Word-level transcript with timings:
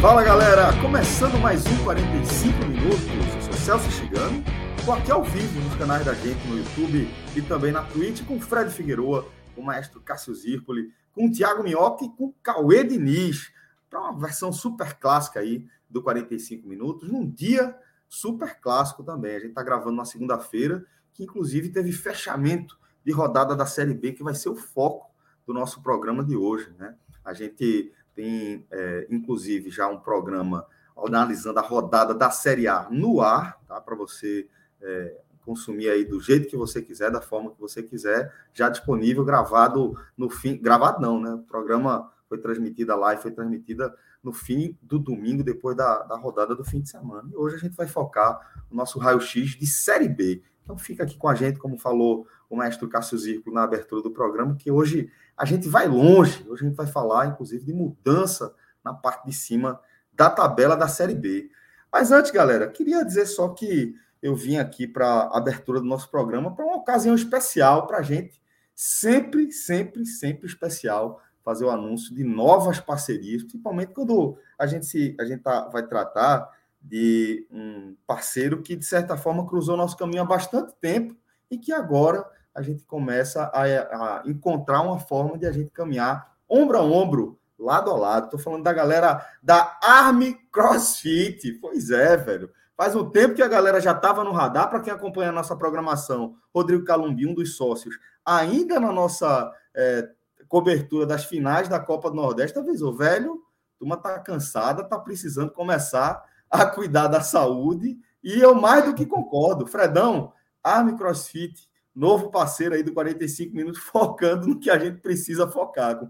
Fala 0.00 0.24
galera, 0.24 0.72
começando 0.80 1.38
mais 1.38 1.62
um 1.66 1.84
45 1.84 2.64
minutos. 2.64 3.04
Eu 3.04 3.42
sou 3.42 3.52
Celso 3.52 3.90
Chigano, 3.90 4.42
estou 4.78 4.94
aqui 4.94 5.12
ao 5.12 5.22
vivo 5.22 5.60
nos 5.60 5.74
canais 5.74 6.06
da 6.06 6.14
gente 6.14 6.42
no 6.48 6.56
YouTube 6.56 7.06
e 7.36 7.42
também 7.42 7.70
na 7.70 7.82
Twitch 7.82 8.24
com 8.24 8.40
Fred 8.40 8.70
Figueroa, 8.70 9.30
com 9.54 9.60
o 9.60 9.64
maestro 9.64 10.00
Cássio 10.00 10.34
Zirpoli, 10.34 10.90
com 11.12 11.26
o 11.26 11.30
Thiago 11.30 11.62
Minhoca 11.62 12.06
e 12.06 12.08
com 12.08 12.28
o 12.28 12.34
Cauê 12.42 12.82
Diniz, 12.82 13.52
para 13.90 14.00
uma 14.00 14.18
versão 14.18 14.50
super 14.50 14.94
clássica 14.94 15.40
aí 15.40 15.66
do 15.88 16.02
45 16.02 16.66
minutos, 16.66 17.12
num 17.12 17.28
dia 17.28 17.76
super 18.08 18.58
clássico 18.58 19.04
também. 19.04 19.36
A 19.36 19.40
gente 19.40 19.50
está 19.50 19.62
gravando 19.62 19.96
na 19.96 20.06
segunda-feira, 20.06 20.82
que 21.12 21.24
inclusive 21.24 21.68
teve 21.68 21.92
fechamento 21.92 22.78
de 23.04 23.12
rodada 23.12 23.54
da 23.54 23.66
Série 23.66 23.92
B, 23.92 24.12
que 24.12 24.22
vai 24.22 24.34
ser 24.34 24.48
o 24.48 24.56
foco 24.56 25.10
do 25.46 25.52
nosso 25.52 25.82
programa 25.82 26.24
de 26.24 26.34
hoje, 26.34 26.72
né? 26.78 26.94
A 27.22 27.34
gente 27.34 27.92
tem, 28.20 28.66
é, 28.70 29.06
inclusive, 29.08 29.70
já 29.70 29.88
um 29.88 29.98
programa 29.98 30.66
analisando 30.94 31.58
a 31.58 31.62
rodada 31.62 32.14
da 32.14 32.30
Série 32.30 32.68
A 32.68 32.86
no 32.90 33.22
ar, 33.22 33.58
tá? 33.66 33.80
Para 33.80 33.96
você 33.96 34.46
é, 34.82 35.16
consumir 35.40 35.88
aí 35.88 36.04
do 36.04 36.20
jeito 36.20 36.46
que 36.46 36.56
você 36.56 36.82
quiser, 36.82 37.10
da 37.10 37.22
forma 37.22 37.50
que 37.50 37.58
você 37.58 37.82
quiser, 37.82 38.30
já 38.52 38.68
disponível, 38.68 39.24
gravado 39.24 39.96
no 40.18 40.28
fim. 40.28 40.58
Gravado 40.58 41.00
não, 41.00 41.18
né? 41.18 41.32
O 41.32 41.42
programa 41.44 42.12
foi 42.28 42.36
transmitida 42.36 42.94
lá 42.94 43.14
e 43.14 43.16
foi 43.16 43.30
transmitida 43.30 43.94
no 44.22 44.34
fim 44.34 44.76
do 44.82 44.98
domingo, 44.98 45.42
depois 45.42 45.74
da, 45.74 46.02
da 46.02 46.16
rodada 46.16 46.54
do 46.54 46.62
fim 46.62 46.82
de 46.82 46.90
semana. 46.90 47.26
E 47.32 47.36
hoje 47.36 47.56
a 47.56 47.58
gente 47.58 47.74
vai 47.74 47.86
focar 47.86 48.38
o 48.70 48.76
nosso 48.76 48.98
raio-x 48.98 49.56
de 49.56 49.66
Série 49.66 50.10
B. 50.10 50.42
Então 50.62 50.76
fica 50.76 51.04
aqui 51.04 51.16
com 51.16 51.26
a 51.26 51.34
gente, 51.34 51.58
como 51.58 51.78
falou 51.78 52.26
o 52.50 52.56
mestre 52.56 52.86
Cássio 52.86 53.16
Zirco 53.16 53.50
na 53.50 53.62
abertura 53.62 54.02
do 54.02 54.10
programa, 54.10 54.56
que 54.56 54.70
hoje 54.70 55.10
a 55.40 55.46
gente 55.46 55.70
vai 55.70 55.88
longe. 55.88 56.44
Hoje 56.46 56.66
a 56.66 56.68
gente 56.68 56.76
vai 56.76 56.86
falar, 56.86 57.28
inclusive, 57.28 57.64
de 57.64 57.72
mudança 57.72 58.54
na 58.84 58.92
parte 58.92 59.24
de 59.24 59.32
cima 59.32 59.80
da 60.12 60.28
tabela 60.28 60.76
da 60.76 60.86
Série 60.86 61.14
B. 61.14 61.50
Mas 61.90 62.12
antes, 62.12 62.30
galera, 62.30 62.68
queria 62.68 63.02
dizer 63.02 63.24
só 63.24 63.48
que 63.48 63.94
eu 64.20 64.36
vim 64.36 64.58
aqui 64.58 64.86
para 64.86 65.06
a 65.06 65.38
abertura 65.38 65.80
do 65.80 65.86
nosso 65.86 66.10
programa 66.10 66.54
para 66.54 66.66
uma 66.66 66.76
ocasião 66.76 67.14
especial 67.14 67.86
para 67.86 67.98
a 67.98 68.02
gente. 68.02 68.38
Sempre, 68.74 69.50
sempre, 69.50 70.04
sempre 70.04 70.46
especial 70.46 71.22
fazer 71.42 71.64
o 71.64 71.70
anúncio 71.70 72.14
de 72.14 72.22
novas 72.22 72.78
parcerias, 72.78 73.42
principalmente 73.42 73.94
quando 73.94 74.36
a 74.58 74.66
gente, 74.66 74.84
se, 74.84 75.16
a 75.18 75.24
gente 75.24 75.40
tá, 75.42 75.68
vai 75.68 75.86
tratar 75.86 76.50
de 76.82 77.46
um 77.50 77.96
parceiro 78.06 78.60
que, 78.60 78.76
de 78.76 78.84
certa 78.84 79.16
forma, 79.16 79.46
cruzou 79.46 79.74
nosso 79.74 79.96
caminho 79.96 80.20
há 80.20 80.26
bastante 80.26 80.74
tempo 80.82 81.16
e 81.50 81.56
que 81.56 81.72
agora 81.72 82.26
a 82.60 82.62
gente 82.62 82.84
começa 82.84 83.50
a, 83.54 83.62
a 83.62 84.22
encontrar 84.26 84.82
uma 84.82 84.98
forma 84.98 85.38
de 85.38 85.46
a 85.46 85.52
gente 85.52 85.70
caminhar 85.70 86.34
ombro 86.48 86.76
a 86.78 86.82
ombro, 86.82 87.38
lado 87.58 87.90
a 87.90 87.96
lado. 87.96 88.24
Estou 88.26 88.38
falando 88.38 88.62
da 88.62 88.72
galera 88.72 89.26
da 89.42 89.78
Army 89.82 90.34
CrossFit. 90.52 91.52
Pois 91.54 91.90
é, 91.90 92.16
velho. 92.16 92.50
Faz 92.76 92.94
um 92.94 93.08
tempo 93.10 93.34
que 93.34 93.42
a 93.42 93.48
galera 93.48 93.80
já 93.80 93.92
estava 93.92 94.22
no 94.22 94.32
radar. 94.32 94.68
Para 94.68 94.80
quem 94.80 94.92
acompanha 94.92 95.30
a 95.30 95.32
nossa 95.32 95.56
programação, 95.56 96.36
Rodrigo 96.54 96.84
Calumbi, 96.84 97.26
um 97.26 97.34
dos 97.34 97.56
sócios, 97.56 97.98
ainda 98.24 98.78
na 98.78 98.92
nossa 98.92 99.52
é, 99.74 100.08
cobertura 100.48 101.06
das 101.06 101.24
finais 101.24 101.68
da 101.68 101.80
Copa 101.80 102.10
do 102.10 102.16
Nordeste, 102.16 102.58
avisou, 102.58 102.94
velho, 102.94 103.42
turma 103.78 103.96
tá 103.96 104.18
cansada, 104.18 104.84
tá 104.84 104.98
precisando 104.98 105.52
começar 105.52 106.22
a 106.50 106.66
cuidar 106.66 107.08
da 107.08 107.22
saúde. 107.22 107.98
E 108.22 108.38
eu 108.38 108.54
mais 108.54 108.84
do 108.84 108.94
que 108.94 109.06
concordo. 109.06 109.66
Fredão, 109.66 110.32
Arme 110.62 110.96
CrossFit 110.96 111.69
novo 111.94 112.30
parceiro 112.30 112.74
aí 112.74 112.82
do 112.82 112.92
45 112.92 113.54
minutos, 113.54 113.80
focando 113.84 114.46
no 114.46 114.58
que 114.58 114.70
a 114.70 114.78
gente 114.78 115.00
precisa 115.00 115.48
focar. 115.48 116.00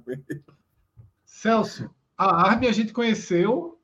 Celso, 1.25 1.91
a 2.17 2.49
Arme 2.49 2.67
a 2.67 2.73
gente 2.73 2.93
conheceu, 2.93 3.79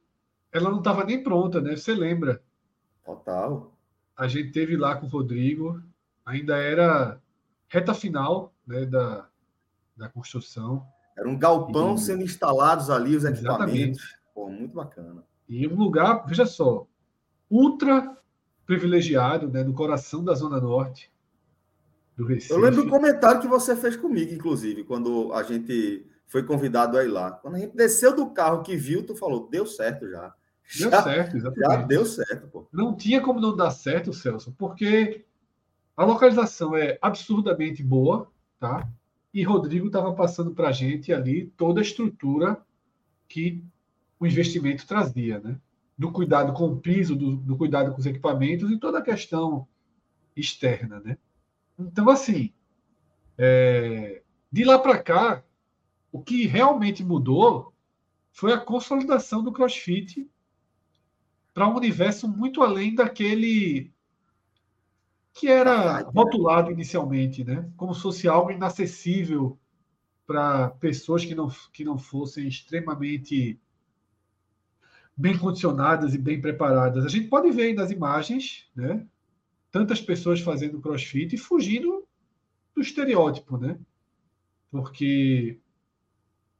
ela 0.53 0.71
não 0.71 0.79
estava 0.79 1.05
nem 1.05 1.23
pronta, 1.23 1.61
né? 1.61 1.77
Você 1.77 1.95
lembra? 1.95 2.43
Total. 3.05 3.73
A 4.17 4.27
gente 4.27 4.53
teve 4.53 4.77
lá 4.77 4.97
com 4.97 5.07
o 5.07 5.09
Rodrigo, 5.09 5.83
ainda 6.25 6.57
era 6.57 7.21
reta 7.69 7.95
final 7.95 8.53
né, 8.67 8.85
da, 8.87 9.29
da 9.97 10.09
construção. 10.09 10.87
Era 11.17 11.29
um 11.29 11.39
galpão 11.39 11.95
e... 11.95 11.99
sendo 11.99 12.23
instalados 12.23 12.91
ali, 12.91 13.17
os 13.17 13.25
equipamentos. 13.25 14.17
Pô, 14.35 14.49
muito 14.49 14.75
bacana. 14.75 15.25
E 15.49 15.67
um 15.67 15.77
lugar, 15.77 16.27
veja 16.27 16.45
só, 16.45 16.87
ultra 17.49 18.17
privilegiado, 18.67 19.49
né, 19.49 19.63
no 19.63 19.73
coração 19.73 20.25
da 20.25 20.35
Zona 20.35 20.61
Norte 20.61 21.11
do 22.17 22.25
Recife. 22.25 22.53
Eu 22.53 22.59
lembro 22.59 22.85
do 22.85 22.91
comentário 22.91 23.41
que 23.41 23.47
você 23.47 23.77
fez 23.77 23.97
comigo, 23.97 24.33
inclusive, 24.33 24.85
quando 24.85 25.33
a 25.33 25.43
gente 25.43 26.07
foi 26.27 26.43
convidado 26.43 26.97
a 26.97 27.05
ir 27.05 27.09
lá. 27.09 27.33
Quando 27.33 27.57
a 27.57 27.59
gente 27.59 27.77
desceu 27.77 28.15
do 28.15 28.31
carro 28.31 28.63
que 28.63 28.77
viu, 28.77 29.05
tu 29.05 29.15
falou, 29.15 29.49
deu 29.49 29.67
certo 29.67 30.09
já. 30.09 30.35
Deu 30.79 30.91
já, 30.91 31.03
certo, 31.03 31.37
exatamente. 31.37 31.71
Já 31.71 31.83
deu 31.83 32.07
certo, 32.07 32.49
pô. 32.49 32.67
Não 32.73 32.97
tinha 32.97 33.21
como 33.21 33.41
não 33.41 33.55
dar 33.55 33.71
certo, 33.71 34.13
Celso, 34.13 34.55
porque 34.59 35.25
a 35.97 36.05
localização 36.05 36.77
é 36.77 36.99
absurdamente 37.01 37.83
boa, 37.83 38.31
tá? 38.59 38.89
E 39.33 39.43
Rodrigo 39.43 39.87
estava 39.87 40.13
passando 40.15 40.53
para 40.53 40.69
a 40.69 40.73
gente 40.73 41.13
ali 41.13 41.53
toda 41.57 41.81
a 41.81 41.83
estrutura 41.83 42.61
que 43.29 43.63
o 44.19 44.27
investimento 44.27 44.87
trazia, 44.87 45.39
né? 45.39 45.57
Do 45.97 46.11
cuidado 46.11 46.53
com 46.53 46.67
o 46.67 46.77
piso, 46.77 47.15
do, 47.15 47.37
do 47.37 47.57
cuidado 47.57 47.93
com 47.93 48.01
os 48.01 48.07
equipamentos 48.07 48.71
e 48.71 48.79
toda 48.79 48.99
a 48.99 49.03
questão 49.03 49.67
externa, 50.35 51.01
né? 51.01 51.17
Então, 51.79 52.09
assim, 52.09 52.53
é, 53.39 54.23
de 54.51 54.65
lá 54.65 54.79
para 54.79 54.99
cá, 55.03 55.45
o 56.11 56.23
que 56.23 56.47
realmente 56.47 57.05
mudou 57.05 57.73
foi 58.33 58.53
a 58.53 58.61
consolidação 58.61 59.43
do 59.43 59.53
CrossFit 59.53 60.31
para 61.53 61.69
um 61.69 61.77
universo 61.77 62.29
muito 62.29 62.63
além 62.63 62.95
daquele 62.95 63.93
que 65.33 65.49
era 65.49 66.01
rotulado 66.01 66.71
inicialmente, 66.71 67.45
né? 67.45 67.71
Como 67.77 67.95
se 67.95 68.01
fosse 68.01 68.27
algo 68.27 68.51
inacessível 68.51 69.59
para 70.27 70.71
pessoas 70.71 71.25
que 71.25 71.35
não, 71.35 71.51
que 71.73 71.85
não 71.85 71.99
fossem 71.99 72.49
extremamente 72.49 73.61
bem 75.17 75.37
condicionadas 75.37 76.15
e 76.15 76.19
bem 76.19 76.41
preparadas. 76.41 77.05
A 77.05 77.09
gente 77.09 77.29
pode 77.29 77.51
ver 77.51 77.65
aí 77.65 77.75
nas 77.75 77.91
imagens, 77.91 78.67
né? 78.75 79.07
Tantas 79.77 80.01
pessoas 80.01 80.41
fazendo 80.41 80.81
crossfit 80.81 81.35
e 81.35 81.39
fugindo 81.39 82.09
do 82.75 82.81
estereótipo, 82.81 83.59
né? 83.59 83.79
Porque 84.71 85.61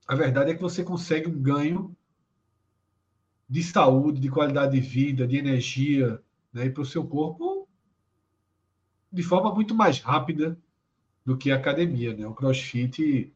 a 0.07 0.15
verdade 0.15 0.51
é 0.51 0.55
que 0.55 0.61
você 0.61 0.85
consegue 0.85 1.27
um 1.27 1.41
ganho 1.41 1.97
de 3.49 3.63
saúde, 3.63 4.21
de 4.21 4.29
qualidade 4.29 4.79
de 4.79 4.87
vida, 4.87 5.27
de 5.27 5.39
energia, 5.39 6.23
né? 6.53 6.67
E 6.67 6.71
para 6.71 6.83
o 6.83 6.87
seu 6.87 7.07
corpo 7.07 7.67
de 9.11 9.23
forma 9.23 9.55
muito 9.55 9.75
mais 9.75 9.99
rápida 9.99 10.59
do 11.25 11.39
que 11.39 11.51
a 11.51 11.57
academia, 11.57 12.15
né? 12.15 12.27
O 12.27 12.35
crossfit 12.35 13.33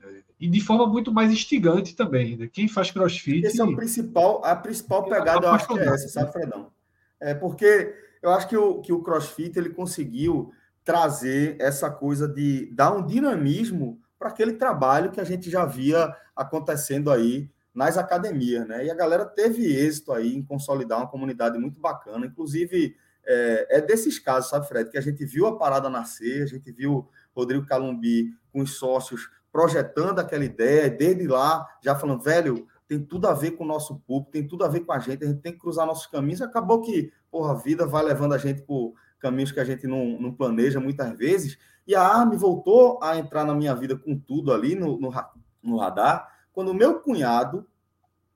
é, 0.00 0.22
e 0.38 0.46
de 0.46 0.60
forma 0.60 0.86
muito 0.86 1.12
mais 1.12 1.32
instigante 1.32 1.96
também, 1.96 2.36
né? 2.36 2.46
Quem 2.46 2.68
faz 2.68 2.92
crossfit. 2.92 3.44
Esse 3.44 3.60
é 3.60 3.64
o 3.64 3.74
principal, 3.74 4.44
a 4.44 4.54
principal 4.54 5.08
pegada, 5.08 5.50
acho 5.50 5.66
que 5.66 5.80
é 5.80 5.86
essa, 5.86 6.06
sabe, 6.06 6.30
Fredão? 6.30 6.70
É 7.18 7.34
porque 7.34 8.06
eu 8.22 8.30
acho 8.30 8.48
que 8.48 8.56
o, 8.56 8.80
que 8.80 8.92
o 8.92 9.02
CrossFit 9.02 9.58
ele 9.58 9.70
conseguiu 9.70 10.52
trazer 10.84 11.56
essa 11.60 11.90
coisa 11.90 12.26
de 12.26 12.70
dar 12.72 12.92
um 12.92 13.04
dinamismo 13.04 14.00
para 14.18 14.28
aquele 14.30 14.54
trabalho 14.54 15.10
que 15.10 15.20
a 15.20 15.24
gente 15.24 15.50
já 15.50 15.64
via 15.64 16.14
acontecendo 16.34 17.10
aí 17.10 17.50
nas 17.74 17.96
academias, 17.96 18.66
né? 18.66 18.84
E 18.86 18.90
a 18.90 18.94
galera 18.94 19.24
teve 19.24 19.64
êxito 19.64 20.12
aí 20.12 20.34
em 20.34 20.42
consolidar 20.42 20.98
uma 20.98 21.06
comunidade 21.06 21.58
muito 21.58 21.78
bacana, 21.78 22.26
inclusive 22.26 22.96
é, 23.24 23.78
é 23.78 23.80
desses 23.80 24.18
casos, 24.18 24.50
sabe, 24.50 24.66
Fred, 24.66 24.90
que 24.90 24.98
a 24.98 25.02
gente 25.02 25.24
viu 25.24 25.46
a 25.46 25.56
parada 25.56 25.88
nascer, 25.90 26.42
a 26.42 26.46
gente 26.46 26.72
viu 26.72 27.08
Rodrigo 27.36 27.66
Calumbi 27.66 28.34
com 28.52 28.60
os 28.60 28.76
sócios 28.78 29.30
projetando 29.52 30.18
aquela 30.18 30.44
ideia, 30.44 30.90
desde 30.90 31.26
lá 31.26 31.66
já 31.82 31.94
falando, 31.94 32.22
velho, 32.22 32.66
tem 32.88 32.98
tudo 33.04 33.28
a 33.28 33.34
ver 33.34 33.52
com 33.52 33.64
o 33.64 33.66
nosso 33.66 34.00
público, 34.00 34.32
tem 34.32 34.48
tudo 34.48 34.64
a 34.64 34.68
ver 34.68 34.80
com 34.80 34.92
a 34.92 34.98
gente, 34.98 35.22
a 35.22 35.26
gente 35.28 35.40
tem 35.40 35.52
que 35.52 35.58
cruzar 35.58 35.86
nossos 35.86 36.06
caminhos. 36.06 36.40
Acabou 36.40 36.80
que, 36.80 37.12
porra, 37.30 37.52
a 37.52 37.54
vida 37.54 37.86
vai 37.86 38.02
levando 38.02 38.32
a 38.32 38.38
gente 38.38 38.62
por 38.62 38.94
caminhos 39.20 39.52
que 39.52 39.60
a 39.60 39.64
gente 39.64 39.86
não, 39.86 40.18
não 40.18 40.32
planeja 40.32 40.80
muitas 40.80 41.16
vezes. 41.16 41.58
E 41.86 41.94
a 41.94 42.02
ARM 42.02 42.36
voltou 42.36 42.98
a 43.02 43.18
entrar 43.18 43.44
na 43.44 43.54
minha 43.54 43.74
vida 43.74 43.96
com 43.96 44.18
tudo 44.18 44.52
ali 44.52 44.74
no, 44.74 44.98
no, 44.98 45.12
no 45.62 45.76
radar, 45.76 46.32
quando 46.52 46.70
o 46.70 46.74
meu 46.74 47.00
cunhado, 47.00 47.66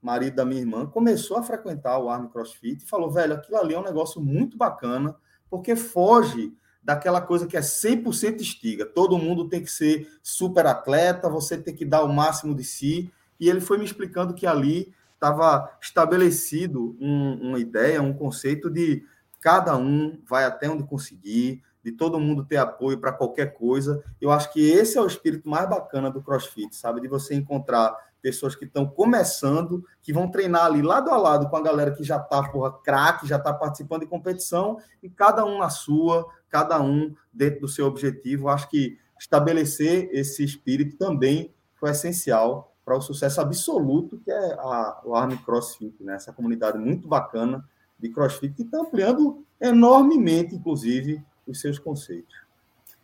marido 0.00 0.36
da 0.36 0.44
minha 0.44 0.60
irmã, 0.60 0.86
começou 0.86 1.38
a 1.38 1.42
frequentar 1.42 1.98
o 1.98 2.08
Arm 2.08 2.26
CrossFit 2.28 2.84
e 2.84 2.88
falou, 2.88 3.10
velho, 3.10 3.34
aquilo 3.34 3.56
ali 3.56 3.74
é 3.74 3.78
um 3.78 3.84
negócio 3.84 4.20
muito 4.20 4.56
bacana, 4.56 5.16
porque 5.50 5.74
foge 5.74 6.52
daquela 6.82 7.20
coisa 7.20 7.46
que 7.46 7.56
é 7.56 7.60
100% 7.60 8.40
estiga. 8.40 8.84
Todo 8.84 9.18
mundo 9.18 9.48
tem 9.48 9.62
que 9.62 9.70
ser 9.70 10.08
super 10.22 10.66
atleta, 10.66 11.28
você 11.28 11.56
tem 11.56 11.74
que 11.74 11.84
dar 11.84 12.02
o 12.02 12.12
máximo 12.12 12.54
de 12.54 12.64
si. 12.64 13.12
E 13.42 13.50
ele 13.50 13.60
foi 13.60 13.76
me 13.76 13.84
explicando 13.84 14.34
que 14.34 14.46
ali 14.46 14.94
estava 15.14 15.76
estabelecido 15.82 16.96
um, 17.00 17.48
uma 17.48 17.58
ideia, 17.58 18.00
um 18.00 18.12
conceito 18.12 18.70
de 18.70 19.04
cada 19.40 19.76
um 19.76 20.16
vai 20.28 20.44
até 20.44 20.70
onde 20.70 20.84
conseguir, 20.84 21.60
de 21.82 21.90
todo 21.90 22.20
mundo 22.20 22.44
ter 22.44 22.58
apoio 22.58 23.00
para 23.00 23.12
qualquer 23.12 23.54
coisa. 23.54 24.00
Eu 24.20 24.30
acho 24.30 24.52
que 24.52 24.60
esse 24.60 24.96
é 24.96 25.00
o 25.00 25.08
espírito 25.08 25.48
mais 25.48 25.68
bacana 25.68 26.08
do 26.08 26.22
CrossFit, 26.22 26.76
sabe? 26.76 27.00
De 27.00 27.08
você 27.08 27.34
encontrar 27.34 27.92
pessoas 28.22 28.54
que 28.54 28.64
estão 28.64 28.86
começando, 28.86 29.84
que 30.00 30.12
vão 30.12 30.30
treinar 30.30 30.66
ali 30.66 30.80
lado 30.80 31.10
a 31.10 31.16
lado 31.16 31.50
com 31.50 31.56
a 31.56 31.62
galera 31.62 31.90
que 31.90 32.04
já 32.04 32.18
está, 32.18 32.48
porra, 32.48 32.70
craque, 32.84 33.26
já 33.26 33.38
está 33.38 33.52
participando 33.52 34.02
de 34.02 34.06
competição, 34.06 34.78
e 35.02 35.10
cada 35.10 35.44
um 35.44 35.58
na 35.58 35.68
sua, 35.68 36.28
cada 36.48 36.80
um 36.80 37.12
dentro 37.32 37.62
do 37.62 37.68
seu 37.68 37.86
objetivo. 37.86 38.48
Acho 38.48 38.70
que 38.70 38.96
estabelecer 39.18 40.08
esse 40.12 40.44
espírito 40.44 40.96
também 40.96 41.52
foi 41.74 41.90
essencial 41.90 42.71
para 42.84 42.96
o 42.96 43.00
sucesso 43.00 43.40
absoluto 43.40 44.20
que 44.24 44.30
é 44.30 44.52
a, 44.54 45.00
o 45.04 45.14
Army 45.14 45.36
CrossFit, 45.38 46.02
né? 46.02 46.16
Essa 46.16 46.32
comunidade 46.32 46.78
muito 46.78 47.06
bacana 47.06 47.64
de 47.98 48.08
CrossFit 48.08 48.54
que 48.54 48.62
está 48.62 48.78
ampliando 48.78 49.44
enormemente, 49.60 50.54
inclusive, 50.54 51.22
os 51.46 51.60
seus 51.60 51.78
conceitos. 51.78 52.34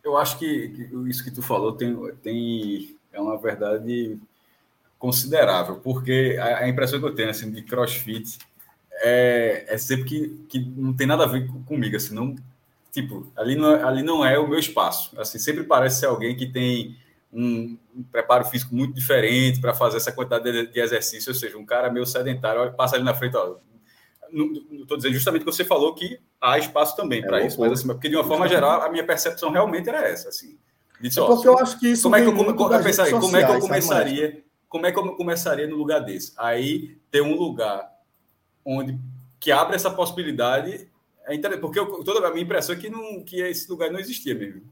Eu 0.03 0.17
acho 0.17 0.37
que, 0.37 0.89
isso 1.07 1.23
que 1.23 1.31
tu 1.31 1.41
falou 1.41 1.73
tem, 1.73 1.95
tem 2.21 2.97
é 3.11 3.19
uma 3.19 3.37
verdade 3.37 4.19
considerável, 4.97 5.77
porque 5.77 6.37
a, 6.39 6.59
a, 6.59 6.69
impressão 6.69 6.99
que 6.99 7.05
eu 7.05 7.15
tenho 7.15 7.29
assim 7.29 7.49
de 7.49 7.61
CrossFit 7.61 8.37
é, 9.01 9.65
é 9.67 9.77
sempre 9.77 10.05
que, 10.05 10.45
que 10.49 10.59
não 10.59 10.93
tem 10.93 11.07
nada 11.07 11.23
a 11.23 11.27
ver 11.27 11.47
comigo, 11.65 11.95
assim, 11.95 12.13
não 12.13 12.35
tipo 12.91 13.27
ali 13.37 13.55
não, 13.55 13.75
é, 13.75 13.83
ali 13.83 14.03
não 14.03 14.25
é 14.25 14.37
o 14.37 14.47
meu 14.47 14.59
espaço, 14.59 15.17
assim 15.19 15.39
sempre 15.39 15.63
parece 15.63 16.01
ser 16.01 16.07
alguém 16.07 16.35
que 16.35 16.47
tem 16.47 16.97
um, 17.31 17.77
um 17.95 18.03
preparo 18.03 18.45
físico 18.45 18.75
muito 18.75 18.93
diferente 18.93 19.59
para 19.59 19.73
fazer 19.73 19.97
essa 19.97 20.11
quantidade 20.11 20.51
de, 20.51 20.67
de, 20.67 20.79
exercício, 20.79 21.29
ou 21.29 21.35
seja, 21.35 21.57
um 21.57 21.65
cara 21.65 21.91
meio 21.91 22.05
sedentário, 22.05 22.73
passa 22.73 22.95
ali 22.95 23.03
na 23.03 23.13
frente, 23.13 23.35
ó, 23.37 23.57
não 24.31 24.51
estou 24.81 24.97
dizendo 24.97 25.13
justamente 25.13 25.43
que 25.43 25.51
você 25.51 25.65
falou 25.65 25.93
que 25.93 26.19
há 26.39 26.57
espaço 26.57 26.95
também 26.95 27.23
é 27.23 27.25
para 27.25 27.45
isso, 27.45 27.59
mas 27.59 27.71
assim, 27.71 27.87
porque 27.87 28.09
de 28.09 28.15
uma 28.15 28.23
forma 28.23 28.47
geral 28.47 28.81
a 28.81 28.89
minha 28.89 29.03
percepção 29.03 29.51
realmente 29.51 29.89
era 29.89 30.07
essa, 30.07 30.29
assim. 30.29 30.57
Disse, 31.01 31.19
é 31.19 31.25
porque 31.25 31.47
eu 31.47 31.57
acho 31.57 31.79
que 31.79 31.87
isso 31.87 32.03
como 32.03 32.15
é 32.15 32.21
que 32.21 32.27
eu, 32.27 32.35
como, 32.35 32.53
como, 32.53 32.73
aí, 32.73 32.83
sociais, 32.83 33.11
como 33.11 33.37
é 33.37 33.45
que 33.45 33.51
eu 33.51 33.59
começaria, 33.59 34.43
como 34.67 34.85
é 34.85 34.91
que 34.91 34.99
eu 34.99 35.15
começaria 35.15 35.67
no 35.67 35.77
lugar 35.77 35.99
desse? 35.99 36.33
Aí 36.37 36.97
ter 37.09 37.21
um 37.21 37.35
lugar 37.35 37.89
onde 38.65 38.99
que 39.39 39.51
abre 39.51 39.75
essa 39.75 39.89
possibilidade 39.89 40.89
é 41.25 41.57
porque 41.57 41.79
eu, 41.79 42.03
toda 42.03 42.27
a 42.27 42.31
minha 42.31 42.43
impressão 42.43 42.75
é 42.75 42.77
que 42.77 42.89
não 42.89 43.23
que 43.23 43.39
esse 43.41 43.69
lugar 43.69 43.91
não 43.91 43.99
existia 43.99 44.33
mesmo. 44.33 44.63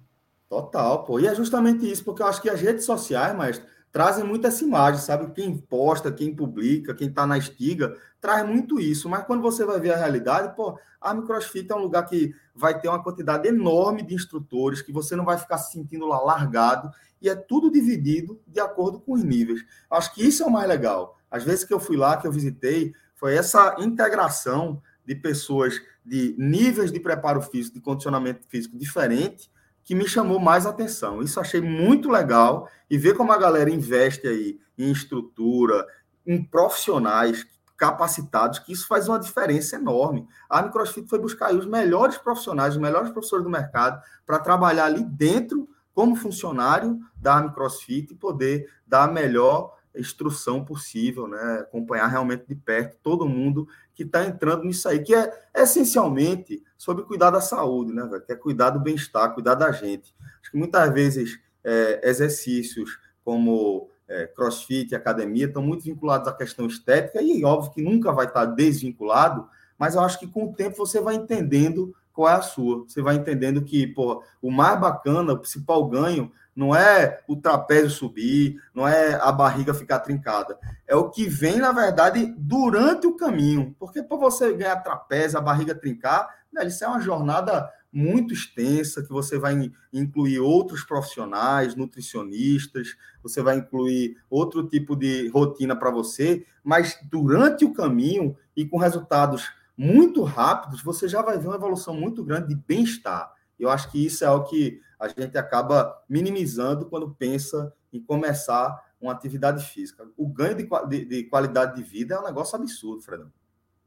Total, 0.50 1.04
pô. 1.04 1.20
E 1.20 1.28
é 1.28 1.36
justamente 1.36 1.90
isso, 1.90 2.04
porque 2.04 2.22
eu 2.22 2.28
acho 2.28 2.42
que 2.42 2.50
as 2.50 2.62
redes 2.62 2.86
sociais, 2.86 3.36
mas 3.36 3.62
trazem 3.92 4.24
muito 4.24 4.48
essa 4.48 4.64
imagem, 4.64 5.02
sabe? 5.02 5.32
Quem 5.34 5.58
posta, 5.58 6.12
quem 6.12 6.36
publica, 6.36 6.94
quem 6.94 7.10
está 7.10 7.26
na 7.26 7.38
estiga, 7.38 7.96
traz 8.22 8.48
muito 8.48 8.80
isso. 8.80 9.10
Mas 9.10 9.26
quando 9.26 9.42
você 9.42 9.66
vai 9.66 9.80
ver 9.80 9.94
a 9.94 9.98
realidade, 9.98 10.56
pô, 10.56 10.78
a 11.02 11.16
CrossFit 11.22 11.72
é 11.72 11.76
um 11.76 11.80
lugar 11.80 12.06
que 12.06 12.34
vai 12.56 12.80
ter 12.80 12.88
uma 12.88 13.02
quantidade 13.04 13.48
enorme 13.48 14.04
de 14.04 14.14
instrutores, 14.14 14.82
que 14.82 14.92
você 14.92 15.16
não 15.16 15.26
vai 15.26 15.38
ficar 15.38 15.58
se 15.58 15.74
sentindo 15.74 16.06
lá 16.06 16.20
largado, 16.20 16.92
e 17.22 17.30
é 17.30 17.36
tudo 17.36 17.72
dividido 17.72 18.40
de 18.48 18.60
acordo 18.60 19.00
com 19.00 19.14
os 19.14 19.24
níveis. 19.24 19.66
Acho 19.90 20.14
que 20.14 20.26
isso 20.26 20.44
é 20.44 20.46
o 20.46 20.52
mais 20.52 20.68
legal. 20.68 21.18
Às 21.30 21.44
vezes 21.44 21.66
que 21.66 21.74
eu 21.74 21.80
fui 21.80 21.98
lá, 21.98 22.18
que 22.18 22.28
eu 22.28 22.32
visitei, 22.32 22.94
foi 23.16 23.36
essa 23.36 23.76
integração 23.80 24.82
de 25.06 25.16
pessoas 25.16 25.82
de 26.06 26.36
níveis 26.38 26.92
de 26.92 27.00
preparo 27.00 27.42
físico, 27.42 27.76
de 27.76 27.82
condicionamento 27.82 28.46
físico 28.48 28.78
diferente, 28.78 29.50
que 29.88 29.96
me 29.96 30.06
chamou 30.06 30.38
mais 30.38 30.66
atenção. 30.66 31.22
Isso 31.22 31.40
achei 31.40 31.62
muito 31.62 32.10
legal 32.10 32.70
e 32.90 32.98
ver 32.98 33.16
como 33.16 33.32
a 33.32 33.38
galera 33.38 33.70
investe 33.70 34.28
aí 34.28 34.60
em 34.78 34.92
estrutura, 34.92 35.88
em 36.26 36.44
profissionais 36.44 37.48
capacitados, 37.78 38.60
que 38.60 38.74
isso 38.74 38.86
faz 38.86 39.08
uma 39.08 39.18
diferença 39.18 39.78
enorme. 39.78 40.28
A 40.50 40.62
Microsoft 40.62 41.08
foi 41.08 41.20
buscar 41.20 41.56
os 41.56 41.66
melhores 41.66 42.18
profissionais, 42.18 42.74
os 42.76 42.82
melhores 42.82 43.12
professores 43.12 43.46
do 43.46 43.50
mercado 43.50 44.02
para 44.26 44.40
trabalhar 44.40 44.88
ali 44.88 45.06
dentro 45.06 45.70
como 45.94 46.18
funcionário 46.18 47.00
da 47.16 47.42
Microsoft 47.42 48.12
e 48.12 48.16
poder 48.16 48.70
dar 48.86 49.06
a 49.06 49.12
melhor 49.12 49.74
instrução 49.96 50.66
possível, 50.66 51.30
né? 51.30 51.60
acompanhar 51.62 52.08
realmente 52.08 52.46
de 52.46 52.56
perto 52.56 52.98
todo 53.02 53.26
mundo 53.26 53.66
que 53.98 54.04
está 54.04 54.24
entrando 54.24 54.64
nisso 54.64 54.88
aí, 54.88 55.00
que 55.00 55.16
é 55.16 55.34
essencialmente 55.56 56.64
sobre 56.78 57.04
cuidar 57.04 57.32
da 57.32 57.42
saúde, 57.42 57.92
né, 57.92 58.06
velho? 58.06 58.22
que 58.22 58.32
é 58.32 58.36
cuidar 58.36 58.70
do 58.70 58.80
bem-estar, 58.80 59.34
cuidar 59.34 59.56
da 59.56 59.72
gente. 59.72 60.16
Acho 60.40 60.52
que 60.52 60.58
muitas 60.58 60.94
vezes 60.94 61.40
é, 61.64 62.08
exercícios 62.08 63.00
como 63.26 63.90
é, 64.08 64.28
crossfit, 64.28 64.94
academia, 64.94 65.48
estão 65.48 65.64
muito 65.64 65.84
vinculados 65.84 66.28
à 66.28 66.32
questão 66.32 66.68
estética, 66.68 67.24
e 67.24 67.44
óbvio 67.44 67.72
que 67.72 67.82
nunca 67.82 68.12
vai 68.12 68.28
estar 68.28 68.46
desvinculado, 68.46 69.50
mas 69.80 69.96
eu 69.96 70.02
acho 70.02 70.20
que 70.20 70.28
com 70.28 70.46
o 70.46 70.54
tempo 70.54 70.78
você 70.78 71.02
vai 71.02 71.16
entendendo 71.16 71.92
qual 72.18 72.34
é 72.34 72.34
a 72.34 72.42
sua. 72.42 72.84
Você 72.88 73.00
vai 73.00 73.16
entendendo 73.16 73.62
que 73.62 73.86
pô, 73.86 74.24
o 74.42 74.50
mais 74.50 74.80
bacana, 74.80 75.34
o 75.34 75.38
principal 75.38 75.88
ganho, 75.88 76.32
não 76.56 76.76
é 76.76 77.20
o 77.28 77.36
trapézio 77.36 77.92
subir, 77.92 78.60
não 78.74 78.88
é 78.88 79.14
a 79.22 79.32
barriga 79.32 79.72
ficar 79.72 80.00
trincada. 80.00 80.58
É 80.88 80.96
o 80.96 81.12
que 81.12 81.30
vem, 81.30 81.58
na 81.58 81.72
verdade, 81.72 82.34
durante 82.36 83.06
o 83.06 83.16
caminho. 83.16 83.76
Porque 83.78 84.02
para 84.02 84.18
você 84.18 84.52
ganhar 84.54 84.78
trapézio, 84.78 85.38
a 85.38 85.42
barriga 85.42 85.76
trincar, 85.76 86.28
né, 86.52 86.66
isso 86.66 86.84
é 86.84 86.88
uma 86.88 87.00
jornada 87.00 87.72
muito 87.94 88.34
extensa, 88.34 89.04
que 89.04 89.10
você 89.10 89.38
vai 89.38 89.72
incluir 89.94 90.40
outros 90.40 90.84
profissionais, 90.84 91.76
nutricionistas, 91.76 92.98
você 93.22 93.44
vai 93.44 93.58
incluir 93.58 94.18
outro 94.28 94.68
tipo 94.68 94.96
de 94.96 95.28
rotina 95.30 95.76
para 95.76 95.92
você, 95.92 96.44
mas 96.64 96.98
durante 97.04 97.64
o 97.64 97.74
caminho 97.74 98.36
e 98.56 98.66
com 98.66 98.78
resultados 98.78 99.52
muito 99.78 100.24
rápidos, 100.24 100.82
você 100.82 101.08
já 101.08 101.22
vai 101.22 101.38
ver 101.38 101.48
uma 101.48 101.56
evolução 101.56 101.94
muito 101.94 102.24
grande 102.24 102.48
de 102.48 102.56
bem-estar. 102.56 103.32
Eu 103.60 103.70
acho 103.70 103.92
que 103.92 104.04
isso 104.04 104.26
é 104.26 104.32
o 104.32 104.44
que 104.44 104.82
a 105.00 105.08
gente 105.08 105.38
acaba 105.38 106.04
minimizando 106.10 106.88
quando 106.88 107.14
pensa 107.14 107.72
em 107.94 108.02
começar 108.02 108.76
uma 109.00 109.14
atividade 109.14 109.64
física. 109.64 110.08
O 110.18 110.28
ganho 110.28 110.56
de, 110.56 110.68
de, 110.90 111.06
de 111.06 111.24
qualidade 111.26 111.76
de 111.76 111.84
vida 111.84 112.16
é 112.16 112.20
um 112.20 112.26
negócio 112.26 112.56
absurdo, 112.56 113.04
Fredão. 113.04 113.32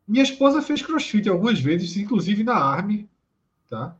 Minha 0.06 0.22
esposa 0.22 0.62
fez 0.62 0.82
crossfit 0.82 1.28
algumas 1.28 1.60
vezes, 1.60 1.96
inclusive 1.96 2.44
na 2.44 2.54
Arme, 2.54 3.08
tá? 3.68 3.96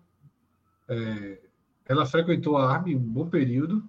É, 0.89 1.41
ela 1.87 2.07
frequentou 2.07 2.57
a 2.57 2.73
Arme 2.73 2.95
um 2.95 3.01
bom 3.01 3.29
período 3.29 3.89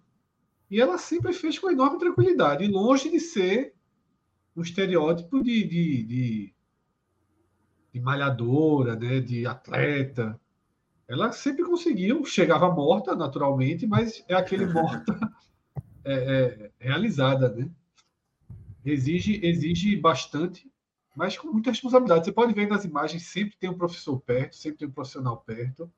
e 0.69 0.79
ela 0.79 0.97
sempre 0.97 1.33
fez 1.33 1.59
com 1.59 1.69
enorme 1.69 1.99
tranquilidade, 1.99 2.67
longe 2.67 3.09
de 3.09 3.19
ser 3.19 3.75
um 4.55 4.61
estereótipo 4.61 5.43
de, 5.43 5.67
de, 5.67 6.03
de 6.03 6.55
de 7.93 7.99
malhadora, 7.99 8.95
né, 8.95 9.19
de 9.19 9.45
atleta. 9.45 10.39
Ela 11.07 11.31
sempre 11.31 11.63
conseguiu, 11.63 12.23
chegava 12.25 12.71
morta, 12.71 13.15
naturalmente, 13.15 13.85
mas 13.85 14.23
é 14.27 14.33
aquele 14.33 14.65
morta 14.71 15.17
é, 16.05 16.13
é, 16.13 16.71
realizada, 16.79 17.49
né? 17.49 17.69
Exige, 18.83 19.39
exige 19.43 19.95
bastante, 19.95 20.71
mas 21.15 21.37
com 21.37 21.51
muita 21.51 21.69
responsabilidade. 21.69 22.25
Você 22.25 22.31
pode 22.31 22.53
ver 22.53 22.67
nas 22.67 22.85
imagens, 22.85 23.27
sempre 23.27 23.55
tem 23.57 23.69
um 23.69 23.77
professor 23.77 24.19
perto, 24.19 24.55
sempre 24.55 24.79
tem 24.79 24.87
um 24.87 24.91
profissional 24.91 25.37
perto. 25.37 25.91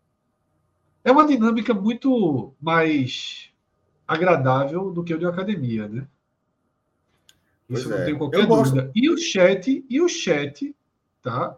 É 1.04 1.12
uma 1.12 1.28
dinâmica 1.28 1.74
muito 1.74 2.54
mais 2.60 3.52
agradável 4.08 4.92
do 4.92 5.04
que 5.04 5.14
o 5.14 5.20
de 5.20 5.26
academia, 5.26 5.88
né? 5.88 6.08
Isso 7.70 7.84
pois 7.84 7.86
não 7.86 7.98
é. 7.98 8.06
tem 8.06 8.18
qualquer 8.18 8.40
Eu 8.42 8.48
dúvida. 8.48 8.84
Gosto. 8.84 8.92
E 8.96 9.10
o 9.10 9.18
chat, 9.18 9.86
e 9.90 10.02
o 10.02 10.10
chat, 10.10 10.76
tá? 11.22 11.58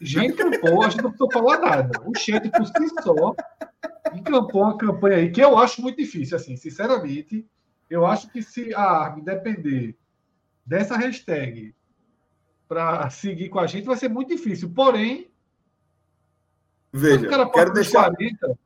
Já 0.00 0.24
encampou, 0.24 0.82
a 0.82 0.88
gente 0.88 1.02
não 1.02 1.10
precisa 1.10 1.30
falar 1.32 1.58
nada. 1.58 2.00
O 2.04 2.16
chat 2.16 2.50
por 2.50 2.66
si 2.66 2.88
só 3.02 3.34
encampou 4.14 4.62
uma 4.62 4.76
campanha 4.76 5.16
aí 5.18 5.30
que 5.30 5.42
eu 5.42 5.58
acho 5.58 5.82
muito 5.82 5.96
difícil, 5.96 6.36
assim, 6.36 6.56
sinceramente. 6.56 7.46
Eu 7.88 8.06
acho 8.06 8.30
que 8.30 8.42
se 8.42 8.74
a 8.74 8.82
ARM 8.82 9.22
depender 9.22 9.96
dessa 10.64 10.96
hashtag 10.96 11.74
para 12.66 13.08
seguir 13.10 13.50
com 13.50 13.58
a 13.58 13.66
gente, 13.66 13.84
vai 13.84 13.96
ser 13.96 14.08
muito 14.08 14.28
difícil. 14.34 14.70
Porém, 14.70 15.30
Veja, 16.92 17.18
quando 17.18 17.26
o 17.26 17.30
cara 17.30 17.46
passa 17.46 17.64
dos 17.66 17.74
deixar... 17.74 18.04
40, 18.04 18.58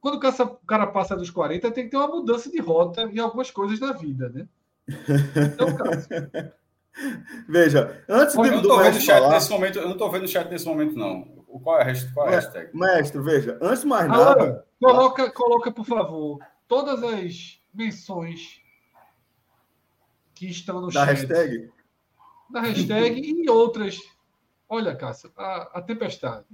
quando 0.00 0.14
o 0.14 0.56
cara 0.66 0.86
passa 0.86 1.16
dos 1.16 1.30
40, 1.30 1.70
tem 1.70 1.84
que 1.84 1.90
ter 1.90 1.96
uma 1.96 2.08
mudança 2.08 2.50
de 2.50 2.60
rota 2.60 3.02
em 3.02 3.18
algumas 3.18 3.50
coisas 3.50 3.78
da 3.78 3.92
vida, 3.92 4.28
né? 4.28 4.48
Então, 5.54 5.74
cara, 5.76 6.54
Veja, 7.48 8.02
antes 8.08 8.34
eu 8.34 8.42
de, 8.42 8.50
do 8.50 8.62
tô 8.62 8.76
vendo 8.76 8.80
o 8.80 8.84
mestre 8.84 9.02
chat 9.04 9.18
falar, 9.20 9.34
nesse 9.34 9.50
momento, 9.50 9.78
eu 9.78 9.84
não 9.84 9.92
estou 9.92 10.10
vendo 10.10 10.24
o 10.24 10.28
chat 10.28 10.48
nesse 10.50 10.66
momento, 10.66 10.96
não. 10.96 11.44
O- 11.46 11.60
Qual 11.60 11.78
é 11.78 11.82
a 11.82 11.84
hashtag? 11.84 12.12
Qual 12.14 12.26
é 12.26 12.30
a 12.30 12.34
hashtag? 12.36 12.70
mestre, 12.74 13.20
veja, 13.22 13.58
antes 13.62 13.80
de 13.82 13.86
mais 13.86 14.08
nada, 14.08 14.42
Alan, 14.42 14.62
coloca, 14.80 15.30
coloca, 15.30 15.70
por 15.72 15.84
favor, 15.86 16.38
todas 16.66 17.02
as 17.02 17.60
menções 17.72 18.60
que 20.34 20.46
estão 20.46 20.80
no 20.80 20.88
da 20.88 21.04
chat 21.06 21.16
hashtag, 21.20 21.70
da 22.50 22.60
hashtag 22.60 23.20
e 23.20 23.48
outras. 23.50 23.98
Olha, 24.68 24.94
Cássio, 24.96 25.30
a, 25.36 25.78
a 25.78 25.82
tempestade. 25.82 26.44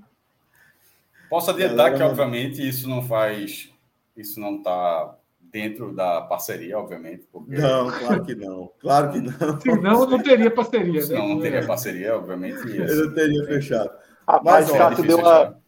Posso 1.30 1.50
adiantar 1.50 1.76
Galera, 1.76 1.96
que, 1.96 2.02
obviamente, 2.02 2.66
isso 2.68 2.88
não 2.88 3.02
faz. 3.02 3.70
Isso 4.16 4.38
não 4.38 4.58
está 4.58 5.16
dentro 5.52 5.92
da 5.92 6.22
parceria, 6.22 6.78
obviamente, 6.78 7.28
porque 7.30 7.56
não, 7.56 7.90
claro 7.90 8.24
que 8.24 8.34
não, 8.34 8.72
claro 8.80 9.12
que 9.12 9.20
não, 9.20 9.60
Senão 9.60 10.06
não 10.06 10.18
teria 10.22 10.50
parceria, 10.50 10.92
né? 10.94 11.00
senão 11.02 11.28
não 11.28 11.40
teria 11.40 11.66
parceria, 11.66 12.16
obviamente. 12.16 12.78
eu 12.78 13.06
não 13.06 13.14
teria 13.14 13.44
fechado. 13.44 13.90
Rapaz, 14.26 14.70
Mas, 14.70 14.78
Cássio 14.78 15.04
deu 15.04 15.18
uma. 15.18 15.62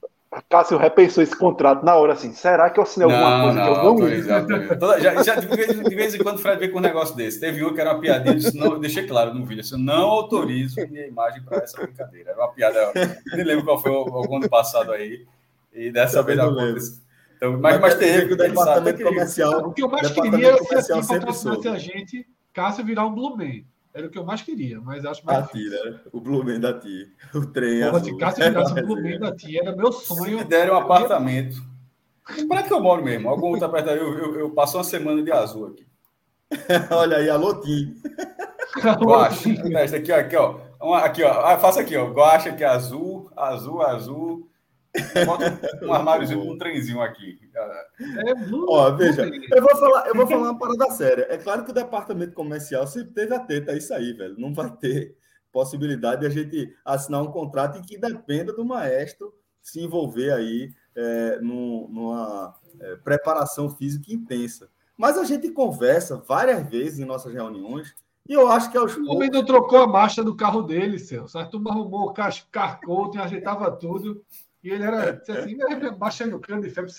Cássio 0.48 0.78
repensou 0.78 1.22
esse 1.22 1.36
contrato 1.36 1.84
na 1.84 1.94
hora 1.94 2.14
assim. 2.14 2.32
Será 2.32 2.68
que 2.68 2.80
eu 2.80 2.82
assinei 2.82 3.08
alguma 3.08 3.38
Não, 3.38 3.44
coisa 3.44 3.60
não, 3.60 3.96
que 3.96 4.02
eu 4.02 4.78
não 4.80 5.00
já, 5.00 5.22
já 5.22 5.34
de, 5.36 5.46
vez, 5.46 5.80
de 5.80 5.94
vez 5.94 6.14
em 6.14 6.18
quando 6.18 6.36
o 6.36 6.40
Fred 6.40 6.58
vem 6.58 6.72
com 6.72 6.78
um 6.78 6.82
negócio 6.82 7.14
desse. 7.14 7.38
Teve 7.38 7.64
um 7.64 7.72
que 7.72 7.80
era 7.80 7.92
uma 7.92 8.00
piadinha, 8.00 8.32
eu 8.32 8.38
disse, 8.38 8.56
não, 8.56 8.72
eu 8.72 8.80
deixei 8.80 9.06
claro 9.06 9.32
no 9.32 9.46
vídeo, 9.46 9.60
assim, 9.60 9.74
eu 9.74 9.78
não 9.78 10.06
autorizo 10.06 10.80
minha 10.88 11.06
imagem 11.06 11.40
para 11.42 11.58
essa 11.58 11.80
brincadeira. 11.80 12.30
Era 12.30 12.40
uma 12.40 12.52
piada, 12.52 12.78
eu 12.96 13.36
nem 13.36 13.44
lembro 13.46 13.64
qual 13.64 13.80
foi 13.80 13.92
o, 13.92 14.04
o 14.06 14.36
ano 14.36 14.48
passado 14.48 14.90
aí, 14.90 15.24
e 15.72 15.92
dessa 15.92 16.20
Também 16.20 16.36
vez 16.36 16.48
não 16.48 16.58
aconteceu. 16.58 17.03
Então, 17.48 17.60
mas, 17.60 17.80
mas 17.80 17.94
teve, 17.96 18.26
que 18.28 18.32
o 18.34 18.36
departamento 18.36 18.98
que- 18.98 19.04
comercial, 19.04 19.68
O 19.68 19.72
que 19.72 19.82
eu 19.82 19.88
mais 19.88 20.10
queria 20.10 20.48
era 20.48 20.82
sempre 20.82 21.06
patrocinasse 21.06 21.62
soube. 21.62 21.68
a 21.68 21.78
gente, 21.78 22.26
Cássio 22.52 22.84
virar 22.84 23.06
um 23.06 23.14
Blue 23.14 23.36
Man. 23.36 23.62
Era 23.92 24.08
o 24.08 24.10
que 24.10 24.18
eu 24.18 24.24
mais 24.24 24.42
queria, 24.42 24.80
mas 24.80 25.04
acho 25.04 25.24
mais 25.24 25.38
a 25.38 25.46
ti, 25.46 25.68
né? 25.68 26.00
O 26.12 26.20
Blumen 26.20 26.58
da 26.58 26.72
ti, 26.78 27.06
o 27.32 27.46
trem 27.46 27.82
azul. 27.84 28.00
se 28.00 28.16
Cássio 28.18 28.44
virasse 28.44 28.72
um 28.72 28.74
Blue 28.86 29.00
Man 29.02 29.18
da 29.20 29.32
tia, 29.36 29.60
era 29.62 29.76
meu 29.76 29.92
sonho. 29.92 30.38
Se 30.40 30.44
der 30.44 30.68
um 30.72 30.76
apartamento. 30.76 31.56
Para 32.48 32.62
que 32.64 32.72
eu 32.72 32.80
moro 32.80 33.04
mesmo? 33.04 33.28
Algum 33.28 33.48
outro 33.50 33.66
apartamento. 33.66 34.02
Eu, 34.02 34.18
eu, 34.18 34.40
eu 34.40 34.50
passo 34.50 34.78
uma 34.78 34.82
semana 34.84 35.22
de 35.22 35.30
azul 35.30 35.66
aqui. 35.68 35.86
Olha 36.90 37.18
aí, 37.18 37.28
alô, 37.30 37.54
Tim. 37.60 37.94
Guache. 39.00 39.56
Aqui, 39.96 40.10
ó, 40.12 40.16
aqui, 40.18 40.36
ó. 40.36 40.58
Uma- 40.80 40.98
aqui, 41.00 41.22
ó. 41.22 41.46
Ah, 41.46 41.58
faça 41.58 41.80
aqui, 41.80 41.96
ó. 41.96 42.06
Guache 42.10 42.48
aqui, 42.48 42.64
azul, 42.64 43.30
azul, 43.36 43.82
azul. 43.82 44.48
Bota 45.26 45.58
um 45.84 45.92
armáriozinho 45.92 46.40
com 46.42 46.52
um 46.52 46.58
trenzinho 46.58 47.00
aqui. 47.00 47.38
É 48.26 48.34
Blue 48.34 48.66
Ó, 48.68 48.90
veja, 48.92 49.22
eu 49.52 49.62
vou 49.62 49.76
falar, 49.76 50.06
eu 50.08 50.14
vou 50.14 50.26
falar 50.26 50.50
uma 50.52 50.58
parada 50.58 50.90
séria. 50.92 51.26
É 51.30 51.36
claro 51.36 51.64
que 51.64 51.70
o 51.70 51.74
departamento 51.74 52.32
comercial 52.32 52.86
sempre 52.86 53.12
teve 53.12 53.34
a 53.34 53.40
teta, 53.40 53.72
é 53.72 53.78
isso 53.78 53.92
aí, 53.92 54.12
velho. 54.12 54.36
Não 54.38 54.54
vai 54.54 54.70
ter 54.76 55.16
possibilidade 55.52 56.20
de 56.22 56.26
a 56.26 56.30
gente 56.30 56.74
assinar 56.84 57.22
um 57.22 57.30
contrato 57.30 57.78
em 57.78 57.82
que 57.82 57.96
dependa 57.98 58.52
do 58.52 58.64
maestro 58.64 59.32
se 59.62 59.80
envolver 59.80 60.32
aí 60.32 60.72
é, 60.96 61.38
num- 61.40 61.88
numa 61.88 62.54
é, 62.80 62.96
preparação 62.96 63.68
física 63.70 64.12
intensa. 64.12 64.68
Mas 64.96 65.16
a 65.18 65.24
gente 65.24 65.50
conversa 65.50 66.16
várias 66.26 66.68
vezes 66.68 66.98
em 67.00 67.04
nossas 67.04 67.32
reuniões 67.32 67.94
e 68.28 68.32
eu 68.32 68.48
acho 68.48 68.70
que 68.70 68.78
aos 68.78 68.96
O 68.96 69.00
homem 69.10 69.30
poucos. 69.30 69.36
não 69.38 69.44
trocou 69.44 69.78
a 69.82 69.86
marcha 69.86 70.22
do 70.24 70.34
carro 70.36 70.62
dele, 70.62 70.98
Celso. 70.98 71.38
A 71.38 71.44
turma 71.44 71.70
arrumou 71.70 72.08
o 72.08 72.14
carcote, 72.50 73.18
ajeitava 73.18 73.70
tudo. 73.70 74.24
E 74.64 74.71
ele 74.71 74.83
era 74.83 75.11
assim: 75.28 75.56
é, 75.62 75.90
baixa 75.90 76.26
no 76.26 76.40
cano 76.40 76.62
de 76.62 76.71
febre, 76.71 76.90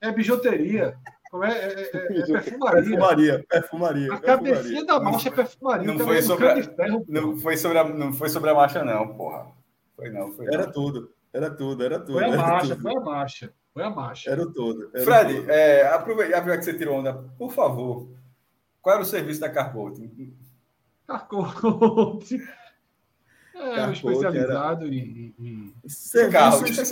é 0.00 0.10
bijuteria. 0.10 0.96
Como 1.30 1.44
é, 1.44 1.52
é, 1.52 1.82
é- 1.82 2.18
é 2.18 2.40
perfumaria. 2.40 2.82
Perfumaria, 2.82 3.44
perfumaria. 3.48 4.12
A 4.14 4.18
perfumaria. 4.18 4.54
cabecinha 4.56 4.84
da 4.84 4.98
marcha 4.98 5.28
é 5.28 5.32
perfumaria. 5.32 5.86
Não 5.86 5.94
o 5.94 5.98
foi 6.00 6.22
sobre 6.22 6.48
a- 6.48 6.62
ferro. 6.64 7.04
Não 7.06 7.36
foi 7.38 7.56
sobre 7.56 7.78
a, 7.78 7.84
não 7.84 8.12
foi 8.12 8.28
sobre 8.30 8.50
a 8.50 8.54
marcha, 8.54 8.82
não, 8.84 9.14
porra. 9.14 9.46
Foi 9.94 10.08
não, 10.10 10.32
foi 10.32 10.46
não. 10.46 10.54
Era 10.54 10.66
tudo, 10.72 11.12
era 11.32 11.50
tudo, 11.50 11.84
era 11.84 12.00
tudo. 12.00 12.14
Foi 12.14 12.24
a 12.24 12.36
marcha, 12.36 12.74
tudo. 12.74 12.82
foi 12.82 12.96
a 12.96 13.00
marcha. 13.00 13.52
Foi 13.72 13.82
a 13.84 13.90
marcha. 13.90 14.30
Era 14.30 14.42
o 14.42 14.52
todo. 14.52 14.90
era 14.92 15.02
o 15.02 15.04
Fred, 15.04 15.34
todo. 15.36 15.50
é, 15.50 15.86
aproveita, 15.94 16.40
que 16.58 16.62
você 16.64 16.74
tirou 16.74 16.96
onda, 16.98 17.14
por 17.38 17.52
favor. 17.52 18.08
Qual 18.82 18.94
era 18.94 19.02
o 19.02 19.06
serviço 19.06 19.40
da 19.40 19.48
Carbolt? 19.50 19.98
Carcote. 21.06 22.42
É, 23.60 23.92
especializado 23.92 24.86
e, 24.86 25.34
e, 25.38 25.74
e 25.84 25.90
Serviços, 25.90 26.32
Carro, 26.32 26.58
toda 26.58 26.66
serviços 26.66 26.88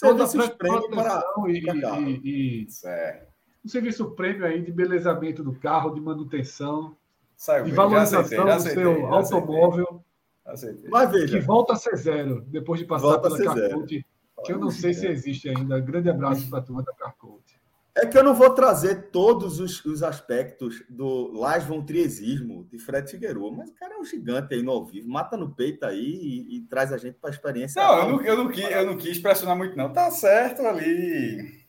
toda 0.00 0.24
a 0.24 0.26
serviços 0.26 0.56
prêmio 0.56 0.90
para, 0.90 1.20
proteção 1.20 1.48
e, 1.48 1.62
para 1.62 2.00
e- 2.00 2.20
e- 2.24 2.66
é. 2.84 3.26
um 3.64 3.68
serviço 3.68 4.10
prêmio 4.12 4.44
aí 4.46 4.62
de 4.62 4.72
belezamento 4.72 5.42
do 5.42 5.54
carro, 5.54 5.94
de 5.94 6.00
manutenção, 6.00 6.96
Saiu 7.36 7.64
de 7.64 7.70
bem, 7.70 7.76
valorização 7.76 8.20
aceitei, 8.20 8.38
do 8.38 8.50
aceitei, 8.50 8.82
seu 8.82 9.06
automóvel, 9.06 10.04
aceitei. 10.44 10.88
Mas 10.90 11.10
que 11.10 11.18
veja, 11.18 11.40
volta 11.40 11.74
a 11.74 11.76
ser 11.76 11.96
zero 11.96 12.40
depois 12.48 12.80
de 12.80 12.86
passar 12.86 13.06
Volta 13.08 13.30
pela. 13.30 13.54
Carcote, 13.54 14.06
que 14.44 14.52
eu 14.52 14.58
não 14.58 14.70
sei 14.70 14.94
se 14.94 15.06
existe 15.06 15.48
ainda. 15.48 15.78
Grande 15.80 16.08
abraço 16.08 16.48
para 16.48 16.60
a 16.60 16.62
turma 16.62 16.82
da 16.82 16.92
Carcote. 16.92 17.55
É 17.96 18.04
que 18.04 18.16
eu 18.16 18.22
não 18.22 18.34
vou 18.34 18.50
trazer 18.50 19.10
todos 19.10 19.58
os, 19.58 19.82
os 19.84 20.02
aspectos 20.02 20.84
do 20.88 21.32
Las 21.32 21.64
von 21.64 21.82
Triesismo 21.82 22.64
de 22.70 22.78
Fred 22.78 23.10
Figueroa, 23.10 23.50
mas 23.50 23.70
o 23.70 23.74
cara 23.74 23.94
é 23.94 23.98
um 23.98 24.04
gigante 24.04 24.54
aí 24.54 24.62
no 24.62 24.70
ao 24.70 24.84
vivo, 24.84 25.08
mata 25.08 25.36
no 25.36 25.54
peito 25.54 25.86
aí 25.86 25.98
e, 25.98 26.56
e 26.56 26.60
traz 26.68 26.92
a 26.92 26.98
gente 26.98 27.16
para 27.18 27.30
a 27.30 27.32
experiência. 27.32 27.82
Não, 27.82 27.98
eu 27.98 28.08
não, 28.08 28.22
eu, 28.22 28.36
não 28.36 28.48
quis, 28.48 28.70
eu 28.70 28.86
não 28.86 28.96
quis 28.98 29.18
pressionar 29.18 29.56
muito, 29.56 29.76
não. 29.76 29.92
Tá 29.92 30.10
certo 30.10 30.60
ali. 30.62 31.66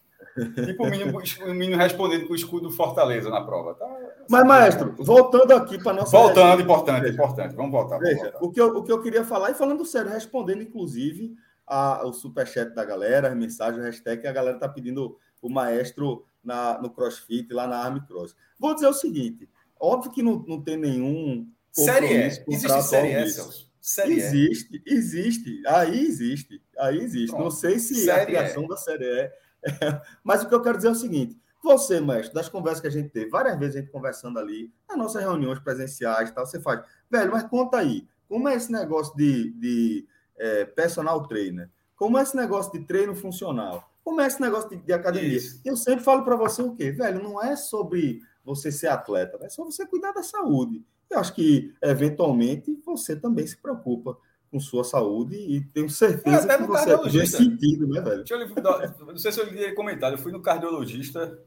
Tipo 0.66 0.86
o 0.86 0.90
menino, 0.90 1.18
o 1.18 1.54
menino 1.54 1.78
respondendo 1.78 2.28
com 2.28 2.34
o 2.34 2.36
escudo 2.36 2.68
do 2.68 2.76
Fortaleza 2.76 3.30
na 3.30 3.42
prova. 3.42 3.74
Tá, 3.74 3.88
Mas, 4.30 4.46
maestro, 4.46 4.94
voltando 5.00 5.52
aqui 5.54 5.82
para 5.82 5.94
nossa. 5.94 6.16
Voltando, 6.16 6.46
resenha, 6.50 6.64
importante, 6.64 7.02
veja, 7.02 7.14
importante. 7.14 7.56
Vamos 7.56 7.72
voltar. 7.72 7.98
Veja, 8.00 8.24
voltar. 8.24 8.44
o 8.44 8.52
que, 8.52 8.62
eu, 8.62 8.68
o 8.68 8.84
que 8.84 8.92
eu 8.92 9.02
queria 9.02 9.24
falar, 9.24 9.52
e 9.52 9.56
falando 9.56 9.86
sério, 9.86 10.12
respondendo 10.12 10.62
inclusive 10.62 11.36
a, 11.66 12.06
o 12.06 12.14
superchat 12.14 12.74
da 12.76 12.86
galera, 12.86 13.30
as 13.30 13.36
mensagens, 13.36 13.82
o 13.82 13.86
hashtag 13.86 14.22
que 14.22 14.28
a 14.28 14.32
galera 14.32 14.60
tá 14.60 14.70
pedindo 14.70 15.18
o 15.42 15.50
maestro 15.50 16.26
na, 16.44 16.80
no 16.82 16.90
CrossFit, 16.90 17.52
lá 17.54 17.68
na 17.68 17.78
Army 17.78 18.02
Cross. 18.06 18.36
Vou 18.60 18.74
dizer 18.74 18.88
o 18.88 18.94
seguinte: 18.94 19.50
óbvio 19.80 20.12
que 20.12 20.24
não, 20.24 20.40
não 20.48 20.62
tem 20.62 20.78
nenhum. 20.78 21.50
Série 21.72 22.08
E. 22.08 22.44
Existe 22.48 22.82
Série 22.84 23.14
E. 23.14 23.30
Celso? 23.30 23.72
Série 23.80 24.14
E. 24.14 24.18
Existe, 24.18 24.82
existe. 24.86 25.62
Aí 25.68 26.06
existe. 26.06 26.62
Aí 26.78 27.00
existe. 27.00 27.28
Pronto. 27.28 27.44
Não 27.44 27.52
sei 27.52 27.80
se 27.80 27.96
Série 27.96 28.22
a 28.22 28.26
criação 28.26 28.68
da 28.68 28.78
série 28.78 29.06
é. 29.06 29.34
Mas 30.24 30.44
o 30.44 30.50
que 30.50 30.56
eu 30.56 30.62
quero 30.62 30.78
dizer 30.78 30.88
é 30.88 30.92
o 30.92 30.96
seguinte: 30.96 31.38
você, 31.62 32.00
mestre, 32.00 32.34
das 32.34 32.48
conversas 32.48 32.82
que 32.82 32.88
a 32.88 32.92
gente 32.92 33.10
teve, 33.10 33.30
várias 33.30 33.58
vezes 33.60 33.76
a 33.76 33.80
gente 33.80 33.92
conversando 33.92 34.40
ali, 34.40 34.72
nas 34.88 34.98
nossas 34.98 35.22
reuniões 35.22 35.60
presenciais 35.60 36.30
e 36.30 36.34
tal, 36.34 36.46
você 36.46 36.62
faz, 36.62 36.82
velho, 37.10 37.32
mas 37.32 37.44
conta 37.44 37.78
aí, 37.78 38.08
como 38.28 38.48
é 38.48 38.56
esse 38.56 38.72
negócio 38.72 39.16
de, 39.16 39.52
de 39.52 40.08
é, 40.38 40.66
personal 40.66 41.28
trainer? 41.28 41.70
Como 41.96 42.18
é 42.18 42.22
esse 42.22 42.36
negócio 42.36 42.72
de 42.72 42.86
treino 42.86 43.16
funcional? 43.16 43.92
Como 44.08 44.22
é 44.22 44.28
esse 44.28 44.40
negócio 44.40 44.70
de, 44.70 44.78
de 44.78 44.94
academia? 44.94 45.36
Isso. 45.36 45.62
Eu 45.66 45.76
sempre 45.76 46.02
falo 46.02 46.24
para 46.24 46.38
você 46.38 46.62
o 46.62 46.74
quê? 46.74 46.94
Velho, 46.94 47.22
não 47.22 47.44
é 47.44 47.58
sobre 47.58 48.22
você 48.42 48.72
ser 48.72 48.88
atleta, 48.88 49.38
é 49.42 49.50
só 49.50 49.66
você 49.66 49.86
cuidar 49.86 50.14
da 50.14 50.24
saúde. 50.24 50.82
Eu 51.12 51.20
acho 51.20 51.34
que, 51.36 51.74
eventualmente, 51.84 52.74
você 52.86 53.18
também 53.18 53.46
se 53.46 53.58
preocupa 53.58 54.18
com 54.50 54.62
sua 54.62 54.86
saúde 54.86 55.36
e 55.36 55.60
tenho 55.74 55.90
certeza 55.90 56.46
Até 56.46 56.58
que 56.58 56.64
você 56.64 56.90
é 56.90 56.94
cardiologista. 56.94 57.38
sentido, 57.38 57.86
né, 57.90 58.00
velho? 58.00 58.18
Deixa 58.20 58.34
eu 58.36 58.40
lhe- 58.40 59.06
não 59.12 59.18
sei 59.18 59.32
se 59.34 59.42
eu 59.42 59.46
lhe 59.46 59.74
comentado, 59.74 60.14
eu 60.14 60.18
fui 60.18 60.32
no 60.32 60.42
cardiologista, 60.42 61.38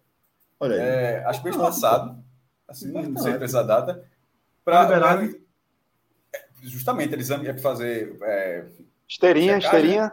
Olha 0.60 0.76
aí. 0.76 0.82
é, 0.82 1.24
acho 1.24 1.40
que 1.40 1.46
mês 1.46 1.56
passado, 1.56 2.22
assim, 2.68 2.92
não 2.92 3.16
sei 3.16 3.32
precisar 3.38 3.62
data, 3.62 4.04
para 4.66 4.82
liberado? 4.82 5.40
justamente 6.62 7.14
eles 7.14 7.28
iam 7.28 7.58
fazer 7.58 8.16
é, 8.22 8.66
Esteirinha, 9.08 9.56
Checagem, 9.56 9.58
esteirinha. 9.58 10.12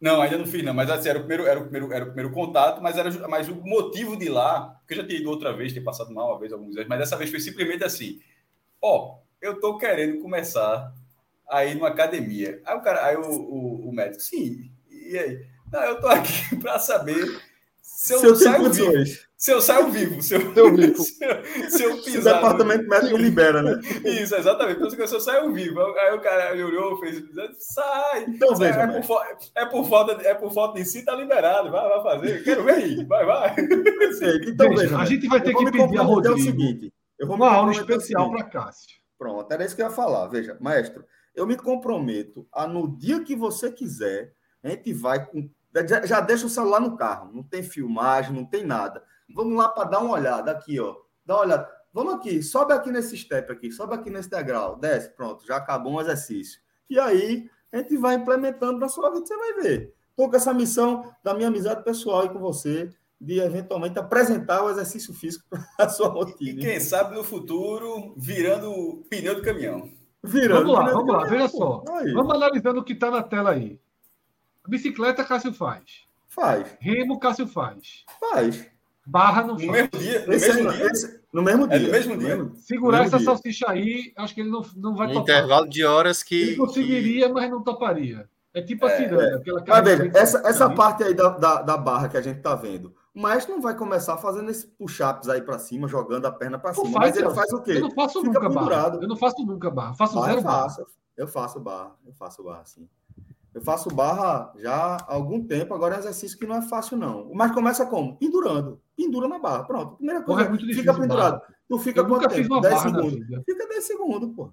Não, 0.00 0.20
ainda 0.20 0.38
não 0.38 0.46
fiz, 0.46 0.62
não. 0.62 0.74
Mas 0.74 0.90
assim, 0.90 1.08
era 1.08 1.18
o 1.18 1.22
primeiro, 1.22 1.46
era 1.46 1.58
o 1.58 1.62
primeiro, 1.62 1.92
era 1.92 2.04
o 2.04 2.08
primeiro 2.08 2.30
contato, 2.32 2.82
mas 2.82 2.96
era 2.98 3.10
mas 3.28 3.48
o 3.48 3.54
motivo 3.56 4.16
de 4.16 4.28
lá, 4.28 4.76
porque 4.80 4.94
eu 4.94 4.98
já 4.98 5.06
tinha 5.06 5.20
ido 5.20 5.30
outra 5.30 5.52
vez, 5.52 5.72
tinha 5.72 5.84
passado 5.84 6.12
mal 6.12 6.30
uma 6.32 6.38
vez, 6.38 6.52
alguns 6.52 6.74
vezes, 6.74 6.88
mas 6.88 6.98
dessa 6.98 7.16
vez 7.16 7.30
foi 7.30 7.40
simplesmente 7.40 7.82
assim: 7.84 8.20
ó, 8.82 9.18
eu 9.40 9.58
tô 9.60 9.78
querendo 9.78 10.20
começar 10.20 10.92
a 11.48 11.64
ir 11.64 11.74
numa 11.74 11.88
academia. 11.88 12.60
Aí 12.66 12.76
o 12.76 12.82
cara, 12.82 13.06
aí 13.06 13.16
o, 13.16 13.22
o, 13.30 13.88
o 13.88 13.92
médico, 13.92 14.22
sim, 14.22 14.70
e 14.90 15.18
aí? 15.18 15.46
Não, 15.72 15.82
eu 15.82 16.00
tô 16.00 16.08
aqui 16.08 16.56
para 16.60 16.78
saber 16.78 17.40
se 17.96 18.12
eu, 18.12 18.36
Se 18.36 18.46
eu 18.46 18.52
tenho 18.52 18.72
vivo. 18.72 19.26
Se 19.38 19.50
eu 19.52 19.60
saio 19.60 19.88
vivo, 19.90 20.22
se 20.22 20.34
eu, 20.34 20.54
Seu 20.54 20.74
vivo. 20.74 20.96
se 21.02 21.22
eu, 21.24 21.44
se 21.70 21.82
eu 21.84 21.92
Se 21.92 22.00
o 22.00 22.02
pisar. 22.04 22.34
no- 22.34 22.40
departamento 22.40 22.88
médico 22.88 23.16
libera, 23.18 23.62
né? 23.62 23.80
Isso, 24.04 24.34
exatamente. 24.34 24.78
Então, 24.82 25.06
se 25.06 25.14
eu 25.14 25.20
saio 25.20 25.52
vivo. 25.52 25.78
Aí 25.80 26.14
o 26.14 26.20
cara 26.20 26.52
olhou, 26.54 26.98
fez. 26.98 27.22
Sai! 27.58 28.24
Então, 28.28 28.56
Sai, 28.56 28.72
veja, 28.72 28.80
é, 28.98 29.02
por, 29.02 29.22
é, 29.54 29.66
por 29.66 29.88
falta, 29.88 30.12
é 30.26 30.34
por 30.34 30.52
falta 30.52 30.78
de 30.78 30.86
si, 30.86 31.04
tá 31.04 31.14
liberado. 31.14 31.70
Vai, 31.70 31.86
vai 31.88 32.02
fazer. 32.02 32.42
Quero 32.44 32.64
ver 32.64 32.74
aí. 32.76 33.04
Vai, 33.04 33.24
vai. 33.26 33.54
Então, 34.46 34.68
Veja, 34.70 34.82
veja, 34.82 34.98
a 34.98 35.04
gente 35.04 35.28
vai 35.28 35.40
ter 35.42 35.52
Eu 35.52 35.58
que 35.58 35.64
me 35.66 35.72
pedir 35.72 35.98
a 35.98 36.02
Rodrigo 36.02 36.38
seguinte. 36.40 36.92
Eu 37.18 37.26
vou 37.26 37.36
uma 37.36 37.50
aula 37.50 37.72
especial 37.72 38.30
para 38.30 38.44
Cássio. 38.44 38.96
Pronto, 39.18 39.50
era 39.52 39.64
isso 39.64 39.74
que 39.76 39.82
eu 39.82 39.86
ia 39.86 39.92
falar. 39.92 40.26
Veja, 40.28 40.56
maestro, 40.60 41.04
eu 41.34 41.46
me 41.46 41.56
comprometo 41.56 42.46
a 42.52 42.66
no 42.66 42.96
dia 42.96 43.22
que 43.22 43.34
você 43.36 43.70
quiser, 43.70 44.32
a 44.62 44.68
gente 44.70 44.92
vai 44.94 45.24
com. 45.26 45.48
Já, 45.84 46.06
já 46.06 46.20
deixa 46.20 46.46
o 46.46 46.50
celular 46.50 46.80
no 46.80 46.96
carro, 46.96 47.30
não 47.32 47.42
tem 47.42 47.62
filmagem, 47.62 48.32
não 48.32 48.44
tem 48.44 48.64
nada. 48.64 49.02
Vamos 49.34 49.56
lá 49.56 49.68
para 49.68 49.88
dar 49.88 49.98
uma 50.00 50.14
olhada 50.14 50.50
aqui, 50.50 50.78
ó. 50.78 50.96
Dá 51.24 51.34
uma 51.34 51.42
olhada. 51.42 51.68
vamos 51.92 52.14
aqui, 52.14 52.42
sobe 52.42 52.72
aqui 52.72 52.90
nesse 52.90 53.16
step 53.16 53.50
aqui, 53.50 53.70
sobe 53.70 53.94
aqui 53.94 54.10
nesse 54.10 54.30
degrau, 54.30 54.76
desce, 54.76 55.10
pronto, 55.10 55.44
já 55.44 55.56
acabou 55.56 55.94
um 55.94 56.00
exercício. 56.00 56.60
E 56.88 56.98
aí 56.98 57.50
a 57.72 57.78
gente 57.78 57.96
vai 57.96 58.14
implementando 58.14 58.78
na 58.78 58.88
sua 58.88 59.10
vida, 59.10 59.26
você 59.26 59.36
vai 59.36 59.54
ver. 59.54 59.94
Estou 60.10 60.30
com 60.30 60.36
essa 60.36 60.54
missão 60.54 61.12
da 61.22 61.34
minha 61.34 61.48
amizade 61.48 61.84
pessoal 61.84 62.24
e 62.24 62.30
com 62.30 62.38
você, 62.38 62.90
de 63.20 63.40
eventualmente 63.40 63.98
apresentar 63.98 64.62
o 64.62 64.70
exercício 64.70 65.12
físico 65.12 65.44
para 65.50 65.66
a 65.78 65.88
sua 65.90 66.08
rotina. 66.08 66.60
E 66.60 66.64
quem 66.64 66.80
sabe 66.80 67.14
no 67.14 67.24
futuro 67.24 68.14
virando 68.16 69.04
pneu 69.10 69.34
de 69.34 69.42
caminhão. 69.42 69.90
Virando 70.22 70.72
vamos 70.72 70.86
lá, 70.86 70.92
vamos 70.92 71.14
lá, 71.14 71.24
veja 71.24 71.48
só. 71.48 71.84
Aí. 71.90 72.12
Vamos 72.12 72.34
analisando 72.34 72.80
o 72.80 72.84
que 72.84 72.92
está 72.92 73.10
na 73.10 73.22
tela 73.22 73.50
aí. 73.50 73.80
Bicicleta, 74.68 75.24
Cássio 75.24 75.52
faz. 75.52 75.82
Faz. 76.28 76.76
Remo, 76.80 77.18
Cássio 77.18 77.46
faz. 77.46 78.04
Faz. 78.20 78.66
Barra 79.06 79.42
não 79.42 79.54
no 79.54 79.60
faz. 79.60 79.70
Mesmo 79.72 79.90
dia, 79.98 80.26
no 80.26 80.32
esse 80.32 80.52
mesmo 80.52 80.70
é, 80.70 80.76
dia. 80.76 80.86
Esse, 80.90 81.20
no 81.32 81.42
mesmo 81.42 81.68
dia. 81.68 81.76
É 81.76 81.80
no 81.80 81.90
mesmo 81.92 82.16
dia. 82.18 82.50
Segurar 82.56 82.98
mesmo 83.02 83.08
essa 83.08 83.18
dia. 83.18 83.26
salsicha 83.26 83.66
aí, 83.70 84.12
acho 84.16 84.34
que 84.34 84.40
ele 84.40 84.50
não, 84.50 84.64
não 84.76 84.94
vai 84.96 85.06
Um 85.08 85.12
topar. 85.14 85.22
intervalo 85.22 85.68
de 85.68 85.84
horas 85.84 86.22
que. 86.22 86.40
Ele 86.42 86.56
conseguiria, 86.56 87.28
mas 87.28 87.50
não 87.50 87.62
toparia. 87.62 88.28
É 88.52 88.62
tipo 88.62 88.86
a 88.86 88.90
É, 88.90 88.96
ciranda. 88.96 89.36
aquela 89.36 89.64
Mas 89.68 89.84
veja, 89.84 90.10
essa, 90.18 90.38
essa 90.46 90.70
parte 90.70 91.04
aí 91.04 91.12
da, 91.14 91.28
da, 91.28 91.62
da 91.62 91.76
barra 91.76 92.08
que 92.08 92.16
a 92.16 92.22
gente 92.22 92.40
tá 92.40 92.54
vendo. 92.54 92.94
O 93.14 93.20
maestro 93.20 93.54
não 93.54 93.62
vai 93.62 93.74
começar 93.76 94.16
fazendo 94.16 94.50
esse 94.50 94.66
push-ups 94.66 95.28
aí 95.28 95.40
para 95.42 95.58
cima, 95.58 95.86
jogando 95.86 96.26
a 96.26 96.32
perna 96.32 96.58
para 96.58 96.72
cima. 96.74 96.90
faz, 96.90 97.14
mas 97.14 97.16
ele 97.16 97.34
faz 97.34 97.52
o 97.52 97.62
quê? 97.62 97.72
Eu 97.72 97.80
não 97.82 97.90
faço 97.90 98.20
Fica 98.20 98.26
nunca 98.26 98.40
barra. 98.48 98.54
pendurado. 98.60 99.02
Eu 99.02 99.08
não 99.08 99.16
faço 99.16 99.44
nunca 99.46 99.70
barra. 99.70 99.94
Faço 99.94 100.14
Barra 100.14 100.26
zero 100.26 100.38
eu 100.38 100.42
barra. 100.42 100.62
faço. 100.64 100.86
Eu 101.16 101.28
faço 101.28 101.60
barra. 101.60 101.96
Eu 102.06 102.12
faço 102.14 102.42
barra, 102.42 102.64
sim. 102.64 102.88
Eu 103.56 103.62
faço 103.62 103.88
barra 103.88 104.52
já 104.58 104.74
há 104.74 105.14
algum 105.14 105.42
tempo, 105.42 105.72
agora 105.72 105.94
é 105.94 105.96
um 105.96 106.00
exercício 106.00 106.38
que 106.38 106.46
não 106.46 106.56
é 106.56 106.60
fácil, 106.68 106.94
não. 106.94 107.30
Mas 107.32 107.52
começa 107.52 107.86
como? 107.86 108.14
Pendurando. 108.18 108.78
Pendura 108.94 109.26
na 109.26 109.38
barra. 109.38 109.64
Pronto. 109.64 109.96
Primeira 109.96 110.20
Porra, 110.20 110.44
coisa, 110.44 110.62
é 110.62 110.62
muito 110.62 110.78
fica 110.78 110.92
pendurado. 110.92 111.40
Tu 111.66 111.78
fica 111.78 112.00
Eu 112.00 112.06
quanto 112.06 112.28
tempo? 112.28 112.52
uma 112.52 112.60
10 112.60 112.74
barra 112.74 112.90
na 112.90 113.02
segundos. 113.02 113.44
Fica 113.46 113.66
10 113.66 113.84
segundos, 113.84 114.36
pô. 114.36 114.52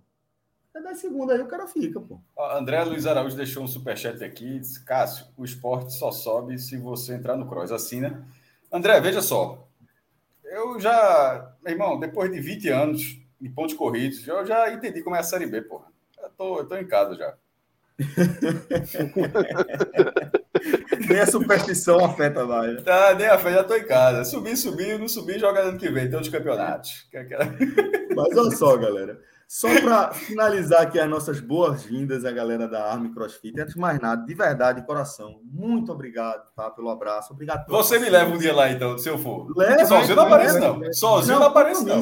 É 0.74 0.82
10 0.82 0.98
segundos 0.98 1.36
aí 1.36 1.42
o 1.42 1.48
cara 1.50 1.68
fica, 1.68 2.00
pô. 2.00 2.18
André 2.40 2.82
Luiz 2.86 3.06
Araújo 3.06 3.36
deixou 3.36 3.64
um 3.64 3.68
superchat 3.68 4.24
aqui. 4.24 4.60
Disse, 4.60 4.82
Cássio, 4.86 5.26
o 5.36 5.44
esporte 5.44 5.92
só 5.92 6.10
sobe 6.10 6.58
se 6.58 6.78
você 6.78 7.14
entrar 7.14 7.36
no 7.36 7.46
cross. 7.46 7.74
Assim, 7.74 8.00
né? 8.00 8.24
André, 8.72 9.02
veja 9.02 9.22
só. 9.22 9.68
Eu 10.46 10.80
já, 10.80 11.54
meu 11.62 11.74
irmão, 11.74 12.00
depois 12.00 12.32
de 12.32 12.40
20 12.40 12.70
anos 12.70 13.20
de 13.42 13.50
pontos 13.50 13.76
corridos, 13.76 14.26
eu 14.26 14.46
já 14.46 14.72
entendi 14.72 15.04
como 15.04 15.18
é 15.18 15.20
a 15.20 15.24
Série 15.24 15.46
B, 15.46 15.62
porra. 15.62 15.88
Eu 16.22 16.30
tô, 16.30 16.60
eu 16.60 16.66
tô 16.66 16.78
em 16.78 16.88
casa 16.88 17.16
já. 17.16 17.36
Nem 21.08 21.20
a 21.20 21.26
superstição 21.28 22.04
afeta 22.04 22.46
mais. 22.46 22.82
Tá, 22.84 23.14
nem 23.16 23.28
a 23.28 23.38
fé, 23.38 23.54
já 23.54 23.64
tô 23.64 23.76
em 23.76 23.86
casa. 23.86 24.24
Subir, 24.24 24.56
subir, 24.58 25.00
não 25.00 25.08
subir, 25.08 25.40
joga 25.40 25.62
ano 25.62 25.78
que 25.78 25.90
vem. 25.90 26.06
Tem 26.06 26.16
outros 26.16 26.32
campeonatos. 26.32 27.08
Que- 27.12 27.24
Mas 28.16 28.38
olha 28.38 28.52
só, 28.52 28.78
galera. 28.78 29.20
Só 29.48 29.68
para 29.82 30.12
finalizar 30.14 30.82
aqui 30.82 31.00
as 31.00 31.10
nossas 31.10 31.40
boas-vindas 31.40 32.26
à 32.26 32.32
galera 32.32 32.68
da 32.68 32.92
Army 32.92 33.14
CrossFit. 33.14 33.60
Antes 33.60 33.76
de 33.76 33.80
mais 33.80 34.00
nada, 34.00 34.26
de 34.26 34.34
verdade, 34.34 34.82
de 34.82 34.88
coração, 34.88 35.40
muito 35.44 35.92
obrigado 35.92 36.42
tá, 36.56 36.72
pelo 36.72 36.90
abraço. 36.90 37.34
Obrigado 37.34 37.68
Você 37.70 38.00
me 38.00 38.10
leva 38.10 38.32
um 38.34 38.38
dia 38.38 38.56
lá, 38.56 38.72
então, 38.72 38.98
se 38.98 39.10
eu 39.10 39.18
for. 39.18 39.48
Leva, 39.56 39.86
Sozinho 39.86 40.16
não 40.16 40.24
aparece, 40.26 40.60
não. 40.60 40.94
Sozinho 40.94 41.40
não 41.40 41.48
aparece, 41.48 41.86
não. 41.86 42.00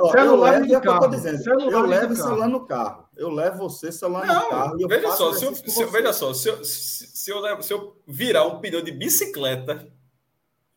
Ó, 0.00 0.06
eu 0.06 0.12
Celular 0.12 0.50
levo, 0.52 0.66
no 0.66 0.74
é 0.74 0.78
o 0.78 0.80
que 0.80 0.88
eu 0.88 0.98
tô 1.00 1.08
dizendo. 1.08 1.38
Celular 1.38 1.72
eu 1.72 1.86
levo 1.86 2.04
o 2.04 2.08
carro. 2.08 2.16
celular 2.16 2.48
no 2.48 2.66
carro. 2.66 3.07
Eu 3.18 3.30
levo 3.30 3.58
você 3.58 3.90
no 4.26 4.48
carro. 4.48 4.70
Não, 4.70 4.78
e 4.78 4.82
eu 4.82 4.88
veja 4.88 5.08
faço 5.08 5.18
só, 5.18 5.32
se 5.32 5.44
eu, 5.44 5.54
se 5.54 5.66
eu- 5.66 5.72
você. 5.72 5.86
veja 5.86 6.12
só, 6.12 6.32
se 6.32 6.48
eu, 6.48 6.64
se, 6.64 7.06
se 7.08 7.30
eu, 7.30 7.40
levo- 7.40 7.62
se 7.62 7.72
eu 7.72 8.00
virar 8.06 8.46
um 8.46 8.60
pneu 8.60 8.80
de 8.80 8.92
bicicleta, 8.92 9.86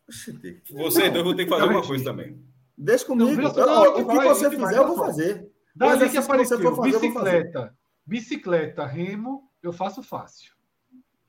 Oxi, 0.08 0.60
vocês 0.70 1.12
dois 1.12 1.24
vão 1.24 1.34
ter 1.36 1.44
que 1.44 1.50
fazer 1.50 1.64
uma 1.68 1.86
coisa 1.86 2.04
também. 2.04 2.38
Deixa 2.76 3.04
comigo. 3.04 3.40
Não, 3.40 3.50
Eu- 3.56 3.66
não, 3.66 3.82
que 3.94 4.00
o 4.02 4.08
que 4.08 4.16
vai, 4.16 4.28
você 4.28 4.50
que 4.50 4.56
vai, 4.56 4.68
fizer, 4.68 4.80
eu 4.82 4.86
vou 4.88 4.96
fazer. 4.96 5.50
Daí 5.74 5.98
que 5.98 6.04
que 6.04 6.10
você 6.10 6.18
apareceu 6.18 6.58
for 6.60 6.76
fazer, 6.76 6.94
eu 6.94 7.00
vou 7.00 7.12
fazer. 7.12 7.30
bicicleta. 7.42 7.74
Bicicleta, 8.04 8.84
remo, 8.86 9.48
eu 9.62 9.72
faço 9.72 10.02
fácil. 10.02 10.52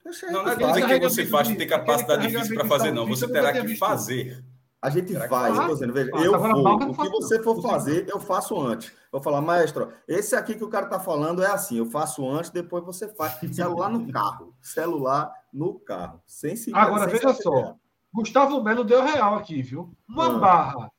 Não, 0.03 0.11
não 0.43 0.49
é 0.49 0.53
Aquele 0.53 0.71
dizer 0.73 0.99
que 0.99 1.09
você 1.09 1.25
faz 1.27 1.47
ter 1.55 1.65
capacidade 1.65 2.27
física 2.27 2.55
para 2.55 2.65
fazer, 2.67 2.91
não. 2.91 3.07
Você 3.07 3.23
eu 3.25 3.31
terá 3.31 3.53
que 3.53 3.61
visto. 3.61 3.79
fazer. 3.79 4.43
A 4.83 4.89
gente 4.89 5.13
Será 5.13 5.27
vai, 5.27 5.49
faz? 5.49 5.57
eu 5.57 5.67
tô 5.67 5.73
dizendo, 5.75 5.93
veja, 5.93 6.11
Faz. 6.11 6.25
eu 6.25 6.37
vou. 6.37 6.75
O 6.75 6.93
que 6.97 7.09
você 7.09 7.41
for 7.41 7.61
fazer, 7.61 8.05
eu 8.09 8.19
faço 8.19 8.59
antes. 8.59 8.91
Vou 9.09 9.23
falar, 9.23 9.39
maestro, 9.39 9.93
esse 10.05 10.35
aqui 10.35 10.55
que 10.55 10.63
o 10.63 10.67
cara 10.67 10.87
tá 10.87 10.99
falando 10.99 11.41
é 11.41 11.47
assim, 11.47 11.77
eu 11.77 11.85
faço 11.85 12.29
antes, 12.29 12.49
depois 12.49 12.83
você 12.83 13.07
faz. 13.07 13.39
Celular 13.55 13.89
no 13.89 14.11
carro. 14.11 14.53
Celular 14.61 15.31
no 15.53 15.79
carro. 15.79 16.19
Sem 16.27 16.57
se 16.57 16.73
Agora, 16.75 17.05
sem 17.09 17.13
veja 17.17 17.33
se 17.33 17.43
só. 17.43 17.75
Gustavo 18.13 18.61
Melo 18.61 18.83
deu 18.83 19.01
real 19.01 19.35
aqui, 19.35 19.61
viu? 19.61 19.89
Uma 20.07 20.25
Ah. 20.35 20.37
barra 20.39 20.91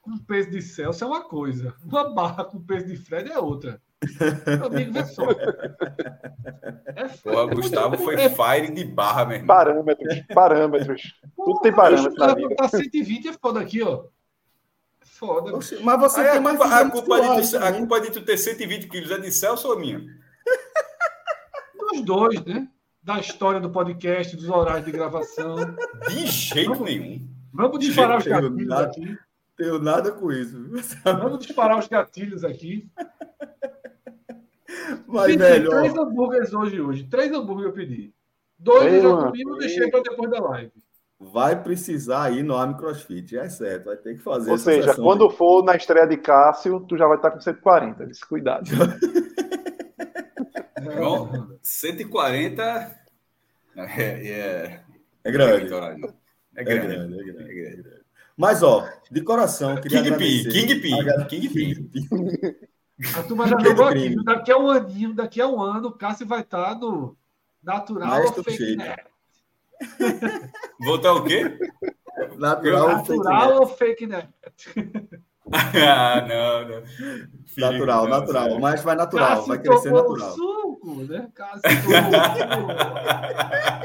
com 0.00 0.16
peso 0.18 0.50
de 0.52 0.62
Celso 0.62 1.02
é 1.02 1.06
uma 1.06 1.24
coisa. 1.24 1.74
Uma 1.84 2.14
barra 2.14 2.44
com 2.44 2.60
peso 2.62 2.86
de 2.86 2.96
Fred 2.96 3.32
é 3.32 3.38
outra. 3.40 3.82
Meu 4.58 4.66
amigo, 4.66 4.92
vê 4.92 5.04
só. 5.06 5.24
É 6.86 7.08
Porra, 7.22 7.46
Gustavo 7.54 7.98
foi 7.98 8.14
é, 8.14 8.28
fire 8.30 8.72
de 8.72 8.84
barra, 8.84 9.24
meu 9.24 9.36
irmão. 9.36 9.56
Parâmetros, 9.56 10.22
parâmetros. 10.34 11.02
Tudo 11.36 11.60
tem 11.60 11.72
parâmetro 11.72 12.14
na 12.18 12.34
vida. 12.34 12.54
Tá 12.56 12.68
120 12.68 13.28
é 13.28 13.32
foda 13.32 13.60
aqui, 13.60 13.82
ó. 13.82 14.04
É 15.00 15.06
Foda. 15.06 15.52
Mas 15.82 16.00
você 16.00 16.20
Aí 16.20 16.28
tem 16.30 16.38
a 16.38 16.40
mais 16.40 16.58
culpa, 16.58 16.76
a, 16.76 16.90
culpa 16.90 17.20
de 17.20 17.50
tu, 17.50 17.56
a 17.56 17.72
culpa 17.72 18.00
de 18.00 18.10
tu 18.10 18.22
ter 18.22 18.36
120 18.36 18.88
quilos 18.88 19.10
é 19.10 19.18
de 19.18 19.30
Celso 19.32 19.68
ou 19.68 19.78
minha? 19.78 20.00
Dos 21.78 22.02
dois, 22.02 22.44
né? 22.44 22.68
Da 23.02 23.18
história 23.20 23.60
do 23.60 23.70
podcast, 23.70 24.34
dos 24.36 24.48
horários 24.48 24.86
de 24.86 24.92
gravação. 24.92 25.56
De 26.08 26.26
jeito 26.26 26.82
nenhum. 26.82 27.28
Vamos 27.52 27.78
disparar 27.78 28.18
os 28.18 28.26
gatilhos 28.26 28.66
nada- 28.66 28.86
aqui. 28.86 29.18
Tenho 29.56 29.78
nada 29.78 30.10
com 30.10 30.32
isso. 30.32 30.68
Vamos 31.04 31.38
disparar 31.46 31.78
os 31.78 31.86
gatilhos 31.86 32.42
aqui. 32.42 32.90
Mas, 35.06 35.26
Pedi 35.26 35.38
velho, 35.38 35.68
ó, 35.68 35.78
três 35.80 35.94
hambúrgueres 35.96 36.52
hoje, 36.54 36.80
hoje. 36.80 37.04
Três 37.04 37.32
hambúrgueres 37.32 37.66
eu 37.70 37.72
pedi. 37.72 38.14
Dois 38.58 38.92
eu 38.92 39.02
já 39.02 39.16
comi 39.26 39.40
e 39.42 39.58
deixei 39.58 39.90
para 39.90 40.02
depois 40.02 40.30
da 40.30 40.40
live. 40.40 40.72
vai 41.18 41.60
precisar 41.62 42.30
ir 42.32 42.42
no 42.42 42.56
Army 42.56 42.76
CrossFit, 42.76 43.36
é 43.36 43.48
certo. 43.48 43.86
Vai 43.86 43.96
ter 43.96 44.14
que 44.16 44.22
fazer 44.22 44.48
Ou 44.50 44.54
essa 44.56 44.64
seja, 44.64 44.88
sessão 44.90 45.04
quando 45.04 45.28
aí. 45.28 45.36
for 45.36 45.64
na 45.64 45.74
estreia 45.76 46.06
de 46.06 46.16
Cássio, 46.18 46.80
tu 46.80 46.96
já 46.96 47.06
vai 47.06 47.16
estar 47.16 47.30
com 47.30 47.40
140. 47.40 48.06
Desse 48.06 48.26
cuidado. 48.26 48.64
Bom, 50.98 51.48
140 51.62 52.62
é, 53.76 54.28
é, 54.28 54.80
É 55.24 55.32
grande. 55.32 55.72
É 55.72 55.98
É 56.56 56.64
grande. 56.64 56.86
grande, 56.86 57.20
é 57.20 57.24
grande. 57.24 57.50
É 57.50 57.54
grande. 57.54 58.04
Mas, 58.36 58.62
ó, 58.62 58.86
de 59.10 59.20
coração, 59.22 59.76
queria 59.80 60.02
King 60.02 60.14
agradecer. 60.14 60.50
King 60.50 60.74
P, 60.80 61.26
King 61.28 61.48
P. 61.48 62.68
A 63.16 63.22
turma 63.22 63.48
já 63.48 63.58
jogou 63.60 63.86
aqui. 63.86 64.24
Daqui 64.24 64.52
a 64.52 64.58
um 64.58 64.70
aninho, 64.70 65.14
daqui 65.14 65.40
a 65.40 65.48
um 65.48 65.60
ano, 65.60 65.88
o 65.88 65.92
Cássio 65.92 66.26
vai 66.26 66.40
estar 66.40 66.74
no 66.78 67.16
Natural 67.62 68.22
ou 68.22 68.44
Fake. 68.44 68.76
Net. 68.76 69.04
Voltar 70.80 71.14
o 71.14 71.24
quê? 71.24 71.58
Natural, 72.36 73.04
fake 73.04 73.18
Natural 73.18 73.48
net. 73.48 73.58
ou 73.60 73.66
Fake 73.66 74.06
Net? 74.06 74.28
Ah, 75.52 76.24
não, 76.26 76.68
não. 76.68 76.82
natural, 77.56 78.04
Não, 78.04 78.10
natural. 78.10 78.42
sério. 78.44 78.60
Mas 78.60 78.82
vai 78.82 78.96
natural, 78.96 79.28
Cássio 79.28 79.46
vai 79.48 79.58
crescer 79.58 79.90
tomou 79.90 80.02
natural. 80.16 80.30
suco, 80.32 80.94
né? 81.04 81.28
Cássio 81.34 81.62
tomou 81.82 82.02
suco. 82.34 82.66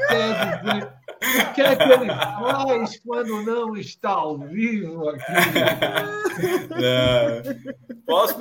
Quer 0.10 0.62
dizer, 0.62 0.94
o 1.22 1.54
que 1.54 1.62
é 1.62 1.76
que 1.76 1.84
ele 1.84 2.08
faz 2.08 3.00
quando 3.06 3.44
não 3.44 3.76
está 3.76 4.10
ao 4.12 4.38
vivo 4.40 5.10
aqui? 5.10 5.22
Não. 6.70 7.96
Posso 8.06 8.36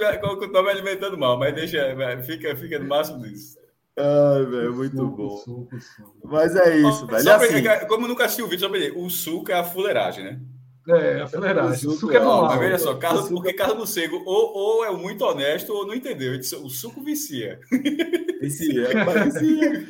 tô 0.52 0.62
me 0.62 0.70
alimentando 0.70 1.18
mal, 1.18 1.38
mas 1.38 1.54
deixa, 1.54 1.78
fica, 2.22 2.56
fica 2.56 2.78
no 2.78 2.86
máximo 2.86 3.22
disso. 3.22 3.58
Ai, 3.98 4.44
velho, 4.44 4.74
muito 4.74 4.96
Suco, 4.96 5.16
bom. 5.16 5.36
suco, 5.38 5.80
suco. 5.80 6.18
Mas 6.24 6.54
é 6.54 6.76
isso, 6.76 7.04
velho. 7.06 7.32
Assim, 7.32 7.86
como 7.88 8.04
eu 8.04 8.08
nunca 8.08 8.26
assisti 8.26 8.42
o 8.42 8.46
vídeo, 8.46 8.60
só 8.60 8.68
pra 8.68 8.78
dizer, 8.78 8.96
o 8.96 9.10
suco 9.10 9.50
é 9.50 9.54
a 9.58 9.64
fuleiragem, 9.64 10.22
né? 10.24 10.40
É, 10.88 11.20
a 11.20 11.26
fuleiragem. 11.26 11.88
O 11.88 11.92
suco 11.92 12.12
é 12.12 12.16
é- 12.16 12.20
normal. 12.20 12.46
mas 12.46 12.58
veja 12.60 12.78
só, 12.78 12.94
Carlos, 12.96 13.28
porque 13.28 13.52
Carlos 13.52 13.78
Mocego 13.78 14.22
ou, 14.24 14.56
ou 14.56 14.84
é 14.84 14.90
muito 14.90 15.22
honesto 15.22 15.72
ou 15.72 15.86
não 15.86 15.94
entendeu. 15.94 16.36
Disse, 16.38 16.56
o 16.56 16.70
suco 16.70 17.02
vicia. 17.02 17.60
esse 18.40 18.80
é, 18.80 18.92
parecia. 19.04 19.86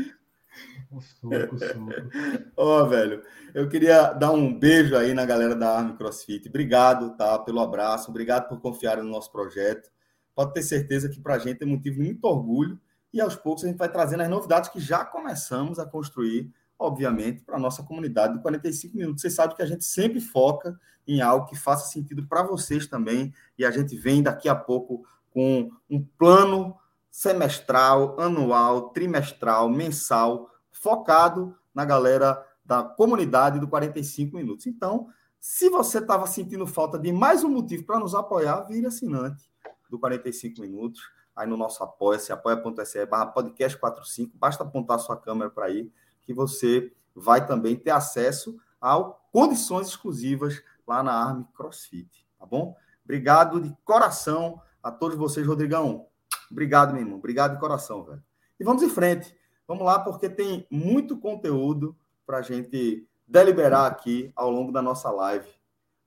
O 0.91 1.01
suco, 1.01 1.55
o 1.55 1.59
suco. 1.59 1.91
Ó, 2.57 2.85
velho, 2.87 3.23
eu 3.55 3.69
queria 3.69 4.13
dar 4.13 4.33
um 4.33 4.53
beijo 4.59 4.97
aí 4.97 5.15
na 5.15 5.25
galera 5.25 5.55
da 5.55 5.79
Army 5.79 5.97
CrossFit. 5.97 6.49
Obrigado, 6.49 7.17
tá, 7.17 7.39
pelo 7.39 7.61
abraço. 7.61 8.11
Obrigado 8.11 8.49
por 8.49 8.61
confiar 8.61 8.97
no 8.97 9.09
nosso 9.09 9.31
projeto. 9.31 9.89
Pode 10.35 10.53
ter 10.53 10.63
certeza 10.63 11.09
que 11.09 11.21
para 11.21 11.35
a 11.35 11.39
gente 11.39 11.63
é 11.63 11.67
motivo 11.67 11.97
de 11.97 12.03
muito 12.03 12.25
orgulho. 12.25 12.79
E 13.13 13.21
aos 13.21 13.37
poucos 13.37 13.65
a 13.65 13.69
gente 13.69 13.79
vai 13.79 13.91
trazendo 13.91 14.23
as 14.23 14.29
novidades 14.29 14.69
que 14.69 14.81
já 14.81 15.05
começamos 15.05 15.79
a 15.79 15.87
construir, 15.87 16.53
obviamente, 16.79 17.43
para 17.43 17.57
a 17.57 17.61
nossa 17.61 17.83
comunidade 17.83 18.35
do 18.35 18.41
45 18.41 18.97
minutos. 18.97 19.23
Vocês 19.23 19.35
sabem 19.35 19.57
que 19.57 19.63
a 19.63 19.67
gente 19.67 19.85
sempre 19.85 20.21
foca 20.21 20.79
em 21.07 21.21
algo 21.21 21.47
que 21.47 21.57
faça 21.57 21.89
sentido 21.89 22.27
para 22.27 22.43
vocês 22.43 22.87
também. 22.87 23.35
E 23.59 23.65
a 23.65 23.71
gente 23.71 23.97
vem 23.97 24.23
daqui 24.23 24.49
a 24.49 24.55
pouco 24.55 25.05
com 25.31 25.71
um 25.91 26.03
plano 26.03 26.77
semestral, 27.11 28.21
anual, 28.21 28.91
trimestral, 28.91 29.69
mensal, 29.69 30.51
focado 30.71 31.57
na 31.75 31.85
galera 31.85 32.45
da 32.65 32.83
comunidade 32.83 33.59
do 33.59 33.67
45 33.67 34.37
minutos. 34.37 34.67
Então, 34.67 35.09
Se 35.41 35.71
você 35.71 35.99
estava 35.99 36.27
sentindo 36.27 36.67
falta 36.67 36.99
de 36.99 37.13
mais 37.13 37.45
um 37.45 37.49
motivo 37.49 37.85
para 37.85 38.01
nos 38.01 38.13
apoiar, 38.13 38.63
vire 38.63 38.87
assinante 38.87 39.49
do 39.89 39.99
45 39.99 40.61
Minutos. 40.61 41.01
Aí 41.35 41.47
no 41.47 41.57
nosso 41.57 41.83
apoia-se, 41.85 42.33
apoia.se 42.33 43.07
barra 43.07 43.27
podcast 43.27 43.79
45. 43.79 44.37
Basta 44.37 44.65
apontar 44.65 44.99
sua 44.99 45.17
câmera 45.17 45.49
para 45.49 45.67
aí, 45.67 45.91
que 46.29 46.35
você 46.35 46.93
vai 47.15 47.47
também 47.47 47.75
ter 47.75 47.91
acesso 47.91 48.61
a 48.79 49.03
condições 49.33 49.89
exclusivas 49.89 50.63
lá 50.87 51.03
na 51.03 51.11
Arme 51.11 51.47
CrossFit, 51.55 52.29
tá 52.39 52.45
bom? 52.45 52.77
Obrigado 53.03 53.59
de 53.59 53.75
coração 53.83 54.61
a 54.83 54.93
todos 54.93 55.17
vocês, 55.17 55.47
Rodrigão. 55.47 56.07
Obrigado, 56.51 56.93
meu 56.93 57.01
irmão. 57.01 57.17
Obrigado 57.17 57.55
de 57.55 57.61
coração, 57.61 58.05
velho. 58.05 58.23
E 58.61 58.65
vamos 58.65 58.83
em 58.83 58.91
frente. 58.91 59.35
Vamos 59.67 59.87
lá, 59.87 59.99
porque 59.99 60.29
tem 60.29 60.67
muito 60.71 61.17
conteúdo 61.17 61.97
para 62.27 62.39
a 62.39 62.43
gente 62.43 63.09
deliberar 63.27 63.91
aqui 63.91 64.31
ao 64.37 64.51
longo 64.51 64.71
da 64.71 64.83
nossa 64.83 65.11
live. 65.11 65.49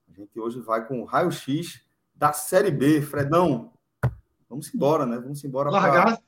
A 0.08 0.12
gente 0.12 0.38
hoje 0.38 0.60
vai 0.60 0.86
com 0.86 1.02
o 1.02 1.04
raio-x 1.04 1.84
da 2.14 2.32
Série 2.32 2.70
B. 2.70 3.02
Fredão, 3.02 3.72
vamos 4.48 4.72
embora, 4.72 5.04
né? 5.04 5.18
Vamos 5.18 5.42
embora. 5.42 5.68
Largar? 5.68 6.04
Pra... 6.04 6.22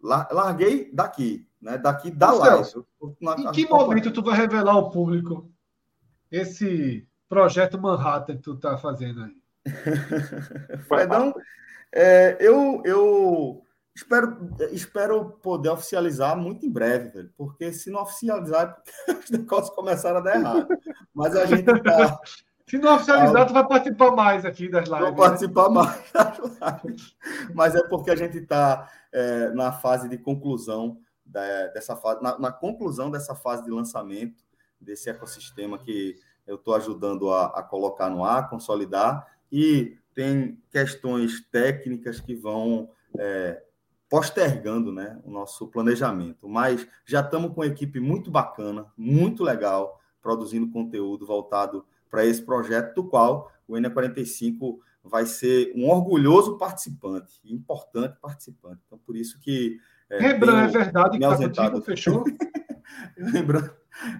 Larguei 0.00 0.90
daqui, 0.92 1.48
né? 1.60 1.78
Daqui 1.78 2.10
da 2.10 2.32
live. 2.32 2.68
em 3.38 3.52
que 3.52 3.68
momento 3.68 4.12
tu 4.12 4.22
vai 4.22 4.36
revelar 4.36 4.72
ao 4.72 4.90
público 4.90 5.50
esse 6.30 7.06
projeto 7.28 7.80
Manhattan 7.80 8.36
que 8.36 8.42
tu 8.42 8.56
tá 8.56 8.76
fazendo 8.78 9.24
aí? 9.24 9.36
Fredão, 10.86 11.34
é, 11.92 12.36
eu, 12.40 12.82
eu 12.84 13.62
espero, 13.94 14.54
espero 14.70 15.30
poder 15.42 15.70
oficializar 15.70 16.36
muito 16.36 16.64
em 16.64 16.70
breve, 16.70 17.08
velho, 17.10 17.30
porque 17.36 17.72
se 17.72 17.90
não 17.90 18.02
oficializar, 18.02 18.80
é 19.08 19.14
porque 19.14 19.24
os 19.24 19.30
negócios 19.30 19.74
começaram 19.74 20.18
a 20.18 20.22
dar 20.22 20.36
errado. 20.36 20.68
Mas 21.14 21.34
a 21.34 21.46
gente 21.46 21.64
tá. 21.82 22.18
Se 22.68 22.76
não 22.76 22.96
oficializar, 22.96 23.46
tu 23.46 23.54
vai 23.54 23.66
participar 23.66 24.10
mais 24.10 24.44
aqui 24.44 24.68
das 24.68 24.88
lives. 24.88 25.04
Vou 25.06 25.14
participar 25.14 25.68
né? 25.70 25.74
mais 25.74 26.12
das 26.12 26.84
lives. 26.84 27.16
Mas 27.54 27.74
é 27.74 27.82
porque 27.88 28.10
a 28.10 28.16
gente 28.16 28.38
está 28.38 28.90
é, 29.10 29.48
na 29.50 29.72
fase 29.72 30.08
de 30.08 30.18
conclusão 30.18 31.00
da, 31.24 31.68
dessa 31.68 31.96
fase, 31.96 32.22
na, 32.22 32.38
na, 32.38 32.52
conclusão 32.52 33.10
dessa 33.10 33.34
fase 33.34 33.64
de 33.64 33.70
lançamento 33.70 34.44
desse 34.80 35.08
ecossistema 35.08 35.78
que 35.78 36.16
eu 36.46 36.56
estou 36.56 36.74
ajudando 36.74 37.30
a, 37.30 37.46
a 37.46 37.62
colocar 37.62 38.10
no 38.10 38.24
ar, 38.24 38.48
consolidar 38.48 39.26
e 39.50 39.96
tem 40.14 40.60
questões 40.70 41.40
técnicas 41.50 42.20
que 42.20 42.34
vão 42.34 42.90
é, 43.18 43.62
postergando 44.08 44.92
né, 44.92 45.20
o 45.24 45.30
nosso 45.30 45.68
planejamento. 45.68 46.48
Mas 46.48 46.86
já 47.06 47.20
estamos 47.20 47.54
com 47.54 47.60
uma 47.60 47.66
equipe 47.66 47.98
muito 47.98 48.30
bacana, 48.30 48.86
muito 48.96 49.42
legal, 49.42 50.00
produzindo 50.20 50.70
conteúdo 50.70 51.26
voltado 51.26 51.86
para 52.10 52.24
esse 52.24 52.42
projeto, 52.42 52.94
do 52.94 53.04
qual 53.04 53.50
o 53.66 53.74
NE45 53.74 54.78
vai 55.04 55.26
ser 55.26 55.72
um 55.74 55.88
orgulhoso 55.88 56.58
participante, 56.58 57.40
importante 57.44 58.16
participante. 58.20 58.80
Então, 58.86 58.98
por 58.98 59.16
isso 59.16 59.38
que. 59.40 59.78
É, 60.10 60.18
Rembrandt, 60.18 60.74
é 60.74 60.78
verdade 60.84 61.18
que 61.18 61.26
contigo, 61.26 61.80
fechou? 61.82 62.24
Lembrando, 63.16 63.70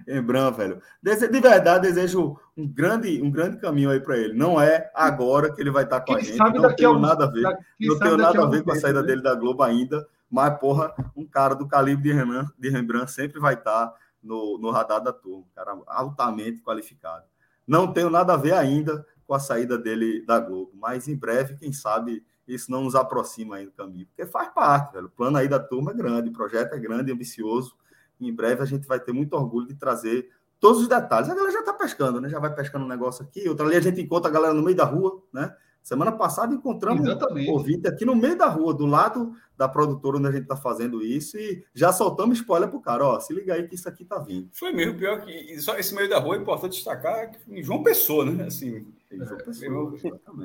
Embran, 0.07 0.51
velho. 0.51 0.81
De 1.01 1.39
verdade, 1.39 1.87
desejo 1.87 2.37
um 2.55 2.67
grande, 2.67 3.21
um 3.21 3.31
grande 3.31 3.57
caminho 3.57 3.89
aí 3.89 3.99
para 3.99 4.17
ele. 4.17 4.33
Não 4.33 4.59
é 4.59 4.91
agora 4.93 5.53
que 5.53 5.61
ele 5.61 5.71
vai 5.71 5.83
estar 5.83 6.01
com 6.01 6.07
quem 6.07 6.15
a 6.15 6.19
gente. 6.21 6.37
Não 6.37 6.75
tenho 6.75 6.99
nada 6.99 7.25
a 7.25 7.27
ver. 7.27 7.43
Não 7.79 7.99
tenho 7.99 8.17
nada 8.17 8.43
a 8.43 8.47
ver 8.47 8.63
com 8.63 8.71
a 8.71 8.75
saída 8.75 9.01
né? 9.01 9.07
dele 9.07 9.21
da 9.21 9.35
Globo 9.35 9.63
ainda. 9.63 10.05
Mas, 10.29 10.59
porra, 10.59 10.93
um 11.15 11.25
cara 11.25 11.55
do 11.55 11.67
calibre 11.67 12.03
de, 12.03 12.13
Renan, 12.13 12.45
de 12.57 12.69
Rembrandt 12.69 13.11
sempre 13.11 13.39
vai 13.39 13.55
estar 13.55 13.93
no, 14.21 14.59
no 14.59 14.69
radar 14.69 15.01
da 15.01 15.13
turma. 15.13 15.39
Um 15.39 15.55
cara 15.55 15.77
altamente 15.87 16.61
qualificado. 16.61 17.23
Não 17.69 17.93
tenho 17.93 18.09
nada 18.09 18.33
a 18.33 18.37
ver 18.37 18.53
ainda 18.53 19.05
com 19.25 19.33
a 19.33 19.39
saída 19.39 19.77
dele 19.77 20.25
da 20.25 20.39
Globo. 20.39 20.71
Mas 20.73 21.07
em 21.07 21.15
breve, 21.15 21.55
quem 21.55 21.71
sabe, 21.71 22.25
isso 22.47 22.71
não 22.71 22.83
nos 22.83 22.95
aproxima 22.95 23.57
aí 23.57 23.65
do 23.65 23.71
caminho. 23.71 24.07
Porque 24.07 24.25
faz 24.25 24.49
parte, 24.53 24.93
velho. 24.93 25.05
O 25.05 25.11
plano 25.11 25.37
aí 25.37 25.47
da 25.47 25.59
turma 25.59 25.91
é 25.91 25.93
grande, 25.93 26.29
o 26.29 26.33
projeto 26.33 26.73
é 26.73 26.79
grande, 26.79 27.11
ambicioso 27.11 27.77
em 28.19 28.33
breve 28.33 28.61
a 28.61 28.65
gente 28.65 28.87
vai 28.87 28.99
ter 28.99 29.13
muito 29.13 29.33
orgulho 29.33 29.67
de 29.67 29.75
trazer 29.75 30.29
todos 30.59 30.81
os 30.81 30.87
detalhes. 30.87 31.29
A 31.29 31.35
galera 31.35 31.53
já 31.53 31.59
está 31.59 31.73
pescando, 31.73 32.19
né? 32.19 32.29
Já 32.29 32.39
vai 32.39 32.53
pescando 32.53 32.85
um 32.85 32.87
negócio 32.87 33.23
aqui, 33.23 33.47
outra 33.47 33.65
ali 33.65 33.77
a 33.77 33.81
gente 33.81 34.01
encontra 34.01 34.29
a 34.29 34.33
galera 34.33 34.53
no 34.53 34.61
meio 34.61 34.75
da 34.75 34.83
rua, 34.83 35.23
né? 35.31 35.55
Semana 35.81 36.11
passada 36.11 36.53
encontramos 36.53 37.07
o 37.07 37.51
ouvinte 37.51 37.87
aqui 37.87 38.05
no 38.05 38.15
meio 38.15 38.37
da 38.37 38.47
rua, 38.47 38.73
do 38.73 38.85
lado 38.85 39.33
da 39.57 39.67
produtora 39.67 40.17
onde 40.17 40.27
a 40.27 40.31
gente 40.31 40.43
está 40.43 40.55
fazendo 40.55 41.01
isso, 41.01 41.37
e 41.37 41.63
já 41.73 41.91
soltamos 41.91 42.37
spoiler 42.37 42.69
pro 42.69 42.79
cara, 42.79 43.05
ó, 43.05 43.19
se 43.19 43.33
liga 43.33 43.53
aí 43.53 43.67
que 43.67 43.75
isso 43.75 43.89
aqui 43.89 44.05
tá 44.05 44.19
vindo. 44.19 44.49
Foi 44.53 44.71
mesmo, 44.71 44.97
pior 44.97 45.21
que 45.21 45.59
só 45.59 45.77
esse 45.77 45.95
meio 45.95 46.09
da 46.09 46.19
rua 46.19 46.35
é 46.35 46.39
importante 46.39 46.73
destacar 46.73 47.31
que 47.31 47.63
João 47.63 47.81
Pessoa, 47.81 48.23
né? 48.25 48.45
Assim, 48.45 48.85
João 49.11 49.37
Pessoa, 49.37 49.65
irmão, 49.65 49.93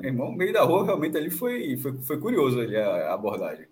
irmão, 0.03 0.31
meio 0.31 0.51
da 0.51 0.63
rua 0.63 0.85
realmente 0.85 1.15
ali 1.17 1.29
foi, 1.29 1.77
foi, 1.77 1.93
foi 1.99 2.19
curioso 2.19 2.59
ali 2.59 2.75
a, 2.75 3.11
a 3.11 3.13
abordagem. 3.13 3.67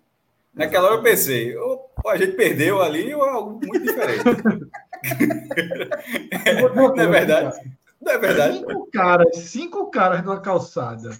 Naquela 0.54 0.86
hora 0.86 0.96
eu 0.98 1.02
pensei, 1.02 1.56
ou 1.56 1.90
a 2.06 2.16
gente 2.16 2.36
perdeu 2.36 2.80
ali 2.80 3.12
ou 3.12 3.24
algo 3.24 3.60
muito 3.66 3.82
diferente. 3.82 4.22
não 6.94 7.02
é 7.02 7.06
verdade? 7.08 7.74
Não 8.00 8.12
é 8.12 8.18
verdade? 8.18 8.58
Cinco 8.58 8.90
caras, 8.92 9.36
cinco 9.38 9.90
caras 9.90 10.24
numa 10.24 10.40
calçada. 10.40 11.10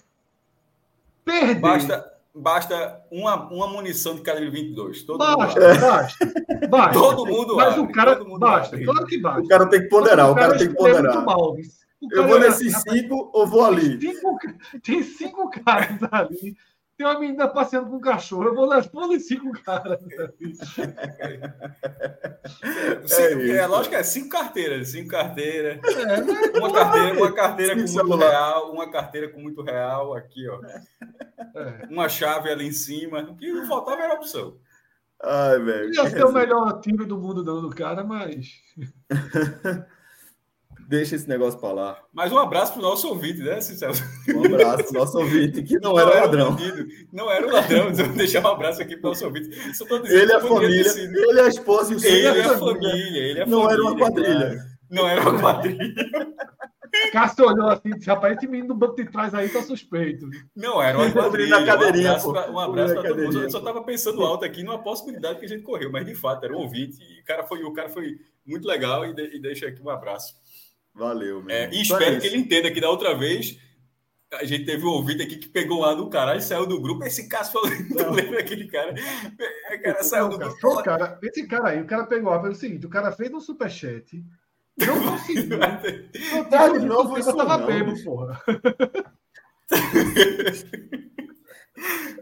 Perder. 1.25 1.61
Basta, 1.61 2.13
basta 2.35 3.01
uma, 3.11 3.49
uma 3.51 3.67
munição 3.69 4.15
de 4.15 4.23
calibre 4.23 4.51
22. 4.51 5.03
Todo 5.03 5.19
basta, 5.19 5.61
mundo 5.61 5.81
basta, 5.81 6.33
basta. 6.69 6.93
Todo 6.93 7.27
mundo 7.27 7.57
Mas 7.57 7.69
abre, 7.69 7.81
o 7.81 7.93
cara, 7.93 8.25
basta, 8.39 8.75
abre. 8.75 8.85
claro 8.85 9.07
que 9.07 9.19
basta. 9.19 9.41
O 9.41 9.49
cara 9.49 9.67
tem 9.67 9.81
que 9.83 9.89
ponderar, 9.89 10.31
o 10.31 10.35
cara, 10.35 10.59
tem 10.59 10.69
que 10.69 10.75
ponderar. 10.75 11.25
Eu 12.13 12.29
vou 12.29 12.39
nesses 12.39 12.75
cinco 12.83 13.31
ou 13.33 13.47
vou 13.47 13.65
ali? 13.65 13.99
Tem 13.99 14.15
cinco, 14.15 14.39
tem 14.83 15.03
cinco 15.03 15.51
caras 15.51 15.99
ali 16.13 16.57
tem 16.97 17.07
uma 17.07 17.19
menina 17.19 17.49
passeando 17.49 17.91
com 17.91 17.97
um 17.97 18.01
cachorro. 18.01 18.45
Eu 18.45 18.55
vou 18.55 18.69
nas 18.69 18.87
porras 18.87 19.27
cinco 19.27 19.53
caras. 19.63 19.99
É, 23.11 23.57
é, 23.57 23.67
lógico 23.67 23.91
que 23.91 24.01
é 24.01 24.03
cinco 24.03 24.29
carteiras, 24.29 24.89
cinco 24.89 25.11
carteiras. 25.11 25.81
É, 25.83 26.07
né? 26.07 26.17
uma 26.57 26.73
carteira, 26.73 27.19
uma 27.19 27.33
carteira 27.33 27.75
com 27.75 27.93
muito 27.93 28.17
real, 28.17 28.73
uma 28.73 28.91
carteira 28.91 29.29
com 29.29 29.41
muito 29.41 29.63
real 29.63 30.15
aqui, 30.15 30.49
ó. 30.49 30.61
É. 30.65 31.87
Uma 31.91 32.09
chave 32.09 32.51
ali 32.51 32.67
em 32.67 32.73
cima. 32.73 33.21
O 33.23 33.37
que 33.37 33.51
não 33.51 33.67
faltava 33.67 34.03
era 34.03 34.15
a 34.15 34.17
opção. 34.17 34.57
Ai, 35.23 35.59
velho. 35.59 35.95
Ia 35.95 36.11
ser 36.11 36.25
o 36.25 36.33
melhor 36.33 36.81
time 36.81 37.05
do 37.07 37.19
mundo 37.19 37.43
não, 37.43 37.61
do 37.63 37.71
cara, 37.71 38.05
mas. 38.05 38.61
Deixa 40.89 41.17
esse 41.17 41.29
negócio 41.29 41.59
para 41.59 41.73
lá. 41.73 41.99
Mas 42.13 42.33
um 42.33 42.39
abraço 42.39 42.73
para 42.73 42.81
o 42.81 42.83
nosso 42.83 43.09
ouvinte, 43.09 43.41
né, 43.41 43.61
Cicelo? 43.61 43.95
Um 44.35 44.45
abraço 44.45 44.85
para 44.85 44.91
o 44.91 45.05
nosso 45.05 45.19
ouvinte, 45.19 45.63
que 45.63 45.79
não, 45.79 45.93
não 45.93 46.01
era, 46.01 46.11
era 46.11 46.21
ladrão. 46.23 46.57
não 47.13 47.31
era 47.31 47.47
o 47.47 47.51
ladrão, 47.51 47.91
então 47.91 48.13
deixar 48.13 48.43
um 48.43 48.49
abraço 48.49 48.83
aqui 48.83 48.97
para 48.97 49.09
o 49.09 49.11
nosso 49.11 49.25
ouvinte. 49.25 49.51
ele 50.11 50.33
é 50.33 50.37
a 50.37 50.41
família, 50.41 50.93
ele 50.97 51.41
é 51.41 51.43
a 51.43 51.49
esposa 51.49 51.93
e 51.93 51.97
o 51.97 52.01
filho. 52.01 52.15
Ele 52.15 52.39
é 52.41 52.45
a 52.45 52.59
família, 52.59 53.23
ele 53.23 53.41
é 53.41 53.47
Não 53.47 53.63
família, 53.63 53.75
era 53.75 53.83
uma 53.83 53.99
quadrilha. 53.99 54.49
Cara. 54.49 54.75
Não 54.91 55.09
era 55.09 55.21
uma 55.23 55.41
quadrilha. 55.41 55.95
Cássio 57.13 57.47
olhou 57.47 57.69
assim 57.69 57.91
disse: 57.91 58.09
rapaz, 58.09 58.37
esse 58.37 58.47
menino 58.47 58.69
do 58.69 58.75
banco 58.75 58.97
de 58.97 59.05
trás 59.07 59.35
aí 59.35 59.49
tá 59.49 59.63
suspeito. 59.63 60.29
Não, 60.55 60.81
era 60.81 60.99
uma 60.99 61.11
quadrilha. 61.11 61.61
Na 61.61 61.67
cadeirinha, 61.67 62.13
um 62.13 62.31
abraço, 62.31 62.53
um 62.53 62.59
abraço 62.59 62.95
para 62.95 63.09
todo 63.09 63.23
mundo. 63.23 63.43
Eu 63.43 63.51
só 63.51 63.59
estava 63.59 63.83
pensando 63.83 64.25
alto 64.25 64.45
aqui 64.45 64.63
numa 64.63 64.83
possibilidade 64.83 65.39
que 65.39 65.45
a 65.45 65.49
gente 65.49 65.63
correu, 65.63 65.91
mas 65.91 66.07
de 66.07 66.15
fato 66.15 66.45
era 66.45 66.55
um 66.55 66.61
ouvinte 66.61 66.99
e 67.03 67.21
o 67.21 67.25
cara 67.25 67.45
foi, 67.45 67.65
o 67.65 67.73
cara 67.73 67.89
foi 67.89 68.19
muito 68.47 68.67
legal 68.67 69.05
e, 69.07 69.13
de, 69.13 69.37
e 69.37 69.41
deixa 69.41 69.67
aqui 69.67 69.83
um 69.83 69.91
abraço. 69.91 70.35
Valeu, 70.95 71.43
meu. 71.43 71.55
É, 71.55 71.69
e 71.73 71.83
espero 71.83 72.21
que 72.21 72.27
ele 72.27 72.39
entenda 72.39 72.71
que 72.71 72.81
da 72.81 72.89
outra 72.89 73.15
vez 73.15 73.59
a 74.33 74.45
gente 74.45 74.65
teve 74.65 74.85
um 74.85 74.91
ouvinte 74.91 75.23
aqui 75.23 75.37
que 75.37 75.49
pegou 75.49 75.81
lá 75.81 75.95
do 75.95 76.09
caralho, 76.09 76.41
saiu 76.41 76.67
do 76.67 76.81
grupo. 76.81 77.05
Esse 77.05 77.29
caso 77.29 77.53
falou, 77.53 77.71
não 77.91 78.11
lembra 78.13 78.41
aquele 78.41 78.67
cara? 78.67 78.95
O 78.95 79.83
cara 79.83 80.03
saiu 80.03 80.29
do 80.29 80.39
grupo. 80.39 80.69
O 80.69 80.83
cara, 80.83 81.19
esse 81.23 81.47
cara 81.47 81.69
aí, 81.69 81.81
o 81.81 81.87
cara 81.87 82.07
pegou 82.07 82.31
lá 82.31 82.41
pelo 82.41 82.55
seguinte: 82.55 82.87
o 82.87 82.91
cara 82.91 83.13
fez 83.13 83.33
um 83.33 83.41
superchat, 83.41 84.25
não 84.79 85.13
conseguiu. 85.13 85.59
não, 86.33 86.45
tá 86.45 86.69
de 86.69 86.87
novo, 86.87 87.19
eu 87.19 87.37
tava 87.37 87.59
bebo, 87.67 88.03
porra. 88.03 88.41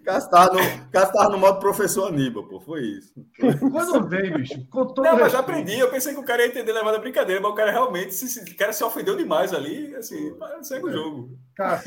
Castar 0.04 0.52
no, 0.52 0.90
castar 0.90 1.30
no 1.30 1.38
modo 1.38 1.60
professor 1.60 2.08
Aníbal, 2.08 2.46
pô, 2.48 2.60
foi 2.60 2.82
isso. 2.82 3.14
Quando 3.70 4.08
vem, 4.08 4.32
bicho, 4.32 4.66
com 4.68 4.86
todo 4.86 5.04
Não, 5.04 5.18
mas 5.18 5.32
já 5.32 5.38
aprendi, 5.38 5.78
eu 5.78 5.90
pensei 5.90 6.12
que 6.12 6.20
o 6.20 6.24
cara 6.24 6.42
ia 6.42 6.48
entender 6.48 6.72
levar 6.72 6.92
da 6.92 6.98
brincadeira, 6.98 7.40
mas 7.40 7.52
o 7.52 7.54
cara 7.54 7.70
realmente, 7.70 8.12
se, 8.12 8.40
o 8.40 8.56
cara 8.56 8.72
se 8.72 8.82
ofendeu 8.82 9.16
demais 9.16 9.52
ali, 9.52 9.94
assim, 9.94 10.34
segue 10.62 10.86
o 10.86 10.90
é. 10.90 10.92
jogo. 10.92 11.38
Cara, 11.54 11.82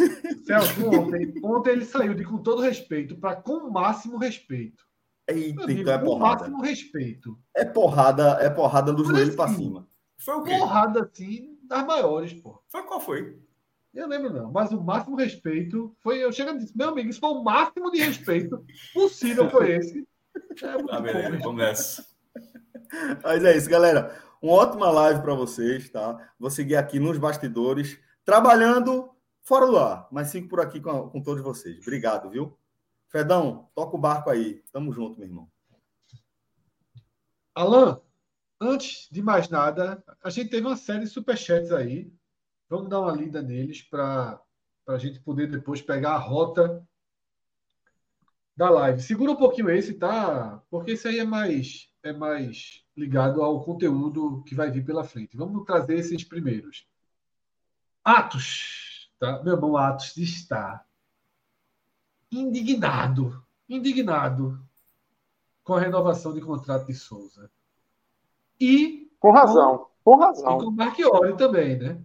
Celso, 0.46 0.88
ontem, 0.88 1.34
ontem 1.44 1.72
ele 1.72 1.86
saiu 1.86 2.14
de 2.14 2.24
com 2.24 2.38
todo 2.38 2.62
respeito 2.62 3.18
para 3.18 3.36
com 3.36 3.58
o 3.58 3.72
máximo 3.72 4.18
respeito. 4.18 4.84
Eita, 5.28 5.66
digo, 5.66 5.82
então 5.82 5.94
é 5.94 5.98
porrada. 5.98 6.06
Com 6.06 6.16
o 6.16 6.20
máximo 6.20 6.62
respeito. 6.62 7.40
É 7.56 7.66
porrada, 7.66 8.38
é 8.42 8.50
porrada 8.50 8.94
do 8.94 9.04
joelho 9.04 9.36
para 9.36 9.54
cima. 9.54 9.88
Foi 10.18 10.36
o 10.36 10.44
quê? 10.44 10.58
Porrada, 10.58 11.02
assim, 11.02 11.58
das 11.64 11.86
maiores, 11.86 12.34
pô. 12.34 12.62
Foi 12.70 12.84
qual 12.84 13.00
foi? 13.00 13.38
Eu 13.96 14.08
lembro 14.10 14.34
não, 14.34 14.52
mas 14.52 14.72
o 14.72 14.84
máximo 14.84 15.16
respeito 15.16 15.96
foi. 16.02 16.22
Eu 16.22 16.32
chego 16.32 16.52
e 16.52 16.58
disse, 16.58 16.78
meu 16.78 16.90
amigo, 16.90 17.10
isso 17.10 17.20
foi 17.22 17.30
o 17.30 17.42
máximo 17.42 17.90
de 17.90 18.00
respeito 18.00 18.64
possível 18.94 19.50
foi 19.50 19.78
esse. 19.78 20.06
É 20.62 20.84
tá 20.84 21.00
beleza, 21.00 21.38
vamos 21.38 21.64
nessa. 21.64 22.06
Mas 23.24 23.44
é 23.44 23.56
isso, 23.56 23.70
galera. 23.70 24.14
Uma 24.42 24.54
ótima 24.54 24.92
live 24.92 25.22
para 25.22 25.34
vocês, 25.34 25.90
tá? 25.90 26.34
Vou 26.38 26.50
seguir 26.50 26.76
aqui 26.76 27.00
nos 27.00 27.18
bastidores, 27.18 27.98
trabalhando 28.26 29.10
fora 29.42 29.66
do 29.66 29.78
ar, 29.78 30.08
mas 30.12 30.32
fico 30.32 30.50
por 30.50 30.60
aqui 30.60 30.82
com, 30.82 31.10
com 31.10 31.22
todos 31.22 31.42
vocês. 31.42 31.80
Obrigado, 31.80 32.30
viu? 32.30 32.58
Fedão, 33.08 33.70
toca 33.74 33.96
o 33.96 34.00
barco 34.00 34.30
aí. 34.30 34.62
Tamo 34.74 34.92
junto, 34.92 35.18
meu 35.18 35.30
irmão. 35.30 35.50
Alan, 37.56 38.02
antes 38.60 39.08
de 39.10 39.22
mais 39.22 39.48
nada, 39.48 40.04
a 40.22 40.30
gente 40.30 40.50
teve 40.50 40.68
uma 40.68 40.76
série 40.76 41.06
de 41.06 41.08
superchats 41.08 41.72
aí. 41.72 42.12
Vamos 42.70 42.90
dar 42.90 43.02
uma 43.02 43.12
lida 43.12 43.42
neles 43.42 43.82
para 43.82 44.42
a 44.88 44.98
gente 44.98 45.20
poder 45.20 45.50
depois 45.50 45.82
pegar 45.82 46.14
a 46.14 46.20
rota 46.20 46.86
da 48.56 48.70
live. 48.70 49.02
Segura 49.02 49.32
um 49.32 49.36
pouquinho 49.36 49.70
esse, 49.70 49.94
tá? 49.94 50.62
Porque 50.70 50.92
esse 50.92 51.08
aí 51.08 51.20
é 51.20 51.26
mais, 51.26 51.90
é 52.02 52.14
mais 52.14 52.84
ligado 52.96 53.44
ao 53.44 53.64
conteúdo 53.64 54.44
que 54.44 54.56
vai 54.56 54.72
vir 54.72 54.86
pela 54.86 55.04
frente. 55.04 55.36
Vamos 55.36 55.66
trazer 55.66 55.96
esses 55.96 56.24
primeiros. 56.24 56.88
Atos, 58.04 59.12
tá? 59.20 59.44
Meu 59.44 59.56
irmão 59.56 59.76
Atos 59.76 60.16
está 60.18 60.86
indignado, 62.32 63.44
indignado 63.68 64.64
com 65.64 65.74
a 65.74 65.80
renovação 65.80 66.34
de 66.34 66.42
contrato 66.42 66.88
de 66.88 66.94
Souza. 66.94 67.50
E 68.60 69.12
com 69.20 69.32
razão, 69.32 69.88
com, 70.04 70.14
com 70.14 70.18
razão. 70.18 70.58
E 70.58 70.64
com 70.64 70.70
o 70.70 70.72
Marchiori 70.72 71.36
também, 71.36 71.78
né? 71.78 72.04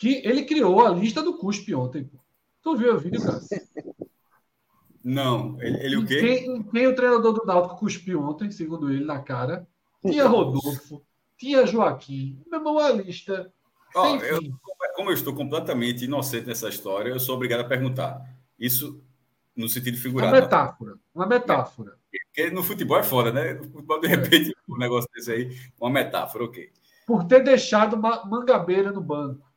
Que 0.00 0.26
ele 0.26 0.46
criou 0.46 0.80
a 0.80 0.88
lista 0.88 1.22
do 1.22 1.36
cuspe 1.36 1.74
ontem. 1.74 2.04
Pô. 2.04 2.18
Tu 2.62 2.74
viu 2.74 2.94
o 2.94 2.98
vídeo, 2.98 3.22
Cássio? 3.22 3.60
Não, 5.04 5.60
ele, 5.60 5.84
ele 5.84 5.96
o 5.98 6.06
quê? 6.06 6.20
Quem, 6.20 6.62
quem 6.62 6.86
o 6.86 6.94
treinador 6.94 7.34
do 7.34 7.44
Náutico 7.44 7.76
cuspiu 7.78 8.22
ontem, 8.22 8.50
segundo 8.50 8.90
ele, 8.90 9.04
na 9.04 9.18
cara? 9.18 9.68
Tinha 10.02 10.26
Rodolfo, 10.26 11.02
tinha 11.36 11.66
Joaquim, 11.66 12.42
meu 12.50 12.60
irmão, 12.60 12.78
a 12.78 12.92
lista. 12.92 13.52
Oh, 13.94 14.16
eu, 14.16 14.40
como 14.96 15.10
eu 15.10 15.14
estou 15.14 15.34
completamente 15.34 16.06
inocente 16.06 16.46
nessa 16.46 16.70
história, 16.70 17.10
eu 17.10 17.20
sou 17.20 17.34
obrigado 17.34 17.60
a 17.60 17.68
perguntar. 17.68 18.22
Isso 18.58 19.02
no 19.54 19.68
sentido 19.68 19.98
figurado. 19.98 20.34
Uma 20.34 20.40
metáfora. 20.40 20.94
Uma 21.14 21.26
metáfora. 21.26 21.98
Porque 22.10 22.50
no 22.50 22.62
futebol 22.62 22.98
é 22.98 23.02
foda, 23.02 23.32
né? 23.32 23.52
No 23.52 23.64
futebol, 23.64 24.00
de 24.00 24.08
repente, 24.08 24.56
um 24.66 24.78
negócio 24.78 25.10
desse 25.14 25.30
aí, 25.30 25.58
uma 25.78 25.90
metáfora, 25.90 26.44
ok. 26.44 26.70
Por 27.06 27.24
ter 27.24 27.44
deixado 27.44 27.96
uma 27.96 28.24
mangabeira 28.24 28.90
no 28.92 29.02
banco. 29.02 29.49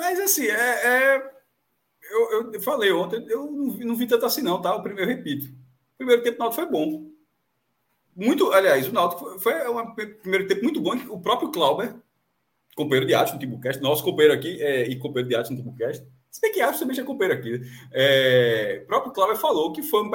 Mas 0.00 0.18
assim, 0.18 0.46
é, 0.46 0.86
é 0.86 1.30
eu, 2.10 2.52
eu 2.54 2.60
falei 2.62 2.90
ontem, 2.90 3.22
eu 3.28 3.44
não, 3.44 3.66
não 3.66 3.94
vi 3.94 4.06
tanto 4.06 4.24
assim, 4.24 4.40
não, 4.40 4.58
tá? 4.58 4.74
O 4.74 4.82
primeiro, 4.82 5.10
repito. 5.10 5.48
O 5.92 5.98
primeiro 5.98 6.22
tempo 6.22 6.38
do 6.38 6.40
Náutico 6.40 6.62
foi 6.62 6.72
bom. 6.72 7.10
Muito, 8.16 8.50
aliás, 8.50 8.88
o 8.88 8.92
Náutico 8.94 9.38
foi, 9.38 9.38
foi 9.38 9.68
um 9.68 9.94
primeiro 9.94 10.48
tempo 10.48 10.62
muito 10.62 10.80
bom. 10.80 10.96
O 11.10 11.20
próprio 11.20 11.52
Clauber, 11.52 11.94
companheiro 12.74 13.06
de 13.06 13.12
arte 13.12 13.34
no 13.34 13.38
Timbucast, 13.38 13.82
nosso 13.82 14.02
companheiro 14.02 14.32
aqui 14.32 14.62
é, 14.62 14.88
e 14.88 14.98
companheiro 14.98 15.28
de 15.28 15.36
arte 15.36 15.50
no 15.50 15.58
Timbucast, 15.58 16.02
se 16.30 16.40
bem 16.40 16.50
que 16.50 16.62
acho 16.62 16.78
também 16.78 16.98
é 16.98 17.04
companheiro 17.04 17.38
aqui. 17.38 17.60
É, 17.92 18.80
o 18.84 18.86
próprio 18.86 19.12
Cláudio 19.12 19.36
falou 19.36 19.70
que 19.70 19.82
foi 19.82 20.00
o 20.00 20.08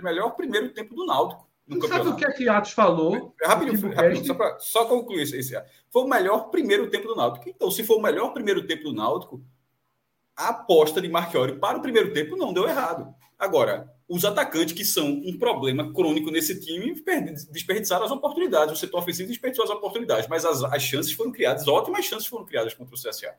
melhor 0.00 0.30
primeiro 0.36 0.72
tempo 0.72 0.94
do 0.94 1.06
Náutico. 1.06 1.44
No 1.66 1.88
sabe 1.88 2.08
o 2.08 2.16
que 2.16 2.26
é 2.26 2.32
que 2.32 2.48
Atos 2.48 2.72
falou? 2.72 3.34
É, 3.40 3.46
rapidinho, 3.46 3.94
rapidinho 3.94 4.26
só, 4.26 4.34
para 4.34 4.58
só 4.58 4.84
concluir 4.84 5.22
esse, 5.22 5.38
esse. 5.38 5.54
Foi 5.90 6.02
o 6.02 6.08
melhor 6.08 6.50
primeiro 6.50 6.90
tempo 6.90 7.08
do 7.08 7.16
Náutico. 7.16 7.48
Então, 7.48 7.70
se 7.70 7.82
for 7.82 7.96
o 7.96 8.02
melhor 8.02 8.32
primeiro 8.34 8.66
tempo 8.66 8.84
do 8.84 8.92
Náutico, 8.92 9.42
a 10.36 10.48
aposta 10.48 11.00
de 11.00 11.08
Marchiori 11.08 11.58
para 11.58 11.78
o 11.78 11.82
primeiro 11.82 12.12
tempo 12.12 12.36
não 12.36 12.52
deu 12.52 12.68
errado. 12.68 13.14
Agora, 13.38 13.90
os 14.08 14.24
atacantes 14.24 14.74
que 14.74 14.84
são 14.84 15.06
um 15.06 15.38
problema 15.38 15.92
crônico 15.92 16.30
nesse 16.30 16.60
time 16.60 16.94
desperdiçaram 17.50 18.04
as 18.04 18.10
oportunidades. 18.10 18.74
O 18.74 18.76
setor 18.76 18.98
ofensivo 18.98 19.28
desperdiçou 19.28 19.64
as 19.64 19.70
oportunidades, 19.70 20.28
mas 20.28 20.44
as, 20.44 20.62
as 20.64 20.82
chances 20.82 21.12
foram 21.12 21.32
criadas, 21.32 21.66
ótimas 21.66 22.04
chances 22.04 22.26
foram 22.26 22.44
criadas 22.44 22.74
contra 22.74 22.94
o 22.94 22.98
CSA. 22.98 23.34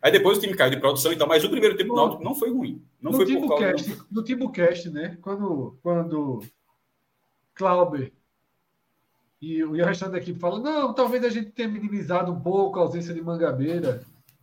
Aí 0.00 0.10
depois 0.12 0.38
o 0.38 0.40
time 0.40 0.54
caiu 0.54 0.70
de 0.70 0.80
produção 0.80 1.12
e 1.12 1.16
tal, 1.16 1.28
mas 1.28 1.44
o 1.44 1.50
primeiro 1.50 1.76
tempo 1.76 1.90
do 1.90 1.96
Náutico 1.96 2.24
não 2.24 2.34
foi 2.34 2.50
ruim. 2.50 2.82
Não 3.00 3.12
no 3.12 3.16
foi 3.18 3.26
por 3.26 3.48
causa... 3.48 3.72
Cast, 3.72 4.02
no 4.10 4.24
Timbucast, 4.24 4.90
né? 4.90 5.18
Quando, 5.20 5.78
quando 5.82 6.42
Clauber 7.56 8.12
e, 9.40 9.62
o 9.62 9.72
restante 9.72 10.12
da 10.12 10.18
equipe 10.18 10.38
falam, 10.38 10.62
não, 10.62 10.94
talvez 10.94 11.24
a 11.24 11.28
gente 11.28 11.50
tenha 11.50 11.68
minimizado 11.68 12.32
um 12.32 12.40
pouco 12.40 12.78
a 12.78 12.82
ausência 12.82 13.12
de 13.12 13.22
Mangabeira. 13.22 14.02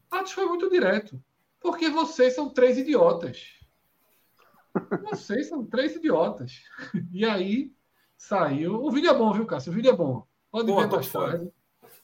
Atos 0.09 0.33
foi 0.33 0.45
muito 0.45 0.69
direto. 0.69 1.21
Porque 1.59 1.89
vocês 1.89 2.35
são 2.35 2.49
três 2.49 2.77
idiotas. 2.77 3.53
Vocês 5.09 5.47
são 5.49 5.63
três 5.63 5.95
idiotas. 5.95 6.63
E 7.13 7.23
aí 7.25 7.71
saiu. 8.17 8.83
O 8.83 8.91
vídeo 8.91 9.09
é 9.09 9.13
bom, 9.13 9.31
viu, 9.31 9.45
Cássio? 9.45 9.71
O 9.71 9.75
vídeo 9.75 9.91
é 9.91 9.95
bom. 9.95 10.25
Pode 10.51 10.65
Boa, 10.67 10.87
ver 10.87 10.95
mais 10.95 11.11
tarde. 11.11 11.51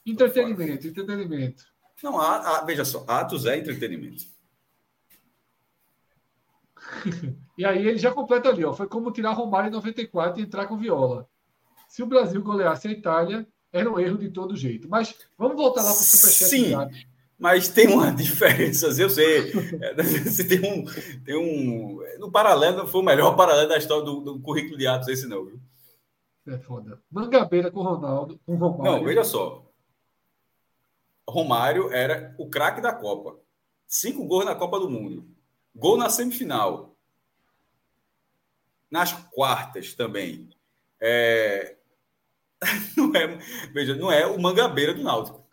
Entretenimento, 0.06 0.86
entretenimento. 0.86 1.64
Não, 2.02 2.18
a, 2.18 2.58
a, 2.58 2.64
veja 2.64 2.84
só, 2.84 3.04
Atos 3.08 3.44
é 3.44 3.58
entretenimento. 3.58 4.24
e 7.56 7.64
aí 7.64 7.86
ele 7.86 7.98
já 7.98 8.10
completa 8.10 8.48
ali, 8.48 8.64
ó. 8.64 8.72
Foi 8.72 8.86
como 8.86 9.12
tirar 9.12 9.32
Romário 9.32 9.68
em 9.68 9.72
94 9.72 10.40
e 10.40 10.44
entrar 10.44 10.66
com 10.66 10.76
Viola. 10.76 11.28
Se 11.88 12.02
o 12.02 12.06
Brasil 12.06 12.42
goleasse 12.42 12.88
a 12.88 12.92
Itália, 12.92 13.46
era 13.72 13.90
um 13.90 13.98
erro 13.98 14.18
de 14.18 14.30
todo 14.30 14.56
jeito. 14.56 14.88
Mas 14.88 15.14
vamos 15.36 15.56
voltar 15.56 15.82
lá 15.82 15.92
para 15.92 16.00
o 16.00 16.04
Superchat. 16.04 16.48
Sim, 16.48 16.74
mas 17.38 17.68
tem 17.68 17.88
uma 17.88 18.10
diferença, 18.12 18.86
eu 19.00 19.08
sei. 19.08 19.52
Se 20.30 20.46
tem 20.46 20.58
um, 20.60 20.84
tem 21.24 21.36
um. 21.36 21.98
No 22.18 22.30
paralelo, 22.30 22.76
não 22.76 22.86
foi 22.86 23.00
o 23.00 23.04
melhor 23.04 23.34
paralelo 23.34 23.68
da 23.68 23.78
história 23.78 24.04
do, 24.04 24.20
do 24.20 24.40
currículo 24.40 24.76
de 24.76 24.86
Atos, 24.86 25.08
esse 25.08 25.26
não, 25.26 25.46
viu? 25.46 25.60
É 26.46 26.58
foda. 26.58 27.00
Mangabeira 27.10 27.70
com 27.70 27.82
Ronaldo, 27.82 28.38
com 28.44 28.56
Romário. 28.56 28.92
Não, 28.92 29.04
veja 29.04 29.24
só. 29.24 29.64
Romário 31.28 31.92
era 31.92 32.34
o 32.38 32.48
craque 32.48 32.80
da 32.80 32.92
Copa. 32.92 33.38
Cinco 33.86 34.24
gols 34.26 34.44
na 34.44 34.54
Copa 34.54 34.78
do 34.78 34.90
Mundo. 34.90 35.26
Gol 35.74 35.96
na 35.96 36.10
semifinal. 36.10 36.96
Nas 38.90 39.12
quartas 39.12 39.94
também. 39.94 40.50
É... 41.00 41.76
Não 42.96 43.14
é, 43.16 43.26
veja, 43.72 43.96
não 43.96 44.12
é 44.12 44.26
o 44.26 44.38
Mangabeira 44.38 44.92
do 44.92 45.02
Náutico. 45.02 45.48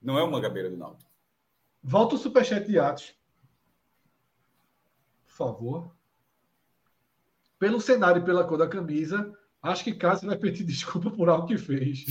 Não 0.00 0.18
é 0.18 0.22
o 0.22 0.30
Mangabeira 0.30 0.70
do 0.70 0.76
Náutico. 0.76 1.10
Volta 1.82 2.14
o 2.14 2.18
superchat 2.18 2.66
de 2.66 2.78
Atos. 2.78 3.14
Por 5.26 5.32
favor. 5.32 5.96
Pelo 7.58 7.78
cenário 7.78 8.22
e 8.22 8.24
pela 8.24 8.46
cor 8.46 8.56
da 8.56 8.66
camisa, 8.66 9.36
acho 9.62 9.84
que 9.84 9.94
Cássio 9.94 10.28
vai 10.28 10.38
pedir 10.38 10.64
desculpa 10.64 11.10
por 11.10 11.28
algo 11.28 11.46
que 11.46 11.58
fez. 11.58 12.04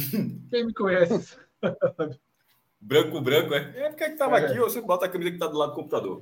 Quem 0.50 0.68
me 0.68 0.74
conhece 0.74 1.36
branco, 2.84 3.22
branco, 3.22 3.54
é? 3.54 3.74
É 3.76 3.90
porque 3.90 4.04
estava 4.04 4.40
é. 4.40 4.46
aqui, 4.46 4.60
você 4.60 4.82
bota 4.82 5.06
a 5.06 5.10
camisa 5.10 5.32
que 5.32 5.38
está 5.38 5.48
do 5.48 5.58
lado 5.58 5.72
do 5.72 5.76
computador. 5.76 6.22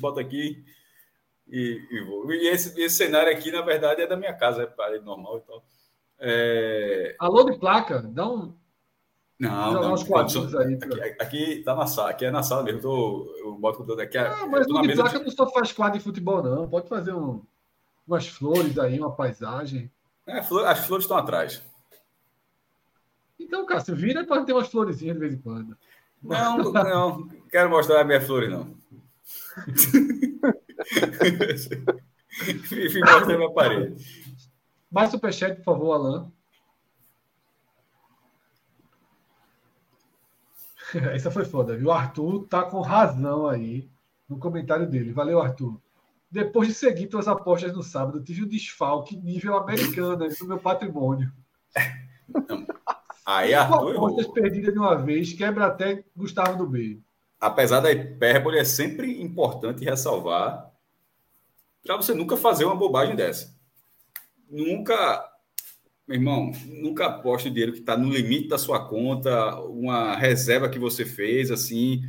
Bota 0.00 0.20
aqui 0.20 0.64
e, 1.48 1.80
e 1.90 2.00
vou. 2.04 2.32
E 2.32 2.48
esse, 2.48 2.80
esse 2.80 2.96
cenário 2.96 3.32
aqui, 3.32 3.50
na 3.50 3.62
verdade, 3.62 4.02
é 4.02 4.06
da 4.06 4.16
minha 4.16 4.32
casa, 4.32 4.62
é 4.62 4.66
parede 4.66 5.04
normal 5.04 5.38
e 5.38 5.40
tal. 5.40 5.64
É... 6.18 7.16
Alô 7.18 7.44
de 7.44 7.58
placa, 7.58 8.00
dá 8.00 8.28
um. 8.28 8.54
Não, 9.38 9.72
não, 9.72 9.94
uns 9.94 10.04
quadrinhos 10.04 10.54
aí. 10.54 10.74
Aqui, 10.74 11.16
aqui 11.18 11.62
tá 11.64 11.74
na 11.74 11.86
sala, 11.86 12.10
aqui 12.10 12.24
é 12.24 12.30
na 12.30 12.44
sala 12.44 12.62
mesmo. 12.62 12.78
Eu, 12.78 12.82
tô, 12.82 13.34
eu 13.38 13.54
boto 13.56 13.74
o 13.74 13.78
computador 13.78 14.04
aqui. 14.04 14.16
Ah, 14.16 14.46
mas 14.46 14.68
o 14.68 14.82
de 14.82 14.94
placa 14.94 15.18
de... 15.18 15.24
não 15.24 15.32
só 15.32 15.50
faz 15.50 15.72
quadro 15.72 15.98
de 15.98 16.04
futebol, 16.04 16.42
não. 16.42 16.68
Pode 16.68 16.88
fazer 16.88 17.12
um, 17.12 17.42
umas 18.06 18.28
flores 18.28 18.78
aí, 18.78 19.00
uma 19.00 19.10
paisagem. 19.10 19.90
É, 20.28 20.38
as 20.38 20.86
flores 20.86 21.04
estão 21.04 21.16
atrás. 21.16 21.60
Então, 23.42 23.66
Cássio, 23.66 23.94
vira 23.94 24.24
para 24.24 24.44
ter 24.44 24.52
umas 24.52 24.68
florezinhas 24.68 25.14
de 25.14 25.20
vez 25.20 25.34
em 25.34 25.38
quando. 25.38 25.76
Não, 26.22 26.58
não, 26.58 27.28
quero 27.50 27.68
mostrar 27.68 28.00
a 28.00 28.04
minha 28.04 28.20
flor, 28.20 28.48
não. 28.48 28.74
Enfim, 32.48 33.00
mostra 33.00 33.34
a 33.34 33.38
minha 33.38 33.52
parede. 33.52 33.96
Mais 34.90 35.10
superchat, 35.10 35.56
por 35.56 35.64
favor, 35.64 35.92
Alan. 35.92 36.32
Essa 41.12 41.30
foi 41.30 41.44
foda, 41.44 41.76
viu? 41.76 41.88
O 41.88 41.92
Arthur 41.92 42.46
tá 42.48 42.62
com 42.62 42.80
razão 42.80 43.48
aí 43.48 43.90
no 44.28 44.38
comentário 44.38 44.88
dele. 44.88 45.12
Valeu, 45.12 45.40
Arthur. 45.40 45.80
Depois 46.30 46.68
de 46.68 46.74
seguir 46.74 47.08
tuas 47.08 47.28
apostas 47.28 47.74
no 47.74 47.82
sábado, 47.82 48.22
tive 48.22 48.44
um 48.44 48.48
desfalque 48.48 49.16
nível 49.16 49.56
americano 49.56 50.28
no 50.40 50.46
meu 50.46 50.58
patrimônio. 50.58 51.32
Não. 52.48 52.66
Aí 53.24 53.54
Arthur 53.54 53.96
apostas 53.96 54.26
perdidas 54.28 54.72
de 54.72 54.78
uma 54.78 54.96
vez, 54.96 55.32
quebra 55.32 55.66
até 55.66 56.04
Gustavo 56.16 56.58
do 56.58 56.70
meio. 56.70 57.02
Apesar 57.40 57.80
da 57.80 57.90
hipérbole, 57.90 58.58
é 58.58 58.64
sempre 58.64 59.22
importante 59.22 59.84
ressalvar 59.84 60.72
para 61.84 61.96
você 61.96 62.14
nunca 62.14 62.36
fazer 62.36 62.64
uma 62.64 62.76
bobagem 62.76 63.16
dessa. 63.16 63.52
Nunca, 64.48 65.28
meu 66.06 66.16
irmão, 66.16 66.52
nunca 66.66 67.06
aposte 67.06 67.48
o 67.48 67.50
dinheiro 67.50 67.72
que 67.72 67.80
está 67.80 67.96
no 67.96 68.10
limite 68.10 68.48
da 68.48 68.58
sua 68.58 68.86
conta, 68.88 69.56
uma 69.60 70.14
reserva 70.14 70.68
que 70.68 70.78
você 70.78 71.04
fez, 71.04 71.50
assim. 71.50 72.02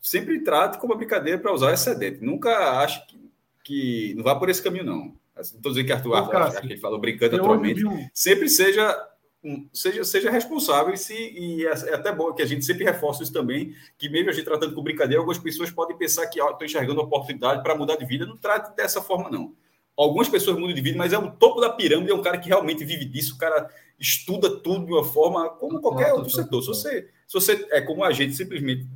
Sempre 0.00 0.40
trate 0.40 0.78
como 0.78 0.92
uma 0.92 0.98
brincadeira 0.98 1.38
para 1.38 1.52
usar 1.52 1.72
excedente. 1.72 2.24
Nunca 2.24 2.80
ache 2.80 3.04
que, 3.06 3.30
que, 3.64 4.14
não 4.16 4.24
vá 4.24 4.34
por 4.34 4.48
esse 4.48 4.62
caminho, 4.62 4.84
não. 4.84 5.14
Estou 5.38 5.40
assim, 5.40 5.58
dizendo 5.60 5.86
que 5.86 5.92
Arthur, 5.92 6.14
acho 6.14 6.60
que 6.60 6.66
ele 6.66 6.76
falou 6.78 6.98
brincando 6.98 7.36
naturalmente. 7.36 7.86
Um... 7.86 8.08
Sempre 8.14 8.48
seja 8.48 8.96
um, 9.44 9.68
seja, 9.72 10.04
seja 10.04 10.30
responsável 10.30 10.94
e, 10.94 10.96
se, 10.96 11.14
e 11.14 11.66
é, 11.66 11.70
é 11.70 11.94
até 11.94 12.12
bom 12.12 12.32
que 12.32 12.42
a 12.42 12.46
gente 12.46 12.64
sempre 12.64 12.84
reforça 12.84 13.22
isso 13.22 13.32
também, 13.32 13.74
que 13.98 14.08
mesmo 14.08 14.30
a 14.30 14.32
gente 14.32 14.44
tratando 14.44 14.74
com 14.74 14.82
brincadeira, 14.82 15.20
algumas 15.20 15.38
pessoas 15.38 15.70
podem 15.70 15.96
pensar 15.96 16.26
que 16.28 16.40
estou 16.40 16.64
enxergando 16.64 17.00
oportunidade 17.00 17.62
para 17.62 17.74
mudar 17.74 17.96
de 17.96 18.04
vida. 18.04 18.24
Não 18.24 18.36
trate 18.36 18.74
dessa 18.76 19.02
forma, 19.02 19.28
não. 19.28 19.54
Algumas 19.96 20.28
pessoas 20.28 20.56
mudam 20.56 20.74
de 20.74 20.80
vida, 20.80 20.96
mas 20.96 21.12
é 21.12 21.18
o 21.18 21.30
topo 21.30 21.60
da 21.60 21.70
pirâmide, 21.70 22.10
é 22.10 22.14
um 22.14 22.22
cara 22.22 22.38
que 22.38 22.48
realmente 22.48 22.84
vive 22.84 23.04
disso, 23.04 23.34
o 23.34 23.38
cara 23.38 23.68
estuda 23.98 24.48
tudo 24.50 24.86
de 24.86 24.92
uma 24.92 25.04
forma 25.04 25.48
como 25.50 25.80
qualquer 25.80 26.12
outro 26.12 26.30
setor. 26.30 26.62
Se 26.62 26.68
você, 26.68 27.08
se 27.26 27.34
você 27.34 27.66
é 27.70 27.80
como 27.80 28.02
a 28.02 28.10
gente, 28.10 28.34
simplesmente 28.34 28.86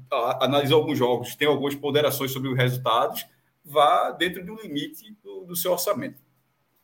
analisa 0.40 0.74
alguns 0.74 0.96
jogos, 0.96 1.34
tem 1.34 1.46
algumas 1.46 1.74
ponderações 1.74 2.32
sobre 2.32 2.48
os 2.48 2.56
resultados, 2.56 3.26
vá 3.64 4.10
dentro 4.10 4.44
do 4.44 4.54
limite 4.54 5.14
do, 5.22 5.44
do 5.44 5.56
seu 5.56 5.72
orçamento. 5.72 6.25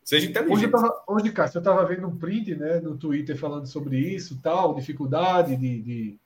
Seja 0.05 0.29
inteligente. 0.29 0.57
Hoje, 0.57 0.65
eu 0.67 0.71
tava, 0.71 1.05
hoje 1.07 1.33
Cássio, 1.33 1.59
eu 1.59 1.61
estava 1.61 1.85
vendo 1.87 2.07
um 2.07 2.17
print 2.17 2.57
né, 2.57 2.81
no 2.81 2.97
Twitter 2.97 3.37
falando 3.37 3.67
sobre 3.67 3.99
isso, 3.99 4.38
tal, 4.43 4.75
dificuldade 4.75 5.57
de, 5.57 5.81
de, 5.81 6.19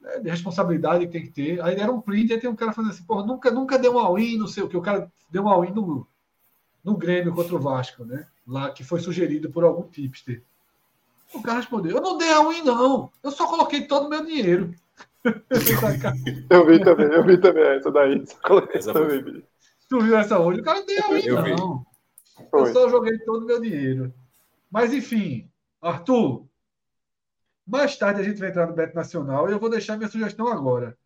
né, 0.00 0.18
de, 0.20 0.30
responsabilidade 0.30 1.06
que 1.06 1.12
tem 1.12 1.22
que 1.22 1.30
ter. 1.30 1.62
Aí 1.62 1.78
era 1.78 1.92
um 1.92 2.00
print, 2.00 2.32
aí 2.32 2.40
tem 2.40 2.48
um 2.48 2.56
cara 2.56 2.72
falando 2.72 2.90
assim, 2.90 3.04
porra, 3.04 3.26
nunca, 3.26 3.50
nunca 3.50 3.78
deu 3.78 3.94
um 3.94 3.98
all-in, 3.98 4.38
não 4.38 4.46
sei 4.46 4.62
o 4.62 4.68
que. 4.68 4.76
O 4.76 4.82
cara 4.82 5.10
deu 5.30 5.42
um 5.42 5.48
all-in 5.48 5.72
no, 5.72 6.06
no 6.82 6.96
Grêmio 6.96 7.34
contra 7.34 7.54
o 7.54 7.60
Vasco, 7.60 8.04
né? 8.04 8.26
Lá 8.46 8.70
que 8.70 8.82
foi 8.82 9.00
sugerido 9.00 9.50
por 9.50 9.62
algum 9.62 9.82
tipster. 9.82 10.42
O 11.34 11.42
cara 11.42 11.58
respondeu: 11.58 11.96
Eu 11.96 12.02
não 12.02 12.16
dei 12.16 12.32
all-in, 12.32 12.62
não. 12.62 13.10
Eu 13.22 13.30
só 13.30 13.46
coloquei 13.46 13.82
todo 13.86 14.06
o 14.06 14.08
meu 14.08 14.24
dinheiro. 14.24 14.74
eu 16.50 16.66
vi 16.66 16.82
também, 16.82 17.06
eu 17.06 17.24
vi 17.24 17.38
também 17.38 17.62
essa 17.62 17.92
daí. 17.92 18.24
Essa 18.72 18.92
também. 18.92 19.44
Tu 19.88 20.00
viu 20.00 20.16
essa 20.16 20.38
hoje? 20.38 20.60
O 20.60 20.64
cara 20.64 20.78
não 20.78 20.86
deu 20.86 21.04
all-in, 21.04 21.28
não. 21.28 21.78
Vi. 21.78 21.89
Eu 22.52 22.72
só 22.72 22.88
joguei 22.88 23.18
todo 23.20 23.42
o 23.42 23.46
meu 23.46 23.60
dinheiro. 23.60 24.12
Mas, 24.70 24.92
enfim, 24.92 25.50
Arthur, 25.80 26.46
mais 27.66 27.96
tarde 27.96 28.20
a 28.20 28.24
gente 28.24 28.38
vai 28.38 28.50
entrar 28.50 28.66
no 28.66 28.74
Beto 28.74 28.94
Nacional 28.94 29.48
e 29.48 29.52
eu 29.52 29.58
vou 29.58 29.70
deixar 29.70 29.96
minha 29.96 30.10
sugestão 30.10 30.48
agora. 30.48 30.96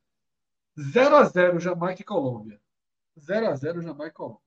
0 0.79 1.17
a 1.17 1.25
0 1.25 1.61
Jamaica 1.61 2.03
e 2.03 2.05
Colômbia. 2.05 2.61
0 3.19 3.49
a 3.49 3.55
0 3.55 3.83
Jamaica 3.83 4.09
e 4.09 4.13
Colômbia. 4.13 4.41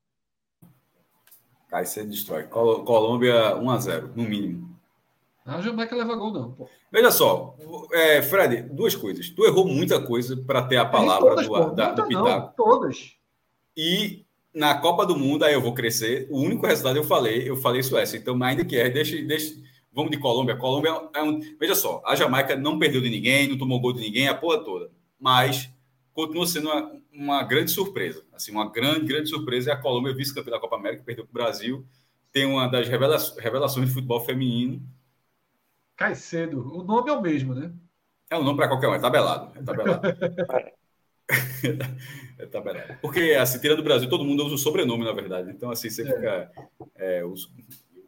Aí 1.72 1.86
você 1.86 2.06
destrói. 2.06 2.44
Colômbia 2.44 3.56
1 3.56 3.70
a 3.70 3.78
0 3.78 4.14
no 4.16 4.24
mínimo. 4.24 4.78
A 5.46 5.62
Jamaica 5.62 5.96
leva 5.96 6.16
gol, 6.16 6.34
não. 6.34 6.52
Pô. 6.52 6.70
Veja 6.92 7.10
só, 7.10 7.56
é, 7.94 8.22
Fred, 8.22 8.64
duas 8.64 8.94
coisas. 8.96 9.30
Tu 9.30 9.46
errou 9.46 9.66
muita 9.66 10.06
coisa 10.06 10.36
para 10.36 10.68
ter 10.68 10.76
a 10.76 10.86
palavra 10.86 11.30
todas, 11.30 11.48
do, 11.48 11.72
da, 11.74 11.94
do 11.94 12.06
Pitaco. 12.06 12.28
Não, 12.28 12.54
todas. 12.54 13.16
E 13.76 14.27
na 14.58 14.76
Copa 14.76 15.06
do 15.06 15.16
Mundo, 15.16 15.46
aí 15.46 15.54
eu 15.54 15.62
vou 15.62 15.74
crescer. 15.74 16.28
O 16.32 16.40
único 16.40 16.66
resultado 16.66 16.98
eu 16.98 17.04
falei, 17.04 17.48
eu 17.48 17.56
falei 17.56 17.84
Suécia. 17.84 18.18
Então, 18.18 18.42
ainda 18.42 18.66
que 18.66 18.76
é, 18.76 18.90
deixa, 18.90 19.16
deixa, 19.22 19.56
vamos 19.94 20.10
de 20.10 20.18
Colômbia. 20.18 20.58
Colômbia 20.58 21.10
é 21.14 21.22
um. 21.22 21.40
Veja 21.60 21.76
só, 21.76 22.02
a 22.04 22.16
Jamaica 22.16 22.56
não 22.56 22.80
perdeu 22.80 23.00
de 23.00 23.10
ninguém, 23.10 23.48
não 23.48 23.58
tomou 23.58 23.80
gol 23.80 23.94
de 23.94 24.02
ninguém, 24.02 24.28
a 24.28 24.34
porra 24.34 24.64
toda. 24.64 24.90
Mas 25.20 25.70
continua 26.12 26.48
sendo 26.48 26.70
uma, 26.70 26.92
uma 27.14 27.44
grande 27.44 27.70
surpresa. 27.70 28.26
Assim, 28.34 28.52
uma 28.52 28.72
grande, 28.72 29.06
grande 29.06 29.30
surpresa 29.30 29.70
é 29.70 29.74
a 29.74 29.78
Colômbia 29.78 30.16
vice-campeã 30.16 30.52
da 30.52 30.60
Copa 30.60 30.76
América, 30.76 31.04
perdeu 31.06 31.24
para 31.24 31.30
o 31.30 31.44
Brasil. 31.46 31.86
Tem 32.32 32.46
uma 32.46 32.68
das 32.68 32.88
revela 32.88 33.18
revelações 33.38 33.88
de 33.88 33.94
futebol 33.94 34.22
feminino. 34.22 34.82
Cai 35.96 36.16
cedo. 36.16 36.76
O 36.76 36.84
nome 36.84 37.10
é 37.12 37.14
o 37.14 37.22
mesmo, 37.22 37.54
né? 37.54 37.72
É 38.30 38.36
um 38.36 38.44
nome 38.44 38.58
para 38.58 38.68
qualquer 38.68 38.88
um, 38.88 38.96
é 38.96 39.00
tabelado. 39.00 39.52
É 39.56 39.62
tabelado. 39.62 40.02
é. 42.40 42.94
Porque, 43.02 43.36
assim, 43.40 43.60
tirando 43.60 43.78
do 43.78 43.84
Brasil, 43.84 44.10
todo 44.10 44.24
mundo 44.24 44.46
usa 44.46 44.56
o 44.56 44.58
sobrenome, 44.58 45.04
na 45.04 45.12
verdade. 45.12 45.52
Então, 45.52 45.70
assim, 45.70 45.90
você 45.90 46.04
é. 46.04 46.06
fica. 46.06 46.52
É, 46.96 47.26
usa, 47.26 47.48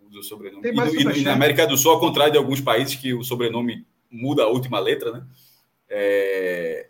usa 0.10 0.20
o 0.20 0.24
sobrenome. 0.24 0.68
E, 0.68 0.72
no, 1.04 1.12
e, 1.12 1.22
na 1.22 1.34
América 1.34 1.68
do 1.68 1.78
Sul, 1.78 1.92
ao 1.92 2.00
contrário 2.00 2.32
de 2.32 2.38
alguns 2.38 2.62
países 2.62 2.96
que 2.96 3.14
o 3.14 3.24
sobrenome 3.24 3.86
muda 4.10 4.44
a 4.44 4.48
última 4.48 4.80
letra, 4.80 5.12
né? 5.12 5.28
É, 5.90 6.90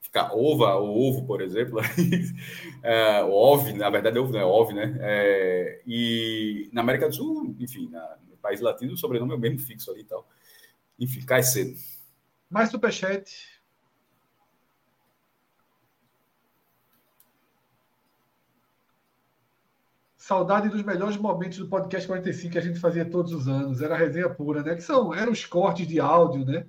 fica 0.00 0.32
ova 0.32 0.76
ou 0.76 1.08
ovo, 1.08 1.26
por 1.26 1.40
exemplo. 1.40 1.80
é, 2.82 3.22
ov, 3.24 3.72
na 3.72 3.90
verdade, 3.90 4.16
é 4.16 4.20
ovo, 4.20 4.32
não 4.32 4.40
é 4.40 4.44
ov, 4.44 4.72
né? 4.72 4.96
É, 5.00 5.82
e 5.86 6.68
na 6.72 6.80
América 6.80 7.08
do 7.08 7.14
Sul, 7.14 7.54
enfim, 7.58 7.88
na, 7.90 8.16
no 8.28 8.36
país 8.36 8.60
latino, 8.60 8.94
o 8.94 8.96
sobrenome 8.96 9.32
é 9.32 9.36
o 9.36 9.38
mesmo 9.38 9.58
fixo 9.58 9.90
ali 9.90 10.00
e 10.00 10.04
tal. 10.04 10.28
Enfim, 10.98 11.20
cai 11.22 11.42
cedo. 11.42 11.74
Mais 12.48 12.70
superchat. 12.70 13.53
Saudade 20.24 20.70
dos 20.70 20.82
melhores 20.82 21.18
momentos 21.18 21.58
do 21.58 21.68
podcast 21.68 22.08
45 22.08 22.52
que 22.52 22.56
a 22.56 22.62
gente 22.62 22.80
fazia 22.80 23.04
todos 23.04 23.30
os 23.30 23.46
anos. 23.46 23.82
Era 23.82 23.94
a 23.94 23.98
resenha 23.98 24.26
pura, 24.30 24.62
né? 24.62 24.74
Que 24.74 24.80
são, 24.80 25.12
eram 25.12 25.30
os 25.30 25.44
cortes 25.44 25.86
de 25.86 26.00
áudio, 26.00 26.46
né? 26.46 26.64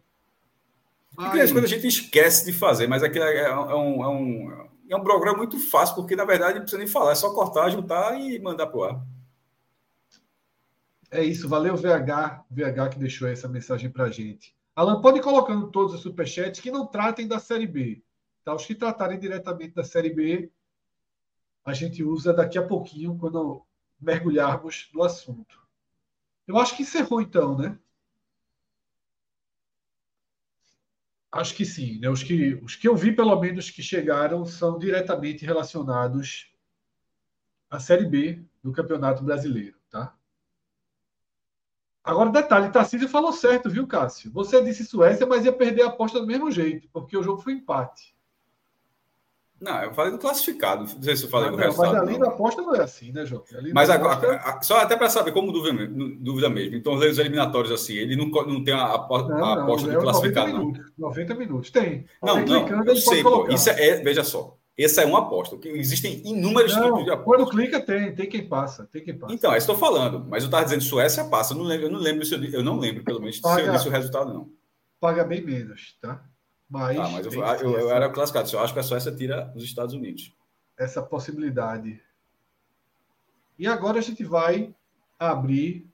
Aquelas 1.17 1.53
coisas 1.53 1.71
a 1.71 1.73
gente 1.73 1.87
esquece 1.87 2.45
de 2.45 2.51
fazer, 2.51 2.85
mas 2.85 3.01
aquilo 3.01 3.23
é, 3.23 3.45
é, 3.45 3.55
um, 3.55 4.03
é, 4.03 4.07
um, 4.09 4.67
é 4.89 4.95
um 4.97 5.03
programa 5.03 5.37
muito 5.37 5.57
fácil, 5.57 5.95
porque 5.95 6.17
na 6.17 6.25
verdade 6.25 6.55
não 6.55 6.63
precisa 6.63 6.79
nem 6.79 6.87
falar, 6.87 7.13
é 7.13 7.15
só 7.15 7.33
cortar, 7.33 7.69
juntar 7.69 8.19
e 8.19 8.37
mandar 8.39 8.67
para 8.67 8.77
o 8.77 8.83
ar. 8.83 9.01
É 11.09 11.23
isso, 11.23 11.47
valeu 11.47 11.77
VH, 11.77 12.43
VH 12.51 12.89
que 12.91 12.99
deixou 12.99 13.25
essa 13.25 13.47
mensagem 13.47 13.89
para 13.89 14.03
a 14.03 14.11
gente. 14.11 14.53
Alan, 14.75 14.99
pode 14.99 15.19
ir 15.19 15.23
colocando 15.23 15.71
todos 15.71 15.93
os 15.93 16.01
superchats 16.01 16.59
que 16.59 16.71
não 16.71 16.85
tratem 16.85 17.25
da 17.25 17.39
Série 17.39 17.67
B. 17.67 18.03
Tá? 18.43 18.53
Os 18.53 18.65
que 18.65 18.75
tratarem 18.75 19.17
diretamente 19.17 19.73
da 19.73 19.83
Série 19.85 20.13
B, 20.13 20.51
a 21.65 21.73
gente 21.73 22.03
usa 22.03 22.31
daqui 22.31 22.59
a 22.59 22.65
pouquinho, 22.65 23.17
quando 23.17 23.65
mergulharmos 23.99 24.89
no 24.93 25.03
assunto. 25.03 25.59
Eu 26.47 26.57
acho 26.57 26.77
que 26.77 26.83
encerrou 26.83 27.21
então, 27.21 27.57
né? 27.57 27.77
Acho 31.31 31.55
que 31.55 31.65
sim. 31.65 31.99
Né? 31.99 32.07
Os, 32.07 32.23
que, 32.23 32.53
os 32.63 32.75
que 32.75 32.87
eu 32.87 32.95
vi, 32.95 33.13
pelo 33.13 33.37
menos, 33.39 33.71
que 33.71 33.81
chegaram 33.81 34.45
são 34.45 34.77
diretamente 34.77 35.43
relacionados 35.43 36.53
à 37.69 37.79
Série 37.79 38.05
B 38.05 38.45
do 38.63 38.71
Campeonato 38.71 39.23
Brasileiro. 39.23 39.77
Tá? 39.89 40.15
Agora, 42.03 42.29
detalhe, 42.29 42.71
Tarcísio 42.71 43.09
falou 43.09 43.33
certo, 43.33 43.69
viu, 43.69 43.87
Cássio? 43.87 44.31
Você 44.31 44.63
disse 44.63 44.85
Suécia, 44.85 45.25
mas 45.25 45.43
ia 45.43 45.51
perder 45.51 45.81
a 45.81 45.87
aposta 45.87 46.19
do 46.19 46.27
mesmo 46.27 46.51
jeito, 46.51 46.87
porque 46.93 47.17
o 47.17 47.23
jogo 47.23 47.41
foi 47.41 47.53
empate. 47.53 48.14
Não, 49.59 49.81
eu 49.83 49.93
falei 49.93 50.11
do 50.11 50.17
classificado. 50.17 50.81
Não 50.81 51.03
sei 51.03 51.15
se 51.15 51.23
eu 51.23 51.29
falei 51.29 51.49
não, 51.49 51.55
do 51.55 51.59
não, 51.59 51.67
resultado. 51.67 51.93
Mas 51.93 52.01
a 52.01 52.05
linha 52.05 52.19
da 52.19 52.27
aposta 52.27 52.61
não 52.61 52.75
é 52.75 52.81
assim, 52.81 53.11
né, 53.11 53.25
João? 53.25 53.43
Mas 53.73 53.89
agora, 53.89 54.35
aposta... 54.35 54.63
só 54.63 54.77
até 54.79 54.97
para 54.97 55.09
saber 55.09 55.31
como 55.31 55.51
dúvida, 55.51 55.87
dúvida 56.19 56.49
mesmo. 56.49 56.75
Então, 56.75 56.93
os 56.93 57.17
eliminatórios, 57.17 57.71
assim, 57.71 57.93
ele 57.93 58.15
não, 58.15 58.27
não 58.27 58.63
tem 58.63 58.73
a, 58.73 58.83
a, 58.83 59.07
não, 59.07 59.45
a 59.45 59.63
aposta 59.63 59.89
do 59.89 59.99
classificado, 59.99 60.51
90 60.51 60.59
minutos, 60.59 60.91
90 60.97 61.35
minutos. 61.35 61.69
Tem. 61.71 62.05
Não, 62.21 62.45
não, 62.45 62.85
eu 62.85 62.95
sei, 62.97 63.23
pô, 63.23 63.47
isso 63.49 63.69
é, 63.69 63.89
é, 63.89 64.03
veja 64.03 64.23
só. 64.23 64.57
Essa 64.77 65.03
é 65.03 65.05
uma 65.05 65.19
aposta. 65.19 65.57
Existem 65.63 66.21
inúmeros 66.25 66.75
não, 66.75 66.83
tipos 66.83 67.05
de 67.05 67.11
apostas. 67.11 67.25
Quando 67.25 67.49
clica, 67.49 67.79
tem, 67.79 68.13
tem 68.13 68.27
quem 68.27 68.45
passa, 68.45 68.85
tem 68.91 69.01
quem 69.01 69.17
passa. 69.17 69.33
Então, 69.33 69.53
é 69.53 69.57
isso 69.57 69.67
que 69.67 69.71
estou 69.71 69.87
falando. 69.87 70.25
Mas 70.29 70.43
eu 70.43 70.47
estava 70.47 70.65
dizendo 70.65 70.83
Suécia 70.83 71.23
passa. 71.23 71.53
Eu 71.53 71.59
não 71.59 71.63
lembro, 71.63 71.85
eu 71.85 71.91
não 71.91 71.99
lembro 71.99 72.27
eu, 72.29 72.43
eu 72.43 72.63
não 72.63 72.77
lembro, 72.77 73.01
pelo 73.01 73.21
menos, 73.21 73.39
paga, 73.39 73.61
se 73.61 73.67
eu 73.67 73.73
disse 73.73 73.87
o 73.87 73.91
resultado, 73.91 74.33
não. 74.33 74.49
Paga 74.99 75.23
bem 75.23 75.41
menos, 75.41 75.97
tá? 76.01 76.21
Mas, 76.75 76.97
tá, 76.97 77.09
mas 77.09 77.25
eu, 77.25 77.31
eu, 77.31 77.79
eu, 77.79 77.89
era 77.89 78.09
classificado. 78.09 78.51
Eu 78.51 78.59
acho 78.59 78.73
que 78.73 78.79
a 78.79 78.83
Suécia 78.83 79.15
tira 79.15 79.49
os 79.55 79.63
Estados 79.63 79.95
Unidos. 79.95 80.33
Essa 80.77 81.01
possibilidade. 81.01 82.01
E 83.57 83.65
agora 83.65 83.99
a 83.99 84.01
gente 84.01 84.25
vai 84.25 84.75
abrir 85.17 85.87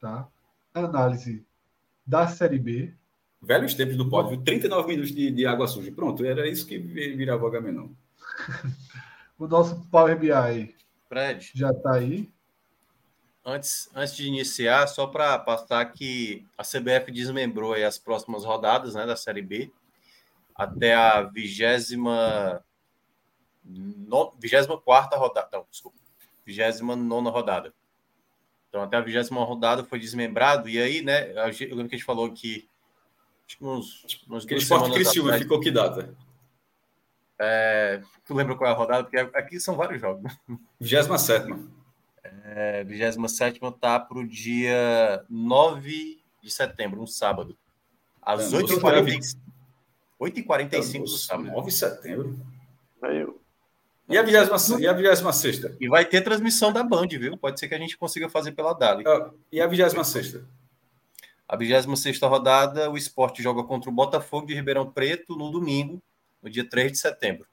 tá, 0.00 0.26
a 0.74 0.80
análise 0.80 1.46
da 2.04 2.26
Série 2.26 2.58
B. 2.58 2.92
Velhos 3.40 3.74
tempos 3.74 3.96
do 3.96 4.10
pódio, 4.10 4.42
39 4.42 4.88
minutos 4.88 5.14
de, 5.14 5.30
de, 5.30 5.46
água 5.46 5.68
suja. 5.68 5.92
Pronto, 5.92 6.24
era 6.24 6.48
isso 6.48 6.66
que 6.66 6.76
virava 6.76 7.44
o 7.44 7.46
Agamenon. 7.46 7.90
o 9.38 9.46
nosso 9.46 9.80
Power 9.92 10.18
BI 10.18 10.74
Fred. 11.08 11.52
já 11.54 11.70
está 11.70 11.92
aí. 11.94 12.28
Antes, 13.44 13.88
antes 13.94 14.16
de 14.16 14.26
iniciar, 14.26 14.88
só 14.88 15.06
para 15.06 15.38
passar 15.38 15.84
que 15.92 16.44
a 16.58 16.64
CBF 16.64 17.12
desmembrou 17.12 17.74
as 17.74 17.96
próximas 17.96 18.44
rodadas 18.44 18.96
né, 18.96 19.06
da 19.06 19.14
Série 19.14 19.42
B 19.42 19.70
até 20.56 20.94
a 20.94 21.22
vigésima 21.22 22.62
vigésima 24.38 24.80
quarta 24.80 25.16
rodada, 25.16 25.48
não, 25.52 25.66
desculpa, 25.70 25.98
vigésima 26.44 26.94
nona 26.94 27.30
rodada. 27.30 27.74
Então 28.68 28.82
até 28.82 28.96
a 28.96 29.00
vigésima 29.00 29.44
rodada 29.44 29.84
foi 29.84 29.98
desmembrado 29.98 30.68
e 30.68 30.80
aí, 30.80 31.02
né? 31.02 31.32
Eu 31.32 31.76
lembro 31.76 31.88
que 31.88 31.94
a 31.94 31.98
gente 31.98 32.04
falou 32.04 32.30
que 32.32 32.68
acho 33.46 33.58
que 33.58 33.64
uns, 33.64 34.24
uns 34.28 34.44
Aquele 34.44 34.60
esporte 34.60 34.92
Criciúma 34.92 35.36
ficou 35.38 35.60
que 35.60 35.70
data? 35.70 36.14
É, 37.38 38.00
tu 38.24 38.34
lembra 38.34 38.54
qual 38.54 38.70
é 38.70 38.72
a 38.72 38.76
rodada? 38.76 39.04
Porque 39.04 39.18
aqui 39.18 39.60
são 39.60 39.76
vários 39.76 40.00
jogos. 40.00 40.32
27 40.80 41.52
é, 42.44 42.84
27 42.84 43.60
tá 43.80 43.98
para 43.98 44.18
o 44.18 44.26
dia 44.26 45.24
9 45.28 46.22
de 46.42 46.50
setembro, 46.50 47.02
um 47.02 47.06
sábado. 47.06 47.56
Às 48.22 48.52
8h45. 48.52 49.45
8h45 50.20 51.00
do 51.00 51.08
sábado. 51.08 51.50
9 51.50 51.66
de 51.66 51.74
setembro. 51.74 52.38
E 54.08 54.16
a 54.16 54.22
26 54.22 54.80
e 54.80 54.86
a 54.86 54.92
26 54.92 55.76
E 55.80 55.88
vai 55.88 56.04
ter 56.04 56.20
transmissão 56.22 56.72
da 56.72 56.82
Band, 56.82 57.08
viu? 57.08 57.36
Pode 57.36 57.58
ser 57.58 57.68
que 57.68 57.74
a 57.74 57.78
gente 57.78 57.98
consiga 57.98 58.28
fazer 58.28 58.52
pela 58.52 58.72
Dali. 58.72 59.04
Uh, 59.04 59.34
e 59.50 59.60
a 59.60 59.66
26 59.66 60.44
A 61.48 61.56
26 61.56 62.20
rodada, 62.20 62.90
o 62.90 62.96
esporte 62.96 63.42
joga 63.42 63.64
contra 63.64 63.90
o 63.90 63.92
Botafogo 63.92 64.46
de 64.46 64.54
Ribeirão 64.54 64.90
Preto 64.90 65.36
no 65.36 65.50
domingo, 65.50 66.00
no 66.42 66.48
dia 66.48 66.68
3 66.68 66.92
de 66.92 66.98
setembro, 66.98 67.46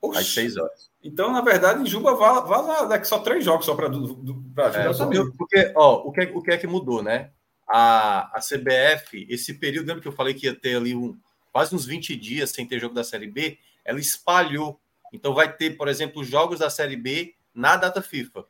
Oxi. 0.00 0.20
às 0.20 0.26
6 0.28 0.56
horas. 0.56 0.90
Então, 1.02 1.32
na 1.32 1.40
verdade, 1.40 1.84
Juba 1.84 2.14
vaza 2.14 2.86
daqui 2.86 3.06
só 3.06 3.18
três 3.18 3.44
jogos 3.44 3.66
só 3.66 3.74
para 3.74 3.88
é, 3.88 4.92
Juba. 4.92 5.32
Porque, 5.36 5.72
ó, 5.74 5.96
o 6.06 6.12
que, 6.12 6.20
é, 6.20 6.32
o 6.32 6.40
que 6.40 6.50
é 6.52 6.56
que 6.56 6.66
mudou, 6.66 7.02
né? 7.02 7.30
A, 7.66 8.36
a 8.36 8.40
CBF, 8.40 9.26
esse 9.28 9.54
período, 9.54 9.88
lembra 9.88 10.02
que 10.02 10.08
eu 10.08 10.12
falei 10.12 10.34
que 10.34 10.46
ia 10.46 10.54
ter 10.54 10.76
ali 10.76 10.94
um, 10.94 11.18
quase 11.52 11.74
uns 11.74 11.84
20 11.84 12.16
dias 12.16 12.50
sem 12.50 12.66
ter 12.66 12.80
jogo 12.80 12.94
da 12.94 13.04
Série 13.04 13.26
B? 13.26 13.58
Ela 13.84 14.00
espalhou. 14.00 14.80
Então 15.12 15.34
vai 15.34 15.54
ter, 15.54 15.76
por 15.76 15.88
exemplo, 15.88 16.24
jogos 16.24 16.60
da 16.60 16.70
Série 16.70 16.96
B 16.96 17.34
na 17.54 17.76
data 17.76 18.00
FIFA. 18.00 18.44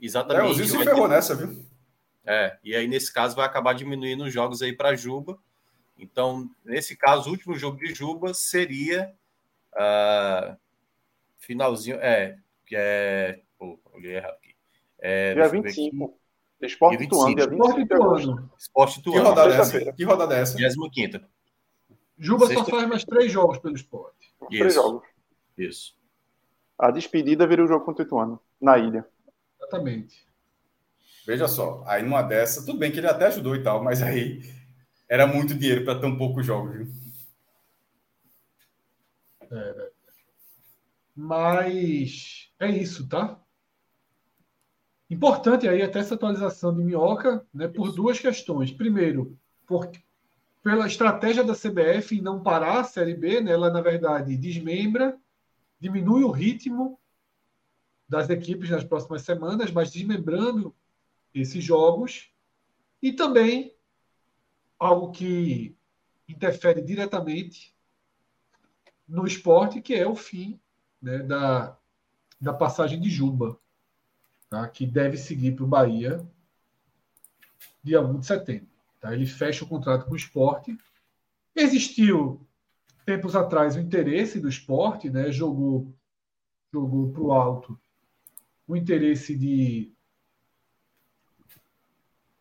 Exatamente. 0.00 0.46
É, 0.46 0.50
o 0.50 0.54
Zil 0.54 0.66
se 0.66 0.84
ferrou 0.84 1.08
ter... 1.08 1.14
nessa, 1.14 1.34
viu? 1.34 1.64
É, 2.26 2.56
e 2.64 2.74
aí 2.74 2.88
nesse 2.88 3.12
caso 3.12 3.36
vai 3.36 3.44
acabar 3.44 3.74
diminuindo 3.74 4.24
os 4.24 4.32
jogos 4.32 4.62
aí 4.62 4.72
para 4.72 4.96
Juba. 4.96 5.38
Então, 5.98 6.50
nesse 6.64 6.96
caso, 6.96 7.28
o 7.28 7.32
último 7.32 7.56
jogo 7.56 7.78
de 7.78 7.94
Juba 7.94 8.34
seria 8.34 9.14
uh, 9.74 10.56
finalzinho. 11.38 11.96
É, 11.96 12.38
que 12.66 12.74
é. 12.76 13.40
Pô, 13.58 13.78
olhei 13.92 14.16
errado 14.16 14.34
aqui. 14.34 14.54
É, 14.98 15.34
dia 15.34 15.48
25. 15.48 16.18
Esporte 16.60 16.96
dia 16.96 17.06
Ituano, 17.06 17.36
dia 17.36 17.46
25 17.46 17.84
de 17.86 17.94
agosto. 17.94 18.50
Esporte 18.58 19.00
Ituano. 19.00 19.20
Que 19.20 19.28
rodada 19.28 19.54
é 19.54 19.60
essa? 19.60 19.92
Que 19.92 20.04
rodada 20.04 20.36
é 20.36 20.40
essa? 20.40 20.56
25. 20.56 21.26
Juba 22.24 22.46
Sexta... 22.46 22.64
só 22.64 22.70
faz 22.70 22.88
mais 22.88 23.04
três 23.04 23.30
jogos 23.30 23.58
pelo 23.58 23.74
esporte. 23.74 24.34
Isso. 24.50 24.58
Três 24.58 24.74
jogos. 24.74 25.06
Isso. 25.58 25.94
A 26.78 26.90
despedida 26.90 27.46
vira 27.46 27.62
o 27.62 27.66
jogo 27.66 27.84
contra 27.84 28.02
o 28.02 28.06
Ituano, 28.06 28.40
na 28.60 28.78
ilha. 28.78 29.06
Exatamente. 29.58 30.26
Veja 31.26 31.46
só, 31.46 31.84
aí 31.86 32.02
numa 32.02 32.22
dessa, 32.22 32.64
tudo 32.64 32.78
bem 32.78 32.90
que 32.90 32.98
ele 32.98 33.06
até 33.06 33.26
ajudou 33.26 33.54
e 33.54 33.62
tal, 33.62 33.84
mas 33.84 34.02
aí 34.02 34.42
era 35.08 35.26
muito 35.26 35.54
dinheiro 35.54 35.84
para 35.84 36.00
tão 36.00 36.16
poucos 36.16 36.44
jogos, 36.44 36.76
viu? 36.76 36.86
É, 39.50 39.90
mas 41.14 42.50
é 42.58 42.68
isso, 42.68 43.08
tá? 43.08 43.38
Importante 45.08 45.68
aí 45.68 45.82
até 45.82 46.00
essa 46.00 46.14
atualização 46.14 46.74
de 46.74 46.82
Minhoca, 46.82 47.46
né, 47.52 47.68
por 47.68 47.92
duas 47.92 48.18
questões. 48.18 48.72
Primeiro, 48.72 49.38
por, 49.66 49.90
pela 50.64 50.86
estratégia 50.86 51.44
da 51.44 51.52
CBF 51.54 52.16
em 52.16 52.22
não 52.22 52.42
parar 52.42 52.80
a 52.80 52.84
Série 52.84 53.14
B, 53.14 53.42
né, 53.42 53.52
ela 53.52 53.70
na 53.70 53.82
verdade 53.82 54.34
desmembra, 54.34 55.20
diminui 55.78 56.24
o 56.24 56.30
ritmo 56.30 56.98
das 58.08 58.30
equipes 58.30 58.70
nas 58.70 58.82
próximas 58.82 59.20
semanas, 59.22 59.70
mas 59.70 59.92
desmembrando 59.92 60.74
esses 61.34 61.62
jogos 61.62 62.30
e 63.02 63.12
também 63.12 63.76
algo 64.78 65.12
que 65.12 65.76
interfere 66.26 66.80
diretamente 66.80 67.74
no 69.06 69.26
esporte, 69.26 69.82
que 69.82 69.92
é 69.92 70.08
o 70.08 70.16
fim 70.16 70.58
né, 71.00 71.18
da, 71.18 71.76
da 72.40 72.54
passagem 72.54 72.98
de 72.98 73.10
Juba, 73.10 73.60
tá? 74.48 74.66
que 74.66 74.86
deve 74.86 75.18
seguir 75.18 75.54
para 75.54 75.64
o 75.64 75.68
Bahia 75.68 76.26
dia 77.82 78.00
1 78.00 78.18
de 78.18 78.26
setembro. 78.26 78.73
Tá? 79.04 79.12
Ele 79.12 79.26
fecha 79.26 79.66
o 79.66 79.68
contrato 79.68 80.06
com 80.06 80.14
o 80.14 80.16
esporte. 80.16 80.74
Existiu, 81.54 82.40
tempos 83.04 83.36
atrás, 83.36 83.76
o 83.76 83.80
interesse 83.80 84.40
do 84.40 84.48
esporte, 84.48 85.10
né? 85.10 85.30
jogou, 85.30 85.94
jogou 86.72 87.12
para 87.12 87.22
o 87.22 87.30
alto 87.30 87.78
o 88.66 88.74
interesse 88.74 89.36
de 89.36 89.92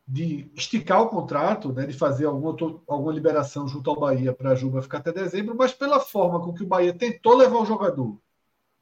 de 0.08 0.52
esticar 0.54 1.02
o 1.02 1.10
contrato, 1.10 1.72
né, 1.72 1.88
de 1.88 1.94
fazer 1.94 2.26
alguma, 2.26 2.56
alguma 2.88 3.12
liberação 3.12 3.68
junto 3.68 3.90
ao 3.90 4.00
Bahia 4.00 4.34
para 4.34 4.52
a 4.52 4.56
Juba 4.56 4.82
ficar 4.82 4.98
até 5.00 5.14
dezembro, 5.14 5.56
mas 5.56 5.74
pela 5.74 6.00
forma 6.00 6.42
com 6.42 6.54
que 6.54 6.62
o 6.62 6.68
Bahia 6.68 6.94
tentou 6.94 7.36
levar 7.36 7.60
o 7.60 7.66
jogador 7.66 8.20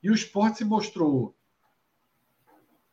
e 0.01 0.09
o 0.09 0.15
esporte 0.15 0.57
se 0.57 0.65
mostrou 0.65 1.35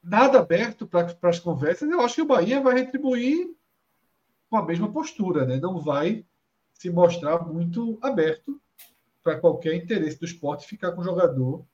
nada 0.02 0.38
aberto 0.38 0.86
para 0.86 1.16
as 1.22 1.40
conversas, 1.40 1.90
eu 1.90 2.00
acho 2.00 2.16
que 2.16 2.22
o 2.22 2.26
Bahia 2.26 2.60
vai 2.60 2.74
retribuir 2.74 3.57
com 4.48 4.56
a 4.56 4.64
mesma 4.64 4.90
postura, 4.90 5.44
né? 5.44 5.58
não 5.58 5.80
vai 5.80 6.24
se 6.72 6.90
mostrar 6.90 7.44
muito 7.44 7.98
aberto 8.00 8.60
para 9.22 9.38
qualquer 9.38 9.74
interesse 9.74 10.18
do 10.18 10.24
esporte 10.24 10.66
ficar 10.66 10.92
com 10.92 11.00
o 11.00 11.04
jogador 11.04 11.64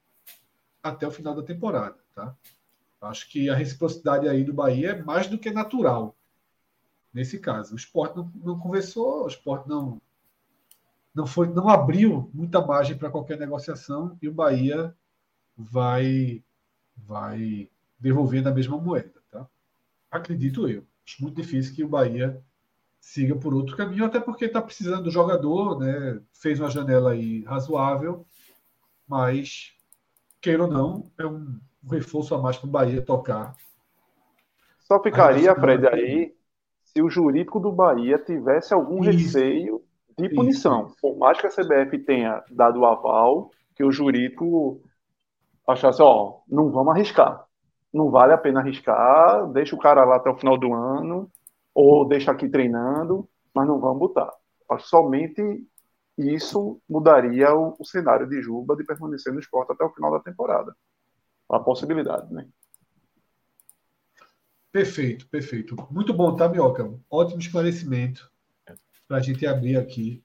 até 0.82 1.06
o 1.06 1.10
final 1.10 1.34
da 1.34 1.42
temporada. 1.42 1.96
Tá? 2.14 2.34
Acho 3.00 3.30
que 3.30 3.48
a 3.48 3.54
reciprocidade 3.54 4.28
aí 4.28 4.42
do 4.42 4.52
Bahia 4.52 4.90
é 4.90 5.02
mais 5.02 5.26
do 5.26 5.38
que 5.38 5.50
natural 5.50 6.16
nesse 7.12 7.38
caso. 7.38 7.74
O 7.74 7.76
esporte 7.76 8.16
não, 8.16 8.32
não 8.34 8.58
conversou, 8.58 9.24
o 9.24 9.28
esporte 9.28 9.68
não, 9.68 10.00
não, 11.14 11.26
foi, 11.26 11.48
não 11.48 11.68
abriu 11.68 12.28
muita 12.34 12.64
margem 12.64 12.98
para 12.98 13.10
qualquer 13.10 13.38
negociação 13.38 14.18
e 14.20 14.28
o 14.28 14.34
Bahia 14.34 14.94
vai, 15.56 16.42
vai 16.96 17.70
devolver 18.00 18.42
na 18.42 18.50
mesma 18.50 18.76
moeda. 18.76 19.22
Tá? 19.30 19.46
Acredito 20.10 20.68
eu. 20.68 20.84
Acho 21.06 21.22
muito 21.22 21.36
difícil 21.36 21.74
que 21.74 21.84
o 21.84 21.88
Bahia 21.88 22.42
siga 23.06 23.36
por 23.36 23.54
outro 23.54 23.76
caminho, 23.76 24.04
até 24.04 24.18
porque 24.18 24.46
está 24.46 24.60
precisando 24.60 25.04
do 25.04 25.10
jogador, 25.10 25.78
né? 25.78 26.20
fez 26.32 26.58
uma 26.58 26.70
janela 26.70 27.12
aí 27.12 27.42
razoável, 27.44 28.26
mas, 29.06 29.72
queira 30.40 30.64
ou 30.64 30.70
não, 30.70 31.10
é 31.18 31.26
um 31.26 31.58
um 31.84 31.90
reforço 31.90 32.34
a 32.34 32.38
mais 32.38 32.56
para 32.56 32.66
o 32.66 32.70
Bahia 32.70 33.02
tocar. 33.02 33.54
Só 34.80 35.00
ficaria, 35.02 35.54
Fred, 35.54 35.86
aí 35.86 36.34
se 36.82 37.02
o 37.02 37.10
jurídico 37.10 37.60
do 37.60 37.72
Bahia 37.72 38.18
tivesse 38.18 38.72
algum 38.72 39.00
Isso. 39.00 39.10
receio 39.10 39.82
de 40.18 40.28
punição. 40.28 40.86
Isso. 40.86 40.96
Por 41.00 41.16
mais 41.16 41.40
que 41.40 41.46
a 41.46 41.50
CBF 41.50 41.98
tenha 41.98 42.42
dado 42.50 42.80
o 42.80 42.86
aval, 42.86 43.50
que 43.74 43.84
o 43.84 43.92
jurídico 43.92 44.80
achasse, 45.66 46.00
ó, 46.02 46.38
não 46.48 46.70
vamos 46.70 46.94
arriscar. 46.94 47.44
Não 47.92 48.10
vale 48.10 48.32
a 48.32 48.38
pena 48.38 48.60
arriscar, 48.60 49.46
deixa 49.48 49.74
o 49.74 49.78
cara 49.78 50.04
lá 50.04 50.16
até 50.16 50.30
o 50.30 50.36
final 50.36 50.56
do 50.56 50.72
ano, 50.72 51.30
ou 51.74 52.06
deixa 52.06 52.30
aqui 52.30 52.48
treinando, 52.48 53.28
mas 53.52 53.66
não 53.66 53.80
vamos 53.80 53.98
botar. 53.98 54.32
Somente 54.80 55.42
isso 56.16 56.80
mudaria 56.88 57.52
o, 57.54 57.76
o 57.78 57.84
cenário 57.84 58.28
de 58.28 58.40
Juba 58.40 58.76
de 58.76 58.84
permanecer 58.84 59.32
no 59.32 59.40
esporte 59.40 59.72
até 59.72 59.84
o 59.84 59.90
final 59.90 60.12
da 60.12 60.20
temporada 60.20 60.74
a 61.48 61.60
possibilidade, 61.60 62.32
né? 62.32 62.48
Perfeito, 64.72 65.28
perfeito. 65.28 65.76
Muito 65.90 66.12
bom, 66.12 66.34
tá, 66.34 66.48
Mioca? 66.48 66.98
Ótimo 67.08 67.38
esclarecimento 67.38 68.30
para 69.06 69.18
a 69.18 69.20
gente 69.20 69.46
abrir 69.46 69.76
aqui 69.76 70.24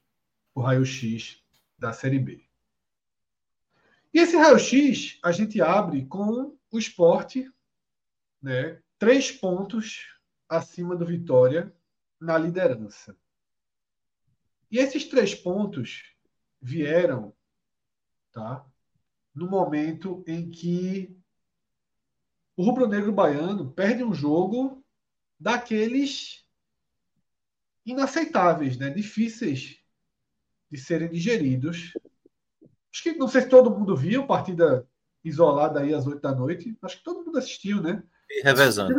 o 0.54 0.60
raio-x 0.60 1.40
da 1.78 1.92
Série 1.92 2.18
B. 2.18 2.44
E 4.12 4.18
esse 4.18 4.36
raio-x 4.36 5.20
a 5.22 5.30
gente 5.30 5.60
abre 5.60 6.04
com 6.06 6.56
o 6.70 6.78
esporte, 6.78 7.48
né? 8.42 8.80
Três 8.98 9.30
pontos 9.30 10.19
acima 10.50 10.96
do 10.96 11.06
Vitória 11.06 11.72
na 12.20 12.36
liderança. 12.36 13.16
E 14.70 14.78
esses 14.78 15.06
três 15.06 15.34
pontos 15.34 16.14
vieram, 16.60 17.32
tá? 18.32 18.66
no 19.34 19.48
momento 19.48 20.24
em 20.26 20.50
que 20.50 21.16
o 22.56 22.62
rubro-negro 22.62 23.12
baiano 23.12 23.70
perde 23.72 24.04
um 24.04 24.12
jogo 24.12 24.84
daqueles 25.38 26.44
inaceitáveis, 27.86 28.76
né? 28.76 28.90
difíceis 28.90 29.78
de 30.70 30.78
serem 30.78 31.10
digeridos. 31.10 31.96
Acho 32.92 33.02
que 33.02 33.14
não 33.14 33.28
sei 33.28 33.42
se 33.42 33.48
todo 33.48 33.70
mundo 33.70 33.96
viu, 33.96 34.26
partida 34.26 34.86
isolada 35.24 35.80
aí 35.80 35.94
às 35.94 36.06
oito 36.06 36.20
da 36.20 36.34
noite. 36.34 36.76
Acho 36.82 36.98
que 36.98 37.04
todo 37.04 37.24
mundo 37.24 37.38
assistiu, 37.38 37.80
né? 37.80 38.02
E 38.28 38.42
revezando. 38.42 38.94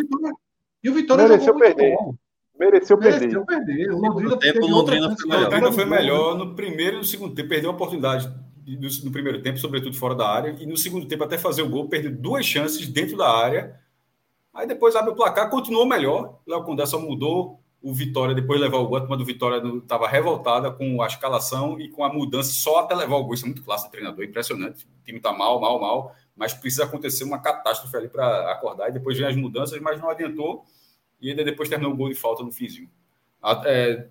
E 0.84 0.90
o 0.90 0.94
Vitória 0.94 1.28
Mereceu 1.28 1.56
perder. 1.56 1.96
Bom. 1.96 2.16
Mereceu, 2.60 2.98
Mereceu 2.98 3.46
perder. 3.46 3.66
perder. 3.66 3.92
O 3.92 3.98
Londrina, 3.98 4.38
tempo, 4.38 4.68
Londrina 4.68 5.16
foi 5.16 5.26
melhor. 5.28 5.44
Londrina 5.44 5.72
foi 5.72 5.86
melhor 5.86 6.38
no 6.38 6.56
primeiro 6.56 6.96
e 6.96 7.00
no 7.00 7.04
segundo 7.04 7.36
tempo. 7.36 7.50
Perdeu 7.50 7.70
a 7.70 7.74
oportunidade 7.74 8.32
no, 8.66 8.90
no, 9.06 9.12
primeiro 9.12 9.42
tempo, 9.42 9.58
sobretudo 9.58 9.96
fora 9.96 10.16
da 10.16 10.28
área, 10.28 10.56
e 10.60 10.66
no 10.66 10.78
segundo 10.78 11.08
tempo, 11.08 11.24
até 11.24 11.38
fazer 11.38 11.62
o 11.62 11.70
gol, 11.70 11.90
perdeu 11.90 12.12
duas 12.12 12.46
chances 12.46 12.88
dentro 12.88 13.18
da 13.18 13.30
área. 13.30 13.80
Aí 14.54 14.68
depois 14.68 14.96
abre 14.96 15.12
o 15.12 15.16
placar, 15.16 15.50
continuou 15.50 15.86
melhor. 15.86 16.40
Léo 16.46 16.64
Condé 16.64 16.86
só 16.86 17.00
mudou 17.00 17.61
o 17.82 17.94
Vitória 17.94 18.36
depois 18.36 18.60
de 18.60 18.66
levar 18.66 18.78
o 18.78 18.88
gol. 18.88 19.00
Turma 19.00 19.18
do 19.18 19.26
Vitória 19.26 19.62
estava 19.78 20.08
revoltada 20.08 20.72
com 20.72 21.02
a 21.02 21.08
escalação 21.08 21.80
e 21.80 21.90
com 21.90 22.04
a 22.04 22.14
mudança 22.14 22.52
só 22.52 22.80
até 22.80 22.96
levar 22.96 23.16
o 23.16 23.24
gol. 23.24 23.34
Isso 23.34 23.46
é 23.46 23.48
muito 23.48 23.64
clássico 23.64 23.90
do 23.90 23.94
treinador, 23.94 24.24
impressionante. 24.24 24.86
O 24.86 25.04
time 25.04 25.18
está 25.18 25.34
mal, 25.34 25.60
mal, 25.60 25.80
mal, 25.80 26.16
mas 26.36 26.54
precisa 26.54 26.84
acontecer 26.84 27.24
uma 27.24 27.40
catástrofe 27.40 27.96
ali 27.98 28.08
para 28.08 28.52
acordar. 28.52 28.90
E 28.90 28.92
depois 28.94 29.18
vem 29.18 29.28
as 29.28 29.36
mudanças, 29.36 29.80
mas 29.82 30.00
não 30.00 30.10
adiantou. 30.10 30.66
E 31.20 31.30
ainda 31.30 31.44
depois 31.44 31.70
terminou 31.70 31.94
o 31.94 31.98
gol 31.98 32.10
de 32.10 32.16
falta 32.16 32.44
no 32.44 32.52
finzinho. 32.52 32.90
A, 33.42 33.62
é, 33.66 34.08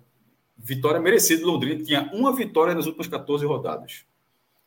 vitória 0.57 0.99
merecida 0.99 1.41
do 1.41 1.47
Londrina, 1.47 1.83
tinha 1.83 2.09
uma 2.13 2.35
vitória 2.35 2.75
nas 2.75 2.85
últimas 2.85 3.07
14 3.07 3.45
rodadas. 3.45 4.05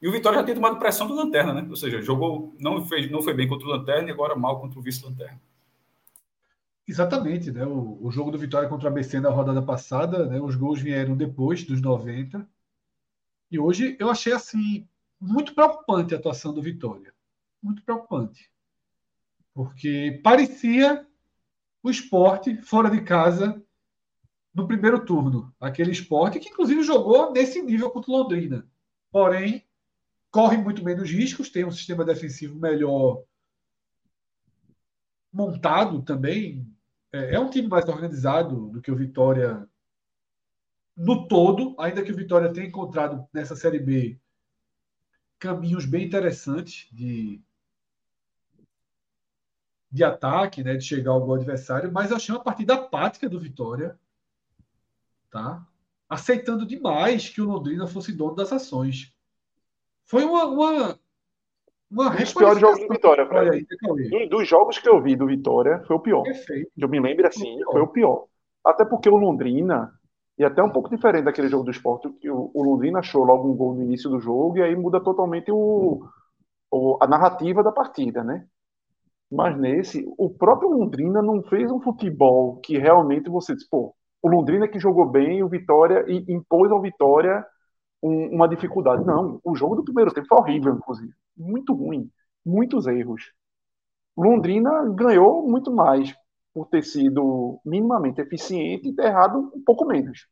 E 0.02 0.08
o 0.08 0.12
Vitória 0.12 0.38
já 0.38 0.44
tinha 0.44 0.54
tomado 0.54 0.78
pressão 0.78 1.06
do 1.06 1.14
Lanterna, 1.14 1.54
né? 1.54 1.66
Ou 1.66 1.76
seja, 1.76 2.02
jogou, 2.02 2.54
não, 2.60 2.84
fez, 2.84 3.10
não 3.10 3.22
foi 3.22 3.32
bem 3.32 3.48
contra 3.48 3.66
o 3.66 3.70
Lanterna 3.70 4.08
e 4.08 4.12
agora 4.12 4.36
mal 4.36 4.60
contra 4.60 4.78
o 4.78 4.82
vice-Lanterna. 4.82 5.40
Exatamente, 6.86 7.50
né? 7.50 7.64
O, 7.64 7.98
o, 8.02 8.10
jogo 8.10 8.30
do 8.30 8.38
Vitória 8.38 8.68
contra 8.68 8.88
o 8.88 8.92
ABC 8.92 9.18
na 9.18 9.30
rodada 9.30 9.62
passada, 9.62 10.26
né? 10.26 10.40
Os 10.40 10.54
gols 10.54 10.80
vieram 10.80 11.16
depois 11.16 11.64
dos 11.64 11.80
90. 11.80 12.46
E 13.50 13.58
hoje 13.58 13.96
eu 13.98 14.10
achei 14.10 14.32
assim 14.32 14.86
muito 15.18 15.54
preocupante 15.54 16.14
a 16.14 16.18
atuação 16.18 16.52
do 16.52 16.60
Vitória. 16.60 17.14
Muito 17.62 17.82
preocupante. 17.82 18.50
Porque 19.54 20.20
parecia 20.22 21.06
o 21.82 21.90
esporte 21.90 22.60
fora 22.62 22.90
de 22.90 23.00
casa 23.02 23.62
no 24.52 24.66
primeiro 24.66 25.04
turno. 25.04 25.54
Aquele 25.58 25.90
esporte 25.90 26.38
que, 26.38 26.48
inclusive, 26.48 26.82
jogou 26.82 27.32
nesse 27.32 27.62
nível 27.62 27.90
contra 27.90 28.10
o 28.10 28.16
Londrina. 28.16 28.68
Porém, 29.10 29.64
corre 30.30 30.56
muito 30.56 30.84
menos 30.84 31.10
riscos, 31.10 31.48
tem 31.48 31.64
um 31.64 31.70
sistema 31.70 32.04
defensivo 32.04 32.58
melhor 32.58 33.22
montado 35.32 36.02
também. 36.02 36.66
É, 37.14 37.36
é 37.36 37.40
um 37.40 37.48
time 37.48 37.68
mais 37.68 37.88
organizado 37.88 38.70
do 38.70 38.82
que 38.82 38.90
o 38.90 38.96
Vitória 38.96 39.68
no 40.96 41.28
todo, 41.28 41.76
ainda 41.78 42.02
que 42.02 42.10
o 42.10 42.16
Vitória 42.16 42.52
tenha 42.52 42.66
encontrado 42.66 43.24
nessa 43.32 43.54
Série 43.54 43.78
B 43.78 44.18
caminhos 45.38 45.84
bem 45.84 46.06
interessantes 46.06 46.88
de, 46.90 47.40
de 49.90 50.02
ataque, 50.02 50.64
né, 50.64 50.74
de 50.74 50.84
chegar 50.84 51.12
ao 51.12 51.24
gol 51.24 51.34
adversário, 51.34 51.92
mas 51.92 52.10
eu 52.10 52.16
achei 52.16 52.34
uma 52.34 52.42
partida 52.42 52.74
apática 52.74 53.28
do 53.28 53.38
Vitória, 53.38 53.98
tá? 55.30 55.64
aceitando 56.08 56.66
demais 56.66 57.28
que 57.28 57.40
o 57.40 57.44
Londrina 57.44 57.86
fosse 57.86 58.12
dono 58.12 58.34
das 58.34 58.52
ações. 58.52 59.12
Foi 60.04 60.24
uma. 60.24 60.46
uma, 60.46 61.00
uma 61.94 62.12
um 62.12 62.16
dos 62.16 62.34
piores 62.34 62.58
jogos 62.58 62.80
do 62.80 62.88
Vitória, 62.88 63.26
Fred. 63.26 63.50
Aí, 63.50 63.66
dos, 63.80 64.28
dos 64.28 64.48
jogos 64.48 64.78
que 64.78 64.88
eu 64.88 65.00
vi 65.00 65.14
do 65.14 65.26
Vitória, 65.26 65.82
foi 65.86 65.96
o 65.96 66.00
pior. 66.00 66.22
Perfeito. 66.22 66.70
Eu 66.76 66.88
me 66.88 67.00
lembro 67.00 67.26
assim, 67.26 67.58
foi 67.70 67.80
o 67.80 67.86
pior. 67.86 68.24
Até 68.64 68.84
porque 68.84 69.08
o 69.08 69.16
Londrina, 69.16 69.92
e 70.36 70.44
até 70.44 70.62
um 70.62 70.70
pouco 70.70 70.90
diferente 70.90 71.24
daquele 71.24 71.48
jogo 71.48 71.64
do 71.64 71.70
esporte, 71.70 72.08
que 72.20 72.28
o, 72.28 72.50
o 72.52 72.62
Londrina 72.62 72.98
achou 72.98 73.24
logo 73.24 73.48
um 73.48 73.56
gol 73.56 73.74
no 73.74 73.82
início 73.82 74.10
do 74.10 74.18
jogo, 74.18 74.58
e 74.58 74.62
aí 74.62 74.74
muda 74.74 75.00
totalmente 75.00 75.50
o, 75.52 76.04
o, 76.70 76.98
a 77.00 77.06
narrativa 77.06 77.62
da 77.62 77.70
partida, 77.70 78.24
né? 78.24 78.44
Mas 79.30 79.56
nesse, 79.58 80.04
o 80.18 80.30
próprio 80.30 80.70
Londrina 80.70 81.22
não 81.22 81.42
fez 81.42 81.70
um 81.70 81.80
futebol 81.80 82.56
que 82.60 82.78
realmente 82.78 83.30
você 83.30 83.54
diz, 83.54 83.68
pô, 83.68 83.94
o 84.22 84.28
Londrina 84.28 84.66
que 84.66 84.78
jogou 84.78 85.06
bem, 85.06 85.42
o 85.42 85.48
Vitória, 85.48 86.04
e 86.08 86.24
impôs 86.32 86.70
ao 86.70 86.80
Vitória 86.80 87.44
um, 88.04 88.34
uma 88.34 88.46
dificuldade. 88.46 89.04
Não, 89.04 89.40
o 89.42 89.56
jogo 89.56 89.76
do 89.76 89.84
primeiro 89.84 90.12
tempo 90.12 90.28
foi 90.28 90.38
horrível, 90.38 90.74
inclusive. 90.74 91.14
Muito 91.34 91.72
ruim. 91.72 92.10
Muitos 92.44 92.86
erros. 92.86 93.32
Londrina 94.16 94.84
ganhou 94.90 95.48
muito 95.48 95.72
mais 95.72 96.14
por 96.52 96.68
ter 96.68 96.84
sido 96.84 97.60
minimamente 97.64 98.20
eficiente 98.20 98.88
e 98.88 98.94
ter 98.94 99.06
errado 99.06 99.50
um 99.54 99.64
pouco 99.64 99.86
menos. 99.86 100.28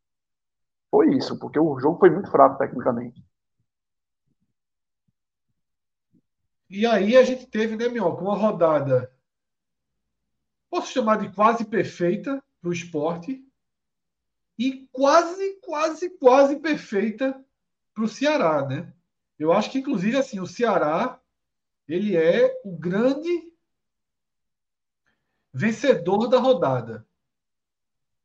Foi 0.90 1.16
isso, 1.16 1.38
porque 1.38 1.58
o 1.58 1.80
jogo 1.80 1.98
foi 1.98 2.10
muito 2.10 2.30
fraco 2.30 2.58
tecnicamente. 2.58 3.24
E 6.68 6.86
aí 6.86 7.16
a 7.16 7.24
gente 7.24 7.46
teve, 7.46 7.76
né, 7.76 7.88
Minhoca, 7.88 8.22
uma 8.22 8.36
rodada, 8.36 9.10
posso 10.70 10.92
chamar 10.92 11.16
de 11.16 11.34
quase 11.34 11.64
perfeita 11.64 12.42
para 12.60 12.70
o 12.70 12.72
esporte, 12.72 13.44
e 14.58 14.86
quase, 14.92 15.58
quase, 15.60 16.10
quase 16.18 16.60
perfeita 16.60 17.44
para 17.94 18.04
o 18.04 18.08
Ceará, 18.08 18.66
né? 18.66 18.92
Eu 19.38 19.52
acho 19.52 19.70
que, 19.70 19.78
inclusive, 19.78 20.16
assim, 20.16 20.40
o 20.40 20.46
Ceará 20.46 21.20
ele 21.88 22.16
é 22.16 22.60
o 22.64 22.76
grande 22.76 23.52
vencedor 25.52 26.28
da 26.28 26.38
rodada. 26.38 27.06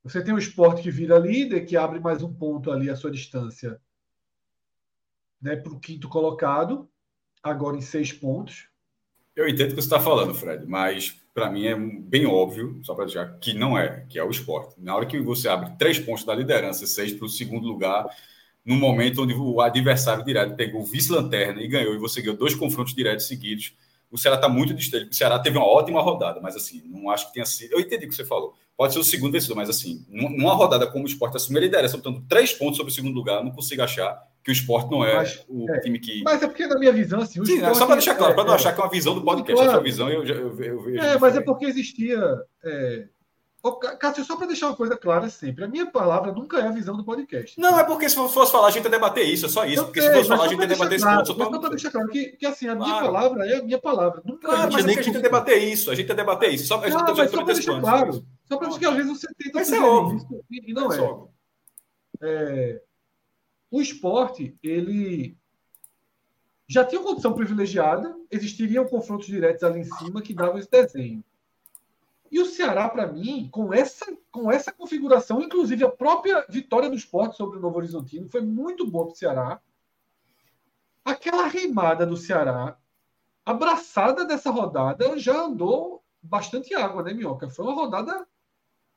Você 0.03 0.24
tem 0.24 0.34
o 0.34 0.38
esporte 0.38 0.82
que 0.82 0.91
vira 0.91 1.20
líder, 1.20 1.65
que 1.65 1.76
abre 1.76 1.99
mais 1.99 2.24
um 2.24 2.34
ponto 2.34 2.72
ali 2.72 2.89
a 2.89 2.95
sua 2.95 3.11
distância 3.11 3.82
né, 5.41 5.55
para 5.55 5.74
o 5.74 5.80
quinto 5.80 6.07
colocado, 6.07 6.89
agora 7.43 7.78
em 7.78 7.82
seis 7.82 8.13
pontos. 8.13 8.70
Eu 9.36 9.47
entendo 9.47 9.72
o 9.72 9.76
que 9.76 9.82
você 9.82 9.88
está 9.88 9.99
falando, 9.99 10.34
Fred, 10.34 10.65
mas 10.65 11.22
para 11.34 11.51
mim 11.51 11.65
é 11.68 11.76
bem 11.76 12.26
óbvio, 12.26 12.80
só 12.84 12.95
para 12.95 13.05
deixar, 13.05 13.38
que 13.39 13.53
não 13.53 13.78
é, 13.78 14.05
que 14.09 14.18
é 14.18 14.24
o 14.24 14.32
esporte. 14.32 14.76
Na 14.80 14.95
hora 14.95 15.05
que 15.05 15.20
você 15.20 15.47
abre 15.47 15.76
três 15.78 15.99
pontos 15.99 16.24
da 16.24 16.34
liderança, 16.34 16.88
seis 16.88 17.13
para 17.13 17.26
o 17.26 17.30
segundo 17.30 17.68
lugar, 17.68 18.07
no 18.68 18.76
momento 18.76 19.24
onde 19.24 19.34
o 19.34 19.61
adversário 19.61 20.26
direto 20.26 20.53
pegou 20.57 20.82
o 20.82 20.86
vice-lanterna 20.86 21.61
e 21.61 21.68
ganhou, 21.70 21.95
e 21.95 21.97
você 21.97 22.22
ganhou 22.22 22.36
dois 22.36 22.53
confrontos 22.53 22.93
diretos 22.93 23.26
seguidos, 23.26 23.74
o 24.11 24.18
Ceará 24.18 24.36
está 24.36 24.49
muito 24.49 24.74
distante. 24.74 25.09
O 25.09 25.13
Ceará 25.13 25.39
teve 25.39 25.57
uma 25.57 25.65
ótima 25.65 26.01
rodada, 26.01 26.41
mas 26.41 26.53
assim, 26.55 26.82
não 26.86 27.09
acho 27.09 27.28
que 27.28 27.34
tenha 27.34 27.45
sido. 27.45 27.72
Eu 27.72 27.80
entendi 27.80 28.05
o 28.05 28.09
que 28.09 28.15
você 28.15 28.26
falou. 28.26 28.53
Pode 28.76 28.91
ser 28.91 28.99
o 28.99 29.03
segundo 29.03 29.32
vencedor, 29.32 29.55
mas 29.55 29.70
assim, 29.70 30.05
numa 30.09 30.53
rodada 30.53 30.86
como 30.86 31.05
o 31.05 31.07
esporte 31.07 31.38
assumir 31.38 31.59
a 31.59 31.61
liderança, 31.61 31.97
portanto, 31.97 32.26
três 32.28 32.51
pontos 32.51 32.76
sobre 32.78 32.91
o 32.91 32.95
segundo 32.95 33.15
lugar, 33.15 33.41
não 33.41 33.51
consigo 33.51 33.82
achar 33.82 34.22
que 34.43 34.51
o 34.51 34.53
esporte 34.53 34.91
não 34.91 35.03
é 35.03 35.15
mas, 35.15 35.43
o 35.47 35.70
é, 35.72 35.80
time 35.80 35.97
que. 35.97 36.24
Mas 36.24 36.43
é 36.43 36.47
porque, 36.47 36.68
na 36.68 36.78
minha 36.78 36.91
visão, 36.91 37.22
assim. 37.22 37.43
Sim, 37.45 37.55
esporte, 37.55 37.78
só 37.78 37.86
para 37.86 37.95
deixar 37.95 38.15
claro, 38.15 38.34
é, 38.34 38.36
para 38.36 38.43
não 38.43 38.53
achar 38.53 38.74
que 38.74 38.82
é 38.82 38.84
uma 38.84 38.91
visão 38.91 39.15
do 39.15 39.24
podcast, 39.24 39.55
claro. 39.55 39.70
a 39.70 39.74
sua 39.74 39.84
visão 39.84 40.09
eu, 40.09 40.24
eu, 40.26 40.61
eu, 40.61 40.82
vejo. 40.82 40.99
É, 40.99 41.18
mas 41.18 41.36
é 41.36 41.41
porque 41.41 41.65
existia. 41.65 42.20
É, 42.63 43.07
Cássio, 43.99 44.24
só 44.24 44.38
para 44.38 44.47
deixar 44.47 44.68
uma 44.68 44.76
coisa 44.76 44.95
clara 44.95 45.30
sempre, 45.30 45.66
a 45.66 45.68
minha 45.68 45.89
palavra 45.89 46.32
nunca 46.32 46.60
é 46.60 46.68
a 46.68 46.72
visão 46.72 46.95
do 46.95 47.03
podcast. 47.03 47.60
Não, 47.60 47.78
é 47.78 47.84
porque 47.84 48.08
se 48.08 48.16
fosse 48.16 48.51
falar, 48.51 48.68
a 48.68 48.72
gente 48.72 48.86
ia 48.86 48.89
debater 48.89 49.28
isso, 49.28 49.47
é 49.47 49.49
só 49.49 49.66
isso. 49.66 49.84
porque 49.84 50.01
se 50.01 50.14
fosse 50.14 50.30
falar, 50.30 50.45
a 50.45 50.47
gente 50.47 50.62
ia 50.62 50.68
debater 50.68 50.99
claro, 50.99 51.24
isso. 51.24 51.34
Só 51.36 51.60
para 51.60 51.70
deixar 51.70 51.91
claro 51.91 52.08
que, 52.10 52.26
que 52.38 52.45
assim, 52.45 52.68
a 52.68 52.76
claro. 52.76 52.91
minha 52.91 53.01
palavra 53.03 53.47
é 53.47 53.58
a 53.58 53.64
minha 53.64 53.80
palavra. 53.80 54.22
Nunca 54.24 54.47
claro, 54.47 54.70
é 54.70 54.74
mas 54.74 54.86
é 54.86 54.93
que 54.93 54.99
a 54.99 55.01
gente 55.01 55.16
ia 55.16 55.22
debater 55.22 55.58
isso, 55.64 55.91
a 55.91 55.95
gente 55.95 56.08
ia 56.08 56.16
debater 56.16 56.53
isso. 56.53 56.68
Só, 56.68 56.80
mas 56.80 56.93
só 56.93 57.03
para 57.03 57.43
deixar 57.43 57.82
claro. 57.82 58.26
Só 58.45 58.58
para 58.58 58.68
dizer 58.68 58.80
que 58.80 58.86
às 58.86 58.95
vezes 58.95 59.12
você 59.12 59.28
tenta 59.38 59.60
mas 59.60 59.72
é 59.72 59.80
óbvio. 59.80 60.18
isso 60.18 60.45
e 60.51 60.74
não 60.74 60.93
é. 60.93 60.97
é. 60.99 61.10
é. 62.22 62.82
O 63.70 63.82
esporte, 63.82 64.55
ele 64.64 65.36
já 66.68 66.86
tinha 66.86 67.01
uma 67.01 67.10
condição 67.10 67.34
privilegiada, 67.34 68.16
existiriam 68.30 68.86
confrontos 68.86 69.28
diretos 69.28 69.64
ali 69.64 69.80
em 69.80 69.84
cima 69.84 70.22
que 70.22 70.34
davam 70.34 70.58
esse 70.58 70.70
desenho. 70.70 71.24
E 72.32 72.39
o 72.39 72.45
Ceará, 72.45 72.89
para 72.89 73.07
mim, 73.07 73.49
com 73.51 73.73
essa, 73.73 74.05
com 74.32 74.51
essa 74.51 74.71
configuração, 74.71 75.41
inclusive 75.41 75.84
a 75.84 75.89
própria 75.89 76.45
vitória 76.49 76.89
do 76.89 76.95
esporte 76.95 77.38
sobre 77.38 77.57
o 77.57 77.61
Novo 77.61 77.78
Horizontino, 77.78 78.28
foi 78.28 78.41
muito 78.41 78.89
boa 78.89 79.05
para 79.05 79.13
o 79.13 79.17
Ceará. 79.17 79.61
Aquela 81.05 81.47
reimada 81.47 82.05
do 82.05 82.17
Ceará, 82.17 82.78
abraçada 83.45 84.25
dessa 84.25 84.51
rodada, 84.51 85.17
já 85.17 85.41
andou 85.41 86.03
bastante 86.21 86.75
água, 86.75 87.01
né, 87.03 87.13
Minhoca? 87.13 87.49
Foi 87.49 87.65
uma 87.65 87.73
rodada 87.73 88.28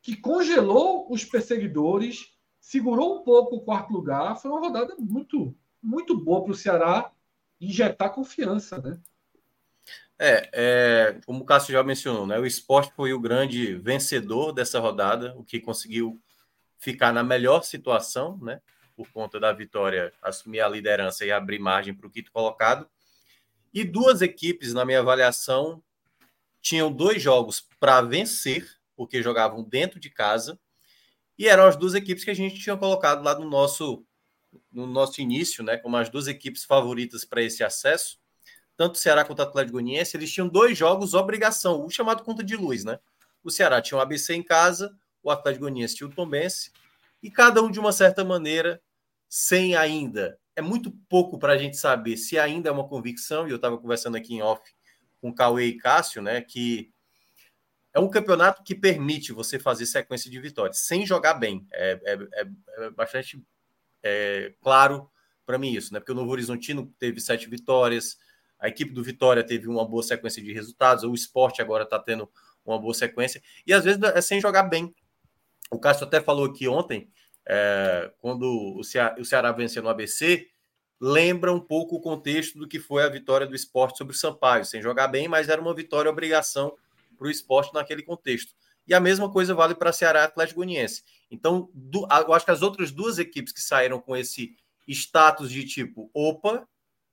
que 0.03 0.17
congelou 0.17 1.07
os 1.11 1.25
perseguidores, 1.25 2.35
segurou 2.59 3.21
um 3.21 3.23
pouco 3.23 3.57
o 3.57 3.61
quarto 3.61 3.93
lugar. 3.93 4.37
Foi 4.39 4.51
uma 4.51 4.61
rodada 4.61 4.97
muito, 4.99 5.55
muito 5.83 6.17
boa 6.19 6.43
para 6.43 6.53
o 6.53 6.57
Ceará 6.57 7.13
injetar 7.61 8.13
confiança, 8.13 8.81
né? 8.81 8.99
É, 10.23 10.51
é, 10.53 11.21
como 11.25 11.41
o 11.41 11.47
Cássio 11.47 11.73
já 11.73 11.83
mencionou, 11.83 12.27
né, 12.27 12.39
o 12.39 12.45
esporte 12.45 12.93
foi 12.95 13.15
o 13.15 13.19
grande 13.19 13.75
vencedor 13.77 14.53
dessa 14.53 14.79
rodada, 14.79 15.35
o 15.35 15.43
que 15.43 15.59
conseguiu 15.59 16.21
ficar 16.79 17.11
na 17.11 17.25
melhor 17.25 17.63
situação, 17.63 18.39
né, 18.43 18.61
por 18.95 19.11
conta 19.13 19.41
da 19.41 19.51
vitória, 19.51 20.13
assumir 20.21 20.61
a 20.61 20.69
liderança 20.69 21.25
e 21.25 21.33
abrir 21.33 21.59
margem 21.59 21.95
para 21.95 22.07
o 22.07 22.11
quinto 22.11 22.31
colocado. 22.31 22.87
E 23.73 23.83
duas 23.83 24.21
equipes, 24.21 24.75
na 24.75 24.85
minha 24.85 25.01
avaliação, 25.01 25.83
tinham 26.61 26.93
dois 26.93 27.23
jogos 27.23 27.67
para 27.81 28.03
vencer, 28.03 28.69
porque 28.95 29.23
jogavam 29.23 29.63
dentro 29.63 29.99
de 29.99 30.11
casa, 30.11 30.61
e 31.39 31.49
eram 31.49 31.65
as 31.65 31.77
duas 31.77 31.95
equipes 31.95 32.25
que 32.25 32.31
a 32.31 32.35
gente 32.35 32.61
tinha 32.61 32.77
colocado 32.77 33.25
lá 33.25 33.39
no 33.39 33.49
nosso, 33.49 34.05
no 34.71 34.87
nosso 34.87 35.23
início, 35.23 35.65
né, 35.65 35.79
como 35.79 35.97
as 35.97 36.11
duas 36.11 36.27
equipes 36.27 36.63
favoritas 36.63 37.25
para 37.25 37.43
esse 37.43 37.65
acesso 37.65 38.21
tanto 38.81 38.95
o 38.95 38.99
Ceará 38.99 39.27
quanto 39.27 39.41
o 39.41 39.43
Atlético 39.43 39.75
Goianiense, 39.75 40.17
eles 40.17 40.33
tinham 40.33 40.49
dois 40.49 40.79
jogos 40.79 41.13
obrigação, 41.13 41.85
o 41.85 41.91
chamado 41.91 42.25
conta 42.25 42.43
de 42.43 42.57
luz, 42.57 42.83
né? 42.83 42.99
O 43.45 43.51
Ceará 43.51 43.83
tinha 43.83 43.99
o 43.99 44.01
ABC 44.01 44.33
em 44.33 44.43
casa, 44.43 44.99
o 45.23 45.31
Atlético 45.31 45.65
Goianiense 45.65 45.97
tinha 45.97 46.09
o 46.09 46.11
Tombense, 46.11 46.73
e 47.23 47.31
cada 47.31 47.63
um 47.63 47.71
de 47.71 47.79
uma 47.79 47.93
certa 47.93 48.25
maneira, 48.25 48.81
sem 49.29 49.77
ainda. 49.77 50.39
É 50.57 50.63
muito 50.63 50.91
pouco 51.11 51.39
para 51.39 51.53
a 51.53 51.59
gente 51.59 51.77
saber 51.77 52.17
se 52.17 52.39
ainda 52.39 52.71
é 52.71 52.73
uma 52.73 52.89
convicção, 52.89 53.47
e 53.47 53.51
eu 53.51 53.57
estava 53.57 53.77
conversando 53.77 54.17
aqui 54.17 54.37
em 54.37 54.41
off 54.41 54.63
com 55.21 55.31
Cauê 55.31 55.67
e 55.67 55.77
Cássio, 55.77 56.23
né? 56.23 56.41
Que 56.41 56.91
é 57.93 58.01
um 58.01 58.09
campeonato 58.09 58.63
que 58.63 58.75
permite 58.75 59.31
você 59.31 59.59
fazer 59.59 59.85
sequência 59.85 60.31
de 60.31 60.41
vitórias 60.41 60.79
sem 60.79 61.05
jogar 61.05 61.35
bem. 61.35 61.67
É, 61.71 62.01
é, 62.03 62.15
é, 62.15 62.49
é 62.79 62.91
bastante 62.93 63.45
é, 64.03 64.55
claro 64.63 65.11
para 65.45 65.59
mim 65.59 65.71
isso, 65.71 65.93
né? 65.93 66.01
Porque 66.01 66.13
o 66.13 66.15
Novo 66.15 66.31
Horizontino 66.31 66.91
teve 66.99 67.21
sete 67.21 67.47
vitórias, 67.47 68.17
a 68.61 68.69
equipe 68.69 68.93
do 68.93 69.03
Vitória 69.03 69.43
teve 69.43 69.67
uma 69.69 69.85
boa 69.85 70.03
sequência 70.03 70.43
de 70.43 70.53
resultados, 70.53 71.05
o 71.05 71.15
esporte 71.15 71.63
agora 71.63 71.85
está 71.85 71.99
tendo 71.99 72.31
uma 72.65 72.79
boa 72.79 72.95
sequência, 72.95 73.43
e 73.67 73.73
às 73.73 73.85
vezes 73.85 74.03
é 74.03 74.21
sem 74.21 74.41
jogar 74.41 74.65
bem. 74.65 74.95
O 75.71 75.79
Cássio 75.79 76.07
até 76.07 76.21
falou 76.21 76.45
aqui 76.47 76.69
ontem, 76.69 77.11
é, 77.49 78.13
quando 78.19 78.77
o 78.77 78.85
Ceará, 78.85 79.17
o 79.19 79.25
Ceará 79.25 79.53
venceu 79.53 79.83
no 79.83 79.89
ABC, 79.89 80.49
lembra 81.01 81.53
um 81.53 81.61
pouco 81.61 81.97
o 81.97 82.01
contexto 82.01 82.59
do 82.59 82.69
que 82.69 82.79
foi 82.79 83.03
a 83.03 83.09
vitória 83.09 83.47
do 83.47 83.55
esporte 83.55 83.97
sobre 83.97 84.15
o 84.15 84.19
Sampaio, 84.19 84.65
sem 84.65 84.83
jogar 84.83 85.09
bem, 85.09 85.27
mas 85.27 85.49
era 85.49 85.61
uma 85.61 85.75
vitória 85.75 86.11
obrigação 86.11 86.77
para 87.17 87.27
o 87.27 87.31
esporte 87.31 87.73
naquele 87.73 88.03
contexto. 88.03 88.55
e 88.87 88.95
a 88.95 88.99
mesma 88.99 89.31
coisa 89.31 89.55
vale 89.55 89.75
para 89.75 89.93
Ceará 89.93 90.23
e 90.23 90.25
Atlético 90.25 90.57
Goianiense. 90.57 91.05
Então, 91.31 91.71
do, 91.73 92.09
eu 92.11 92.33
acho 92.33 92.45
que 92.45 92.51
as 92.51 92.61
outras 92.61 92.91
duas 92.91 93.19
equipes 93.19 93.53
que 93.53 93.61
saíram 93.61 94.01
com 94.01 94.17
esse 94.17 94.57
status 94.89 95.51
de 95.51 95.65
tipo, 95.65 96.11
opa, 96.13 96.67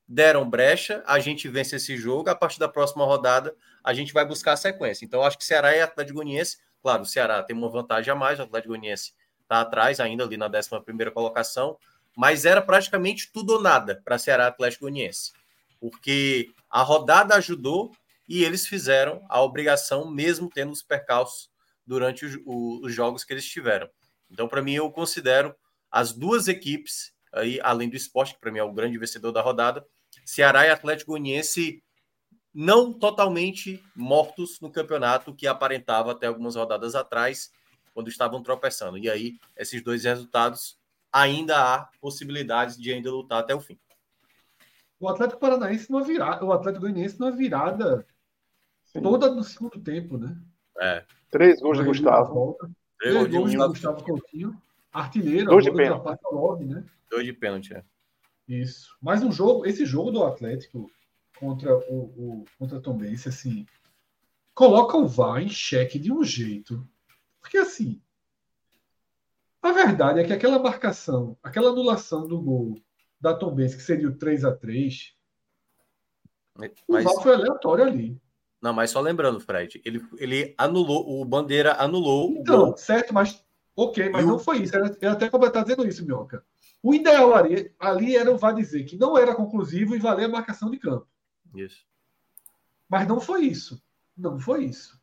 deram 0.08 0.50
brecha, 0.50 1.04
a 1.06 1.20
gente 1.20 1.48
vence 1.50 1.76
esse 1.76 1.98
jogo, 1.98 2.30
a 2.30 2.36
partir 2.36 2.60
da 2.60 2.70
próxima 2.70 3.04
rodada 3.04 3.54
a 3.84 3.94
gente 3.94 4.14
vai 4.14 4.26
buscar 4.26 4.54
a 4.54 4.58
sequência. 4.58 5.06
Então, 5.06 5.22
acho 5.22 5.38
que 5.38 5.46
Ceará 5.46 5.76
e 5.76 5.82
Atlético 5.82 6.18
Goianiense, 6.18 6.58
claro, 6.82 7.04
o 7.04 7.06
Ceará 7.06 7.44
tem 7.44 7.56
uma 7.56 7.70
vantagem 7.70 8.12
a 8.12 8.16
mais, 8.16 8.40
o 8.40 8.44
Atlético 8.44 8.70
Goianiense 8.70 9.14
está 9.42 9.62
atrás 9.62 10.00
ainda 10.00 10.24
ali 10.24 10.38
na 10.38 10.48
11 10.48 10.70
primeira 10.86 11.12
colocação, 11.12 11.78
mas 12.16 12.46
era 12.46 12.62
praticamente 12.62 13.32
tudo 13.32 13.54
ou 13.54 13.62
nada 13.62 14.02
para 14.04 14.18
Ceará 14.18 14.46
e 14.46 14.48
Atlético 14.48 14.86
Goianiense, 14.86 15.34
porque 15.80 16.50
a 16.70 16.82
rodada 16.82 17.36
ajudou 17.36 17.92
e 18.28 18.44
eles 18.44 18.68
fizeram 18.68 19.26
a 19.30 19.42
obrigação 19.42 20.10
mesmo 20.10 20.50
tendo 20.50 20.72
os 20.72 20.82
percalços 20.82 21.50
durante 21.86 22.26
os 22.46 22.94
jogos 22.94 23.24
que 23.24 23.34
eles 23.34 23.46
tiveram. 23.46 23.90
Então, 24.30 24.48
para 24.48 24.62
mim, 24.62 24.74
eu 24.74 24.92
considero 24.92 25.56
as 25.90 26.12
duas 26.12 26.50
equipes, 26.50 27.14
aí, 27.32 27.60
além 27.64 27.90
do 27.90 27.96
esporte, 27.96 28.34
que 28.34 28.40
para 28.42 28.52
mim 28.52 28.60
é 28.60 28.64
o 28.64 28.74
grande 28.74 28.98
vencedor 28.98 29.32
da 29.32 29.42
rodada, 29.42 29.86
Ceará 30.28 30.68
e 30.68 30.70
Atlético 30.70 31.12
Goianiense 31.12 31.82
não 32.54 32.92
totalmente 32.92 33.82
mortos 33.96 34.60
no 34.60 34.70
campeonato 34.70 35.34
que 35.34 35.48
aparentava 35.48 36.12
até 36.12 36.28
algumas 36.28 36.58
rodadas 36.58 36.96
atrás, 36.96 37.50
quando 37.94 38.10
estavam 38.10 38.44
tropeçando. 38.44 38.98
E 38.98 39.10
aí, 39.10 39.40
esses 39.56 39.82
dois 39.82 40.04
resultados, 40.04 40.78
ainda 41.14 41.58
há 41.58 41.90
possibilidades 42.02 42.78
de 42.78 42.92
ainda 42.92 43.10
lutar 43.10 43.40
até 43.40 43.56
o 43.56 43.62
fim. 43.62 43.80
O 45.00 45.08
Atlético 45.08 45.40
Paranaense 45.40 45.90
não 45.90 46.04
virada, 46.04 46.44
o 46.44 46.52
Atlético 46.52 46.82
Goianiense 46.82 47.18
não 47.18 47.34
virada 47.34 48.06
Sim. 48.84 49.02
toda 49.02 49.32
no 49.34 49.46
segundo 49.46 49.80
tempo, 49.80 50.18
né? 50.18 50.38
É. 50.78 51.06
Três 51.32 51.62
gols 51.62 51.78
de 51.78 51.86
Gustavo. 51.86 52.58
Três 53.00 53.28
gols 53.30 53.52
de 53.52 53.58
Gustavo 53.58 54.04
Coutinho. 54.04 54.62
Artilheiro, 54.92 55.52
dois 55.52 55.64
de 55.64 55.72
pênalti. 55.72 56.66
né? 56.66 56.84
Dois 57.10 57.26
de 57.26 57.32
pênalti, 57.32 57.74
é. 57.74 57.84
Isso. 58.48 58.96
Mas 59.02 59.22
um 59.24 59.32
jogo, 59.32 59.66
esse 59.66 59.86
jogo 59.86 60.12
do 60.12 60.24
Atlético 60.24 60.90
contra 61.40 61.76
o, 61.76 62.42
o 62.42 62.46
contra 62.58 62.80
Tom 62.80 62.98
Benz, 62.98 63.28
assim, 63.28 63.66
coloca 64.54 64.98
o 64.98 65.08
VAR 65.08 65.42
em 65.42 65.50
xeque 65.50 66.00
de 66.00 66.12
um 66.12 66.24
jeito. 66.24 66.88
Porque 67.42 67.58
assim, 67.58 68.02
a 69.62 69.72
verdade 69.72 70.20
é 70.20 70.24
que 70.24 70.34
aquela 70.34 70.60
marcação, 70.60 71.38
aquela 71.44 71.70
anulação 71.70 72.28
do 72.28 72.42
gol 72.42 72.76
da 73.20 73.34
Tom 73.34 73.54
Benz, 73.54 73.76
que 73.76 73.82
seria 73.82 74.08
o 74.08 74.16
3 74.16 74.46
a 74.46 74.56
3 74.56 75.16
mas... 76.56 76.72
o 76.88 76.94
VAR 77.04 77.24
foi 77.24 77.34
aleatório 77.34 77.84
ali. 77.84 78.20
Não, 78.62 78.74
mas 78.74 78.90
só 78.90 79.00
lembrando, 79.00 79.40
Fred, 79.40 79.82
ele, 79.86 80.04
ele 80.18 80.56
anulou, 80.58 81.22
o 81.22 81.24
Bandeira 81.24 81.76
anulou. 81.80 82.32
Então, 82.32 82.76
certo, 82.76 83.14
mas 83.14 83.44
ok, 83.76 84.10
mas 84.10 84.26
não 84.26 84.40
foi 84.40 84.64
isso. 84.64 84.74
Eu 85.00 85.12
até 85.12 85.30
completar 85.30 85.64
dizendo 85.64 85.88
isso, 85.88 86.04
Mioca. 86.04 86.44
O 86.82 86.94
ideal 86.94 87.36
ali, 87.36 87.74
ali 87.80 88.16
era 88.16 88.32
o 88.32 88.38
VAR 88.38 88.54
dizer 88.54 88.84
que 88.86 88.98
não 88.98 89.18
era 89.18 89.36
conclusivo 89.36 89.96
e 89.96 90.00
valer 90.00 90.26
a 90.26 90.30
marcação 90.30 90.70
de 90.70 90.78
campo. 90.78 91.08
Isso. 91.56 91.86
Mas 92.88 93.08
não 93.08 93.20
foi 93.20 93.46
isso. 93.46 93.82
Não 94.16 94.40
foi 94.40 94.66
isso. 94.66 95.00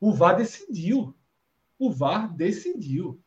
O 0.00 0.12
VAR 0.12 0.36
decidiu. 0.36 1.14
O 1.78 1.90
VAR 1.90 2.34
decidiu. 2.34 3.20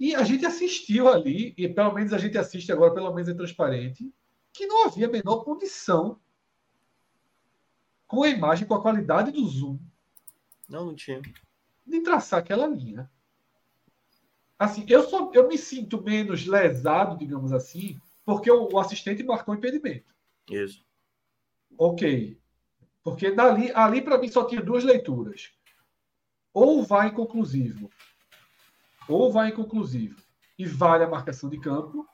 E 0.00 0.14
a 0.14 0.22
gente 0.22 0.46
assistiu 0.46 1.08
ali, 1.08 1.54
e 1.56 1.68
pelo 1.68 1.92
menos 1.92 2.12
a 2.12 2.18
gente 2.18 2.38
assiste 2.38 2.70
agora, 2.70 2.94
pelo 2.94 3.12
menos 3.12 3.28
é 3.28 3.34
transparente, 3.34 4.12
que 4.52 4.66
não 4.66 4.86
havia 4.86 5.06
a 5.06 5.10
menor 5.10 5.44
condição 5.44 6.20
com 8.06 8.22
a 8.22 8.28
imagem, 8.28 8.66
com 8.66 8.74
a 8.74 8.82
qualidade 8.82 9.32
do 9.32 9.44
zoom. 9.46 9.78
Não, 10.68 10.86
não 10.86 10.94
tinha. 10.94 11.20
De 11.86 12.00
traçar 12.00 12.40
aquela 12.40 12.66
linha. 12.66 13.10
Assim, 14.58 14.84
eu, 14.88 15.08
só, 15.08 15.30
eu 15.32 15.46
me 15.46 15.56
sinto 15.56 16.02
menos 16.02 16.46
lesado, 16.46 17.16
digamos 17.16 17.52
assim, 17.52 18.00
porque 18.24 18.50
o, 18.50 18.68
o 18.72 18.78
assistente 18.78 19.22
marcou 19.22 19.54
impedimento. 19.54 20.12
Isso. 20.50 20.84
Ok. 21.78 22.38
Porque 23.02 23.30
dali, 23.30 23.70
ali 23.72 24.02
para 24.02 24.18
mim 24.18 24.28
só 24.28 24.44
tinha 24.44 24.60
duas 24.60 24.82
leituras. 24.82 25.52
Ou 26.52 26.82
vai 26.82 27.08
inconclusivo, 27.08 27.88
ou 29.08 29.30
vai 29.30 29.50
inconclusivo 29.50 30.20
e 30.58 30.66
vale 30.66 31.04
a 31.04 31.08
marcação 31.08 31.48
de 31.48 31.60
campo, 31.60 32.06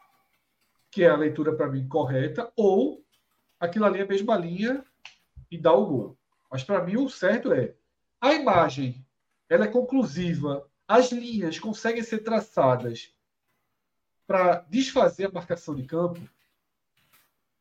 que 0.91 1.03
é 1.03 1.09
a 1.09 1.17
leitura 1.17 1.57
para 1.57 1.69
mim 1.69 1.89
correta, 1.89 2.53
ou 2.55 3.03
aquilo 3.59 3.87
ali 3.87 4.01
é 4.01 4.03
a 4.03 4.07
mesma 4.07 4.37
linha 4.37 4.85
e 5.51 5.57
dá 5.57 5.73
o 5.73 5.87
gol. 5.87 6.19
Mas 6.51 6.63
para 6.63 6.85
mim 6.85 6.97
o 6.97 7.09
certo 7.09 7.53
é 7.53 7.75
a 8.21 8.35
imagem, 8.35 9.05
ela 9.49 9.65
é 9.65 9.69
conclusiva, 9.69 10.69
as 10.87 11.11
linhas 11.11 11.59
conseguem 11.59 12.03
ser 12.03 12.19
traçadas 12.19 13.13
para 14.27 14.65
desfazer 14.69 15.27
a 15.27 15.33
marcação 15.33 15.75
de 15.75 15.85
campo. 15.85 16.21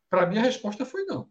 Para 0.08 0.26
mim 0.26 0.38
a 0.38 0.42
resposta 0.42 0.84
foi 0.84 1.04
não. 1.04 1.28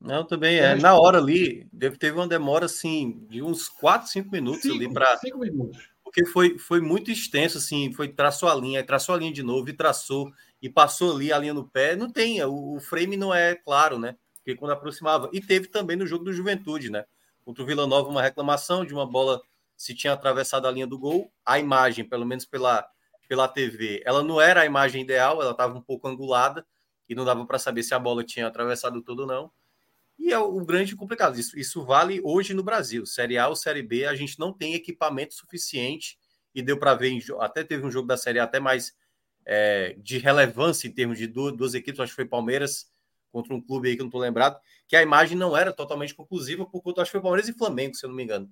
Não, 0.00 0.24
também 0.24 0.58
é. 0.58 0.74
Na 0.74 0.98
hora 0.98 1.18
ali, 1.18 1.66
teve 1.98 2.12
uma 2.12 2.28
demora 2.28 2.66
assim 2.66 3.26
de 3.30 3.40
uns 3.40 3.68
4, 3.68 4.08
5 4.08 4.30
minutos 4.30 4.62
cinco, 4.62 4.74
ali 4.74 4.92
para 4.92 5.16
5 5.16 5.38
minutos. 5.38 5.88
Porque 6.02 6.26
foi, 6.26 6.58
foi 6.58 6.80
muito 6.80 7.10
extenso, 7.10 7.58
assim, 7.58 7.92
foi 7.92 8.08
traçou 8.08 8.48
a 8.48 8.54
linha, 8.54 8.84
traçou 8.84 9.14
a 9.14 9.18
linha 9.18 9.32
de 9.32 9.42
novo 9.42 9.68
e 9.70 9.72
traçou 9.72 10.30
e 10.60 10.68
passou 10.68 11.14
ali 11.14 11.32
a 11.32 11.38
linha 11.38 11.54
no 11.54 11.66
pé. 11.66 11.96
Não 11.96 12.10
tem, 12.10 12.42
o, 12.44 12.76
o 12.76 12.80
frame 12.80 13.16
não 13.16 13.34
é 13.34 13.54
claro, 13.54 13.98
né? 13.98 14.16
Porque 14.36 14.54
quando 14.54 14.72
aproximava. 14.72 15.30
E 15.32 15.40
teve 15.40 15.68
também 15.68 15.96
no 15.96 16.06
jogo 16.06 16.24
do 16.24 16.32
Juventude, 16.32 16.90
né? 16.90 17.04
Contra 17.42 17.62
o 17.62 17.66
Vila 17.66 17.86
Nova, 17.86 18.08
uma 18.08 18.22
reclamação 18.22 18.84
de 18.84 18.92
uma 18.92 19.06
bola 19.06 19.40
se 19.76 19.94
tinha 19.94 20.12
atravessado 20.12 20.66
a 20.66 20.70
linha 20.70 20.86
do 20.86 20.98
gol. 20.98 21.32
A 21.44 21.58
imagem, 21.58 22.04
pelo 22.04 22.24
menos 22.24 22.44
pela, 22.44 22.86
pela 23.28 23.48
TV, 23.48 24.02
ela 24.04 24.22
não 24.22 24.40
era 24.40 24.62
a 24.62 24.66
imagem 24.66 25.02
ideal, 25.02 25.40
ela 25.40 25.52
estava 25.52 25.76
um 25.76 25.82
pouco 25.82 26.08
angulada 26.08 26.66
e 27.08 27.14
não 27.14 27.24
dava 27.24 27.44
para 27.46 27.58
saber 27.58 27.82
se 27.82 27.94
a 27.94 27.98
bola 27.98 28.24
tinha 28.24 28.46
atravessado 28.46 29.02
tudo 29.02 29.20
ou 29.20 29.26
não. 29.26 29.50
E 30.18 30.32
é 30.32 30.38
o 30.38 30.64
grande 30.64 30.94
complicado. 30.94 31.38
Isso, 31.38 31.58
isso 31.58 31.84
vale 31.84 32.20
hoje 32.22 32.54
no 32.54 32.62
Brasil. 32.62 33.04
Série 33.04 33.36
A 33.36 33.48
ou 33.48 33.56
Série 33.56 33.82
B, 33.82 34.06
a 34.06 34.14
gente 34.14 34.38
não 34.38 34.52
tem 34.52 34.74
equipamento 34.74 35.34
suficiente 35.34 36.18
e 36.54 36.62
deu 36.62 36.78
para 36.78 36.94
ver, 36.94 37.18
até 37.40 37.64
teve 37.64 37.84
um 37.84 37.90
jogo 37.90 38.06
da 38.06 38.16
Série 38.16 38.38
A 38.38 38.44
até 38.44 38.60
mais 38.60 38.94
é, 39.44 39.96
de 39.98 40.18
relevância 40.18 40.86
em 40.86 40.92
termos 40.92 41.18
de 41.18 41.26
duas, 41.26 41.56
duas, 41.56 41.74
equipes, 41.74 42.00
acho 42.00 42.12
que 42.12 42.16
foi 42.16 42.24
Palmeiras 42.24 42.86
contra 43.32 43.52
um 43.52 43.60
clube 43.60 43.88
aí 43.88 43.96
que 43.96 44.00
eu 44.00 44.04
não 44.04 44.08
estou 44.08 44.20
lembrado, 44.20 44.58
que 44.86 44.94
a 44.94 45.02
imagem 45.02 45.36
não 45.36 45.56
era 45.56 45.72
totalmente 45.72 46.14
conclusiva, 46.14 46.64
porque 46.64 47.00
acho 47.00 47.10
que 47.10 47.12
foi 47.12 47.20
Palmeiras 47.20 47.48
e 47.48 47.52
Flamengo, 47.52 47.94
se 47.96 48.06
eu 48.06 48.08
não 48.08 48.16
me 48.16 48.22
engano. 48.22 48.48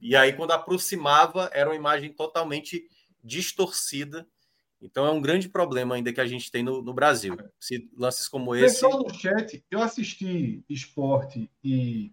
E 0.00 0.14
aí, 0.16 0.32
quando 0.32 0.52
aproximava, 0.52 1.50
era 1.52 1.68
uma 1.68 1.76
imagem 1.76 2.12
totalmente 2.12 2.88
distorcida 3.22 4.26
então 4.80 5.04
é 5.06 5.10
um 5.10 5.20
grande 5.20 5.48
problema 5.48 5.94
ainda 5.94 6.12
que 6.12 6.20
a 6.20 6.26
gente 6.26 6.50
tem 6.50 6.62
no, 6.62 6.82
no 6.82 6.94
Brasil. 6.94 7.36
Se 7.58 7.90
lances 7.96 8.28
como 8.28 8.54
esse. 8.54 8.74
Pessoal 8.74 9.02
no 9.02 9.12
chat, 9.12 9.64
eu 9.70 9.82
assisti 9.82 10.64
esporte 10.68 11.50
e 11.62 12.12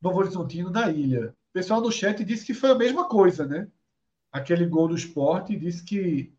Novo 0.00 0.18
Horizontino 0.18 0.70
da 0.70 0.90
ilha. 0.90 1.34
O 1.50 1.52
pessoal 1.52 1.80
no 1.80 1.92
chat 1.92 2.24
disse 2.24 2.46
que 2.46 2.54
foi 2.54 2.70
a 2.70 2.74
mesma 2.74 3.06
coisa, 3.06 3.46
né? 3.46 3.68
Aquele 4.30 4.66
gol 4.66 4.88
do 4.88 4.96
esporte 4.96 5.54
disse 5.54 5.84
que 5.84 6.32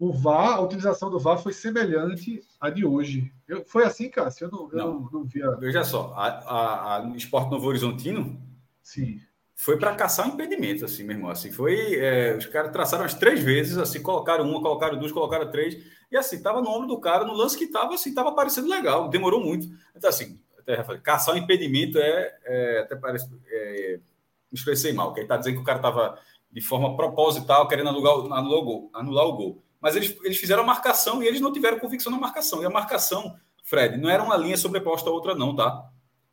o 0.00 0.12
VAR, 0.12 0.56
a 0.56 0.60
utilização 0.60 1.08
do 1.10 1.20
VAR 1.20 1.38
foi 1.38 1.52
semelhante 1.52 2.42
à 2.60 2.70
de 2.70 2.84
hoje. 2.84 3.30
Eu, 3.46 3.64
foi 3.64 3.84
assim, 3.84 4.10
Cássio? 4.10 4.46
Eu 4.46 4.50
não, 4.50 4.70
eu 4.72 4.78
não. 4.78 5.00
não, 5.00 5.10
não 5.12 5.24
via. 5.24 5.50
Veja 5.56 5.84
só, 5.84 6.12
a, 6.16 6.26
a, 6.26 6.96
a 6.96 7.16
Esporte 7.16 7.50
Novo 7.50 7.68
Horizontino 7.68 8.40
Sim 8.82 9.20
foi 9.60 9.76
para 9.76 9.94
caçar 9.94 10.26
um 10.26 10.30
impedimento, 10.30 10.86
assim, 10.86 11.04
meu 11.04 11.14
irmão. 11.14 11.30
Assim, 11.30 11.52
foi, 11.52 11.94
é, 11.96 12.34
os 12.34 12.46
caras 12.46 12.72
traçaram 12.72 13.04
as 13.04 13.12
três 13.12 13.42
vezes, 13.42 13.76
assim, 13.76 14.00
colocaram 14.00 14.48
uma, 14.48 14.62
colocaram 14.62 14.98
duas, 14.98 15.12
colocaram 15.12 15.50
três, 15.50 15.76
e 16.10 16.16
assim, 16.16 16.42
tava 16.42 16.62
no 16.62 16.70
ombro 16.70 16.88
do 16.88 16.98
cara, 16.98 17.26
no 17.26 17.34
lance 17.34 17.58
que 17.58 17.66
tava, 17.66 17.92
assim, 17.92 18.14
tava 18.14 18.32
parecendo 18.32 18.70
legal, 18.70 19.10
demorou 19.10 19.38
muito. 19.38 19.66
Então, 19.94 20.08
assim, 20.08 20.40
até 20.58 20.82
falei, 20.82 21.02
caçar 21.02 21.34
um 21.34 21.38
impedimento 21.38 21.98
é, 21.98 22.38
é 22.42 22.78
até 22.80 22.96
parece, 22.96 23.28
é, 23.50 24.00
me 24.50 24.58
expressei 24.58 24.94
mal, 24.94 25.12
que 25.12 25.20
ele 25.20 25.28
tá 25.28 25.36
dizendo 25.36 25.56
que 25.56 25.60
o 25.60 25.64
cara 25.64 25.78
tava 25.78 26.18
de 26.50 26.62
forma 26.62 26.96
proposital 26.96 27.68
querendo 27.68 27.90
anular, 27.90 28.14
anular, 28.14 28.60
o, 28.60 28.64
gol, 28.64 28.90
anular 28.94 29.26
o 29.26 29.36
gol. 29.36 29.62
Mas 29.80 29.96
eles, 29.96 30.16
eles 30.22 30.36
fizeram 30.36 30.62
a 30.62 30.66
marcação 30.66 31.22
e 31.22 31.26
eles 31.26 31.40
não 31.40 31.52
tiveram 31.52 31.78
convicção 31.78 32.12
na 32.12 32.18
marcação. 32.18 32.62
E 32.62 32.66
a 32.66 32.70
marcação, 32.70 33.36
Fred, 33.64 33.96
não 33.96 34.10
era 34.10 34.22
uma 34.22 34.36
linha 34.36 34.56
sobreposta 34.56 35.08
a 35.08 35.12
outra, 35.12 35.34
não, 35.34 35.54
tá? 35.54 35.88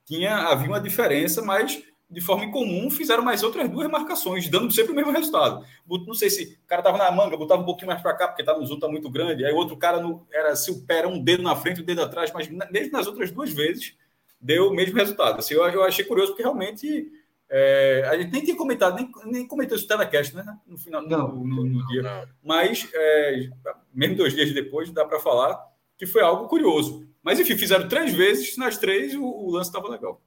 Tinha, 0.05 0.35
havia 0.35 0.67
uma 0.67 0.81
diferença, 0.81 1.41
mas 1.41 1.81
de 2.09 2.21
forma 2.21 2.45
incomum, 2.45 2.89
fizeram 2.89 3.21
mais 3.21 3.43
outras 3.43 3.69
duas 3.69 3.89
marcações, 3.89 4.47
dando 4.47 4.71
sempre 4.71 4.93
o 4.93 4.95
mesmo 4.95 5.11
resultado. 5.11 5.65
Não 5.85 6.13
sei 6.13 6.29
se 6.29 6.57
o 6.63 6.67
cara 6.67 6.79
estava 6.79 6.97
na 6.97 7.11
manga, 7.11 7.35
botava 7.35 7.61
um 7.61 7.65
pouquinho 7.65 7.87
mais 7.87 8.01
para 8.01 8.15
cá, 8.15 8.27
porque 8.29 8.43
tá 8.43 8.57
no 8.57 8.65
zoom 8.65 8.79
tá 8.79 8.87
muito 8.87 9.09
grande, 9.09 9.43
aí 9.43 9.51
o 9.51 9.57
outro 9.57 9.75
cara 9.75 9.99
no, 9.99 10.25
era 10.31 10.55
se 10.55 10.71
o 10.71 10.85
pé 10.85 10.99
era 10.99 11.07
um 11.07 11.21
dedo 11.21 11.43
na 11.43 11.55
frente 11.55 11.81
um 11.81 11.85
dedo 11.85 12.01
atrás, 12.01 12.31
mas 12.33 12.47
mesmo 12.47 12.93
nas 12.93 13.07
outras 13.07 13.29
duas 13.29 13.51
vezes 13.51 13.93
deu 14.39 14.69
o 14.69 14.73
mesmo 14.73 14.95
resultado. 14.95 15.39
Assim, 15.39 15.53
eu, 15.53 15.67
eu 15.67 15.83
achei 15.83 16.05
curioso, 16.05 16.31
porque 16.31 16.43
realmente 16.43 17.11
é, 17.49 18.05
a 18.09 18.17
gente 18.17 18.31
nem 18.31 18.43
tinha 18.43 18.57
comentado, 18.57 18.95
nem, 18.95 19.09
nem 19.25 19.47
comentou 19.47 19.75
isso 19.75 19.85
no 19.85 19.89
telecast, 19.89 20.35
né? 20.35 20.57
No 20.65 20.77
final, 20.77 21.01
não, 21.07 21.35
no, 21.35 21.47
no, 21.47 21.65
no 21.65 21.87
dia. 21.87 22.01
Não. 22.01 22.27
Mas, 22.43 22.89
é, 22.93 23.49
mesmo 23.93 24.17
dois 24.17 24.33
dias 24.33 24.51
depois, 24.53 24.91
dá 24.91 25.05
para 25.05 25.19
falar 25.19 25.57
que 25.97 26.05
foi 26.05 26.21
algo 26.21 26.47
curioso. 26.47 27.07
Mas, 27.23 27.39
enfim, 27.39 27.57
fizeram 27.57 27.87
três 27.87 28.13
vezes, 28.13 28.57
nas 28.57 28.77
três 28.77 29.15
o, 29.15 29.23
o 29.23 29.51
lance 29.51 29.69
estava 29.69 29.89
legal. 29.89 30.21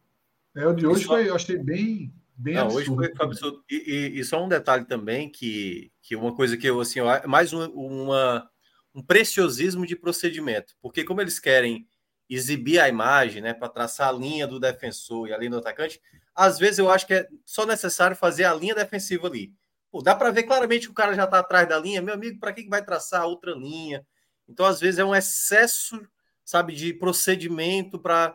É, 0.54 0.66
o 0.66 0.72
de 0.72 0.86
hoje 0.86 1.04
só... 1.04 1.14
foi, 1.14 1.28
eu 1.28 1.34
achei 1.34 1.56
bem, 1.58 2.12
bem 2.36 2.54
Não, 2.54 2.64
absurdo. 2.64 3.00
Hoje 3.00 3.08
foi, 3.08 3.16
foi 3.16 3.26
absurdo. 3.26 3.64
E, 3.70 3.76
e, 3.76 4.20
e, 4.20 4.24
só 4.24 4.44
um 4.44 4.48
detalhe 4.48 4.84
também, 4.84 5.30
que, 5.30 5.92
que 6.02 6.16
uma 6.16 6.34
coisa 6.34 6.56
que 6.56 6.66
eu, 6.66 6.80
assim, 6.80 7.00
mais 7.26 7.52
um, 7.52 7.64
uma, 7.70 8.50
um 8.94 9.02
preciosismo 9.02 9.86
de 9.86 9.94
procedimento. 9.94 10.74
Porque 10.82 11.04
como 11.04 11.20
eles 11.20 11.38
querem 11.38 11.86
exibir 12.28 12.78
a 12.78 12.88
imagem, 12.88 13.42
né, 13.42 13.52
para 13.52 13.68
traçar 13.68 14.08
a 14.08 14.12
linha 14.12 14.46
do 14.46 14.60
defensor 14.60 15.28
e 15.28 15.32
a 15.32 15.38
linha 15.38 15.50
do 15.50 15.58
atacante, 15.58 16.00
às 16.40 16.58
vezes 16.58 16.78
eu 16.78 16.90
acho 16.90 17.06
que 17.06 17.12
é 17.12 17.28
só 17.44 17.66
necessário 17.66 18.16
fazer 18.16 18.44
a 18.44 18.54
linha 18.54 18.74
defensiva 18.74 19.26
ali. 19.26 19.52
Pô, 19.90 20.00
dá 20.00 20.14
para 20.14 20.30
ver 20.30 20.44
claramente 20.44 20.86
que 20.86 20.90
o 20.90 20.94
cara 20.94 21.14
já 21.14 21.24
está 21.24 21.40
atrás 21.40 21.68
da 21.68 21.78
linha. 21.78 22.00
Meu 22.00 22.14
amigo, 22.14 22.40
para 22.40 22.54
que 22.54 22.66
vai 22.66 22.82
traçar 22.82 23.26
outra 23.26 23.52
linha? 23.52 24.06
Então, 24.48 24.64
às 24.64 24.80
vezes, 24.80 24.98
é 24.98 25.04
um 25.04 25.14
excesso, 25.14 26.00
sabe, 26.42 26.74
de 26.74 26.94
procedimento 26.94 27.98
para. 27.98 28.34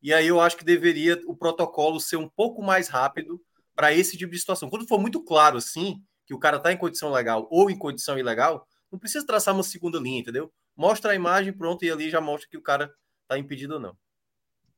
E 0.00 0.14
aí 0.14 0.26
eu 0.26 0.40
acho 0.40 0.56
que 0.56 0.64
deveria 0.64 1.20
o 1.26 1.36
protocolo 1.36 2.00
ser 2.00 2.16
um 2.16 2.26
pouco 2.26 2.62
mais 2.62 2.88
rápido 2.88 3.38
para 3.74 3.92
esse 3.92 4.16
tipo 4.16 4.32
de 4.32 4.38
situação. 4.38 4.70
Quando 4.70 4.88
for 4.88 4.98
muito 4.98 5.22
claro, 5.22 5.58
assim, 5.58 6.02
que 6.24 6.32
o 6.32 6.38
cara 6.38 6.56
está 6.56 6.72
em 6.72 6.78
condição 6.78 7.12
legal 7.12 7.46
ou 7.50 7.70
em 7.70 7.76
condição 7.76 8.18
ilegal, 8.18 8.66
não 8.90 8.98
precisa 8.98 9.26
traçar 9.26 9.52
uma 9.52 9.62
segunda 9.62 9.98
linha, 9.98 10.20
entendeu? 10.20 10.50
Mostra 10.74 11.12
a 11.12 11.14
imagem, 11.14 11.52
pronto, 11.52 11.84
e 11.84 11.90
ali 11.90 12.08
já 12.08 12.20
mostra 12.20 12.48
que 12.48 12.56
o 12.56 12.62
cara 12.62 12.90
está 13.24 13.38
impedido 13.38 13.74
ou 13.74 13.80
não. 13.80 13.94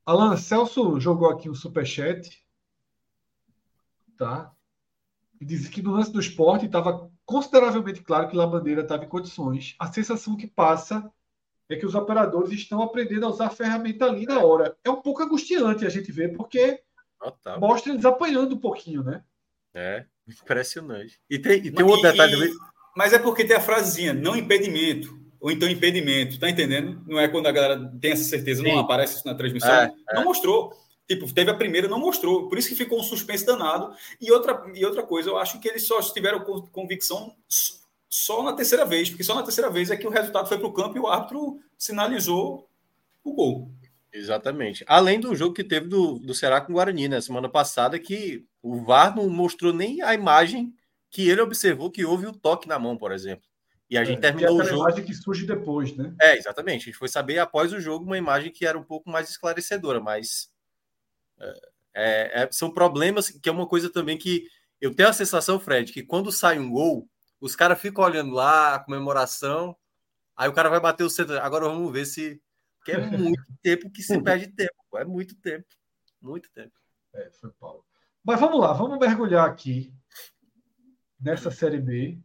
Alan 0.05 0.35
Celso 0.35 0.99
jogou 0.99 1.29
aqui 1.29 1.49
um 1.49 1.55
superchat. 1.55 2.44
Tá? 4.17 4.51
E 5.39 5.45
disse 5.45 5.69
que 5.69 5.81
no 5.81 5.91
lance 5.91 6.11
do 6.11 6.19
esporte 6.19 6.65
estava 6.65 7.11
consideravelmente 7.25 8.01
claro 8.01 8.27
que 8.27 8.35
Labandeira 8.35 8.81
estava 8.81 9.03
em 9.03 9.09
condições. 9.09 9.75
A 9.79 9.91
sensação 9.91 10.37
que 10.37 10.47
passa 10.47 11.11
é 11.69 11.75
que 11.75 11.85
os 11.85 11.95
operadores 11.95 12.51
estão 12.51 12.81
aprendendo 12.81 13.25
a 13.25 13.29
usar 13.29 13.47
a 13.47 13.49
ferramenta 13.49 14.05
ali 14.05 14.25
na 14.25 14.39
hora. 14.39 14.77
É 14.83 14.89
um 14.89 15.01
pouco 15.01 15.23
angustiante 15.23 15.85
a 15.85 15.89
gente 15.89 16.11
ver, 16.11 16.35
porque 16.35 16.81
Total. 17.19 17.59
mostra 17.59 17.91
eles 17.91 18.05
apanhando 18.05 18.55
um 18.55 18.59
pouquinho, 18.59 19.03
né? 19.03 19.23
É, 19.73 20.05
impressionante. 20.27 21.19
E 21.29 21.39
tem, 21.39 21.65
e 21.65 21.71
tem 21.71 21.85
um 21.85 21.89
outro 21.89 22.09
detalhe 22.09 22.33
também. 22.33 22.53
Mas 22.95 23.11
é 23.11 23.19
porque 23.19 23.43
tem 23.43 23.57
a 23.57 23.61
frasezinha, 23.61 24.13
não 24.13 24.37
impedimento, 24.37 25.19
ou 25.39 25.51
então 25.51 25.67
impedimento, 25.67 26.39
tá 26.39 26.49
entendendo? 26.49 27.03
Não 27.05 27.19
é 27.19 27.27
quando 27.27 27.47
a 27.47 27.51
galera 27.51 27.91
tem 27.99 28.11
essa 28.11 28.23
certeza, 28.23 28.63
Sim. 28.63 28.71
não 28.71 28.79
aparece 28.79 29.17
isso 29.17 29.27
na 29.27 29.35
transmissão. 29.35 29.69
É, 29.69 29.91
não 30.13 30.21
é. 30.21 30.23
mostrou. 30.23 30.71
Tipo, 31.07 31.31
teve 31.33 31.51
a 31.51 31.55
primeira, 31.55 31.87
não 31.87 31.99
mostrou. 31.99 32.49
Por 32.49 32.57
isso 32.57 32.69
que 32.69 32.75
ficou 32.75 32.99
um 32.99 33.03
suspense 33.03 33.45
danado. 33.45 33.95
E 34.19 34.31
outra, 34.31 34.65
e 34.73 34.83
outra 34.85 35.03
coisa, 35.03 35.29
eu 35.29 35.37
acho 35.37 35.59
que 35.59 35.67
eles 35.67 35.85
só 35.85 36.01
tiveram 36.01 36.43
convicção 36.71 37.35
só 38.09 38.41
na 38.41 38.53
terceira 38.53 38.85
vez, 38.85 39.09
porque 39.09 39.23
só 39.23 39.35
na 39.35 39.43
terceira 39.43 39.69
vez 39.69 39.91
é 39.91 39.97
que 39.97 40.07
o 40.07 40.09
resultado 40.09 40.47
foi 40.47 40.57
para 40.57 40.67
o 40.67 40.73
campo 40.73 40.97
e 40.97 40.99
o 40.99 41.07
árbitro 41.07 41.59
sinalizou 41.77 42.67
o 43.23 43.33
gol. 43.33 43.71
Exatamente. 44.11 44.85
Além 44.87 45.19
do 45.19 45.35
jogo 45.35 45.53
que 45.53 45.63
teve 45.63 45.87
do, 45.87 46.17
do 46.17 46.33
Ceará 46.33 46.61
com 46.61 46.71
o 46.71 46.75
Guarani, 46.75 47.09
na 47.09 47.17
né? 47.17 47.21
semana 47.21 47.49
passada, 47.49 47.99
que 47.99 48.45
o 48.63 48.81
VAR 48.81 49.13
não 49.13 49.29
mostrou 49.29 49.73
nem 49.73 50.01
a 50.01 50.13
imagem 50.13 50.73
que 51.11 51.29
ele 51.29 51.41
observou 51.41 51.91
que 51.91 52.05
houve 52.05 52.25
o 52.25 52.33
toque 52.33 52.67
na 52.67 52.79
mão, 52.79 52.97
por 52.97 53.11
exemplo. 53.11 53.45
E 53.89 53.97
a 53.97 54.03
gente 54.03 54.19
é, 54.19 54.21
terminou 54.21 54.61
é 54.61 54.63
o 54.63 54.65
jogo. 54.65 54.81
imagem 54.81 55.05
que 55.05 55.13
surge 55.13 55.45
depois, 55.45 55.95
né? 55.95 56.15
É, 56.19 56.37
exatamente. 56.37 56.83
A 56.83 56.85
gente 56.85 56.97
foi 56.97 57.09
saber 57.09 57.39
após 57.39 57.73
o 57.73 57.79
jogo 57.79 58.05
uma 58.05 58.17
imagem 58.17 58.51
que 58.51 58.65
era 58.65 58.79
um 58.79 58.83
pouco 58.83 59.09
mais 59.09 59.29
esclarecedora, 59.29 59.99
mas 59.99 60.49
é, 61.93 62.43
é, 62.43 62.49
são 62.51 62.71
problemas 62.71 63.29
que 63.29 63.47
é 63.47 63.51
uma 63.51 63.67
coisa 63.67 63.89
também 63.89 64.17
que 64.17 64.47
eu 64.81 64.93
tenho 64.93 65.09
a 65.09 65.13
sensação, 65.13 65.59
Fred, 65.59 65.91
que 65.91 66.03
quando 66.03 66.31
sai 66.31 66.59
um 66.59 66.69
gol, 66.69 67.09
os 67.39 67.55
caras 67.55 67.79
ficam 67.79 68.03
olhando 68.03 68.33
lá, 68.33 68.75
a 68.75 68.79
comemoração, 68.79 69.75
aí 70.35 70.49
o 70.49 70.53
cara 70.53 70.69
vai 70.69 70.79
bater 70.79 71.03
o 71.03 71.09
centro. 71.09 71.39
Agora 71.39 71.65
vamos 71.65 71.91
ver 71.91 72.05
se. 72.05 72.41
Porque 72.77 72.91
é 72.91 72.97
muito 72.97 73.43
tempo 73.63 73.89
que 73.89 74.03
se 74.03 74.21
perde 74.21 74.47
tempo. 74.47 74.73
É 74.95 75.05
muito 75.05 75.35
tempo. 75.35 75.65
Muito 76.21 76.49
tempo. 76.51 76.73
É, 77.13 77.29
foi 77.31 77.51
Paulo. 77.51 77.85
Mas 78.23 78.39
vamos 78.39 78.59
lá, 78.59 78.73
vamos 78.73 78.99
mergulhar 78.99 79.47
aqui 79.47 79.93
nessa 81.19 81.49
Série 81.51 81.79
B. 81.79 82.19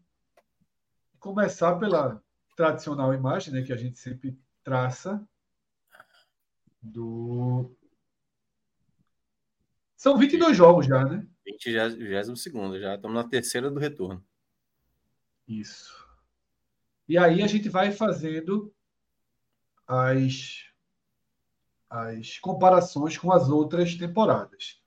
Começar 1.19 1.77
pela 1.77 2.23
tradicional 2.57 3.13
imagem 3.15 3.53
né, 3.53 3.63
que 3.63 3.73
a 3.73 3.77
gente 3.77 3.99
sempre 3.99 4.39
traça 4.65 5.23
do 6.81 7.77
são 10.01 10.17
22 10.17 10.57
jogos 10.57 10.87
já, 10.87 11.05
né? 11.05 11.27
20 11.45 11.73
já, 11.73 11.91
já 11.91 12.35
segundo, 12.35 12.81
já 12.81 12.95
estamos 12.95 13.15
na 13.15 13.29
terceira 13.29 13.71
do 13.71 13.79
retorno. 13.79 14.25
Isso. 15.47 15.95
E 17.07 17.19
aí 17.19 17.43
a 17.43 17.47
gente 17.47 17.69
vai 17.69 17.93
fazendo 17.93 18.75
as, 19.87 20.65
as 21.91 22.39
comparações 22.39 23.19
com 23.19 23.31
as 23.31 23.51
outras 23.51 23.95
temporadas. 23.95 24.83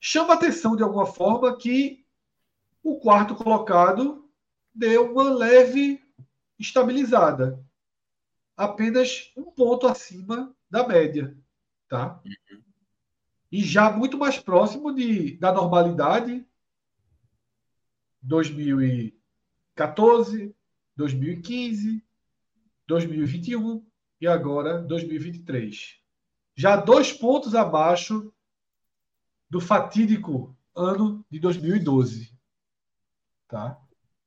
Chama 0.00 0.34
atenção 0.34 0.74
de 0.74 0.82
alguma 0.82 1.06
forma 1.06 1.56
que 1.56 2.04
o 2.82 2.98
quarto 2.98 3.36
colocado 3.36 4.28
deu 4.74 5.12
uma 5.12 5.32
leve 5.32 6.02
estabilizada. 6.58 7.64
Apenas 8.56 9.32
um 9.36 9.44
ponto 9.44 9.86
acima 9.86 10.52
da 10.68 10.88
média. 10.88 11.38
Tá? 11.88 12.20
Uhum 12.24 12.63
e 13.54 13.62
já 13.62 13.88
muito 13.88 14.18
mais 14.18 14.36
próximo 14.36 14.92
de, 14.92 15.36
da 15.36 15.52
normalidade 15.52 16.44
2014, 18.20 20.52
2015, 20.96 22.04
2021 22.84 23.86
e 24.20 24.26
agora 24.26 24.82
2023. 24.82 26.00
Já 26.56 26.74
dois 26.74 27.12
pontos 27.12 27.54
abaixo 27.54 28.34
do 29.48 29.60
fatídico 29.60 30.58
ano 30.74 31.24
de 31.30 31.38
2012. 31.38 32.36
Tá? 33.46 33.80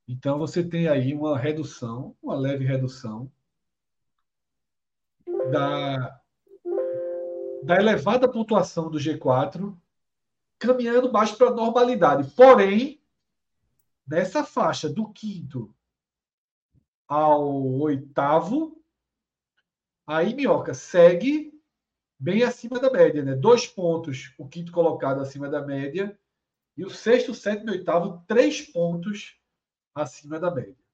Então 0.08 0.40
você 0.40 0.64
tem 0.64 0.88
aí 0.88 1.14
uma 1.14 1.38
redução, 1.38 2.16
uma 2.24 2.36
leve 2.36 2.64
redução 2.64 3.30
da 5.52 6.18
da 7.64 7.76
elevada 7.76 8.30
pontuação 8.30 8.90
do 8.90 8.98
G4, 8.98 9.76
caminhando 10.60 11.12
mais 11.12 11.32
para 11.32 11.48
a 11.48 11.54
normalidade. 11.54 12.30
Porém, 12.36 13.02
nessa 14.08 14.44
faixa 14.44 14.90
do 14.90 15.12
quinto 15.12 15.74
ao 17.08 17.66
oitavo, 17.80 18.82
aí 20.06 20.34
Minhoca 20.34 20.74
segue 20.74 21.54
bem 22.20 22.44
acima 22.44 22.80
da 22.80 22.92
média, 22.92 23.24
né? 23.24 23.36
Dois 23.36 23.68
pontos, 23.68 24.34
o 24.38 24.48
quinto 24.48 24.72
colocado 24.72 25.22
acima 25.22 25.48
da 25.50 25.62
média, 25.62 26.18
e 26.76 26.86
o 26.86 26.90
sexto, 26.90 27.34
sétimo 27.34 27.70
e 27.70 27.78
oitavo, 27.78 28.24
três 28.28 28.62
pontos 28.62 29.40
acima 29.96 30.40
da 30.40 30.52
média. 30.52 30.87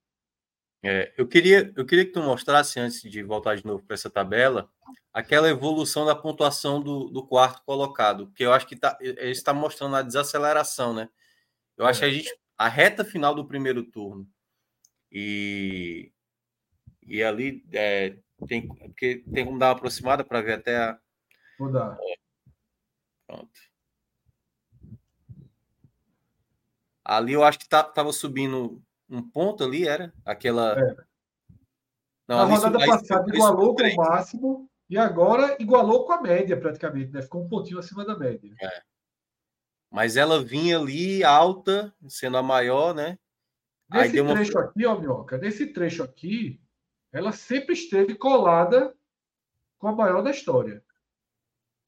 É, 0.86 1.14
eu, 1.18 1.26
queria, 1.26 1.72
eu 1.78 1.86
queria 1.86 2.06
que 2.06 2.12
tu 2.12 2.22
mostrasse, 2.22 2.78
antes 2.78 3.02
de 3.02 3.24
voltar 3.24 3.56
de 3.56 3.66
novo 3.66 3.82
para 3.84 3.94
essa 3.94 4.10
tabela, 4.10 4.70
aquela 5.14 5.50
evolução 5.50 6.06
da 6.06 6.14
pontuação 6.14 6.82
do, 6.82 7.06
do 7.06 7.26
quarto 7.26 7.64
colocado, 7.64 8.30
que 8.32 8.44
eu 8.44 8.52
acho 8.52 8.68
que 8.68 8.76
tá, 8.76 8.98
ele 9.00 9.32
está 9.32 9.54
mostrando 9.54 9.96
a 9.96 10.02
desaceleração, 10.02 10.94
né? 10.94 11.10
Eu 11.78 11.86
acho 11.86 12.00
que 12.00 12.06
a 12.06 12.10
é. 12.10 12.12
gente. 12.12 12.38
A 12.58 12.68
reta 12.68 13.04
final 13.04 13.34
do 13.34 13.48
primeiro 13.48 13.84
turno. 13.84 14.30
E, 15.12 16.12
e 17.02 17.24
ali 17.24 17.66
é, 17.72 18.18
tem, 18.48 18.68
porque 18.68 19.24
tem 19.34 19.46
como 19.46 19.58
dar 19.58 19.68
uma 19.68 19.72
aproximada 19.74 20.24
para 20.24 20.42
ver 20.42 20.54
até 20.54 20.78
a. 20.78 21.00
Vou 21.58 21.72
dar. 21.72 21.98
É, 22.02 22.16
pronto. 23.26 23.60
Ali 27.06 27.34
eu 27.34 27.44
acho 27.44 27.58
que 27.58 27.66
estava 27.66 27.92
tá, 27.92 28.12
subindo 28.12 28.82
um 29.14 29.30
ponto 29.30 29.64
ali, 29.64 29.88
era? 29.88 30.14
Aquela. 30.26 30.80
É. 30.80 30.96
Não, 32.28 32.38
Na 32.38 32.44
rodada 32.46 32.78
isso, 32.78 32.88
passada 32.88 33.26
isso, 33.28 33.36
igualou 33.36 33.76
com 33.76 33.84
o 33.84 33.96
máximo 33.96 34.70
e 34.90 34.98
agora 34.98 35.58
igualou 35.60 36.06
com 36.06 36.14
a 36.14 36.22
média 36.22 36.60
praticamente, 36.60 37.12
né? 37.12 37.22
Ficou 37.22 37.44
um 37.44 37.50
pontinho 37.50 37.80
acima 37.80 38.06
da 38.06 38.18
média. 38.18 38.56
É. 38.62 38.82
Mas 39.92 40.18
ela 40.18 40.44
vinha 40.44 40.80
ali 40.80 41.24
alta, 41.24 41.94
sendo 42.08 42.38
a 42.38 42.44
maior, 42.44 42.96
né? 42.96 43.20
Nesse 43.92 44.20
uma... 44.22 44.34
trecho 44.34 44.58
aqui, 44.58 44.86
ó, 44.86 45.00
Minhoca, 45.00 45.38
nesse 45.38 45.68
trecho 45.68 46.02
aqui, 46.02 46.60
ela 47.12 47.32
sempre 47.32 47.74
esteve 47.74 48.16
colada 48.16 48.96
com 49.78 49.88
a 49.88 49.92
maior 49.92 50.22
da 50.22 50.32
história. 50.32 50.84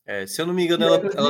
É, 0.06 0.28
se 0.28 0.40
eu 0.40 0.46
não 0.46 0.54
me 0.54 0.64
engano, 0.64 0.84
ela, 0.84 0.98
ela, 0.98 1.30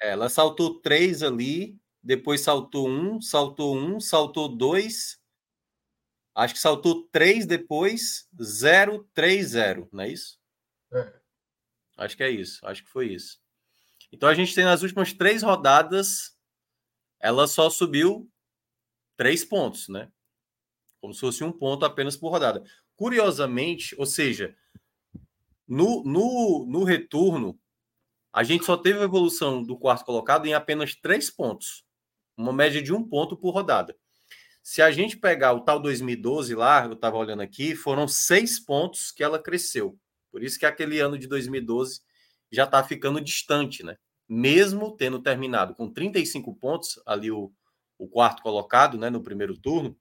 é, 0.00 0.10
ela 0.10 0.28
saltou 0.28 0.80
três 0.80 1.22
ali, 1.22 1.77
depois 2.02 2.40
saltou 2.40 2.88
um, 2.88 3.20
saltou 3.20 3.76
um, 3.76 4.00
saltou 4.00 4.48
dois, 4.48 5.20
acho 6.34 6.54
que 6.54 6.60
saltou 6.60 7.08
três 7.10 7.46
depois, 7.46 8.28
zero, 8.42 9.08
três, 9.12 9.48
zero, 9.48 9.88
não 9.92 10.04
é 10.04 10.08
isso? 10.10 10.38
É. 10.92 11.12
Acho 11.96 12.16
que 12.16 12.22
é 12.22 12.30
isso, 12.30 12.64
acho 12.66 12.84
que 12.84 12.90
foi 12.90 13.12
isso. 13.12 13.40
Então 14.12 14.28
a 14.28 14.34
gente 14.34 14.54
tem 14.54 14.64
nas 14.64 14.82
últimas 14.82 15.12
três 15.12 15.42
rodadas, 15.42 16.36
ela 17.20 17.46
só 17.46 17.68
subiu 17.68 18.30
três 19.16 19.44
pontos, 19.44 19.88
né? 19.88 20.10
Como 21.00 21.12
se 21.12 21.20
fosse 21.20 21.44
um 21.44 21.52
ponto 21.52 21.84
apenas 21.84 22.16
por 22.16 22.30
rodada. 22.30 22.62
Curiosamente, 22.96 23.94
ou 23.98 24.06
seja, 24.06 24.56
no, 25.66 26.02
no, 26.04 26.66
no 26.66 26.84
retorno, 26.84 27.60
a 28.32 28.42
gente 28.42 28.64
só 28.64 28.76
teve 28.76 29.00
evolução 29.00 29.62
do 29.62 29.78
quarto 29.78 30.04
colocado 30.04 30.46
em 30.46 30.54
apenas 30.54 30.94
três 30.94 31.30
pontos, 31.30 31.84
uma 32.38 32.52
média 32.52 32.80
de 32.80 32.92
um 32.92 33.02
ponto 33.02 33.36
por 33.36 33.50
rodada. 33.50 33.96
Se 34.62 34.80
a 34.80 34.90
gente 34.90 35.16
pegar 35.16 35.52
o 35.54 35.60
tal 35.60 35.80
2012 35.80 36.54
lá, 36.54 36.84
eu 36.84 36.92
estava 36.92 37.16
olhando 37.16 37.42
aqui, 37.42 37.74
foram 37.74 38.06
seis 38.06 38.60
pontos 38.60 39.10
que 39.10 39.24
ela 39.24 39.42
cresceu. 39.42 39.98
Por 40.30 40.42
isso 40.42 40.58
que 40.58 40.66
aquele 40.66 41.00
ano 41.00 41.18
de 41.18 41.26
2012 41.26 42.00
já 42.50 42.64
está 42.64 42.82
ficando 42.84 43.20
distante, 43.20 43.82
né? 43.82 43.96
Mesmo 44.28 44.94
tendo 44.94 45.20
terminado 45.20 45.74
com 45.74 45.90
35 45.90 46.54
pontos, 46.54 47.00
ali 47.06 47.30
o, 47.30 47.52
o 47.98 48.06
quarto 48.06 48.42
colocado, 48.42 48.98
né, 48.98 49.08
no 49.10 49.22
primeiro 49.22 49.56
turno, 49.56 49.98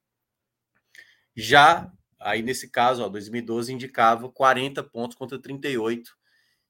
já 1.36 1.92
aí 2.20 2.42
nesse 2.42 2.70
caso, 2.70 3.04
ó, 3.04 3.10
2012 3.10 3.72
indicava 3.72 4.30
40 4.30 4.84
pontos 4.84 5.16
contra 5.16 5.40
38, 5.40 6.17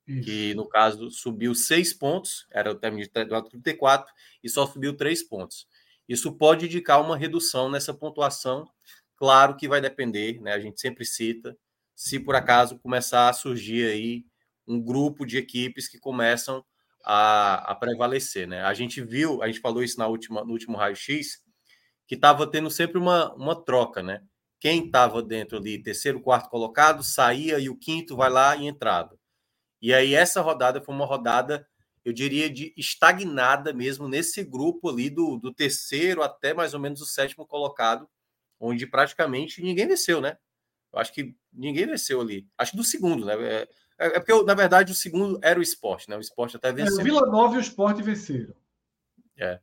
isso. 0.08 0.22
que 0.26 0.54
no 0.56 0.68
caso 0.68 1.10
subiu 1.12 1.54
6 1.54 1.94
pontos, 1.94 2.48
era 2.52 2.72
o 2.72 2.76
término 2.76 3.04
de 3.04 3.10
34 3.10 4.14
e 4.44 4.50
só 4.50 4.66
subiu 4.66 4.96
3 4.96 5.24
pontos. 5.24 5.68
Isso 6.08 6.32
pode 6.32 6.66
indicar 6.66 7.02
uma 7.02 7.18
redução 7.18 7.70
nessa 7.70 7.94
pontuação. 7.94 8.68
Claro 9.18 9.58
que 9.58 9.68
vai 9.68 9.82
depender, 9.82 10.40
né? 10.42 10.54
A 10.54 10.60
gente 10.60 10.80
sempre 10.80 11.06
cita, 11.06 11.58
se 11.96 12.20
por 12.20 12.36
acaso 12.36 12.80
começar 12.80 13.30
a 13.30 13.34
surgir 13.34 13.86
aí 13.90 14.26
um 14.68 14.82
grupo 14.82 15.26
de 15.26 15.38
equipes 15.38 15.88
que 15.88 16.00
começam 16.00 16.64
a, 17.04 17.72
a 17.72 17.76
prevalecer, 17.76 18.48
né? 18.48 18.62
A 18.64 18.74
gente 18.74 19.02
viu, 19.02 19.42
a 19.42 19.48
gente 19.48 19.60
falou 19.60 19.84
isso 19.84 19.98
na 19.98 20.08
última, 20.08 20.44
no 20.44 20.52
último 20.52 20.78
raio-x, 20.78 21.42
que 22.08 22.16
estava 22.16 22.46
tendo 22.50 22.70
sempre 22.70 22.98
uma, 22.98 23.34
uma 23.36 23.56
troca, 23.64 24.04
né? 24.04 24.22
Quem 24.60 24.86
estava 24.86 25.22
dentro 25.22 25.58
ali, 25.58 25.82
terceiro, 25.82 26.22
quarto 26.22 26.50
colocado, 26.50 27.04
saía 27.04 27.60
e 27.60 27.70
o 27.70 27.78
quinto 27.78 28.16
vai 28.16 28.30
lá 28.30 28.56
e 28.56 28.68
entrava. 28.68 29.17
E 29.82 29.94
aí 29.94 30.14
essa 30.14 30.42
rodada 30.42 30.82
foi 30.82 30.94
uma 30.94 31.06
rodada 31.06 31.68
eu 32.08 32.14
diria, 32.14 32.50
de 32.50 32.74
estagnada 32.78 33.74
mesmo 33.74 34.08
nesse 34.08 34.42
grupo 34.42 34.88
ali 34.90 35.10
do, 35.10 35.36
do 35.36 35.54
terceiro 35.54 36.24
até 36.24 36.54
mais 36.54 36.74
ou 36.74 36.80
menos 36.80 37.02
o 37.02 37.06
sétimo 37.06 37.46
colocado, 37.46 38.10
onde 38.58 38.88
praticamente 38.88 39.62
ninguém 39.62 39.86
venceu, 39.86 40.22
né? 40.22 40.38
Eu 40.94 41.00
acho 41.00 41.12
que 41.12 41.36
ninguém 41.52 41.86
venceu 41.86 42.22
ali. 42.22 42.48
Acho 42.58 42.72
que 42.72 42.78
do 42.78 42.84
segundo, 42.86 43.26
né? 43.26 43.34
É, 43.34 43.68
é, 44.00 44.08
é 44.08 44.20
porque, 44.22 44.42
na 44.44 44.54
verdade, 44.54 44.94
o 44.94 44.96
segundo 44.96 45.38
era 45.44 45.60
o 45.60 45.62
esporte, 45.62 46.10
né? 46.10 46.16
O 46.16 46.22
esporte 46.22 46.56
até 46.56 46.72
venceu. 46.72 46.98
É, 46.98 47.02
o 47.02 47.04
Vila 47.04 47.26
Nova 47.30 47.56
e 47.56 47.58
o 47.58 47.60
esporte 47.60 48.02
venceram. 48.02 48.56
É. 49.38 49.60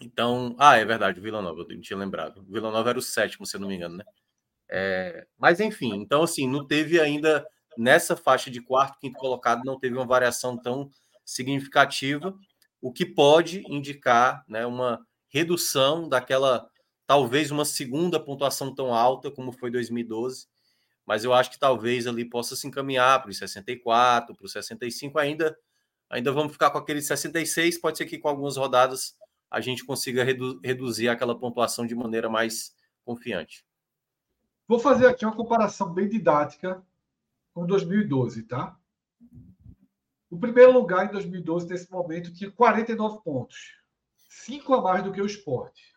Então, 0.00 0.54
ah, 0.60 0.76
é 0.76 0.84
verdade, 0.84 1.18
o 1.18 1.22
Vila 1.22 1.42
Nova, 1.42 1.62
eu 1.62 1.74
não 1.74 1.80
tinha 1.80 1.98
lembrado. 1.98 2.42
O 2.42 2.52
Vila 2.52 2.70
Nova 2.70 2.90
era 2.90 2.98
o 3.00 3.02
sétimo, 3.02 3.44
se 3.44 3.56
eu 3.56 3.60
não 3.60 3.66
me 3.66 3.74
engano, 3.74 3.96
né? 3.96 4.04
É, 4.68 5.26
mas 5.36 5.58
enfim, 5.58 5.94
então 5.96 6.22
assim, 6.22 6.48
não 6.48 6.66
teve 6.66 7.00
ainda 7.00 7.44
nessa 7.76 8.16
faixa 8.16 8.50
de 8.50 8.60
quarto, 8.60 8.98
quinto 8.98 9.18
colocado, 9.18 9.64
não 9.64 9.78
teve 9.78 9.96
uma 9.96 10.06
variação 10.06 10.56
tão 10.56 10.90
significativa, 11.24 12.34
o 12.80 12.92
que 12.92 13.04
pode 13.04 13.62
indicar 13.68 14.44
né, 14.48 14.64
uma 14.64 15.04
redução 15.28 16.08
daquela, 16.08 16.68
talvez 17.06 17.50
uma 17.50 17.64
segunda 17.64 18.20
pontuação 18.20 18.74
tão 18.74 18.94
alta 18.94 19.30
como 19.30 19.52
foi 19.52 19.70
2012, 19.70 20.46
mas 21.04 21.24
eu 21.24 21.32
acho 21.32 21.50
que 21.50 21.58
talvez 21.58 22.06
ali 22.06 22.24
possa 22.24 22.56
se 22.56 22.66
encaminhar 22.66 23.22
para 23.22 23.30
os 23.30 23.38
64, 23.38 24.34
para 24.34 24.44
os 24.44 24.52
65 24.52 25.18
ainda. 25.18 25.56
Ainda 26.10 26.32
vamos 26.32 26.52
ficar 26.52 26.70
com 26.70 26.78
aquele 26.78 27.00
66, 27.00 27.78
pode 27.78 27.98
ser 27.98 28.06
que 28.06 28.18
com 28.18 28.28
algumas 28.28 28.56
rodadas 28.56 29.16
a 29.50 29.60
gente 29.60 29.84
consiga 29.84 30.24
redu 30.24 30.60
reduzir 30.64 31.08
aquela 31.08 31.38
pontuação 31.38 31.86
de 31.86 31.94
maneira 31.94 32.28
mais 32.28 32.74
confiante. 33.04 33.64
Vou 34.66 34.80
fazer 34.80 35.06
aqui 35.06 35.24
uma 35.24 35.34
comparação 35.34 35.92
bem 35.92 36.08
didática 36.08 36.84
com 37.56 37.64
2012, 37.64 38.42
tá? 38.42 38.78
O 40.28 40.38
primeiro 40.38 40.72
lugar 40.72 41.06
em 41.06 41.10
2012, 41.10 41.66
nesse 41.66 41.90
momento, 41.90 42.30
tinha 42.30 42.52
49 42.52 43.22
pontos. 43.24 43.72
Cinco 44.28 44.74
a 44.74 44.82
mais 44.82 45.02
do 45.02 45.10
que 45.10 45.22
o 45.22 45.26
esporte. 45.26 45.96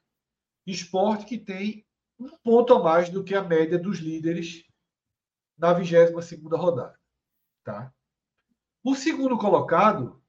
Esporte 0.66 1.26
que 1.26 1.38
tem 1.38 1.86
um 2.18 2.30
ponto 2.38 2.74
a 2.74 2.82
mais 2.82 3.10
do 3.10 3.26
que 3.26 3.36
a 3.36 3.43
média 3.43 3.78
dos 3.78 3.97
líderes 3.99 4.64
na 5.57 5.74
22 5.74 6.32
rodada. 6.53 6.97
Tá? 7.62 7.93
O 8.82 8.95
segundo 8.95 9.38
colocado 9.38 10.24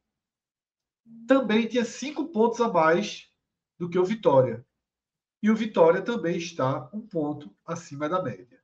também 1.28 1.68
tinha 1.68 1.84
cinco 1.84 2.26
pontos 2.32 2.60
a 2.60 2.68
mais 2.68 3.32
do 3.78 3.88
que 3.88 4.00
o 4.00 4.04
Vitória. 4.04 4.66
E 5.40 5.48
o 5.48 5.54
Vitória 5.54 6.02
também 6.02 6.36
está 6.36 6.90
um 6.92 7.06
ponto 7.06 7.56
acima 7.64 8.08
da 8.08 8.20
média. 8.20 8.59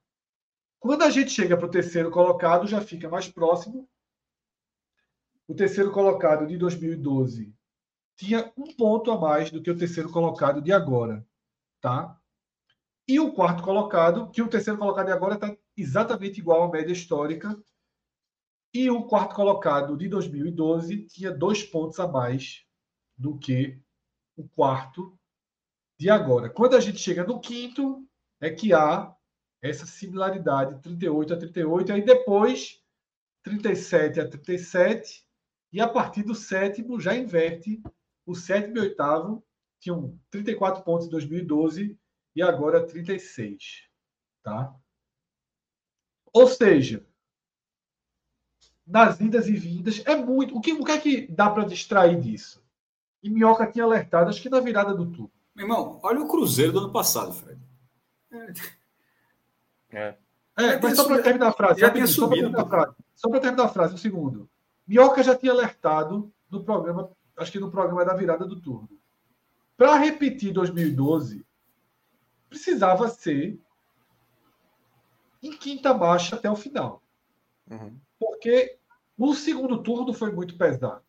Quando 0.86 1.02
a 1.02 1.10
gente 1.10 1.30
chega 1.30 1.56
para 1.56 1.66
o 1.66 1.70
terceiro 1.70 2.12
colocado, 2.12 2.66
já 2.66 2.80
fica 2.80 3.08
mais 3.08 3.28
próximo 3.28 3.88
o 5.48 5.54
terceiro 5.54 5.90
colocado 5.90 6.46
de 6.46 6.56
2012 6.56 7.52
tinha 8.16 8.52
um 8.56 8.72
ponto 8.74 9.10
a 9.10 9.18
mais 9.18 9.50
do 9.50 9.60
que 9.60 9.70
o 9.70 9.76
terceiro 9.76 10.10
colocado 10.10 10.62
de 10.62 10.72
agora, 10.72 11.26
tá? 11.80 12.18
E 13.06 13.18
o 13.20 13.32
quarto 13.32 13.62
colocado, 13.62 14.30
que 14.30 14.40
o 14.40 14.48
terceiro 14.48 14.78
colocado 14.78 15.06
de 15.06 15.12
agora 15.12 15.34
está 15.34 15.56
exatamente 15.76 16.38
igual 16.38 16.62
à 16.62 16.70
média 16.70 16.92
histórica. 16.92 17.60
E 18.72 18.88
o 18.88 19.04
quarto 19.04 19.34
colocado 19.34 19.96
de 19.96 20.08
2012 20.08 21.06
tinha 21.06 21.30
dois 21.30 21.64
pontos 21.64 21.98
a 21.98 22.06
mais 22.06 22.64
do 23.16 23.36
que 23.36 23.80
o 24.36 24.48
quarto 24.48 25.18
de 25.98 26.08
agora. 26.08 26.48
Quando 26.48 26.76
a 26.76 26.80
gente 26.80 26.98
chega 26.98 27.24
no 27.24 27.40
quinto, 27.40 28.06
é 28.40 28.50
que 28.50 28.72
há 28.72 29.15
essa 29.68 29.86
similaridade 29.86 30.80
38 30.82 31.34
a 31.34 31.36
38, 31.36 31.92
aí 31.92 32.04
depois 32.04 32.82
37 33.42 34.20
a 34.20 34.28
37 34.28 35.26
e 35.72 35.80
a 35.80 35.88
partir 35.88 36.22
do 36.22 36.34
sétimo 36.34 37.00
já 37.00 37.14
inverte. 37.14 37.82
O 38.24 38.34
sétimo 38.34 38.78
e 38.78 38.80
oitavo 38.80 39.44
tinham 39.80 40.18
34 40.30 40.82
pontos 40.82 41.06
em 41.06 41.10
2012 41.10 41.98
e 42.34 42.42
agora 42.42 42.86
36. 42.86 43.88
Tá? 44.42 44.74
Ou 46.32 46.46
seja, 46.46 47.06
nas 48.86 49.20
idas 49.20 49.48
e 49.48 49.52
vindas, 49.52 50.02
é 50.04 50.14
muito. 50.16 50.56
O 50.56 50.60
que, 50.60 50.72
o 50.72 50.84
que 50.84 50.92
é 50.92 51.00
que 51.00 51.26
dá 51.28 51.50
para 51.50 51.64
distrair 51.64 52.20
disso? 52.20 52.64
E 53.22 53.28
Minhoca 53.28 53.66
tinha 53.70 53.84
alertado, 53.84 54.30
acho 54.30 54.40
que 54.40 54.48
na 54.48 54.60
virada 54.60 54.94
do 54.94 55.10
turno. 55.10 55.32
Meu 55.54 55.64
irmão, 55.64 55.98
olha 56.02 56.20
o 56.20 56.28
Cruzeiro 56.28 56.72
do 56.72 56.78
ano 56.80 56.92
passado, 56.92 57.32
Fred. 57.32 57.60
É. 58.30 58.52
É, 59.96 60.78
mas 60.80 60.96
só 60.96 61.06
para 61.06 61.22
terminar 61.22 61.48
a 61.48 61.52
frase. 61.52 61.80
Já 61.80 61.90
tinha 61.90 62.06
subido. 62.06 62.50
Só 63.14 63.28
para 63.28 63.40
terminar 63.40 63.64
a 63.64 63.68
frase, 63.68 63.94
um 63.94 63.98
segundo. 63.98 64.48
Minhoca 64.86 65.22
já 65.22 65.34
tinha 65.34 65.52
alertado 65.52 66.32
no 66.50 66.62
programa, 66.62 67.10
acho 67.36 67.52
que 67.52 67.58
no 67.58 67.70
programa 67.70 68.04
da 68.04 68.14
virada 68.14 68.46
do 68.46 68.60
turno. 68.60 68.88
Para 69.76 69.96
repetir 69.96 70.52
2012, 70.52 71.44
precisava 72.48 73.08
ser 73.08 73.60
em 75.42 75.52
quinta 75.52 75.92
marcha 75.92 76.36
até 76.36 76.50
o 76.50 76.56
final. 76.56 77.02
Uhum. 77.70 77.98
Porque 78.18 78.78
o 79.18 79.34
segundo 79.34 79.82
turno 79.82 80.12
foi 80.12 80.30
muito 80.32 80.56
pesado. 80.56 81.02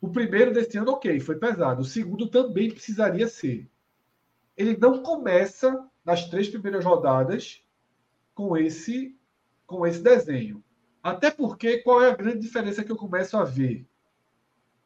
O 0.00 0.08
primeiro 0.08 0.52
desse 0.52 0.76
ano, 0.76 0.92
ok, 0.92 1.18
foi 1.20 1.36
pesado. 1.36 1.82
O 1.82 1.84
segundo 1.84 2.28
também 2.28 2.70
precisaria 2.70 3.26
ser. 3.26 3.70
Ele 4.56 4.76
não 4.76 5.02
começa 5.02 5.88
nas 6.04 6.28
três 6.28 6.48
primeiras 6.48 6.84
rodadas 6.84 7.62
com 8.34 8.56
esse 8.56 9.18
com 9.66 9.86
esse 9.86 10.00
desenho. 10.00 10.62
Até 11.02 11.30
porque 11.30 11.78
qual 11.78 12.02
é 12.02 12.10
a 12.10 12.14
grande 12.14 12.38
diferença 12.38 12.84
que 12.84 12.92
eu 12.92 12.96
começo 12.96 13.36
a 13.36 13.44
ver? 13.44 13.86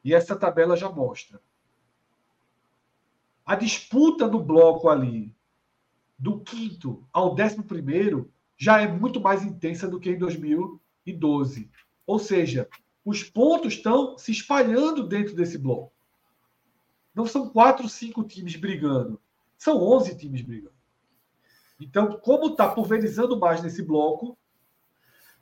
E 0.05 0.15
essa 0.15 0.37
tabela 0.37 0.77
já 0.77 0.89
mostra. 0.89 1.41
A 3.45 3.55
disputa 3.55 4.27
no 4.27 4.43
bloco 4.43 4.89
ali, 4.89 5.35
do 6.19 6.41
quinto 6.41 7.07
ao 7.13 7.35
décimo 7.35 7.65
primeiro, 7.65 8.33
já 8.57 8.81
é 8.81 8.89
muito 8.89 9.21
mais 9.21 9.45
intensa 9.45 9.89
do 9.89 10.01
que 10.01 10.11
em 10.11 10.19
2012. 10.19 11.71
Ou 12.07 12.19
seja, 12.19 12.69
os 13.05 13.23
pontos 13.23 13.75
estão 13.75 14.17
se 14.17 14.33
espalhando 14.33 15.07
dentro 15.07 15.35
desse 15.35 15.59
bloco. 15.59 15.93
Não 17.15 17.27
são 17.27 17.51
quatro, 17.51 17.89
cinco 17.89 18.25
times 18.25 18.57
brigando. 18.57 19.21
São 19.59 19.83
onze 19.83 20.17
times 20.17 20.43
brigando. 20.43 20.76
Então, 21.81 22.19
como 22.23 22.49
está 22.49 22.69
pulverizando 22.69 23.39
mais 23.39 23.63
nesse 23.63 23.83
bloco, 23.83 24.37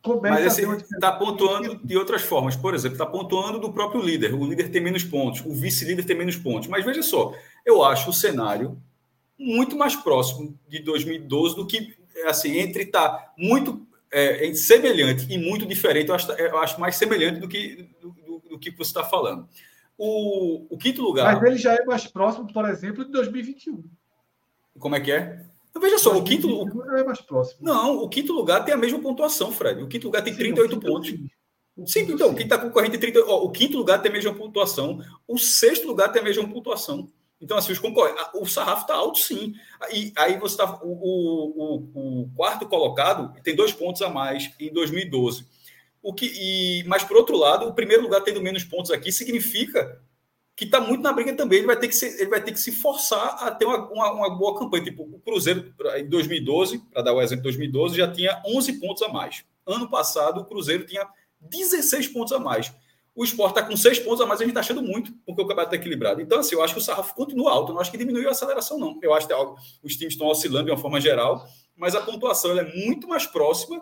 Começa 0.05 0.67
Mas 0.67 0.83
está 0.83 1.11
pontuando 1.13 1.81
de 1.83 1.97
outras 1.97 2.21
formas. 2.21 2.55
Por 2.55 2.75
exemplo, 2.75 2.95
está 2.95 3.07
pontuando 3.07 3.59
do 3.59 3.73
próprio 3.73 4.03
líder. 4.03 4.35
O 4.35 4.47
líder 4.47 4.69
tem 4.69 4.83
menos 4.83 5.03
pontos, 5.03 5.41
o 5.47 5.55
vice-líder 5.55 6.05
tem 6.05 6.15
menos 6.15 6.37
pontos. 6.37 6.69
Mas 6.69 6.85
veja 6.85 7.03
só, 7.03 7.35
eu 7.65 7.83
acho 7.83 8.11
o 8.11 8.13
cenário 8.13 8.79
muito 9.39 9.79
mais 9.79 9.97
próximo 9.97 10.59
de 10.69 10.81
2012 10.81 11.57
do 11.57 11.67
que, 11.67 11.97
assim, 12.27 12.59
entre 12.59 12.83
estar 12.83 13.09
tá 13.09 13.33
muito 13.39 13.87
é, 14.13 14.53
semelhante 14.53 15.27
e 15.33 15.39
muito 15.39 15.65
diferente, 15.65 16.11
eu 16.11 16.15
acho, 16.15 16.33
eu 16.33 16.59
acho 16.59 16.79
mais 16.79 16.97
semelhante 16.97 17.41
do 17.41 17.49
que, 17.49 17.89
do, 17.99 18.11
do, 18.11 18.43
do 18.51 18.59
que 18.59 18.71
você 18.71 18.91
está 18.91 19.05
falando. 19.05 19.49
O, 19.97 20.67
o, 20.69 20.77
quinto 20.77 21.01
lugar. 21.01 21.35
Mas 21.35 21.43
ele 21.45 21.57
já 21.59 21.75
é 21.75 21.85
mais 21.85 22.07
próximo, 22.07 22.53
por 22.53 22.69
exemplo, 22.69 23.07
de 23.07 23.11
2021. 23.11 23.83
Como 24.79 24.95
é 24.95 25.01
que 25.01 25.13
é? 25.13 25.47
Então, 25.75 25.83
veja 25.83 25.99
só, 25.99 26.17
o 26.17 26.23
quinto 26.23 26.47
lugar 26.47 27.01
é 27.01 27.03
mais 27.03 27.21
próximo. 27.21 27.59
Não, 27.61 27.97
o 27.99 28.09
quinto 28.09 28.33
lugar 28.33 28.65
tem 28.65 28.73
a 28.73 28.77
mesma 28.77 29.01
pontuação, 29.01 29.51
Fred. 29.51 29.83
O 29.83 29.89
quinto 29.89 30.07
lugar 30.07 30.23
tem 30.23 30.33
Sim, 30.33 30.39
38 30.39 30.79
pontos. 30.79 31.11
Sim, 31.85 32.01
então, 32.03 32.33
quem 32.33 32.45
está 32.45 32.57
concorrente 32.57 32.97
30. 32.97 33.25
Ó, 33.27 33.43
o 33.43 33.51
quinto 33.51 33.77
lugar 33.77 34.01
tem 34.01 34.09
a 34.09 34.15
mesma 34.15 34.33
pontuação, 34.33 35.01
o 35.27 35.37
sexto 35.37 35.89
lugar 35.89 36.13
tem 36.13 36.23
a 36.23 36.25
mesma 36.25 36.49
pontuação. 36.49 37.09
Então, 37.41 37.57
assim, 37.57 37.73
os 37.73 37.81
concorrentes. 37.81 38.25
O 38.35 38.47
sarrafo 38.47 38.83
está 38.83 38.95
alto, 38.95 39.19
sim. 39.19 39.53
E 39.93 40.13
aí 40.17 40.39
você 40.39 40.55
está. 40.55 40.79
O, 40.81 40.93
o, 40.93 42.23
o, 42.23 42.31
quarto 42.37 42.69
colocado 42.69 43.35
tem 43.43 43.57
dois 43.57 43.73
pontos 43.73 44.01
a 44.01 44.09
mais 44.09 44.53
em 44.61 44.73
2012. 44.73 45.45
O 46.01 46.15
que, 46.15 46.31
e, 46.33 46.85
mas, 46.85 47.03
por 47.03 47.17
outro 47.17 47.37
lado, 47.37 47.67
o 47.67 47.75
primeiro 47.75 48.05
lugar 48.05 48.21
tendo 48.21 48.41
menos 48.41 48.63
pontos 48.63 48.93
aqui 48.93 49.11
significa 49.11 50.01
que 50.57 50.65
está 50.65 50.81
muito 50.81 51.03
na 51.03 51.13
briga 51.13 51.35
também. 51.35 51.59
Ele 51.59 51.67
vai 51.67 51.79
ter 51.79 51.89
que 51.89 51.97
se, 51.97 52.07
ele 52.21 52.31
vai 52.31 52.41
ter 52.41 52.53
que 52.53 52.61
se 52.61 52.71
forçar 52.73 53.43
a 53.43 53.51
ter 53.51 53.65
uma, 53.65 53.89
uma, 53.91 54.13
uma 54.13 54.31
boa 54.31 54.59
campanha. 54.59 54.85
Tipo, 54.85 55.03
o 55.03 55.21
Cruzeiro, 55.21 55.75
em 55.97 56.09
2012, 56.09 56.79
para 56.93 57.03
dar 57.03 57.13
o 57.13 57.21
exemplo, 57.21 57.43
2012, 57.45 57.97
já 57.97 58.11
tinha 58.11 58.41
11 58.47 58.75
pontos 58.75 59.03
a 59.03 59.09
mais. 59.09 59.45
Ano 59.67 59.89
passado, 59.89 60.41
o 60.41 60.45
Cruzeiro 60.45 60.87
tinha 60.87 61.07
16 61.41 62.09
pontos 62.09 62.33
a 62.33 62.39
mais. 62.39 62.73
O 63.17 63.25
esporte 63.25 63.59
está 63.59 63.63
com 63.63 63.77
6 63.77 64.01
pontos 64.01 64.21
a 64.21 64.27
mais, 64.27 64.41
a 64.41 64.45
gente 64.45 64.51
está 64.51 64.61
achando 64.61 64.83
muito, 64.83 65.13
porque 65.25 65.41
o 65.41 65.47
campeonato 65.47 65.69
está 65.69 65.77
equilibrado. 65.77 66.21
Então, 66.21 66.41
assim, 66.41 66.57
eu 66.57 66.63
acho 66.63 66.75
que 66.75 66.81
o 66.81 66.83
sarrafo 66.83 67.15
continua 67.15 67.53
alto, 67.53 67.71
eu 67.71 67.75
não 67.75 67.81
acho 67.81 67.91
que 67.91 67.97
diminuiu 67.97 68.29
a 68.29 68.33
aceleração, 68.33 68.77
não. 68.77 68.99
Eu 69.01 69.15
acho 69.15 69.29
que 69.29 69.35
os 69.85 69.97
times 69.97 70.15
estão 70.15 70.27
oscilando 70.27 70.67
de 70.67 70.73
uma 70.73 70.79
forma 70.79 71.01
geral, 71.01 71.47
mas 71.77 71.95
a 71.95 72.01
pontuação 72.01 72.59
é 72.59 72.75
muito 72.75 73.07
mais 73.07 73.25
próxima 73.25 73.81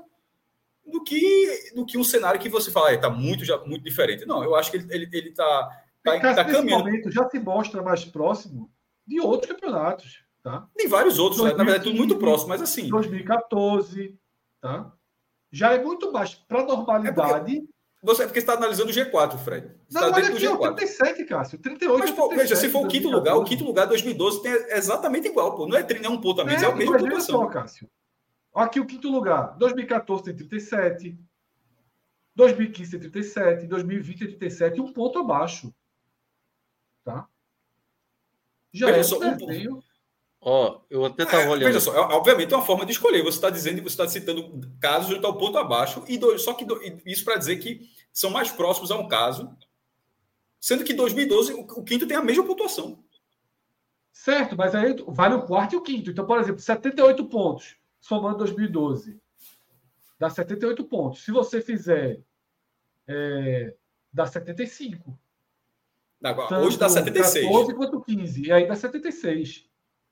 do 0.85 1.03
que, 1.03 1.73
do 1.75 1.87
que 1.87 1.97
um 1.97 2.05
cenário 2.05 2.39
que 2.39 2.49
você 2.51 2.71
fala, 2.71 2.93
está 2.93 3.09
muito, 3.09 3.43
já, 3.43 3.57
muito 3.65 3.83
diferente. 3.83 4.27
Não, 4.27 4.45
eu 4.45 4.55
acho 4.55 4.71
que 4.71 4.77
ele 4.77 4.85
está 4.85 4.95
ele, 4.95 5.09
ele 5.13 5.31
tá, 5.33 5.83
tá, 6.03 6.35
tá 6.35 6.45
caminhando. 6.45 6.85
momento 6.85 7.11
já 7.11 7.29
se 7.29 7.39
mostra 7.39 7.83
mais 7.83 8.05
próximo 8.05 8.71
de 9.07 9.21
outros 9.21 9.53
campeonatos. 9.53 10.25
Tá? 10.43 10.69
Tem 10.77 10.89
vários 10.89 11.19
outros, 11.19 11.41
2015, 11.41 11.53
né? 11.53 11.59
na 11.59 11.65
verdade, 11.65 11.85
tudo 11.85 11.97
muito 11.97 12.19
próximo, 12.19 12.49
mas 12.49 12.61
assim. 12.61 12.89
2014, 12.89 14.19
tá? 14.61 14.93
já 15.53 15.75
é 15.75 15.83
muito 15.83 16.11
baixo. 16.11 16.43
Para 16.49 16.63
a 16.63 16.67
normalidade. 16.67 17.59
É 17.59 17.73
você, 18.05 18.25
porque 18.25 18.41
está 18.41 18.55
analisando 18.55 18.91
o 18.91 18.93
G4, 18.93 19.39
Fred. 19.39 19.71
Você 19.89 20.01
não, 20.01 20.11
tá 20.11 20.17
olha 20.17 20.29
aqui, 20.29 20.47
ó, 20.49 20.73
37, 20.73 21.25
Cássio. 21.25 21.59
38. 21.59 21.99
Mas, 22.01 22.11
pô, 22.11 22.29
37, 22.29 22.37
veja, 22.37 22.57
se 22.57 22.69
for 22.69 22.85
o 22.85 22.89
quinto 22.89 23.09
lugar, 23.09 23.37
o 23.37 23.45
quinto 23.45 23.63
lugar 23.63 23.87
2012 23.87 24.43
tem 24.43 24.53
exatamente 24.77 25.29
igual, 25.29 25.55
pô. 25.55 25.69
Não 25.69 25.77
é, 25.77 25.87
é 26.03 26.09
um 26.09 26.21
ponto 26.21 26.41
a 26.41 26.45
menos, 26.45 26.63
é, 26.63 26.67
é 26.67 26.69
o 26.69 26.77
mesmo 26.77 26.99
pontuação. 26.99 27.41
só, 27.43 27.47
Cássio. 27.47 27.89
Aqui 28.53 28.81
o 28.81 28.87
quinto 28.87 29.09
lugar. 29.09 29.57
2014 29.57 30.25
tem 30.25 30.35
37. 30.35 31.17
2015 32.35 32.91
tem 32.91 33.01
37. 33.01 33.67
2020 33.69 34.19
tem 34.19 34.29
37. 34.39 34.81
Um 34.81 34.93
ponto 34.93 35.21
abaixo. 35.21 35.73
Tá? 37.05 37.29
Já 38.73 38.87
veja 38.87 39.01
é 39.01 39.03
só, 39.03 39.19
um 39.19 39.37
ponto. 39.37 39.85
Ó, 40.45 40.81
eu 40.91 41.05
até 41.05 41.23
estava 41.23 41.45
é, 41.45 41.49
olhando. 41.49 41.67
Veja 41.67 41.81
só, 41.81 41.95
é, 41.95 42.01
obviamente 42.17 42.53
é 42.53 42.57
uma 42.57 42.67
forma 42.67 42.85
de 42.85 42.93
escolher. 42.93 43.23
Você 43.23 43.37
está 43.37 43.49
dizendo, 43.49 43.81
você 43.81 43.89
está 43.89 44.09
citando 44.09 44.69
casos 44.81 45.07
onde 45.07 45.17
está 45.17 45.29
o 45.29 45.39
ponto 45.39 45.57
abaixo, 45.57 46.05
e 46.09 46.19
do, 46.19 46.37
só 46.39 46.53
que 46.53 46.65
do, 46.65 46.81
isso 47.07 47.25
para 47.25 47.37
dizer 47.37 47.59
que 47.59 47.89
são 48.13 48.29
mais 48.31 48.51
próximos 48.51 48.91
a 48.91 48.97
um 48.97 49.07
caso, 49.07 49.57
sendo 50.59 50.83
que 50.83 50.95
2012 50.95 51.53
o, 51.55 51.61
o, 51.61 51.85
quinto 51.85 52.09
tem 52.09 52.17
a 52.17 52.23
mesma 52.23 52.45
pontuação. 52.45 52.99
Certo, 54.13 54.57
mas 54.57 54.75
aí 54.75 54.97
vale 55.07 55.35
o 55.35 55.47
quarto 55.47 55.75
e 55.75 55.77
o 55.77 55.83
quinto. 55.83 56.11
Então, 56.11 56.27
por 56.27 56.41
exemplo, 56.41 56.61
78 56.61 57.25
pontos, 57.27 57.77
somando 58.01 58.39
2012, 58.39 59.21
dá 60.19 60.29
78 60.29 60.85
pontos. 60.85 61.25
Se 61.25 61.31
você 61.31 61.61
fizer, 61.61 62.21
é, 63.07 63.75
dá 64.13 64.27
75. 64.27 65.17
Agora, 66.23 66.61
hoje 66.61 66.79
dá 66.79 66.89
76. 66.89 67.45
14 67.47 67.75
quanto 67.75 68.01
15, 68.03 68.47
e 68.47 68.53
aí 68.53 68.67
dá 68.67 68.75
76. 68.75 69.65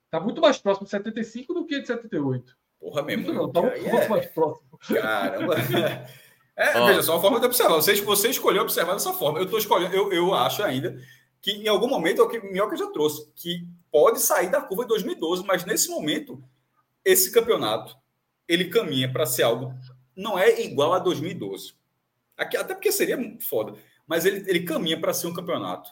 Está 0.04 0.20
muito 0.20 0.40
mais 0.40 0.58
próximo 0.58 0.84
de 0.84 0.90
75 0.90 1.54
do 1.54 1.64
que 1.66 1.80
de 1.80 1.86
78. 1.86 2.56
Porra, 2.80 3.02
mesmo. 3.02 3.32
Não, 3.32 3.50
tá 3.50 3.62
muito, 3.62 3.76
é... 3.76 4.08
mais 4.08 4.26
próximo. 4.26 4.78
Caramba. 4.78 5.56
É. 6.56 6.74
Veja, 6.88 7.02
só 7.04 7.14
uma 7.14 7.22
forma 7.22 7.40
de 7.40 7.46
observar. 7.46 7.76
Você, 7.76 7.94
você 8.02 8.28
escolheu 8.28 8.60
observar 8.60 8.92
dessa 8.92 9.14
forma. 9.14 9.38
Eu 9.38 9.44
estou 9.44 9.58
escolhendo, 9.58 9.94
eu, 9.94 10.12
eu 10.12 10.34
acho 10.34 10.62
ainda 10.62 10.94
que 11.40 11.52
em 11.52 11.68
algum 11.68 11.88
momento, 11.88 12.20
é 12.20 12.24
o 12.24 12.28
que 12.28 12.38
Minhoca 12.38 12.76
já 12.76 12.86
trouxe, 12.88 13.32
que 13.34 13.66
pode 13.90 14.20
sair 14.20 14.50
da 14.50 14.60
curva 14.60 14.82
de 14.84 14.88
2012, 14.88 15.42
mas 15.46 15.64
nesse 15.64 15.88
momento, 15.88 16.42
esse 17.02 17.32
campeonato 17.32 17.96
ele 18.46 18.66
caminha 18.66 19.10
para 19.10 19.24
ser 19.24 19.44
algo. 19.44 19.72
Não 20.14 20.38
é 20.38 20.60
igual 20.60 20.92
a 20.92 20.98
2012. 20.98 21.72
Aqui, 22.36 22.56
até 22.56 22.74
porque 22.74 22.92
seria 22.92 23.16
foda. 23.40 23.74
Mas 24.06 24.26
ele, 24.26 24.44
ele 24.50 24.64
caminha 24.64 25.00
para 25.00 25.14
ser 25.14 25.28
um 25.28 25.34
campeonato 25.34 25.90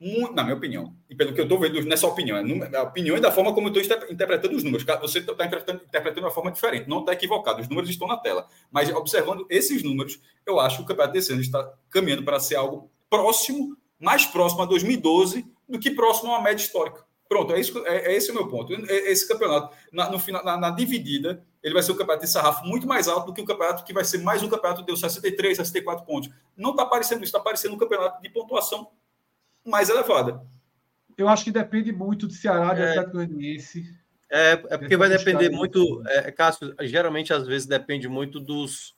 muito, 0.00 0.32
na 0.32 0.44
minha 0.44 0.54
opinião, 0.54 0.94
e 1.10 1.14
pelo 1.14 1.32
que 1.32 1.40
eu 1.40 1.44
estou 1.44 1.58
vendo 1.58 1.80
nessa 1.82 2.06
opinião, 2.06 2.36
é 2.36 2.76
a 2.76 2.82
opinião 2.82 3.16
e 3.16 3.20
da 3.20 3.32
forma 3.32 3.52
como 3.52 3.68
eu 3.68 3.80
estou 3.80 4.10
interpretando 4.10 4.56
os 4.56 4.62
números. 4.62 4.86
Você 5.00 5.18
está 5.18 5.32
interpretando, 5.32 5.82
interpretando 5.82 6.20
de 6.20 6.26
uma 6.26 6.30
forma 6.30 6.52
diferente, 6.52 6.88
não 6.88 7.00
está 7.00 7.12
equivocado, 7.12 7.60
os 7.60 7.68
números 7.68 7.90
estão 7.90 8.06
na 8.06 8.16
tela. 8.16 8.46
Mas 8.70 8.88
observando 8.90 9.44
esses 9.50 9.82
números, 9.82 10.20
eu 10.46 10.60
acho 10.60 10.78
que 10.78 10.82
o 10.84 10.86
campeonato 10.86 11.14
desse 11.14 11.32
ano 11.32 11.40
está 11.40 11.72
caminhando 11.90 12.22
para 12.22 12.38
ser 12.38 12.54
algo 12.54 12.90
próximo, 13.10 13.76
mais 13.98 14.24
próximo 14.24 14.62
a 14.62 14.66
2012 14.66 15.44
do 15.68 15.78
que 15.78 15.90
próximo 15.90 16.30
a 16.30 16.36
uma 16.36 16.44
média 16.44 16.62
histórica. 16.62 17.04
Pronto, 17.28 17.52
é, 17.52 17.60
isso, 17.60 17.86
é, 17.86 18.12
é 18.12 18.16
esse 18.16 18.30
o 18.30 18.34
meu 18.34 18.48
ponto. 18.48 18.72
É, 18.72 19.10
esse 19.10 19.28
campeonato, 19.28 19.74
na, 19.92 20.10
no 20.10 20.18
final, 20.18 20.42
na, 20.42 20.56
na, 20.56 20.70
dividida, 20.70 21.44
ele 21.62 21.74
vai 21.74 21.82
ser 21.82 21.92
um 21.92 21.96
campeonato 21.96 22.24
de 22.24 22.32
sarrafo 22.32 22.64
muito 22.64 22.86
mais 22.86 23.06
alto 23.06 23.26
do 23.26 23.34
que 23.34 23.42
o 23.42 23.44
campeonato 23.44 23.84
que 23.84 23.92
vai 23.92 24.04
ser 24.04 24.18
mais 24.18 24.42
um 24.42 24.48
campeonato 24.48 24.82
de 24.82 24.96
63, 24.96 25.56
64 25.58 26.06
pontos. 26.06 26.30
Não 26.56 26.70
está 26.70 26.84
aparecendo 26.84 27.18
isso, 27.18 27.26
está 27.26 27.38
aparecendo 27.38 27.74
um 27.74 27.78
campeonato 27.78 28.22
de 28.22 28.30
pontuação 28.30 28.88
mais 29.68 29.88
elevada. 29.88 30.42
Eu 31.16 31.28
acho 31.28 31.44
que 31.44 31.50
depende 31.50 31.92
muito 31.92 32.26
do 32.26 32.32
Ceará, 32.32 32.72
do 32.72 32.80
é, 32.80 32.90
Atlético 32.90 33.16
Goianiense. 33.16 33.84
É, 34.30 34.52
é 34.52 34.78
porque 34.78 34.96
vai 34.96 35.08
depender 35.08 35.50
muito, 35.50 36.02
é, 36.06 36.30
Cássio, 36.30 36.74
geralmente 36.82 37.32
às 37.32 37.46
vezes 37.46 37.66
depende 37.66 38.08
muito 38.08 38.38
dos 38.38 38.96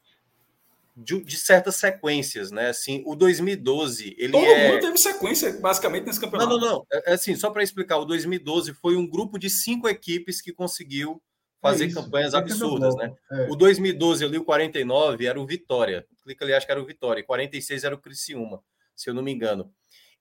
de, 0.96 1.22
de, 1.22 1.36
certas 1.36 1.76
sequências, 1.76 2.50
né? 2.50 2.68
Assim, 2.68 3.02
o 3.06 3.14
2012, 3.14 4.14
ele 4.18 4.32
Todo 4.32 4.44
é... 4.44 4.68
mundo 4.68 4.80
teve 4.80 4.98
sequência, 4.98 5.52
basicamente, 5.58 6.06
nesse 6.06 6.20
campeonato. 6.20 6.50
Não, 6.50 6.58
não, 6.58 6.68
não. 6.68 6.86
É, 6.92 7.12
é, 7.12 7.14
assim, 7.14 7.34
só 7.36 7.50
para 7.50 7.62
explicar, 7.62 7.98
o 7.98 8.04
2012 8.04 8.74
foi 8.74 8.96
um 8.96 9.06
grupo 9.06 9.38
de 9.38 9.48
cinco 9.48 9.88
equipes 9.88 10.40
que 10.40 10.52
conseguiu 10.52 11.22
fazer 11.60 11.86
é 11.86 11.92
campanhas 11.92 12.34
absurdas, 12.34 12.94
né? 12.96 13.12
É. 13.32 13.48
O 13.50 13.56
2012 13.56 14.24
ali, 14.24 14.38
o 14.38 14.44
49 14.44 15.26
era 15.26 15.40
o 15.40 15.46
Vitória. 15.46 16.06
Clica 16.22 16.44
ali, 16.44 16.54
acho 16.54 16.66
que 16.66 16.72
era 16.72 16.82
o 16.82 16.86
Vitória. 16.86 17.22
46 17.22 17.84
era 17.84 17.94
o 17.94 17.98
Criciúma, 17.98 18.62
se 18.96 19.08
eu 19.08 19.14
não 19.14 19.22
me 19.22 19.32
engano. 19.32 19.72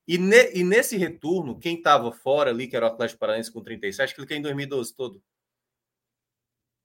E, 0.10 0.18
ne, 0.18 0.52
e 0.56 0.64
nesse 0.64 0.98
retorno, 0.98 1.60
quem 1.60 1.78
estava 1.78 2.12
fora 2.12 2.50
ali, 2.50 2.68
que 2.68 2.76
era 2.76 2.88
o 2.88 2.90
Atlético 2.90 3.20
Paranaense 3.20 3.54
com 3.54 3.62
37, 3.62 4.16
clica 4.16 4.34
em 4.34 4.42
2012 4.42 4.96
todo. 4.96 5.22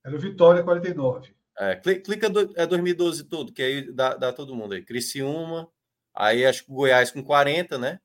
Era 0.05 0.15
o 0.15 0.21
Vitória 0.21 0.63
49. 0.63 1.35
É, 1.59 1.75
clica 1.75 2.29
do, 2.29 2.53
é 2.55 2.67
2012 2.67 3.25
todo, 3.25 3.51
que 3.51 3.63
aí 3.63 3.91
dá, 3.91 4.15
dá 4.15 4.31
todo 4.31 4.55
mundo 4.55 4.75
aí. 4.75 4.85
Criciúma, 4.85 5.67
aí 6.13 6.45
acho 6.45 6.67
que 6.67 6.71
o 6.71 6.75
Goiás 6.75 7.11
com 7.11 7.25
40, 7.25 7.79
né? 7.79 7.99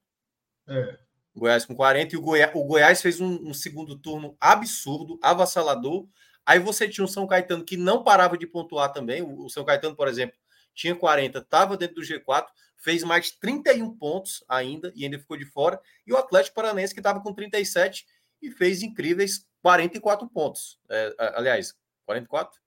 É. 0.65 0.97
Goiás 1.35 1.65
com 1.65 1.75
40, 1.75 2.15
e 2.15 2.17
o, 2.17 2.21
Goi 2.21 2.39
o 2.53 2.63
Goiás 2.63 3.01
fez 3.01 3.19
um, 3.19 3.49
um, 3.49 3.53
segundo 3.53 3.99
turno 3.99 4.37
absurdo, 4.39 5.19
avassalador. 5.21 6.07
Aí 6.45 6.59
você 6.59 6.87
tinha 6.87 7.03
o 7.03 7.09
São 7.09 7.27
Caetano 7.27 7.65
que 7.65 7.75
não 7.75 8.05
parava 8.05 8.37
de 8.37 8.47
pontuar 8.47 8.93
também. 8.93 9.21
O, 9.21 9.47
o 9.47 9.49
São 9.49 9.65
Caetano, 9.65 9.97
por 9.97 10.07
exemplo, 10.07 10.37
tinha 10.73 10.95
40, 10.95 11.39
estava 11.39 11.75
dentro 11.75 11.95
do 11.95 12.03
G4, 12.03 12.45
fez 12.79 13.03
mais 13.03 13.31
31 13.31 13.95
pontos 13.97 14.43
ainda 14.47 14.91
e 14.95 15.03
ainda 15.03 15.19
ficou 15.19 15.37
de 15.37 15.45
fora. 15.45 15.79
E 16.07 16.13
o 16.13 16.17
Atlético 16.17 16.55
Paranaense, 16.55 16.93
que 16.93 16.99
estava 16.99 17.21
com 17.21 17.33
37 17.33 18.05
e 18.41 18.51
fez 18.51 18.81
incríveis 18.81 19.45
44 19.61 20.27
pontos. 20.29 20.79
É, 20.89 21.13
aliás, 21.35 21.75
44? 22.05 22.59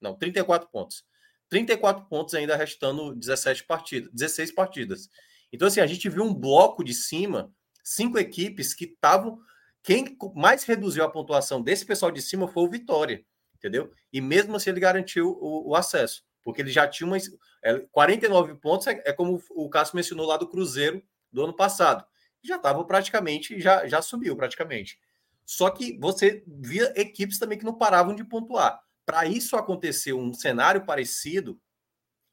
Não, 0.00 0.14
34 0.14 0.68
pontos. 0.68 1.04
34 1.50 2.06
pontos 2.06 2.34
ainda 2.34 2.56
restando 2.56 3.14
17 3.14 3.64
partidas, 3.64 4.10
16 4.12 4.52
partidas. 4.52 5.08
Então, 5.52 5.68
assim, 5.68 5.80
a 5.80 5.86
gente 5.86 6.08
viu 6.08 6.22
um 6.22 6.34
bloco 6.34 6.84
de 6.84 6.92
cima, 6.92 7.52
cinco 7.82 8.18
equipes 8.18 8.74
que 8.74 8.84
estavam. 8.84 9.38
Quem 9.82 10.16
mais 10.34 10.64
reduziu 10.64 11.04
a 11.04 11.10
pontuação 11.10 11.62
desse 11.62 11.86
pessoal 11.86 12.10
de 12.10 12.20
cima 12.20 12.48
foi 12.48 12.64
o 12.64 12.70
Vitória, 12.70 13.24
entendeu? 13.54 13.92
E 14.12 14.20
mesmo 14.20 14.56
assim 14.56 14.70
ele 14.70 14.80
garantiu 14.80 15.38
o, 15.40 15.70
o 15.70 15.74
acesso 15.74 16.28
porque 16.48 16.62
ele 16.62 16.70
já 16.70 16.88
tinha 16.88 17.06
uma, 17.06 17.18
é, 17.62 17.78
49 17.90 18.54
pontos, 18.56 18.86
é, 18.86 19.02
é, 19.04 19.12
como 19.12 19.42
o 19.50 19.68
Cássio 19.68 19.96
mencionou 19.96 20.26
lá 20.26 20.36
do 20.36 20.48
Cruzeiro 20.48 21.02
do 21.32 21.44
ano 21.44 21.54
passado. 21.54 22.04
Já 22.42 22.56
estava 22.56 22.84
praticamente, 22.84 23.60
já, 23.60 23.86
já 23.86 24.00
subiu 24.00 24.36
praticamente. 24.36 24.98
Só 25.44 25.70
que 25.70 25.98
você 25.98 26.44
via 26.46 26.92
equipes 26.94 27.38
também 27.38 27.58
que 27.58 27.64
não 27.64 27.74
paravam 27.74 28.14
de 28.14 28.24
pontuar. 28.24 28.80
Para 29.04 29.26
isso 29.26 29.56
acontecer 29.56 30.12
um 30.12 30.32
cenário 30.34 30.84
parecido, 30.84 31.60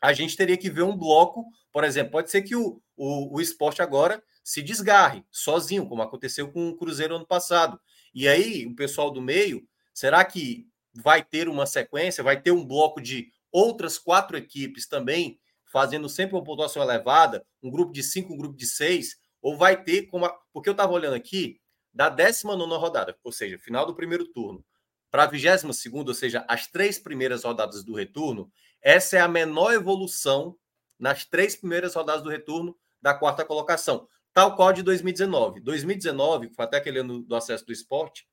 a 0.02 0.14
gente 0.14 0.36
teria 0.36 0.58
que 0.58 0.70
ver 0.70 0.84
um 0.84 0.96
bloco, 0.96 1.46
por 1.72 1.84
exemplo, 1.84 2.12
pode 2.12 2.30
ser 2.30 2.42
que 2.42 2.56
o, 2.56 2.82
o, 2.96 3.38
o 3.38 3.42
esporte 3.42 3.82
agora 3.82 4.22
se 4.44 4.62
desgarre 4.62 5.26
sozinho, 5.32 5.88
como 5.88 6.02
aconteceu 6.02 6.52
com 6.52 6.70
o 6.70 6.78
Cruzeiro 6.78 7.16
ano 7.16 7.26
passado. 7.26 7.80
E 8.14 8.28
aí, 8.28 8.66
o 8.66 8.76
pessoal 8.76 9.10
do 9.10 9.22
meio, 9.22 9.68
será 9.94 10.24
que 10.24 10.68
vai 10.94 11.24
ter 11.24 11.50
uma 11.50 11.66
sequência, 11.66 12.24
vai 12.24 12.40
ter 12.40 12.52
um 12.52 12.66
bloco 12.66 13.02
de 13.02 13.32
outras 13.56 13.98
quatro 13.98 14.36
equipes 14.36 14.86
também 14.86 15.40
fazendo 15.72 16.10
sempre 16.10 16.36
uma 16.36 16.44
pontuação 16.44 16.84
elevada, 16.84 17.46
um 17.64 17.72
grupo 17.72 17.94
de 17.94 18.04
cinco, 18.04 18.34
um 18.34 18.38
grupo 18.38 18.56
de 18.56 18.68
seis, 18.68 19.16
ou 19.42 19.58
vai 19.58 19.82
ter 19.82 20.04
como. 20.08 20.26
A... 20.26 20.38
Porque 20.52 20.68
eu 20.68 20.74
estava 20.74 20.92
olhando 20.92 21.16
aqui, 21.16 21.60
da 21.94 22.10
19 22.10 22.76
rodada, 22.76 23.18
ou 23.24 23.32
seja, 23.32 23.58
final 23.58 23.86
do 23.86 23.96
primeiro 23.96 24.28
turno, 24.28 24.64
para 25.10 25.24
a 25.24 25.28
22, 25.28 25.64
ou 25.90 26.14
seja, 26.14 26.46
as 26.50 26.68
três 26.68 27.00
primeiras 27.00 27.46
rodadas 27.46 27.84
do 27.84 27.94
retorno, 27.94 28.52
essa 28.82 29.16
é 29.18 29.22
a 29.22 29.28
menor 29.28 29.74
evolução 29.74 30.58
nas 31.00 31.24
três 31.24 31.56
primeiras 31.56 31.96
rodadas 31.96 32.24
do 32.24 32.30
retorno 32.30 32.78
da 33.02 33.14
quarta 33.14 33.46
colocação, 33.46 34.08
tal 34.34 34.56
qual 34.56 34.74
de 34.74 34.84
2019. 34.84 35.62
2019, 35.62 36.50
foi 36.54 36.66
até 36.66 36.78
aquele 36.78 37.00
ano 37.00 37.22
do 37.22 37.36
acesso 37.36 37.66
do 37.66 37.72
esporte, 37.72 38.28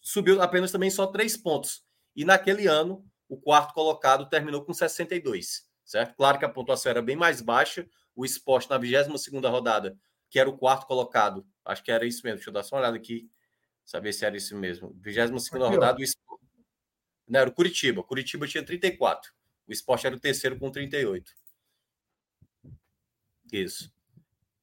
subiu 0.00 0.42
apenas 0.42 0.72
também 0.72 0.90
só 0.90 1.06
três 1.06 1.36
pontos. 1.36 1.84
E 2.16 2.24
naquele 2.24 2.66
ano, 2.66 3.04
o 3.28 3.36
quarto 3.36 3.74
colocado 3.74 4.28
terminou 4.28 4.64
com 4.64 4.72
62, 4.72 5.68
certo? 5.84 6.14
Claro 6.16 6.38
que 6.38 6.44
a 6.44 6.48
pontuação 6.48 6.90
era 6.90 7.02
bem 7.02 7.16
mais 7.16 7.40
baixa. 7.40 7.86
O 8.14 8.24
esporte, 8.24 8.70
na 8.70 8.78
22 8.78 9.26
rodada, 9.44 9.96
que 10.30 10.38
era 10.38 10.48
o 10.48 10.56
quarto 10.56 10.86
colocado, 10.86 11.46
acho 11.64 11.82
que 11.82 11.90
era 11.90 12.06
isso 12.06 12.22
mesmo. 12.24 12.36
Deixa 12.36 12.50
eu 12.50 12.54
dar 12.54 12.62
só 12.62 12.76
uma 12.76 12.82
olhada 12.82 12.96
aqui, 12.96 13.28
saber 13.84 14.12
se 14.12 14.24
era 14.24 14.36
isso 14.36 14.56
mesmo. 14.56 14.96
22 15.00 15.48
rodada, 15.50 15.98
o 15.98 16.02
esporte. 16.02 16.44
Não, 17.26 17.40
era 17.40 17.50
o 17.50 17.52
Curitiba. 17.52 18.02
Curitiba 18.02 18.46
tinha 18.46 18.64
34. 18.64 19.32
O 19.66 19.72
esporte 19.72 20.06
era 20.06 20.14
o 20.14 20.20
terceiro 20.20 20.58
com 20.58 20.70
38. 20.70 21.32
Isso. 23.50 23.92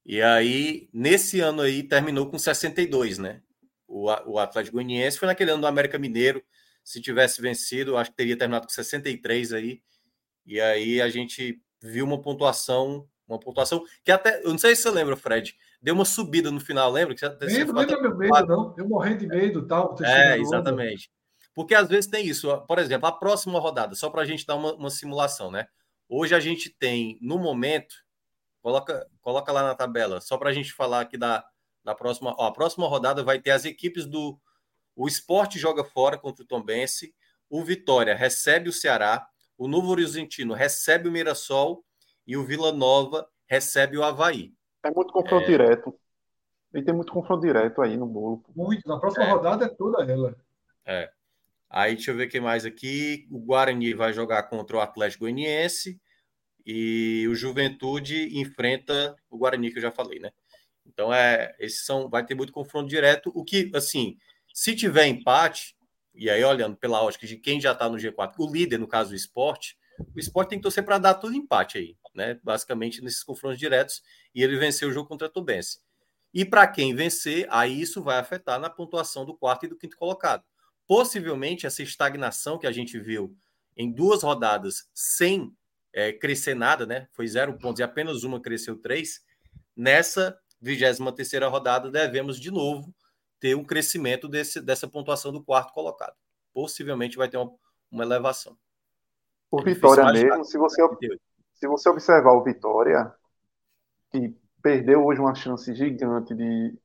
E 0.05 0.21
aí, 0.21 0.89
nesse 0.93 1.39
ano 1.39 1.61
aí, 1.61 1.83
terminou 1.83 2.29
com 2.29 2.37
62, 2.37 3.17
né? 3.17 3.41
O, 3.87 4.05
o 4.05 4.39
Atlético 4.39 4.77
Goianiense 4.77 5.17
foi 5.17 5.27
naquele 5.27 5.51
ano 5.51 5.61
do 5.61 5.67
América 5.67 5.97
Mineiro. 5.97 6.43
Se 6.83 7.01
tivesse 7.01 7.41
vencido, 7.41 7.97
acho 7.97 8.11
que 8.11 8.17
teria 8.17 8.37
terminado 8.37 8.67
com 8.67 8.73
63 8.73 9.53
aí. 9.53 9.81
E 10.45 10.59
aí 10.59 11.01
a 11.01 11.09
gente 11.09 11.61
viu 11.81 12.05
uma 12.05 12.21
pontuação, 12.21 13.07
uma 13.27 13.39
pontuação 13.39 13.83
que 14.03 14.11
até, 14.11 14.43
eu 14.43 14.49
não 14.49 14.57
sei 14.57 14.75
se 14.75 14.83
você 14.83 14.91
lembra, 14.91 15.15
Fred, 15.15 15.55
deu 15.81 15.93
uma 15.93 16.05
subida 16.05 16.51
no 16.51 16.59
final, 16.59 16.91
lembra? 16.91 17.15
Que 17.15 17.21
você, 17.21 17.45
lembro, 17.45 17.77
lembra 17.77 18.01
meu 18.01 18.17
medo, 18.17 18.47
não. 18.47 18.75
Eu 18.77 18.87
morri 18.87 19.15
de 19.15 19.27
medo 19.27 19.65
tal. 19.65 19.95
É, 20.01 20.37
exatamente. 20.37 21.11
Porque 21.53 21.75
às 21.75 21.87
vezes 21.87 22.09
tem 22.09 22.25
isso. 22.25 22.55
Por 22.67 22.79
exemplo, 22.79 23.07
a 23.07 23.11
próxima 23.11 23.59
rodada, 23.59 23.95
só 23.95 24.09
para 24.09 24.21
a 24.21 24.25
gente 24.25 24.45
dar 24.45 24.55
uma, 24.55 24.73
uma 24.73 24.89
simulação, 24.89 25.51
né? 25.51 25.67
Hoje 26.07 26.35
a 26.35 26.39
gente 26.39 26.69
tem, 26.69 27.17
no 27.21 27.37
momento, 27.37 27.95
coloca, 28.61 29.07
coloca 29.21 29.51
lá 29.51 29.63
na 29.63 29.75
tabela, 29.75 30.19
só 30.21 30.37
para 30.37 30.49
a 30.49 30.53
gente 30.53 30.73
falar 30.73 31.01
aqui 31.01 31.17
da, 31.17 31.43
da 31.83 31.95
próxima. 31.95 32.35
Ó, 32.37 32.47
a 32.47 32.51
próxima 32.53 32.87
rodada 32.87 33.23
vai 33.23 33.39
ter 33.39 33.51
as 33.51 33.65
equipes 33.65 34.05
do. 34.05 34.39
O 34.95 35.07
Esporte 35.07 35.57
joga 35.57 35.83
fora 35.83 36.17
contra 36.17 36.43
o 36.43 36.47
Tombense, 36.47 37.13
o 37.49 37.63
Vitória 37.63 38.15
recebe 38.15 38.69
o 38.69 38.73
Ceará, 38.73 39.27
o 39.57 39.67
Novo 39.67 39.89
Horizontino 39.89 40.53
recebe 40.53 41.07
o 41.07 41.11
Mirassol 41.11 41.83
e 42.25 42.35
o 42.37 42.43
Vila 42.43 42.71
Nova 42.71 43.27
recebe 43.45 43.97
o 43.97 44.03
Havaí. 44.03 44.53
É 44.83 44.91
muito 44.91 45.11
confronto 45.11 45.45
é... 45.45 45.47
direto. 45.47 45.93
E 46.73 46.81
tem 46.81 46.95
muito 46.95 47.11
confronto 47.11 47.41
direto 47.41 47.81
aí 47.81 47.97
no 47.97 48.07
bolo. 48.07 48.43
Muito. 48.55 48.87
Na 48.87 48.99
próxima 48.99 49.25
é. 49.25 49.29
rodada 49.29 49.65
é 49.65 49.69
toda 49.69 50.03
ela. 50.09 50.35
É. 50.85 51.11
Aí 51.69 51.95
deixa 51.95 52.11
eu 52.11 52.15
ver 52.15 52.27
quem 52.27 52.41
mais 52.41 52.65
aqui. 52.65 53.27
O 53.29 53.39
Guarani 53.39 53.93
vai 53.93 54.13
jogar 54.13 54.43
contra 54.43 54.77
o 54.77 54.79
Atlético 54.79 55.25
Goianiense 55.25 55.99
e 56.65 57.27
o 57.29 57.35
Juventude 57.35 58.39
enfrenta 58.39 59.15
o 59.29 59.37
Guarani 59.37 59.71
que 59.71 59.77
eu 59.77 59.81
já 59.81 59.91
falei, 59.91 60.19
né? 60.19 60.31
Então 60.85 61.13
é, 61.13 61.55
esses 61.59 61.85
são, 61.85 62.09
vai 62.09 62.25
ter 62.25 62.35
muito 62.35 62.51
confronto 62.51 62.89
direto. 62.89 63.31
O 63.35 63.43
que, 63.43 63.71
assim, 63.75 64.17
se 64.53 64.75
tiver 64.75 65.07
empate, 65.07 65.75
e 66.13 66.29
aí 66.29 66.43
olhando 66.43 66.75
pela 66.75 67.01
ótica 67.01 67.25
de 67.25 67.37
quem 67.37 67.59
já 67.59 67.71
está 67.71 67.87
no 67.89 67.97
G4, 67.97 68.33
o 68.37 68.51
líder, 68.51 68.77
no 68.77 68.87
caso 68.87 69.11
do 69.11 69.15
esporte, 69.15 69.77
o 70.15 70.19
esporte 70.19 70.49
tem 70.49 70.59
que 70.59 70.63
torcer 70.63 70.83
para 70.83 70.97
dar 70.97 71.13
tudo 71.15 71.35
empate 71.35 71.77
aí, 71.77 71.97
né? 72.13 72.39
Basicamente 72.43 73.01
nesses 73.01 73.23
confrontos 73.23 73.59
diretos, 73.59 74.01
e 74.33 74.43
ele 74.43 74.57
venceu 74.57 74.89
o 74.89 74.91
jogo 74.91 75.07
contra 75.07 75.27
a 75.27 75.29
Tubense. 75.29 75.79
E 76.33 76.45
para 76.45 76.67
quem 76.67 76.95
vencer, 76.95 77.45
aí 77.49 77.81
isso 77.81 78.01
vai 78.01 78.17
afetar 78.17 78.59
na 78.59 78.69
pontuação 78.69 79.25
do 79.25 79.35
quarto 79.35 79.65
e 79.65 79.69
do 79.69 79.77
quinto 79.77 79.97
colocado. 79.97 80.43
Possivelmente 80.87 81.65
essa 81.65 81.83
estagnação 81.83 82.57
que 82.57 82.67
a 82.67 82.71
gente 82.71 82.99
viu 82.99 83.35
em 83.75 83.91
duas 83.91 84.23
rodadas 84.23 84.89
sem 84.93 85.53
é, 85.93 86.11
crescer 86.13 86.55
nada, 86.55 86.85
né? 86.85 87.07
Foi 87.11 87.27
zero 87.27 87.57
pontos 87.57 87.79
e 87.79 87.83
apenas 87.83 88.23
uma 88.23 88.41
cresceu 88.41 88.77
três. 88.77 89.21
Nessa 89.75 90.37
23 90.61 91.49
rodada, 91.49 91.89
devemos 91.89 92.39
de 92.39 92.51
novo 92.51 92.93
ter 93.41 93.55
um 93.57 93.63
crescimento 93.63 94.29
desse, 94.29 94.61
dessa 94.61 94.87
pontuação 94.87 95.33
do 95.33 95.43
quarto 95.43 95.73
colocado. 95.73 96.15
Possivelmente 96.53 97.17
vai 97.17 97.27
ter 97.27 97.37
uma, 97.37 97.51
uma 97.91 98.03
elevação. 98.03 98.55
O 99.49 99.59
é 99.59 99.63
Vitória 99.63 100.05
mesmo, 100.13 100.45
se 100.45 100.57
você, 100.57 100.81
se 101.55 101.67
você 101.67 101.89
observar 101.89 102.33
o 102.33 102.43
Vitória, 102.43 103.11
que 104.11 104.33
perdeu 104.61 105.03
hoje 105.03 105.19
uma 105.19 105.33
chance 105.33 105.73
gigante 105.73 106.35
de, 106.35 106.77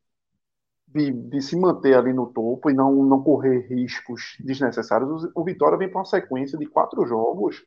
de, 0.88 1.12
de, 1.12 1.42
se 1.42 1.54
manter 1.56 1.94
ali 1.94 2.14
no 2.14 2.26
topo 2.26 2.70
e 2.70 2.74
não, 2.74 3.04
não 3.04 3.22
correr 3.22 3.66
riscos 3.68 4.36
desnecessários, 4.40 5.30
o 5.34 5.44
Vitória 5.44 5.76
vem 5.76 5.90
para 5.90 5.98
uma 5.98 6.06
sequência 6.06 6.58
de 6.58 6.66
quatro 6.66 7.06
jogos, 7.06 7.64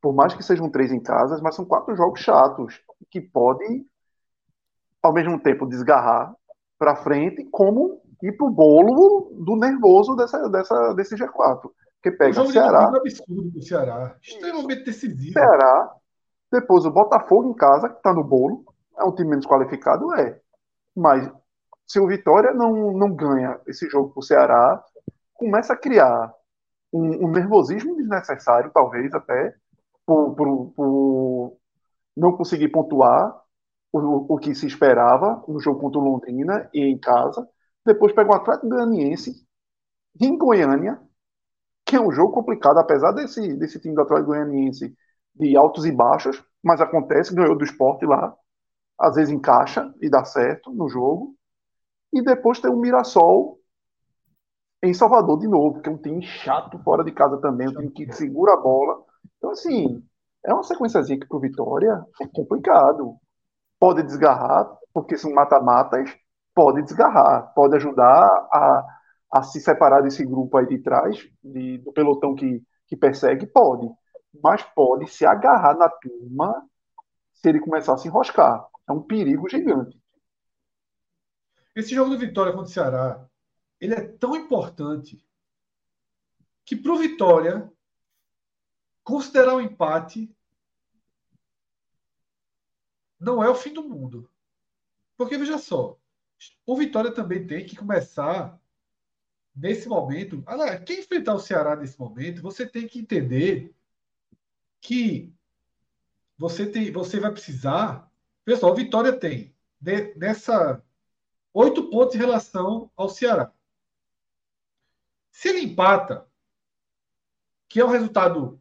por 0.00 0.14
mais 0.14 0.32
que 0.34 0.42
sejam 0.42 0.70
três 0.70 0.90
em 0.90 1.02
casa, 1.02 1.38
mas 1.42 1.54
são 1.54 1.66
quatro 1.66 1.94
jogos 1.94 2.20
chatos, 2.20 2.82
que 3.10 3.20
podem 3.20 3.86
ao 5.02 5.12
mesmo 5.12 5.38
tempo 5.38 5.66
desgarrar 5.66 6.34
para 6.80 6.96
frente, 6.96 7.44
como 7.52 8.00
ir 8.22 8.32
para 8.38 8.46
o 8.46 8.50
bolo 8.50 9.32
do 9.44 9.54
nervoso 9.54 10.16
dessa, 10.16 10.48
dessa, 10.48 10.94
desse 10.94 11.14
G4. 11.14 11.70
Que 12.02 12.10
pega 12.10 12.40
o 12.40 12.50
Ceará. 12.50 12.90
É 12.94 12.98
absurdo 12.98 13.50
do 13.50 13.62
Ceará. 13.62 14.16
Extremamente 14.22 14.84
decisivo. 14.84 15.34
Ceará. 15.34 15.94
Depois 16.50 16.86
o 16.86 16.90
Botafogo 16.90 17.50
em 17.50 17.54
casa, 17.54 17.90
que 17.90 17.96
está 17.96 18.14
no 18.14 18.24
bolo. 18.24 18.64
É 18.98 19.04
um 19.04 19.14
time 19.14 19.28
menos 19.28 19.46
qualificado? 19.46 20.14
É. 20.14 20.40
Mas 20.96 21.30
se 21.86 22.00
o 22.00 22.06
Vitória 22.06 22.54
não, 22.54 22.92
não 22.92 23.14
ganha 23.14 23.60
esse 23.66 23.86
jogo 23.90 24.14
para 24.14 24.20
o 24.20 24.22
Ceará, 24.22 24.82
começa 25.34 25.74
a 25.74 25.76
criar 25.76 26.32
um, 26.90 27.26
um, 27.26 27.30
nervosismo 27.30 27.94
desnecessário, 27.94 28.70
talvez 28.72 29.12
até, 29.12 29.54
por, 30.06 30.34
por, 30.34 30.72
por 30.74 31.56
não 32.16 32.32
conseguir 32.32 32.68
pontuar 32.68 33.38
o, 33.92 34.34
o 34.34 34.38
que 34.38 34.54
se 34.54 34.66
esperava 34.66 35.42
no 35.48 35.60
jogo 35.60 35.80
contra 35.80 36.00
o 36.00 36.04
Londrina 36.04 36.68
e 36.72 36.80
em 36.80 36.98
casa. 36.98 37.46
Depois 37.84 38.12
pega 38.12 38.30
o 38.30 38.34
Atlético 38.34 38.68
Goianiense 38.68 39.46
em 40.20 40.36
Goiânia, 40.36 41.00
que 41.84 41.96
é 41.96 42.00
um 42.00 42.12
jogo 42.12 42.32
complicado, 42.32 42.78
apesar 42.78 43.12
desse, 43.12 43.54
desse 43.56 43.80
time 43.80 43.94
do 43.94 44.02
Atlético 44.02 44.28
Goianiense 44.28 44.94
de 45.34 45.56
altos 45.56 45.84
e 45.86 45.92
baixos, 45.92 46.42
mas 46.62 46.80
acontece, 46.80 47.34
ganhou 47.34 47.56
do 47.56 47.64
esporte 47.64 48.04
lá, 48.04 48.34
às 48.98 49.14
vezes 49.14 49.32
encaixa 49.32 49.92
e 50.00 50.10
dá 50.10 50.24
certo 50.24 50.70
no 50.72 50.88
jogo. 50.88 51.34
E 52.12 52.22
depois 52.22 52.60
tem 52.60 52.70
o 52.70 52.76
Mirassol 52.76 53.58
em 54.82 54.92
Salvador 54.94 55.38
de 55.38 55.48
novo, 55.48 55.80
que 55.80 55.88
é 55.88 55.92
um 55.92 55.96
time 55.96 56.22
chato 56.22 56.78
fora 56.82 57.04
de 57.04 57.12
casa 57.12 57.38
também, 57.38 57.68
um 57.68 57.72
time 57.72 57.90
que 57.90 58.12
segura 58.12 58.54
a 58.54 58.56
bola. 58.56 59.02
Então, 59.38 59.50
assim, 59.50 60.04
é 60.44 60.52
uma 60.52 60.62
sequenciazinha 60.62 61.18
que 61.18 61.26
pro 61.26 61.40
Vitória 61.40 62.04
é 62.20 62.26
complicado 62.26 63.16
pode 63.80 64.02
desgarrar, 64.02 64.70
porque 64.92 65.16
são 65.16 65.32
mata-matas, 65.32 66.14
pode 66.54 66.82
desgarrar, 66.82 67.54
pode 67.54 67.74
ajudar 67.76 68.26
a, 68.52 69.00
a 69.32 69.42
se 69.42 69.58
separar 69.58 70.02
desse 70.02 70.24
grupo 70.24 70.58
aí 70.58 70.66
de 70.66 70.78
trás, 70.78 71.26
de, 71.42 71.78
do 71.78 71.90
pelotão 71.92 72.34
que, 72.34 72.62
que 72.86 72.96
persegue, 72.96 73.46
pode. 73.46 73.88
Mas 74.42 74.62
pode 74.62 75.10
se 75.10 75.24
agarrar 75.24 75.74
na 75.74 75.88
turma 75.88 76.68
se 77.32 77.48
ele 77.48 77.58
começar 77.58 77.94
a 77.94 77.96
se 77.96 78.06
enroscar. 78.06 78.68
É 78.86 78.92
um 78.92 79.02
perigo 79.02 79.48
gigante. 79.48 79.98
Esse 81.74 81.94
jogo 81.94 82.10
do 82.10 82.18
Vitória 82.18 82.52
contra 82.52 82.68
o 82.68 82.72
Ceará, 82.72 83.26
ele 83.80 83.94
é 83.94 84.00
tão 84.00 84.36
importante 84.36 85.24
que 86.66 86.76
para 86.76 86.92
o 86.92 86.98
Vitória 86.98 87.72
considerar 89.02 89.54
o 89.54 89.56
um 89.56 89.60
empate 89.60 90.36
não 93.20 93.44
é 93.44 93.48
o 93.48 93.54
fim 93.54 93.72
do 93.72 93.82
mundo. 93.82 94.28
Porque, 95.16 95.36
veja 95.36 95.58
só, 95.58 95.98
o 96.64 96.76
Vitória 96.76 97.12
também 97.12 97.46
tem 97.46 97.66
que 97.66 97.76
começar 97.76 98.58
nesse 99.54 99.88
momento. 99.88 100.42
Quem 100.86 101.00
enfrentar 101.00 101.34
o 101.34 101.40
Ceará 101.40 101.76
nesse 101.76 102.00
momento, 102.00 102.40
você 102.40 102.66
tem 102.66 102.88
que 102.88 102.98
entender 102.98 103.74
que 104.80 105.32
você 106.38 106.64
tem, 106.64 106.90
você 106.90 107.20
vai 107.20 107.30
precisar. 107.30 108.10
Pessoal, 108.44 108.72
o 108.72 108.76
Vitória 108.76 109.12
tem 109.12 109.54
nessa 110.16 110.82
oito 111.52 111.90
pontos 111.90 112.14
em 112.14 112.18
relação 112.18 112.90
ao 112.96 113.08
Ceará. 113.08 113.52
Se 115.30 115.48
ele 115.48 115.60
empata, 115.60 116.26
que 117.68 117.80
é 117.80 117.84
um 117.84 117.90
resultado 117.90 118.60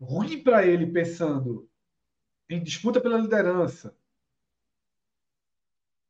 ruim 0.00 0.42
para 0.42 0.64
ele, 0.66 0.86
pensando 0.86 1.69
em 2.50 2.62
disputa 2.62 3.00
pela 3.00 3.16
liderança. 3.16 3.96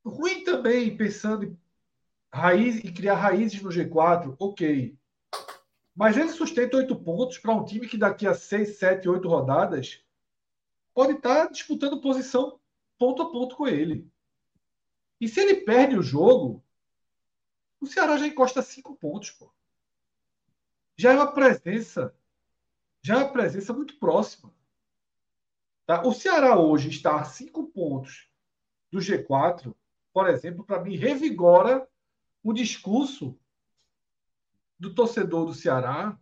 Ruim 0.04 0.42
também, 0.42 0.96
pensando 0.96 1.44
em, 1.44 1.58
raiz, 2.32 2.82
em 2.82 2.92
criar 2.92 3.16
raízes 3.16 3.60
no 3.60 3.68
G4, 3.68 4.34
ok. 4.38 4.98
Mas 5.94 6.16
ele 6.16 6.30
sustenta 6.30 6.78
oito 6.78 6.96
pontos 6.96 7.36
para 7.36 7.54
um 7.54 7.64
time 7.64 7.86
que 7.86 7.98
daqui 7.98 8.26
a 8.26 8.32
seis, 8.32 8.78
sete, 8.78 9.06
oito 9.06 9.28
rodadas 9.28 10.02
pode 10.94 11.12
estar 11.12 11.46
tá 11.46 11.52
disputando 11.52 12.00
posição 12.00 12.58
ponto 12.98 13.22
a 13.22 13.30
ponto 13.30 13.54
com 13.54 13.68
ele. 13.68 14.10
E 15.20 15.28
se 15.28 15.40
ele 15.40 15.56
perde 15.56 15.98
o 15.98 16.02
jogo, 16.02 16.64
o 17.78 17.86
Ceará 17.86 18.16
já 18.16 18.26
encosta 18.26 18.62
cinco 18.62 18.96
pontos, 18.96 19.30
pô. 19.30 19.52
Já 20.96 21.12
é 21.12 21.16
uma 21.16 21.32
presença, 21.32 22.14
já 23.02 23.14
é 23.14 23.16
uma 23.18 23.32
presença 23.32 23.74
muito 23.74 23.98
próxima. 23.98 24.52
Tá? 25.90 26.02
O 26.06 26.12
Ceará 26.12 26.56
hoje 26.56 26.88
está 26.88 27.16
a 27.16 27.24
cinco 27.24 27.66
pontos 27.66 28.30
do 28.92 29.00
G4, 29.00 29.74
por 30.12 30.28
exemplo, 30.28 30.62
para 30.64 30.80
mim, 30.80 30.94
revigora 30.94 31.84
o 32.44 32.52
discurso 32.52 33.36
do 34.78 34.94
torcedor 34.94 35.46
do 35.46 35.52
Ceará 35.52 36.16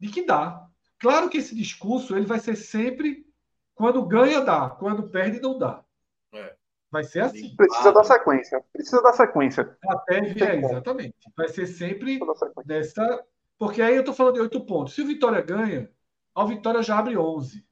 de 0.00 0.08
que 0.08 0.26
dá. 0.26 0.68
Claro 0.98 1.30
que 1.30 1.38
esse 1.38 1.54
discurso 1.54 2.16
ele 2.16 2.26
vai 2.26 2.40
ser 2.40 2.56
sempre 2.56 3.24
quando 3.72 4.04
ganha, 4.04 4.40
dá. 4.40 4.68
Quando 4.68 5.08
perde, 5.08 5.38
não 5.38 5.56
dá. 5.56 5.84
É. 6.32 6.56
Vai 6.90 7.04
ser 7.04 7.20
assim. 7.20 7.54
Precisa 7.54 7.90
ah, 7.90 7.92
da 7.92 8.02
sequência. 8.02 8.64
Precisa 8.72 9.00
da 9.00 9.12
sequência. 9.12 9.78
Até, 9.86 10.18
é, 10.18 10.56
exatamente. 10.56 11.14
Vai 11.36 11.48
ser 11.50 11.68
sempre 11.68 12.18
dessa. 12.66 13.24
Porque 13.56 13.80
aí 13.80 13.94
eu 13.94 14.00
estou 14.00 14.12
falando 14.12 14.34
de 14.34 14.40
oito 14.40 14.66
pontos. 14.66 14.92
Se 14.92 15.02
o 15.02 15.06
Vitória 15.06 15.40
ganha, 15.40 15.88
a 16.34 16.44
Vitória 16.44 16.82
já 16.82 16.98
abre 16.98 17.16
11. 17.16 17.64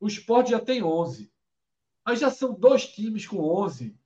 O 0.00 0.06
Sport 0.06 0.48
já 0.48 0.60
tem 0.60 0.82
11. 0.82 1.30
Aí 2.04 2.16
já 2.16 2.30
são 2.30 2.54
dois 2.54 2.86
times 2.86 3.26
com 3.26 3.38
11. 3.38 3.96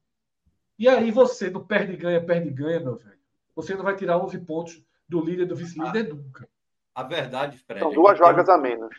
E 0.79 0.89
aí 0.89 1.11
você 1.11 1.51
não 1.51 1.65
perde 1.65 1.97
ganha, 1.97 2.25
perde 2.25 2.51
ganha, 2.51 2.81
meu 2.81 2.97
velho. 2.97 3.19
Você 3.55 3.75
não 3.75 3.85
vai 3.85 3.95
tirar 3.95 4.19
11 4.19 4.39
pontos 4.41 4.83
do 5.09 5.25
líder 5.25 5.47
do 5.47 5.55
vice-líder 5.55 6.07
ah, 6.07 6.15
nunca. 6.15 6.49
A 6.95 7.03
verdade, 7.03 7.59
Fred. 7.59 7.81
São 7.81 7.93
duas 7.93 8.19
vagas 8.19 8.49
a 8.49 8.59
menos. 8.59 8.95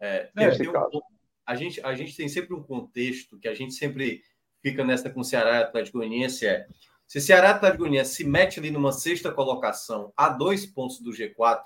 É, 0.00 0.30
é, 0.36 0.48
um, 0.68 1.00
a, 1.46 1.54
gente, 1.54 1.80
a 1.80 1.94
gente 1.94 2.16
tem 2.16 2.28
sempre 2.28 2.54
um 2.54 2.62
contexto 2.62 3.38
que 3.38 3.48
a 3.48 3.54
gente 3.54 3.72
sempre 3.74 4.22
fica 4.60 4.84
nessa 4.84 5.08
com 5.08 5.20
o 5.20 5.24
Ceará 5.24 5.60
e 5.60 5.62
Atlético 5.62 5.98
Goianiense 5.98 6.46
é 6.46 6.66
se 7.06 7.20
Ceará 7.20 7.48
e 7.48 7.50
Atlético 7.52 7.82
Goianiense 7.82 8.14
se 8.14 8.24
mete 8.24 8.58
ali 8.58 8.70
numa 8.70 8.90
sexta 8.90 9.30
colocação 9.30 10.12
a 10.16 10.28
dois 10.28 10.64
pontos 10.64 11.00
do 11.00 11.10
G4, 11.10 11.62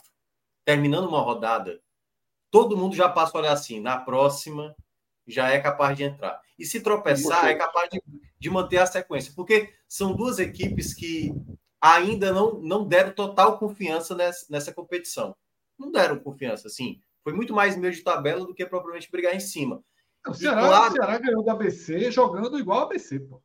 terminando 0.65 1.09
uma 1.09 1.21
rodada, 1.21 1.81
todo 2.51 2.77
mundo 2.77 2.95
já 2.95 3.09
passa 3.09 3.37
a 3.37 3.41
olhar 3.41 3.53
assim, 3.53 3.81
na 3.81 3.99
próxima 3.99 4.75
já 5.27 5.51
é 5.51 5.61
capaz 5.61 5.97
de 5.97 6.05
entrar. 6.05 6.41
E 6.59 6.65
se 6.65 6.81
tropeçar, 6.81 7.47
é 7.47 7.55
capaz 7.55 7.91
de, 7.91 8.01
de 8.39 8.51
manter 8.51 8.79
a 8.79 8.87
sequência. 8.87 9.33
Porque 9.35 9.73
são 9.89 10.15
duas 10.15 10.39
equipes 10.39 10.95
que 10.95 11.35
ainda 11.81 12.33
não, 12.33 12.61
não 12.61 12.87
deram 12.87 13.13
total 13.13 13.59
confiança 13.59 14.15
nessa, 14.15 14.47
nessa 14.49 14.73
competição. 14.73 15.37
Não 15.79 15.91
deram 15.91 16.19
confiança, 16.19 16.69
assim. 16.69 17.01
Foi 17.23 17.33
muito 17.33 17.53
mais 17.53 17.77
meio 17.77 17.93
de 17.93 18.03
tabela 18.03 18.47
do 18.47 18.55
que 18.55 18.65
propriamente 18.65 19.11
brigar 19.11 19.35
em 19.35 19.41
cima. 19.41 19.83
O 20.27 20.35
Ceará, 20.35 20.61
claro, 20.61 20.93
o 20.93 20.97
Ceará 20.97 21.19
ganhou 21.19 21.43
do 21.43 21.51
ABC 21.51 22.11
jogando 22.11 22.59
igual 22.59 22.81
ao 22.81 22.87
ABC, 22.87 23.21
pô. 23.21 23.43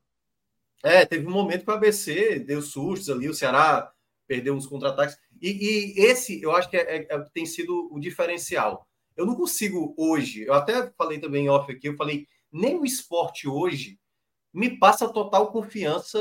É, 0.83 1.05
teve 1.05 1.27
um 1.27 1.31
momento 1.31 1.63
que 1.63 1.69
o 1.69 1.73
ABC 1.73 2.39
deu 2.39 2.61
sustos 2.61 3.09
ali, 3.09 3.29
o 3.29 3.33
Ceará 3.33 3.91
perdeu 4.27 4.55
uns 4.55 4.65
contra-ataques. 4.65 5.17
E, 5.39 5.49
e, 5.49 6.05
esse, 6.05 6.41
eu 6.41 6.55
acho 6.55 6.69
que 6.69 6.77
é, 6.77 6.97
é, 6.97 7.07
é, 7.09 7.19
tem 7.33 7.45
sido 7.45 7.89
o 7.91 7.99
diferencial. 7.99 8.87
Eu 9.21 9.27
não 9.27 9.35
consigo 9.35 9.93
hoje, 9.95 10.41
eu 10.41 10.53
até 10.53 10.89
falei 10.97 11.19
também 11.19 11.47
off 11.47 11.71
aqui, 11.71 11.87
eu 11.87 11.95
falei, 11.95 12.27
nem 12.51 12.79
o 12.79 12.83
esporte 12.83 13.47
hoje 13.47 13.99
me 14.51 14.79
passa 14.79 15.07
total 15.07 15.51
confiança 15.51 16.17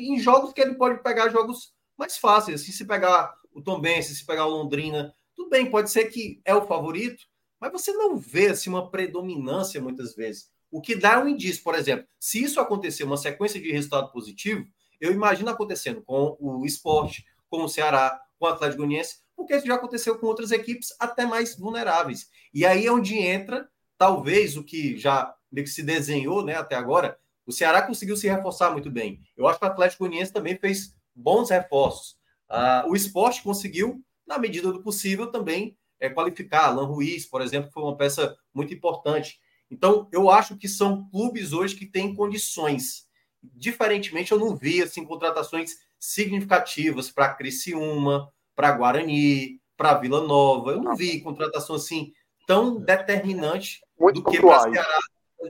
em 0.00 0.18
jogos 0.18 0.52
que 0.52 0.60
ele 0.60 0.74
pode 0.74 1.00
pegar 1.00 1.28
jogos 1.28 1.72
mais 1.96 2.18
fáceis. 2.18 2.60
Assim, 2.60 2.72
se 2.72 2.84
pegar 2.84 3.32
o 3.54 3.62
Tom 3.62 3.80
Benz, 3.80 4.06
se 4.06 4.26
pegar 4.26 4.46
o 4.46 4.50
Londrina, 4.50 5.14
tudo 5.36 5.48
bem, 5.48 5.70
pode 5.70 5.92
ser 5.92 6.06
que 6.06 6.40
é 6.44 6.52
o 6.52 6.66
favorito, 6.66 7.24
mas 7.60 7.70
você 7.70 7.92
não 7.92 8.16
vê 8.16 8.48
assim, 8.48 8.68
uma 8.68 8.90
predominância 8.90 9.80
muitas 9.80 10.16
vezes. 10.16 10.50
O 10.72 10.80
que 10.80 10.96
dá 10.96 11.22
um 11.22 11.28
indício, 11.28 11.62
por 11.62 11.76
exemplo, 11.76 12.04
se 12.18 12.42
isso 12.42 12.60
acontecer, 12.60 13.04
uma 13.04 13.16
sequência 13.16 13.60
de 13.60 13.70
resultado 13.70 14.10
positivo, 14.10 14.66
eu 15.00 15.12
imagino 15.12 15.50
acontecendo 15.50 16.02
com 16.02 16.36
o 16.40 16.66
esporte, 16.66 17.24
com 17.48 17.62
o 17.62 17.68
Ceará, 17.68 18.20
com 18.40 18.46
o 18.46 18.48
Atlético 18.48 18.78
Goianiense, 18.78 19.20
porque 19.40 19.56
isso 19.56 19.66
já 19.66 19.74
aconteceu 19.74 20.18
com 20.18 20.26
outras 20.26 20.50
equipes 20.50 20.94
até 21.00 21.24
mais 21.24 21.56
vulneráveis. 21.56 22.28
E 22.52 22.66
aí 22.66 22.86
é 22.86 22.92
onde 22.92 23.16
entra, 23.16 23.66
talvez, 23.96 24.54
o 24.56 24.62
que 24.62 24.98
já 24.98 25.34
que 25.54 25.66
se 25.66 25.82
desenhou 25.82 26.44
né, 26.44 26.56
até 26.56 26.76
agora, 26.76 27.18
o 27.46 27.52
Ceará 27.52 27.82
conseguiu 27.82 28.16
se 28.16 28.28
reforçar 28.28 28.70
muito 28.70 28.90
bem. 28.90 29.20
Eu 29.36 29.48
acho 29.48 29.58
que 29.58 29.64
o 29.64 29.68
Atlético 29.68 30.04
Goianiense 30.04 30.32
também 30.32 30.56
fez 30.58 30.94
bons 31.14 31.48
reforços. 31.48 32.16
Ah, 32.48 32.84
o 32.86 32.94
esporte 32.94 33.42
conseguiu, 33.42 34.04
na 34.26 34.38
medida 34.38 34.70
do 34.70 34.82
possível, 34.82 35.28
também 35.28 35.76
é, 35.98 36.10
qualificar. 36.10 36.66
Alan 36.66 36.84
Ruiz, 36.84 37.24
por 37.24 37.40
exemplo, 37.40 37.70
foi 37.72 37.82
uma 37.82 37.96
peça 37.96 38.36
muito 38.52 38.74
importante. 38.74 39.40
Então, 39.70 40.06
eu 40.12 40.28
acho 40.28 40.56
que 40.56 40.68
são 40.68 41.08
clubes 41.10 41.52
hoje 41.52 41.76
que 41.76 41.86
têm 41.86 42.14
condições. 42.14 43.08
Diferentemente, 43.42 44.32
eu 44.32 44.38
não 44.38 44.54
vi 44.54 44.82
assim, 44.82 45.04
contratações 45.04 45.76
significativas 45.98 47.10
para 47.10 47.34
Criciúma, 47.34 48.30
para 48.60 48.72
Guarani, 48.72 49.58
para 49.74 49.94
Vila 49.94 50.20
Nova. 50.20 50.72
Eu 50.72 50.82
não 50.82 50.94
vi 50.94 51.22
contratação 51.22 51.76
assim 51.76 52.12
tão 52.46 52.78
determinante 52.78 53.80
muito 53.98 54.16
do 54.16 54.22
pontuais. 54.22 54.64
que 54.64 54.70
para 54.70 54.82
Ceará. 54.82 54.98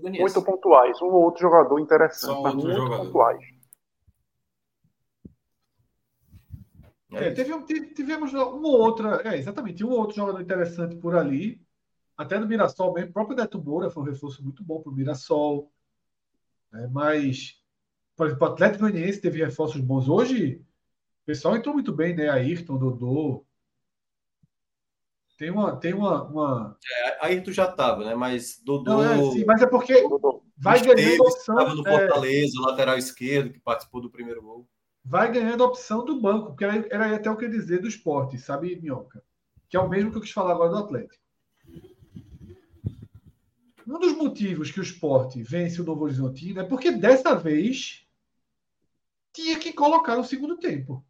Muito 0.00 0.42
pontuais. 0.42 1.02
Um 1.02 1.06
ou 1.06 1.24
outro 1.24 1.40
jogador 1.40 1.80
interessante, 1.80 2.40
mas 2.40 2.54
muito 2.54 2.72
jogador. 2.72 3.06
pontuais. 3.06 3.44
É, 7.12 7.32
teve, 7.32 7.52
tivemos 7.92 8.32
uma 8.32 8.68
ou 8.68 8.80
outra, 8.80 9.20
é, 9.24 9.36
exatamente, 9.36 9.84
um 9.84 9.90
ou 9.90 9.98
outro 9.98 10.14
jogador 10.14 10.40
interessante 10.40 10.94
por 10.94 11.16
ali, 11.16 11.60
até 12.16 12.38
no 12.38 12.46
Mirassol 12.46 12.92
mesmo, 12.92 13.10
o 13.10 13.12
próprio 13.12 13.36
Neto 13.36 13.60
Moura 13.60 13.90
foi 13.90 14.04
um 14.04 14.06
reforço 14.06 14.44
muito 14.44 14.62
bom 14.62 14.80
para 14.80 14.92
o 14.92 14.94
Mirassol, 14.94 15.72
é, 16.72 16.86
mas, 16.86 17.60
por 18.14 18.28
exemplo, 18.28 18.46
o 18.46 18.50
Atlético 18.52 18.84
Goianiense 18.84 19.20
teve 19.20 19.44
reforços 19.44 19.80
bons. 19.80 20.08
Hoje, 20.08 20.64
o 21.22 21.26
pessoal 21.26 21.56
entrou 21.56 21.74
muito 21.74 21.92
bem, 21.92 22.14
né? 22.14 22.28
Ayrton, 22.28 22.76
Dodô, 22.76 23.44
tem 25.38 25.50
uma. 25.50 25.76
Tem 25.76 25.94
uma, 25.94 26.24
uma... 26.24 26.78
É, 27.04 27.26
Ayrton 27.26 27.52
já 27.52 27.68
estava, 27.68 28.04
né? 28.04 28.14
Mas 28.14 28.60
Dodô. 28.62 29.02
Não, 29.02 29.04
é, 29.04 29.32
sim, 29.32 29.44
mas 29.44 29.62
é 29.62 29.66
porque 29.66 29.94
vai 30.56 30.80
ganhando 30.82 31.22
opção. 31.22 31.58
Estava 31.58 31.74
no 31.74 31.88
é. 31.88 31.98
Fortaleza, 31.98 32.52
é... 32.58 32.66
lateral 32.66 32.98
esquerdo, 32.98 33.52
que 33.52 33.60
participou 33.60 34.00
do 34.00 34.10
primeiro 34.10 34.42
gol 34.42 34.68
vai 35.04 35.32
ganhando 35.32 35.64
a 35.64 35.66
opção 35.66 36.04
do 36.04 36.20
banco, 36.20 36.48
porque 36.48 36.64
era, 36.64 36.86
era 36.90 37.16
até 37.16 37.30
o 37.30 37.36
que 37.36 37.44
eu 37.44 37.50
dizer 37.50 37.80
do 37.80 37.88
esporte, 37.88 38.38
sabe, 38.38 38.76
Minhoca? 38.76 39.22
Que 39.68 39.76
é 39.76 39.80
o 39.80 39.88
mesmo 39.88 40.10
que 40.10 40.18
eu 40.18 40.22
quis 40.22 40.30
falar 40.30 40.52
agora 40.52 40.70
do 40.70 40.78
Atlético. 40.78 41.24
Um 43.86 43.98
dos 43.98 44.12
motivos 44.12 44.70
que 44.70 44.78
o 44.78 44.82
esporte 44.82 45.42
vence 45.42 45.80
o 45.80 45.84
Novo 45.84 46.04
Horizontino 46.04 46.60
é 46.60 46.64
porque 46.64 46.92
dessa 46.92 47.34
vez 47.34 48.06
tinha 49.32 49.58
que 49.58 49.72
colocar 49.72 50.16
no 50.16 50.24
segundo 50.24 50.58
tempo. 50.58 51.04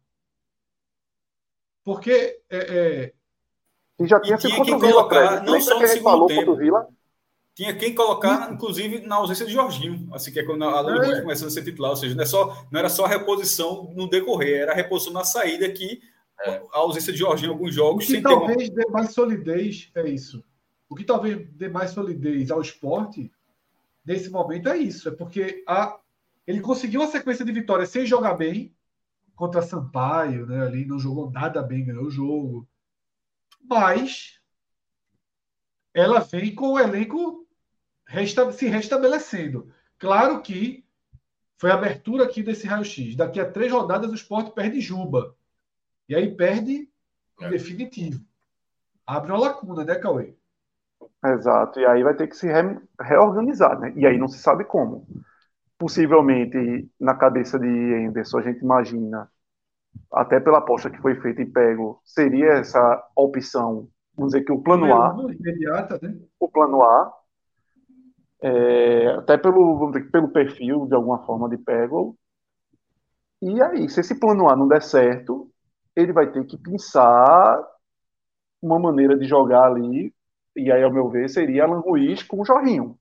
Porque 1.83 2.39
é, 2.49 2.57
é... 2.57 3.13
E 3.99 4.07
já 4.07 4.19
tinha, 4.19 4.35
e 4.35 4.39
tinha 4.39 4.65
que 4.65 4.79
colocar, 4.79 5.43
não 5.43 5.59
só 5.61 5.79
no 5.79 5.87
segundo 5.87 6.27
tempo. 6.27 6.55
Vila? 6.55 6.87
Tinha 7.53 7.75
quem 7.75 7.93
colocar, 7.93 8.51
inclusive, 8.51 8.99
na 8.99 9.15
ausência 9.15 9.45
de 9.45 9.51
Jorginho. 9.51 10.09
Assim 10.13 10.31
que 10.31 10.39
é 10.39 10.43
quando 10.43 10.63
a 10.63 10.77
Alemanha 10.77 11.17
é. 11.17 11.21
começando 11.21 11.49
a 11.49 11.51
ser 11.51 11.63
titular. 11.63 11.91
Ou 11.91 11.97
seja, 11.97 12.15
não, 12.15 12.23
é 12.23 12.25
só, 12.25 12.65
não 12.71 12.79
era 12.79 12.89
só 12.89 13.05
a 13.05 13.09
reposição 13.09 13.91
no 13.95 14.09
decorrer, 14.09 14.61
era 14.61 14.71
a 14.71 14.75
reposição 14.75 15.13
na 15.13 15.23
saída 15.23 15.69
que 15.69 16.01
é. 16.45 16.61
a 16.73 16.79
ausência 16.79 17.11
de 17.11 17.19
Jorginho 17.19 17.49
em 17.49 17.53
alguns 17.53 17.75
jogos. 17.75 18.05
O 18.05 18.07
que 18.07 18.21
talvez 18.21 18.69
uma... 18.69 18.75
dê 18.75 18.85
mais 18.89 19.13
solidez 19.13 19.91
é 19.93 20.09
isso. 20.09 20.43
O 20.89 20.95
que 20.95 21.03
talvez 21.03 21.47
dê 21.51 21.69
mais 21.69 21.91
solidez 21.91 22.49
ao 22.51 22.61
esporte 22.61 23.31
nesse 24.05 24.29
momento 24.29 24.69
é 24.69 24.77
isso. 24.77 25.09
É 25.09 25.11
porque 25.11 25.63
a, 25.67 25.99
ele 26.47 26.61
conseguiu 26.61 27.01
uma 27.01 27.07
sequência 27.07 27.45
de 27.45 27.51
vitórias 27.51 27.89
sem 27.89 28.05
jogar 28.05 28.33
bem 28.33 28.73
contra 29.41 29.63
Sampaio, 29.63 30.45
né? 30.45 30.61
Ali 30.61 30.85
não 30.85 30.99
jogou 30.99 31.31
nada 31.31 31.63
bem, 31.63 31.83
ganhou 31.83 32.05
o 32.05 32.11
jogo. 32.11 32.69
Mas 33.67 34.39
ela 35.95 36.19
vem 36.19 36.53
com 36.53 36.73
o 36.73 36.79
elenco 36.79 37.47
resta 38.05 38.51
se 38.51 38.67
restabelecendo. 38.67 39.73
Claro 39.97 40.43
que 40.43 40.85
foi 41.57 41.71
a 41.71 41.73
abertura 41.73 42.25
aqui 42.25 42.43
desse 42.43 42.67
raio-x. 42.67 43.15
Daqui 43.15 43.39
a 43.39 43.51
três 43.51 43.71
rodadas 43.71 44.11
o 44.11 44.15
esporte 44.15 44.51
perde 44.51 44.79
Juba. 44.79 45.35
E 46.07 46.13
aí 46.13 46.35
perde 46.35 46.87
em 47.39 47.45
é. 47.45 47.49
definitivo. 47.49 48.23
Abre 49.07 49.31
uma 49.31 49.39
lacuna, 49.39 49.83
né, 49.83 49.95
Cauê? 49.95 50.35
Exato. 51.25 51.79
E 51.79 51.85
aí 51.87 52.03
vai 52.03 52.13
ter 52.13 52.27
que 52.27 52.37
se 52.37 52.45
re 52.45 52.79
reorganizar, 52.99 53.79
né? 53.79 53.91
E 53.95 54.05
aí 54.05 54.19
não 54.19 54.27
se 54.27 54.37
sabe 54.37 54.65
como. 54.65 55.07
Possivelmente, 55.81 56.87
na 56.99 57.15
cabeça 57.15 57.57
de 57.57 57.67
Anderson, 57.67 58.37
a 58.37 58.41
gente 58.43 58.59
imagina, 58.59 59.27
até 60.13 60.39
pela 60.39 60.59
aposta 60.59 60.91
que 60.91 61.01
foi 61.01 61.15
feita 61.15 61.41
em 61.41 61.51
Pego, 61.51 61.99
seria 62.05 62.51
essa 62.59 63.03
opção 63.15 63.89
vamos 64.15 64.33
dizer 64.33 64.45
que 64.45 64.51
o 64.51 64.61
plano 64.61 64.93
A, 64.93 65.15
imediata, 65.33 65.97
né? 65.99 66.15
o 66.39 66.47
plano 66.47 66.83
A, 66.83 67.11
é, 68.43 69.07
até 69.17 69.35
pelo, 69.39 69.79
vamos 69.79 69.93
dizer, 69.93 70.11
pelo 70.11 70.29
perfil 70.29 70.85
de 70.85 70.93
alguma 70.93 71.25
forma 71.25 71.49
de 71.49 71.57
Peggle. 71.57 72.13
E 73.41 73.59
aí, 73.63 73.89
se 73.89 74.01
esse 74.01 74.19
plano 74.19 74.47
A 74.47 74.55
não 74.55 74.67
der 74.67 74.83
certo, 74.83 75.49
ele 75.95 76.13
vai 76.13 76.31
ter 76.31 76.45
que 76.45 76.59
pensar 76.59 77.59
uma 78.61 78.77
maneira 78.77 79.17
de 79.17 79.25
jogar 79.25 79.63
ali, 79.63 80.13
e 80.55 80.71
aí, 80.71 80.83
ao 80.83 80.93
meu 80.93 81.09
ver, 81.09 81.27
seria 81.27 81.63
Alan 81.63 81.79
Ruiz 81.79 82.21
com 82.21 82.41
o 82.41 82.45
Jorginho. 82.45 82.95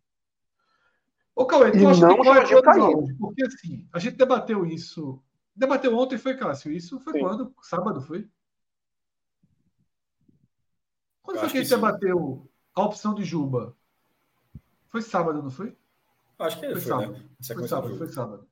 Ô, 1.34 1.46
Cauê, 1.46 1.70
tu 1.70 1.78
e 1.78 1.86
acha 1.86 2.06
não 2.06 2.20
que 2.20 2.28
é 2.28 2.62
caindo. 2.62 3.16
Porque 3.18 3.44
assim, 3.44 3.88
a 3.92 3.98
gente 3.98 4.16
debateu 4.16 4.66
isso. 4.66 5.22
Debateu 5.54 5.96
ontem, 5.96 6.18
foi, 6.18 6.36
Cássio? 6.36 6.72
Isso 6.72 6.98
foi 7.00 7.14
Sim. 7.14 7.20
quando? 7.20 7.54
Sábado, 7.62 8.00
foi? 8.00 8.28
Quando 11.22 11.38
foi 11.38 11.48
que 11.48 11.58
a 11.58 11.60
gente 11.60 11.70
debateu 11.70 12.50
a 12.74 12.82
opção 12.82 13.14
de 13.14 13.24
Juba? 13.24 13.76
Foi 14.88 15.02
sábado, 15.02 15.42
não 15.42 15.50
foi? 15.50 15.76
Acho 16.38 16.58
que 16.58 16.66
foi, 16.66 16.74
foi, 16.74 16.80
sábado. 16.80 17.12
Né? 17.12 17.28
Foi 17.54 17.68
sábado, 17.68 17.96
foi 17.96 18.08
sábado. 18.08 18.48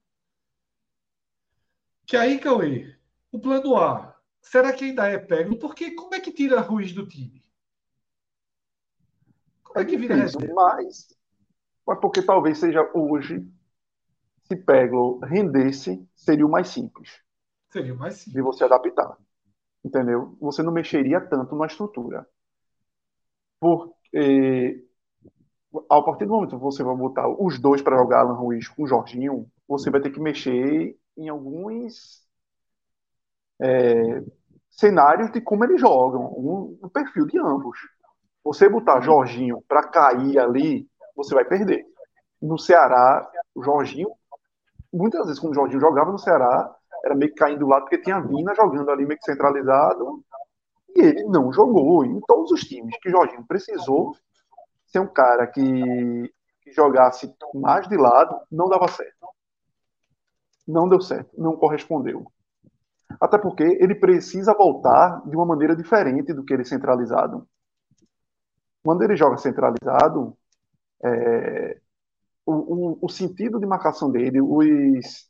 Que 2.06 2.16
aí, 2.16 2.38
Cauê, 2.38 2.96
o 3.32 3.38
plano 3.38 3.76
A, 3.76 4.16
será 4.40 4.72
que 4.72 4.84
ainda 4.84 5.09
é 5.09 5.18
pego? 5.18 5.59
Porque 5.59 5.90
como 5.90 6.14
é 6.14 6.20
que 6.20 6.32
tira 6.32 6.60
Ruiz 6.60 6.92
do 6.92 7.06
time? 7.06 7.42
Como 9.62 9.80
é, 9.80 9.84
que 9.84 9.96
vira 9.96 10.16
difícil, 10.16 10.55
mas, 10.55 11.18
mas 11.89 11.98
porque 12.01 12.20
talvez 12.20 12.59
seja 12.59 12.86
hoje, 12.93 13.43
se 14.43 14.55
Peglo 14.55 15.20
rendesse, 15.20 16.06
seria 16.15 16.44
o 16.44 16.51
mais 16.51 16.69
simples. 16.69 17.23
Seria 17.70 17.94
o 17.94 17.97
mais 17.97 18.16
simples. 18.16 18.35
De 18.35 18.43
você 18.43 18.62
adaptar. 18.62 19.16
Entendeu? 19.82 20.36
Você 20.39 20.62
não 20.62 20.70
mexeria 20.70 21.19
tanto 21.19 21.56
na 21.56 21.65
estrutura. 21.65 22.28
Porque 23.59 24.86
a 25.89 26.02
partir 26.02 26.27
do 26.27 26.32
momento 26.32 26.51
que 26.51 26.62
você 26.62 26.82
vai 26.82 26.94
botar 26.94 27.27
os 27.27 27.59
dois 27.59 27.81
para 27.81 27.97
jogar 27.97 28.20
Alan 28.20 28.35
Ruiz 28.35 28.69
com 28.69 28.82
o 28.82 28.86
Jorginho, 28.86 29.51
você 29.66 29.89
vai 29.89 30.02
ter 30.02 30.10
que 30.10 30.20
mexer 30.20 30.94
em 31.16 31.31
alguns 31.31 32.23
é, 33.62 34.23
cenários 34.70 35.32
de 35.32 35.40
como 35.40 35.65
eles 35.65 35.81
jogam, 35.81 36.20
o 36.20 36.78
um, 36.82 36.89
perfil 36.90 37.24
de 37.24 37.39
ambos. 37.39 37.78
Você 38.44 38.69
botar 38.69 39.01
Jorginho 39.01 39.65
para 39.66 39.89
cair 39.89 40.39
ali, 40.39 40.86
você 41.19 41.35
vai 41.35 41.45
perder. 41.45 41.85
No 42.40 42.57
Ceará, 42.57 43.28
o 43.53 43.62
Jorginho, 43.62 44.09
muitas 44.93 45.27
vezes 45.27 45.40
quando 45.40 45.53
o 45.53 45.55
Jorginho 45.57 45.81
jogava 45.81 46.12
no 46.12 46.19
Ceará, 46.19 46.73
era 47.05 47.15
meio 47.15 47.32
que 47.32 47.39
caindo 47.39 47.61
do 47.61 47.66
lado, 47.66 47.82
porque 47.82 47.99
tinha 47.99 48.16
a 48.16 48.20
Vina 48.20 48.55
jogando 48.55 48.90
ali 48.90 49.05
meio 49.05 49.19
que 49.19 49.24
centralizado, 49.24 50.23
e 50.95 51.01
ele 51.01 51.24
não 51.24 51.53
jogou. 51.53 52.05
Em 52.05 52.20
todos 52.20 52.53
os 52.53 52.61
times 52.61 52.97
que 53.01 53.09
o 53.09 53.12
Jorginho 53.12 53.45
precisou 53.47 54.16
ser 54.86 55.01
um 55.01 55.07
cara 55.07 55.47
que, 55.47 56.32
que 56.62 56.73
jogasse 56.73 57.35
mais 57.55 57.89
de 57.89 57.97
lado, 57.97 58.40
não 58.51 58.69
dava 58.69 58.86
certo. 58.89 59.27
Não 60.66 60.89
deu 60.89 61.01
certo, 61.01 61.31
não 61.36 61.57
correspondeu. 61.57 62.24
Até 63.20 63.39
porque 63.39 63.65
ele 63.65 63.95
precisa 63.97 64.55
voltar 64.55 65.20
de 65.27 65.35
uma 65.35 65.45
maneira 65.45 65.74
diferente 65.74 66.32
do 66.32 66.45
que 66.45 66.55
ele 66.55 66.65
centralizado. 66.65 67.47
Quando 68.85 69.03
ele 69.03 69.16
joga 69.16 69.36
centralizado, 69.36 70.36
é, 71.05 71.81
o, 72.45 72.53
o, 72.53 72.99
o, 73.03 73.09
sentido 73.09 73.61
de 73.61 73.66
marcação 73.66 74.11
dele, 74.11 74.41
os, 74.41 75.29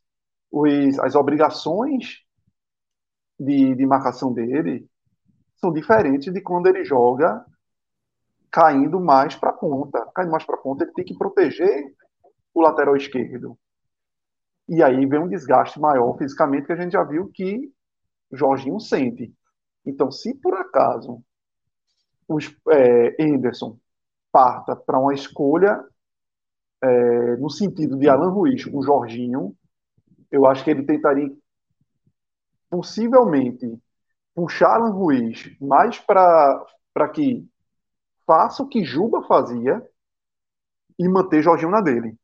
os, 0.51 0.99
as 1.01 1.15
obrigações 1.15 2.25
de, 3.39 3.75
de 3.75 3.87
marcação 3.87 4.33
dele 4.33 4.89
são 5.57 5.73
diferentes 5.73 6.33
de 6.33 6.41
quando 6.41 6.69
ele 6.69 6.85
joga 6.85 7.45
caindo 8.51 9.01
mais 9.01 9.37
para 9.37 9.51
a 9.51 9.53
ponta. 9.53 10.07
Caindo 10.15 10.31
mais 10.31 10.45
para 10.45 10.55
a 10.55 10.61
ponta, 10.61 10.85
ele 10.85 10.93
tem 10.93 11.05
que 11.05 11.17
proteger 11.17 11.95
o 12.55 12.61
lateral 12.61 12.97
esquerdo. 12.97 13.59
E 14.69 14.83
aí 14.83 15.07
vem 15.07 15.21
um 15.21 15.29
desgaste 15.29 15.81
maior 15.81 16.17
fisicamente 16.19 16.67
que 16.67 16.73
a 16.73 16.77
gente 16.77 16.93
já 16.93 17.03
viu 17.03 17.31
que 17.33 17.73
Jorginho 18.31 18.79
sente. 18.79 19.35
Então, 19.85 20.11
se 20.11 20.35
por 20.35 20.55
acaso 20.55 21.23
o 22.27 22.39
é, 22.71 23.17
Anderson 23.21 23.79
parta 24.33 24.77
para 24.77 24.99
uma 24.99 25.15
escolha 25.15 25.85
é, 26.83 27.37
no 27.37 27.51
sentido 27.51 27.97
de 27.97 28.09
Alan 28.09 28.31
Ruiz 28.31 28.65
com 28.65 28.83
Jorginho, 28.83 29.57
eu 30.31 30.47
acho 30.47 30.63
que 30.63 30.71
ele 30.71 30.85
tentaria 30.85 31.31
possivelmente 32.71 33.79
puxar 34.35 34.75
Alan 34.75 34.91
Ruiz 34.91 35.57
mais 35.61 35.99
para 35.99 36.65
que 37.13 37.47
faça 38.27 38.63
o 38.63 38.69
que 38.69 38.85
Juba 38.85 39.23
fazia 39.23 39.83
e 40.99 41.09
manter 41.09 41.43
Jorginho 41.43 41.71
na 41.71 41.81
dele. 41.81 42.17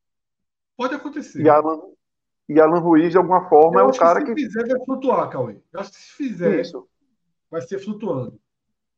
Pode 0.76 0.94
acontecer. 0.94 1.42
E 1.42 1.48
Alan, 1.48 1.80
e 2.48 2.60
Alan 2.60 2.80
Ruiz, 2.80 3.10
de 3.10 3.16
alguma 3.16 3.48
forma, 3.48 3.80
eu 3.80 3.86
é 3.86 3.90
o 3.90 3.96
cara 3.96 4.22
que. 4.22 4.34
Se 4.34 4.46
fizer, 4.46 4.66
vai 4.66 4.84
flutuar, 4.84 5.30
Cauê. 5.30 5.60
Eu 5.72 5.80
acho 5.80 5.92
que 5.92 5.96
se 5.96 6.12
fizer, 6.12 6.60
Isso. 6.60 6.86
vai 7.50 7.62
ser 7.62 7.78
flutuando. 7.78 8.38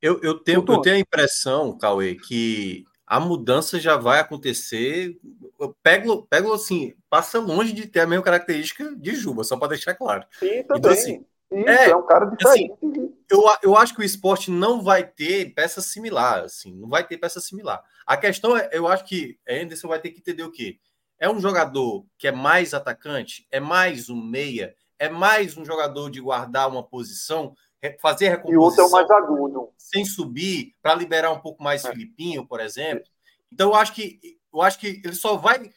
Eu, 0.01 0.21
eu, 0.23 0.39
tenho, 0.39 0.65
eu 0.67 0.81
tenho 0.81 0.97
a 0.97 1.01
impressão, 1.01 1.77
Cauê, 1.77 2.15
que 2.15 2.85
a 3.07 3.21
mudança 3.21 3.79
já 3.79 3.97
vai 3.97 4.19
acontecer. 4.19 5.17
Eu 5.61 5.75
pego, 5.83 6.27
pego 6.29 6.53
assim, 6.53 6.95
passa 7.09 7.39
longe 7.39 7.73
de 7.73 7.87
ter 7.87 8.01
a 8.01 8.07
mesma 8.07 8.25
característica 8.25 8.95
de 8.97 9.15
Juba, 9.15 9.45
só 9.45 9.57
para 9.57 9.69
deixar 9.69 9.95
claro. 9.95 10.27
Sim, 10.39 10.65
também. 10.65 10.79
Então, 10.79 10.91
assim, 10.91 11.25
Isso, 11.53 11.69
é, 11.69 11.91
é 11.91 11.97
um 11.97 12.07
cara 12.07 12.27
diferente. 12.27 12.73
Assim, 12.73 13.15
eu, 13.31 13.43
eu 13.63 13.77
acho 13.77 13.95
que 13.95 14.01
o 14.01 14.05
esporte 14.05 14.51
não 14.51 14.83
vai 14.83 15.05
ter 15.05 15.55
peça 15.55 15.81
similar, 15.81 16.45
assim, 16.45 16.75
não 16.75 16.89
vai 16.89 17.07
ter 17.07 17.17
peça 17.17 17.41
similar. 17.41 17.83
A 18.05 18.17
questão 18.17 18.57
é, 18.57 18.69
eu 18.73 18.89
acho 18.89 19.05
que 19.05 19.39
Anderson 19.49 19.89
vai 19.89 20.01
ter 20.01 20.11
que 20.11 20.19
entender 20.19 20.43
o 20.43 20.51
quê? 20.51 20.79
É 21.19 21.31
um 21.31 21.41
jogador 21.41 22.05
que 22.19 22.27
é 22.27 22.33
mais 22.33 22.75
atacante, 22.75 23.47
é 23.51 23.61
mais 23.61 24.11
um 24.11 24.21
meia, 24.21 24.75
é 24.99 25.09
mais 25.09 25.57
um 25.57 25.65
jogador 25.65 26.11
de 26.11 26.21
guardar 26.21 26.69
uma 26.69 26.83
posição, 26.83 27.55
fazer 28.01 28.29
recomposição. 28.29 28.55
E 28.55 28.57
o 28.57 28.63
outro 28.63 28.83
é 28.83 28.87
o 28.87 28.91
mais 28.91 29.11
agudo. 29.11 29.73
Sem 29.77 30.05
subir, 30.05 30.75
para 30.83 30.95
liberar 30.95 31.33
um 31.33 31.41
pouco 31.41 31.63
mais 31.63 31.85
é. 31.85 31.91
Filipinho, 31.91 32.47
por 32.47 32.61
exemplo. 32.61 33.05
Então, 33.53 33.71
eu 33.71 33.75
acho 33.77 33.95
que 33.95 34.21
eu 34.53 34.63
acho 34.63 34.79
que 34.79 35.03
ele 35.05 35.15
só 35.15 35.37
vai 35.37 35.71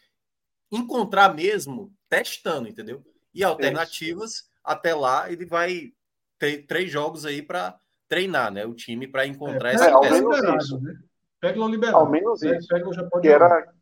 encontrar 0.72 1.34
mesmo 1.34 1.92
testando, 2.08 2.68
entendeu? 2.68 3.04
E 3.34 3.44
alternativas, 3.44 4.32
Isso. 4.32 4.50
até 4.64 4.96
lá, 4.96 5.32
ele 5.32 5.46
vai 5.46 5.92
ter 6.38 6.66
três 6.66 6.90
jogos 6.90 7.26
aí 7.26 7.42
para 7.42 7.78
treinar, 8.08 8.52
né? 8.52 8.66
O 8.66 8.74
time 8.74 9.08
para 9.08 9.28
encontrar 9.28 9.72
é, 9.72 9.76
essa 9.76 9.90
é, 9.90 9.92
ao 9.92 10.02
menos 10.02 10.64
isso. 10.64 10.80
Né? 10.80 10.98
Pega 11.40 11.62
o 11.62 11.68
liberado. 11.68 11.98
Ao 11.98 12.10
menos 12.10 12.42
isso. 12.42 12.68
Pega, 12.68 12.92
já 12.94 13.04
pode 13.04 13.22
que, 13.22 13.34
era, 13.34 13.74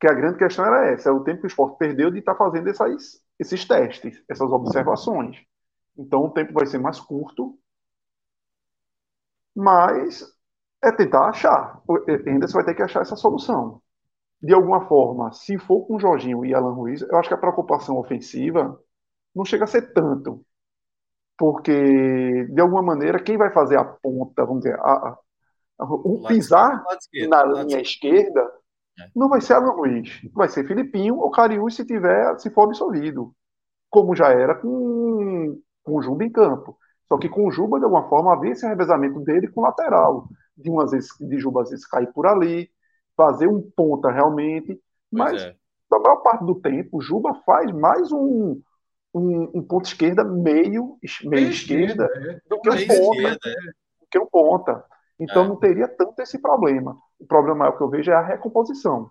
que 0.00 0.06
a 0.06 0.12
grande 0.12 0.38
questão 0.38 0.66
era 0.66 0.90
essa, 0.90 1.08
é 1.08 1.12
o 1.12 1.24
tempo 1.24 1.40
que 1.40 1.46
o 1.46 1.48
esporte 1.48 1.78
perdeu 1.78 2.10
de 2.10 2.18
estar 2.18 2.34
tá 2.34 2.38
fazendo 2.38 2.68
essas, 2.68 3.22
esses 3.38 3.64
testes, 3.64 4.22
essas 4.28 4.50
observações. 4.50 5.38
Então 5.96 6.24
o 6.24 6.30
tempo 6.30 6.52
vai 6.52 6.66
ser 6.66 6.78
mais 6.78 7.00
curto, 7.00 7.58
mas 9.54 10.24
é 10.82 10.92
tentar 10.92 11.28
achar. 11.28 11.82
Ainda 12.26 12.46
você 12.48 12.54
vai 12.54 12.64
ter 12.64 12.74
que 12.74 12.82
achar 12.82 13.02
essa 13.02 13.16
solução. 13.16 13.80
De 14.42 14.52
alguma 14.52 14.86
forma, 14.86 15.32
se 15.32 15.58
for 15.58 15.86
com 15.86 15.98
Jorginho 15.98 16.44
e 16.44 16.54
Alan 16.54 16.74
Ruiz, 16.74 17.02
eu 17.02 17.16
acho 17.16 17.28
que 17.28 17.34
a 17.34 17.38
preocupação 17.38 17.96
ofensiva 17.98 18.78
não 19.34 19.44
chega 19.44 19.64
a 19.64 19.66
ser 19.66 19.92
tanto 19.92 20.44
porque 21.36 22.46
de 22.50 22.60
alguma 22.60 22.82
maneira 22.82 23.22
quem 23.22 23.36
vai 23.36 23.52
fazer 23.52 23.76
a 23.76 23.84
ponta, 23.84 24.44
vamos 24.44 24.62
dizer, 24.62 24.78
a, 24.78 25.18
a, 25.78 25.84
o 25.84 26.22
pisar 26.26 26.82
na 27.28 27.44
linha 27.44 27.80
esquerda 27.80 28.40
é. 28.98 29.08
não 29.14 29.28
vai 29.28 29.40
ser 29.40 29.54
Alan 29.54 29.72
Ruiz, 29.72 30.20
vai 30.32 30.48
ser 30.48 30.66
Filipinho 30.66 31.18
ou 31.18 31.30
Cariús 31.30 31.74
se 31.74 31.84
tiver, 31.84 32.38
se 32.38 32.50
for 32.50 32.64
absolvido, 32.64 33.34
como 33.90 34.14
já 34.14 34.28
era 34.28 34.54
com, 34.54 34.68
com 35.84 35.96
o 35.96 36.02
Juba 36.02 36.24
em 36.24 36.30
campo. 36.30 36.76
Só 37.06 37.18
que 37.18 37.28
com 37.28 37.46
o 37.46 37.52
Juba, 37.52 37.78
de 37.78 37.84
alguma 37.84 38.08
forma, 38.08 38.32
havia 38.32 38.52
esse 38.52 38.66
revezamento 38.66 39.20
dele 39.20 39.48
com 39.48 39.60
o 39.60 39.64
lateral. 39.64 40.26
De 40.56 40.70
umas 40.70 40.90
vezes, 40.90 41.10
de 41.20 41.38
Juba 41.38 41.62
às 41.62 41.70
vezes 41.70 41.86
cair 41.86 42.10
por 42.12 42.26
ali, 42.26 42.68
fazer 43.16 43.46
um 43.46 43.60
ponta 43.76 44.10
realmente. 44.10 44.80
Mas, 45.12 45.42
é. 45.42 45.54
na 45.90 45.98
maior 45.98 46.16
parte 46.16 46.44
do 46.44 46.54
tempo, 46.56 46.98
o 46.98 47.00
Juba 47.00 47.34
faz 47.46 47.70
mais 47.70 48.10
um, 48.10 48.60
um, 49.14 49.50
um 49.54 49.62
ponto 49.62 49.86
esquerda 49.86 50.24
meio, 50.24 50.96
meio 51.24 51.48
esquerda, 51.48 52.08
é. 52.12 52.40
do 52.48 52.60
que 52.60 52.70
um 52.70 52.86
ponta. 52.86 53.20
Esquerda, 53.20 53.38
é. 53.46 53.54
do 54.00 54.06
que 54.10 54.18
um 54.18 54.26
ponta. 54.26 54.84
Então 55.20 55.44
é. 55.44 55.48
não 55.48 55.56
teria 55.56 55.86
tanto 55.86 56.20
esse 56.20 56.38
problema. 56.40 56.96
O 57.18 57.26
problema 57.26 57.58
maior 57.60 57.76
que 57.76 57.82
eu 57.82 57.88
vejo 57.88 58.10
é 58.10 58.14
a 58.14 58.26
recomposição. 58.26 59.10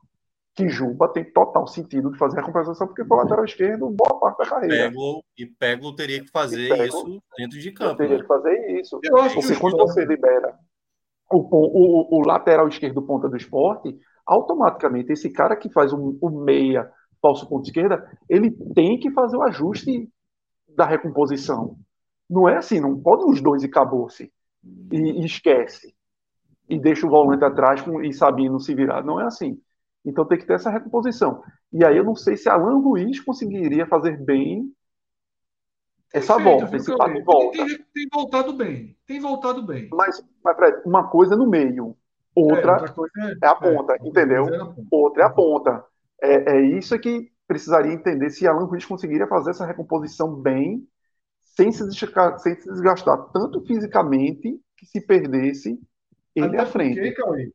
Que 0.56 0.70
Juba 0.70 1.08
tem 1.08 1.24
total 1.24 1.66
sentido 1.66 2.12
de 2.12 2.18
fazer 2.18 2.38
a 2.38 2.42
recomposição, 2.42 2.86
porque 2.86 3.04
foi 3.04 3.18
lateral 3.18 3.44
esquerdo 3.44 3.90
boa 3.90 4.20
parte 4.20 4.38
da 4.38 4.46
carreira. 4.46 4.90
Peglo, 4.90 5.24
e 5.38 5.46
Peglo 5.48 5.96
teria 5.96 6.22
que 6.22 6.30
fazer 6.30 6.70
Peglo, 6.70 6.86
isso 6.86 7.24
dentro 7.38 7.60
de 7.60 7.72
campo. 7.72 7.98
Teria 7.98 8.18
né? 8.18 8.22
que 8.22 8.28
fazer 8.28 8.80
isso. 8.80 9.00
Eu 9.04 9.18
acho 9.18 9.36
porque 9.36 9.56
quando 9.56 9.78
você 9.78 10.06
libera 10.06 10.56
o, 11.32 11.38
o, 11.38 12.20
o, 12.20 12.28
lateral 12.28 12.68
esquerdo 12.68 13.02
ponta 13.02 13.28
do 13.28 13.36
esporte, 13.36 13.98
automaticamente 14.26 15.12
esse 15.12 15.30
cara 15.32 15.56
que 15.56 15.70
faz 15.70 15.92
o, 15.92 16.18
o 16.22 16.30
meia 16.30 16.92
falso 17.22 17.48
ponto 17.48 17.66
esquerda, 17.66 18.06
ele 18.30 18.52
tem 18.76 19.00
que 19.00 19.10
fazer 19.12 19.38
o 19.38 19.42
ajuste 19.42 20.10
da 20.68 20.86
recomposição. 20.86 21.78
Não 22.30 22.50
é 22.50 22.58
assim, 22.58 22.80
não 22.80 23.00
pode 23.00 23.24
os 23.24 23.42
dois 23.42 23.64
e 23.64 23.68
acabou-se. 23.68 24.32
E, 24.92 24.98
e, 24.98 25.26
esquece. 25.26 25.96
E 26.68 26.78
deixa 26.78 27.08
o 27.08 27.10
volante 27.10 27.44
atrás 27.44 27.82
com, 27.82 28.02
e 28.02 28.14
Sabino 28.14 28.60
se 28.60 28.76
virar. 28.76 29.04
Não 29.04 29.20
é 29.20 29.26
assim. 29.26 29.60
Então 30.06 30.26
tem 30.26 30.38
que 30.38 30.46
ter 30.46 30.54
essa 30.54 30.70
recomposição. 30.70 31.44
E 31.72 31.84
aí 31.84 31.98
eu 31.98 32.04
não 32.04 32.16
sei 32.16 32.36
se 32.36 32.50
Alan 32.50 32.80
Ruiz 32.80 33.20
conseguiria 33.20 33.86
fazer 33.88 34.18
bem 34.24 34.72
essa 36.14 36.36
feito, 36.36 36.46
volta, 36.46 36.76
esse 36.76 36.96
passo 36.96 37.14
de 37.14 37.24
volta. 37.24 37.58
Tem, 37.58 37.78
tem, 37.94 38.08
voltado 38.14 38.54
bem. 38.54 38.98
Tem 39.08 39.20
voltado 39.20 39.66
bem. 39.66 39.90
Mas, 39.92 40.24
mas 40.44 40.56
Fred, 40.56 40.82
uma 40.86 41.10
coisa 41.10 41.36
no 41.36 41.50
meio. 41.50 41.98
Outra, 42.36 42.74
é, 42.74 43.00
outra 43.00 43.30
é, 43.30 43.36
é, 43.42 43.48
a 43.48 43.56
ponta, 43.56 43.94
é, 43.94 44.08
entendeu? 44.08 44.48
É. 44.48 44.74
Outra 44.92 45.24
é 45.24 45.26
a 45.26 45.30
ponta. 45.30 45.84
É, 46.22 46.58
é 46.58 46.62
isso 46.62 46.98
que 47.00 47.32
precisaria 47.48 47.92
entender 47.92 48.30
se 48.30 48.48
Alan 48.48 48.66
Ruiz 48.66 48.86
conseguiria 48.86 49.28
fazer 49.28 49.52
essa 49.52 49.66
recomposição 49.66 50.36
bem, 50.36 50.88
sem 51.42 51.72
se 51.72 51.88
desgastar, 51.88 52.40
sem 52.40 52.56
se 52.56 52.70
desgastar 52.70 53.32
tanto 53.32 53.62
fisicamente 53.62 54.60
que 54.78 54.86
se 54.86 55.02
perdesse 55.02 55.80
ele 56.36 56.48
Até 56.48 56.60
à 56.60 56.66
frente. 56.66 56.96
Porque, 56.96 57.12
Cauê, 57.12 57.52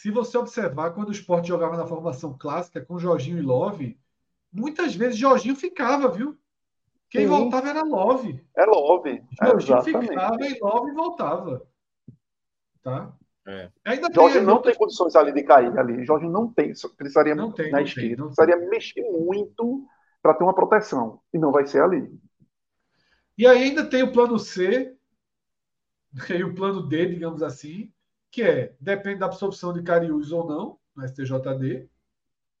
se 0.00 0.10
você 0.10 0.38
observar, 0.38 0.94
quando 0.94 1.10
o 1.10 1.12
esporte 1.12 1.48
jogava 1.48 1.76
na 1.76 1.86
formação 1.86 2.34
clássica 2.38 2.80
com 2.80 2.98
Jorginho 2.98 3.36
e 3.36 3.42
Love, 3.42 4.00
muitas 4.50 4.94
vezes 4.94 5.18
Jorginho 5.18 5.54
ficava, 5.54 6.08
viu? 6.08 6.38
Quem 7.10 7.24
Sim. 7.24 7.28
voltava 7.28 7.68
era 7.68 7.82
Love. 7.82 8.42
É 8.56 8.64
Love. 8.64 9.22
Jorginho 9.58 9.98
é, 9.98 10.06
ficava 10.06 10.42
e 10.46 10.58
Love 10.58 10.92
voltava. 10.92 11.68
Tá? 12.82 13.12
É. 13.46 13.70
Ainda 13.84 14.08
Jorge 14.10 14.38
tem, 14.38 14.46
não 14.46 14.62
tem 14.62 14.74
condições 14.74 15.14
ali 15.14 15.34
de 15.34 15.42
cair 15.42 15.78
ali. 15.78 16.02
Jorge 16.06 16.26
não 16.30 16.50
tem, 16.50 16.72
precisaria 16.96 17.34
não 17.34 17.52
tem, 17.52 17.70
na 17.70 17.82
esquerda, 17.82 18.16
tem, 18.16 18.24
precisaria 18.24 18.58
tem. 18.58 18.70
mexer 18.70 19.02
muito 19.02 19.86
para 20.22 20.32
ter 20.32 20.44
uma 20.44 20.54
proteção. 20.54 21.20
E 21.30 21.36
não 21.36 21.52
vai 21.52 21.66
ser 21.66 21.82
ali. 21.82 22.10
E 23.36 23.46
aí 23.46 23.64
ainda 23.64 23.84
tem 23.84 24.02
o 24.02 24.12
plano 24.12 24.38
C 24.38 24.96
e 26.30 26.42
o 26.42 26.54
plano 26.54 26.88
D, 26.88 27.04
digamos 27.04 27.42
assim, 27.42 27.92
que 28.30 28.42
é, 28.42 28.74
depende 28.80 29.18
da 29.18 29.26
absorção 29.26 29.72
de 29.72 29.82
Cariús 29.82 30.32
ou 30.32 30.46
não, 30.46 30.78
no 30.94 31.04
STJD, 31.04 31.88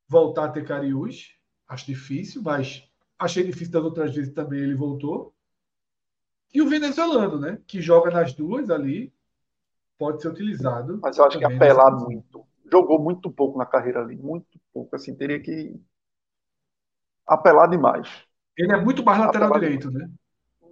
voltar 0.08 0.46
a 0.46 0.48
ter 0.48 0.66
Cariús, 0.66 1.36
acho 1.68 1.86
difícil, 1.86 2.42
mas 2.42 2.88
achei 3.18 3.44
difícil 3.44 3.72
das 3.72 3.84
outras 3.84 4.14
vezes 4.14 4.32
também 4.32 4.60
ele 4.60 4.74
voltou. 4.74 5.32
E 6.52 6.60
o 6.60 6.68
venezuelano, 6.68 7.38
né, 7.38 7.58
que 7.66 7.80
joga 7.80 8.10
nas 8.10 8.32
duas 8.32 8.70
ali, 8.70 9.12
pode 9.96 10.20
ser 10.20 10.28
utilizado. 10.28 10.98
Mas 11.00 11.18
eu 11.18 11.24
acho 11.24 11.38
que 11.38 11.44
apelar 11.44 11.92
muito. 11.92 12.44
Jogou 12.70 13.00
muito 13.00 13.30
pouco 13.30 13.58
na 13.58 13.66
carreira 13.66 14.00
ali, 14.00 14.16
muito 14.16 14.58
pouco. 14.72 14.96
Assim, 14.96 15.14
teria 15.14 15.40
que 15.40 15.80
apelar 17.26 17.68
demais. 17.68 18.08
Ele 18.56 18.72
é 18.72 18.80
muito 18.80 19.04
mais 19.04 19.18
lateral 19.18 19.48
apelar 19.48 19.60
direito, 19.60 19.90
né? 19.90 20.10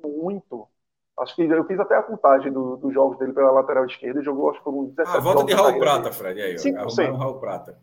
Muito. 0.02 0.68
Acho 1.20 1.34
que 1.34 1.42
eu 1.42 1.64
fiz 1.64 1.78
até 1.80 1.96
a 1.96 2.02
contagem 2.02 2.52
do, 2.52 2.76
dos 2.76 2.94
jogos 2.94 3.18
dele 3.18 3.32
pela 3.32 3.50
lateral 3.50 3.84
esquerda. 3.86 4.18
Ele 4.18 4.24
jogou, 4.24 4.50
acho 4.50 4.58
que 4.58 4.64
foram 4.64 4.84
17 4.86 5.16
ah, 5.16 5.20
volta 5.20 5.44
de 5.44 5.52
Raul 5.52 5.78
Prata, 5.78 6.12
Fred. 6.12 6.40
Aí, 6.40 6.54
5%. 6.54 7.16
Raul 7.16 7.40
Prata. 7.40 7.78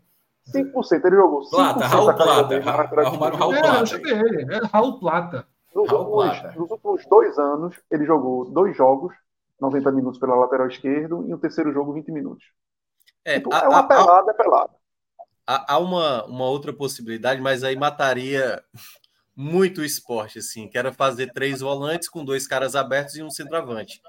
5%. 0.54 1.04
Ele 1.04 1.16
jogou 1.16 1.40
5% 1.40 1.50
Plata, 1.50 1.86
Raul 1.86 2.14
Plata. 2.14 3.00
Arrumaram 3.00 3.36
Raul 3.36 3.52
Plata. 3.52 3.76
É, 3.76 3.80
eu 3.82 3.86
chamei 3.86 4.12
ele. 4.12 4.54
É 4.54 4.60
Raul 4.72 4.98
Plata. 4.98 5.46
Nos, 5.74 5.88
Raul 5.90 6.16
últimos, 6.16 6.38
Plata. 6.40 6.58
nos 6.58 6.70
últimos 6.70 7.06
dois 7.06 7.38
anos, 7.38 7.76
ele 7.90 8.06
jogou 8.06 8.50
dois 8.50 8.74
jogos, 8.76 9.14
90 9.60 9.92
minutos 9.92 10.18
pela 10.18 10.34
lateral 10.34 10.68
esquerda, 10.68 11.14
e 11.26 11.34
o 11.34 11.38
terceiro 11.38 11.72
jogo, 11.72 11.92
20 11.92 12.10
minutos. 12.12 12.44
É, 13.24 13.38
tipo, 13.38 13.52
a, 13.52 13.58
é 13.58 13.68
uma 13.68 13.80
a, 13.80 13.82
pelada, 13.82 14.30
a, 14.30 14.34
é 14.34 14.36
pelada. 14.36 14.72
Há 15.46 15.78
uma, 15.78 16.24
uma 16.24 16.44
outra 16.46 16.72
possibilidade, 16.72 17.40
mas 17.40 17.62
aí 17.62 17.76
mataria 17.76 18.62
muito 19.36 19.84
esporte, 19.84 20.38
assim, 20.38 20.66
que 20.66 20.78
era 20.78 20.92
fazer 20.92 21.30
três 21.32 21.60
volantes 21.60 22.08
com 22.08 22.24
dois 22.24 22.46
caras 22.46 22.74
abertos 22.74 23.16
e 23.16 23.22
um 23.22 23.30
centroavante. 23.30 24.00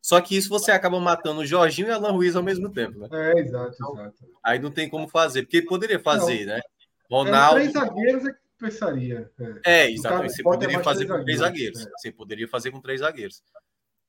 Só 0.00 0.20
que 0.20 0.36
isso 0.36 0.48
você 0.48 0.70
acaba 0.70 1.00
matando 1.00 1.40
o 1.40 1.46
Jorginho 1.46 1.88
e 1.88 1.90
Alan 1.90 2.12
Ruiz 2.12 2.36
ao 2.36 2.42
mesmo 2.42 2.70
tempo, 2.72 3.00
né? 3.00 3.08
É, 3.10 3.40
exato, 3.40 3.72
exato. 3.72 4.14
Aí 4.44 4.60
não 4.60 4.70
tem 4.70 4.88
como 4.88 5.08
fazer, 5.08 5.42
porque 5.42 5.62
poderia 5.62 5.98
fazer, 5.98 6.46
não. 6.46 6.54
né? 6.54 6.60
Ronaldo. 7.10 7.58
É, 7.58 7.62
três 7.62 7.72
zagueiros 7.72 8.24
é 8.24 8.30
que 8.30 8.38
pensaria. 8.56 9.30
É, 9.64 9.82
é 9.82 9.90
exatamente. 9.90 10.34
Você 10.34 10.42
poderia 10.44 10.80
fazer 10.80 11.06
com 11.06 11.24
três 11.24 11.38
zagueiros. 11.40 11.78
zagueiros. 11.78 11.86
É. 11.86 12.00
Você 12.00 12.12
poderia 12.12 12.48
fazer 12.48 12.70
com 12.70 12.80
três 12.80 13.00
zagueiros. 13.00 13.42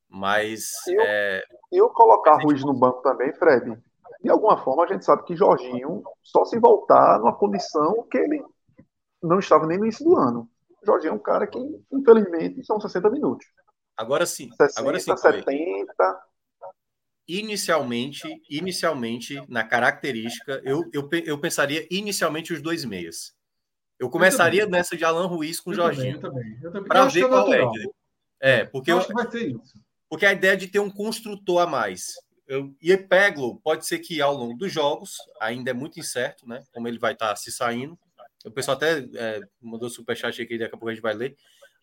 Mas. 0.07 0.71
Eu, 0.87 1.01
é... 1.01 1.43
eu 1.71 1.89
colocar 1.89 2.43
Ruiz 2.43 2.63
no 2.63 2.73
banco 2.73 3.01
também, 3.01 3.33
Fred. 3.33 3.75
De 4.23 4.29
alguma 4.29 4.63
forma, 4.63 4.83
a 4.83 4.87
gente 4.87 5.03
sabe 5.03 5.23
que 5.23 5.35
Jorginho 5.35 6.03
só 6.21 6.45
se 6.45 6.59
voltar 6.59 7.17
numa 7.19 7.35
condição 7.35 8.05
que 8.09 8.17
ele 8.17 8.43
não 9.21 9.39
estava 9.39 9.65
nem 9.65 9.77
no 9.77 9.85
início 9.85 10.05
do 10.05 10.15
ano. 10.15 10.47
Jorginho 10.87 11.11
é 11.11 11.15
um 11.15 11.19
cara 11.19 11.45
que, 11.45 11.59
infelizmente, 11.91 12.65
são 12.65 12.79
60 12.79 13.09
minutos. 13.09 13.45
Agora 13.95 14.25
sim. 14.25 14.49
60, 14.51 14.79
agora 14.79 14.99
sim. 14.99 15.15
70. 15.15 15.93
Inicialmente, 17.27 18.41
inicialmente, 18.49 19.43
na 19.49 19.63
característica, 19.63 20.61
eu, 20.63 20.89
eu, 20.93 21.09
eu 21.25 21.37
pensaria 21.37 21.85
inicialmente 21.91 22.53
os 22.53 22.61
dois 22.61 22.85
meias. 22.85 23.35
Eu 23.99 24.09
começaria 24.09 24.61
eu 24.61 24.69
nessa 24.69 24.95
de 24.95 25.03
Alan 25.03 25.27
Ruiz 25.27 25.59
com 25.59 25.71
o 25.71 25.73
Jorginho. 25.73 26.21
Para 26.87 27.05
ver 27.07 27.27
qual 27.27 27.53
é. 27.53 27.65
É, 28.39 28.65
porque 28.65 28.91
eu 28.91 28.99
acho 28.99 29.07
que 29.07 29.13
vai 29.13 29.29
ser 29.29 29.49
isso. 29.49 29.73
Porque 30.09 30.25
a 30.25 30.31
ideia 30.31 30.55
de 30.55 30.67
ter 30.67 30.79
um 30.79 30.89
construtor 30.89 31.63
a 31.63 31.67
mais. 31.67 32.13
Eu, 32.47 32.73
e 32.81 32.95
Peglo 32.95 33.59
pode 33.61 33.85
ser 33.85 33.99
que 33.99 34.21
ao 34.21 34.33
longo 34.33 34.57
dos 34.57 34.71
jogos, 34.71 35.17
ainda 35.41 35.71
é 35.71 35.73
muito 35.73 35.99
incerto, 35.99 36.47
né? 36.47 36.63
Como 36.71 36.87
ele 36.87 36.97
vai 36.97 37.11
estar 37.11 37.29
tá 37.29 37.35
se 37.35 37.51
saindo, 37.51 37.99
o 38.47 38.51
pessoal 38.51 38.77
até 38.77 38.99
é, 39.15 39.41
mandou 39.61 39.89
superchat 39.89 40.41
aqui, 40.41 40.57
daqui 40.57 40.73
a 40.73 40.77
pouco 40.77 40.89
a 40.89 40.93
gente 40.93 41.03
vai 41.03 41.13
ler. 41.13 41.37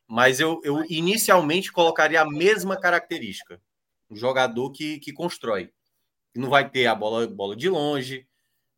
Mas 0.06 0.40
eu, 0.40 0.60
eu 0.64 0.84
inicialmente 0.90 1.72
colocaria 1.72 2.20
a 2.20 2.28
mesma 2.28 2.78
característica. 2.78 3.60
Um 4.10 4.16
jogador 4.16 4.70
que, 4.70 4.98
que 4.98 5.12
constrói. 5.12 5.72
Não 6.34 6.50
vai 6.50 6.68
ter 6.68 6.86
a 6.86 6.94
bola, 6.94 7.26
bola 7.26 7.56
de 7.56 7.68
longe, 7.68 8.26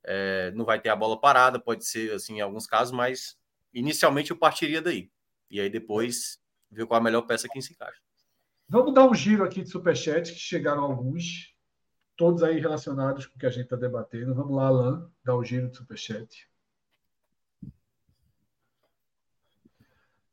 é, 0.05 0.53
não 0.53 0.65
vai 0.65 0.81
ter 0.81 0.89
a 0.89 0.97
bola 0.97 1.21
parada, 1.21 1.59
pode 1.59 1.85
ser 1.85 2.13
assim 2.13 2.37
em 2.37 2.41
alguns 2.41 2.67
casos, 2.67 2.93
mas 2.93 3.37
inicialmente 3.73 4.31
eu 4.31 4.37
partiria 4.37 4.81
daí. 4.81 5.11
E 5.51 5.61
aí 5.61 5.69
depois 5.69 6.39
ver 6.71 6.87
qual 6.87 7.01
a 7.01 7.03
melhor 7.03 7.23
peça 7.23 7.49
que 7.49 7.61
se 7.61 7.73
encaixa. 7.73 8.01
Vamos 8.69 8.95
dar 8.95 9.09
um 9.09 9.15
giro 9.15 9.45
aqui 9.45 9.63
de 9.63 9.71
superchat, 9.71 10.33
que 10.33 10.39
chegaram 10.39 10.83
alguns, 10.83 11.55
todos 12.17 12.43
aí 12.43 12.59
relacionados 12.59 13.27
com 13.27 13.37
o 13.37 13.39
que 13.39 13.47
a 13.47 13.51
gente 13.51 13.65
está 13.65 13.77
debatendo. 13.77 14.35
Vamos 14.35 14.57
lá, 14.57 14.67
Alan, 14.67 15.11
dar 15.25 15.37
o 15.37 15.41
um 15.41 15.45
giro 15.45 15.71
de 15.71 15.77
superchat. 15.77 16.49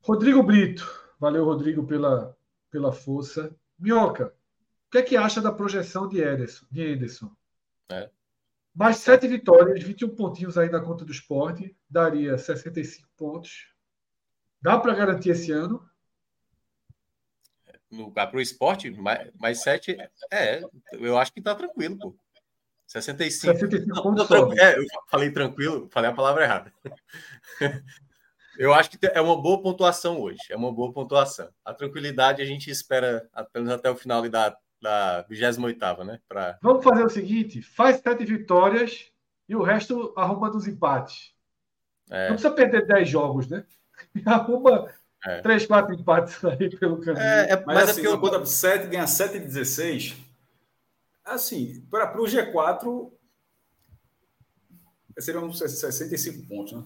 Rodrigo 0.04 0.44
Brito. 0.44 0.86
Valeu, 1.18 1.46
Rodrigo, 1.46 1.88
pela, 1.88 2.38
pela 2.70 2.92
força. 2.92 3.56
Minhoca, 3.80 4.36
o 4.88 4.92
que 4.92 4.98
é 4.98 5.02
que 5.02 5.18
acha 5.18 5.42
da 5.42 5.52
projeção 5.52 6.08
de 6.08 6.22
Ederson? 6.22 6.66
De 6.70 6.82
Ederson? 6.82 7.34
É. 7.90 8.10
Mais 8.76 8.98
sete 8.98 9.28
vitórias, 9.28 9.82
21 9.82 10.16
pontinhos 10.16 10.58
aí 10.58 10.70
na 10.70 10.82
conta 10.82 11.06
do 11.06 11.12
esporte, 11.12 11.76
daria 11.90 12.38
65 12.38 13.08
pontos. 13.16 13.74
Dá 14.62 14.78
para 14.78 14.94
garantir 14.94 15.30
esse 15.30 15.52
ano? 15.52 15.88
Para 18.14 18.36
o 18.36 18.42
esporte, 18.42 18.90
mais, 18.92 19.32
mais 19.40 19.62
sete, 19.62 19.96
é, 20.32 20.64
eu 20.94 21.18
acho 21.18 21.32
que 21.32 21.40
está 21.40 21.54
tranquilo, 21.54 21.98
pô. 21.98 22.16
65. 22.88 23.58
65 23.60 24.04
pontos. 24.04 24.30
Não, 24.30 24.50
não, 24.50 24.54
é, 24.58 24.78
eu 24.78 24.84
falei 25.08 25.32
tranquilo, 25.32 25.88
falei 25.92 26.10
a 26.10 26.14
palavra 26.14 26.44
errada. 26.44 26.74
Eu 28.58 28.74
acho 28.74 28.90
que 28.92 28.98
é 29.06 29.22
uma 29.22 29.40
boa 29.42 29.62
pontuação 29.62 30.22
hoje. 30.22 30.40
É 30.50 30.56
uma 30.56 30.72
boa 30.72 30.92
pontuação. 30.92 31.50
A 31.66 31.74
tranquilidade 31.74 32.42
a 32.42 32.46
gente 32.46 32.70
espera 32.70 33.28
apenas 33.34 33.72
até 33.72 33.90
o 33.90 33.96
final 33.96 34.28
da, 34.30 34.56
da 34.82 35.22
28, 35.24 36.04
né? 36.04 36.20
Pra... 36.28 36.58
Vamos 36.62 36.84
fazer 36.84 37.04
o 37.04 37.10
seguinte: 37.10 37.62
faz 37.62 37.98
sete 37.98 38.26
vitórias 38.26 39.12
e 39.48 39.56
o 39.56 39.64
resto 39.64 40.14
arruma 40.16 40.50
dos 40.52 40.68
empates. 40.68 41.34
É. 42.10 42.30
Não 42.30 42.36
precisa 42.36 42.54
perder 42.54 42.86
10 42.86 43.10
jogos, 43.10 43.48
né? 43.48 43.66
Arruma 44.26 44.94
é. 45.26 45.42
3, 45.42 45.66
4 45.66 45.96
empates 45.96 46.44
aí 46.46 46.70
pelo 46.78 47.00
caminho. 47.00 47.24
É, 47.24 47.52
é, 47.52 47.56
mas, 47.56 47.66
mas 47.66 47.88
é 47.88 47.92
assim, 47.92 48.02
eu 48.02 48.20
conta 48.20 48.46
7, 48.46 48.88
ganha 48.88 49.08
7 49.08 49.38
e 49.38 49.40
16. 49.40 50.18
Assim, 51.24 51.82
para 51.90 52.22
o 52.22 52.26
G4 52.26 53.12
seriam 55.20 55.52
65 55.54 56.48
pontos, 56.48 56.74
né? 56.74 56.84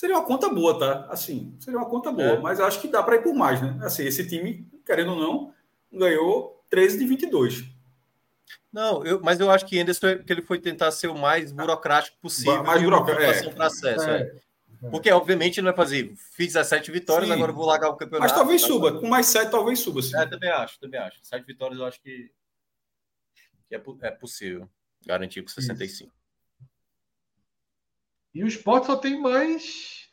Seria 0.00 0.16
uma 0.16 0.24
conta 0.24 0.48
boa, 0.48 0.78
tá? 0.78 1.06
Assim, 1.10 1.54
seria 1.60 1.78
uma 1.78 1.86
conta 1.86 2.10
boa, 2.10 2.30
é. 2.30 2.38
mas 2.38 2.58
acho 2.58 2.80
que 2.80 2.88
dá 2.88 3.02
para 3.02 3.16
ir 3.16 3.22
por 3.22 3.34
mais, 3.34 3.60
né? 3.60 3.78
Assim, 3.82 4.02
esse 4.02 4.26
time, 4.26 4.66
querendo 4.86 5.12
ou 5.12 5.18
não, 5.18 5.54
ganhou 5.92 6.64
13 6.70 7.00
de 7.00 7.04
22. 7.04 7.64
Não, 8.72 9.04
eu, 9.04 9.20
mas 9.22 9.38
eu 9.38 9.50
acho 9.50 9.66
que 9.66 9.78
Anderson 9.78 10.16
que 10.24 10.32
ele 10.32 10.40
foi 10.40 10.58
tentar 10.58 10.90
ser 10.90 11.08
o 11.08 11.18
mais 11.18 11.52
burocrático 11.52 12.16
possível. 12.18 12.64
Mais 12.64 12.82
burocrático. 12.82 13.50
É. 13.50 13.52
Processo, 13.52 14.08
é. 14.08 14.22
é. 14.22 14.88
Porque, 14.90 15.12
obviamente, 15.12 15.60
não 15.60 15.70
é 15.70 15.74
fazer. 15.74 16.14
Fiz 16.34 16.56
as 16.56 16.66
sete 16.68 16.90
vitórias, 16.90 17.28
sim. 17.28 17.34
agora 17.34 17.52
vou 17.52 17.66
largar 17.66 17.90
o 17.90 17.96
campeonato. 17.96 18.22
Mas 18.22 18.32
talvez 18.32 18.62
tá 18.62 18.68
suba. 18.68 18.98
Com 18.98 19.06
mais 19.06 19.26
sete, 19.26 19.50
talvez 19.50 19.80
suba. 19.80 20.00
Sim. 20.00 20.16
É, 20.16 20.24
também 20.24 20.48
acho, 20.48 20.80
também 20.80 20.98
acho. 20.98 21.18
Sete 21.22 21.44
vitórias 21.44 21.78
eu 21.78 21.84
acho 21.84 22.00
que, 22.00 22.30
que 23.68 23.74
é, 23.74 23.82
é 24.00 24.10
possível 24.12 24.66
garantir 25.04 25.42
com 25.42 25.48
65. 25.48 26.10
Isso. 26.10 26.19
E 28.34 28.44
o 28.44 28.46
Sport 28.46 28.84
só 28.84 28.96
tem 28.96 29.20
mais 29.20 30.08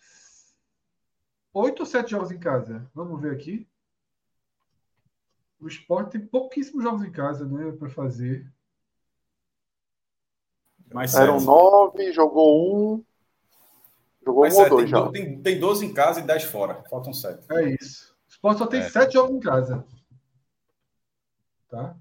oito 1.53 1.81
ou 1.81 1.85
sete 1.85 2.11
jogos 2.11 2.31
em 2.31 2.39
casa. 2.39 2.89
Vamos 2.94 3.22
ver 3.22 3.34
aqui. 3.34 3.68
O 5.60 5.68
Sport 5.68 6.11
tem 6.11 6.26
pouquíssimos 6.26 6.84
jogos 6.84 7.03
em 7.03 7.11
casa, 7.11 7.45
né, 7.45 7.72
para 7.72 7.89
fazer. 7.89 8.52
Mais 10.94 11.14
Eram 11.15 11.39
nove, 11.41 12.11
jogou 12.14 12.95
um. 12.95 13.06
Jogou 14.23 14.41
Mais 14.41 14.53
um 14.53 14.57
sete, 14.57 14.72
ou 14.72 14.77
dois 14.77 14.89
tem, 14.89 14.99
já. 14.99 15.11
Tem, 15.11 15.41
tem 15.41 15.60
12 15.60 15.85
em 15.85 15.94
casa 15.94 16.19
e 16.19 16.23
10 16.23 16.44
fora. 16.45 16.84
Faltam 16.89 17.14
sete. 17.14 17.45
É 17.52 17.76
isso. 17.76 18.15
O 18.27 18.31
Sport 18.31 18.57
só 18.57 18.68
tem 18.68 18.81
é. 18.81 18.89
sete 18.89 19.14
jogos 19.14 19.35
em 19.35 19.39
casa. 19.39 19.85
Tá? 21.69 21.98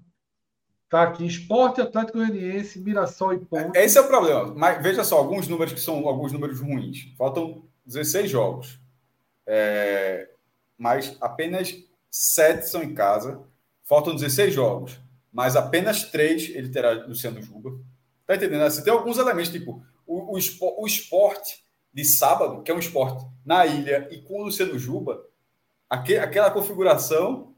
Tá 0.89 1.03
aqui, 1.03 1.25
Esporte, 1.25 1.81
Atlético 1.81 2.19
Goianiense, 2.19 2.79
Mirassol 2.79 3.33
e 3.33 3.39
Ponte. 3.39 3.77
Esse 3.77 3.97
é 3.97 4.01
o 4.01 4.07
problema. 4.07 4.53
Mas 4.55 4.81
veja 4.81 5.03
só, 5.03 5.17
alguns 5.17 5.47
números 5.47 5.73
que 5.73 5.81
são 5.81 6.07
alguns 6.07 6.31
números 6.31 6.61
ruins. 6.61 7.13
Faltam 7.17 7.63
16 7.85 8.29
jogos. 8.29 8.79
É... 9.45 10.29
Mas 10.77 11.17
apenas 11.19 11.75
7 12.09 12.69
são 12.69 12.81
em 12.81 12.93
casa. 12.93 13.41
Faltam 13.83 14.15
16 14.15 14.53
jogos. 14.53 14.97
Mas 15.31 15.57
apenas 15.57 16.05
3 16.05 16.55
ele 16.55 16.69
terá 16.69 16.93
Luciano 17.05 17.41
Juba. 17.41 17.77
Tá 18.25 18.35
entendendo? 18.35 18.63
Assim, 18.63 18.83
tem 18.83 18.93
alguns 18.93 19.17
elementos, 19.17 19.51
tipo, 19.51 19.83
o, 20.05 20.37
o, 20.37 20.83
o 20.83 20.87
esporte 20.87 21.65
de 21.93 22.05
sábado, 22.05 22.63
que 22.63 22.71
é 22.71 22.73
um 22.73 22.79
esporte 22.79 23.25
na 23.45 23.65
ilha, 23.65 24.07
e 24.11 24.21
com 24.21 24.41
o 24.41 24.43
Luciano 24.45 24.77
Juba, 24.77 25.25
aquele, 25.89 26.19
aquela 26.19 26.51
configuração 26.51 27.55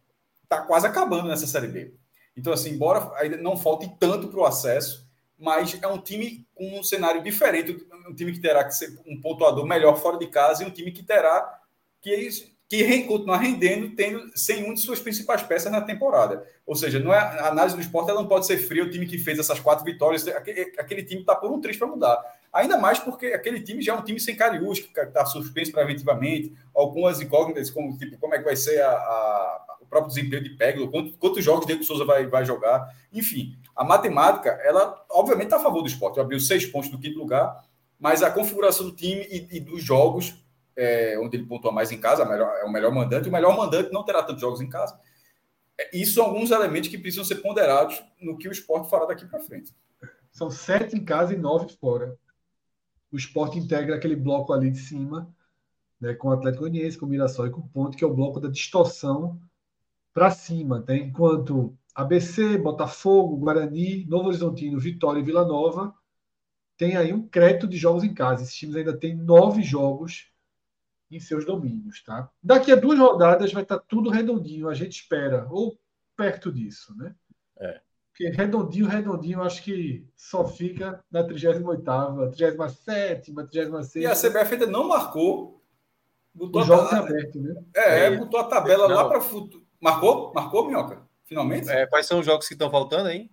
tá 0.47 0.61
quase 0.61 0.87
acabando 0.87 1.27
nessa 1.27 1.45
Série 1.45 1.67
B. 1.67 1.98
Então, 2.39 2.53
assim, 2.53 2.71
embora 2.71 3.11
ainda 3.17 3.37
não 3.37 3.57
falte 3.57 3.91
tanto 3.99 4.29
para 4.29 4.39
o 4.39 4.45
acesso, 4.45 5.05
mas 5.37 5.77
é 5.81 5.87
um 5.87 5.97
time 5.97 6.47
com 6.55 6.79
um 6.79 6.83
cenário 6.83 7.21
diferente, 7.21 7.85
um 8.07 8.15
time 8.15 8.31
que 8.31 8.39
terá 8.39 8.63
que 8.63 8.71
ser 8.71 8.97
um 9.05 9.19
pontuador 9.19 9.65
melhor 9.65 9.97
fora 9.97 10.17
de 10.17 10.27
casa 10.27 10.63
e 10.63 10.65
um 10.65 10.71
time 10.71 10.91
que 10.91 11.03
terá 11.03 11.59
que, 12.01 12.29
que 12.69 13.03
continuar 13.03 13.37
rendendo 13.37 13.93
tendo, 13.93 14.31
sem 14.37 14.63
uma 14.63 14.73
de 14.73 14.79
suas 14.79 14.99
principais 14.99 15.43
peças 15.43 15.71
na 15.71 15.81
temporada. 15.81 16.45
Ou 16.65 16.75
seja, 16.75 16.97
não 16.99 17.13
é, 17.13 17.17
a 17.17 17.47
análise 17.49 17.75
do 17.75 17.81
esporte 17.81 18.09
ela 18.09 18.21
não 18.21 18.27
pode 18.27 18.45
ser 18.45 18.57
fria, 18.57 18.83
o 18.83 18.89
time 18.89 19.05
que 19.05 19.17
fez 19.17 19.37
essas 19.37 19.59
quatro 19.59 19.83
vitórias, 19.83 20.25
aquele, 20.27 20.73
aquele 20.77 21.03
time 21.03 21.21
está 21.21 21.35
por 21.35 21.51
um 21.51 21.59
triste 21.59 21.79
para 21.79 21.87
mudar. 21.87 22.39
Ainda 22.53 22.77
mais 22.77 22.99
porque 22.99 23.27
aquele 23.27 23.61
time 23.61 23.81
já 23.81 23.93
é 23.93 23.97
um 23.97 24.03
time 24.03 24.19
sem 24.19 24.35
cariús, 24.35 24.79
que 24.79 24.99
está 24.99 25.25
suspenso 25.25 25.71
preventivamente, 25.71 26.53
algumas 26.73 27.21
incógnitas, 27.21 27.69
como, 27.69 27.97
tipo, 27.97 28.17
como 28.17 28.33
é 28.33 28.39
que 28.39 28.45
vai 28.45 28.55
ser 28.55 28.81
a, 28.81 28.91
a, 28.91 29.68
próprio 29.89 30.13
desempenho 30.13 30.43
de 30.43 30.51
Peglo, 30.51 30.89
quantos, 30.89 31.15
quantos 31.17 31.43
jogos 31.43 31.65
Diego 31.65 31.83
Souza 31.83 32.05
vai, 32.05 32.27
vai 32.27 32.45
jogar, 32.45 32.87
enfim. 33.11 33.57
A 33.75 33.83
matemática, 33.83 34.49
ela 34.63 35.03
obviamente 35.09 35.47
está 35.47 35.57
a 35.57 35.61
favor 35.61 35.81
do 35.81 35.87
esporte, 35.87 36.19
abriu 36.19 36.39
seis 36.39 36.65
pontos 36.65 36.89
do 36.89 36.99
quinto 36.99 37.17
lugar, 37.17 37.63
mas 37.99 38.23
a 38.23 38.31
configuração 38.31 38.85
do 38.85 38.95
time 38.95 39.27
e, 39.29 39.57
e 39.57 39.59
dos 39.59 39.83
jogos, 39.83 40.35
é, 40.75 41.17
onde 41.19 41.37
ele 41.37 41.45
pontua 41.45 41.71
mais 41.71 41.91
em 41.91 41.99
casa, 41.99 42.23
melhor, 42.25 42.55
é 42.57 42.63
o 42.63 42.71
melhor 42.71 42.93
mandante, 42.93 43.27
o 43.27 43.31
melhor 43.31 43.55
mandante 43.57 43.91
não 43.91 44.03
terá 44.03 44.23
tantos 44.23 44.41
jogos 44.41 44.61
em 44.61 44.69
casa. 44.69 44.99
É, 45.77 45.97
isso 45.97 46.15
são 46.15 46.25
alguns 46.25 46.51
elementos 46.51 46.89
que 46.89 46.97
precisam 46.97 47.25
ser 47.25 47.35
ponderados 47.35 48.01
no 48.21 48.37
que 48.37 48.47
o 48.47 48.51
esporte 48.51 48.89
fará 48.89 49.05
daqui 49.05 49.25
para 49.25 49.39
frente. 49.39 49.73
São 50.31 50.49
sete 50.49 50.95
em 50.95 51.03
casa 51.03 51.33
e 51.33 51.37
nove 51.37 51.75
fora 51.79 52.17
o 53.11 53.17
esporte 53.17 53.57
integra 53.57 53.95
aquele 53.95 54.15
bloco 54.15 54.53
ali 54.53 54.69
de 54.69 54.79
cima, 54.79 55.33
né, 55.99 56.13
com 56.13 56.29
o 56.29 56.31
Atlético 56.31 56.61
Goianiense, 56.61 56.97
com 56.97 57.05
o 57.05 57.09
Mirassol 57.09 57.47
e 57.47 57.51
com 57.51 57.61
o 57.61 57.67
Ponte, 57.67 57.97
que 57.97 58.03
é 58.03 58.07
o 58.07 58.13
bloco 58.13 58.39
da 58.39 58.49
distorção 58.49 59.39
para 60.19 60.31
cima. 60.31 60.83
Né? 60.85 60.97
Enquanto 60.97 61.77
ABC, 61.95 62.57
Botafogo, 62.57 63.37
Guarani, 63.37 64.05
Novo 64.05 64.27
Horizontino, 64.27 64.77
Vitória 64.77 65.21
e 65.21 65.23
Vila 65.23 65.45
Nova 65.45 65.95
tem 66.77 66.97
aí 66.97 67.13
um 67.13 67.25
crédito 67.27 67.67
de 67.67 67.77
jogos 67.77 68.03
em 68.03 68.13
casa. 68.13 68.43
Esses 68.43 68.55
times 68.55 68.75
ainda 68.75 68.97
têm 68.97 69.15
nove 69.15 69.61
jogos 69.61 70.29
em 71.09 71.19
seus 71.19 71.45
domínios. 71.45 72.03
Tá? 72.03 72.29
Daqui 72.43 72.71
a 72.71 72.75
duas 72.75 72.99
rodadas 72.99 73.53
vai 73.53 73.63
estar 73.63 73.79
tudo 73.79 74.09
redondinho, 74.09 74.67
a 74.67 74.73
gente 74.73 75.01
espera, 75.01 75.47
ou 75.49 75.77
perto 76.17 76.51
disso. 76.51 76.93
Né? 76.97 77.15
É. 77.57 77.81
Porque 78.11 78.29
redondinho, 78.29 78.87
redondinho, 78.87 79.41
acho 79.41 79.63
que 79.63 80.05
só 80.17 80.45
fica 80.45 81.01
na 81.09 81.25
38ª, 81.25 82.31
37 82.35 83.33
36 83.33 83.95
E 83.95 84.05
a 84.05 84.15
CBF 84.15 84.53
ainda 84.53 84.67
não 84.67 84.89
marcou. 84.89 85.63
Botou 86.33 86.61
o 86.61 86.65
jogo 86.65 86.83
aberto, 86.93 87.41
né? 87.41 87.63
É, 87.75 88.05
é, 88.05 88.17
botou 88.17 88.39
a 88.39 88.43
tabela 88.45 88.87
não. 88.87 88.95
lá 88.95 89.07
para 89.07 89.21
futuro. 89.21 89.68
Marcou? 89.79 90.33
Marcou, 90.33 90.67
Minhoca? 90.67 91.01
Finalmente? 91.25 91.69
É, 91.69 91.85
quais 91.85 92.05
são 92.05 92.19
os 92.19 92.25
jogos 92.25 92.47
que 92.47 92.53
estão 92.53 92.69
faltando 92.69 93.09
aí? 93.09 93.29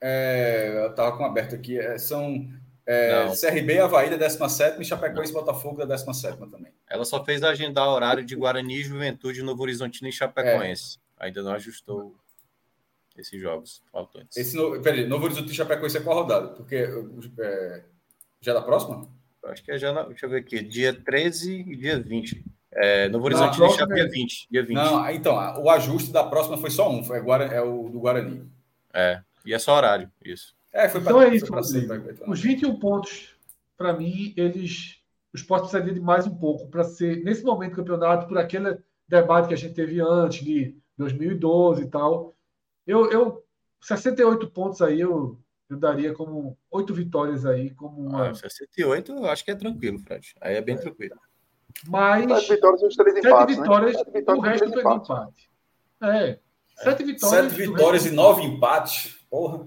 É, 0.00 0.72
eu 0.84 0.90
estava 0.90 1.16
com 1.16 1.24
aberto 1.24 1.54
aqui. 1.54 1.78
É, 1.78 1.96
são 1.96 2.48
é, 2.84 3.32
CRB, 3.40 3.78
Havaí 3.78 4.10
da 4.10 4.16
17 4.16 4.80
e 4.80 4.84
Chapecoense 4.84 5.32
Botafogo 5.32 5.78
da 5.78 5.84
17 5.84 6.38
também. 6.38 6.72
Ela 6.90 7.04
só 7.04 7.24
fez 7.24 7.42
agendar 7.42 7.88
horário 7.88 8.24
de 8.24 8.34
Guarani, 8.34 8.82
Juventude, 8.82 9.42
Novo 9.42 9.62
Horizontino 9.62 10.08
e 10.08 10.12
Chapecoense. 10.12 10.98
É. 11.18 11.26
Ainda 11.26 11.42
não 11.42 11.52
ajustou 11.52 12.14
esses 13.16 13.40
jogos 13.40 13.82
faltantes. 13.92 14.36
Esse 14.36 14.56
no, 14.56 14.80
peraí, 14.82 15.06
Novo 15.06 15.24
Horizonte 15.24 15.52
e 15.52 15.54
Chapecoense 15.54 15.98
é 15.98 16.00
qual 16.00 16.18
rodada? 16.18 16.48
Porque 16.48 16.76
é, 17.38 17.84
já 18.40 18.52
é 18.52 18.54
da 18.54 18.62
próxima? 18.62 19.08
Acho 19.44 19.62
que 19.62 19.72
é 19.72 19.78
já, 19.78 19.92
na, 19.92 20.02
deixa 20.04 20.26
eu 20.26 20.30
ver 20.30 20.38
aqui, 20.38 20.62
dia 20.62 20.92
13 20.92 21.60
e 21.60 21.76
dia 21.76 21.98
20. 21.98 22.44
É, 22.74 23.08
Novo 23.08 23.26
Horizonte 23.26 23.60
não, 23.60 23.70
Chape, 23.70 23.94
dia 23.94 24.08
20, 24.08 24.48
dia 24.50 24.62
20. 24.62 24.76
Não, 24.76 25.10
então, 25.10 25.34
o 25.62 25.70
ajuste 25.70 26.10
da 26.10 26.24
próxima 26.24 26.56
foi 26.56 26.70
só 26.70 26.90
um, 26.90 27.04
foi 27.04 27.18
agora 27.18 27.44
é 27.44 27.60
o 27.60 27.88
do 27.88 28.00
Guarani. 28.00 28.50
É, 28.94 29.20
e 29.44 29.52
é 29.52 29.58
só 29.58 29.76
horário, 29.76 30.10
isso. 30.24 30.54
É, 30.72 30.88
foi 30.88 31.00
então 31.00 31.18
pra, 31.18 31.28
é 31.28 31.34
isso, 31.34 31.46
pra 31.46 31.60
Os 32.30 32.40
21 32.40 32.78
pontos, 32.78 33.36
para 33.76 33.92
mim, 33.92 34.32
eles. 34.36 35.00
O 35.32 35.36
esporte 35.36 35.62
precisaria 35.62 35.94
de 35.94 36.00
mais 36.00 36.26
um 36.26 36.34
pouco 36.34 36.68
para 36.68 36.84
ser, 36.84 37.24
nesse 37.24 37.42
momento 37.42 37.70
do 37.70 37.76
campeonato, 37.76 38.26
por 38.26 38.36
aquele 38.36 38.78
debate 39.08 39.48
que 39.48 39.54
a 39.54 39.56
gente 39.56 39.74
teve 39.74 39.98
antes, 39.98 40.44
de 40.44 40.76
2012 40.98 41.84
e 41.84 41.86
tal 41.88 42.34
eu, 42.86 43.10
eu 43.10 43.44
68 43.80 44.50
pontos 44.50 44.82
aí 44.82 45.00
eu, 45.00 45.38
eu 45.68 45.76
daria 45.76 46.12
como 46.12 46.58
oito 46.70 46.92
vitórias 46.92 47.46
aí 47.46 47.70
como 47.70 48.08
uma... 48.08 48.30
ah, 48.30 48.34
68 48.34 49.12
eu 49.12 49.26
acho 49.26 49.44
que 49.44 49.50
é 49.50 49.54
tranquilo, 49.54 49.98
Fred. 49.98 50.34
Aí 50.40 50.56
é 50.56 50.60
bem 50.60 50.74
é. 50.74 50.78
tranquilo. 50.78 51.16
Mas 51.86 52.30
sete 52.46 52.54
vitórias 52.54 52.82
e 52.82 52.86
os 52.86 52.96
três 52.96 53.16
empates, 53.16 53.54
sete 53.54 53.60
vitórias, 53.60 53.96
né? 53.96 54.04
vitórias 54.14 54.38
o 54.38 54.40
resto 54.40 54.72
foi 54.72 54.94
empate. 54.94 55.50
É. 56.02 56.38
Sete 56.76 57.04
vitórias. 57.04 57.52
Sete 57.52 57.54
vitórias 57.54 58.06
e 58.06 58.10
nove 58.10 58.42
empates. 58.42 59.16
Porra. 59.30 59.66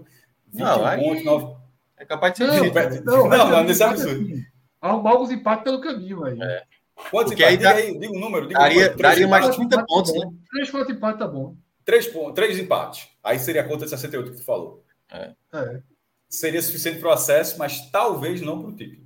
21 0.52 0.65
não, 0.65 0.86
aí... 0.86 1.03
pontos, 1.03 1.26
nove... 1.26 1.56
É 1.98 2.06
capaz 2.06 2.34
de 2.34 2.38
ser 2.40 3.03
não, 3.03 3.15
não, 3.15 3.30
não, 3.30 3.49
não, 3.49 3.64
nesse 3.64 3.84
absurdo. 3.84 4.27
Arrumar 4.82 5.11
alguns 5.11 5.32
empates 5.32 5.64
pelo 5.64 5.82
caminho 5.82 6.23
aí. 6.26 6.41
É. 6.41 6.64
Quantos 7.10 7.34
Porque 7.34 7.44
empates? 7.44 7.65
Aí 7.65 7.73
dá... 7.73 7.82
Diga, 7.82 7.99
diga 7.99 8.14
um 8.14 8.19
número. 8.19 8.48
Diga 8.48 8.60
daria, 8.60 8.77
um 8.77 8.82
número. 8.82 9.02
daria 9.02 9.27
mais 9.27 9.56
30 9.56 9.86
pontos, 9.86 10.14
né? 10.14 10.32
Três, 10.52 10.69
quatro 10.69 10.94
empates 10.94 11.19
tá 11.19 11.27
bom. 11.27 11.56
Três, 11.84 12.07
pontos, 12.07 12.34
três 12.34 12.60
empates. 12.60 13.10
Aí 13.23 13.40
seria 13.40 13.61
a 13.61 13.68
conta 13.68 13.86
de 13.86 13.91
68 13.91 14.32
que 14.32 14.38
tu 14.38 14.44
falou. 14.44 14.84
É. 15.11 15.34
é. 15.53 15.82
Seria 16.27 16.61
suficiente 16.61 16.99
para 16.99 17.10
o 17.10 17.14
acesso, 17.14 17.57
mas 17.57 17.90
talvez 17.91 18.41
não 18.41 18.61
para 18.61 18.72
o 18.72 18.76
título. 18.76 19.05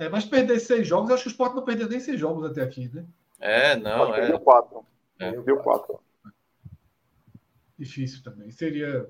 É, 0.00 0.08
mas 0.08 0.24
perder 0.24 0.58
seis 0.58 0.88
jogos, 0.88 1.10
acho 1.10 1.24
que 1.24 1.28
o 1.28 1.32
Sport 1.32 1.54
não 1.54 1.62
perdeu 1.62 1.86
nem 1.86 2.00
seis 2.00 2.18
jogos 2.18 2.50
até 2.50 2.62
aqui, 2.62 2.88
né? 2.88 3.04
É, 3.38 3.76
não. 3.76 4.14
É. 4.14 4.28
Deu 4.28 4.40
quatro. 4.40 4.86
É. 5.18 5.30
Deu 5.42 5.58
quatro. 5.58 6.00
Difícil 7.78 8.22
também. 8.22 8.50
Seria. 8.50 9.06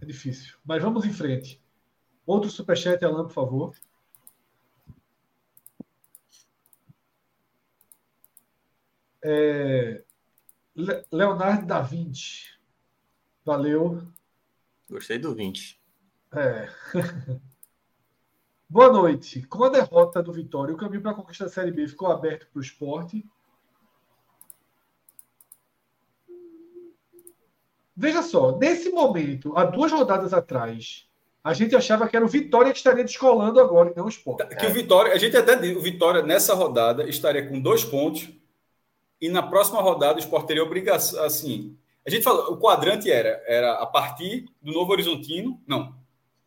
É 0.00 0.06
difícil. 0.06 0.56
Mas 0.64 0.82
vamos 0.82 1.04
em 1.04 1.12
frente. 1.12 1.62
Outro 2.24 2.48
superchat, 2.48 3.04
Alan, 3.04 3.24
por 3.24 3.34
favor. 3.34 3.74
É, 9.22 10.02
Leonardo 11.12 11.66
da 11.66 11.82
Vinci. 11.82 12.58
Valeu. 13.44 14.02
Gostei 14.88 15.18
do 15.18 15.34
20. 15.34 15.78
É. 16.32 16.68
Boa 18.74 18.92
noite. 18.92 19.40
Com 19.46 19.62
a 19.62 19.68
derrota 19.68 20.20
do 20.20 20.32
Vitória, 20.32 20.74
o 20.74 20.76
caminho 20.76 21.00
para 21.00 21.12
a 21.12 21.14
conquista 21.14 21.44
da 21.44 21.50
Série 21.50 21.70
B 21.70 21.86
ficou 21.86 22.10
aberto 22.10 22.48
para 22.48 22.58
o 22.58 22.60
esporte. 22.60 23.24
Veja 27.96 28.20
só, 28.20 28.58
nesse 28.58 28.90
momento, 28.90 29.56
há 29.56 29.64
duas 29.64 29.92
rodadas 29.92 30.34
atrás, 30.34 31.08
a 31.44 31.54
gente 31.54 31.76
achava 31.76 32.08
que 32.08 32.16
era 32.16 32.24
o 32.24 32.28
Vitória 32.28 32.72
que 32.72 32.78
estaria 32.78 33.04
descolando 33.04 33.60
agora 33.60 33.92
e 33.92 33.96
não 33.96 34.06
o 34.06 34.08
esporte. 34.08 34.56
Que 34.56 34.66
o 34.66 34.72
Vitória, 34.72 35.12
a 35.12 35.18
gente 35.18 35.36
até 35.36 35.54
o 35.54 35.80
Vitória 35.80 36.20
nessa 36.24 36.52
rodada 36.52 37.08
estaria 37.08 37.48
com 37.48 37.60
dois 37.60 37.84
pontos 37.84 38.28
e 39.20 39.28
na 39.28 39.44
próxima 39.44 39.80
rodada 39.80 40.16
o 40.16 40.18
Sport 40.18 40.48
teria 40.48 40.64
obrigação, 40.64 41.22
assim, 41.22 41.78
a 42.04 42.10
gente 42.10 42.24
falou, 42.24 42.52
o 42.52 42.58
quadrante 42.58 43.08
era, 43.08 43.40
era 43.46 43.74
a 43.74 43.86
partir 43.86 44.46
do 44.60 44.72
Novo 44.72 44.90
Horizontino, 44.90 45.62
não, 45.64 45.94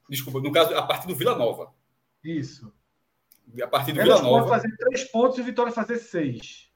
desculpa, 0.10 0.42
no 0.42 0.52
caso, 0.52 0.76
a 0.76 0.82
partir 0.82 1.08
do 1.08 1.16
Vila 1.16 1.34
Nova. 1.34 1.77
Isso. 2.24 2.74
A 3.62 3.68
partir 3.68 3.94
do 3.94 4.02
Vila 4.02 4.22
Nova. 4.22 4.48
fazer 4.48 4.76
três 4.76 5.04
pontos 5.06 5.38
e 5.38 5.42
o 5.42 5.44
Vitória 5.44 5.72
fazer 5.72 5.98
seis. 5.98 6.70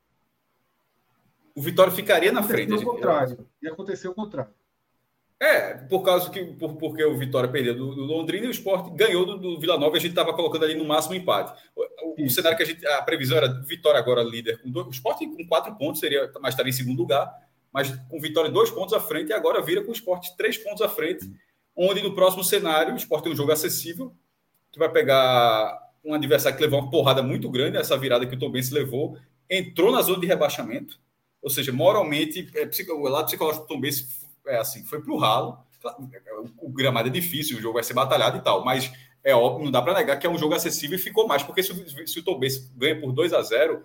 O 1.55 1.61
Vitória 1.61 1.91
ficaria 1.91 2.31
na 2.31 2.43
frente. 2.43 2.73
O 2.73 2.83
contrário. 2.83 3.47
E 3.61 3.67
aconteceu 3.67 4.11
o 4.11 4.15
contrário. 4.15 4.53
É, 5.41 5.73
por 5.73 6.03
causa 6.03 6.29
que 6.29 6.45
por, 6.53 6.75
porque 6.75 7.03
o 7.03 7.17
Vitória 7.17 7.49
perdeu 7.49 7.75
do, 7.75 7.95
do 7.95 8.03
Londrina 8.03 8.45
e 8.45 8.49
o 8.49 8.51
Sport 8.51 8.95
ganhou 8.95 9.25
do, 9.25 9.39
do 9.39 9.59
Vila 9.59 9.75
Nova, 9.75 9.97
a 9.97 9.99
gente 9.99 10.11
estava 10.11 10.35
colocando 10.35 10.65
ali 10.65 10.75
no 10.75 10.85
máximo 10.85 11.15
empate. 11.15 11.59
O, 11.75 12.25
o, 12.25 12.29
cenário 12.29 12.55
que 12.55 12.61
a 12.61 12.65
gente. 12.65 12.85
A 12.85 13.01
previsão 13.01 13.37
era 13.37 13.47
Vitória 13.63 13.99
agora 13.99 14.21
líder 14.21 14.61
com 14.61 14.69
dois, 14.69 14.85
o 14.85 14.91
Sport 14.91 15.17
com 15.17 15.47
quatro 15.47 15.75
pontos, 15.75 15.99
seria, 15.99 16.31
mas 16.39 16.53
estaria 16.53 16.69
em 16.69 16.73
segundo 16.73 16.99
lugar, 16.99 17.27
mas 17.73 17.89
com 18.07 18.19
Vitória 18.19 18.51
dois 18.51 18.69
pontos 18.69 18.93
à 18.93 18.99
frente, 18.99 19.29
e 19.29 19.33
agora 19.33 19.63
vira 19.63 19.83
com 19.83 19.89
o 19.89 19.95
Sport 19.95 20.27
três 20.37 20.59
pontos 20.59 20.83
à 20.83 20.87
frente, 20.87 21.27
onde 21.75 22.03
no 22.03 22.13
próximo 22.13 22.43
cenário 22.43 22.93
o 22.93 22.97
Sport 22.97 23.23
tem 23.23 23.33
um 23.33 23.35
jogo 23.35 23.51
acessível, 23.51 24.15
que 24.71 24.79
vai 24.79 24.89
pegar 24.89 25.79
um 26.03 26.13
adversário 26.13 26.57
que 26.57 26.63
levou 26.63 26.79
uma 26.79 26.89
porrada 26.89 27.21
muito 27.21 27.49
grande, 27.49 27.77
essa 27.77 27.97
virada 27.97 28.25
que 28.25 28.35
o 28.35 28.39
Tom 28.39 28.49
Benz 28.49 28.71
levou, 28.71 29.17
entrou 29.49 29.91
na 29.91 30.01
zona 30.01 30.19
de 30.19 30.27
rebaixamento, 30.27 30.99
ou 31.41 31.49
seja, 31.49 31.71
moralmente, 31.71 32.49
é, 32.55 32.69
o 32.91 33.01
lado 33.07 33.25
psicológico 33.25 33.65
do 33.65 33.67
Tom 33.67 33.81
Benz 33.81 34.21
é 34.47 34.57
assim, 34.57 34.83
foi 34.83 35.01
ralo. 35.17 35.57
O 36.57 36.69
gramado 36.69 37.09
é 37.09 37.11
difícil, 37.11 37.57
o 37.57 37.61
jogo 37.61 37.73
vai 37.73 37.83
ser 37.83 37.93
batalhado 37.93 38.37
e 38.37 38.41
tal, 38.41 38.63
mas 38.63 38.91
é 39.23 39.33
óbvio, 39.35 39.65
não 39.65 39.71
dá 39.71 39.81
para 39.81 39.95
negar 39.95 40.17
que 40.19 40.27
é 40.27 40.29
um 40.29 40.37
jogo 40.37 40.53
acessível 40.53 40.95
e 40.95 41.01
ficou 41.01 41.27
mais, 41.27 41.41
porque 41.41 41.63
se, 41.63 42.07
se 42.07 42.19
o 42.19 42.23
Tom 42.23 42.39
ganha 42.75 42.99
por 42.99 43.11
2 43.11 43.33
a 43.33 43.41
0 43.41 43.83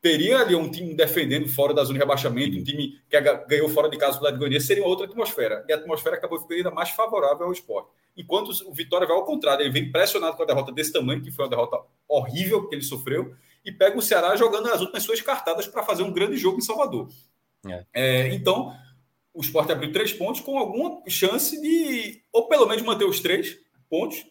teria 0.00 0.38
ali 0.38 0.54
um 0.54 0.70
time 0.70 0.94
defendendo 0.94 1.48
fora 1.48 1.74
da 1.74 1.84
zona 1.84 1.94
de 1.94 2.00
rebaixamento, 2.00 2.56
um 2.56 2.64
time 2.64 2.98
que 3.08 3.20
ganhou 3.46 3.68
fora 3.68 3.88
de 3.88 3.98
casa 3.98 4.18
do 4.18 4.24
lado 4.24 4.38
Goiânia, 4.38 4.60
seria 4.60 4.84
outra 4.84 5.06
atmosfera. 5.06 5.64
E 5.68 5.72
a 5.72 5.76
atmosfera 5.76 6.16
acabou 6.16 6.40
ficando 6.40 6.56
ainda 6.56 6.70
mais 6.70 6.90
favorável 6.90 7.46
ao 7.46 7.52
esporte. 7.52 7.90
Enquanto 8.16 8.50
o 8.66 8.72
Vitória 8.72 9.06
vai 9.06 9.16
ao 9.16 9.24
contrário, 9.24 9.62
ele 9.62 9.70
vem 9.70 9.90
pressionado 9.90 10.36
com 10.36 10.42
a 10.42 10.46
derrota 10.46 10.72
desse 10.72 10.92
tamanho, 10.92 11.22
que 11.22 11.30
foi 11.30 11.44
uma 11.44 11.50
derrota 11.50 11.80
horrível 12.08 12.66
que 12.66 12.74
ele 12.74 12.82
sofreu, 12.82 13.34
e 13.64 13.70
pega 13.70 13.96
o 13.98 14.02
Ceará 14.02 14.34
jogando 14.36 14.68
as 14.68 14.80
últimas 14.80 15.02
suas 15.02 15.20
cartadas 15.20 15.66
para 15.66 15.82
fazer 15.82 16.02
um 16.02 16.12
grande 16.12 16.36
jogo 16.36 16.58
em 16.58 16.62
Salvador. 16.62 17.08
É. 17.66 17.84
É, 17.92 18.34
então, 18.34 18.74
o 19.34 19.40
esporte 19.40 19.70
abriu 19.70 19.92
três 19.92 20.12
pontos 20.12 20.40
com 20.40 20.58
alguma 20.58 21.02
chance 21.08 21.60
de, 21.60 22.22
ou 22.32 22.48
pelo 22.48 22.66
menos 22.66 22.82
manter 22.82 23.04
os 23.04 23.20
três 23.20 23.58
pontos, 23.88 24.26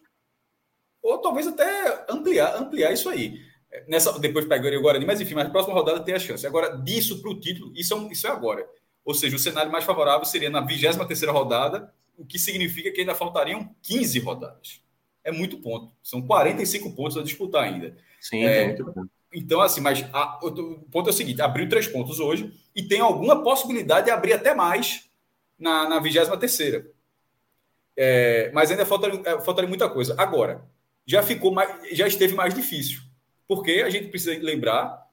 ou 1.01 1.17
talvez 1.19 1.47
até 1.47 2.05
ampliar, 2.09 2.55
ampliar 2.57 2.91
isso 2.91 3.07
aí. 3.07 3.39
Nessa, 3.87 4.17
depois 4.17 4.45
pegaria 4.45 4.79
o 4.79 4.81
Guarani, 4.81 5.05
mas 5.05 5.21
enfim, 5.21 5.35
na 5.35 5.49
próxima 5.49 5.75
rodada 5.75 5.99
tem 5.99 6.15
a 6.15 6.19
chance. 6.19 6.45
Agora, 6.45 6.75
disso 6.77 7.21
para 7.21 7.29
o 7.29 7.39
título, 7.39 7.71
isso 7.75 7.93
é, 7.93 7.97
um, 7.97 8.11
isso 8.11 8.25
é 8.25 8.29
agora. 8.31 8.67
Ou 9.05 9.13
seja, 9.13 9.35
o 9.35 9.39
cenário 9.39 9.71
mais 9.71 9.85
favorável 9.85 10.25
seria 10.25 10.49
na 10.49 10.61
23 10.61 11.23
rodada, 11.31 11.93
o 12.17 12.25
que 12.25 12.39
significa 12.39 12.91
que 12.91 13.01
ainda 13.01 13.15
faltariam 13.15 13.73
15 13.83 14.19
rodadas. 14.19 14.81
É 15.23 15.31
muito 15.31 15.57
ponto. 15.59 15.91
São 16.01 16.21
45 16.21 16.91
pontos 16.95 17.17
a 17.17 17.23
disputar 17.23 17.63
ainda. 17.63 17.95
Sim, 18.19 18.43
é, 18.43 18.65
muito 18.67 18.85
ponto. 18.85 19.09
Então, 19.33 19.61
assim, 19.61 19.81
mas 19.81 20.03
a, 20.11 20.39
o 20.43 20.79
ponto 20.91 21.09
é 21.09 21.11
o 21.11 21.15
seguinte: 21.15 21.41
abriu 21.41 21.69
três 21.69 21.87
pontos 21.87 22.19
hoje 22.19 22.51
e 22.75 22.83
tem 22.83 22.99
alguma 22.99 23.43
possibilidade 23.43 24.05
de 24.05 24.11
abrir 24.11 24.33
até 24.33 24.55
mais 24.55 25.09
na, 25.57 25.87
na 25.87 25.99
23. 25.99 26.85
É, 27.95 28.51
mas 28.53 28.71
ainda 28.71 28.85
faltaria, 28.85 29.21
é, 29.25 29.41
faltaria 29.41 29.67
muita 29.67 29.89
coisa. 29.89 30.15
Agora, 30.17 30.63
já 31.05 31.21
ficou 31.21 31.51
mais, 31.51 31.95
já 31.95 32.07
esteve 32.07 32.33
mais 32.33 32.53
difícil. 32.53 33.01
Porque 33.49 33.81
a 33.83 33.89
gente 33.89 34.09
precisa 34.09 34.39
lembrar, 34.39 35.03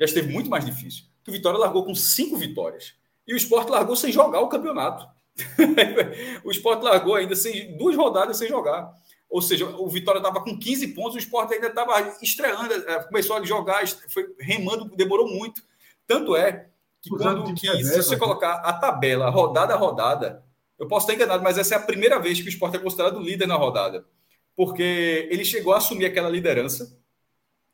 já 0.00 0.06
esteve 0.06 0.32
muito 0.32 0.48
mais 0.48 0.64
difícil. 0.64 1.04
Que 1.22 1.28
o 1.28 1.32
Vitória 1.34 1.58
largou 1.58 1.84
com 1.84 1.94
cinco 1.94 2.38
vitórias. 2.38 2.94
E 3.28 3.34
o 3.34 3.36
Sport 3.36 3.68
largou 3.68 3.94
sem 3.94 4.10
jogar 4.10 4.40
o 4.40 4.48
campeonato. 4.48 5.06
o 6.42 6.50
Sport 6.52 6.82
largou 6.82 7.14
ainda 7.14 7.36
sem 7.36 7.76
duas 7.76 7.94
rodadas 7.94 8.38
sem 8.38 8.48
jogar. 8.48 8.90
Ou 9.28 9.42
seja, 9.42 9.66
o 9.66 9.86
Vitória 9.88 10.20
estava 10.20 10.42
com 10.42 10.58
15 10.58 10.88
pontos, 10.94 11.16
o 11.16 11.18
Sport 11.18 11.52
ainda 11.52 11.66
estava 11.66 12.00
estreando, 12.22 12.72
é, 12.72 13.02
começou 13.04 13.36
a 13.36 13.44
jogar, 13.44 13.86
foi 14.08 14.34
remando, 14.40 14.96
demorou 14.96 15.28
muito. 15.28 15.62
Tanto 16.06 16.34
é 16.34 16.70
que, 17.02 17.10
quando, 17.10 17.52
que 17.52 17.66
se 17.84 18.02
você 18.02 18.14
né? 18.14 18.18
colocar 18.18 18.54
a 18.54 18.72
tabela 18.72 19.28
rodada 19.28 19.74
a 19.74 19.76
rodada, 19.76 20.42
eu 20.78 20.88
posso 20.88 21.04
estar 21.04 21.14
enganado, 21.14 21.42
mas 21.42 21.58
essa 21.58 21.74
é 21.74 21.78
a 21.78 21.82
primeira 21.82 22.18
vez 22.18 22.40
que 22.40 22.46
o 22.46 22.48
Sport 22.48 22.74
é 22.74 22.78
considerado 22.78 23.20
líder 23.20 23.46
na 23.46 23.56
rodada. 23.56 24.06
Porque 24.54 25.28
ele 25.30 25.44
chegou 25.44 25.74
a 25.74 25.76
assumir 25.76 26.06
aquela 26.06 26.30
liderança, 26.30 26.96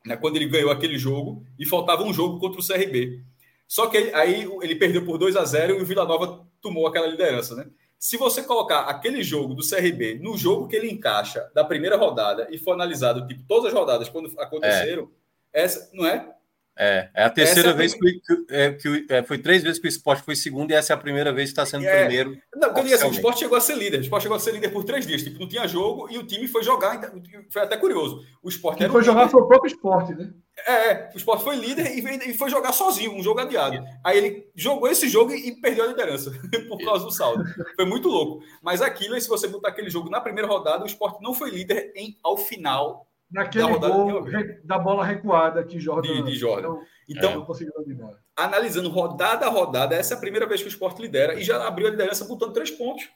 né, 0.04 0.16
quando 0.16 0.36
ele 0.36 0.46
ganhou 0.46 0.70
aquele 0.70 0.98
jogo, 0.98 1.44
e 1.58 1.66
faltava 1.66 2.02
um 2.02 2.12
jogo 2.12 2.38
contra 2.38 2.60
o 2.60 2.66
CRB. 2.66 3.22
Só 3.66 3.86
que 3.86 3.96
aí 4.14 4.46
ele 4.60 4.76
perdeu 4.76 5.04
por 5.04 5.16
2 5.18 5.36
a 5.36 5.44
0 5.44 5.78
e 5.78 5.82
o 5.82 5.86
Vila 5.86 6.04
Nova 6.04 6.46
tomou 6.60 6.86
aquela 6.86 7.06
liderança, 7.06 7.54
né? 7.54 7.66
Se 7.98 8.16
você 8.16 8.42
colocar 8.42 8.80
aquele 8.80 9.22
jogo 9.22 9.54
do 9.54 9.66
CRB 9.66 10.18
no 10.20 10.36
jogo 10.36 10.66
que 10.66 10.74
ele 10.74 10.90
encaixa 10.90 11.48
da 11.54 11.64
primeira 11.64 11.96
rodada 11.96 12.48
e 12.50 12.58
for 12.58 12.72
analisado, 12.72 13.26
tipo, 13.28 13.44
todas 13.46 13.66
as 13.66 13.72
rodadas 13.72 14.08
quando 14.08 14.32
aconteceram, 14.40 15.08
é. 15.52 15.62
essa, 15.62 15.88
não 15.94 16.04
é? 16.04 16.34
É, 16.82 17.10
é 17.14 17.24
a 17.24 17.30
terceira 17.30 17.70
é 17.70 17.72
vez 17.72 17.94
que, 17.94 18.00
que, 18.00 18.46
é, 18.48 18.72
que 18.72 19.06
é, 19.08 19.22
foi 19.22 19.38
três 19.38 19.62
vezes 19.62 19.78
que 19.78 19.86
o 19.86 19.88
esporte 19.88 20.24
foi 20.24 20.34
segundo 20.34 20.72
e 20.72 20.74
essa 20.74 20.92
é 20.92 20.94
a 20.94 20.98
primeira 20.98 21.32
vez 21.32 21.50
que 21.50 21.52
está 21.52 21.64
sendo 21.64 21.86
é, 21.86 22.00
primeiro. 22.00 22.36
Não, 22.56 22.72
quando 22.72 22.92
assim, 22.92 23.06
o 23.06 23.12
esporte 23.12 23.38
chegou 23.38 23.56
a 23.56 23.60
ser 23.60 23.76
líder. 23.76 23.98
O 23.98 24.02
esporte 24.02 24.24
chegou 24.24 24.36
a 24.36 24.40
ser 24.40 24.50
líder 24.50 24.70
por 24.70 24.82
três 24.82 25.06
dias. 25.06 25.22
Tipo, 25.22 25.38
não 25.38 25.48
tinha 25.48 25.68
jogo 25.68 26.08
e 26.10 26.18
o 26.18 26.26
time 26.26 26.48
foi 26.48 26.64
jogar. 26.64 27.12
Foi 27.50 27.62
até 27.62 27.76
curioso. 27.76 28.26
O 28.42 28.48
esporte 28.48 28.78
Quem 28.78 28.88
foi 28.88 29.04
jogar 29.04 29.28
foi 29.28 29.40
o 29.40 29.46
próprio 29.46 29.70
esporte, 29.70 30.12
né? 30.12 30.32
É, 30.66 31.10
o 31.14 31.16
esporte 31.16 31.44
foi 31.44 31.56
líder 31.56 31.96
e 31.96 32.34
foi 32.34 32.50
jogar 32.50 32.72
sozinho, 32.72 33.14
um 33.14 33.22
jogo 33.22 33.40
adiado. 33.40 33.82
Aí 34.04 34.18
ele 34.18 34.50
jogou 34.54 34.88
esse 34.88 35.08
jogo 35.08 35.32
e 35.32 35.52
perdeu 35.60 35.84
a 35.84 35.88
liderança 35.88 36.32
por 36.68 36.78
causa 36.84 37.04
do 37.04 37.12
saldo. 37.12 37.44
Foi 37.76 37.84
muito 37.84 38.08
louco. 38.08 38.42
Mas 38.60 38.82
aquilo, 38.82 39.18
se 39.20 39.28
você 39.28 39.46
botar 39.46 39.68
aquele 39.68 39.88
jogo 39.88 40.10
na 40.10 40.20
primeira 40.20 40.48
rodada, 40.48 40.82
o 40.82 40.86
esporte 40.86 41.22
não 41.22 41.32
foi 41.32 41.50
líder 41.50 41.92
em, 41.94 42.16
ao 42.24 42.36
final 42.36 43.06
Naquele 43.32 43.78
da 43.78 43.88
gol 43.88 44.24
da 44.62 44.78
bola 44.78 45.04
recuada 45.04 45.64
que 45.64 45.80
Jordan. 45.80 46.22
De, 46.22 46.32
de 46.32 46.34
Jordan. 46.34 46.76
então, 47.08 47.46
analisando 48.36 48.90
rodada 48.90 49.46
a 49.46 49.48
rodada, 49.48 49.94
essa 49.94 50.14
é 50.14 50.16
a 50.16 50.20
primeira 50.20 50.46
vez 50.46 50.60
que 50.60 50.68
o 50.68 50.68
esporte 50.68 51.00
lidera 51.00 51.34
e 51.34 51.42
já 51.42 51.66
abriu 51.66 51.86
a 51.86 51.90
liderança 51.90 52.26
botando 52.26 52.52
três 52.52 52.70
pontos. 52.70 53.08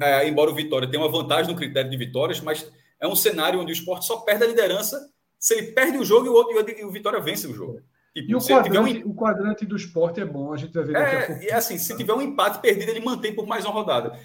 É, 0.00 0.26
embora 0.28 0.50
o 0.50 0.54
Vitória 0.54 0.90
tenha 0.90 1.02
uma 1.02 1.10
vantagem 1.10 1.52
no 1.52 1.56
critério 1.56 1.90
de 1.90 1.96
vitórias, 1.96 2.40
mas 2.40 2.70
é 2.98 3.06
um 3.06 3.14
cenário 3.14 3.60
onde 3.60 3.72
o 3.72 3.74
esporte 3.74 4.06
só 4.06 4.18
perde 4.18 4.44
a 4.44 4.48
liderança 4.48 4.98
se 5.38 5.54
ele 5.54 5.72
perde 5.72 5.98
o 5.98 6.04
jogo 6.04 6.26
e 6.26 6.28
o, 6.28 6.32
outro, 6.32 6.70
e 6.70 6.84
o 6.84 6.90
Vitória 6.90 7.20
vence 7.20 7.46
o 7.46 7.54
jogo. 7.54 7.80
Tipo, 8.12 8.30
e 8.30 8.34
o 8.34 8.40
quadrante, 8.40 9.04
um... 9.04 9.10
o 9.10 9.14
quadrante, 9.14 9.66
do 9.66 9.76
esporte 9.76 10.20
é 10.20 10.24
bom, 10.24 10.52
a 10.52 10.56
gente 10.56 10.72
vai 10.72 10.84
ver. 10.84 10.96
É, 10.96 11.44
e 11.44 11.52
assim, 11.52 11.76
se 11.76 11.94
tiver 11.96 12.14
um 12.14 12.22
empate 12.22 12.60
perdido, 12.60 12.90
ele 12.90 13.04
mantém 13.04 13.34
por 13.34 13.46
mais 13.46 13.64
uma 13.64 13.74
rodada. 13.74 14.18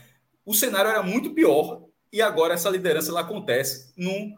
O 0.45 0.53
cenário 0.53 0.89
era 0.89 1.03
muito 1.03 1.33
pior 1.33 1.83
e 2.11 2.21
agora 2.21 2.53
essa 2.53 2.69
liderança 2.69 3.11
ela 3.11 3.19
acontece 3.19 3.93
num 3.97 4.33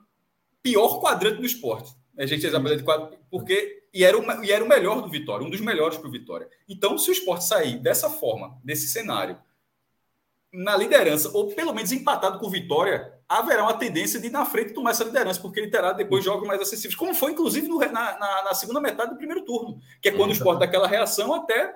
pior 0.64 0.99
quadrante 0.99 1.38
do 1.38 1.45
esporte. 1.45 1.94
A 2.18 2.26
gente 2.26 2.45
examina 2.45 2.76
de 2.76 2.84
quadro, 2.84 3.15
porque 3.30 3.84
e 3.94 4.03
era, 4.03 4.18
o, 4.18 4.44
e 4.44 4.52
era 4.52 4.64
o 4.64 4.68
melhor 4.68 5.02
do 5.02 5.10
Vitória, 5.10 5.45
um 5.45 5.49
dos 5.49 5.61
melhores 5.61 5.98
para 5.98 6.07
o 6.07 6.11
Vitória. 6.11 6.49
Então, 6.68 6.98
se 6.98 7.10
o 7.10 7.14
esporte 7.14 7.45
sair 7.45 7.77
dessa 7.77 8.10
forma, 8.10 8.60
desse 8.64 8.88
cenário, 8.88 9.38
na 10.52 10.76
liderança, 10.76 11.30
ou 11.34 11.53
pelo 11.53 11.73
menos 11.73 11.91
empatado 11.91 12.40
com 12.40 12.48
o 12.48 12.49
Vitória, 12.49 13.14
haverá 13.27 13.64
uma 13.64 13.73
tendência 13.73 14.19
de 14.19 14.30
na 14.30 14.45
frente 14.45 14.73
tomar 14.73 14.91
essa 14.91 15.03
liderança, 15.03 15.41
porque 15.41 15.60
ele 15.60 15.69
terá 15.69 15.91
depois 15.91 16.23
jogos 16.23 16.48
mais 16.48 16.61
acessíveis, 16.61 16.95
como 16.95 17.14
foi, 17.14 17.31
inclusive, 17.31 17.68
no, 17.68 17.80
na, 17.80 17.90
na, 17.91 18.44
na, 18.44 18.53
segunda 18.53 18.80
metade 18.80 19.11
do 19.11 19.18
primeiro 19.18 19.44
turno, 19.44 19.80
que 20.02 20.10
é 20.10 20.11
quando 20.11 20.30
o 20.30 20.34
esporte 20.34 20.60
dá 20.60 20.65
aquela 20.65 20.88
reação 20.88 21.34
até 21.34 21.76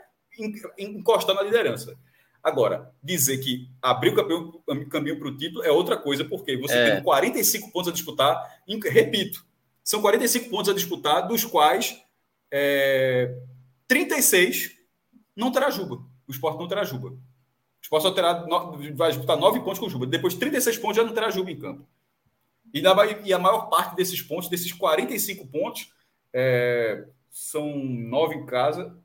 encostar 0.78 1.36
na 1.36 1.42
liderança. 1.42 1.98
Agora, 2.44 2.94
dizer 3.04 3.38
que 3.40 3.70
abrir 3.82 4.18
o 4.18 4.90
caminho 4.90 5.20
para 5.20 5.28
o 5.28 5.36
título 5.38 5.64
é 5.64 5.72
outra 5.72 5.98
coisa, 5.98 6.24
porque 6.24 6.56
você 6.58 6.74
é. 6.74 6.92
tem 6.96 7.04
45 7.04 7.72
pontos 7.72 7.90
a 7.90 7.94
disputar, 7.94 8.62
repito, 8.86 9.46
são 9.84 10.02
45 10.02 10.50
pontos 10.50 10.70
a 10.70 10.74
disputar, 10.74 11.28
dos 11.28 11.44
quais 11.46 12.02
é, 12.52 13.38
36 13.88 14.78
não 15.36 15.52
terá 15.52 15.70
Juba. 15.70 16.04
O 16.28 16.32
esporte 16.32 16.60
não 16.60 16.68
terá 16.68 16.84
Juba. 16.84 17.10
O 17.10 17.20
esporte 17.82 18.04
só 18.04 18.12
terá, 18.12 18.46
vai 18.96 19.12
disputar 19.12 19.38
9 19.38 19.62
pontos 19.62 19.80
com 19.80 19.86
o 19.86 19.90
Juba. 19.90 20.06
Depois, 20.06 20.34
36 20.34 20.78
pontos 20.78 20.98
já 20.98 21.04
não 21.04 21.14
terá 21.14 21.30
Juba 21.30 21.52
em 21.52 21.60
campo. 21.60 21.88
E, 22.74 22.82
na, 22.82 22.94
e 23.24 23.34
a 23.34 23.40
maior 23.40 23.70
parte 23.70 23.96
desses 23.96 24.22
pontos, 24.22 24.50
desses 24.50 24.74
45 24.74 25.48
pontos, 25.48 25.94
é, 26.34 27.08
são 27.32 27.74
9 27.74 28.36
em 28.36 28.46
casa. 28.46 28.98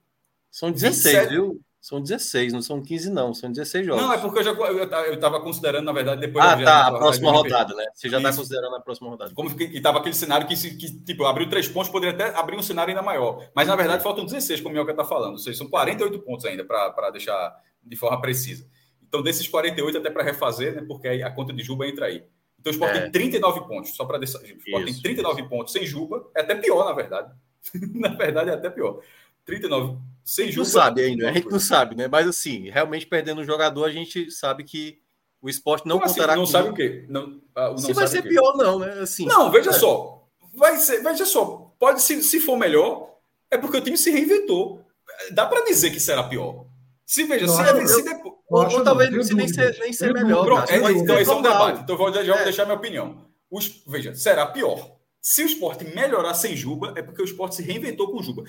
São 0.51 0.73
16, 0.73 1.05
27, 1.05 1.31
viu? 1.31 1.61
São 1.83 2.01
16, 2.01 2.53
não 2.53 2.63
são 2.63 2.81
15, 2.81 3.11
não. 3.11 3.35
São 3.35 3.51
16 3.51 3.85
jogos. 3.85 4.01
Não, 4.01 4.13
é 4.13 4.19
porque 4.19 4.39
eu 4.39 4.45
já 4.45 4.53
eu 4.53 5.15
estava 5.15 5.41
considerando, 5.41 5.85
na 5.85 5.91
verdade, 5.91 6.21
depois. 6.21 6.45
Ah, 6.45 6.57
tá. 6.57 6.87
A 6.87 6.93
próxima 6.93 7.33
rodada, 7.33 7.75
né? 7.75 7.87
Você 7.93 8.09
já 8.09 8.19
está 8.19 8.33
considerando 8.33 8.77
a 8.77 8.81
próxima 8.81 9.11
rodada. 9.11 9.33
Como 9.35 9.53
que 9.53 9.65
estava 9.65 9.99
aquele 9.99 10.15
cenário 10.15 10.47
que, 10.47 10.55
que, 10.55 11.01
tipo, 11.01 11.25
abriu 11.25 11.51
três 11.51 11.67
pontos, 11.67 11.91
poderia 11.91 12.15
até 12.15 12.39
abrir 12.39 12.57
um 12.57 12.63
cenário 12.63 12.93
ainda 12.93 13.03
maior. 13.03 13.45
Mas, 13.53 13.67
na 13.67 13.75
verdade, 13.75 14.01
faltam 14.01 14.25
16, 14.25 14.61
como 14.61 14.71
o 14.71 14.75
Mioca 14.75 14.93
está 14.93 15.03
falando. 15.03 15.33
Ou 15.33 15.39
seja, 15.39 15.59
são 15.59 15.69
48 15.69 16.21
pontos 16.21 16.45
ainda, 16.45 16.65
para 16.65 17.11
deixar 17.11 17.53
de 17.83 17.97
forma 17.97 18.21
precisa. 18.21 18.65
Então, 19.03 19.21
desses 19.21 19.49
48, 19.49 19.99
até 19.99 20.09
para 20.09 20.23
refazer, 20.23 20.77
né? 20.77 20.85
Porque 20.87 21.09
aí 21.09 21.21
a 21.21 21.33
conta 21.33 21.53
de 21.53 21.65
Juba 21.65 21.89
entra 21.89 22.07
aí. 22.07 22.23
Então, 22.61 22.71
o 22.71 22.75
Sport 22.75 22.95
é. 22.95 23.01
tem 23.01 23.11
39 23.11 23.61
pontos, 23.63 23.97
só 23.97 24.05
para 24.05 24.19
deixar. 24.19 24.39
O 24.39 24.45
Sport 24.45 24.85
tem 24.85 25.03
39 25.03 25.41
isso. 25.41 25.51
pontos 25.51 25.73
sem 25.73 25.85
Juba. 25.85 26.31
É 26.37 26.43
até 26.43 26.55
pior, 26.55 26.85
na 26.85 26.93
verdade. 26.93 27.33
na 27.93 28.11
verdade, 28.11 28.51
é 28.51 28.55
até 28.55 28.71
pior. 28.71 29.01
39 29.45 29.99
sem 30.25 30.51
Juba. 30.51 30.65
Não 30.65 30.73
sabe 30.73 31.03
ainda, 31.03 31.29
a 31.29 31.33
gente 31.33 31.49
não 31.49 31.61
sabe, 31.61 31.97
né? 31.97 32.09
Mas 32.09 32.27
assim, 32.27 32.71
realmente 32.71 33.07
perdendo 33.07 33.41
o 33.41 33.45
jogador, 33.45 33.85
a 33.85 33.91
gente 33.91 34.31
sabe 34.31 34.65
que 34.65 34.99
o 35.41 35.49
esporte 35.49 35.87
não 35.87 35.97
Como 35.97 36.07
assim? 36.07 36.15
contará 36.15 36.33
assim? 36.35 36.41
Não 36.41 36.47
sabe 36.47 36.69
o 36.71 36.75
quê? 36.75 37.05
Não, 37.09 37.41
ah, 37.55 37.71
não 37.71 37.79
se 37.79 37.93
vai 37.93 38.07
ser 38.07 38.23
pior, 38.23 38.57
não, 38.57 38.79
né? 38.79 39.01
Assim, 39.01 39.27
não, 39.27 39.51
veja 39.51 39.71
é. 39.71 39.73
só. 39.73 40.25
Vai 40.55 40.77
ser, 40.77 41.03
veja 41.03 41.27
só. 41.27 41.75
Pode, 41.79 42.03
se, 42.03 42.23
se 42.23 42.41
for 42.41 42.57
melhor, 42.57 43.17
é 43.51 43.59
porque 43.59 43.79
o 43.79 43.81
time 43.81 43.99
se 43.99 44.11
reinventou. 44.11 44.85
Dá 45.33 45.47
para 45.47 45.65
dizer 45.65 45.91
que 45.91 45.99
será 45.99 46.23
pior. 46.23 46.67
Se 47.05 47.25
veja, 47.25 47.47
não, 47.47 47.55
se, 47.55 47.63
eu, 47.63 47.89
se 47.89 48.03
depois. 48.03 48.35
Ou, 48.49 48.79
ou 48.79 48.85
talvez 48.85 49.11
não 49.11 49.37
nem 49.37 49.49
ser, 49.49 49.77
nem 49.81 49.93
ser 49.93 50.13
melhor. 50.13 50.45
Pronto, 50.45 50.71
é, 50.71 50.93
então, 50.93 51.19
esse 51.19 51.31
é 51.31 51.35
um 51.35 51.43
debate. 51.43 51.83
Então, 51.83 51.97
vou, 51.97 52.13
já 52.13 52.23
vou 52.23 52.35
é. 52.35 52.45
deixar 52.45 52.65
minha 52.65 52.77
opinião. 52.77 53.27
Os, 53.51 53.83
veja, 53.87 54.15
será 54.15 54.47
pior. 54.47 54.97
Se 55.21 55.43
o 55.43 55.47
esporte 55.47 55.85
melhorar 55.85 56.35
sem 56.35 56.57
Juba, 56.57 56.95
é 56.97 57.03
porque 57.03 57.23
o 57.23 57.25
esporte 57.25 57.57
se 57.57 57.63
reinventou 57.63 58.11
com 58.11 58.23
Juba 58.23 58.45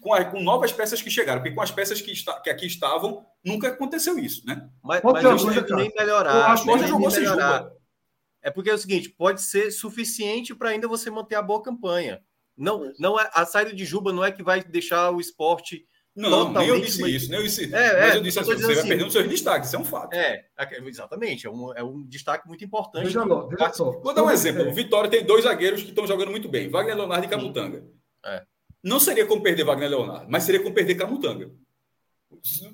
com, 0.00 0.12
a, 0.12 0.24
com, 0.24 0.40
novas 0.40 0.72
peças 0.72 1.00
que 1.00 1.10
chegaram, 1.10 1.40
porque 1.40 1.54
com 1.54 1.62
as 1.62 1.70
peças 1.70 2.00
que, 2.00 2.10
está, 2.12 2.40
que 2.40 2.50
aqui 2.50 2.66
estavam, 2.66 3.24
nunca 3.44 3.68
aconteceu 3.68 4.18
isso, 4.18 4.44
né? 4.46 4.68
Mas, 4.82 5.02
mas 5.02 5.22
não 5.22 5.38
coisa, 5.38 5.76
nem 5.76 5.92
melhorar. 5.96 6.52
Acho 6.52 6.64
que 6.64 6.86
jogou 6.86 7.10
sem. 7.10 7.24
É 8.42 8.50
porque 8.50 8.70
é 8.70 8.74
o 8.74 8.78
seguinte, 8.78 9.08
pode 9.08 9.42
ser 9.42 9.72
suficiente 9.72 10.54
para 10.54 10.70
ainda 10.70 10.86
você 10.86 11.10
manter 11.10 11.34
a 11.34 11.42
boa 11.42 11.62
campanha. 11.62 12.22
Não, 12.56 12.92
não 12.98 13.18
é 13.18 13.28
a 13.34 13.44
saída 13.44 13.74
de 13.74 13.84
Juba 13.84 14.12
não 14.12 14.24
é 14.24 14.30
que 14.30 14.42
vai 14.42 14.62
deixar 14.62 15.10
o 15.10 15.20
esporte 15.20 15.84
não, 16.16 16.50
nem 16.50 16.68
eu 16.68 16.80
disse 16.80 17.06
isso, 17.14 17.30
nem 17.30 17.40
eu 17.40 17.44
disse. 17.44 17.64
É, 17.66 18.00
mas 18.00 18.14
é, 18.14 18.16
eu 18.16 18.22
disse 18.22 18.38
assim, 18.38 18.54
você 18.54 18.64
assim, 18.64 18.74
vai 18.74 18.88
perdendo 18.88 19.10
seus 19.10 19.28
destaques, 19.28 19.68
isso 19.68 19.76
é 19.76 19.78
um 19.78 19.84
fato. 19.84 20.14
É, 20.14 20.46
exatamente, 20.86 21.46
é 21.46 21.50
um, 21.50 21.74
é 21.74 21.84
um 21.84 22.02
destaque 22.06 22.48
muito 22.48 22.64
importante. 22.64 23.04
Veja, 23.04 23.22
lá, 23.22 23.46
veja 23.46 23.72
só. 23.74 23.90
Vou 24.00 24.14
dar 24.14 24.24
um 24.24 24.30
exemplo. 24.30 24.66
O 24.66 24.72
Vitória 24.72 25.10
tem 25.10 25.26
dois 25.26 25.44
zagueiros 25.44 25.82
que 25.82 25.90
estão 25.90 26.06
jogando 26.06 26.30
muito 26.30 26.48
bem, 26.48 26.70
Wagner 26.70 26.96
Leonardo 26.96 27.26
e 27.26 27.28
Cabutanga. 27.28 27.84
É. 28.24 28.42
Não 28.86 29.00
seria 29.00 29.26
como 29.26 29.42
perder 29.42 29.64
Wagner 29.64 29.90
Leonardo, 29.90 30.26
mas 30.30 30.44
seria 30.44 30.62
como 30.62 30.72
perder 30.72 30.94
Camutanga. 30.94 31.50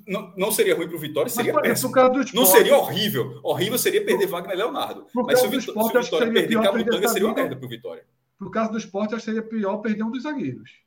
Não, 0.07 0.31
não 0.37 0.51
seria 0.51 0.75
ruim 0.75 0.87
para 0.87 0.95
o 0.95 0.99
Vitória, 0.99 1.27
seria 1.27 1.51
Mas, 1.51 1.63
péssimo. 1.63 1.89
esporte, 1.89 2.35
não 2.35 2.45
seria 2.45 2.77
horrível. 2.77 3.39
Horrível 3.41 3.79
seria 3.79 4.05
perder 4.05 4.27
Wagner 4.27 4.55
Leonardo. 4.55 5.07
Mas 5.15 5.39
se 5.39 5.47
o, 5.47 5.49
Vitó 5.49 5.71
esporte, 5.71 5.89
se 5.89 5.97
o 5.97 6.01
Vitória 6.03 6.31
perder 6.31 6.61
Camutanga, 6.61 7.07
seria 7.07 7.27
uma 7.27 7.33
merda 7.33 7.55
para 7.55 7.65
o 7.65 7.69
Vitória. 7.69 8.05
Por 8.37 8.51
caso 8.51 8.71
do 8.71 8.77
esporte, 8.77 9.15
acho 9.15 9.25
que 9.25 9.31
seria 9.31 9.41
pior 9.41 9.77
perder 9.77 10.03
um 10.03 10.11
dos 10.11 10.21
zagueiros. 10.21 10.83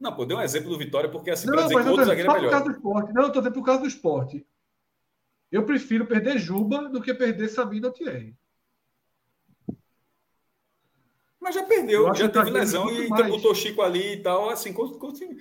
Não, 0.00 0.16
pô, 0.16 0.24
deu 0.24 0.38
um 0.38 0.42
exemplo 0.42 0.70
do 0.70 0.78
Vitória, 0.78 1.10
porque 1.10 1.30
assim, 1.30 1.46
para 1.46 1.62
dizer 1.64 1.82
que 1.82 1.88
outro 1.90 2.04
zagueiro 2.06 2.30
é 2.30 2.34
melhor. 2.34 2.50
Causa 2.50 2.64
do 2.64 2.70
esporte. 2.70 3.12
Não, 3.12 3.22
eu 3.24 3.32
tô 3.32 3.40
dizendo 3.40 3.54
por 3.54 3.64
causa 3.66 3.82
do 3.82 3.88
esporte. 3.88 4.46
Eu 5.52 5.66
prefiro 5.66 6.06
perder 6.06 6.38
Juba 6.38 6.88
do 6.88 7.02
que 7.02 7.12
perder 7.12 7.48
Sabino 7.48 7.88
ou 7.88 7.92
Thierry. 7.92 8.34
Mas 11.40 11.54
já 11.54 11.64
perdeu, 11.64 12.14
já 12.14 12.28
teve 12.28 12.50
lesão 12.50 12.90
e 12.90 13.08
mais. 13.08 13.26
botou 13.28 13.54
Chico 13.54 13.80
ali 13.80 14.14
e 14.14 14.22
tal, 14.22 14.50
assim, 14.50 14.72
continua. 14.72 15.34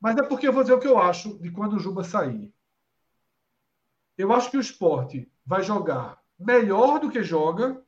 Mas 0.00 0.16
é 0.16 0.22
porque 0.22 0.46
eu 0.46 0.52
vou 0.52 0.62
dizer 0.62 0.74
o 0.74 0.80
que 0.80 0.86
eu 0.86 0.98
acho 0.98 1.38
de 1.38 1.50
quando 1.50 1.74
o 1.74 1.80
Juba 1.80 2.04
sair. 2.04 2.54
Eu 4.16 4.32
acho 4.32 4.50
que 4.50 4.56
o 4.56 4.60
esporte 4.60 5.30
vai 5.44 5.62
jogar 5.62 6.22
melhor 6.38 7.00
do 7.00 7.10
que 7.10 7.22
joga, 7.22 7.82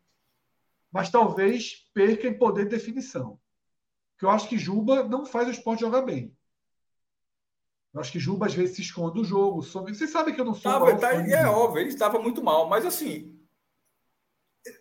mas 0.90 1.08
talvez 1.08 1.88
perca 1.94 2.26
em 2.26 2.36
poder 2.36 2.64
de 2.64 2.70
definição. 2.70 3.38
Porque 4.12 4.26
eu 4.26 4.30
acho 4.30 4.48
que 4.48 4.58
Juba 4.58 5.04
não 5.04 5.24
faz 5.24 5.48
o 5.48 5.52
esporte 5.52 5.80
jogar 5.80 6.02
bem. 6.02 6.36
Eu 7.94 8.00
acho 8.00 8.10
que 8.10 8.18
Juba 8.18 8.46
às 8.46 8.54
vezes 8.54 8.76
se 8.76 8.82
esconde 8.82 9.14
do 9.14 9.24
jogo. 9.24 9.62
Some... 9.62 9.94
Vocês 9.94 10.10
sabem 10.10 10.34
que 10.34 10.40
eu 10.40 10.44
não 10.44 10.54
sou. 10.54 10.72
Tava, 10.72 10.96
tá, 10.96 11.12
é 11.12 11.46
óbvio, 11.46 11.80
ele 11.80 11.90
estava 11.90 12.18
muito 12.18 12.42
mal, 12.42 12.68
mas 12.68 12.84
assim. 12.84 13.38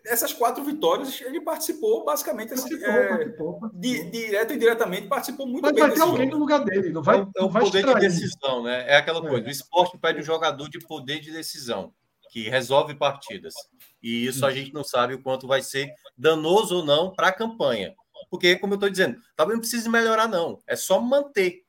Essas 0.05 0.31
quatro 0.31 0.63
vitórias, 0.63 1.19
ele 1.21 1.41
participou 1.41 2.05
basicamente 2.05 2.49
participou, 2.49 2.87
assim, 2.87 3.07
participou, 3.07 3.59
participou. 3.59 3.71
Di, 3.73 4.11
direto 4.11 4.53
e 4.53 4.57
diretamente, 4.57 5.07
participou 5.07 5.47
muito 5.47 5.63
mas 5.63 5.73
bem. 5.73 5.81
Mas 5.81 5.89
vai 5.89 5.97
ter 5.97 6.11
alguém 6.11 6.25
jogo. 6.25 6.37
no 6.37 6.41
lugar 6.41 6.63
dele, 6.63 6.89
não 6.89 7.01
vai. 7.01 7.19
É, 7.19 7.21
é 7.21 7.43
o 7.43 7.49
poder 7.49 7.85
de 7.85 7.93
decisão, 7.95 8.63
né? 8.63 8.85
É 8.87 8.95
aquela 8.97 9.21
coisa. 9.21 9.45
É. 9.45 9.47
O 9.47 9.51
esporte 9.51 9.97
pede 9.97 10.19
um 10.19 10.23
jogador 10.23 10.69
de 10.69 10.79
poder 10.79 11.19
de 11.19 11.31
decisão, 11.31 11.93
que 12.29 12.47
resolve 12.47 12.93
partidas. 12.93 13.55
E 14.03 14.25
isso 14.25 14.45
a 14.45 14.51
gente 14.51 14.73
não 14.73 14.83
sabe 14.83 15.15
o 15.15 15.21
quanto 15.21 15.47
vai 15.47 15.61
ser 15.61 15.91
danoso 16.17 16.77
ou 16.77 16.85
não 16.85 17.13
para 17.13 17.27
a 17.27 17.33
campanha. 17.33 17.95
Porque, 18.29 18.55
como 18.55 18.73
eu 18.73 18.75
estou 18.75 18.89
dizendo, 18.89 19.19
talvez 19.35 19.57
não 19.57 19.61
precise 19.61 19.89
melhorar, 19.89 20.27
não. 20.27 20.61
É 20.67 20.75
só 20.75 21.01
manter. 21.01 21.63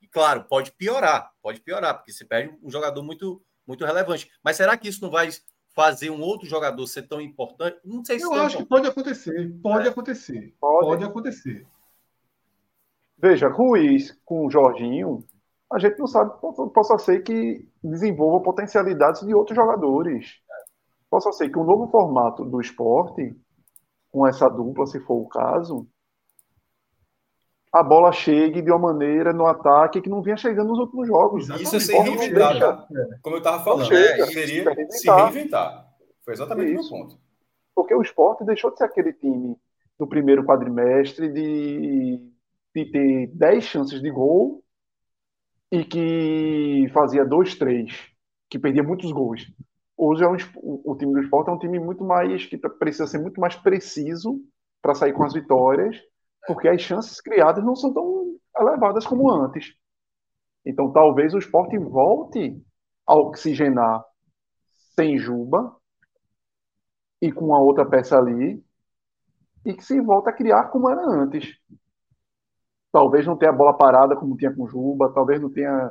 E, 0.00 0.08
claro, 0.08 0.44
pode 0.44 0.72
piorar, 0.72 1.30
pode 1.42 1.60
piorar, 1.60 1.96
porque 1.96 2.12
você 2.12 2.24
perde 2.24 2.56
um 2.62 2.70
jogador 2.70 3.02
muito, 3.02 3.42
muito 3.66 3.84
relevante. 3.84 4.30
Mas 4.42 4.56
será 4.56 4.76
que 4.76 4.88
isso 4.88 5.02
não 5.02 5.10
vai 5.10 5.28
fazer 5.78 6.10
um 6.10 6.20
outro 6.20 6.44
jogador 6.44 6.84
ser 6.88 7.02
tão 7.02 7.20
importante? 7.20 7.78
Não 7.84 8.04
sei 8.04 8.18
se 8.18 8.24
Eu 8.24 8.32
acho 8.32 8.56
que 8.56 8.64
pode 8.64 8.88
acontecer. 8.88 9.56
Pode 9.62 9.86
é. 9.86 9.90
acontecer. 9.90 10.52
Pode. 10.60 10.86
pode 10.86 11.04
acontecer. 11.04 11.64
Veja, 13.16 13.48
Ruiz 13.48 14.18
com 14.24 14.44
o 14.44 14.50
Jorginho, 14.50 15.22
a 15.72 15.78
gente 15.78 15.96
não 16.00 16.08
sabe, 16.08 16.32
possa 16.74 16.98
ser 16.98 17.22
que 17.22 17.64
desenvolva 17.80 18.42
potencialidades 18.42 19.24
de 19.24 19.32
outros 19.32 19.54
jogadores. 19.54 20.40
Possa 21.08 21.30
ser 21.30 21.48
que 21.48 21.58
o 21.58 21.62
um 21.62 21.64
novo 21.64 21.86
formato 21.86 22.44
do 22.44 22.60
esporte, 22.60 23.36
com 24.10 24.26
essa 24.26 24.48
dupla, 24.48 24.84
se 24.84 24.98
for 24.98 25.22
o 25.22 25.28
caso, 25.28 25.86
a 27.78 27.82
bola 27.82 28.10
chegue 28.10 28.60
de 28.60 28.70
uma 28.70 28.92
maneira 28.92 29.32
no 29.32 29.46
ataque 29.46 30.00
que 30.00 30.08
não 30.08 30.20
vinha 30.20 30.36
chegando 30.36 30.68
nos 30.68 30.80
últimos 30.80 31.06
jogos. 31.06 31.48
Isso 31.60 31.76
é 31.76 31.80
se 31.80 31.92
reinventar, 31.92 32.58
tá? 32.58 32.88
Como 33.22 33.36
eu 33.36 33.38
estava 33.38 33.62
falando, 33.62 33.86
chega, 33.86 34.24
é, 34.24 34.26
seria 34.26 34.90
se 34.90 35.08
reinventar. 35.08 35.86
Foi 36.24 36.34
exatamente 36.34 36.72
Isso. 36.72 36.92
o 36.92 36.98
meu 36.98 37.06
ponto. 37.06 37.20
Porque 37.74 37.94
o 37.94 38.02
esporte 38.02 38.44
deixou 38.44 38.72
de 38.72 38.78
ser 38.78 38.84
aquele 38.84 39.12
time 39.12 39.56
do 39.96 40.08
primeiro 40.08 40.44
quadrimestre 40.44 41.32
de, 41.32 42.20
de 42.74 42.84
ter 42.90 43.28
10 43.28 43.64
chances 43.64 44.02
de 44.02 44.10
gol 44.10 44.64
e 45.70 45.84
que 45.84 46.90
fazia 46.92 47.24
dois, 47.24 47.54
três, 47.54 47.92
que 48.50 48.58
perdia 48.58 48.82
muitos 48.82 49.12
gols. 49.12 49.46
Hoje 49.96 50.24
é 50.24 50.28
um, 50.28 50.36
o 50.84 50.96
time 50.96 51.12
do 51.12 51.20
esporte 51.20 51.48
é 51.48 51.52
um 51.52 51.58
time 51.58 51.78
muito 51.78 52.02
mais 52.02 52.44
que 52.44 52.56
precisa 52.56 53.06
ser 53.06 53.18
muito 53.18 53.40
mais 53.40 53.54
preciso 53.54 54.40
para 54.82 54.96
sair 54.96 55.12
com 55.12 55.22
as 55.22 55.32
vitórias 55.32 55.96
porque 56.48 56.66
as 56.66 56.80
chances 56.80 57.20
criadas 57.20 57.62
não 57.62 57.76
são 57.76 57.92
tão 57.92 58.34
elevadas 58.58 59.06
como 59.06 59.30
antes. 59.30 59.74
Então, 60.64 60.90
talvez 60.90 61.34
o 61.34 61.38
esporte 61.38 61.76
volte 61.76 62.58
a 63.06 63.14
oxigenar 63.14 64.02
sem 64.94 65.18
Juba 65.18 65.76
e 67.20 67.30
com 67.30 67.54
a 67.54 67.60
outra 67.60 67.84
peça 67.84 68.16
ali, 68.16 68.64
e 69.64 69.74
que 69.74 69.84
se 69.84 70.00
volta 70.00 70.30
a 70.30 70.32
criar 70.32 70.68
como 70.70 70.88
era 70.88 71.02
antes. 71.04 71.54
Talvez 72.90 73.26
não 73.26 73.36
tenha 73.36 73.52
a 73.52 73.54
bola 73.54 73.76
parada 73.76 74.16
como 74.16 74.36
tinha 74.36 74.54
com 74.54 74.66
Juba, 74.66 75.12
talvez 75.12 75.40
não 75.42 75.50
tenha 75.50 75.90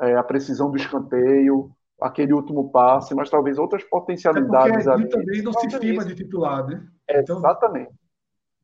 é, 0.00 0.16
a 0.16 0.22
precisão 0.22 0.70
do 0.70 0.78
escanteio, 0.78 1.70
aquele 2.00 2.32
último 2.32 2.70
passe, 2.70 3.14
mas 3.14 3.28
talvez 3.28 3.58
outras 3.58 3.84
potencialidades 3.84 4.86
é 4.86 4.90
ali. 4.90 5.08
também 5.10 5.42
não 5.42 5.52
se 5.52 5.68
firma 5.78 6.04
de 6.04 6.14
titular, 6.14 6.66
né? 6.66 6.88
É, 7.08 7.20
então... 7.20 7.36
Exatamente. 7.36 7.92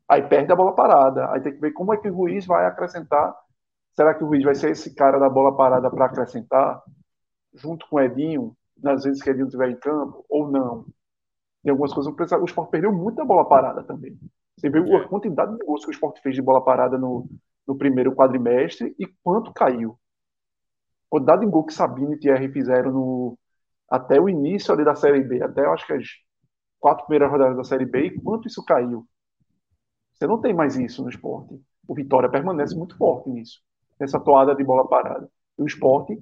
Aí 0.09 0.23
perde 0.23 0.53
a 0.53 0.57
bola 0.57 0.75
parada. 0.75 1.31
Aí 1.33 1.41
tem 1.41 1.53
que 1.53 1.61
ver 1.61 1.73
como 1.73 1.93
é 1.93 1.97
que 1.97 2.09
o 2.09 2.15
Ruiz 2.15 2.47
vai 2.47 2.67
acrescentar. 2.67 3.35
Será 3.95 4.15
que 4.15 4.25
o 4.25 4.27
Ruiz 4.27 4.45
vai 4.45 4.55
ser 4.55 4.71
esse 4.71 4.95
cara 4.95 5.19
da 5.19 5.29
bola 5.29 5.57
parada 5.57 5.91
para 5.91 6.07
acrescentar, 6.07 6.83
junto 7.55 7.87
com 7.89 7.97
o 7.97 8.01
Edinho, 8.01 8.57
nas 8.83 9.05
vezes 9.05 9.23
que 9.23 9.31
o 9.31 9.33
Edinho 9.33 9.47
estiver 9.47 9.71
em 9.71 9.77
campo, 9.77 10.25
ou 10.29 10.51
não? 10.51 10.85
Tem 11.63 11.71
algumas 11.71 11.95
coisas 11.95 12.13
que 12.15 12.35
o 12.35 12.45
Sport 12.45 12.71
perdeu 12.71 12.93
muita 12.93 13.25
bola 13.25 13.49
parada 13.49 13.83
também. 13.83 14.19
Você 14.57 14.69
viu 14.69 14.97
a 14.97 15.09
quantidade 15.09 15.57
de 15.57 15.65
gols 15.65 15.85
que 15.85 15.91
o 15.91 15.93
Sport 15.93 16.21
fez 16.21 16.35
de 16.35 16.43
bola 16.43 16.63
parada 16.63 16.99
no, 16.99 17.27
no 17.67 17.77
primeiro 17.77 18.15
quadrimestre 18.15 18.95
e 18.99 19.07
quanto 19.23 19.53
caiu. 19.53 19.99
A 21.07 21.11
quantidade 21.11 21.41
de 21.45 21.51
gol 21.51 21.65
que 21.65 21.73
Sabino 21.73 22.13
e 22.13 22.19
Thierry 22.19 22.53
fizeram 22.53 22.93
no, 22.93 23.39
até 23.89 24.21
o 24.21 24.29
início 24.29 24.75
ali 24.75 24.85
da 24.85 24.95
Série 24.95 25.23
B, 25.23 25.43
até 25.43 25.65
acho 25.67 25.87
que 25.87 25.93
as 25.93 26.07
quatro 26.81 27.07
primeiras 27.07 27.31
rodadas 27.31 27.57
da 27.57 27.65
Série 27.65 27.87
B, 27.87 28.07
e 28.07 28.21
quanto 28.21 28.49
isso 28.49 28.65
caiu. 28.65 29.07
Você 30.15 30.27
não 30.27 30.41
tem 30.41 30.55
mais 30.55 30.77
isso 30.77 31.03
no 31.03 31.09
esporte. 31.09 31.61
O 31.87 31.95
Vitória 31.95 32.29
permanece 32.29 32.75
muito 32.75 32.97
forte 32.97 33.29
nisso, 33.29 33.61
nessa 33.99 34.19
toada 34.19 34.55
de 34.55 34.65
bola 34.65 34.89
parada. 34.89 35.29
E 35.59 35.63
o 35.63 35.67
esporte, 35.67 36.21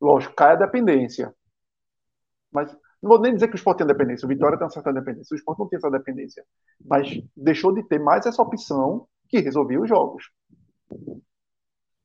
lógico, 0.00 0.34
cai 0.34 0.52
a 0.52 0.56
dependência. 0.56 1.34
Mas 2.50 2.72
não 3.02 3.10
vou 3.10 3.20
nem 3.20 3.34
dizer 3.34 3.48
que 3.48 3.54
o 3.54 3.56
esporte 3.56 3.78
tem 3.78 3.86
dependência. 3.86 4.24
O 4.24 4.28
Vitória 4.28 4.56
tem 4.56 4.64
uma 4.64 4.72
certa 4.72 4.92
dependência. 4.92 5.34
O 5.34 5.36
esporte 5.36 5.58
não 5.58 5.68
tem 5.68 5.76
essa 5.76 5.90
dependência. 5.90 6.44
Mas 6.84 7.20
deixou 7.36 7.72
de 7.74 7.82
ter 7.82 7.98
mais 7.98 8.24
essa 8.24 8.42
opção 8.42 9.06
que 9.28 9.40
resolvia 9.40 9.80
os 9.80 9.88
jogos. 9.88 10.30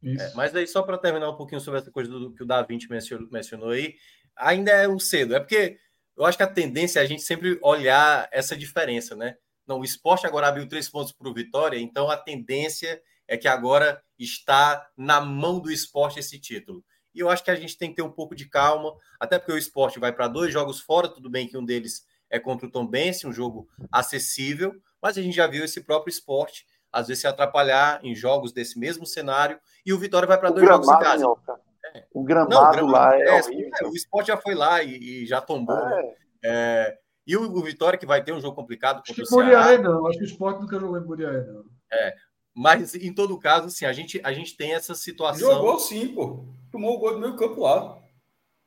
É, 0.03 0.34
mas 0.35 0.56
aí, 0.56 0.68
só 0.68 0.81
para 0.81 0.98
terminar 0.98 1.30
um 1.30 1.38
pouquinho 1.38 1.61
sobre 1.61 1.80
essa 1.80 1.91
coisa 1.91 2.10
do, 2.10 2.34
que 2.34 2.43
o 2.43 2.45
Da 2.45 2.64
Vinci 2.64 2.89
mencionou, 2.89 3.30
mencionou 3.31 3.69
aí, 3.69 3.95
ainda 4.35 4.72
é 4.72 4.88
um 4.88 4.99
cedo. 4.99 5.35
É 5.35 5.39
porque 5.39 5.77
eu 6.18 6.26
acho 6.26 6.38
que 6.38 6.43
a 6.43 6.52
tendência 6.52 6.99
é 6.99 7.03
a 7.03 7.06
gente 7.06 7.22
sempre 7.22 7.60
olhar 7.61 8.27
essa 8.31 8.57
diferença, 8.57 9.15
né? 9.15 9.35
Não, 9.72 9.80
o 9.80 9.85
esporte 9.85 10.27
agora 10.27 10.49
abriu 10.49 10.68
três 10.68 10.89
pontos 10.89 11.14
para 11.14 11.30
o 11.30 11.34
Vitória, 11.34 11.80
então 11.80 12.11
a 12.11 12.18
tendência 12.18 13.02
é 13.26 13.38
que 13.38 13.48
agora 13.48 14.03
está 14.19 14.85
na 14.98 15.22
mão 15.22 15.61
do 15.61 15.72
esporte 15.72 16.19
esse 16.19 16.38
título. 16.38 16.84
E 17.15 17.22
eu 17.22 17.30
acho 17.30 17.41
que 17.41 17.52
a 17.52 17.56
gente 17.56 17.77
tem 17.77 17.89
que 17.89 17.95
ter 17.95 18.02
um 18.02 18.11
pouco 18.11 18.35
de 18.35 18.49
calma, 18.49 18.93
até 19.18 19.39
porque 19.39 19.53
o 19.53 19.57
esporte 19.57 19.98
vai 19.98 20.11
para 20.11 20.27
dois 20.27 20.52
jogos 20.52 20.81
fora, 20.81 21.07
tudo 21.07 21.30
bem 21.30 21.48
que 21.48 21.57
um 21.57 21.64
deles 21.64 22.06
é 22.30 22.38
contra 22.38 22.68
o 22.68 22.69
Tom 22.69 22.85
Bense, 22.85 23.26
um 23.26 23.31
jogo 23.31 23.65
acessível, 23.89 24.76
mas 25.02 25.18
a 25.18 25.22
gente 25.22 25.38
já 25.38 25.48
viu 25.48 25.64
esse 25.64 25.80
próprio 25.80 26.11
esporte 26.11 26.65
às 26.91 27.07
vezes 27.07 27.22
se 27.22 27.27
atrapalhar 27.27 28.03
em 28.03 28.14
jogos 28.14 28.52
desse 28.52 28.77
mesmo 28.77 29.06
cenário, 29.06 29.57
e 29.85 29.93
o 29.93 29.98
Vitória 29.98 30.27
vai 30.27 30.38
para 30.38 30.49
dois 30.49 30.68
jogos 30.68 30.89
em 30.89 30.99
casa. 30.99 31.26
É. 31.95 32.06
O 32.14 32.23
gramado, 32.26 32.52
Não, 32.53 32.68
o 32.68 32.72
gramado 32.72 32.88
lá 32.88 33.18
é, 33.18 33.39
é, 33.39 33.85
O 33.85 33.95
esporte 33.95 34.27
já 34.27 34.35
foi 34.35 34.53
lá 34.53 34.84
e, 34.84 35.23
e 35.23 35.26
já 35.26 35.39
tombou. 35.39 35.80
É. 36.43 36.98
E 37.26 37.38
o, 37.38 37.43
o, 37.43 37.61
Vitória, 37.61 37.99
que 37.99 38.06
vai 38.06 38.23
ter 38.23 38.34
um 38.34 38.41
jogo 38.41 38.56
complicado 38.56 38.98
contra 38.98 39.11
acho 39.11 39.22
o 39.22 39.26
Ceará. 39.26 39.77
não. 39.77 40.07
Acho 40.07 40.18
que 40.18 40.23
o 40.23 40.27
Sport 40.27 40.60
nunca 40.61 40.80
jogou 40.80 40.98
em 40.98 41.06
Muriaé, 41.06 41.45
não. 41.45 41.64
É. 41.91 42.15
Mas, 42.53 42.95
em 42.95 43.14
todo 43.14 43.39
caso, 43.39 43.68
assim, 43.68 43.85
a 43.85 43.93
gente, 43.93 44.19
a 44.23 44.34
gente 44.34 44.57
tem 44.57 44.73
essa 44.73 44.93
situação. 44.95 45.52
Jogou 45.52 45.80
sim, 45.80 46.10
pô. 46.10 46.45
Tomou 46.72 46.95
o 46.95 46.99
gol 46.99 47.14
do 47.14 47.19
meio 47.19 47.35
campo 47.35 47.61
lá. 47.61 47.98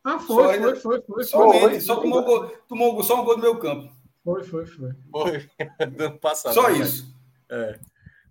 Ah, 0.04 0.18
foi, 0.18 0.58
foi, 0.58 0.76
foi, 0.76 0.76
foi, 0.76 1.02
foi. 1.02 1.24
Só, 1.24 1.52
foi, 1.52 1.80
só 1.80 1.96
tomou, 1.96 2.22
gol, 2.22 2.48
tomou 2.68 3.02
só 3.02 3.20
um 3.20 3.24
gol 3.24 3.36
do 3.36 3.42
meio 3.42 3.58
campo. 3.58 3.92
Foi, 4.22 4.44
foi, 4.44 4.66
foi. 4.66 4.92
Foi, 5.10 5.50
ano 5.80 6.18
passado. 6.18 6.54
Só 6.54 6.70
né? 6.70 6.78
isso. 6.78 7.14
É. 7.50 7.78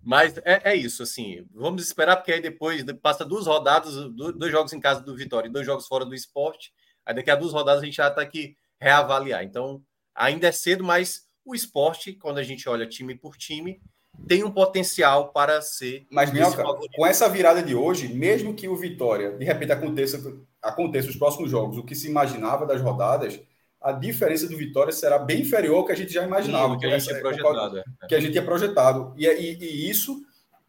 Mas 0.02 0.36
é, 0.38 0.72
é, 0.72 0.76
isso, 0.76 1.02
assim. 1.02 1.46
Vamos 1.52 1.82
esperar, 1.82 2.16
porque 2.16 2.32
aí 2.32 2.40
depois 2.40 2.84
passa 3.00 3.24
duas 3.24 3.46
rodadas, 3.46 3.94
dois 4.12 4.52
jogos 4.52 4.72
em 4.72 4.80
casa 4.80 5.00
do 5.00 5.16
Vitória 5.16 5.48
e 5.48 5.52
dois 5.52 5.64
jogos 5.64 5.86
fora 5.86 6.04
do 6.04 6.14
esporte. 6.14 6.72
Aí 7.06 7.14
daqui 7.14 7.30
a 7.30 7.36
duas 7.36 7.52
rodadas 7.52 7.82
a 7.82 7.86
gente 7.86 7.96
já 7.96 8.08
está 8.08 8.20
aqui 8.20 8.56
reavaliar. 8.78 9.42
Então, 9.42 9.82
Ainda 10.14 10.48
é 10.48 10.52
cedo, 10.52 10.84
mas 10.84 11.26
o 11.44 11.54
esporte, 11.54 12.12
quando 12.12 12.38
a 12.38 12.42
gente 12.42 12.68
olha 12.68 12.86
time 12.86 13.14
por 13.14 13.36
time, 13.36 13.80
tem 14.26 14.44
um 14.44 14.50
potencial 14.50 15.28
para 15.32 15.60
ser. 15.60 16.06
Mas, 16.10 16.32
Minhoca, 16.32 16.62
com 16.94 17.06
essa 17.06 17.28
virada 17.28 17.62
de 17.62 17.74
hoje, 17.74 18.08
mesmo 18.08 18.54
que 18.54 18.68
o 18.68 18.76
Vitória, 18.76 19.32
de 19.32 19.44
repente, 19.44 19.72
aconteça, 19.72 20.22
aconteça 20.62 21.08
os 21.08 21.16
próximos 21.16 21.50
jogos, 21.50 21.76
o 21.76 21.82
que 21.82 21.94
se 21.94 22.08
imaginava 22.08 22.64
das 22.64 22.80
rodadas, 22.80 23.40
a 23.80 23.92
diferença 23.92 24.48
do 24.48 24.56
Vitória 24.56 24.92
será 24.92 25.18
bem 25.18 25.42
inferior 25.42 25.76
ao 25.76 25.84
que 25.84 25.92
a 25.92 25.96
gente 25.96 26.12
já 26.12 26.24
imaginava. 26.24 26.72
Sim, 26.72 26.78
que 26.78 26.86
a 26.86 26.98
gente 26.98 27.08
tinha 27.08 27.20
projetado. 27.20 27.82
Que 28.08 28.14
a 28.14 28.20
gente 28.20 28.32
tinha 28.32 28.44
projetado. 28.44 29.14
E, 29.16 29.26
e, 29.26 29.58
e, 29.60 29.90
isso 29.90 30.24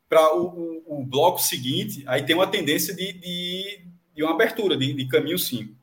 para 0.10 0.36
o, 0.36 0.84
o, 0.86 1.02
o, 1.02 1.06
bloco 1.06 1.40
seguinte, 1.42 2.04
aí 2.08 2.24
tem 2.24 2.36
uma 2.36 2.46
tendência 2.46 2.94
de, 2.94 3.14
de, 3.14 3.88
de 4.14 4.24
uma 4.24 4.34
abertura 4.34 4.78
de, 4.78 4.94
de, 4.94 5.08
caminho 5.08 5.40
sim. 5.40 5.74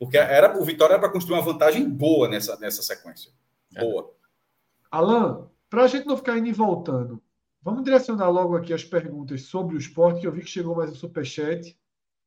Porque 0.00 0.16
era, 0.16 0.58
o 0.58 0.64
Vitória 0.64 0.94
era 0.94 1.00
para 1.00 1.12
construir 1.12 1.36
uma 1.36 1.44
vantagem 1.44 1.86
boa 1.86 2.26
nessa, 2.26 2.58
nessa 2.58 2.82
sequência. 2.82 3.30
É. 3.76 3.80
Boa. 3.80 4.10
Alan, 4.90 5.50
para 5.68 5.84
a 5.84 5.86
gente 5.86 6.06
não 6.06 6.16
ficar 6.16 6.38
indo 6.38 6.48
e 6.48 6.54
voltando, 6.54 7.22
vamos 7.60 7.84
direcionar 7.84 8.30
logo 8.30 8.56
aqui 8.56 8.72
as 8.72 8.82
perguntas 8.82 9.42
sobre 9.42 9.76
o 9.76 9.78
esporte, 9.78 10.22
que 10.22 10.26
eu 10.26 10.32
vi 10.32 10.40
que 10.40 10.48
chegou 10.48 10.74
mais 10.74 10.90
um 10.90 10.94
superchat, 10.94 11.78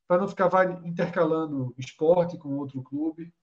para 0.07 0.21
não 0.21 0.27
ficar 0.27 0.49
vai, 0.49 0.71
intercalando 0.85 1.73
esporte 1.75 2.37
com 2.37 2.59
outro 2.59 2.83
clube. 2.83 3.33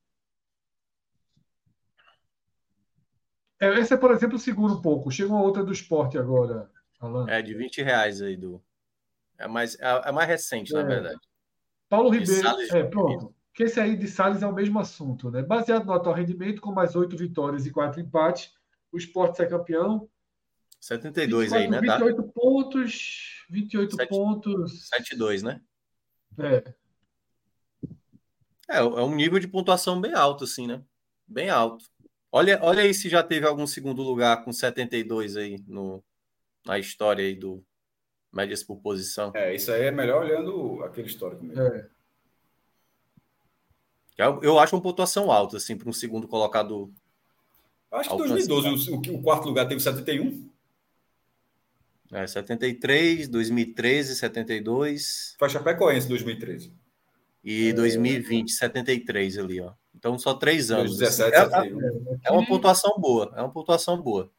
É, 3.59 3.81
essa, 3.81 3.99
por 3.99 4.13
exemplo, 4.13 4.39
segura 4.39 4.75
um 4.75 4.81
pouco. 4.81 5.11
Chega 5.11 5.33
uma 5.33 5.43
outra 5.43 5.65
do 5.65 5.73
esporte 5.73 6.17
agora, 6.17 6.71
Alan. 7.01 7.29
É, 7.29 7.43
de 7.43 7.53
20 7.53 7.83
reais 7.83 8.23
aí, 8.23 8.37
do. 8.37 8.63
É 9.37 9.49
mais, 9.49 9.75
é, 9.81 10.09
é 10.09 10.13
mais 10.13 10.29
recente, 10.29 10.73
é. 10.73 10.81
na 10.81 10.85
verdade. 10.85 11.21
Paulo 11.89 12.11
Ribeiro. 12.11 12.47
É, 12.71 12.85
pronto. 12.85 13.35
Que 13.53 13.65
esse 13.65 13.81
aí 13.81 13.97
de 13.97 14.07
Salles 14.07 14.43
é 14.43 14.47
o 14.47 14.55
mesmo 14.55 14.79
assunto, 14.79 15.31
né? 15.31 15.43
Baseado 15.43 15.85
no 15.85 15.93
atual 15.93 16.15
rendimento, 16.15 16.61
com 16.61 16.73
mais 16.73 16.95
oito 16.95 17.17
vitórias 17.17 17.67
e 17.67 17.71
quatro 17.71 18.01
empates, 18.01 18.53
o 18.93 18.99
esporte 18.99 19.43
é 19.43 19.47
campeão. 19.47 20.09
72 20.81 21.51
24, 21.51 21.59
aí, 21.59 21.71
né? 21.71 21.81
28 21.81 22.23
tá? 22.23 22.33
pontos, 22.33 23.47
28 23.51 23.97
7, 23.97 24.09
pontos. 24.09 24.89
72, 24.89 25.43
né? 25.43 25.61
É. 26.39 26.57
é. 26.57 26.75
É 28.69 28.83
um 28.83 29.15
nível 29.15 29.39
de 29.41 29.49
pontuação 29.49 30.01
bem 30.01 30.15
alto, 30.15 30.45
assim, 30.45 30.67
né? 30.67 30.83
Bem 31.27 31.51
alto. 31.51 31.85
Olha, 32.33 32.61
olha 32.63 32.83
aí 32.83 32.95
se 32.95 33.09
já 33.09 33.23
teve 33.23 33.45
algum 33.45 33.67
segundo 33.67 34.03
lugar 34.03 34.45
com 34.45 34.53
72 34.53 35.37
aí 35.37 35.63
no, 35.67 36.03
na 36.65 36.79
história 36.79 37.25
aí 37.25 37.35
do 37.35 37.65
médias 38.33 38.63
por 38.63 38.77
posição. 38.81 39.33
É, 39.35 39.55
isso 39.55 39.73
aí 39.73 39.83
é 39.83 39.91
melhor 39.91 40.25
olhando 40.25 40.83
aquele 40.85 41.09
histórico 41.09 41.45
mesmo. 41.45 41.63
É. 41.63 41.91
Eu, 44.21 44.41
eu 44.43 44.59
acho 44.59 44.77
uma 44.77 44.83
pontuação 44.83 45.31
alta, 45.31 45.57
assim, 45.57 45.77
para 45.77 45.89
um 45.89 45.93
segundo 45.93 46.29
colocado. 46.29 46.93
Acho 47.91 48.11
que 48.11 48.15
em 48.17 48.29
2012 48.29 48.91
o, 48.91 48.97
o, 48.97 49.23
quarto 49.23 49.47
lugar 49.47 49.67
teve 49.67 49.81
71. 49.81 50.49
É, 52.13 52.27
73, 52.27 53.29
2013, 53.29 54.17
72. 54.17 55.37
Foi 55.39 55.47
a 55.47 55.51
Chapecoense 55.51 56.09
2013. 56.09 56.73
E 57.43 57.69
é... 57.69 57.73
2020, 57.73 58.51
73 58.51 59.39
ali, 59.39 59.61
ó. 59.61 59.73
Então, 59.95 60.19
só 60.19 60.35
três 60.35 60.71
anos. 60.71 60.99
17, 60.99 61.37
assim. 61.37 61.69
é, 62.25 62.29
é, 62.29 62.31
uma 62.31 62.47
pontuação 62.47 62.99
boa. 62.99 63.33
É 63.37 63.41
uma 63.41 63.51
pontuação 63.51 64.01
boa. 64.01 64.31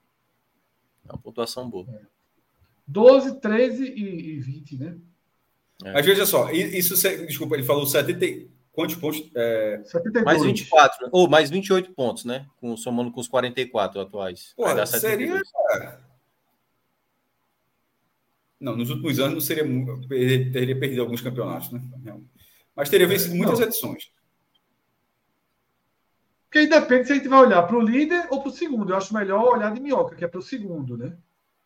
É 1.07 1.11
uma 1.11 1.19
pontuação 1.19 1.69
boa. 1.69 1.87
12, 2.87 3.39
13 3.39 3.83
e, 3.85 4.35
e 4.35 4.39
20, 4.39 4.77
né? 4.77 4.97
É. 5.83 5.93
Mas 5.93 6.05
veja 6.05 6.25
só, 6.25 6.51
isso, 6.51 6.95
desculpa, 7.25 7.55
ele 7.55 7.63
falou 7.63 7.85
70. 7.85 8.50
Quantos 8.71 8.95
pontos? 8.95 9.29
É... 9.35 9.81
72. 9.83 10.23
Mais 10.23 10.43
24, 10.43 11.09
ou 11.11 11.29
mais 11.29 11.49
28 11.49 11.93
pontos, 11.93 12.25
né? 12.25 12.47
Com, 12.57 12.77
somando 12.77 13.11
com 13.11 13.19
os 13.19 13.27
44 13.27 13.99
atuais. 13.99 14.53
Pô, 14.55 14.63
seria. 14.85 15.41
Não, 18.59 18.77
nos 18.77 18.89
últimos 18.89 19.19
anos 19.19 19.33
não 19.33 19.41
seria 19.41 19.63
teria 20.07 20.79
perdido 20.79 21.01
alguns 21.01 21.19
campeonatos, 21.19 21.71
né? 21.71 21.81
Mas 22.75 22.89
teria 22.89 23.07
vencido 23.07 23.35
muitas 23.35 23.59
não. 23.59 23.67
edições. 23.67 24.11
Porque 26.45 26.59
aí 26.59 26.69
depende 26.69 27.07
se 27.07 27.13
a 27.13 27.15
gente 27.15 27.27
vai 27.27 27.39
olhar 27.39 27.63
para 27.63 27.77
o 27.77 27.81
líder 27.81 28.27
ou 28.29 28.41
para 28.41 28.49
o 28.49 28.53
segundo. 28.53 28.91
Eu 28.91 28.97
acho 28.97 29.13
melhor 29.13 29.55
olhar 29.55 29.73
de 29.73 29.81
minhoca, 29.81 30.15
que 30.15 30.23
é 30.23 30.27
para 30.27 30.39
o 30.39 30.43
segundo, 30.43 30.97
né? 30.97 31.17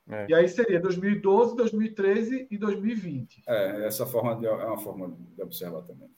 É. 0.08 0.28
E 0.30 0.36
aí 0.36 0.48
seria 0.48 0.80
2012, 0.80 1.56
2013 1.56 2.48
e 2.52 2.58
2020. 2.58 3.44
É, 3.48 3.88
essa 3.88 4.06
forma 4.06 4.36
de, 4.36 4.46
é 4.46 4.52
uma 4.52 4.78
forma 4.78 5.18
de 5.36 5.42
observar 5.42 5.82
também. 5.82 6.10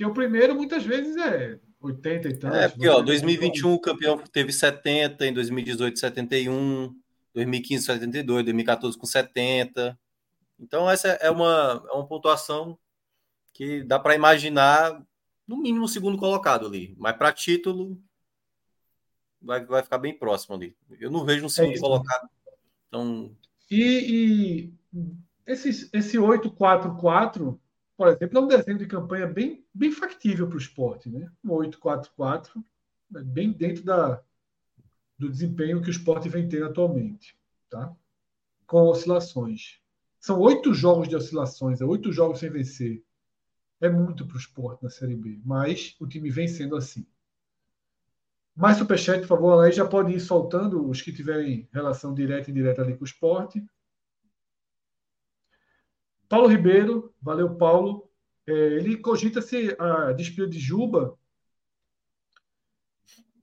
Que 0.00 0.06
o 0.06 0.14
primeiro, 0.14 0.54
muitas 0.54 0.82
vezes, 0.82 1.14
é 1.18 1.60
80 1.78 2.28
e 2.30 2.38
tantos. 2.38 2.56
É, 2.56 2.68
porque, 2.70 2.88
ó, 2.88 3.02
2021 3.02 3.74
o 3.74 3.78
campeão 3.78 4.16
teve 4.16 4.50
70, 4.50 5.26
em 5.26 5.34
2018, 5.34 5.98
71, 5.98 6.96
2015, 7.34 7.84
72, 7.84 8.44
2014 8.46 8.96
com 8.96 9.04
70. 9.04 10.00
Então, 10.58 10.88
essa 10.88 11.08
é 11.08 11.30
uma, 11.30 11.84
é 11.86 11.92
uma 11.92 12.06
pontuação 12.06 12.78
que 13.52 13.84
dá 13.84 13.98
para 13.98 14.14
imaginar 14.14 15.04
no 15.46 15.58
mínimo 15.58 15.84
o 15.84 15.88
segundo 15.88 16.16
colocado 16.16 16.66
ali. 16.66 16.94
Mas 16.96 17.14
para 17.18 17.30
título, 17.30 18.02
vai, 19.38 19.62
vai 19.66 19.82
ficar 19.82 19.98
bem 19.98 20.18
próximo 20.18 20.54
ali. 20.54 20.74
Eu 20.98 21.10
não 21.10 21.26
vejo 21.26 21.44
um 21.44 21.50
segundo 21.50 21.76
é 21.76 21.78
colocado. 21.78 22.26
Então... 22.88 23.36
E, 23.70 23.84
e 24.64 24.72
esse, 25.46 25.90
esse 25.92 26.16
8-4-4, 26.16 27.58
por 28.00 28.08
exemplo, 28.08 28.38
é 28.38 28.40
um 28.40 28.46
desenho 28.46 28.78
de 28.78 28.86
campanha 28.86 29.26
bem, 29.26 29.62
bem 29.74 29.92
factível 29.92 30.46
para 30.46 30.56
o 30.56 30.58
esporte. 30.58 31.10
Né? 31.10 31.30
Um 31.44 31.50
8-4-4, 31.50 32.48
é 33.14 33.22
bem 33.22 33.52
dentro 33.52 33.84
da, 33.84 34.22
do 35.18 35.28
desempenho 35.28 35.82
que 35.82 35.88
o 35.88 35.90
esporte 35.90 36.26
vem 36.26 36.48
tendo 36.48 36.64
atualmente. 36.64 37.38
Tá? 37.68 37.94
Com 38.66 38.88
oscilações. 38.88 39.82
São 40.18 40.40
oito 40.40 40.72
jogos 40.72 41.08
de 41.08 41.14
oscilações, 41.14 41.82
é 41.82 41.84
oito 41.84 42.10
jogos 42.10 42.38
sem 42.38 42.48
vencer 42.48 43.04
é 43.82 43.90
muito 43.90 44.26
para 44.26 44.36
o 44.36 44.40
esporte 44.40 44.82
na 44.82 44.88
Série 44.88 45.16
B, 45.16 45.38
mas 45.44 45.94
o 46.00 46.06
time 46.06 46.30
vem 46.30 46.48
sendo 46.48 46.76
assim. 46.76 47.06
Mais 48.56 48.78
superchat, 48.78 49.20
por 49.20 49.28
favor, 49.28 49.62
aí 49.62 49.72
já 49.72 49.86
pode 49.86 50.10
ir 50.14 50.20
soltando 50.20 50.88
os 50.88 51.02
que 51.02 51.12
tiverem 51.12 51.68
relação 51.70 52.14
direta 52.14 52.48
e 52.48 52.50
indireta 52.50 52.80
ali 52.80 52.96
com 52.96 53.02
o 53.02 53.06
esporte. 53.06 53.62
Paulo 56.30 56.46
Ribeiro, 56.46 57.12
valeu, 57.20 57.56
Paulo. 57.56 58.08
É, 58.46 58.52
ele 58.52 58.96
cogita 58.98 59.42
se 59.42 59.76
a 59.76 60.12
despedida 60.12 60.46
de 60.46 60.60
Juba 60.60 61.18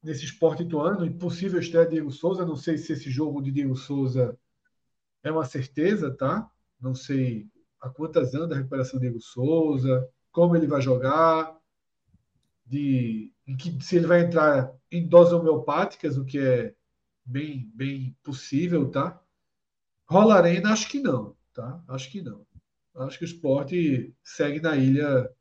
nesse 0.01 0.23
esporte 0.23 0.63
ituano, 0.63 1.05
impossível 1.05 1.59
estreia 1.59 1.85
Diego 1.85 2.09
Souza. 2.09 2.45
Não 2.45 2.55
sei 2.55 2.77
se 2.77 2.93
esse 2.93 3.09
jogo 3.11 3.41
de 3.41 3.51
Diego 3.51 3.75
Souza 3.75 4.39
é 5.21 5.29
uma 5.29 5.43
certeza, 5.43 6.09
tá? 6.09 6.49
Não 6.79 6.95
sei 6.95 7.49
a 7.81 7.89
quantas 7.89 8.33
anda 8.33 8.55
a 8.55 8.57
recuperação 8.57 8.97
de 8.97 9.07
Diego 9.07 9.19
Souza, 9.19 10.09
como 10.31 10.55
ele 10.55 10.65
vai 10.65 10.81
jogar, 10.81 11.59
de 12.65 13.33
que, 13.59 13.83
se 13.83 13.97
ele 13.97 14.07
vai 14.07 14.21
entrar 14.21 14.73
em 14.89 15.05
doses 15.05 15.33
homeopáticas, 15.33 16.17
o 16.17 16.23
que 16.23 16.39
é 16.39 16.73
bem, 17.25 17.69
bem 17.75 18.15
possível, 18.23 18.89
tá? 18.89 19.21
Rola 20.05 20.35
Arena, 20.35 20.71
acho 20.71 20.87
que 20.87 21.01
não, 21.01 21.35
tá? 21.53 21.83
Acho 21.89 22.09
que 22.09 22.21
não. 22.21 22.46
Acho 22.97 23.19
que 23.19 23.25
o 23.25 23.27
esporte 23.27 24.13
segue 24.23 24.59
na 24.59 24.75
ilha, 24.75 25.31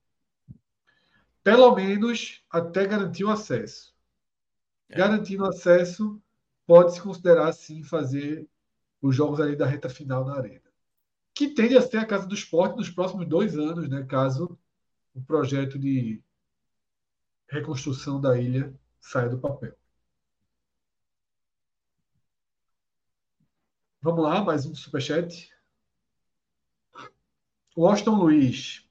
pelo 1.43 1.75
menos 1.75 2.45
até 2.51 2.87
garantir 2.87 3.25
o 3.25 3.31
acesso. 3.31 3.95
É. 4.89 4.99
Garantindo 4.99 5.45
o 5.45 5.49
acesso, 5.49 6.21
pode-se 6.67 7.01
considerar, 7.01 7.51
sim, 7.53 7.83
fazer 7.83 8.47
os 9.01 9.17
jogos 9.17 9.41
ali 9.41 9.57
da 9.57 9.67
reta 9.67 9.89
final 9.89 10.25
da 10.25 10.35
Arena. 10.35 10.71
Que 11.35 11.49
tende 11.49 11.77
a 11.77 11.83
ser 11.83 11.99
a 11.99 12.07
casa 12.07 12.27
do 12.27 12.35
esporte 12.35 12.77
nos 12.77 12.91
próximos 12.91 13.27
dois 13.27 13.59
anos, 13.59 13.89
né? 13.89 14.05
Caso 14.05 14.59
o 15.15 15.23
projeto 15.23 15.79
de 15.79 16.23
reconstrução 17.49 18.21
da 18.21 18.39
ilha 18.39 18.75
saia 19.01 19.31
do 19.31 19.39
papel. 19.39 19.75
Vamos 24.03 24.23
lá, 24.23 24.45
mais 24.45 24.67
um 24.67 24.75
superchat. 24.75 25.56
Washington 27.77 28.15
Luiz. 28.15 28.87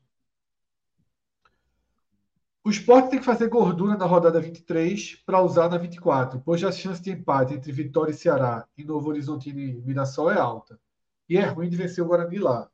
O 2.64 2.70
esporte 2.70 3.10
tem 3.10 3.20
que 3.20 3.26
fazer 3.26 3.50
gordura 3.50 3.98
na 3.98 4.06
rodada 4.06 4.40
23 4.40 5.16
para 5.26 5.42
usar 5.42 5.70
na 5.70 5.78
24, 5.78 6.40
pois 6.42 6.64
a 6.64 6.72
chance 6.72 7.02
de 7.02 7.12
empate 7.12 7.54
entre 7.54 7.72
Vitória 7.72 8.12
e 8.12 8.16
Ceará 8.16 8.68
e 8.78 8.84
Novo 8.84 9.10
Horizonte 9.10 9.50
e 9.50 9.54
Mirassol 9.54 10.32
é 10.32 10.38
alta. 10.38 10.80
E 11.28 11.38
é 11.38 11.46
ruim 11.46 11.68
de 11.68 11.76
vencer 11.76 12.04
o 12.04 12.08
Guarani 12.08 12.38
lá. 12.38 12.70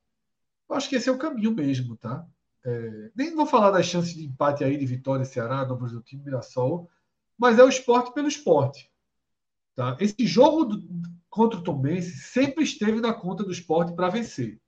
Eu 0.69 0.75
acho 0.75 0.89
que 0.89 0.95
esse 0.95 1.07
é 1.09 1.11
o 1.11 1.17
caminho 1.17 1.53
mesmo, 1.53 1.95
tá? 1.97 2.25
É, 2.63 3.11
nem 3.15 3.35
vou 3.35 3.45
falar 3.45 3.71
das 3.71 3.85
chances 3.85 4.13
de 4.13 4.25
empate 4.25 4.63
aí 4.63 4.77
de 4.77 4.85
Vitória, 4.85 5.25
Ceará, 5.25 5.65
Novo 5.65 5.83
Horizontino, 5.83 6.23
Mirassol, 6.23 6.89
mas 7.37 7.57
é 7.57 7.63
o 7.63 7.69
esporte 7.69 8.13
pelo 8.13 8.27
esporte. 8.27 8.91
Tá? 9.75 9.97
Esse 9.99 10.27
jogo 10.27 10.65
do, 10.65 10.83
contra 11.29 11.57
o 11.57 11.63
Tombense 11.63 12.17
sempre 12.17 12.63
esteve 12.63 12.99
na 12.99 13.13
conta 13.13 13.43
do 13.43 13.51
esporte 13.51 13.93
para 13.93 14.09
vencer. 14.09 14.60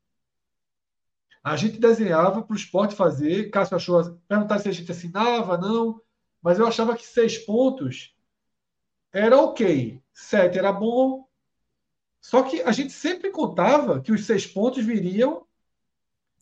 A 1.43 1.57
gente 1.57 1.77
desenhava 1.77 2.41
para 2.41 2.53
o 2.53 2.57
esporte 2.57 2.95
fazer. 2.95 3.49
Cássio 3.49 3.75
achou. 3.75 4.17
Perguntar 4.27 4.59
se 4.59 4.69
a 4.69 4.71
gente 4.71 4.89
assinava, 4.89 5.57
não. 5.57 6.01
Mas 6.41 6.57
eu 6.57 6.65
achava 6.65 6.95
que 6.95 7.05
seis 7.05 7.37
pontos 7.37 8.15
era 9.11 9.37
ok. 9.37 10.01
Sete 10.13 10.57
era 10.57 10.71
bom. 10.71 11.27
Só 12.21 12.43
que 12.43 12.61
a 12.61 12.71
gente 12.71 12.93
sempre 12.93 13.29
contava 13.29 13.99
que 13.99 14.11
os 14.11 14.25
seis 14.25 14.47
pontos 14.47 14.85
viriam 14.85 15.45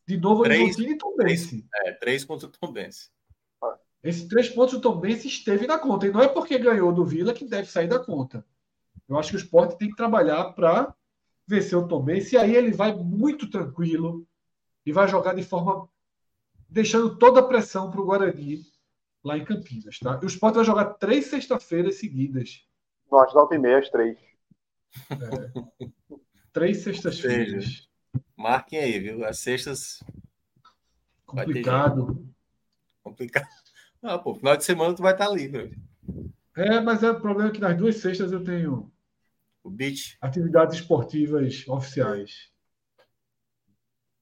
de 0.07 0.17
Novo 0.17 0.41
Horizontino 0.41 0.91
e 0.91 0.97
Tombense. 0.97 1.65
É, 1.73 1.93
três 1.93 2.23
contra 2.23 2.47
o 2.47 2.51
Tombense. 2.51 3.09
Esses 4.03 4.27
três 4.27 4.49
pontos 4.49 4.75
do 4.75 4.81
Tombense 4.81 5.27
esteve 5.27 5.65
na 5.65 5.79
conta. 5.79 6.05
E 6.05 6.11
não 6.11 6.21
é 6.21 6.27
porque 6.27 6.59
ganhou 6.59 6.93
do 6.93 7.05
Vila 7.05 7.33
que 7.33 7.45
deve 7.45 7.67
sair 7.69 7.87
da 7.87 7.99
conta. 7.99 8.45
Eu 9.09 9.17
acho 9.17 9.31
que 9.31 9.35
o 9.35 9.39
esporte 9.39 9.77
tem 9.77 9.89
que 9.89 9.95
trabalhar 9.95 10.53
para 10.53 10.93
vencer 11.47 11.77
o 11.77 11.87
Tombense, 11.87 12.35
e 12.35 12.37
aí 12.37 12.55
ele 12.55 12.71
vai 12.71 12.95
muito 12.95 13.49
tranquilo 13.49 14.25
e 14.85 14.91
vai 14.91 15.07
jogar 15.07 15.33
de 15.33 15.43
forma 15.43 15.87
deixando 16.69 17.17
toda 17.17 17.41
a 17.41 17.47
pressão 17.47 17.91
para 17.91 18.01
o 18.01 18.05
Guarani 18.05 18.65
lá 19.23 19.37
em 19.37 19.45
Campinas, 19.45 19.99
tá? 19.99 20.19
E 20.21 20.25
o 20.25 20.27
Sport 20.27 20.55
vai 20.55 20.65
jogar 20.65 20.85
três 20.95 21.27
sexta-feiras 21.27 21.95
seguidas. 21.95 22.65
Nós, 23.11 23.33
nove 23.33 23.55
e 23.55 23.59
meia, 23.59 23.79
às 23.79 23.89
três. 23.89 24.17
É. 25.11 25.87
Três 26.51 26.77
sextas-feiras. 26.79 27.89
Marquem 28.35 28.79
aí, 28.79 28.99
viu? 28.99 29.25
As 29.25 29.39
sextas. 29.39 30.03
Complicado. 31.25 32.27
Complicado. 33.01 33.47
Não, 34.01 34.19
pô, 34.19 34.35
final 34.35 34.57
de 34.57 34.65
semana 34.65 34.95
tu 34.95 35.01
vai 35.01 35.13
estar 35.13 35.29
livre. 35.29 35.77
É, 36.55 36.81
mas 36.81 37.03
é 37.03 37.11
o 37.11 37.21
problema 37.21 37.49
é 37.49 37.53
que 37.53 37.61
nas 37.61 37.77
duas 37.77 37.97
sextas 37.97 38.31
eu 38.31 38.43
tenho 38.43 38.91
o 39.63 39.69
beat. 39.69 40.17
atividades 40.19 40.75
esportivas 40.75 41.65
oficiais. 41.67 42.50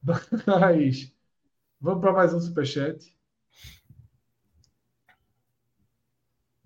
Mas 0.01 1.13
vamos 1.79 2.01
para 2.01 2.13
mais 2.13 2.33
um 2.33 2.39
superchat. 2.39 3.17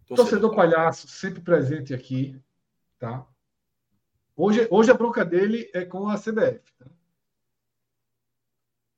Torcedor, 0.06 0.16
Torcedor 0.16 0.56
palhaço, 0.56 1.08
sempre 1.08 1.42
presente 1.42 1.94
aqui, 1.94 2.40
tá? 3.00 3.26
Hoje, 4.36 4.68
hoje 4.70 4.92
a 4.92 4.94
bronca 4.94 5.24
dele 5.24 5.70
é 5.74 5.86
com 5.86 6.08
a 6.10 6.18
CBF. 6.18 6.62
Tá? 6.78 6.86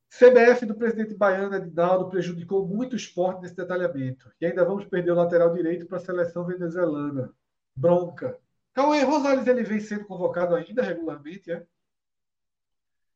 CBF 0.10 0.66
do 0.66 0.76
presidente 0.76 1.14
baiano 1.14 1.56
Edinaldo 1.56 2.10
prejudicou 2.10 2.66
muito 2.66 2.94
o 2.94 2.96
esporte 2.96 3.42
nesse 3.42 3.56
detalhamento. 3.56 4.32
E 4.40 4.46
ainda 4.46 4.64
vamos 4.64 4.86
perder 4.86 5.12
o 5.12 5.16
lateral 5.16 5.54
direito 5.54 5.86
para 5.86 5.98
a 5.98 6.02
seleção 6.02 6.46
venezuelana. 6.46 7.34
Bronca. 7.76 8.40
Cauê 8.74 9.04
Rosales 9.04 9.46
ele 9.48 9.64
vem 9.64 9.80
sendo 9.80 10.06
convocado 10.06 10.56
ainda 10.56 10.82
regularmente, 10.82 11.52
é? 11.52 11.66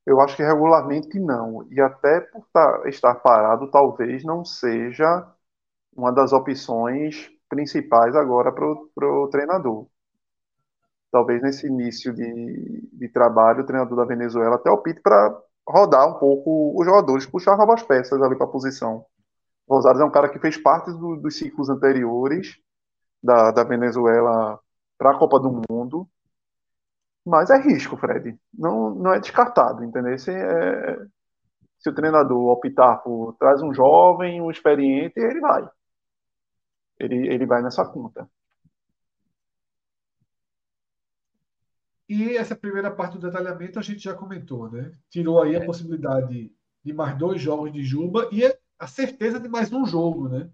Eu 0.06 0.20
acho 0.22 0.36
que 0.36 0.44
regularmente 0.44 1.20
não. 1.20 1.68
E 1.72 1.80
até 1.80 2.22
por 2.22 2.46
tá, 2.52 2.84
estar 2.86 3.16
parado, 3.16 3.70
talvez 3.70 4.24
não 4.24 4.44
seja 4.44 5.28
uma 5.96 6.12
das 6.12 6.34
opções 6.34 7.30
principais 7.50 8.16
agora 8.16 8.52
para 8.52 8.66
o 9.08 9.28
treinador. 9.30 9.88
Talvez 11.12 11.42
nesse 11.42 11.68
início 11.68 12.14
de, 12.14 12.88
de 12.94 13.10
trabalho, 13.10 13.62
o 13.62 13.66
treinador 13.66 13.98
da 13.98 14.06
Venezuela 14.06 14.56
até 14.56 14.70
opte 14.70 15.02
para 15.02 15.36
rodar 15.68 16.08
um 16.08 16.20
pouco 16.20 16.80
os 16.80 16.86
jogadores, 16.86 17.26
puxar 17.26 17.58
novas 17.58 17.84
peças 17.84 18.22
ali 18.22 18.36
para 18.36 18.46
a 18.46 18.50
posição. 18.50 19.06
Rosales 19.68 20.02
é 20.02 20.06
um 20.06 20.12
cara 20.12 20.30
que 20.30 20.40
fez 20.40 20.58
parte 20.58 20.92
do, 20.92 21.16
dos 21.16 21.38
ciclos 21.38 21.70
anteriores 21.70 22.58
da, 23.22 23.52
da 23.52 23.64
Venezuela 23.64 24.60
para 24.98 25.12
a 25.12 25.18
Copa 25.18 25.40
do 25.40 25.62
Mundo. 25.70 26.08
Mas 27.26 27.50
é 27.50 27.58
risco, 27.62 27.98
Fred. 27.98 28.38
Não, 28.54 28.96
não 28.96 29.14
é 29.14 29.20
descartado, 29.20 29.84
entendeu? 29.84 30.18
Se, 30.18 30.32
é, 30.32 30.98
se 31.80 31.90
o 31.90 31.94
treinador 31.94 32.50
optar 32.50 32.98
por 32.98 33.36
traz 33.40 33.62
um 33.62 33.74
jovem, 33.74 34.42
um 34.42 34.50
experiente, 34.50 35.20
ele 35.20 35.40
vai 35.40 35.70
ele, 37.00 37.28
ele 37.28 37.46
vai 37.46 37.62
nessa 37.62 37.86
conta. 37.86 38.30
E 42.08 42.36
essa 42.36 42.56
primeira 42.56 42.92
parte 42.92 43.18
do 43.18 43.28
detalhamento 43.28 43.80
a 43.80 43.82
gente 43.82 44.00
já 44.00 44.14
comentou, 44.14 44.70
né? 44.70 44.92
Tirou 45.10 45.42
aí 45.42 45.56
a 45.56 45.60
é. 45.60 45.66
possibilidade 45.66 46.52
de 46.84 46.94
mais 46.94 47.18
dois 47.18 47.40
jogos 47.40 47.72
de 47.72 47.84
Juba 47.84 48.28
e 48.32 48.44
a 48.78 48.88
certeza 48.88 49.40
de 49.40 49.48
mais 49.48 49.72
um 49.72 49.86
jogo, 49.86 50.28
né? 50.28 50.50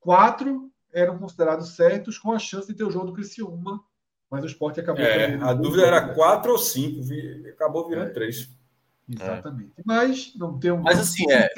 Quatro 0.00 0.72
eram 0.92 1.18
considerados 1.18 1.76
certos 1.76 2.18
com 2.18 2.32
a 2.32 2.38
chance 2.38 2.66
de 2.66 2.74
ter 2.74 2.84
o 2.84 2.90
jogo 2.90 3.06
do 3.06 3.12
Criciúma, 3.12 3.84
mas 4.30 4.44
o 4.44 4.46
esporte 4.46 4.80
acabou. 4.80 5.04
É, 5.04 5.36
a 5.36 5.52
dúvida 5.52 5.86
era 5.86 6.14
quatro 6.14 6.52
ou 6.52 6.58
cinco, 6.58 7.00
acabou 7.48 7.88
virando 7.88 8.10
é. 8.10 8.12
três. 8.12 8.50
Exatamente. 9.08 9.72
É. 9.78 9.82
Mas 9.84 10.32
não 10.36 10.58
tem 10.58 10.72
um. 10.72 10.82
Mas 10.82 10.98
assim, 10.98 11.30
é. 11.30 11.48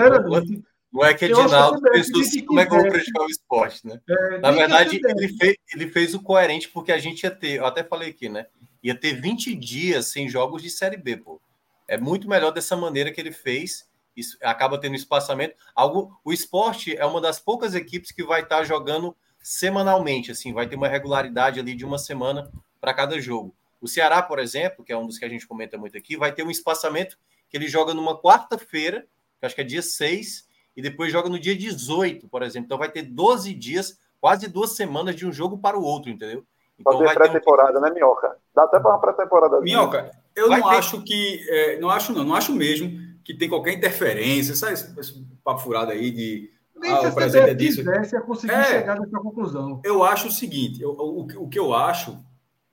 Não 0.91 1.05
é 1.05 1.13
que 1.13 1.27
Edinaldo 1.27 1.83
pensou 1.83 2.21
assim, 2.21 2.45
como 2.45 2.61
é 2.61 2.67
que 2.67 2.73
eu 2.73 2.81
vou 2.81 2.89
prejudicar 2.89 3.23
o 3.23 3.29
esporte, 3.29 3.87
né? 3.87 4.01
É, 4.09 4.39
Na 4.39 4.51
verdade, 4.51 4.99
ele 5.05 5.29
fez, 5.29 5.57
ele 5.75 5.89
fez 5.89 6.15
o 6.15 6.23
coerente 6.23 6.69
porque 6.69 6.93
a 6.93 6.99
gente 6.99 7.25
ia 7.25 7.31
ter, 7.31 7.59
eu 7.59 7.67
até 7.67 7.85
falei 7.85 8.11
aqui, 8.11 8.29
né? 8.29 8.47
Ia 8.83 8.95
ter 8.95 9.13
20 9.13 9.55
dias 9.55 10.07
sem 10.07 10.29
jogos 10.29 10.63
de 10.63 10.71
Série 10.71 10.97
B, 10.97 11.19
pô. 11.19 11.41
É 11.87 11.99
muito 11.99 12.29
melhor 12.29 12.53
dessa 12.53 12.77
maneira 12.77 13.13
que 13.13 13.21
ele 13.21 13.33
fez. 13.33 13.87
Isso, 14.17 14.37
acaba 14.43 14.81
tendo 14.81 14.97
espaçamento. 14.97 15.55
Algo, 15.75 16.19
o 16.25 16.33
esporte 16.33 16.97
é 16.97 17.05
uma 17.05 17.21
das 17.21 17.39
poucas 17.39 17.75
equipes 17.75 18.11
que 18.11 18.25
vai 18.25 18.43
estar 18.43 18.65
jogando 18.65 19.15
semanalmente, 19.49 20.31
assim, 20.31 20.53
vai 20.53 20.69
ter 20.69 20.77
uma 20.77 20.89
regularidade 20.89 21.59
ali 21.59 21.75
de 21.75 21.83
uma 21.83 21.97
semana 21.97 22.53
para 22.79 22.93
cada 22.93 23.19
jogo. 23.19 23.55
O 23.81 23.89
Ceará, 23.89 24.21
por 24.21 24.39
exemplo, 24.39 24.85
que 24.85 24.93
é 24.93 24.97
um 24.97 25.07
dos 25.07 25.17
que 25.17 25.25
a 25.25 25.29
gente 25.29 25.47
comenta 25.47 25.79
muito 25.79 25.97
aqui, 25.97 26.19
vai 26.19 26.31
ter 26.33 26.43
um 26.43 26.51
espaçamento 26.51 27.17
que 27.49 27.57
ele 27.57 27.67
joga 27.67 27.95
numa 27.95 28.21
quarta-feira, 28.21 29.07
que 29.41 29.47
acho 29.47 29.55
que 29.55 29.63
é 29.63 29.65
dia 29.65 29.81
6, 29.81 30.47
e 30.77 30.83
depois 30.83 31.11
joga 31.11 31.31
no 31.31 31.39
dia 31.39 31.57
18, 31.57 32.29
por 32.29 32.43
exemplo. 32.43 32.67
Então 32.67 32.77
vai 32.77 32.91
ter 32.91 33.01
12 33.01 33.55
dias, 33.55 33.99
quase 34.21 34.49
duas 34.49 34.77
semanas 34.77 35.17
de 35.17 35.27
um 35.27 35.33
jogo 35.33 35.57
para 35.57 35.79
o 35.79 35.83
outro, 35.83 36.11
entendeu? 36.11 36.45
Então 36.79 36.99
Fazer 36.99 37.15
pré-temporada, 37.15 37.79
um... 37.79 37.81
né, 37.81 37.91
Minhoca? 37.91 38.37
Dá 38.55 38.65
até 38.65 38.79
para 38.79 38.91
uma 38.91 39.01
pré-temporada. 39.01 39.63
Minhoca, 39.63 40.11
eu 40.37 40.51
vai 40.51 40.61
não 40.61 40.69
ter... 40.69 40.77
acho 40.77 41.03
que. 41.03 41.43
É, 41.49 41.81
não 41.81 41.89
acho, 41.89 42.13
não, 42.13 42.23
não 42.23 42.35
acho 42.35 42.53
mesmo 42.53 42.91
que 43.25 43.33
tem 43.33 43.49
qualquer 43.49 43.73
interferência, 43.73 44.55
sabe 44.55 44.75
esse, 44.75 45.01
esse 45.01 45.27
papo 45.43 45.61
furado 45.61 45.91
aí 45.91 46.11
de. 46.11 46.58
Nem 46.81 46.93
ah, 46.93 47.01
se 47.01 47.07
o 47.07 47.15
presidente 47.15 47.55
disso. 47.55 47.79
Quisesse, 47.79 48.21
conseguir 48.21 48.53
é, 48.53 48.65
chegar 48.65 49.01
nessa 49.01 49.19
conclusão. 49.19 49.81
Eu 49.85 50.03
acho 50.03 50.29
o 50.29 50.33
seguinte: 50.33 50.81
eu, 50.83 50.91
o, 50.91 51.45
o 51.45 51.49
que 51.49 51.59
eu 51.59 51.75
acho 51.75 52.19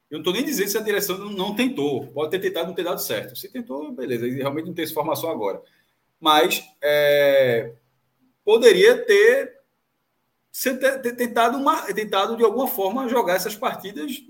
eu 0.09 0.17
não 0.17 0.21
estou 0.21 0.33
nem 0.33 0.45
dizendo 0.45 0.69
se 0.69 0.77
a 0.77 0.81
direção 0.81 1.17
não, 1.17 1.31
não, 1.31 1.55
tentou. 1.55 2.07
Pode 2.07 2.31
ter 2.31 2.39
tentado 2.39 2.67
não 2.67 2.75
ter 2.75 2.83
dado 2.83 3.01
certo. 3.01 3.35
Se 3.35 3.49
tentou, 3.49 3.91
beleza. 3.91 4.27
Realmente 4.27 4.67
não 4.67 4.73
tem 4.73 4.83
essa 4.83 4.91
informação 4.91 5.29
agora. 5.29 5.61
Mas 6.19 6.63
é, 6.81 7.73
poderia 8.43 9.03
ter, 9.03 9.59
ter 11.01 11.15
tentado, 11.15 11.57
uma, 11.57 11.81
tentado 11.93 12.37
de 12.37 12.43
alguma 12.43 12.67
forma 12.67 13.09
jogar 13.09 13.35
essas 13.35 13.55
partidas 13.55 14.23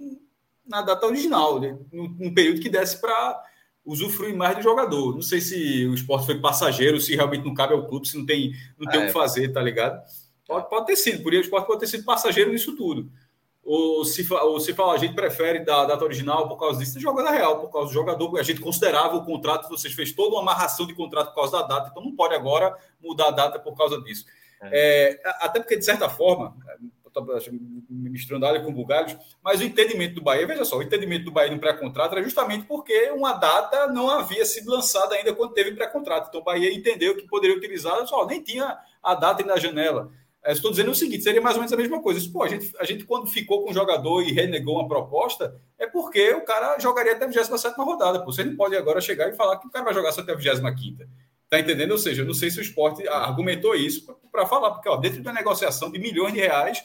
na 0.65 0.81
data 0.81 1.05
original, 1.05 1.59
né? 1.59 1.77
num, 1.91 2.33
período 2.33 2.61
que 2.61 2.69
desse 2.69 2.99
para 2.99 3.43
usufruir 3.85 4.35
mais 4.35 4.57
do 4.57 4.63
jogador. 4.63 5.13
Não 5.13 5.21
sei 5.21 5.39
se 5.39 5.85
o 5.85 5.93
esporte 5.93 6.25
foi 6.25 6.39
passageiro, 6.39 6.99
se 6.99 7.15
realmente 7.15 7.45
não 7.45 7.53
cabe 7.53 7.73
ao 7.73 7.85
clube, 7.85 8.07
se 8.07 8.17
não 8.17 8.25
tem, 8.25 8.53
não 8.79 8.89
tem 8.89 8.99
o 9.01 9.03
que 9.03 9.09
é. 9.09 9.13
fazer, 9.13 9.49
tá 9.49 9.61
ligado? 9.61 10.01
Pode, 10.47 10.69
pode 10.69 10.85
ter 10.87 10.95
sido, 10.95 11.21
por 11.21 11.31
aí 11.31 11.37
o 11.37 11.41
esporte 11.41 11.67
pode 11.67 11.79
ter 11.79 11.87
sido 11.87 12.03
passageiro 12.03 12.51
nisso 12.51 12.75
tudo. 12.75 13.09
Ou 13.63 14.05
se, 14.05 14.31
ou 14.31 14.59
se 14.59 14.73
fala, 14.73 14.93
a 14.93 14.97
gente 14.97 15.15
prefere 15.15 15.59
da 15.59 15.85
data 15.85 16.03
original 16.03 16.47
por 16.47 16.57
causa 16.57 16.79
disso, 16.79 16.99
joga 16.99 17.23
na 17.23 17.31
real, 17.31 17.59
por 17.59 17.71
causa 17.71 17.87
do 17.87 17.93
jogador. 17.93 18.39
A 18.39 18.43
gente 18.43 18.61
considerava 18.61 19.15
o 19.15 19.25
contrato, 19.25 19.67
vocês 19.69 19.93
fez 19.93 20.11
toda 20.11 20.35
uma 20.35 20.41
amarração 20.41 20.85
de 20.85 20.93
contrato 20.93 21.29
por 21.29 21.35
causa 21.35 21.61
da 21.61 21.63
data, 21.63 21.89
então 21.91 22.03
não 22.03 22.15
pode 22.15 22.35
agora 22.35 22.77
mudar 23.01 23.29
a 23.29 23.31
data 23.31 23.59
por 23.59 23.75
causa 23.75 23.99
disso. 24.01 24.25
É. 24.61 25.17
É, 25.17 25.21
até 25.39 25.59
porque, 25.59 25.77
de 25.77 25.85
certa 25.85 26.07
forma, 26.07 26.55
misturando 27.89 28.45
alho 28.45 28.63
com 28.63 28.73
bugalhos, 28.73 29.15
mas 29.43 29.61
o 29.61 29.63
entendimento 29.63 30.15
do 30.15 30.21
Bahia, 30.21 30.47
veja 30.47 30.65
só, 30.65 30.77
o 30.77 30.83
entendimento 30.83 31.25
do 31.25 31.31
Bahia 31.31 31.51
no 31.51 31.59
pré-contrato 31.59 32.13
era 32.13 32.23
justamente 32.23 32.65
porque 32.65 33.11
uma 33.11 33.33
data 33.33 33.87
não 33.87 34.09
havia 34.09 34.45
sido 34.45 34.71
lançada 34.71 35.15
ainda 35.15 35.33
quando 35.33 35.53
teve 35.53 35.73
pré-contrato. 35.73 36.27
Então 36.29 36.41
o 36.41 36.43
Bahia 36.43 36.73
entendeu 36.73 37.15
que 37.15 37.27
poderia 37.27 37.55
utilizar, 37.55 38.05
só 38.07 38.25
nem 38.25 38.41
tinha 38.41 38.77
a 39.01 39.15
data 39.15 39.43
na 39.43 39.57
janela. 39.57 40.11
É, 40.45 40.51
estou 40.51 40.69
dizendo 40.69 40.91
o 40.91 40.95
seguinte: 40.95 41.23
seria 41.23 41.41
mais 41.41 41.55
ou 41.55 41.61
menos 41.61 41.73
a 41.73 41.77
mesma 41.77 41.99
coisa. 42.01 42.29
Pô, 42.31 42.43
a 42.43 42.47
gente, 42.47 42.71
a 42.79 42.85
gente, 42.85 43.03
quando 43.03 43.25
ficou 43.25 43.63
com 43.63 43.71
o 43.71 43.73
jogador 43.73 44.21
e 44.21 44.31
renegou 44.31 44.75
uma 44.75 44.87
proposta, 44.87 45.59
é 45.79 45.87
porque 45.87 46.33
o 46.33 46.45
cara 46.45 46.77
jogaria 46.77 47.13
até 47.13 47.25
a 47.25 47.27
27 47.27 47.75
rodada. 47.79 48.19
Pô. 48.19 48.31
Você 48.31 48.43
não 48.43 48.55
pode 48.55 48.75
agora 48.75 49.01
chegar 49.01 49.27
e 49.27 49.35
falar 49.35 49.57
que 49.57 49.67
o 49.67 49.71
cara 49.71 49.83
vai 49.83 49.93
jogar 49.93 50.11
só 50.11 50.21
até 50.21 50.33
a 50.33 50.35
25. 50.35 50.61
Tá 51.49 51.59
entendendo? 51.59 51.91
Ou 51.91 51.97
seja, 51.97 52.21
eu 52.21 52.27
não 52.27 52.33
sei 52.33 52.51
se 52.51 52.59
o 52.59 52.61
esporte 52.61 53.07
argumentou 53.07 53.75
isso 53.75 54.05
para 54.31 54.45
falar, 54.45 54.71
porque 54.71 54.89
ó, 54.89 54.97
dentro 54.97 55.23
da 55.23 55.33
negociação 55.33 55.91
de 55.91 55.97
milhões 55.97 56.33
de 56.33 56.39
reais, 56.39 56.83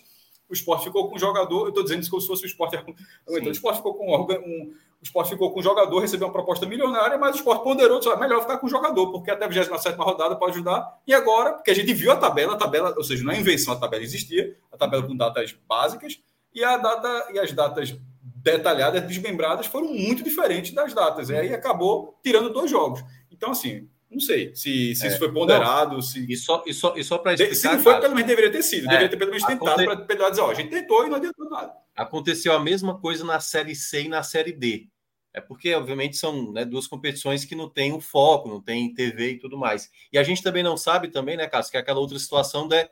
o 0.50 0.52
esporte 0.52 0.84
ficou 0.84 1.08
com 1.08 1.16
o 1.16 1.18
jogador. 1.18 1.62
Eu 1.62 1.68
estou 1.68 1.82
dizendo 1.82 2.00
isso 2.00 2.10
como 2.10 2.20
se 2.20 2.26
fosse 2.26 2.44
o 2.44 2.46
esporte. 2.46 2.76
Então, 3.30 3.48
o 3.48 3.52
esporte 3.52 3.76
ficou 3.76 3.94
com 3.94 4.12
um, 4.12 4.72
o 5.00 5.04
esporte 5.04 5.30
ficou 5.30 5.50
com 5.52 5.60
o 5.60 5.62
jogador, 5.62 5.98
recebeu 6.00 6.26
uma 6.26 6.32
proposta 6.32 6.66
milionária, 6.66 7.16
mas 7.16 7.36
o 7.36 7.38
esporte 7.38 7.64
ponderou, 7.64 8.00
disse, 8.00 8.14
melhor 8.16 8.42
ficar 8.42 8.58
com 8.58 8.66
o 8.66 8.70
jogador, 8.70 9.10
porque 9.10 9.30
até 9.30 9.46
a 9.46 9.48
27 9.48 9.96
rodada 9.96 10.36
pode 10.36 10.52
ajudar. 10.52 11.00
E 11.06 11.14
agora, 11.14 11.54
porque 11.54 11.70
a 11.70 11.74
gente 11.74 11.94
viu 11.94 12.10
a 12.12 12.16
tabela, 12.16 12.54
a 12.54 12.56
tabela, 12.56 12.94
ou 12.96 13.04
seja, 13.04 13.24
não 13.24 13.32
é 13.32 13.38
invenção, 13.38 13.72
a 13.72 13.78
tabela 13.78 14.02
existia, 14.02 14.56
a 14.70 14.76
tabela 14.76 15.02
com 15.02 15.16
datas 15.16 15.56
básicas, 15.66 16.20
e, 16.52 16.62
a 16.62 16.76
data, 16.76 17.28
e 17.32 17.38
as 17.38 17.52
datas 17.52 17.96
detalhadas, 18.42 19.06
desmembradas, 19.06 19.66
foram 19.66 19.88
muito 19.88 20.22
diferentes 20.22 20.72
das 20.72 20.92
datas. 20.92 21.30
E 21.30 21.36
aí 21.36 21.54
acabou 21.54 22.18
tirando 22.22 22.52
dois 22.52 22.70
jogos. 22.70 23.02
Então, 23.30 23.52
assim, 23.52 23.88
não 24.10 24.20
sei 24.20 24.54
se, 24.56 24.94
se 24.94 25.06
é. 25.06 25.08
isso 25.08 25.18
foi 25.18 25.32
ponderado. 25.32 25.94
Não, 25.94 26.02
se... 26.02 26.26
E 26.28 26.36
só, 26.36 26.64
e 26.66 26.74
só, 26.74 26.96
e 26.96 27.04
só 27.04 27.18
para 27.18 27.34
explicar. 27.34 27.54
Se 27.54 27.66
não 27.68 27.78
foi, 27.80 28.00
pelo 28.00 28.14
menos 28.14 28.28
deveria 28.28 28.50
ter 28.50 28.62
sido. 28.62 28.86
É, 28.86 28.88
deveria 28.88 29.08
ter 29.08 29.16
pelo 29.16 29.30
menos 29.30 29.46
tentado 29.46 29.82
aconte... 29.82 30.04
para 30.04 30.30
dizer, 30.30 30.42
ó, 30.42 30.50
a 30.50 30.54
gente 30.54 30.70
tentou 30.70 31.06
e 31.06 31.08
não 31.08 31.16
adiantou 31.16 31.48
nada. 31.48 31.72
Aconteceu 31.94 32.52
a 32.52 32.58
mesma 32.58 32.98
coisa 32.98 33.24
na 33.24 33.38
Série 33.38 33.74
C 33.74 34.02
e 34.02 34.08
na 34.08 34.22
Série 34.22 34.52
D. 34.52 34.88
É 35.32 35.40
porque, 35.40 35.72
obviamente, 35.74 36.16
são 36.16 36.50
né, 36.50 36.64
duas 36.64 36.88
competições 36.88 37.44
que 37.44 37.54
não 37.54 37.68
têm 37.68 37.92
o 37.92 38.00
foco, 38.00 38.48
não 38.48 38.60
tem 38.60 38.92
TV 38.92 39.32
e 39.32 39.38
tudo 39.38 39.56
mais. 39.56 39.88
E 40.12 40.18
a 40.18 40.24
gente 40.24 40.42
também 40.42 40.62
não 40.62 40.76
sabe 40.76 41.08
também, 41.08 41.36
né, 41.36 41.46
Cássio, 41.46 41.70
que 41.70 41.76
é 41.76 41.80
aquela 41.80 42.00
outra 42.00 42.18
situação 42.18 42.66
de 42.66 42.88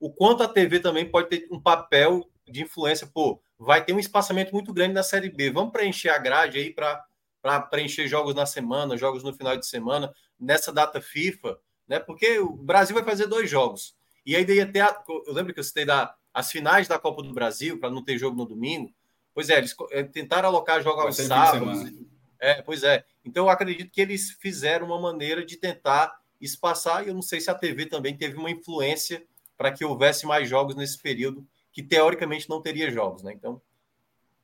o 0.00 0.10
quanto 0.10 0.42
a 0.42 0.48
TV 0.48 0.80
também 0.80 1.08
pode 1.08 1.28
ter 1.28 1.46
um 1.50 1.60
papel 1.60 2.28
de 2.48 2.62
influência. 2.62 3.06
Pô, 3.06 3.42
vai 3.58 3.84
ter 3.84 3.92
um 3.92 3.98
espaçamento 3.98 4.52
muito 4.52 4.72
grande 4.72 4.94
na 4.94 5.02
Série 5.02 5.28
B. 5.28 5.50
Vamos 5.50 5.70
preencher 5.70 6.08
a 6.08 6.18
grade 6.18 6.58
aí 6.58 6.70
para 6.70 7.60
preencher 7.70 8.08
jogos 8.08 8.34
na 8.34 8.46
semana, 8.46 8.96
jogos 8.96 9.22
no 9.22 9.34
final 9.34 9.56
de 9.56 9.66
semana, 9.66 10.12
nessa 10.42 10.72
data 10.72 11.00
FIFA, 11.00 11.58
né? 11.86 11.98
Porque 12.00 12.38
o 12.38 12.52
Brasil 12.52 12.94
vai 12.94 13.04
fazer 13.04 13.26
dois 13.26 13.48
jogos. 13.48 13.94
E 14.26 14.36
aí 14.36 14.44
ia 14.44 14.66
ter. 14.66 14.80
A, 14.80 15.02
eu 15.26 15.32
lembro 15.32 15.54
que 15.54 15.60
eu 15.60 15.64
citei 15.64 15.84
da, 15.84 16.14
as 16.34 16.50
finais 16.50 16.88
da 16.88 16.98
Copa 16.98 17.22
do 17.22 17.32
Brasil, 17.32 17.78
para 17.78 17.90
não 17.90 18.04
ter 18.04 18.18
jogo 18.18 18.36
no 18.36 18.46
domingo. 18.46 18.92
Pois 19.34 19.48
é, 19.48 19.58
eles 19.58 19.74
é, 19.90 20.02
tentaram 20.02 20.48
alocar 20.48 20.82
jogos 20.82 21.04
aos 21.04 21.16
sábados. 21.16 21.90
É, 22.38 22.60
pois 22.60 22.82
é. 22.82 23.04
Então 23.24 23.44
eu 23.44 23.50
acredito 23.50 23.90
que 23.90 24.00
eles 24.00 24.32
fizeram 24.32 24.86
uma 24.86 25.00
maneira 25.00 25.44
de 25.44 25.56
tentar 25.56 26.20
espaçar, 26.40 27.04
e 27.04 27.08
eu 27.08 27.14
não 27.14 27.22
sei 27.22 27.40
se 27.40 27.50
a 27.50 27.54
TV 27.54 27.86
também 27.86 28.16
teve 28.16 28.36
uma 28.36 28.50
influência 28.50 29.24
para 29.56 29.70
que 29.70 29.84
houvesse 29.84 30.26
mais 30.26 30.48
jogos 30.48 30.74
nesse 30.74 30.98
período, 31.00 31.46
que 31.70 31.82
teoricamente 31.82 32.50
não 32.50 32.60
teria 32.60 32.90
jogos, 32.90 33.22
né? 33.22 33.32
Então, 33.32 33.62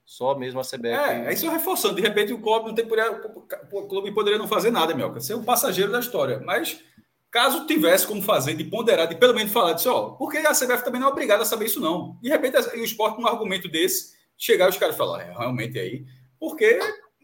só 0.08 0.34
mesmo 0.34 0.58
a 0.58 0.64
CBF. 0.64 0.86
É, 0.86 1.26
é 1.26 1.32
isso 1.34 1.50
reforçando. 1.50 1.96
De 1.96 2.00
repente 2.00 2.32
o 2.32 2.40
clube 2.40 2.68
não 2.68 2.74
tem 2.74 2.86
o 2.86 3.86
clube 3.86 4.10
poderia 4.10 4.38
não 4.38 4.48
fazer 4.48 4.70
nada, 4.70 4.94
Melca, 4.94 5.20
ser 5.20 5.34
um 5.34 5.44
passageiro 5.44 5.92
da 5.92 6.00
história. 6.00 6.40
Mas 6.40 6.82
caso 7.30 7.66
tivesse 7.66 8.06
como 8.06 8.22
fazer, 8.22 8.54
de 8.54 8.64
ponderar, 8.64 9.06
de 9.06 9.16
pelo 9.16 9.34
menos 9.34 9.52
falar 9.52 9.74
disso, 9.74 9.92
ó, 9.92 10.12
porque 10.12 10.38
a 10.38 10.54
CBF 10.54 10.82
também 10.82 10.98
não 10.98 11.08
é 11.08 11.12
obrigada 11.12 11.42
a 11.42 11.44
saber 11.44 11.66
isso, 11.66 11.78
não. 11.78 12.18
De 12.22 12.30
repente, 12.30 12.56
o 12.56 12.82
esporte, 12.82 13.20
um 13.20 13.26
argumento 13.26 13.68
desse, 13.68 14.14
chegar 14.34 14.70
os 14.70 14.78
caras 14.78 14.96
falar, 14.96 15.20
é, 15.20 15.30
realmente 15.30 15.78
aí, 15.78 16.06
porque, 16.40 16.78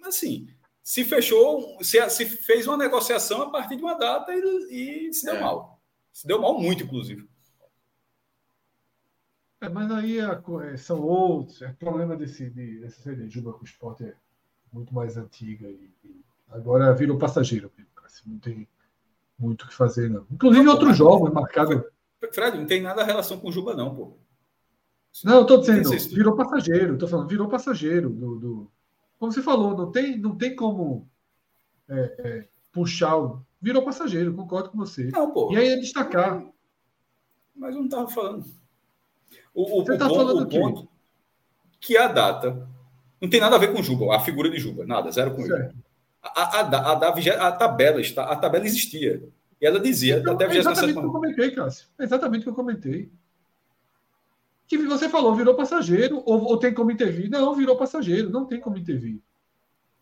assim, 0.04 0.46
se 0.82 1.04
fechou, 1.04 1.82
se, 1.82 2.06
se 2.10 2.26
fez 2.26 2.66
uma 2.66 2.76
negociação 2.76 3.40
a 3.40 3.50
partir 3.50 3.76
de 3.76 3.82
uma 3.82 3.94
data 3.94 4.30
e, 4.30 5.08
e 5.08 5.14
se 5.14 5.24
deu 5.24 5.36
é. 5.36 5.40
mal. 5.40 5.80
Se 6.12 6.26
deu 6.26 6.38
mal 6.38 6.58
muito, 6.60 6.84
inclusive. 6.84 7.26
É, 9.64 9.68
mas 9.68 9.90
aí 9.90 10.20
a, 10.20 10.42
é, 10.64 10.76
são 10.76 11.00
outros. 11.00 11.60
O 11.60 11.64
é, 11.64 11.72
problema 11.72 12.16
desse, 12.16 12.50
de, 12.50 12.80
dessa 12.80 13.00
série 13.02 13.26
de 13.26 13.28
Juba 13.28 13.52
com 13.52 13.62
o 13.62 13.64
esporte 13.64 14.04
é 14.04 14.14
muito 14.72 14.94
mais 14.94 15.16
antiga 15.16 15.68
e, 15.68 15.90
e 16.04 16.24
agora 16.50 16.94
virou 16.94 17.18
passageiro. 17.18 17.70
Assim, 18.04 18.22
não 18.26 18.38
tem 18.38 18.68
muito 19.38 19.62
o 19.62 19.68
que 19.68 19.74
fazer, 19.74 20.10
não. 20.10 20.26
Inclusive, 20.30 20.64
não, 20.64 20.72
outros 20.72 20.96
jogos 20.96 21.32
marcados. 21.32 21.82
Fred, 22.32 22.58
não 22.58 22.66
tem 22.66 22.80
nada 22.80 23.02
a 23.02 23.04
relação 23.04 23.38
com 23.38 23.48
o 23.48 23.52
Juba, 23.52 23.74
não, 23.74 23.94
pô. 23.94 24.16
Não, 25.24 25.38
eu 25.38 25.46
tô 25.46 25.58
dizendo, 25.58 25.90
virou 26.14 26.34
passageiro. 26.34 26.98
Tô 26.98 27.06
falando, 27.06 27.28
virou 27.28 27.48
passageiro 27.48 28.10
do, 28.10 28.38
do 28.38 28.70
como 29.18 29.32
você 29.32 29.42
falou, 29.42 29.76
não 29.76 29.90
tem, 29.90 30.18
não 30.18 30.36
tem 30.36 30.54
como 30.54 31.08
é, 31.88 32.14
é, 32.18 32.48
puxar 32.72 33.16
o. 33.16 33.42
Virou 33.60 33.82
passageiro, 33.82 34.34
concordo 34.34 34.70
com 34.70 34.76
você. 34.76 35.04
Não, 35.04 35.30
pô. 35.30 35.50
E 35.52 35.56
aí 35.56 35.68
é 35.68 35.76
destacar. 35.76 36.44
Mas 37.56 37.74
eu 37.74 37.80
não 37.80 37.86
estava 37.86 38.08
falando. 38.08 38.44
O, 39.54 39.80
o, 39.80 39.84
você 39.84 39.94
está 39.94 40.08
falando 40.08 40.42
o 40.42 40.48
ponto 40.48 40.88
que 41.80 41.96
a 41.96 42.08
data 42.08 42.68
não 43.20 43.28
tem 43.28 43.40
nada 43.40 43.56
a 43.56 43.58
ver 43.58 43.72
com 43.72 43.82
Juba, 43.82 44.14
a 44.14 44.20
figura 44.20 44.50
de 44.50 44.58
Juba, 44.58 44.86
nada, 44.86 45.10
zero 45.10 45.34
com 45.34 45.42
ele. 45.42 45.70
A, 46.22 46.40
a, 46.40 46.60
a, 46.60 46.92
a, 46.92 47.48
a, 47.48 47.52
tabela 47.52 48.00
está, 48.00 48.24
a 48.24 48.36
tabela 48.36 48.64
existia. 48.64 49.22
E 49.60 49.66
ela 49.66 49.78
dizia 49.78 50.18
então, 50.18 50.34
até 50.34 50.46
a 50.46 50.52
é 50.52 50.56
exatamente 50.56 50.98
o 50.98 51.00
que 51.00 51.06
eu 51.06 51.12
comentei, 51.12 51.50
Cássio. 51.50 51.86
É 51.98 52.04
exatamente 52.04 52.40
o 52.40 52.44
que 52.44 52.50
eu 52.50 52.54
comentei 52.54 53.10
que 54.78 54.88
você 54.88 55.08
falou, 55.08 55.34
virou 55.34 55.54
passageiro, 55.54 56.22
ou, 56.24 56.42
ou, 56.44 56.56
tem 56.56 56.72
como 56.72 56.90
intervir? 56.90 57.30
Não, 57.30 57.54
virou 57.54 57.76
passageiro, 57.76 58.30
não 58.30 58.44
tem 58.44 58.60
como 58.60 58.76
intervir. 58.76 59.18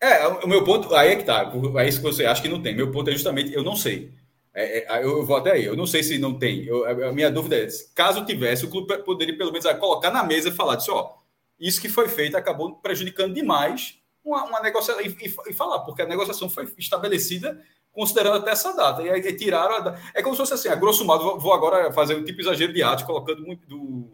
É, 0.00 0.26
o 0.26 0.48
meu 0.48 0.64
ponto, 0.64 0.94
aí 0.94 1.12
é 1.12 1.16
que 1.16 1.24
tá, 1.24 1.52
é 1.76 1.88
isso 1.88 1.98
que 1.98 2.04
você 2.04 2.24
acha 2.24 2.42
que 2.42 2.48
não 2.48 2.60
tem. 2.60 2.74
Meu 2.74 2.90
ponto 2.90 3.08
é 3.08 3.12
justamente, 3.12 3.52
eu 3.52 3.62
não 3.62 3.76
sei. 3.76 4.12
É, 4.54 4.98
é, 4.98 5.04
eu 5.04 5.24
vou 5.24 5.36
até 5.36 5.52
aí, 5.52 5.64
eu 5.64 5.76
não 5.76 5.86
sei 5.86 6.02
se 6.02 6.18
não 6.18 6.38
tem. 6.38 6.64
Eu, 6.64 6.84
a 6.84 7.12
minha 7.12 7.30
dúvida 7.30 7.56
é: 7.56 7.66
caso 7.94 8.24
tivesse, 8.24 8.64
o 8.64 8.70
clube 8.70 8.98
poderia 8.98 9.36
pelo 9.36 9.52
menos 9.52 9.66
colocar 9.78 10.10
na 10.10 10.22
mesa 10.22 10.48
e 10.48 10.52
falar 10.52 10.76
disso, 10.76 10.92
ó, 10.92 11.14
isso 11.58 11.80
que 11.80 11.88
foi 11.88 12.08
feito 12.08 12.36
acabou 12.36 12.74
prejudicando 12.76 13.34
demais 13.34 13.98
uma, 14.24 14.44
uma 14.44 14.60
negociação 14.60 15.02
e, 15.02 15.08
e, 15.08 15.34
e, 15.50 15.52
falar, 15.54 15.80
porque 15.80 16.02
a 16.02 16.06
negociação 16.06 16.50
foi 16.50 16.72
estabelecida 16.78 17.60
considerando 17.92 18.36
até 18.36 18.50
essa 18.50 18.72
data. 18.74 19.02
E 19.02 19.10
aí 19.10 19.36
tiraram 19.36 19.76
a, 19.76 19.98
É 20.14 20.22
como 20.22 20.34
se 20.34 20.40
fosse 20.40 20.54
assim, 20.54 20.68
a 20.68 20.74
grosso 20.74 21.04
modo, 21.04 21.38
vou 21.38 21.52
agora 21.52 21.92
fazer 21.92 22.14
um 22.14 22.24
tipo 22.24 22.40
exagero 22.40 22.72
de 22.72 22.82
arte, 22.82 23.04
colocando 23.04 23.42
muito 23.42 23.66
do 23.66 24.10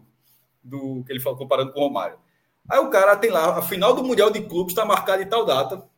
do 0.62 1.02
que 1.04 1.12
ele 1.12 1.20
falou, 1.20 1.38
comparando 1.38 1.72
com 1.72 1.80
o 1.80 1.84
Romário. 1.84 2.18
Aí 2.68 2.78
o 2.78 2.90
cara 2.90 3.16
tem 3.16 3.30
lá, 3.30 3.58
a 3.58 3.62
final 3.62 3.94
do 3.94 4.04
Mundial 4.04 4.30
de 4.30 4.42
Clubes 4.42 4.72
está 4.72 4.84
marcada 4.84 5.22
em 5.22 5.28
tal 5.28 5.44
data. 5.44 5.88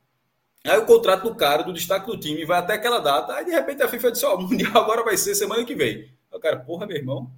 Aí 0.67 0.79
o 0.79 0.87
contrato 0.87 1.23
do 1.23 1.35
cara, 1.35 1.63
do 1.63 1.73
destaque 1.73 2.07
do 2.07 2.19
time, 2.19 2.45
vai 2.45 2.59
até 2.59 2.75
aquela 2.75 2.99
data. 2.99 3.35
Aí 3.35 3.45
de 3.45 3.51
repente 3.51 3.83
a 3.83 3.89
FIFA 3.89 4.13
diz: 4.13 4.23
Ó, 4.25 4.37
o 4.37 4.43
Mundial 4.43 4.77
agora 4.77 5.03
vai 5.03 5.17
ser 5.17 5.35
semana 5.35 5.65
que 5.65 5.75
vem. 5.75 5.99
Aí 6.31 6.39
o 6.39 6.41
cara, 6.41 6.59
porra, 6.59 6.87
meu 6.87 6.97
irmão. 6.97 7.31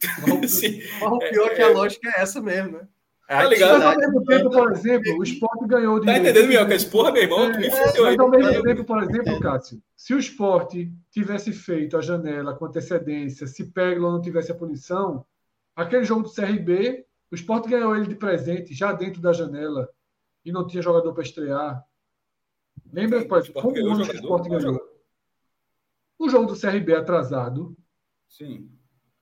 Sim, 0.48 0.80
o 1.02 1.18
pior 1.18 1.50
é, 1.50 1.54
que 1.54 1.62
a 1.62 1.68
lógica 1.68 2.10
é 2.16 2.22
essa 2.22 2.40
mesmo, 2.40 2.78
né? 2.78 2.88
Tá 3.28 3.44
ligado? 3.44 3.78
Mas 3.78 3.94
ao 3.94 3.96
mesmo 3.96 4.24
tempo, 4.24 4.50
por 4.50 4.72
exemplo, 4.72 5.18
o 5.18 5.22
esporte 5.22 5.66
ganhou 5.66 6.00
de. 6.00 6.06
Tá 6.06 6.18
entendendo, 6.18 6.48
Minhoca? 6.48 6.76
Porra, 6.90 7.12
meu 7.12 7.22
irmão, 7.22 7.44
é, 7.44 7.58
me 7.58 7.70
fodeu 7.70 8.04
Mas 8.04 8.18
ao 8.18 8.30
mesmo 8.30 8.62
tempo, 8.62 8.84
por 8.84 9.02
exemplo, 9.02 9.40
Cássio, 9.40 9.80
se 9.94 10.14
o 10.14 10.18
esporte 10.18 10.90
tivesse 11.12 11.52
feito 11.52 11.96
a 11.96 12.00
janela 12.00 12.54
com 12.54 12.64
antecedência, 12.64 13.46
se 13.46 13.70
Peglo 13.72 14.10
não 14.10 14.20
tivesse 14.20 14.50
a 14.50 14.54
punição, 14.54 15.24
aquele 15.76 16.04
jogo 16.04 16.22
do 16.22 16.34
CRB 16.34 17.04
o 17.30 17.34
Sport 17.36 17.68
ganhou 17.68 17.94
ele 17.94 18.08
de 18.08 18.16
presente 18.16 18.74
já 18.74 18.92
dentro 18.92 19.20
da 19.20 19.32
janela 19.32 19.88
e 20.44 20.50
não 20.50 20.66
tinha 20.66 20.82
jogador 20.82 21.12
para 21.12 21.22
estrear. 21.22 21.84
Lembra, 22.92 23.18
exemplo, 23.18 23.62
como 23.62 23.74
o 23.74 24.02
Sport 24.02 24.48
ganhou? 24.48 24.80
O 26.18 26.28
jogo 26.28 26.46
do 26.46 26.60
CRB 26.60 26.94
atrasado. 26.94 27.76
Sim. 28.28 28.70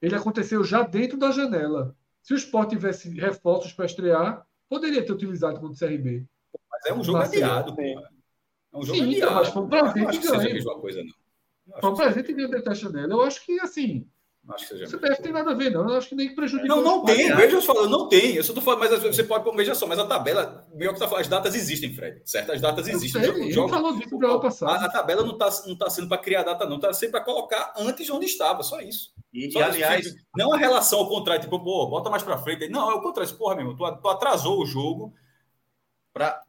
Ele 0.01 0.15
aconteceu 0.15 0.65
já 0.65 0.83
dentro 0.83 1.19
da 1.19 1.31
janela. 1.31 1.97
Se 2.23 2.35
o 2.35 2.37
Sport 2.37 2.71
tivesse 2.71 3.09
reforços 3.11 3.73
para 3.73 3.87
estrear, 3.87 4.47
poderia 4.69 5.05
ter 5.05 5.13
utilizado 5.13 5.61
contra 5.61 5.75
o 5.75 5.89
CRB. 5.89 6.27
Mas 6.71 6.87
é 6.87 6.95
um 6.95 7.03
jogo 7.03 7.19
adiado, 7.19 7.75
pô. 7.75 7.83
É 7.83 8.77
um 8.77 8.83
jogo 8.83 8.99
Sim, 8.99 9.15
adiado. 9.15 9.35
Mas 9.35 9.49
foi 9.49 9.63
um. 9.63 9.69
Não 9.69 10.81
coisa, 10.81 11.03
não. 11.03 11.81
Foi 11.81 11.91
um 11.91 11.95
presente 11.95 12.35
dentro 12.35 12.63
da 12.63 12.75
janela. 12.75 13.13
Eu 13.13 13.23
acho 13.23 13.45
que, 13.45 13.61
assim, 13.61 14.09
Acho 14.49 14.69
que 14.69 14.79
seja. 14.79 15.17
Tem 15.23 15.33
nada 15.33 15.51
a 15.51 15.55
ver, 15.55 15.71
não. 15.71 15.89
Eu 15.89 15.99
acho 15.99 16.09
que 16.09 16.15
nem 16.15 16.35
prejudica. 16.35 16.69
Não, 16.69 16.83
não 16.83 17.05
tem. 17.05 17.35
Veja 17.35 17.57
eu 17.57 17.63
falando, 17.63 17.91
não 17.91 18.09
tem. 18.09 18.35
Eu 18.35 18.43
só 18.43 18.55
tô 18.55 18.63
falando, 18.63 18.81
mas 18.81 19.03
você 19.03 19.23
pode, 19.23 19.55
veja 19.55 19.75
só, 19.75 19.87
mas 19.87 19.99
a 19.99 20.07
tabela, 20.07 20.67
melhor 20.75 20.95
que 20.95 20.99
tá 20.99 21.07
falando, 21.07 21.21
as 21.21 21.29
datas 21.29 21.55
existem, 21.55 21.95
Fred. 21.95 22.23
Certo? 22.25 22.53
As 22.53 22.61
datas 22.61 22.89
existem. 22.89 23.23
Sei, 23.23 23.53
jogo, 23.53 23.69
falou 23.69 23.95
disso. 23.95 24.65
A, 24.65 24.87
a, 24.87 24.91
tabela 24.91 25.23
não 25.23 25.37
tá, 25.37 25.51
não 25.67 25.77
tá 25.77 25.91
sendo 25.91 26.09
para 26.09 26.17
criar 26.17 26.45
data, 26.45 26.65
não. 26.65 26.81
Tá 26.81 26.93
sendo 26.95 27.11
para 27.11 27.21
colocar 27.21 27.75
antes 27.77 28.07
de 28.07 28.13
onde 28.13 28.25
estava, 28.25 28.63
só 28.63 28.81
isso. 28.81 29.13
E, 29.33 29.51
só 29.53 29.61
e 29.61 29.63
aliás, 29.63 30.07
isso. 30.07 30.17
não 30.35 30.55
a 30.55 30.57
relação 30.57 31.01
ao 31.01 31.09
contrário, 31.09 31.43
tipo, 31.43 31.63
pô, 31.63 31.87
bota 31.87 32.09
mais 32.09 32.23
para 32.23 32.39
frente. 32.39 32.69
Não, 32.69 32.91
é 32.91 32.95
o 32.95 33.03
contrário. 33.03 33.31
Porra, 33.37 33.55
meu 33.55 33.71
irmão, 33.71 33.77
tu, 33.77 34.01
tu 34.01 34.09
atrasou 34.09 34.63
o 34.63 34.67
jogo. 34.67 35.13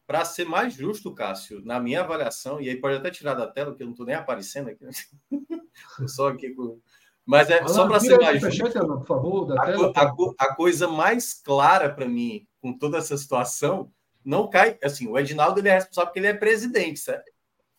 Para 0.07 0.25
ser 0.25 0.45
mais 0.45 0.73
justo, 0.73 1.13
Cássio, 1.13 1.61
na 1.63 1.79
minha 1.79 2.01
avaliação, 2.01 2.59
e 2.59 2.69
aí 2.69 2.75
pode 2.77 2.95
até 2.95 3.11
tirar 3.11 3.35
da 3.35 3.45
tela, 3.45 3.69
porque 3.69 3.83
eu 3.83 3.85
não 3.85 3.93
estou 3.93 4.05
nem 4.05 4.15
aparecendo 4.15 4.69
aqui. 4.69 4.83
Né? 4.83 4.91
só 6.07 6.29
aqui 6.29 6.49
com 6.55 6.79
mas 7.29 7.47
é 7.47 7.67
só 7.67 7.87
para 7.87 7.99
ser 7.99 8.19
mais. 8.19 8.41
Por 8.41 9.05
favor, 9.05 9.55
a, 9.55 10.01
a, 10.01 10.13
a, 10.39 10.55
coisa 10.55 10.87
mais 10.87 11.31
clara 11.31 11.87
para 11.87 12.07
mim, 12.07 12.47
com 12.59 12.75
toda 12.75 12.97
essa 12.97 13.15
situação, 13.15 13.91
não 14.25 14.49
cai. 14.49 14.79
Assim, 14.83 15.07
o 15.07 15.15
Edinaldo 15.15 15.59
ele 15.59 15.69
é 15.69 15.75
responsável 15.75 16.07
porque 16.07 16.17
ele 16.17 16.25
é 16.25 16.33
presidente, 16.33 16.99
certo? 16.99 17.31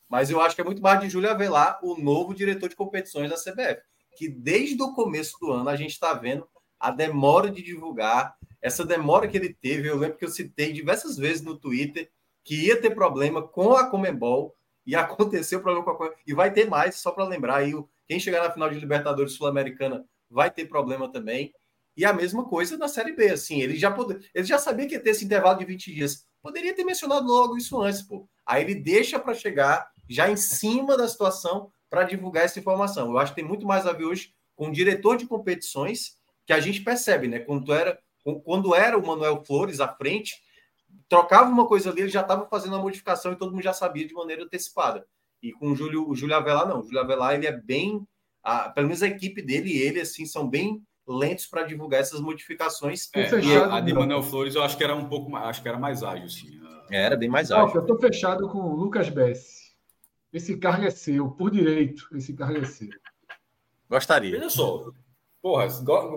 Mas 0.08 0.30
eu 0.30 0.40
acho 0.40 0.54
que 0.54 0.60
é 0.60 0.64
muito 0.64 0.80
mais 0.80 1.00
de 1.00 1.08
Júlio 1.08 1.28
Avelar, 1.28 1.80
o 1.82 2.00
novo 2.00 2.32
diretor 2.32 2.68
de 2.68 2.76
competições 2.76 3.28
da 3.28 3.34
CBF. 3.34 3.82
Que 4.16 4.28
desde 4.28 4.80
o 4.80 4.92
começo 4.92 5.36
do 5.40 5.50
ano 5.50 5.68
a 5.68 5.74
gente 5.74 5.90
está 5.90 6.14
vendo 6.14 6.46
a 6.78 6.92
demora 6.92 7.50
de 7.50 7.60
divulgar, 7.60 8.36
essa 8.62 8.84
demora 8.84 9.26
que 9.26 9.36
ele 9.36 9.52
teve. 9.52 9.88
Eu 9.88 9.96
lembro 9.96 10.16
que 10.16 10.24
eu 10.24 10.30
citei 10.30 10.72
diversas 10.72 11.16
vezes 11.16 11.42
no 11.42 11.58
Twitter 11.58 12.08
que 12.44 12.66
ia 12.66 12.80
ter 12.80 12.90
problema 12.90 13.42
com 13.42 13.72
a 13.72 13.90
Comembol 13.90 14.54
e 14.86 14.94
aconteceu 14.94 15.60
problema 15.60 15.84
com 15.84 15.90
a 15.90 15.96
Comembol. 15.96 16.18
E 16.24 16.32
vai 16.32 16.52
ter 16.52 16.70
mais, 16.70 16.94
só 16.94 17.10
para 17.10 17.24
lembrar 17.24 17.56
aí 17.56 17.74
o 17.74 17.88
quem 18.10 18.18
chegar 18.18 18.42
na 18.42 18.50
final 18.50 18.68
de 18.68 18.76
Libertadores 18.76 19.34
Sul-Americana 19.34 20.04
vai 20.28 20.50
ter 20.50 20.64
problema 20.64 21.12
também. 21.12 21.54
E 21.96 22.04
a 22.04 22.12
mesma 22.12 22.44
coisa 22.44 22.76
na 22.76 22.88
Série 22.88 23.12
B, 23.12 23.28
assim, 23.28 23.60
ele 23.60 23.76
já 23.76 23.88
pode... 23.88 24.28
ele 24.34 24.44
já 24.44 24.58
sabia 24.58 24.88
que 24.88 24.94
ia 24.94 25.00
ter 25.00 25.10
esse 25.10 25.24
intervalo 25.24 25.60
de 25.60 25.64
20 25.64 25.94
dias. 25.94 26.26
Poderia 26.42 26.74
ter 26.74 26.82
mencionado 26.82 27.28
logo 27.28 27.56
isso 27.56 27.80
antes, 27.80 28.02
pô. 28.02 28.28
Aí 28.44 28.64
ele 28.64 28.74
deixa 28.74 29.16
para 29.20 29.32
chegar 29.32 29.88
já 30.08 30.28
em 30.28 30.34
cima 30.34 30.96
da 30.96 31.06
situação 31.06 31.70
para 31.88 32.02
divulgar 32.02 32.46
essa 32.46 32.58
informação. 32.58 33.10
Eu 33.10 33.18
acho 33.18 33.30
que 33.30 33.40
tem 33.40 33.48
muito 33.48 33.64
mais 33.64 33.86
a 33.86 33.92
ver 33.92 34.06
hoje 34.06 34.34
com 34.56 34.70
o 34.70 34.72
diretor 34.72 35.16
de 35.16 35.28
competições 35.28 36.16
que 36.44 36.52
a 36.52 36.58
gente 36.58 36.80
percebe, 36.80 37.28
né? 37.28 37.38
Quando 37.38 37.72
era, 37.72 37.96
quando 38.42 38.74
era 38.74 38.98
o 38.98 39.06
Manuel 39.06 39.44
Flores 39.44 39.78
à 39.78 39.86
frente, 39.86 40.34
trocava 41.08 41.48
uma 41.48 41.68
coisa 41.68 41.90
ali, 41.90 42.00
ele 42.00 42.10
já 42.10 42.22
estava 42.22 42.44
fazendo 42.48 42.74
a 42.74 42.80
modificação 42.80 43.30
e 43.30 43.36
todo 43.36 43.52
mundo 43.52 43.62
já 43.62 43.72
sabia 43.72 44.04
de 44.04 44.14
maneira 44.14 44.42
antecipada. 44.42 45.06
E 45.42 45.52
com 45.52 45.72
o 45.72 45.76
Júlio, 45.76 46.08
o 46.08 46.14
Júlio 46.14 46.36
Avelar, 46.36 46.68
não. 46.68 46.80
O 46.80 46.84
Júlio 46.84 47.00
Avelar, 47.00 47.34
ele 47.34 47.46
é 47.46 47.52
bem. 47.52 48.06
A, 48.42 48.70
pelo 48.70 48.86
menos 48.86 49.02
a 49.02 49.08
equipe 49.08 49.42
dele 49.42 49.70
e 49.70 49.78
ele, 49.78 50.00
assim, 50.00 50.24
são 50.24 50.48
bem 50.48 50.82
lentos 51.06 51.46
para 51.46 51.64
divulgar 51.64 52.00
essas 52.00 52.20
modificações. 52.20 53.08
É, 53.14 53.26
fechado, 53.26 53.72
a 53.72 53.80
de 53.80 53.92
Manuel 53.92 54.22
Flores, 54.22 54.54
eu 54.54 54.62
acho 54.62 54.76
que 54.76 54.84
era 54.84 54.94
um 54.94 55.08
pouco 55.08 55.30
mais, 55.30 55.46
acho 55.46 55.62
que 55.62 55.68
era 55.68 55.78
mais 55.78 56.02
ágil, 56.02 56.28
sim. 56.28 56.60
Era 56.90 57.16
bem 57.16 57.28
mais 57.28 57.50
ágil. 57.50 57.74
eu 57.74 57.80
estou 57.82 57.98
fechado 57.98 58.48
com 58.48 58.58
o 58.58 58.74
Lucas 58.74 59.08
Bessi. 59.08 59.70
Esse 60.32 60.56
cargo 60.56 60.84
é 60.84 60.90
seu, 60.90 61.30
por 61.30 61.50
direito, 61.50 62.06
esse 62.14 62.32
cargo 62.32 62.58
é 62.58 62.64
seu. 62.64 62.88
Gostaria. 63.88 64.30
Veja 64.30 64.50
só, 64.50 64.92
Porra, 65.42 65.66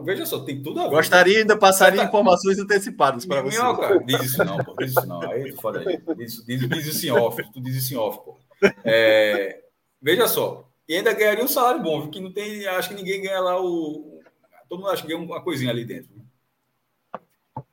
veja 0.04 0.26
só, 0.26 0.40
tem 0.44 0.62
tudo 0.62 0.82
a 0.82 0.84
ver. 0.84 0.96
Gostaria 0.96 1.40
ainda 1.40 1.58
passaria 1.58 2.02
tá... 2.02 2.08
informações 2.08 2.60
antecipadas 2.60 3.26
para 3.26 3.42
você. 3.42 3.58
Não, 3.58 4.06
diz 4.06 4.22
isso 4.22 4.44
não, 4.44 4.58
pô. 4.58 4.76
Diz 4.78 4.92
isso 4.92 5.08
não. 5.08 5.22
Aí 5.32 5.52
foda 5.54 5.80
aí. 5.80 6.02
Diz, 6.18 6.44
diz, 6.46 6.68
diz 6.70 6.86
isso 6.88 7.06
em 7.08 7.12
off. 7.12 7.42
Tu 7.54 7.62
diz 7.62 7.76
isso 7.76 7.94
em 7.94 7.98
off, 7.98 8.20
pô. 8.26 8.38
É, 8.84 9.64
veja 10.02 10.28
só. 10.28 10.70
E 10.88 10.96
ainda 10.96 11.14
ganharia 11.14 11.44
um 11.44 11.48
salário 11.48 11.82
bom, 11.82 12.02
viu? 12.02 12.12
Que 12.12 12.20
não 12.20 12.32
tem. 12.32 12.66
Acho 12.68 12.90
que 12.90 12.96
ninguém 12.96 13.22
ganha 13.22 13.40
lá 13.40 13.62
o. 13.62 14.22
Todo 14.70 14.80
mundo 14.80 14.90
acha 14.90 15.02
que 15.02 15.08
ganha 15.08 15.20
uma 15.20 15.42
coisinha 15.42 15.72
ali 15.72 15.86
dentro. 15.86 16.12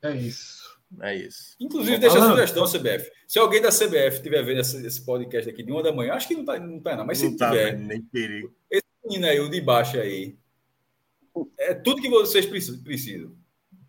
É 0.01 0.15
isso. 0.15 0.61
É 0.99 1.15
isso. 1.15 1.55
Inclusive, 1.59 1.97
deixa 1.97 2.17
a 2.17 2.29
sugestão, 2.29 2.65
CBF. 2.65 3.09
Se 3.27 3.39
alguém 3.39 3.61
da 3.61 3.69
CBF 3.69 4.17
estiver 4.17 4.43
vendo 4.43 4.59
esse, 4.59 4.85
esse, 4.85 5.05
podcast 5.05 5.49
aqui 5.49 5.63
de 5.63 5.71
uma 5.71 5.81
da 5.81 5.93
manhã, 5.93 6.13
acho 6.13 6.27
que 6.27 6.35
não 6.35 6.43
tá, 6.43 6.59
não 6.59 6.79
tá 6.81 6.97
não, 6.97 7.05
mas 7.05 7.21
não 7.21 7.31
se 7.31 7.37
tá 7.37 7.49
tiver. 7.49 7.77
Nem 7.77 8.01
perigo. 8.01 8.53
Esse 8.69 8.83
menino 9.05 9.25
aí, 9.25 9.39
o 9.39 9.49
de 9.49 9.61
baixo 9.61 9.97
aí, 9.97 10.37
é 11.57 11.73
tudo 11.73 12.01
que 12.01 12.09
vocês 12.09 12.45
precisam. 12.45 13.35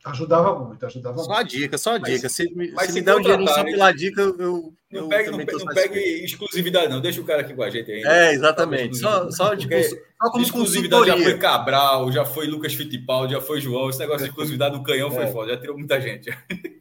Ajudava 0.05 0.59
muito, 0.59 0.85
ajudava 0.85 1.19
só 1.19 1.29
muito. 1.29 1.39
a 1.39 1.43
dica, 1.45 1.79
só 1.79 1.95
a 1.95 1.99
dica. 1.99 2.23
Mas, 2.25 2.33
se, 2.33 2.53
mas 2.75 2.87
se, 2.87 2.93
se 2.93 2.99
me 2.99 3.03
der 3.03 3.15
um 3.15 3.21
dinheiro 3.21 3.47
só 3.47 3.63
pela 3.63 3.93
dica, 3.93 4.21
eu. 4.21 4.75
Não, 4.91 5.03
eu 5.03 5.09
pegue, 5.09 5.31
não, 5.31 5.39
não 5.39 5.75
pegue 5.75 5.99
exclusividade, 6.25 6.89
não. 6.89 7.01
Deixa 7.01 7.21
o 7.21 7.25
cara 7.25 7.43
aqui 7.43 7.55
com 7.55 7.63
a 7.63 7.71
gente 7.71 7.91
ainda. 7.91 8.13
É, 8.13 8.33
exatamente. 8.33 8.99
Só, 8.99 9.31
só, 9.31 9.57
tipo, 9.57 9.73
só 9.81 10.31
como 10.31 10.43
exclusividade 10.43 11.07
já 11.07 11.17
foi 11.17 11.39
Cabral, 11.39 12.11
já 12.11 12.25
foi 12.25 12.49
Lucas 12.49 12.75
Fittipaldi, 12.75 13.35
já 13.35 13.41
foi 13.41 13.61
João. 13.61 13.91
Esse 13.91 14.01
negócio 14.01 14.25
de 14.25 14.31
exclusividade 14.31 14.77
do 14.77 14.83
canhão 14.83 15.09
foi 15.09 15.23
é. 15.23 15.33
foda, 15.33 15.53
já 15.53 15.61
tirou 15.61 15.79
muita 15.79 16.01
gente. 16.01 16.37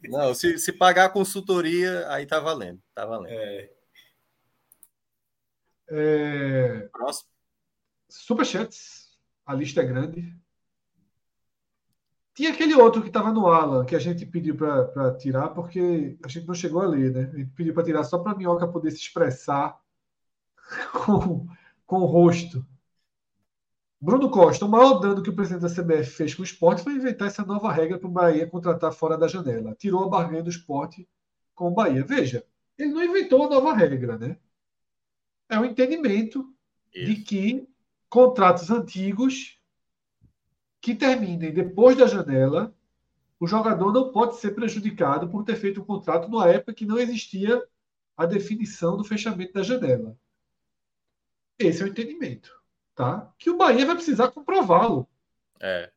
Não, 0.08 0.34
se, 0.34 0.58
se 0.58 0.72
pagar 0.72 1.04
a 1.04 1.10
consultoria, 1.10 2.04
aí 2.08 2.26
tá 2.26 2.40
valendo. 2.40 2.80
Tá 2.92 3.06
valendo. 3.06 3.32
É. 3.32 3.70
É... 5.90 6.88
Próximo. 6.92 7.28
Superchats. 8.10 9.12
A 9.46 9.54
lista 9.54 9.80
é 9.80 9.84
grande. 9.84 10.41
Tinha 12.34 12.50
aquele 12.50 12.74
outro 12.74 13.02
que 13.02 13.08
estava 13.08 13.30
no 13.30 13.46
Alan, 13.46 13.84
que 13.84 13.94
a 13.94 13.98
gente 13.98 14.24
pediu 14.24 14.56
para 14.56 15.14
tirar, 15.16 15.50
porque 15.50 16.18
a 16.24 16.28
gente 16.28 16.46
não 16.46 16.54
chegou 16.54 16.80
a 16.80 16.86
ler, 16.86 17.12
né? 17.12 17.30
A 17.32 17.36
gente 17.36 17.50
pediu 17.50 17.74
para 17.74 17.84
tirar 17.84 18.04
só 18.04 18.18
para 18.18 18.32
a 18.32 18.34
minhoca 18.34 18.66
poder 18.66 18.90
se 18.90 18.98
expressar 18.98 19.78
com, 21.04 21.46
com 21.86 21.96
o 22.00 22.06
rosto. 22.06 22.64
Bruno 24.00 24.30
Costa, 24.30 24.64
o 24.64 24.68
maior 24.68 24.98
dano 24.98 25.22
que 25.22 25.30
o 25.30 25.36
presidente 25.36 25.62
da 25.62 25.68
CBF 25.68 26.10
fez 26.10 26.34
com 26.34 26.42
o 26.42 26.44
esporte 26.44 26.82
foi 26.82 26.94
inventar 26.94 27.28
essa 27.28 27.44
nova 27.44 27.70
regra 27.70 27.98
para 27.98 28.08
o 28.08 28.10
Bahia 28.10 28.48
contratar 28.48 28.92
fora 28.92 29.16
da 29.16 29.28
janela. 29.28 29.76
Tirou 29.76 30.02
a 30.02 30.08
barganha 30.08 30.42
do 30.42 30.50
esporte 30.50 31.08
com 31.54 31.68
o 31.68 31.74
Bahia. 31.74 32.04
Veja, 32.04 32.44
ele 32.76 32.90
não 32.90 33.04
inventou 33.04 33.44
a 33.44 33.48
nova 33.48 33.72
regra, 33.74 34.18
né? 34.18 34.38
É 35.48 35.60
um 35.60 35.64
entendimento 35.64 36.52
Isso. 36.92 37.06
de 37.06 37.22
que 37.22 37.68
contratos 38.08 38.70
antigos 38.70 39.61
que 40.82 40.96
terminem 40.96 41.54
depois 41.54 41.96
da 41.96 42.08
janela, 42.08 42.74
o 43.38 43.46
jogador 43.46 43.92
não 43.92 44.10
pode 44.10 44.36
ser 44.36 44.50
prejudicado 44.50 45.28
por 45.28 45.44
ter 45.44 45.54
feito 45.54 45.80
um 45.80 45.84
contrato 45.84 46.28
numa 46.28 46.48
época 46.48 46.74
que 46.74 46.84
não 46.84 46.98
existia 46.98 47.62
a 48.16 48.26
definição 48.26 48.96
do 48.96 49.04
fechamento 49.04 49.52
da 49.52 49.62
janela. 49.62 50.16
Esse 51.56 51.82
é 51.82 51.84
o 51.84 51.88
entendimento, 51.88 52.50
tá? 52.96 53.32
Que 53.38 53.48
o 53.48 53.56
Bahia 53.56 53.86
vai 53.86 53.94
precisar 53.94 54.32
comprová-lo. 54.32 55.08
É. 55.60 55.90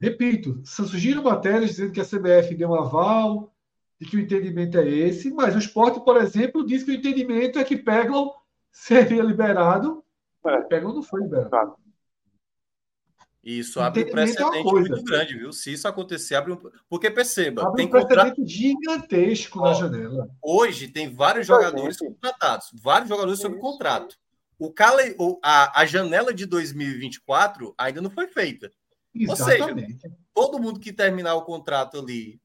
Repito, 0.00 0.62
surgiram 0.64 1.22
matérias 1.22 1.72
dizendo 1.72 1.92
que 1.92 2.00
a 2.00 2.04
CBF 2.04 2.54
deu 2.54 2.70
um 2.70 2.74
aval 2.74 3.54
e 4.00 4.06
que 4.06 4.16
o 4.16 4.20
entendimento 4.20 4.78
é 4.78 4.88
esse, 4.88 5.30
mas 5.30 5.54
o 5.54 5.58
esporte, 5.58 6.02
por 6.02 6.16
exemplo, 6.16 6.64
diz 6.64 6.82
que 6.82 6.92
o 6.92 6.94
entendimento 6.94 7.58
é 7.58 7.64
que 7.64 7.76
Peglon 7.76 8.30
seria 8.72 9.22
liberado. 9.22 10.02
É. 10.46 10.62
Peglon 10.62 10.94
não 10.94 11.02
foi 11.02 11.20
liberado. 11.20 11.76
Isso 13.42 13.80
abre 13.80 14.04
um 14.04 14.10
precedente 14.10 14.58
é 14.58 14.62
muito 14.62 15.02
grande, 15.02 15.38
viu? 15.38 15.52
Se 15.52 15.72
isso 15.72 15.88
acontecer, 15.88 16.34
abre 16.34 16.52
um. 16.52 16.58
Porque 16.88 17.10
perceba, 17.10 17.62
abre 17.62 17.76
tem 17.76 17.86
um 17.86 17.90
precedente 17.90 18.36
contra... 18.36 18.46
gigantesco 18.46 19.60
Ó, 19.60 19.64
na 19.64 19.72
janela. 19.72 20.30
Hoje 20.42 20.88
tem 20.88 21.14
vários 21.14 21.46
jogadores 21.46 21.96
contratados, 21.96 22.68
vários 22.74 23.08
jogadores 23.08 23.40
sob 23.40 23.58
contrato. 23.58 24.16
O 24.58 24.70
cale... 24.70 25.16
a, 25.42 25.80
a 25.80 25.86
janela 25.86 26.34
de 26.34 26.44
2024 26.44 27.74
ainda 27.78 28.02
não 28.02 28.10
foi 28.10 28.28
feita. 28.28 28.70
Exatamente. 29.14 29.94
Ou 29.94 30.00
seja, 30.00 30.16
todo 30.34 30.60
mundo 30.60 30.78
que 30.78 30.92
terminar 30.92 31.34
o 31.34 31.44
contrato 31.44 31.98
ali. 31.98 32.38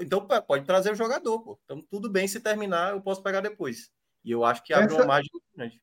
Então 0.00 0.24
pode 0.46 0.64
trazer 0.64 0.92
o 0.92 0.96
jogador, 0.96 1.40
pô. 1.40 1.58
Então 1.64 1.84
tudo 1.90 2.08
bem 2.08 2.28
se 2.28 2.38
terminar, 2.38 2.92
eu 2.92 3.00
posso 3.00 3.22
pegar 3.22 3.40
depois. 3.40 3.90
E 4.24 4.30
eu 4.30 4.44
acho 4.44 4.62
que 4.62 4.72
abre 4.72 4.86
Essa... 4.86 4.96
uma 5.02 5.06
margem 5.06 5.30
grande 5.56 5.82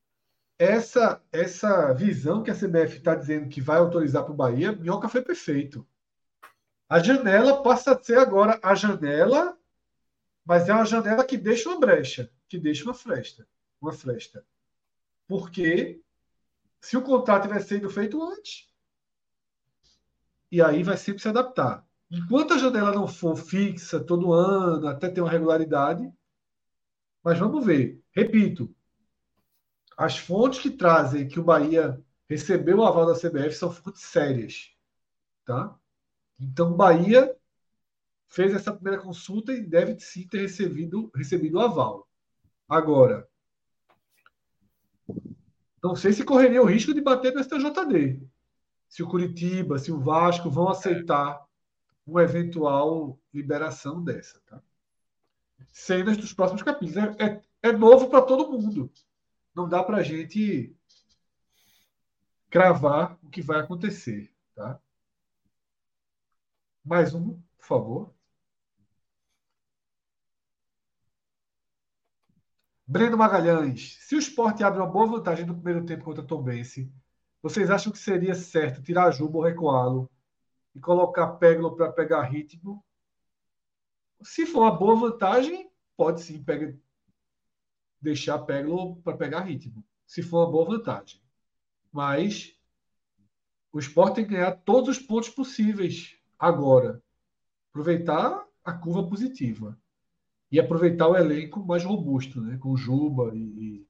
essa, 0.60 1.22
essa 1.32 1.90
visão 1.94 2.42
que 2.42 2.50
a 2.50 2.54
CBF 2.54 2.98
está 2.98 3.14
dizendo 3.14 3.48
que 3.48 3.62
vai 3.62 3.78
autorizar 3.78 4.24
para 4.24 4.32
o 4.34 4.36
Bahia, 4.36 4.72
Minhoca 4.72 5.08
foi 5.08 5.22
perfeito. 5.22 5.88
A 6.86 6.98
janela 6.98 7.62
passa 7.62 7.92
a 7.92 8.02
ser 8.02 8.18
agora 8.18 8.60
a 8.62 8.74
janela, 8.74 9.56
mas 10.44 10.68
é 10.68 10.74
uma 10.74 10.84
janela 10.84 11.24
que 11.24 11.38
deixa 11.38 11.70
uma 11.70 11.80
brecha, 11.80 12.30
que 12.46 12.58
deixa 12.58 12.84
uma 12.84 12.92
fresta. 12.92 13.48
Uma 13.80 13.90
fresta. 13.90 14.44
Porque 15.26 16.02
se 16.78 16.94
o 16.94 17.02
contrato 17.02 17.44
tivesse 17.44 17.68
sido 17.68 17.88
feito 17.88 18.22
antes, 18.22 18.68
e 20.52 20.60
aí 20.60 20.82
vai 20.82 20.98
sempre 20.98 21.22
se 21.22 21.28
adaptar. 21.28 21.86
Enquanto 22.10 22.52
a 22.52 22.58
janela 22.58 22.92
não 22.92 23.08
for 23.08 23.34
fixa 23.34 23.98
todo 23.98 24.34
ano, 24.34 24.88
até 24.88 25.08
ter 25.08 25.22
uma 25.22 25.30
regularidade, 25.30 26.12
mas 27.24 27.38
vamos 27.38 27.64
ver. 27.64 28.02
Repito, 28.10 28.74
as 30.00 30.16
fontes 30.16 30.60
que 30.60 30.70
trazem 30.70 31.28
que 31.28 31.38
o 31.38 31.44
Bahia 31.44 32.02
recebeu 32.26 32.78
o 32.78 32.86
aval 32.86 33.04
da 33.04 33.20
CBF 33.20 33.52
são 33.52 33.70
fontes 33.70 34.00
sérias. 34.00 34.70
Tá? 35.44 35.78
Então, 36.40 36.72
o 36.72 36.74
Bahia 36.74 37.36
fez 38.26 38.54
essa 38.54 38.72
primeira 38.72 39.02
consulta 39.02 39.52
e 39.52 39.60
deve 39.60 40.00
sim 40.00 40.26
ter 40.26 40.40
recebido, 40.40 41.10
recebido 41.14 41.58
o 41.58 41.60
aval. 41.60 42.08
Agora, 42.66 43.28
não 45.82 45.94
sei 45.94 46.14
se 46.14 46.24
correria 46.24 46.62
o 46.62 46.66
risco 46.66 46.94
de 46.94 47.02
bater 47.02 47.34
no 47.34 47.44
STJD. 47.44 48.26
Se 48.88 49.02
o 49.02 49.06
Curitiba, 49.06 49.78
se 49.78 49.92
o 49.92 50.00
Vasco 50.00 50.48
vão 50.48 50.70
aceitar 50.70 51.44
uma 52.06 52.22
eventual 52.22 53.20
liberação 53.34 54.02
dessa. 54.02 54.40
Tá? 54.46 54.62
Cenas 55.70 56.16
dos 56.16 56.32
próximos 56.32 56.62
capítulos. 56.62 56.96
É, 56.96 57.22
é, 57.22 57.42
é 57.68 57.72
novo 57.72 58.08
para 58.08 58.22
todo 58.22 58.50
mundo 58.50 58.90
não 59.60 59.68
dá 59.68 59.82
para 59.84 59.98
a 59.98 60.02
gente 60.02 60.74
cravar 62.48 63.18
o 63.22 63.28
que 63.28 63.42
vai 63.42 63.60
acontecer. 63.60 64.34
Tá? 64.54 64.80
Mais 66.84 67.14
um, 67.14 67.40
por 67.58 67.66
favor. 67.66 68.14
Breno 72.86 73.16
Magalhães, 73.16 73.98
se 74.00 74.16
o 74.16 74.18
esporte 74.18 74.64
abre 74.64 74.80
uma 74.80 74.90
boa 74.90 75.06
vantagem 75.06 75.46
no 75.46 75.54
primeiro 75.54 75.86
tempo 75.86 76.04
contra 76.04 76.24
o 76.24 76.26
Tombense, 76.26 76.92
vocês 77.40 77.70
acham 77.70 77.92
que 77.92 77.98
seria 77.98 78.34
certo 78.34 78.82
tirar 78.82 79.12
Juba 79.12 79.38
ou 79.38 79.44
recuá-lo 79.44 80.10
e 80.74 80.80
colocar 80.80 81.34
Peglo 81.34 81.76
para 81.76 81.92
pegar 81.92 82.22
ritmo? 82.22 82.84
Se 84.22 84.44
for 84.44 84.62
uma 84.62 84.76
boa 84.76 84.96
vantagem, 84.96 85.70
pode 85.96 86.22
sim 86.22 86.42
pegar, 86.42 86.74
deixar 88.00 88.38
Peglo 88.40 88.96
para 88.96 89.16
pegar 89.16 89.40
ritmo, 89.40 89.84
se 90.06 90.22
for 90.22 90.44
uma 90.44 90.50
boa 90.50 90.76
vantagem. 90.76 91.20
Mas 91.92 92.54
o 93.72 93.78
Sport 93.78 94.14
tem 94.14 94.24
que 94.24 94.32
ganhar 94.32 94.52
todos 94.52 94.96
os 94.96 94.98
pontos 94.98 95.28
possíveis 95.28 96.16
agora. 96.38 97.02
Aproveitar 97.70 98.44
a 98.64 98.72
curva 98.72 99.08
positiva. 99.08 99.78
E 100.50 100.58
aproveitar 100.58 101.06
o 101.08 101.16
elenco 101.16 101.64
mais 101.64 101.84
robusto, 101.84 102.40
né? 102.40 102.58
com 102.58 102.76
Juba 102.76 103.32
e, 103.34 103.38
e 103.38 103.86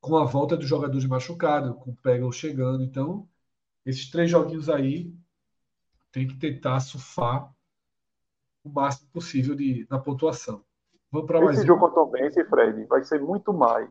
com 0.00 0.16
a 0.16 0.24
volta 0.24 0.56
dos 0.56 0.66
jogadores 0.66 1.06
machucados, 1.06 1.76
com 1.76 1.90
o 1.90 1.96
Peglo 1.96 2.32
chegando. 2.32 2.82
Então, 2.82 3.28
esses 3.86 4.10
três 4.10 4.30
joguinhos 4.30 4.68
aí 4.68 5.14
tem 6.10 6.26
que 6.26 6.36
tentar 6.36 6.80
surfar 6.80 7.54
o 8.64 8.68
máximo 8.68 9.08
possível 9.10 9.54
de, 9.54 9.86
na 9.88 9.98
pontuação. 9.98 10.64
Vamos 11.12 11.26
para 11.26 11.40
mais 11.40 11.58
Esse 11.58 11.66
jogo 11.66 11.80
contra 11.80 12.00
o 12.00 12.06
Bense, 12.06 12.44
Fred, 12.44 12.84
vai 12.84 13.02
ser 13.02 13.20
muito 13.20 13.52
mais 13.52 13.90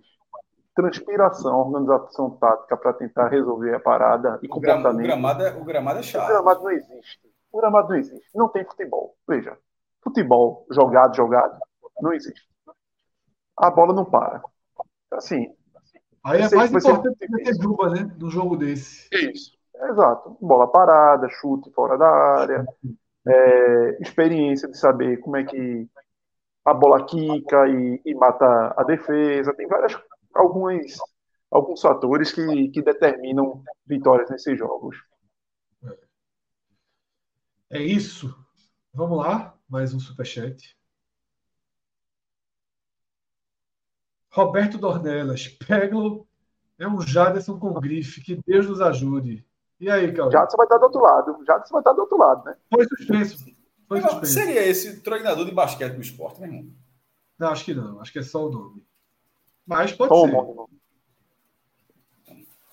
transpiração, 0.74 1.60
organização 1.60 2.30
tática 2.32 2.78
para 2.78 2.94
tentar 2.94 3.28
resolver 3.28 3.76
a 3.76 3.80
parada 3.80 4.40
e 4.42 4.48
o 4.48 4.50
comportamento. 4.50 5.00
O 5.00 5.08
gramado, 5.08 5.44
é, 5.44 5.58
o 5.58 5.64
gramado 5.66 6.00
é 6.00 6.04
chato. 6.04 6.24
O 6.24 6.28
gramado 6.28 6.64
não 6.64 6.72
existe. 6.72 7.20
O 7.52 7.58
gramado 7.58 7.90
não 7.90 7.96
existe. 7.98 8.30
Não 8.34 8.48
tem 8.48 8.64
futebol. 8.64 9.16
Veja, 9.28 9.58
futebol 10.02 10.66
jogado, 10.72 11.16
jogado, 11.16 11.60
não 12.02 12.14
existe. 12.14 12.48
A 13.58 13.70
bola 13.70 13.94
não 13.94 14.06
para. 14.06 14.42
Assim. 15.12 15.54
Aí 16.24 16.42
é 16.42 16.56
mais 16.56 16.72
importante 16.72 17.18
que 17.18 17.44
ter 17.44 17.56
Juba, 17.62 17.90
né? 17.90 18.10
No 18.18 18.30
jogo 18.30 18.56
desse. 18.56 19.08
Isso. 19.12 19.58
Exato. 19.76 20.38
Bola 20.42 20.68
parada, 20.68 21.28
chute 21.30 21.72
fora 21.72 21.98
da 21.98 22.10
área, 22.10 22.66
é, 23.28 23.98
experiência 24.02 24.70
de 24.70 24.78
saber 24.78 25.18
como 25.18 25.38
é 25.38 25.44
que 25.44 25.90
a 26.66 26.74
bola 26.74 27.06
quica 27.06 27.68
e, 27.68 28.02
e 28.06 28.14
mata 28.16 28.74
a 28.78 28.84
defesa. 28.84 29.54
Tem 29.54 29.68
várias, 29.68 29.98
alguns, 30.34 30.98
alguns 31.50 31.82
fatores 31.82 32.32
que, 32.32 32.70
que 32.70 32.82
determinam 32.82 33.64
vitórias 33.86 34.30
nesses 34.30 34.58
jogos. 34.58 34.98
É 37.70 37.82
isso. 37.82 38.36
Vamos 38.94 39.20
lá, 39.20 39.56
mais 39.68 39.94
um 39.94 40.00
superchat. 40.00 40.76
Roberto 44.32 44.78
Dornelas, 44.78 45.48
Peglo 45.48 46.28
é 46.78 46.88
um 46.88 47.02
Jaderson 47.02 47.60
com 47.60 47.74
grife, 47.74 48.22
que 48.22 48.40
Deus 48.48 48.68
nos 48.68 48.82
ajude. 48.82 49.46
E 49.80 49.90
aí, 49.90 50.12
Cauê? 50.14 50.32
Jadson 50.32 50.58
vai 50.58 50.66
estar 50.66 50.78
do 50.78 50.84
outro 50.84 51.02
lado. 51.02 51.46
Jadson 51.46 51.74
vai 51.74 51.82
estar 51.82 51.94
do 51.94 52.02
outro 52.02 52.18
lado, 52.18 52.44
né? 52.46 52.56
Foi 52.74 52.86
suspenso. 52.86 53.46
Foi. 53.90 54.26
Seria 54.26 54.64
esse 54.64 55.02
treinador 55.02 55.46
de 55.46 55.52
basquete 55.52 55.96
do 55.96 56.02
esporte, 56.02 56.40
meu 56.40 56.48
irmão? 56.50 56.72
Não, 57.40 57.50
acho 57.50 57.66
que 57.66 57.74
não. 57.74 58.00
Acho 58.00 58.14
que 58.14 58.20
é 58.20 58.24
só 58.24 58.46
o 58.46 58.52
nome. 58.52 58.86
Mas 59.66 59.92
pode 59.92 60.10
Toma, 60.10 60.44
ser. 60.44 60.70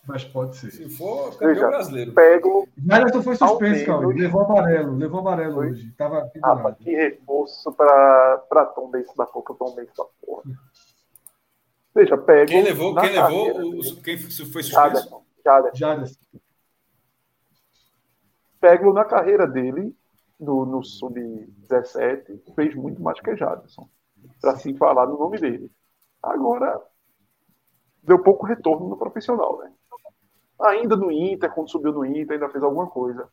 Mas 0.06 0.24
pode 0.24 0.56
ser. 0.56 0.70
Se 0.70 0.88
for, 0.90 1.32
campeão 1.32 1.55
Veja, 1.55 1.66
brasileiro. 1.68 2.12
Pego. 2.12 2.68
Jaderson 2.76 3.22
foi 3.22 3.36
suspenso, 3.36 3.86
Cauê. 3.86 4.14
Levou 4.14 4.43
amarelo. 4.43 4.97
Levou 4.97 5.20
amarelo 5.20 5.55
foi? 5.55 5.70
hoje. 5.70 5.90
Tava 5.97 6.30
ah, 6.43 6.72
que 6.78 6.94
reforço 6.94 7.72
para 7.72 8.72
Tom 8.74 8.90
Benz 8.90 9.09
da 9.16 9.26
porra. 9.26 9.56
Tom 9.59 9.74
Benz 9.74 9.90
da 9.97 10.05
porra. 10.05 10.43
Veja, 11.94 12.18
pego. 12.18 12.51
Quem 12.51 12.62
levou? 12.62 12.94
Quem 12.94 13.10
levou? 13.10 13.80
O, 13.80 14.02
quem 14.02 14.18
foi 14.18 14.30
suspenso? 14.30 14.70
Jaderson. 14.70 15.24
Jaderson. 15.74 16.20
Pego 18.60 18.93
na 18.93 19.05
carreira 19.05 19.47
dele, 19.47 19.97
no, 20.38 20.66
no 20.66 20.82
Sub-17, 20.82 22.54
fez 22.54 22.74
muito 22.74 23.02
mais 23.02 23.20
que 23.20 23.36
Jaderson. 23.36 23.88
Para 24.40 24.56
se 24.56 24.74
falar 24.74 25.06
no 25.06 25.18
nome 25.18 25.38
dele. 25.38 25.70
Agora, 26.22 26.80
deu 28.02 28.22
pouco 28.22 28.46
retorno 28.46 28.88
no 28.88 28.96
profissional, 28.96 29.58
né? 29.58 29.72
Ainda 30.60 30.96
no 30.96 31.10
Inter, 31.10 31.52
quando 31.52 31.70
subiu 31.70 31.92
no 31.92 32.04
Inter, 32.04 32.32
ainda 32.32 32.48
fez 32.48 32.62
alguma 32.62 32.88
coisa. 32.88 33.28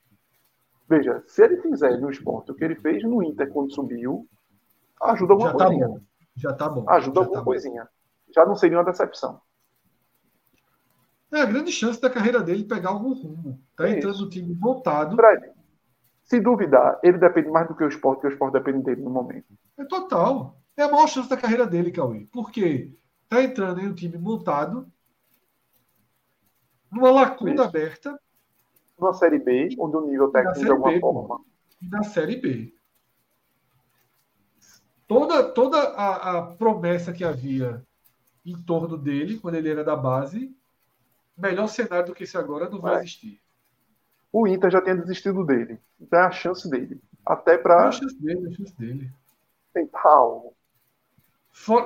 Veja, 0.87 1.23
se 1.27 1.43
ele 1.43 1.61
fizer 1.61 1.97
no 1.99 2.09
esporte 2.09 2.51
o 2.51 2.55
que 2.55 2.63
ele 2.63 2.75
fez 2.75 3.03
no 3.03 3.23
Inter 3.23 3.49
quando 3.51 3.73
subiu, 3.73 4.27
ajuda 5.01 5.33
alguma 5.33 5.51
Já 5.51 5.57
tá 5.57 5.65
coisinha. 5.65 5.87
Bom. 5.87 5.99
Já 6.35 6.53
tá 6.53 6.69
bom. 6.69 6.89
Ajuda 6.89 7.15
Já 7.15 7.21
alguma 7.21 7.39
tá 7.39 7.45
coisinha. 7.45 7.83
Bom 7.83 8.03
já 8.33 8.45
não 8.45 8.55
seria 8.55 8.77
uma 8.77 8.83
decepção. 8.83 9.39
É 11.31 11.41
a 11.41 11.45
grande 11.45 11.71
chance 11.71 11.99
da 11.99 12.09
carreira 12.09 12.41
dele 12.41 12.63
pegar 12.63 12.89
algum 12.89 13.13
rumo. 13.13 13.59
Tá 13.75 13.87
é 13.87 13.97
entrando 13.97 14.19
no 14.19 14.29
time 14.29 14.53
voltado. 14.53 15.15
Fred, 15.15 15.51
se 16.23 16.39
duvidar, 16.39 16.99
ele 17.03 17.17
depende 17.17 17.49
mais 17.49 17.67
do 17.67 17.75
que 17.75 17.83
o 17.83 17.87
esporte, 17.87 18.21
que 18.21 18.27
o 18.27 18.31
esporte 18.31 18.53
depende 18.53 18.83
dele 18.83 19.01
no 19.01 19.09
momento. 19.09 19.47
É 19.77 19.85
total. 19.85 20.57
É 20.75 20.83
a 20.83 20.89
maior 20.89 21.07
chance 21.07 21.29
da 21.29 21.37
carreira 21.37 21.67
dele, 21.67 21.91
Cauê. 21.91 22.27
Porque 22.31 22.91
tá 23.29 23.43
entrando 23.43 23.81
em 23.81 23.87
um 23.87 23.93
time 23.93 24.17
montado, 24.17 24.87
numa 26.91 27.11
lacuna 27.11 27.53
Isso. 27.53 27.63
aberta. 27.63 28.19
Numa 28.97 29.13
Série 29.13 29.39
B, 29.39 29.75
onde 29.79 29.97
o 29.97 30.07
nível 30.07 30.31
técnico 30.31 30.59
de 30.59 30.71
alguma 30.71 30.91
B, 30.91 30.99
forma. 30.99 31.41
Na 31.81 32.03
Série 32.03 32.37
B. 32.37 32.73
Toda, 35.07 35.43
toda 35.43 35.77
a, 35.77 36.37
a 36.37 36.41
promessa 36.55 37.11
que 37.11 37.23
havia 37.23 37.85
em 38.45 38.59
torno 38.63 38.97
dele, 38.97 39.39
quando 39.39 39.55
ele 39.55 39.69
era 39.69 39.83
da 39.83 39.95
base, 39.95 40.55
melhor 41.37 41.67
cenário 41.67 42.07
do 42.07 42.13
que 42.13 42.23
esse 42.23 42.37
agora 42.37 42.69
não 42.69 42.79
vai, 42.79 43.01
existir. 43.01 43.42
O 44.33 44.47
Inter 44.47 44.71
já 44.71 44.81
tinha 44.81 44.95
desistido 44.95 45.45
dele. 45.45 45.79
Então 46.01 46.19
é 46.19 46.23
a 46.23 46.31
chance 46.31 46.67
dele. 46.67 46.99
Até 47.23 47.55
para. 47.55 47.85
É 47.85 47.87
a 47.87 47.91
chance 47.91 48.19
dele, 48.19 48.47
é 48.47 48.49
a 48.49 48.51
chance 48.51 48.75
dele. 48.75 49.11
Tentar 49.71 50.09
algo. 50.09 50.55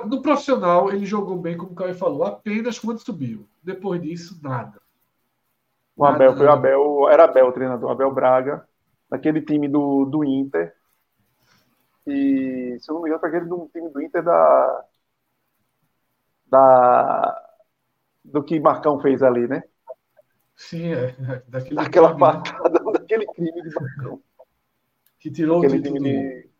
No 0.06 0.22
profissional, 0.22 0.90
ele 0.90 1.04
jogou 1.04 1.36
bem, 1.36 1.58
como 1.58 1.72
o 1.72 1.74
Caio 1.74 1.94
falou, 1.94 2.24
apenas 2.24 2.78
quando 2.78 3.00
subiu. 3.00 3.46
Depois 3.62 4.00
disso, 4.00 4.40
nada. 4.42 4.80
O 5.94 6.06
Abel, 6.06 6.34
foi 6.34 6.46
o 6.46 6.50
Abel, 6.50 7.08
era 7.10 7.24
Abel 7.24 7.48
o 7.48 7.52
treinador, 7.52 7.90
Abel 7.90 8.14
Braga, 8.14 8.66
naquele 9.10 9.42
time 9.42 9.68
do, 9.68 10.06
do 10.06 10.24
Inter. 10.24 10.74
E, 12.06 12.78
se 12.80 12.90
eu 12.90 12.94
não 12.94 13.02
me 13.02 13.08
engano, 13.08 13.20
foi 13.20 13.28
aquele 13.28 13.44
do 13.44 13.68
time 13.72 13.90
do 13.90 14.00
Inter 14.00 14.22
da, 14.22 14.84
da, 16.46 17.50
do 18.24 18.42
que 18.42 18.58
Marcão 18.58 19.00
fez 19.00 19.22
ali, 19.22 19.46
né? 19.46 19.64
Sim, 20.58 20.92
é. 20.92 21.12
Daquele 21.46 21.76
Daquela 21.76 22.08
crime, 22.08 22.20
patada, 22.20 22.80
daquele 22.92 23.26
crime 23.26 23.62
de 23.62 23.74
Marcão. 23.74 24.22
Que 25.20 25.30
tirou 25.30 25.58
Aquele 25.58 25.78
o 25.78 25.82
time 25.82 26.00
de, 26.00 26.50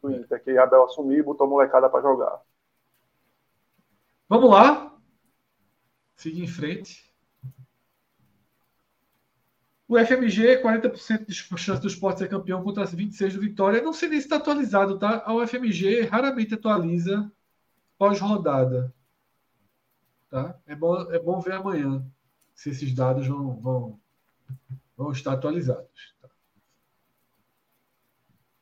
do 0.00 0.10
Inter, 0.12 0.42
que 0.42 0.56
Abel 0.56 0.84
assumiu 0.84 1.18
e 1.18 1.22
botou 1.22 1.46
a 1.46 1.50
molecada 1.50 1.90
para 1.90 2.00
jogar. 2.00 2.40
Vamos 4.28 4.48
lá. 4.48 4.96
Seguir 6.14 6.44
em 6.44 6.46
frente. 6.46 7.12
O 9.88 9.98
FMG, 9.98 10.62
40% 10.62 11.26
de 11.26 11.34
chance 11.34 11.80
do 11.80 11.88
esporte 11.88 12.18
ser 12.18 12.28
campeão 12.28 12.62
contra 12.62 12.84
as 12.84 12.94
26 12.94 13.34
do 13.34 13.40
Vitória. 13.40 13.82
Não 13.82 13.92
sei 13.92 14.08
nem 14.08 14.20
se 14.20 14.26
está 14.26 14.36
atualizado, 14.36 14.98
tá? 14.98 15.22
A 15.24 15.34
UFMG 15.34 16.02
raramente 16.02 16.54
atualiza 16.54 17.30
pós-rodada. 17.96 18.94
Tá? 20.30 20.56
É, 20.66 20.76
bom, 20.76 21.10
é 21.10 21.18
bom 21.18 21.40
ver 21.40 21.54
amanhã 21.54 22.06
se 22.58 22.70
esses 22.70 22.92
dados 22.92 23.24
vão, 23.28 23.54
vão, 23.60 24.00
vão 24.96 25.12
estar 25.12 25.34
atualizados. 25.34 26.12
Tá? 26.20 26.28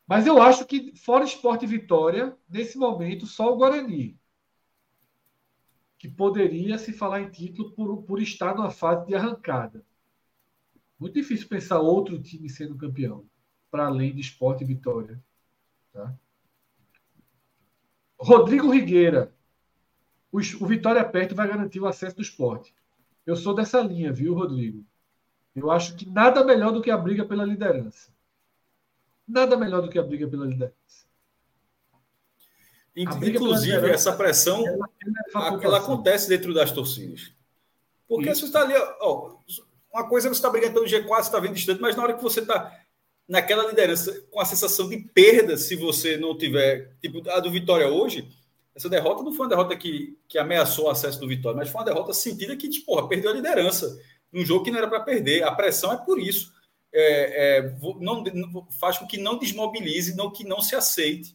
Mas 0.06 0.26
eu 0.26 0.40
acho 0.42 0.66
que, 0.66 0.94
fora 0.94 1.24
Esporte 1.24 1.64
e 1.64 1.68
Vitória, 1.68 2.36
nesse 2.46 2.76
momento, 2.76 3.24
só 3.24 3.50
o 3.50 3.56
Guarani. 3.56 4.20
Que 5.96 6.10
poderia 6.10 6.76
se 6.76 6.92
falar 6.92 7.22
em 7.22 7.30
título 7.30 7.72
por, 7.72 8.02
por 8.02 8.20
estar 8.20 8.54
numa 8.54 8.70
fase 8.70 9.06
de 9.06 9.14
arrancada. 9.14 9.82
Muito 11.00 11.14
difícil 11.14 11.48
pensar 11.48 11.80
outro 11.80 12.22
time 12.22 12.50
sendo 12.50 12.76
campeão, 12.76 13.26
para 13.70 13.86
além 13.86 14.14
de 14.14 14.20
Esporte 14.20 14.62
e 14.62 14.66
Vitória. 14.66 15.24
Tá? 15.90 16.14
Rodrigo 18.18 18.70
Rigueira, 18.70 19.34
o, 20.30 20.36
o 20.36 20.66
Vitória 20.66 21.02
perto 21.02 21.34
vai 21.34 21.48
garantir 21.48 21.80
o 21.80 21.86
acesso 21.86 22.16
do 22.16 22.22
esporte. 22.22 22.74
Eu 23.26 23.34
sou 23.36 23.54
dessa 23.54 23.80
linha, 23.80 24.12
viu, 24.12 24.34
Rodrigo? 24.34 24.84
Eu 25.54 25.70
acho 25.70 25.96
que 25.96 26.08
nada 26.08 26.44
melhor 26.44 26.72
do 26.72 26.80
que 26.80 26.90
a 26.90 26.96
briga 26.96 27.24
pela 27.24 27.44
liderança. 27.44 28.10
Nada 29.26 29.56
melhor 29.56 29.82
do 29.82 29.88
que 29.88 29.98
a 29.98 30.02
briga 30.02 30.28
pela 30.28 30.46
liderança. 30.46 31.06
Inclusive, 32.94 33.74
liderança, 33.74 33.94
essa 33.94 34.12
pressão 34.12 34.66
ela, 34.66 34.88
ela, 35.34 35.64
ela, 35.64 35.78
acontece 35.78 36.28
dentro 36.28 36.54
das 36.54 36.70
torcidas. 36.70 37.32
Porque 38.08 38.30
Isso. 38.30 38.42
você 38.42 38.46
está 38.46 38.62
ali, 38.62 38.74
ó, 39.00 39.36
uma 39.92 40.08
coisa 40.08 40.28
é 40.28 40.30
você 40.30 40.36
está 40.38 40.50
brigando 40.50 40.74
pelo 40.74 40.86
G4, 40.86 41.08
você 41.08 41.20
está 41.22 41.40
vendo 41.40 41.54
distante, 41.54 41.80
mas 41.80 41.96
na 41.96 42.02
hora 42.02 42.14
que 42.14 42.22
você 42.22 42.40
está 42.40 42.72
naquela 43.28 43.66
liderança 43.66 44.12
com 44.30 44.40
a 44.40 44.44
sensação 44.44 44.88
de 44.88 44.98
perda, 44.98 45.56
se 45.56 45.74
você 45.74 46.16
não 46.16 46.36
tiver, 46.36 46.94
tipo, 47.00 47.28
a 47.30 47.40
do 47.40 47.50
Vitória 47.50 47.88
hoje, 47.88 48.28
essa 48.76 48.90
derrota 48.90 49.22
não 49.22 49.32
foi 49.32 49.46
uma 49.46 49.48
derrota 49.48 49.74
que, 49.74 50.18
que 50.28 50.36
ameaçou 50.36 50.84
o 50.84 50.90
acesso 50.90 51.18
do 51.18 51.26
Vitória, 51.26 51.56
mas 51.56 51.70
foi 51.70 51.80
uma 51.80 51.86
derrota 51.86 52.12
sentida 52.12 52.54
que, 52.54 52.68
tipo, 52.68 52.84
porra, 52.84 53.08
perdeu 53.08 53.30
a 53.30 53.34
liderança. 53.34 53.98
Num 54.30 54.44
jogo 54.44 54.64
que 54.64 54.70
não 54.70 54.78
era 54.78 54.86
para 54.86 55.00
perder. 55.00 55.44
A 55.44 55.52
pressão 55.52 55.92
é 55.94 55.96
por 55.96 56.18
isso. 56.18 56.52
É, 56.92 57.58
é, 57.58 57.76
não, 57.98 58.22
faz 58.78 58.98
com 58.98 59.06
que 59.06 59.16
não 59.16 59.38
desmobilize, 59.38 60.14
não 60.14 60.30
que 60.30 60.44
não 60.44 60.60
se 60.60 60.76
aceite. 60.76 61.34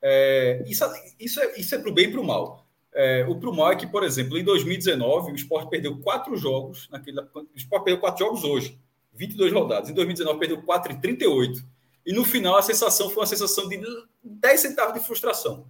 É, 0.00 0.64
isso, 0.66 0.84
isso 1.20 1.38
é, 1.38 1.60
isso 1.60 1.74
é 1.74 1.78
para 1.78 1.90
o 1.90 1.92
bem 1.92 2.06
e 2.06 2.12
para 2.12 2.20
o 2.20 2.24
mal. 2.24 2.66
É, 2.94 3.26
o 3.28 3.38
para 3.38 3.50
o 3.50 3.54
mal 3.54 3.72
é 3.72 3.76
que, 3.76 3.86
por 3.86 4.02
exemplo, 4.02 4.38
em 4.38 4.44
2019, 4.44 5.32
o 5.32 5.34
Sport 5.34 5.68
perdeu 5.68 5.98
quatro 6.00 6.34
jogos. 6.34 6.88
Naquele, 6.90 7.20
o 7.20 7.46
Sport 7.56 7.84
perdeu 7.84 8.00
quatro 8.00 8.24
jogos 8.24 8.42
hoje, 8.42 8.78
22 9.12 9.52
rodadas. 9.52 9.90
Em 9.90 9.94
2019, 9.94 10.38
perdeu 10.38 10.62
4 10.62 10.92
e 10.92 11.00
38. 11.00 11.62
E 12.06 12.12
no 12.14 12.24
final, 12.24 12.56
a 12.56 12.62
sensação 12.62 13.10
foi 13.10 13.20
uma 13.20 13.26
sensação 13.26 13.68
de 13.68 13.82
10 14.22 14.60
centavos 14.60 14.94
de 14.94 15.06
frustração. 15.06 15.66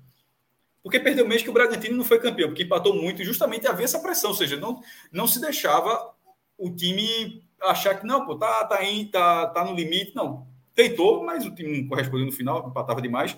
Porque 0.85 1.01
perdeu 1.01 1.27
mesmo 1.27 1.44
que 1.44 1.51
o 1.51 1.55
Bragantino 1.55 1.97
não 1.97 2.05
foi 2.05 2.20
campeão, 2.20 2.51
porque 2.51 2.62
empatou 2.62 2.94
muito 2.94 3.24
justamente 3.24 3.66
havia 3.66 3.86
essa 3.86 4.01
pressão, 4.01 4.31
ou 4.31 4.36
seja, 4.36 4.59
não, 4.59 4.82
não 5.11 5.27
se 5.27 5.40
deixava 5.40 6.15
o 6.59 6.70
time 6.70 7.43
achar 7.59 7.98
que 7.98 8.06
não, 8.06 8.27
pô, 8.27 8.36
tá, 8.36 8.66
tá, 8.66 8.81
tá, 9.11 9.47
tá 9.47 9.65
no 9.65 9.74
limite, 9.74 10.15
não. 10.15 10.47
Tentou, 10.74 11.24
mas 11.24 11.47
o 11.47 11.55
time 11.55 11.81
não 11.81 11.89
correspondeu 11.89 12.27
no 12.27 12.32
final, 12.32 12.69
empatava 12.69 13.01
demais. 13.01 13.35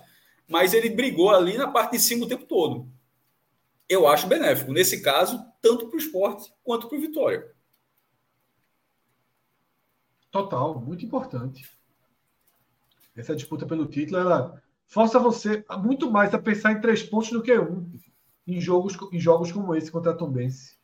Mas 0.49 0.75
ele 0.75 0.91
brigou 0.91 1.31
ali 1.31 1.57
na 1.57 1.71
parte 1.71 1.93
de 1.93 2.01
cima 2.01 2.27
o 2.27 2.29
tempo 2.29 2.45
todo. 2.47 2.91
Eu 3.89 4.09
acho 4.09 4.27
benéfico, 4.27 4.73
nesse 4.73 5.01
caso, 5.01 5.41
tanto 5.63 5.87
para 5.87 5.95
o 5.95 6.01
esporte 6.01 6.53
quanto 6.65 6.89
para 6.89 6.99
o 6.99 7.01
Vitória. 7.01 7.49
Total, 10.33 10.81
muito 10.81 11.05
importante. 11.05 11.71
Essa 13.15 13.37
disputa 13.37 13.65
pelo 13.65 13.87
título, 13.87 14.19
ela 14.19 14.61
força 14.87 15.19
você 15.19 15.65
muito 15.79 16.11
mais 16.11 16.33
a 16.35 16.39
pensar 16.39 16.73
em 16.73 16.81
três 16.81 17.03
pontos 17.03 17.31
do 17.31 17.43
que 17.43 17.57
um 17.59 17.91
em 18.47 18.61
jogos, 18.61 18.97
em 19.13 19.19
jogos 19.19 19.51
como 19.51 19.75
esse 19.75 19.91
contra 19.91 20.13
a 20.13 20.15
Tombense. 20.15 20.77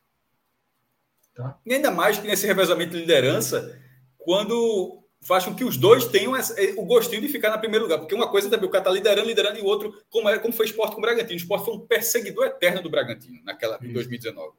Tá? 1.33 1.57
E 1.65 1.73
ainda 1.73 1.89
mais 1.89 2.19
que 2.19 2.27
nesse 2.27 2.45
revezamento 2.45 2.91
de 2.91 2.99
liderança, 2.99 3.79
quando 4.17 5.03
faz 5.23 5.45
com 5.45 5.55
que 5.55 5.63
os 5.63 5.77
dois 5.77 6.05
tenham 6.05 6.33
o 6.77 6.85
gostinho 6.85 7.21
de 7.21 7.29
ficar 7.29 7.49
na 7.49 7.57
primeiro 7.57 7.85
lugar. 7.85 7.97
Porque 7.99 8.13
uma 8.13 8.29
coisa 8.29 8.49
também, 8.49 8.67
o 8.67 8.71
cara 8.71 8.81
está 8.81 8.91
liderando, 8.91 9.27
liderando, 9.27 9.57
e 9.57 9.61
o 9.61 9.65
outro, 9.65 9.93
como, 10.09 10.29
é, 10.29 10.37
como 10.37 10.53
foi 10.53 10.65
o 10.65 10.69
esporte 10.69 10.93
com 10.93 10.99
o 10.99 11.01
Bragantino. 11.01 11.33
O 11.33 11.37
esporte 11.37 11.65
foi 11.65 11.73
um 11.75 11.79
perseguidor 11.79 12.45
eterno 12.45 12.81
do 12.81 12.89
Bragantino 12.89 13.41
naquela, 13.43 13.79
em 13.81 13.93
2019. 13.93 14.53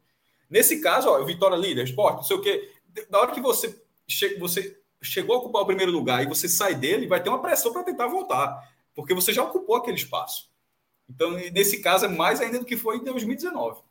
Nesse 0.49 0.81
caso, 0.81 1.09
ó, 1.09 1.21
o 1.21 1.27
Vitória 1.27 1.57
líder, 1.57 1.85
esporte, 1.85 2.16
não 2.16 2.23
sei 2.23 2.37
o 2.37 2.41
quê. 2.41 2.71
Na 3.11 3.21
hora 3.21 3.33
que 3.33 3.41
você 3.41 3.79
chega, 4.09 4.39
você 4.39 4.79
chegou 5.03 5.37
a 5.37 5.39
ocupar 5.39 5.62
o 5.62 5.66
primeiro 5.66 5.93
lugar 5.93 6.23
e 6.23 6.27
você 6.27 6.49
sai 6.49 6.75
dele, 6.75 7.07
vai 7.07 7.23
ter 7.23 7.29
uma 7.29 7.43
pressão 7.43 7.73
para 7.73 7.83
tentar 7.83 8.07
voltar, 8.07 8.57
porque 8.95 9.15
você 9.15 9.33
já 9.33 9.43
ocupou 9.43 9.77
aquele 9.77 9.97
espaço. 9.97 10.51
Então, 11.09 11.33
nesse 11.33 11.81
caso, 11.83 12.07
é 12.07 12.09
mais 12.09 12.41
ainda 12.41 12.59
do 12.59 12.65
que 12.65 12.77
foi 12.77 12.97
em 12.97 13.05
2019. 13.05 13.81
O 13.81 13.85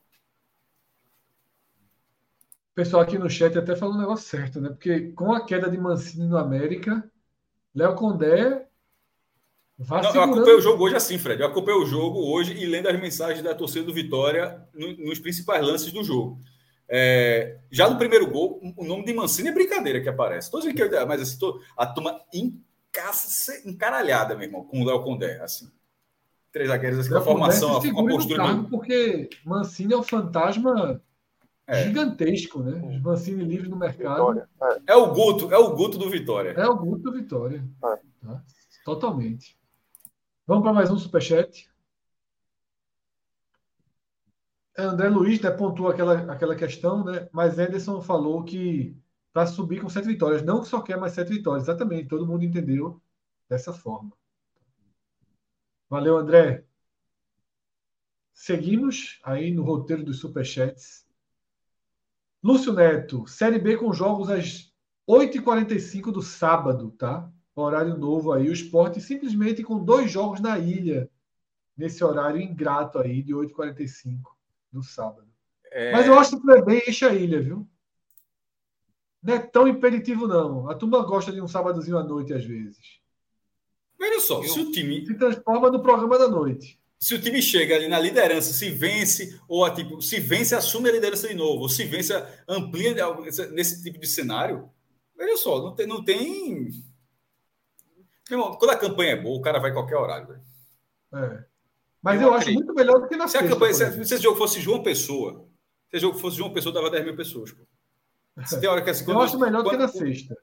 pessoal 2.75 3.03
aqui 3.03 3.19
no 3.19 3.29
chat 3.29 3.57
até 3.57 3.75
falou 3.75 3.95
um 3.95 3.99
negócio 3.99 4.27
certo, 4.27 4.59
né? 4.59 4.69
Porque 4.69 5.11
com 5.11 5.31
a 5.31 5.45
queda 5.45 5.69
de 5.69 5.77
Mancini 5.77 6.27
no 6.27 6.37
América, 6.37 7.07
Léo 7.75 7.95
Condé 7.95 8.67
não, 9.77 10.13
eu 10.13 10.21
acompanhei 10.21 10.55
o 10.55 10.61
jogo 10.61 10.83
hoje 10.83 10.95
assim, 10.95 11.17
Fred. 11.17 11.41
Eu 11.41 11.47
acompanhei 11.47 11.81
o 11.81 11.85
jogo 11.85 12.19
hoje 12.19 12.53
e 12.53 12.65
lendo 12.65 12.87
as 12.87 12.99
mensagens 12.99 13.41
da 13.41 13.55
torcida 13.55 13.85
do 13.85 13.93
Vitória 13.93 14.61
no, 14.73 14.95
nos 14.97 15.19
principais 15.19 15.65
lances 15.65 15.91
do 15.91 16.03
jogo. 16.03 16.39
É, 16.87 17.57
já 17.71 17.89
no 17.89 17.97
primeiro 17.97 18.29
gol, 18.29 18.61
o 18.77 18.85
nome 18.85 19.03
de 19.03 19.13
Mancini 19.13 19.49
é 19.49 19.53
brincadeira 19.53 19.99
que 19.99 20.09
aparece. 20.09 20.51
Dizendo 20.51 20.75
que, 20.75 21.05
mas 21.05 21.21
assim, 21.21 21.37
tô, 21.39 21.59
a 21.75 21.85
turma 21.87 22.19
encaça, 22.93 23.67
encaralhada, 23.67 24.35
meu 24.35 24.45
irmão, 24.45 24.63
com 24.63 24.81
o 24.81 24.85
Léo 24.85 25.03
Condé. 25.03 25.41
Assim. 25.41 25.71
Três 26.51 26.69
zagueiros, 26.69 26.99
assim, 26.99 27.15
a 27.15 27.21
formação, 27.21 27.75
a, 27.75 27.77
a 27.77 28.07
postura. 28.07 28.43
Cargo 28.43 28.69
porque 28.69 29.29
Mancini 29.43 29.93
é 29.93 29.97
um 29.97 30.03
fantasma 30.03 31.01
é. 31.65 31.83
gigantesco, 31.83 32.61
né? 32.61 32.79
Os 32.95 33.01
Mancini 33.01 33.43
livre 33.43 33.67
no 33.67 33.75
mercado. 33.75 34.39
É. 34.39 34.47
é. 34.87 34.95
o 34.95 35.11
Guto, 35.11 35.51
é 35.51 35.57
o 35.57 35.75
Guto 35.75 35.97
do 35.97 36.09
Vitória. 36.11 36.51
É 36.51 36.67
o 36.67 36.77
Guto 36.77 37.03
do 37.03 37.13
Vitória. 37.13 37.67
É. 37.83 37.99
Tá? 38.25 38.43
Totalmente. 38.85 39.57
Vamos 40.45 40.63
para 40.63 40.73
mais 40.73 40.91
um 40.91 40.97
superchat. 40.97 41.67
André 44.77 45.07
Luiz 45.07 45.39
né, 45.39 45.51
pontuou 45.51 45.89
aquela, 45.89 46.31
aquela 46.31 46.55
questão, 46.55 47.03
né? 47.03 47.27
Mas 47.31 47.57
Anderson 47.57 48.01
falou 48.01 48.43
que 48.43 48.95
para 49.33 49.47
subir 49.47 49.81
com 49.81 49.89
sete 49.89 50.07
vitórias, 50.07 50.43
não 50.43 50.61
que 50.61 50.67
só 50.67 50.81
quer 50.81 50.97
mais 50.97 51.13
sete 51.13 51.29
vitórias, 51.29 51.63
exatamente, 51.63 52.07
todo 52.07 52.27
mundo 52.27 52.45
entendeu 52.45 53.01
dessa 53.49 53.73
forma. 53.73 54.11
Valeu, 55.89 56.17
André. 56.17 56.63
Seguimos 58.31 59.19
aí 59.23 59.51
no 59.51 59.63
roteiro 59.63 60.03
dos 60.03 60.19
superchats. 60.19 61.05
Lúcio 62.43 62.73
Neto, 62.73 63.27
Série 63.27 63.59
B 63.59 63.77
com 63.77 63.93
jogos 63.93 64.29
às 64.29 64.71
8h45 65.07 66.11
do 66.11 66.21
sábado, 66.21 66.91
tá? 66.91 67.31
horário 67.55 67.97
novo 67.97 68.31
aí. 68.31 68.49
O 68.49 68.53
esporte 68.53 68.99
simplesmente 68.99 69.63
com 69.63 69.83
dois 69.83 70.11
jogos 70.11 70.39
na 70.39 70.57
ilha, 70.57 71.09
nesse 71.77 72.03
horário 72.03 72.41
ingrato 72.41 72.99
aí 72.99 73.21
de 73.21 73.33
8h45 73.33 74.21
do 74.71 74.83
sábado. 74.83 75.27
É... 75.71 75.91
Mas 75.91 76.07
eu 76.07 76.17
acho 76.17 76.39
que 76.39 76.51
o 76.51 76.65
bem 76.65 76.81
enche 76.87 77.05
a 77.05 77.13
ilha, 77.13 77.41
viu? 77.41 77.67
Não 79.23 79.33
é 79.33 79.39
tão 79.39 79.67
impeditivo, 79.67 80.27
não. 80.27 80.69
A 80.69 80.75
turma 80.75 81.03
gosta 81.03 81.31
de 81.31 81.41
um 81.41 81.47
sábadozinho 81.47 81.97
à 81.97 82.03
noite, 82.03 82.33
às 82.33 82.43
vezes. 82.43 82.99
Veja 83.97 84.19
só, 84.19 84.43
se 84.43 84.59
o 84.59 84.71
time. 84.71 85.05
Se 85.05 85.15
transforma 85.15 85.71
no 85.71 85.81
programa 85.81 86.17
da 86.17 86.27
noite. 86.27 86.79
Se 86.99 87.15
o 87.15 87.21
time 87.21 87.41
chega 87.41 87.75
ali 87.75 87.87
na 87.87 87.99
liderança, 87.99 88.53
se 88.53 88.69
vence, 88.69 89.39
ou 89.47 89.63
a, 89.65 89.71
tipo, 89.71 90.01
se 90.01 90.19
vence, 90.19 90.55
assume 90.55 90.89
a 90.89 90.93
liderança 90.93 91.27
de 91.27 91.33
novo, 91.33 91.61
ou 91.61 91.69
se 91.69 91.83
vence, 91.85 92.13
amplia 92.47 92.95
nesse 93.51 93.83
tipo 93.83 93.99
de 93.99 94.07
cenário. 94.07 94.69
Veja 95.17 95.37
só, 95.37 95.61
não 95.61 95.75
tem, 95.75 95.87
não 95.87 96.03
tem 96.03 96.69
Irmão, 98.29 98.55
quando 98.55 98.71
a 98.71 98.77
campanha 98.77 99.11
é 99.11 99.21
boa, 99.21 99.37
o 99.37 99.41
cara 99.41 99.59
vai 99.59 99.73
qualquer 99.73 99.97
horário. 99.97 100.27
Velho. 100.27 100.41
É. 101.13 101.45
Mas 102.01 102.21
eu, 102.21 102.27
eu 102.27 102.33
acho 102.33 102.51
muito 102.51 102.73
melhor 102.73 102.99
do 102.99 103.07
que 103.07 103.15
na 103.15 103.27
se 103.27 103.33
sexta. 103.33 103.47
A 103.47 103.51
campanha, 103.51 103.73
se, 103.73 104.05
se 104.05 104.13
esse 104.15 104.23
jogo 104.23 104.37
fosse 104.37 104.59
João 104.59 104.81
Pessoa, 104.81 105.47
se 105.89 105.97
esse 105.97 106.01
jogo 106.01 106.17
fosse 106.17 106.37
João 106.37 106.53
Pessoa, 106.53 106.73
dava 106.73 106.89
10 106.89 107.05
mil 107.05 107.15
pessoas. 107.15 107.51
Pô. 107.51 107.63
Se 108.45 108.59
tem 108.59 108.69
hora 108.69 108.81
que 108.81 108.89
assim, 108.91 109.09
eu 109.09 109.21
acho 109.21 109.39
melhor 109.39 109.63
quando, 109.63 109.65
do 109.65 109.69
que 109.71 109.77
na 109.77 109.87
sexta. 109.87 110.37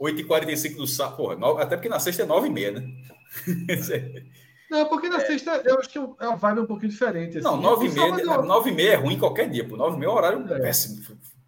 8h45 0.00 0.76
do 0.76 0.86
sábado, 0.86 1.16
porra, 1.16 1.62
até 1.62 1.76
porque 1.76 1.88
na 1.88 2.00
sexta 2.00 2.22
é 2.22 2.26
9h30, 2.26 2.72
né? 2.72 2.88
Não, 4.70 4.86
porque 4.86 5.08
na 5.08 5.16
é. 5.16 5.26
sexta 5.26 5.62
eu 5.64 5.78
acho 5.78 5.88
que 5.88 5.98
é 5.98 6.28
uma 6.28 6.36
vibe 6.36 6.60
um 6.60 6.66
pouquinho 6.66 6.90
diferente. 6.90 7.38
Assim. 7.38 7.44
Não, 7.46 7.60
9h30 7.60 8.44
9 8.44 8.82
é 8.82 8.94
ruim 8.96 9.18
qualquer 9.18 9.48
dia, 9.48 9.66
pô. 9.66 9.76
9h30 9.76 10.02
é 10.02 10.08
um 10.08 10.12
horário 10.12 10.52
é. 10.52 10.60
péssimo 10.60 11.02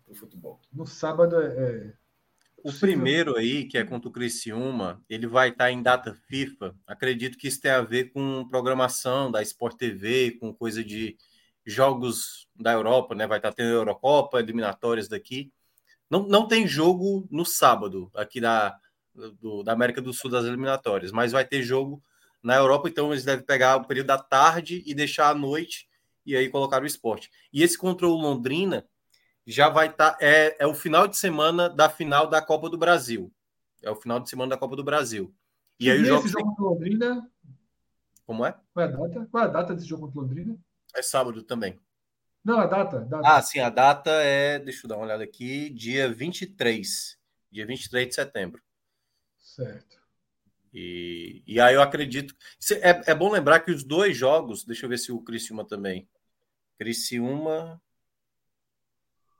pro 0.07 0.15
futebol. 0.15 0.61
No 0.73 0.87
sábado 0.87 1.39
é, 1.39 1.47
é 1.47 1.93
o 2.63 2.73
primeiro 2.73 3.37
aí, 3.37 3.65
que 3.65 3.79
é 3.79 3.85
contra 3.85 4.09
o 4.09 4.13
Criciúma, 4.13 5.03
ele 5.09 5.27
vai 5.27 5.49
estar 5.49 5.71
em 5.71 5.83
data 5.83 6.15
FIFA. 6.29 6.75
Acredito 6.87 7.39
que 7.39 7.49
isso 7.49 7.61
tem 7.61 7.71
a 7.71 7.81
ver 7.81 8.13
com 8.13 8.47
programação 8.49 9.31
da 9.31 9.43
Sport 9.43 9.77
TV, 9.77 10.33
com 10.33 10.53
coisa 10.53 10.85
de 10.85 11.17
jogos 11.73 12.49
da 12.55 12.73
Europa, 12.73 13.15
né? 13.15 13.27
Vai 13.27 13.39
estar 13.39 13.53
tendo 13.53 13.71
Eurocopa, 13.71 14.39
eliminatórias 14.39 15.09
daqui. 15.09 15.53
Não, 16.09 16.25
não 16.25 16.47
tem 16.47 16.67
jogo 16.67 17.27
no 17.31 17.45
sábado 17.45 18.11
aqui 18.15 18.41
da, 18.41 18.77
do, 19.41 19.63
da 19.63 19.73
América 19.73 20.01
do 20.01 20.13
Sul 20.13 20.31
das 20.31 20.45
eliminatórias, 20.45 21.13
mas 21.13 21.33
vai 21.33 21.45
ter 21.45 21.63
jogo 21.63 22.03
na 22.43 22.57
Europa, 22.57 22.89
então 22.89 23.13
eles 23.13 23.25
devem 23.25 23.45
pegar 23.45 23.77
o 23.77 23.87
período 23.87 24.07
da 24.07 24.19
tarde 24.19 24.83
e 24.87 24.95
deixar 24.95 25.29
à 25.29 25.35
noite 25.35 25.89
e 26.25 26.37
aí 26.37 26.49
colocar 26.49 26.83
o 26.83 26.87
esporte. 26.87 27.31
E 27.53 27.63
esse 27.63 27.77
contra 27.77 28.07
o 28.07 28.15
Londrina 28.15 28.87
já 29.47 29.69
vai 29.69 29.89
estar. 29.89 30.13
Tá, 30.13 30.19
é, 30.21 30.57
é 30.59 30.67
o 30.67 30.75
final 30.75 31.07
de 31.07 31.17
semana 31.17 31.69
da 31.69 31.89
final 31.89 32.27
da 32.27 32.41
Copa 32.41 32.69
do 32.69 32.79
Brasil. 32.79 33.33
É 33.83 33.91
o 33.91 33.97
final 33.97 34.21
de 34.21 34.29
semana 34.29 34.51
da 34.51 34.57
Copa 34.57 34.77
do 34.77 34.85
Brasil. 34.85 35.35
E, 35.79 35.87
e 35.87 35.91
aí 35.91 36.03
o 36.03 36.05
jogo. 36.05 36.25
Esse 36.25 36.33
jogo 36.33 36.49
contra 36.49 36.65
Londrina. 36.65 37.31
Como 38.27 38.47
é? 38.47 38.55
Qual 38.73 38.87
é 38.87 38.89
a 38.89 38.93
data? 38.93 39.29
Qual 39.31 39.43
é 39.43 39.47
a 39.47 39.51
data 39.51 39.75
desse 39.75 39.89
jogo 39.89 40.07
contra 40.07 40.21
Londrina? 40.21 40.57
É 40.95 41.03
sábado 41.03 41.43
também. 41.43 41.79
Não, 42.45 42.59
a 42.59 42.67
data, 42.67 43.01
data. 43.01 43.29
Ah, 43.29 43.43
sim, 43.43 43.61
a 43.61 43.69
data 43.69 44.11
é. 44.11 44.59
Deixa 44.59 44.85
eu 44.85 44.89
dar 44.89 44.97
uma 44.97 45.05
olhada 45.05 45.23
aqui. 45.23 45.71
Dia 45.71 46.13
23. 46.13 47.19
Dia 47.51 47.67
23 47.67 48.09
de 48.09 48.15
setembro. 48.15 48.63
Certo. 49.39 50.01
E, 50.73 51.43
e 51.47 51.61
aí 51.61 51.75
eu 51.75 51.83
acredito. 51.83 52.35
É, 52.81 53.11
é 53.11 53.15
bom 53.15 53.31
lembrar 53.31 53.61
que 53.61 53.71
os 53.71 53.85
dois 53.85 54.17
jogos. 54.17 54.65
Deixa 54.65 54.87
eu 54.87 54.89
ver 54.91 54.99
se 54.99 55.13
o 55.13 55.21
Criciúma 55.21 55.67
também. 55.67 56.09
Criciúma. 56.79 57.81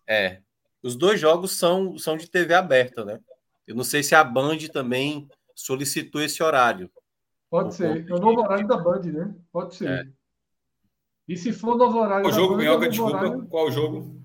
É. 0.07 0.43
Os 0.83 0.97
dois 0.97 1.21
jogos 1.21 1.53
são, 1.53 1.97
são 1.99 2.17
de 2.17 2.29
TV 2.29 2.55
aberta, 2.55 3.05
né? 3.05 3.21
Eu 3.67 3.75
não 3.75 3.85
sei 3.85 4.03
se 4.03 4.15
a 4.15 4.25
Band 4.25 4.59
também 4.73 5.29
solicitou 5.55 6.21
esse 6.23 6.43
horário. 6.43 6.91
Pode 7.49 7.75
ser. 7.75 8.09
É 8.09 8.15
o 8.15 8.19
novo 8.19 8.41
horário 8.41 8.67
da 8.67 8.77
Band, 8.77 9.03
né? 9.03 9.35
Pode 9.53 9.75
ser. 9.75 9.89
É. 9.89 10.20
E 11.31 11.37
se 11.37 11.53
for 11.53 11.75
o 11.75 11.79
novo 11.79 12.01
horário 12.01 12.25
qual 12.25 12.35
jogo, 12.35 12.55
Band... 12.55 12.59
Minhoca, 12.59 12.87
é 12.87 12.89
desculpa, 12.89 13.17
horário... 13.17 13.47
qual 13.47 13.69
o 13.69 13.71
jogo? 13.71 14.21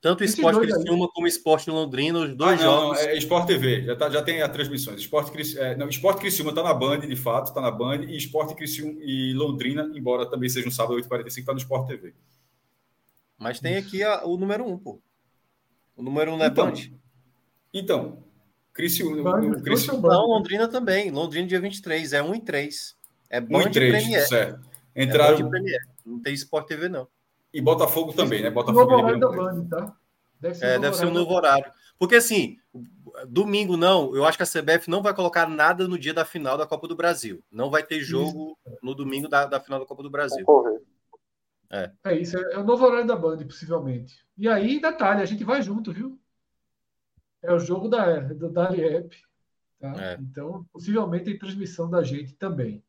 Tanto 0.00 0.20
o 0.20 0.24
Esporte 0.24 0.60
Criciúma 0.60 1.08
como 1.08 1.26
o 1.26 1.28
Esporte 1.28 1.68
Londrina, 1.68 2.20
os 2.20 2.36
dois 2.36 2.60
ah, 2.60 2.64
não, 2.64 2.72
jogos. 2.72 3.02
Não, 3.02 3.08
é 3.08 3.18
Esporte 3.18 3.46
TV, 3.48 3.82
já, 3.82 3.96
tá, 3.96 4.08
já 4.08 4.22
tem 4.22 4.40
as 4.40 4.52
transmissões. 4.52 5.00
Esporte, 5.00 5.58
é, 5.58 5.76
não, 5.76 5.88
Esporte 5.88 6.20
Criciúma 6.20 6.50
está 6.50 6.62
na 6.62 6.72
Band, 6.72 7.00
de 7.00 7.16
fato, 7.16 7.48
está 7.48 7.60
na 7.60 7.72
Band, 7.72 8.04
e 8.04 8.16
Esporte 8.16 8.54
Criciúma 8.54 9.00
e 9.02 9.34
Londrina, 9.34 9.90
embora 9.96 10.24
também 10.24 10.48
seja 10.48 10.64
no 10.64 10.70
sábado 10.70 10.94
8h45, 10.94 11.38
está 11.38 11.52
no 11.52 11.58
Esporte 11.58 11.88
TV. 11.88 12.14
Mas 13.36 13.58
tem 13.58 13.76
aqui 13.76 14.04
a, 14.04 14.24
o 14.24 14.36
número 14.36 14.64
1, 14.64 14.72
um, 14.72 14.78
pô. 14.78 15.00
O 15.96 16.04
número 16.04 16.30
1 16.30 16.34
um 16.34 16.38
não 16.38 16.44
é 16.44 16.48
então, 16.48 16.66
Band? 16.66 16.80
Então, 17.74 18.24
Criciúma. 18.72 19.40
Não, 20.02 20.26
Londrina 20.26 20.68
também. 20.68 21.10
Londrina 21.10 21.48
dia 21.48 21.60
23. 21.60 22.12
É 22.12 22.22
1 22.22 22.34
e 22.36 22.40
3. 22.40 22.96
É 23.28 23.40
Band 23.40 23.58
1 23.58 23.60
e 23.62 23.70
3, 23.70 23.92
Premier. 23.92 24.28
certo. 24.28 24.70
Entraram... 24.94 25.46
É 25.46 25.50
Premier. 25.50 25.91
Não 26.04 26.20
tem 26.20 26.34
Sport 26.34 26.66
TV, 26.66 26.88
não. 26.88 27.08
E 27.52 27.60
Botafogo 27.60 28.12
também, 28.12 28.42
né? 28.42 28.50
Botafogo. 28.50 28.80
Novo 28.80 29.02
horário 29.02 29.20
da 29.20 29.28
Band, 29.28 29.66
tá? 29.68 29.96
Deve 30.40 30.54
ser, 30.54 30.66
é, 30.66 30.78
deve 30.78 30.96
ser 30.96 31.06
um 31.06 31.12
novo 31.12 31.32
horário. 31.32 31.70
Porque 31.98 32.16
assim, 32.16 32.58
domingo 33.28 33.76
não, 33.76 34.14
eu 34.16 34.24
acho 34.24 34.36
que 34.36 34.42
a 34.42 34.46
CBF 34.46 34.90
não 34.90 35.02
vai 35.02 35.14
colocar 35.14 35.48
nada 35.48 35.86
no 35.86 35.98
dia 35.98 36.12
da 36.12 36.24
final 36.24 36.58
da 36.58 36.66
Copa 36.66 36.88
do 36.88 36.96
Brasil. 36.96 37.44
Não 37.50 37.70
vai 37.70 37.82
ter 37.82 38.00
jogo 38.00 38.58
Isso. 38.66 38.78
no 38.82 38.94
domingo 38.94 39.28
da, 39.28 39.46
da 39.46 39.60
final 39.60 39.78
da 39.78 39.86
Copa 39.86 40.02
do 40.02 40.10
Brasil. 40.10 40.44
É. 41.70 41.90
é 42.04 42.18
isso, 42.18 42.36
é, 42.36 42.58
o 42.58 42.64
novo 42.64 42.84
horário 42.84 43.06
da 43.06 43.16
Band, 43.16 43.38
possivelmente. 43.38 44.26
E 44.36 44.46
aí, 44.46 44.78
detalhe, 44.78 45.22
a 45.22 45.24
gente 45.24 45.42
vai 45.42 45.62
junto, 45.62 45.90
viu? 45.90 46.18
É 47.42 47.52
o 47.52 47.58
jogo 47.58 47.88
da, 47.88 48.20
do, 48.20 48.50
da 48.50 48.68
Aliep. 48.68 49.16
Tá? 49.80 49.94
É. 49.98 50.18
Então, 50.20 50.66
possivelmente 50.72 51.24
tem 51.24 51.38
transmissão 51.38 51.88
da 51.88 52.02
gente 52.02 52.34
também. 52.34 52.84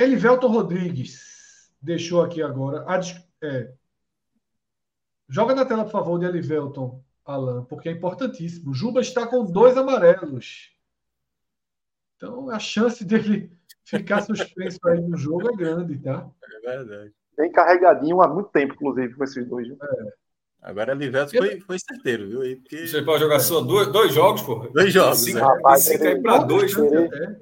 Elivelton 0.00 0.48
Rodrigues 0.48 1.70
deixou 1.80 2.22
aqui 2.22 2.42
agora. 2.42 2.84
A, 2.88 3.00
é, 3.46 3.70
joga 5.28 5.54
na 5.54 5.66
tela, 5.66 5.84
por 5.84 5.92
favor, 5.92 6.18
de 6.18 6.24
Elivelton, 6.24 7.04
Alan, 7.22 7.64
porque 7.66 7.90
é 7.90 7.92
importantíssimo. 7.92 8.72
Juba 8.72 9.02
está 9.02 9.26
com 9.26 9.44
dois 9.44 9.76
amarelos. 9.76 10.74
Então, 12.16 12.48
a 12.48 12.58
chance 12.58 13.04
dele 13.04 13.52
ficar 13.84 14.22
suspenso 14.22 14.78
aí 14.86 15.02
no 15.02 15.18
jogo 15.18 15.52
é 15.52 15.56
grande, 15.56 15.98
tá? 15.98 16.26
É 16.42 16.76
verdade. 16.76 17.12
Bem 17.36 17.52
carregadinho 17.52 18.22
há 18.22 18.28
muito 18.28 18.48
tempo, 18.50 18.74
inclusive, 18.74 19.14
com 19.14 19.24
esses 19.24 19.46
dois. 19.46 19.68
É. 19.68 20.12
Agora 20.62 20.94
Liveto 20.94 21.36
foi, 21.36 21.60
foi 21.60 21.78
certeiro, 21.78 22.28
viu? 22.28 22.56
Porque... 22.60 22.86
Você 22.86 23.02
pode 23.02 23.22
jogar 23.22 23.40
só 23.40 23.60
dois, 23.60 23.88
dois 23.88 24.14
jogos, 24.14 24.42
pô. 24.42 24.68
Dois 24.68 24.92
jogos. 24.92 25.20
Cinco, 25.20 25.38
né? 25.38 25.44
Rapaz, 25.44 25.84
cinco 25.84 26.04
aí 26.04 26.22
para 26.22 26.38
dois. 26.38 26.76
Né? 26.76 27.40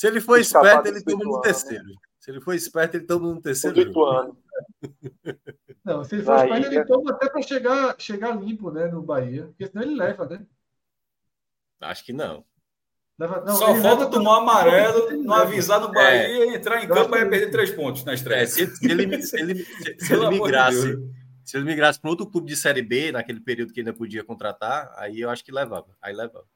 Se 0.00 0.06
ele 0.06 0.18
for 0.18 0.40
esperto, 0.40 0.88
ele 0.88 1.04
toma 1.04 1.24
no 1.26 1.42
terceiro. 1.42 1.84
Se 2.18 2.30
ele 2.30 2.40
for 2.40 2.54
esperto, 2.54 2.96
ele 2.96 3.04
toma 3.04 3.34
no 3.34 3.42
terceiro. 3.42 3.82
Jogo. 3.82 4.34
Não, 5.84 6.02
se 6.04 6.14
ele 6.14 6.22
for 6.22 6.36
Bahia... 6.36 6.66
ele 6.66 6.84
toma 6.86 7.10
até 7.10 7.28
para 7.28 7.42
chegar, 7.42 7.96
chegar 7.98 8.34
limpo, 8.34 8.70
né, 8.70 8.86
no 8.86 9.02
Bahia. 9.02 9.48
Porque 9.48 9.66
senão 9.66 9.82
ele 9.82 9.94
leva, 9.94 10.26
né? 10.26 10.46
Acho 11.82 12.02
que 12.02 12.14
não. 12.14 12.42
Leva, 13.18 13.44
não 13.44 13.54
Só 13.54 13.74
falta 13.74 14.06
tomar 14.06 14.38
um 14.38 14.42
amarelo, 14.42 15.22
não 15.22 15.34
avisar 15.34 15.78
no 15.80 15.92
Bahia, 15.92 16.50
é. 16.50 16.54
entrar 16.54 16.82
em 16.82 16.88
campo 16.88 17.14
e 17.16 17.28
perder 17.28 17.50
três 17.50 17.70
pontos 17.70 18.02
na 18.02 18.14
estreia. 18.14 18.42
É, 18.42 18.46
se, 18.46 18.66
se, 18.74 18.90
ele, 18.90 19.22
se, 19.22 19.38
ele, 19.38 19.64
se, 19.98 20.12
ele 20.14 20.28
migrasse, 20.30 20.96
de 20.96 21.12
se 21.44 21.56
ele 21.58 21.66
migrasse 21.66 22.00
para 22.00 22.10
outro 22.10 22.26
clube 22.26 22.48
de 22.48 22.56
Série 22.56 22.82
B, 22.82 23.12
naquele 23.12 23.40
período 23.40 23.72
que 23.72 23.80
ainda 23.80 23.92
podia 23.92 24.24
contratar, 24.24 24.94
aí 24.96 25.20
eu 25.20 25.28
acho 25.28 25.44
que 25.44 25.52
levava. 25.52 25.94
Aí 26.00 26.14
levava. 26.14 26.46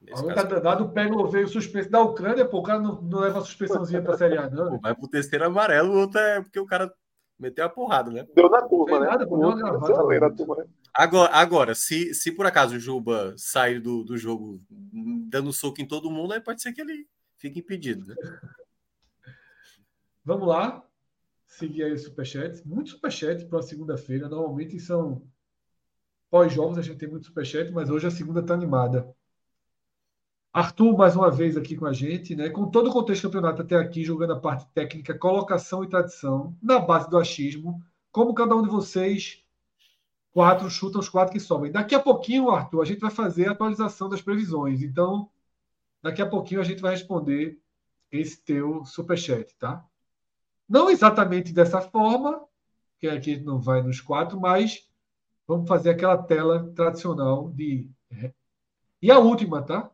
Nesse 0.00 0.22
o 0.22 0.88
pega 0.88 1.14
o 1.14 1.28
veio 1.28 1.46
suspenso 1.46 1.90
da 1.90 2.00
Ucrânia, 2.00 2.46
pô, 2.46 2.58
o 2.58 2.62
cara 2.62 2.80
não, 2.80 3.02
não 3.02 3.20
leva 3.20 3.38
a 3.38 3.42
suspensãozinha 3.42 4.02
para 4.02 4.14
a 4.14 4.18
Série 4.18 4.38
A, 4.38 4.48
não. 4.48 4.70
Pô, 4.70 4.78
vai 4.80 4.94
pro 4.94 5.08
terceiro 5.08 5.44
amarelo, 5.44 5.92
o 5.92 5.98
outro 5.98 6.18
é 6.18 6.40
porque 6.40 6.58
o 6.58 6.66
cara 6.66 6.90
meteu 7.38 7.64
a 7.66 7.68
porrada, 7.68 8.10
né? 8.10 8.26
Deu 8.34 8.48
na 8.48 8.62
turma, 8.62 8.98
né? 8.98 9.06
Nada, 9.06 9.26
pô, 9.26 9.36
deu 9.36 9.56
na 10.20 10.30
turma, 10.30 10.56
né? 10.56 10.64
Agora, 10.92 11.32
agora 11.32 11.74
se, 11.74 12.14
se 12.14 12.32
por 12.32 12.46
acaso 12.46 12.76
o 12.76 12.80
Juba 12.80 13.34
sair 13.36 13.78
do, 13.78 14.02
do 14.02 14.16
jogo 14.16 14.60
dando 14.70 15.52
soco 15.52 15.80
em 15.80 15.86
todo 15.86 16.10
mundo, 16.10 16.32
aí 16.32 16.40
pode 16.40 16.62
ser 16.62 16.72
que 16.72 16.80
ele 16.80 17.06
fique 17.36 17.60
impedido, 17.60 18.06
né? 18.06 18.14
Vamos 20.24 20.48
lá. 20.48 20.84
Seguir 21.46 21.84
aí 21.84 21.92
o 21.92 21.98
superchat. 21.98 22.66
Muito 22.66 22.90
superchat 22.90 23.44
para 23.46 23.58
a 23.58 23.62
segunda-feira. 23.62 24.28
Normalmente 24.28 24.78
são 24.78 25.22
pós-jogos, 26.30 26.78
a 26.78 26.82
gente 26.82 26.98
tem 26.98 27.08
muito 27.08 27.26
superchat, 27.26 27.70
mas 27.72 27.90
hoje 27.90 28.06
a 28.06 28.10
segunda 28.10 28.40
está 28.40 28.54
animada. 28.54 29.14
Arthur, 30.52 30.96
mais 30.96 31.14
uma 31.14 31.30
vez 31.30 31.56
aqui 31.56 31.76
com 31.76 31.86
a 31.86 31.92
gente, 31.92 32.34
né? 32.34 32.48
Com 32.50 32.68
todo 32.68 32.90
o 32.90 32.92
contexto 32.92 33.22
do 33.22 33.30
campeonato 33.30 33.62
até 33.62 33.76
aqui, 33.76 34.02
jogando 34.02 34.32
a 34.32 34.40
parte 34.40 34.66
técnica, 34.74 35.16
colocação 35.16 35.84
e 35.84 35.88
tradição, 35.88 36.56
na 36.60 36.80
base 36.80 37.08
do 37.08 37.16
achismo, 37.16 37.80
como 38.10 38.34
cada 38.34 38.56
um 38.56 38.62
de 38.62 38.68
vocês 38.68 39.44
quatro 40.32 40.68
chuta 40.70 40.98
os 40.98 41.08
quatro 41.08 41.32
que 41.32 41.40
sobem. 41.40 41.70
Daqui 41.70 41.94
a 41.94 42.00
pouquinho, 42.00 42.50
Arthur, 42.50 42.82
a 42.82 42.84
gente 42.84 43.00
vai 43.00 43.10
fazer 43.10 43.48
a 43.48 43.52
atualização 43.52 44.08
das 44.08 44.20
previsões. 44.20 44.82
Então, 44.82 45.30
daqui 46.02 46.22
a 46.22 46.28
pouquinho 46.28 46.60
a 46.60 46.64
gente 46.64 46.82
vai 46.82 46.92
responder 46.92 47.60
esse 48.10 48.42
teu 48.42 48.84
superchat, 48.84 49.54
tá? 49.56 49.84
Não 50.68 50.90
exatamente 50.90 51.52
dessa 51.52 51.80
forma, 51.80 52.44
que 52.98 53.08
aqui 53.08 53.36
não 53.38 53.60
vai 53.60 53.82
nos 53.82 54.00
quatro, 54.00 54.38
mas 54.38 54.88
vamos 55.46 55.68
fazer 55.68 55.90
aquela 55.90 56.18
tela 56.18 56.70
tradicional 56.74 57.50
de. 57.50 57.88
E 59.02 59.10
a 59.10 59.18
última, 59.18 59.62
tá? 59.62 59.90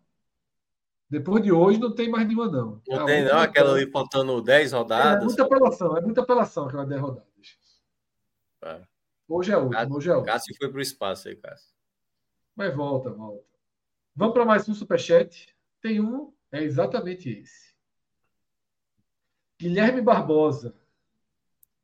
Depois 1.09 1.43
de 1.43 1.53
hoje 1.53 1.79
não 1.79 1.95
tem 1.95 2.11
mais 2.11 2.27
nenhuma, 2.27 2.51
não. 2.51 2.83
Não 2.87 3.03
a 3.03 3.05
tem, 3.07 3.25
não? 3.25 3.39
Aquela 3.39 3.73
ali 3.73 3.91
faltando 3.91 4.43
10 4.43 4.73
rodadas? 4.73 5.23
É 5.23 5.25
muita 5.25 5.43
apelação, 5.45 5.97
é 5.97 6.01
muita 6.01 6.21
apelação 6.21 6.67
aquela 6.67 6.85
10 6.85 7.01
rodadas. 7.01 7.59
É. 8.63 8.83
Hoje 9.29 9.53
é 9.53 9.57
último, 9.57 9.97
hoje 9.97 10.11
é 10.11 10.15
último. 10.15 10.33
Cássio 10.33 10.55
foi 10.57 10.69
para 10.69 10.79
o 10.79 10.83
espaço 10.83 11.29
aí, 11.29 11.37
Cássio. 11.37 11.75
Mas 12.57 12.75
volta, 12.75 13.11
volta. 13.11 13.45
Vamos 14.15 14.35
para 14.35 14.45
mais 14.45 14.69
um 14.69 14.75
superchat. 14.75 15.55
Tem 15.81 16.01
um, 16.01 16.33
é 16.51 16.63
exatamente 16.63 17.31
esse. 17.31 17.75
Guilherme 19.61 20.01
Barbosa. 20.01 20.75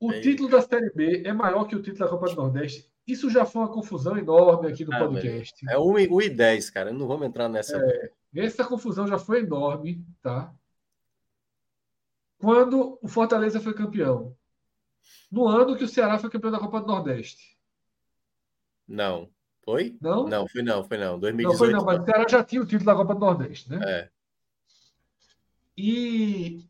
O 0.00 0.12
título 0.20 0.48
da 0.48 0.60
Série 0.60 0.90
B 0.90 1.22
é 1.24 1.32
maior 1.32 1.64
que 1.64 1.76
o 1.76 1.82
título 1.82 2.00
da 2.00 2.08
Copa 2.08 2.28
do 2.28 2.34
Nordeste. 2.34 2.90
Isso 3.06 3.30
já 3.30 3.44
foi 3.44 3.62
uma 3.62 3.72
confusão 3.72 4.16
enorme 4.16 4.68
aqui 4.68 4.84
no 4.84 4.94
ah, 4.94 4.98
podcast. 4.98 5.64
É 5.68 5.78
1 5.78 6.20
e 6.20 6.30
10, 6.30 6.70
cara. 6.70 6.92
Não 6.92 7.06
vamos 7.06 7.26
entrar 7.26 7.48
nessa. 7.48 7.76
É. 7.76 8.10
Essa 8.34 8.64
confusão 8.64 9.06
já 9.06 9.18
foi 9.18 9.40
enorme, 9.40 10.04
tá? 10.22 10.54
Quando 12.38 12.98
o 13.02 13.08
Fortaleza 13.08 13.60
foi 13.60 13.74
campeão. 13.74 14.36
No 15.30 15.46
ano 15.46 15.76
que 15.76 15.84
o 15.84 15.88
Ceará 15.88 16.18
foi 16.18 16.30
campeão 16.30 16.50
da 16.50 16.58
Copa 16.58 16.80
do 16.80 16.86
Nordeste. 16.86 17.58
Não. 18.88 19.30
Foi? 19.64 19.96
Não? 20.00 20.26
Não, 20.26 20.48
foi 20.48 20.62
não, 20.62 20.82
foi 20.82 20.98
não. 20.98 21.18
2018. 21.18 21.52
Não 21.52 21.58
foi 21.58 21.72
não, 21.72 21.84
mas 21.84 22.02
o 22.02 22.04
Ceará 22.04 22.26
já 22.28 22.42
tinha 22.42 22.60
o 22.60 22.66
título 22.66 22.86
da 22.86 22.96
Copa 22.96 23.14
do 23.14 23.20
Nordeste, 23.20 23.70
né? 23.70 23.80
É. 23.84 24.10
E 25.76 26.64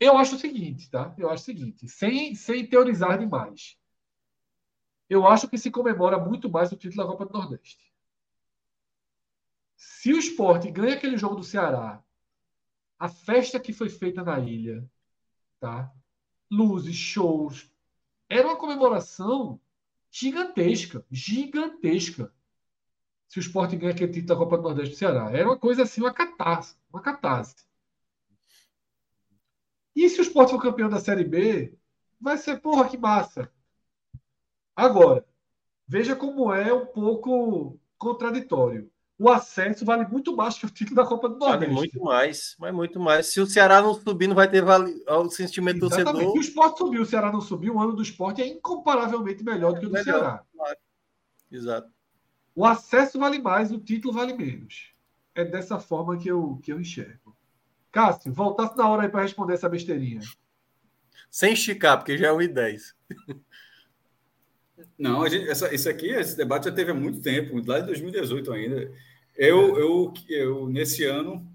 eu 0.00 0.16
acho 0.16 0.36
o 0.36 0.38
seguinte, 0.38 0.90
tá? 0.90 1.14
Eu 1.18 1.30
acho 1.30 1.42
o 1.42 1.46
seguinte, 1.46 1.88
sem, 1.88 2.34
sem 2.34 2.66
teorizar 2.66 3.18
demais. 3.18 3.78
Eu 5.08 5.26
acho 5.26 5.48
que 5.48 5.58
se 5.58 5.70
comemora 5.70 6.18
muito 6.18 6.50
mais 6.50 6.72
o 6.72 6.76
título 6.76 7.04
da 7.04 7.12
Copa 7.12 7.26
do 7.26 7.38
Nordeste. 7.38 7.85
Se 9.76 10.12
o 10.12 10.18
esporte 10.18 10.70
ganha 10.70 10.94
aquele 10.94 11.18
jogo 11.18 11.36
do 11.36 11.44
Ceará, 11.44 12.02
a 12.98 13.08
festa 13.08 13.60
que 13.60 13.72
foi 13.72 13.90
feita 13.90 14.24
na 14.24 14.38
ilha, 14.40 14.88
tá? 15.60 15.92
Luzes, 16.50 16.96
shows, 16.96 17.70
era 18.28 18.48
uma 18.48 18.56
comemoração 18.56 19.60
gigantesca, 20.10 21.04
gigantesca. 21.10 22.32
Se 23.28 23.38
o 23.38 23.40
esporte 23.40 23.76
ganha 23.76 23.92
aquele 23.92 24.12
título 24.12 24.28
da 24.28 24.36
Copa 24.36 24.56
do 24.56 24.62
Nordeste 24.62 24.94
do 24.94 24.96
Ceará, 24.96 25.30
era 25.30 25.48
uma 25.48 25.58
coisa 25.58 25.82
assim, 25.82 26.00
uma 26.00 26.14
catarse, 26.14 26.76
uma 26.90 27.02
catarse. 27.02 27.66
E 29.94 30.08
se 30.08 30.20
o 30.20 30.22
esporte 30.22 30.52
for 30.52 30.62
campeão 30.62 30.88
da 30.88 31.00
Série 31.00 31.24
B, 31.24 31.76
vai 32.20 32.38
ser, 32.38 32.60
porra, 32.60 32.88
que 32.88 32.96
massa. 32.96 33.52
Agora, 34.74 35.26
veja 35.86 36.16
como 36.16 36.52
é 36.52 36.72
um 36.72 36.86
pouco 36.86 37.78
contraditório 37.98 38.90
o 39.18 39.30
acesso 39.30 39.84
vale 39.84 40.06
muito 40.06 40.36
mais 40.36 40.58
que 40.58 40.66
o 40.66 40.70
título 40.70 40.96
da 40.96 41.06
Copa 41.06 41.28
do 41.28 41.38
Nordeste. 41.38 41.66
Vale 41.66 41.74
muito 41.74 42.00
mais, 42.02 42.56
mas 42.58 42.74
muito 42.74 43.00
mais. 43.00 43.26
Se 43.26 43.40
o 43.40 43.46
Ceará 43.46 43.80
não 43.80 43.94
subir, 43.94 44.26
não 44.26 44.34
vai 44.34 44.48
ter 44.48 44.62
vale... 44.62 45.02
o 45.08 45.30
sentimento 45.30 45.86
Exatamente. 45.86 46.12
torcedor. 46.12 46.32
Se 46.32 46.38
o 46.38 46.40
esporte 46.40 46.78
subiu, 46.78 47.02
o 47.02 47.06
Ceará 47.06 47.32
não 47.32 47.40
subiu, 47.40 47.74
o 47.74 47.80
ano 47.80 47.94
do 47.94 48.02
esporte 48.02 48.42
é 48.42 48.46
incomparavelmente 48.46 49.42
melhor 49.42 49.72
do 49.72 49.80
que 49.80 49.86
o 49.86 49.88
do 49.88 49.92
melhor, 49.92 50.04
Ceará. 50.04 50.44
Claro. 50.54 50.78
Exato. 51.50 51.90
O 52.54 52.64
acesso 52.64 53.18
vale 53.18 53.38
mais, 53.38 53.70
o 53.72 53.78
título 53.78 54.12
vale 54.12 54.34
menos. 54.34 54.92
É 55.34 55.44
dessa 55.44 55.78
forma 55.78 56.16
que 56.16 56.28
eu, 56.28 56.58
que 56.62 56.72
eu 56.72 56.80
enxergo. 56.80 57.36
Cássio, 57.92 58.32
voltasse 58.32 58.76
na 58.76 58.88
hora 58.88 59.02
aí 59.02 59.08
para 59.08 59.22
responder 59.22 59.54
essa 59.54 59.68
besteirinha. 59.68 60.20
Sem 61.30 61.52
esticar, 61.52 61.98
porque 61.98 62.18
já 62.18 62.28
é 62.28 62.32
1 62.32 62.42
e 62.42 62.48
10. 62.48 62.94
Não, 64.98 65.26
gente, 65.28 65.48
essa, 65.48 65.74
isso 65.74 65.88
aqui, 65.88 66.08
esse 66.08 66.36
debate 66.36 66.64
já 66.64 66.72
teve 66.72 66.90
há 66.90 66.94
muito 66.94 67.20
tempo, 67.20 67.62
lá 67.66 67.80
de 67.80 67.86
2018 67.86 68.52
ainda. 68.52 68.92
Eu, 69.36 69.78
eu, 69.78 70.14
eu 70.28 70.68
nesse 70.68 71.04
ano, 71.04 71.46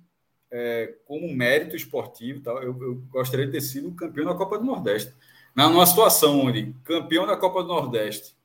é, 0.51 0.95
como 1.05 1.33
mérito 1.33 1.75
esportivo, 1.75 2.41
tal, 2.41 2.61
eu, 2.61 2.79
eu, 2.81 2.95
gostaria 3.09 3.45
de 3.45 3.51
ter 3.51 3.61
sido 3.61 3.93
campeão 3.93 4.25
da 4.25 4.35
Copa 4.35 4.57
do 4.57 4.65
Nordeste. 4.65 5.13
Na, 5.55 5.69
numa 5.69 5.85
situação 5.85 6.39
onde 6.39 6.73
campeão 6.83 7.25
da 7.25 7.37
Copa 7.37 7.61
do 7.61 7.69
Nordeste 7.69 8.35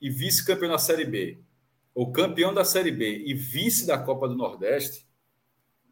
e 0.00 0.10
vice-campeão 0.10 0.70
da 0.70 0.78
Série 0.78 1.04
B, 1.04 1.38
ou 1.94 2.12
campeão 2.12 2.52
da 2.52 2.64
Série 2.64 2.90
B 2.90 3.24
e 3.26 3.34
vice 3.34 3.86
da 3.86 3.98
Copa 3.98 4.28
do 4.28 4.36
Nordeste, 4.36 5.06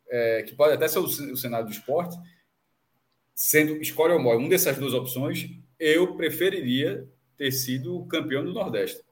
é, 0.09 0.43
que 0.43 0.55
pode 0.55 0.75
até 0.75 0.87
ser 0.87 0.99
o, 0.99 1.05
o 1.05 1.37
cenário 1.37 1.67
do 1.67 1.73
esporte, 1.73 2.17
sendo 3.35 3.77
escolhe 3.77 4.13
ou 4.13 4.21
morre, 4.21 4.37
uma 4.39 4.49
dessas 4.49 4.77
duas 4.77 4.95
opções, 4.95 5.49
eu 5.79 6.15
preferiria 6.17 7.09
ter 7.37 7.53
sido 7.53 8.05
campeão 8.07 8.45
do 8.45 8.53
Nordeste. 8.53 9.03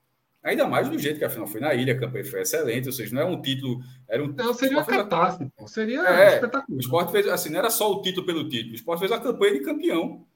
Ainda 0.43 0.67
mais 0.67 0.89
do 0.89 0.99
jeito 0.99 1.19
que 1.19 1.25
a 1.25 1.31
final 1.31 1.47
foi 1.47 1.61
na 1.61 1.73
ilha, 1.73 1.93
a 1.95 1.99
campanha 1.99 2.25
foi 2.25 2.41
excelente, 2.41 2.89
ou 2.89 2.93
seja, 2.93 3.15
não 3.15 3.23
é 3.23 3.25
um 3.25 3.41
título. 3.41 3.81
Era 4.09 4.25
um, 4.25 4.29
não, 4.33 4.53
seria 4.53 4.77
uma 4.77 4.85
catástrofe, 4.85 5.53
seria 5.69 6.01
é, 6.01 6.35
espetacular. 6.35 6.65
O 6.69 6.81
esporte 6.81 7.13
fez, 7.13 7.29
assim, 7.29 7.51
não 7.51 7.61
era 7.61 7.71
só 7.71 7.93
o 7.93 8.03
título 8.03 8.27
pelo 8.27 8.49
título, 8.49 8.73
o 8.73 8.75
esporte 8.75 9.01
fez 9.01 9.13
a 9.13 9.21
campanha 9.21 9.53
de 9.53 9.61
campeão, 9.61 10.27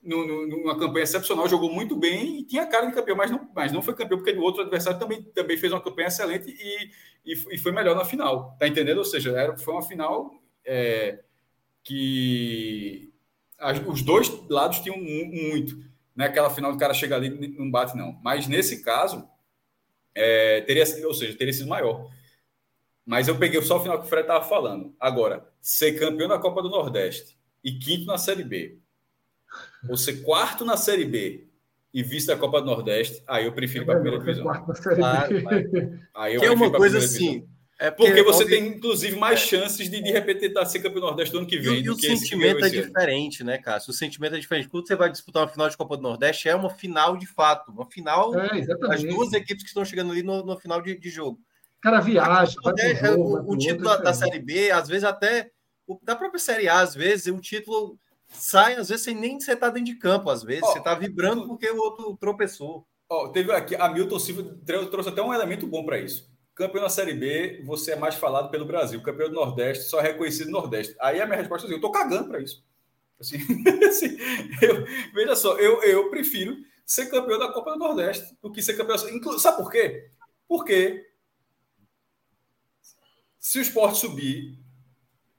numa 0.00 0.78
campanha 0.78 1.02
excepcional, 1.02 1.48
jogou 1.48 1.72
muito 1.72 1.96
bem 1.96 2.38
e 2.38 2.44
tinha 2.44 2.66
cara 2.66 2.86
de 2.86 2.94
campeão, 2.94 3.16
mas 3.16 3.30
não, 3.30 3.50
mas 3.54 3.72
não 3.72 3.82
foi 3.82 3.94
campeão, 3.94 4.18
porque 4.18 4.32
o 4.32 4.42
outro 4.42 4.62
adversário 4.62 4.98
também, 4.98 5.22
também 5.22 5.56
fez 5.56 5.72
uma 5.72 5.82
campanha 5.82 6.06
excelente 6.06 6.48
e, 6.48 7.32
e, 7.32 7.54
e 7.54 7.58
foi 7.58 7.72
melhor 7.72 7.96
na 7.96 8.04
final, 8.04 8.56
tá 8.58 8.68
entendendo? 8.68 8.98
Ou 8.98 9.04
seja, 9.04 9.32
era, 9.32 9.58
foi 9.58 9.74
uma 9.74 9.82
final 9.82 10.32
é, 10.64 11.18
que 11.82 13.12
as, 13.58 13.80
os 13.86 14.02
dois 14.02 14.30
lados 14.48 14.78
tinham 14.80 14.96
muito. 14.96 15.82
Não 16.18 16.24
é 16.24 16.28
aquela 16.28 16.50
final 16.50 16.72
do 16.72 16.78
cara 16.78 16.92
chega 16.92 17.14
ali 17.14 17.28
e 17.28 17.56
não 17.56 17.70
bate, 17.70 17.96
não. 17.96 18.18
Mas 18.24 18.48
nesse 18.48 18.82
caso, 18.82 19.24
é, 20.12 20.62
teria 20.62 20.82
ou 21.06 21.14
seja, 21.14 21.38
teria 21.38 21.52
sido 21.52 21.68
maior. 21.68 22.10
Mas 23.06 23.28
eu 23.28 23.38
peguei 23.38 23.62
só 23.62 23.76
o 23.76 23.80
final 23.80 24.00
que 24.00 24.06
o 24.06 24.08
Fred 24.08 24.22
estava 24.22 24.44
falando. 24.44 24.92
Agora, 24.98 25.48
ser 25.60 25.92
campeão 25.92 26.26
da 26.28 26.36
Copa 26.36 26.60
do 26.60 26.68
Nordeste 26.68 27.38
e 27.62 27.70
quinto 27.70 28.04
na 28.04 28.18
Série 28.18 28.42
B, 28.42 28.80
ou 29.88 29.96
ser 29.96 30.24
quarto 30.24 30.64
na 30.64 30.76
Série 30.76 31.04
B 31.04 31.46
e 31.94 32.02
vice 32.02 32.26
da 32.26 32.36
Copa 32.36 32.60
do 32.60 32.66
Nordeste, 32.66 33.22
aí 33.24 33.44
eu 33.44 33.52
prefiro 33.52 33.86
para 33.86 33.94
a 33.94 34.00
primeira 34.00 34.18
divisão. 34.18 34.42
Quarto 34.42 34.66
na 34.66 34.74
série 34.74 35.40
B. 35.40 36.00
Aí 36.16 36.34
eu 36.34 36.40
que 36.40 36.46
é 36.46 36.50
uma 36.50 36.72
coisa 36.72 36.98
assim. 36.98 37.48
É 37.80 37.92
porque, 37.92 38.10
porque 38.10 38.24
você 38.24 38.44
tem, 38.44 38.66
inclusive, 38.66 39.16
mais 39.16 39.40
é. 39.40 39.46
chances 39.46 39.88
de, 39.88 40.02
de 40.02 40.10
repente, 40.10 40.40
tentar 40.40 40.66
ser 40.66 40.80
campeão 40.80 41.02
nordeste 41.02 41.30
do 41.30 41.38
ano 41.38 41.46
que 41.46 41.58
vem. 41.58 41.78
E, 41.78 41.84
e 41.84 41.90
o 41.90 41.94
sentimento 41.94 42.64
é 42.64 42.68
diferente, 42.68 43.44
né, 43.44 43.56
Cássio? 43.56 43.92
O 43.92 43.94
sentimento 43.94 44.34
é 44.34 44.40
diferente. 44.40 44.68
Quando 44.68 44.88
você 44.88 44.96
vai 44.96 45.08
disputar 45.08 45.44
uma 45.44 45.48
final 45.48 45.68
de 45.68 45.76
Copa 45.76 45.96
do 45.96 46.02
Nordeste, 46.02 46.48
é 46.48 46.56
uma 46.56 46.70
final 46.70 47.16
de 47.16 47.26
fato. 47.26 47.70
Uma 47.70 47.86
final 47.88 48.34
é, 48.36 48.66
das 48.66 49.04
duas 49.04 49.32
equipes 49.32 49.62
que 49.62 49.68
estão 49.68 49.84
chegando 49.84 50.10
ali 50.10 50.24
no, 50.24 50.44
no 50.44 50.58
final 50.58 50.82
de, 50.82 50.98
de 50.98 51.08
jogo. 51.08 51.38
Cara, 51.80 52.00
viagem. 52.00 52.56
É, 52.80 52.96
jogo, 52.96 53.38
o, 53.38 53.52
o 53.52 53.56
título 53.56 53.84
da, 53.84 53.96
da, 53.98 54.12
Série 54.12 54.40
B, 54.40 54.72
às 54.72 54.88
vezes 54.88 55.04
até. 55.04 55.52
O, 55.86 56.00
da 56.02 56.16
própria 56.16 56.40
Série 56.40 56.68
A, 56.68 56.80
às 56.80 56.96
vezes, 56.96 57.32
o 57.32 57.40
título 57.40 57.96
sai, 58.26 58.74
às 58.74 58.88
vezes, 58.88 59.04
sem 59.04 59.14
nem 59.14 59.38
você 59.38 59.54
tá 59.54 59.70
dentro 59.70 59.92
de 59.92 59.94
campo, 59.94 60.30
às 60.30 60.42
vezes. 60.42 60.64
Oh, 60.64 60.72
você 60.72 60.82
tá 60.82 60.96
vibrando 60.96 61.46
porque 61.46 61.70
o 61.70 61.78
outro 61.78 62.16
tropeçou. 62.16 62.84
Ó, 63.08 63.26
oh, 63.26 63.28
teve 63.28 63.52
aqui, 63.52 63.76
a 63.76 63.88
Milton 63.88 64.18
Silva 64.18 64.42
trouxe 64.90 65.10
até 65.10 65.22
um 65.22 65.32
elemento 65.32 65.64
bom 65.64 65.84
para 65.84 66.00
isso. 66.00 66.28
Campeão 66.58 66.82
da 66.82 66.88
Série 66.88 67.14
B, 67.14 67.62
você 67.64 67.92
é 67.92 67.96
mais 67.96 68.16
falado 68.16 68.50
pelo 68.50 68.66
Brasil. 68.66 69.00
Campeão 69.00 69.28
do 69.28 69.34
Nordeste, 69.36 69.84
só 69.84 70.00
é 70.00 70.02
reconhecido 70.02 70.46
no 70.46 70.58
Nordeste. 70.58 70.96
Aí 71.00 71.20
a 71.20 71.24
minha 71.24 71.38
resposta 71.38 71.64
é 71.64 71.66
assim, 71.68 71.76
eu 71.76 71.80
tô 71.80 71.92
cagando 71.92 72.28
para 72.28 72.40
isso. 72.40 72.66
Assim, 73.20 73.38
assim, 73.88 74.16
eu, 74.60 74.84
veja 75.14 75.36
só, 75.36 75.56
eu, 75.56 75.80
eu 75.84 76.10
prefiro 76.10 76.56
ser 76.84 77.06
campeão 77.06 77.38
da 77.38 77.52
Copa 77.52 77.70
do 77.70 77.78
Nordeste 77.78 78.36
do 78.42 78.50
que 78.50 78.60
ser 78.60 78.76
campeão. 78.76 78.98
Sabe 79.38 79.56
por 79.56 79.70
quê? 79.70 80.10
Porque 80.48 81.06
se 83.38 83.60
o 83.60 83.62
esporte 83.62 84.00
subir, 84.00 84.58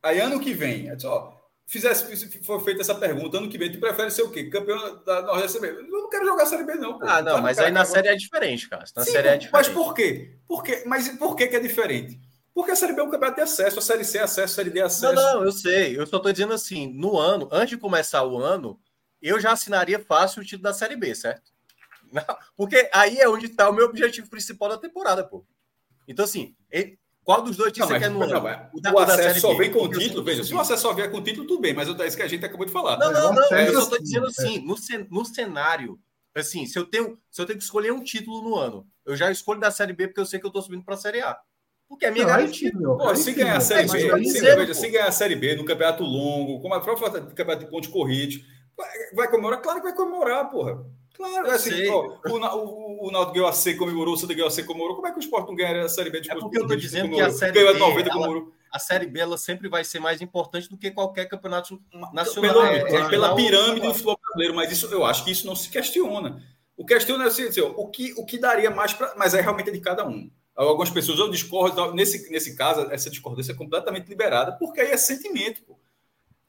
aí 0.02 0.22
ano 0.22 0.40
que 0.40 0.54
vem, 0.54 0.90
é 0.90 0.98
só, 0.98 1.39
fizesse, 1.70 2.28
for 2.44 2.64
feita 2.64 2.82
essa 2.82 2.96
pergunta, 2.96 3.38
ano 3.38 3.48
que 3.48 3.58
vem, 3.58 3.72
tu 3.72 3.80
prefere 3.80 4.10
ser 4.10 4.24
o 4.24 4.32
quê? 4.32 4.46
Campeão 4.46 5.04
da 5.06 5.22
Nordeste 5.22 5.60
Eu 5.60 5.88
não 5.88 6.10
quero 6.10 6.26
jogar 6.26 6.48
Série 6.48 6.64
B, 6.64 6.74
não. 6.74 6.98
Pô. 6.98 7.06
Ah, 7.06 7.22
não, 7.22 7.42
mas 7.42 7.60
aí 7.60 7.72
na 7.72 7.86
Série 7.86 8.08
é 8.08 8.16
diferente, 8.16 8.68
cara. 8.68 8.84
Na 8.96 9.04
Sim, 9.04 9.12
série 9.12 9.28
é 9.28 9.38
diferente. 9.38 9.54
Mas 9.54 9.70
por 9.70 9.94
quê? 9.94 10.36
por 10.48 10.64
quê? 10.64 10.84
Mas 10.88 11.08
por 11.10 11.36
que, 11.36 11.48
que 11.48 11.56
é 11.56 11.60
diferente? 11.60 12.20
Porque 12.56 12.72
a 12.72 12.76
Série 12.76 12.94
B 12.94 13.02
é 13.02 13.04
um 13.04 13.12
campeonato 13.12 13.36
de 13.36 13.44
acesso, 13.44 13.78
a 13.78 13.82
Série 13.84 14.04
C 14.04 14.18
é 14.18 14.24
acesso, 14.24 14.52
a 14.52 14.56
Série 14.56 14.72
D 14.72 14.80
é 14.80 14.84
acesso. 14.84 15.14
Não, 15.14 15.34
não, 15.36 15.44
eu 15.44 15.52
sei. 15.52 15.96
Eu 15.96 16.08
só 16.08 16.18
estou 16.18 16.32
dizendo 16.32 16.54
assim, 16.54 16.92
no 16.92 17.20
ano, 17.20 17.48
antes 17.52 17.70
de 17.70 17.78
começar 17.78 18.24
o 18.24 18.40
ano, 18.40 18.80
eu 19.22 19.40
já 19.40 19.52
assinaria 19.52 20.00
fácil 20.00 20.42
o 20.42 20.46
título 20.46 20.64
da 20.64 20.74
Série 20.74 20.96
B, 20.96 21.14
certo? 21.14 21.52
Porque 22.58 22.90
aí 22.92 23.20
é 23.20 23.30
onde 23.30 23.46
está 23.46 23.70
o 23.70 23.74
meu 23.74 23.86
objetivo 23.86 24.28
principal 24.28 24.70
da 24.70 24.78
temporada, 24.80 25.24
pô. 25.24 25.46
Então, 26.08 26.26
assim, 26.26 26.56
qual 27.30 27.44
dos 27.44 27.56
dois 27.56 27.72
títulos 27.72 27.94
você 27.94 28.00
quer 28.00 28.10
no 28.10 28.24
ano? 28.24 28.70
o, 28.74 28.82
da, 28.82 28.92
o 28.92 28.98
acesso 28.98 29.42
só 29.42 29.54
vem 29.54 29.72
com 29.72 29.84
o 29.84 29.88
título, 29.88 30.24
veja, 30.24 30.44
se 30.44 30.52
o 30.52 30.60
acesso 30.60 30.82
só 30.82 30.94
vier 30.94 31.12
com 31.12 31.18
o 31.18 31.24
título, 31.24 31.46
tudo 31.46 31.62
bem, 31.62 31.76
mas 31.76 31.88
é 31.88 32.08
isso 32.08 32.18
que 32.18 32.24
a 32.24 32.28
gente 32.28 32.44
acabou 32.44 32.66
de 32.66 32.72
falar. 32.72 32.98
Não, 32.98 33.14
não, 33.14 33.34
não, 33.36 33.58
eu 33.60 33.74
só 33.74 33.82
estou 33.82 34.02
dizendo 34.02 34.26
assim, 34.26 34.58
no, 34.66 34.76
no 35.12 35.24
cenário, 35.24 36.00
assim, 36.34 36.66
se 36.66 36.80
eu, 36.80 36.88
tenho, 36.88 37.20
se 37.30 37.40
eu 37.40 37.46
tenho 37.46 37.60
que 37.60 37.64
escolher 37.64 37.92
um 37.92 38.04
título 38.04 38.42
no 38.42 38.56
ano, 38.56 38.88
eu 39.06 39.16
já 39.16 39.30
escolho 39.30 39.60
da 39.60 39.70
Série 39.70 39.94
B 39.94 40.08
porque 40.08 40.20
eu 40.20 40.26
sei 40.26 40.40
que 40.40 40.46
eu 40.48 40.50
estou 40.50 40.64
subindo 40.64 40.84
para 40.84 40.96
a 40.96 40.98
Série 40.98 41.22
A. 41.22 41.38
Porque 41.88 42.08
é 42.08 42.10
minha 42.10 42.26
não, 42.26 42.32
garantia. 42.32 42.72
Pô, 42.72 43.16
se 43.16 43.32
ganhar 43.34 43.58
a 43.58 43.62
Série 43.62 43.88
B, 43.88 44.26
se, 44.26 44.42
veja, 44.42 44.74
se 44.74 44.90
ganhar 44.90 45.08
a 45.08 45.12
Série 45.12 45.36
B 45.36 45.56
no 45.56 45.66
campeonato 45.66 46.04
longo, 46.04 46.60
como 46.60 46.74
a 46.74 46.82
própria 46.82 47.12
campeonato 47.12 47.64
de 47.64 47.70
pontos 47.70 47.90
corridos, 47.92 48.44
vai, 48.76 48.90
vai 49.14 49.28
comemorar? 49.30 49.62
Claro 49.62 49.82
que 49.82 49.86
vai 49.86 49.96
comemorar, 49.96 50.50
porra. 50.50 50.84
Claro, 51.16 51.48
é 51.48 51.52
assim, 51.52 51.88
ó, 51.90 52.18
o, 52.26 52.40
o, 52.40 52.89
o 53.00 53.12
Náutico 53.12 53.34
ganhou 53.34 53.50
a 53.50 53.54
C, 53.54 53.76
comemorou, 53.76 54.14
o 54.14 54.18
Santa 54.18 54.34
ganhou 54.34 54.48
a 54.48 54.52
C, 54.52 54.64
comemorou. 54.64 54.96
Como 54.96 55.08
é 55.08 55.12
que 55.12 55.18
o 55.18 55.22
Sport 55.22 55.48
não 55.48 55.56
ganha 55.56 55.86
a 55.86 55.90
Série 55.90 56.10
B 56.10 56.22
de 56.22 56.32
É 56.32 56.36
porque 56.36 56.58
eu 56.58 56.64
estou 56.64 56.78
dizendo 56.78 57.10
que 57.10 57.22
a 57.22 57.32
Série 57.32 57.54
B, 57.54 57.66
ela, 57.66 58.48
a 58.72 58.80
Série 58.80 59.08
B 59.08 59.20
ela 59.20 59.38
sempre 59.38 59.70
vai 59.70 59.84
ser 59.84 60.00
mais 60.00 60.22
importante 60.22 60.70
do 60.70 60.78
que 60.78 60.92
qualquer 60.92 61.26
campeonato 61.26 61.82
nacional. 62.14 62.54
Pela, 62.54 62.70
é, 62.70 62.80
é, 62.80 63.10
pela 63.10 63.36
pirâmide 63.36 63.88
do 63.88 63.94
futebol 63.94 64.20
brasileiro, 64.22 64.56
mas 64.56 64.72
isso, 64.72 64.88
eu 64.88 65.06
acho 65.06 65.24
que 65.24 65.32
isso 65.32 65.48
não 65.48 65.56
se 65.56 65.70
questiona. 65.70 66.44
O 66.76 66.86
questão 66.86 67.22
é 67.22 67.26
assim, 67.26 67.44
assim, 67.44 67.62
o, 67.62 67.88
que, 67.88 68.14
o 68.18 68.26
que 68.26 68.38
daria 68.38 68.70
mais 68.70 68.94
para. 68.94 69.14
Mas 69.18 69.34
é 69.34 69.42
realmente 69.42 69.72
de 69.72 69.80
cada 69.80 70.08
um. 70.08 70.30
Algumas 70.56 70.90
pessoas 70.90 71.20
eu 71.20 71.30
discordo, 71.30 71.94
nesse, 71.94 72.30
nesse 72.30 72.56
caso, 72.56 72.82
essa 72.92 73.10
discordância 73.10 73.54
é 73.54 73.56
completamente 73.56 74.08
liberada, 74.08 74.52
porque 74.54 74.82
aí 74.82 74.92
é 74.92 74.98
sentimento. 74.98 75.62
Pô. 75.64 75.80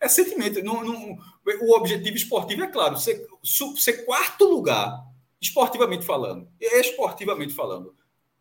É 0.01 0.09
sentimento. 0.09 0.62
Não, 0.64 0.82
não, 0.82 1.16
o 1.62 1.77
objetivo 1.77 2.16
esportivo 2.16 2.64
é 2.64 2.66
claro, 2.66 2.97
ser, 2.97 3.24
ser 3.77 4.05
quarto 4.05 4.47
lugar, 4.47 5.05
esportivamente 5.41 6.05
falando, 6.05 6.49
esportivamente 6.61 7.55
falando, 7.55 7.95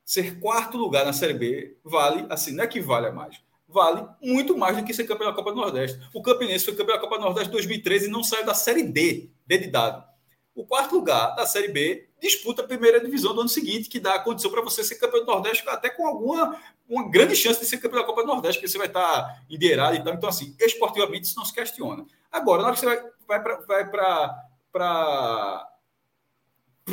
ser 0.04 0.40
quarto 0.40 0.78
lugar 0.78 1.06
na 1.06 1.14
Série 1.14 1.34
B 1.34 1.78
vale, 1.84 2.26
assim, 2.30 2.52
não 2.54 2.64
é 2.64 2.68
que 2.68 2.82
vale 2.82 3.08
a 3.08 3.12
mais, 3.12 3.42
vale 3.68 4.06
muito 4.22 4.58
mais 4.58 4.76
do 4.76 4.84
que 4.84 4.94
ser 4.94 5.06
campeão 5.06 5.30
da 5.30 5.36
Copa 5.36 5.52
do 5.52 5.58
Nordeste. 5.58 6.00
O 6.14 6.22
Campinense 6.22 6.66
foi 6.66 6.76
campeão 6.76 6.96
da 6.96 7.02
Copa 7.02 7.18
do 7.18 7.26
Nordeste 7.26 7.50
em 7.50 7.52
2013 7.52 8.08
e 8.08 8.10
não 8.10 8.24
saiu 8.24 8.46
da 8.46 8.54
Série 8.54 8.84
D, 8.84 9.30
D 9.46 9.58
de 9.58 9.68
dado. 9.68 10.04
O 10.56 10.66
quarto 10.66 10.96
lugar 10.96 11.36
da 11.36 11.46
Série 11.46 11.70
B 11.70 12.10
disputa 12.20 12.64
a 12.64 12.68
primeira 12.68 13.00
divisão 13.00 13.34
do 13.34 13.42
ano 13.42 13.50
seguinte, 13.50 13.88
que 13.88 14.00
dá 14.00 14.16
a 14.16 14.20
condição 14.20 14.52
para 14.52 14.62
você 14.62 14.84
ser 14.84 14.96
campeão 14.96 15.22
do 15.22 15.28
Nordeste, 15.32 15.64
até 15.70 15.90
com 15.90 16.06
alguma 16.06 16.60
uma 16.90 17.08
grande 17.08 17.36
chance 17.36 17.60
de 17.60 17.66
ser 17.68 17.78
campeão 17.78 18.02
da 18.02 18.06
Copa 18.06 18.24
do 18.24 18.28
Nordeste, 18.28 18.60
porque 18.60 18.68
você 18.68 18.78
vai 18.78 18.88
estar 18.88 19.46
liderado 19.48 19.96
e 19.96 20.04
tal. 20.04 20.14
Então, 20.14 20.28
assim, 20.28 20.56
esportivamente 20.60 21.28
isso 21.28 21.38
não 21.38 21.46
se 21.46 21.54
questiona. 21.54 22.04
Agora, 22.32 22.64
na 22.64 22.70
hora 22.70 22.76
que 22.76 22.82
você 22.82 22.88
vai, 23.28 23.42
vai 23.68 23.90
para 24.72 25.68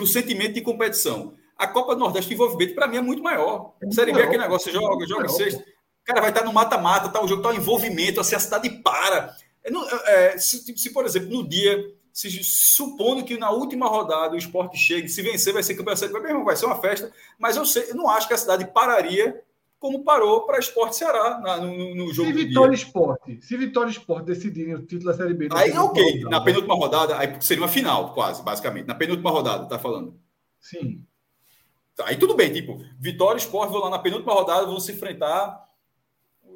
o 0.03 0.07
sentimento 0.07 0.55
de 0.55 0.61
competição, 0.61 1.35
a 1.57 1.67
Copa 1.67 1.95
do 1.95 2.01
Nordeste 2.01 2.29
de 2.29 2.35
envolvimento, 2.35 2.75
para 2.75 2.87
mim, 2.87 2.97
é 2.99 3.01
muito 3.01 3.23
maior. 3.23 3.75
É 3.83 3.91
Série 3.91 4.13
B 4.13 4.21
é 4.21 4.25
aquele 4.25 4.43
negócio, 4.43 4.71
você 4.71 4.79
joga, 4.79 5.07
joga 5.07 5.29
sexta. 5.29 5.61
O 5.61 6.05
cara 6.05 6.21
vai 6.21 6.31
estar 6.31 6.45
no 6.45 6.53
mata-mata, 6.53 7.09
tá, 7.09 7.23
o 7.23 7.27
jogo 7.27 7.41
está 7.41 7.51
um 7.51 7.61
envolvimento, 7.61 8.21
assim, 8.21 8.35
a 8.35 8.39
cidade 8.39 8.71
para. 8.83 9.35
É, 9.65 10.35
é, 10.35 10.39
se, 10.39 10.59
se, 10.77 10.91
por 10.93 11.05
exemplo, 11.05 11.31
no 11.31 11.49
dia 11.49 11.83
se, 12.17 12.31
supondo 12.43 13.25
que 13.25 13.37
na 13.37 13.51
última 13.51 13.89
rodada 13.89 14.35
o 14.35 14.39
esporte 14.39 14.79
chegue, 14.79 15.07
se 15.07 15.21
vencer, 15.21 15.53
vai 15.53 15.63
ser 15.63 15.75
campeão 15.75 16.23
mesmo, 16.23 16.45
vai 16.45 16.57
ser 16.57 16.65
uma 16.65 16.81
festa, 16.81 17.13
mas 17.39 17.57
eu, 17.57 17.67
sei, 17.67 17.91
eu 17.91 17.95
não 17.95 18.09
acho 18.09 18.27
que 18.27 18.33
a 18.33 18.39
cidade 18.39 18.65
pararia 18.73 19.43
como 19.79 20.05
parou 20.05 20.47
para 20.47 20.59
Esporte 20.59 20.97
Ceará 20.97 21.39
na, 21.41 21.59
no, 21.59 21.95
no, 21.95 22.13
jogo. 22.13 22.29
Se 22.29 22.35
Vitória 22.35 22.75
Esporte, 22.75 23.43
se 23.43 23.57
Vitória 23.57 23.91
Esporte 23.91 24.27
decidirem 24.27 24.75
o 24.75 24.87
título 24.87 25.11
da 25.11 25.17
Série 25.17 25.35
B. 25.35 25.49
Aí, 25.53 25.77
ok, 25.77 26.21
na 26.21 26.41
penúltima 26.41 26.75
rodada, 26.75 27.19
aí 27.19 27.37
seria 27.41 27.63
uma 27.63 27.69
final, 27.69 28.15
quase, 28.15 28.43
basicamente. 28.43 28.87
Na 28.87 28.95
penúltima 28.95 29.31
rodada, 29.31 29.67
tá 29.67 29.79
falando? 29.79 30.19
Sim. 30.59 31.05
Aí 32.05 32.17
tudo 32.17 32.35
bem, 32.35 32.53
tipo, 32.53 32.79
Vitória 32.99 33.39
Esporte 33.39 33.73
vão 33.73 33.83
lá 33.83 33.91
na 33.91 33.99
penúltima 33.99 34.33
rodada, 34.33 34.67
vão 34.67 34.81
se 34.81 34.93
enfrentar 34.93 35.67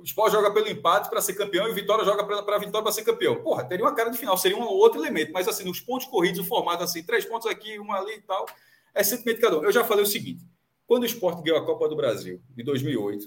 o 0.00 0.04
Sport 0.04 0.32
joga 0.32 0.50
pelo 0.52 0.68
empate 0.68 1.10
para 1.10 1.20
ser 1.20 1.34
campeão 1.34 1.68
e 1.68 1.72
o 1.72 1.74
Vitória 1.74 2.04
joga 2.04 2.24
para 2.24 2.56
a 2.56 2.58
vitória 2.58 2.82
para 2.82 2.92
ser 2.92 3.04
campeão. 3.04 3.42
Porra, 3.42 3.64
teria 3.64 3.84
uma 3.84 3.94
cara 3.94 4.10
de 4.10 4.18
final, 4.18 4.36
seria 4.36 4.56
um 4.56 4.62
outro 4.62 5.00
elemento, 5.00 5.32
mas 5.32 5.46
assim, 5.46 5.64
nos 5.64 5.80
pontos 5.80 6.06
corridos, 6.06 6.40
o 6.40 6.44
formato 6.44 6.82
assim, 6.82 7.02
três 7.02 7.24
pontos 7.24 7.46
aqui, 7.46 7.78
um 7.78 7.92
ali 7.92 8.14
e 8.14 8.22
tal, 8.22 8.46
é 8.94 9.02
sentimento 9.02 9.40
cada 9.40 9.58
um. 9.58 9.64
Eu 9.64 9.72
já 9.72 9.84
falei 9.84 10.02
o 10.02 10.06
seguinte: 10.06 10.42
quando 10.90 11.04
o 11.04 11.06
Sport 11.06 11.44
ganhou 11.44 11.60
a 11.60 11.64
Copa 11.64 11.88
do 11.88 11.94
Brasil, 11.94 12.42
em 12.58 12.64
2008, 12.64 13.24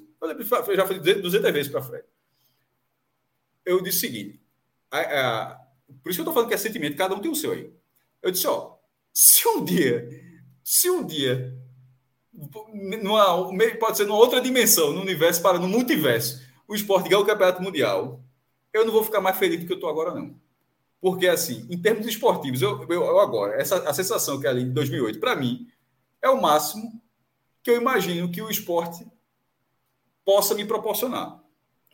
eu 0.67 0.75
já 0.75 0.85
falei 0.85 0.99
200 0.99 1.51
vezes 1.53 1.71
para 1.71 1.81
frente. 1.81 2.03
Eu 3.63 3.81
disse 3.81 3.99
o 3.99 4.01
seguinte: 4.01 4.41
a, 4.91 4.99
a, 4.99 5.55
por 6.03 6.09
isso 6.09 6.17
que 6.17 6.19
eu 6.19 6.23
estou 6.23 6.33
falando 6.33 6.49
que 6.49 6.55
é 6.55 6.57
sentimento, 6.57 6.97
cada 6.97 7.15
um 7.15 7.21
tem 7.21 7.31
o 7.31 7.35
seu 7.35 7.53
aí. 7.53 7.73
Eu 8.21 8.31
disse: 8.31 8.45
ó, 8.47 8.75
se 9.13 9.47
um 9.47 9.63
dia, 9.63 10.09
se 10.61 10.89
um 10.89 11.07
dia, 11.07 11.57
numa, 13.01 13.49
pode 13.79 13.95
ser 13.95 14.07
numa 14.07 14.19
outra 14.19 14.41
dimensão, 14.41 14.91
no 14.91 14.99
universo, 14.99 15.41
para 15.41 15.57
no 15.57 15.69
multiverso, 15.69 16.45
o 16.67 16.75
esporte 16.75 17.07
ganha 17.07 17.21
o 17.21 17.25
campeonato 17.25 17.63
mundial, 17.63 18.21
eu 18.73 18.83
não 18.83 18.91
vou 18.91 19.05
ficar 19.05 19.21
mais 19.21 19.37
feliz 19.37 19.61
do 19.61 19.67
que 19.67 19.71
eu 19.71 19.77
estou 19.77 19.89
agora, 19.89 20.13
não. 20.13 20.37
Porque, 20.99 21.29
assim, 21.29 21.65
em 21.69 21.81
termos 21.81 22.07
esportivos, 22.07 22.61
eu, 22.61 22.81
eu, 22.89 23.05
eu 23.05 23.19
agora, 23.21 23.55
essa, 23.55 23.77
a 23.87 23.93
sensação 23.93 24.37
que 24.37 24.47
é 24.47 24.49
ali 24.49 24.63
em 24.63 24.73
2008, 24.73 25.17
para 25.17 25.33
mim, 25.33 25.65
é 26.21 26.29
o 26.29 26.41
máximo 26.41 27.01
que 27.63 27.71
eu 27.71 27.77
imagino 27.77 28.29
que 28.29 28.41
o 28.41 28.49
esporte 28.49 29.07
possa 30.25 30.53
me 30.53 30.65
proporcionar. 30.65 31.41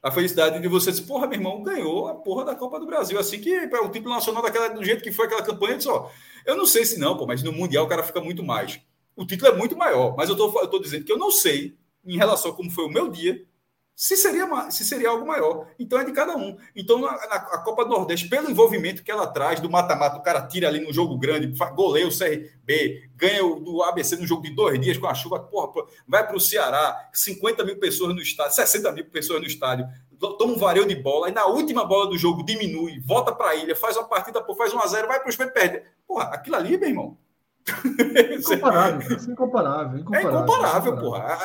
A 0.01 0.11
felicidade 0.11 0.59
de 0.59 0.67
você 0.67 0.91
dizer, 0.91 1.03
porra, 1.03 1.27
meu 1.27 1.37
irmão, 1.37 1.61
ganhou 1.61 2.07
a 2.07 2.15
porra 2.15 2.45
da 2.45 2.55
Copa 2.55 2.79
do 2.79 2.85
Brasil. 2.85 3.19
Assim 3.19 3.39
que 3.39 3.53
é 3.53 3.79
o 3.81 3.89
título 3.89 4.13
nacional 4.13 4.41
daquela, 4.41 4.69
do 4.69 4.83
jeito 4.83 5.03
que 5.03 5.11
foi 5.11 5.25
aquela 5.25 5.43
campanha, 5.43 5.73
eu 5.73 5.77
disse, 5.77 5.89
ó, 5.89 6.09
eu 6.45 6.55
não 6.55 6.65
sei 6.65 6.85
se 6.85 6.97
não, 6.97 7.17
pô, 7.17 7.27
mas 7.27 7.43
no 7.43 7.51
Mundial 7.51 7.85
o 7.85 7.89
cara 7.89 8.01
fica 8.01 8.21
muito 8.21 8.43
mais. 8.43 8.79
O 9.15 9.25
título 9.25 9.51
é 9.51 9.55
muito 9.55 9.77
maior, 9.77 10.15
mas 10.15 10.29
eu 10.29 10.37
tô, 10.37 10.47
eu 10.61 10.67
tô 10.67 10.79
dizendo 10.79 11.03
que 11.03 11.11
eu 11.11 11.17
não 11.17 11.29
sei, 11.29 11.77
em 12.05 12.17
relação 12.17 12.51
a 12.51 12.55
como 12.55 12.71
foi 12.71 12.85
o 12.85 12.89
meu 12.89 13.09
dia, 13.09 13.45
se 13.99 14.15
seria, 14.15 14.47
se 14.71 14.85
seria 14.85 15.09
algo 15.09 15.27
maior. 15.27 15.67
Então 15.77 15.99
é 15.99 16.05
de 16.05 16.13
cada 16.13 16.33
um. 16.37 16.57
Então, 16.73 17.01
na, 17.01 17.11
na 17.11 17.35
a 17.35 17.57
Copa 17.57 17.83
do 17.83 17.89
Nordeste, 17.89 18.29
pelo 18.29 18.49
envolvimento 18.49 19.03
que 19.03 19.11
ela 19.11 19.27
traz 19.27 19.59
do 19.59 19.69
mata-mata, 19.69 20.15
o 20.15 20.23
cara 20.23 20.47
tira 20.47 20.69
ali 20.69 20.79
no 20.79 20.93
jogo 20.93 21.17
grande, 21.17 21.53
goleia 21.75 22.07
o 22.07 22.17
CRB, 22.17 23.09
ganha 23.17 23.45
o 23.45 23.59
do 23.59 23.83
ABC 23.83 24.15
no 24.15 24.25
jogo 24.25 24.43
de 24.43 24.55
dois 24.55 24.79
dias 24.79 24.97
com 24.97 25.05
a 25.05 25.13
chuva, 25.13 25.41
porra, 25.41 25.85
vai 26.07 26.25
para 26.25 26.37
o 26.37 26.39
Ceará, 26.39 27.09
50 27.11 27.65
mil 27.65 27.77
pessoas 27.77 28.15
no 28.15 28.21
estádio, 28.21 28.55
60 28.55 28.89
mil 28.93 29.03
pessoas 29.03 29.41
no 29.41 29.47
estádio, 29.47 29.85
toma 30.17 30.53
um 30.53 30.57
vareio 30.57 30.87
de 30.87 30.95
bola, 30.95 31.27
e 31.27 31.33
na 31.33 31.47
última 31.47 31.83
bola 31.83 32.09
do 32.09 32.17
jogo 32.17 32.41
diminui, 32.45 33.01
volta 33.01 33.35
para 33.35 33.49
a 33.49 33.55
ilha, 33.55 33.75
faz 33.75 33.97
uma 33.97 34.07
partida, 34.07 34.41
faz 34.55 34.73
1 34.73 34.79
a 34.79 34.87
0 34.87 35.07
vai 35.09 35.19
para 35.19 35.29
os 35.29 35.35
pés 35.35 35.51
perde. 35.51 35.83
Porra, 36.07 36.23
aquilo 36.31 36.55
ali, 36.55 36.77
meu 36.77 36.87
irmão. 36.87 37.17
Incomparável, 38.39 39.17
é 39.17 39.31
incomparável, 39.31 39.99
incomparável. 39.99 40.29
É 40.29 40.43
incomparável, 40.43 40.97
porra. 40.97 41.37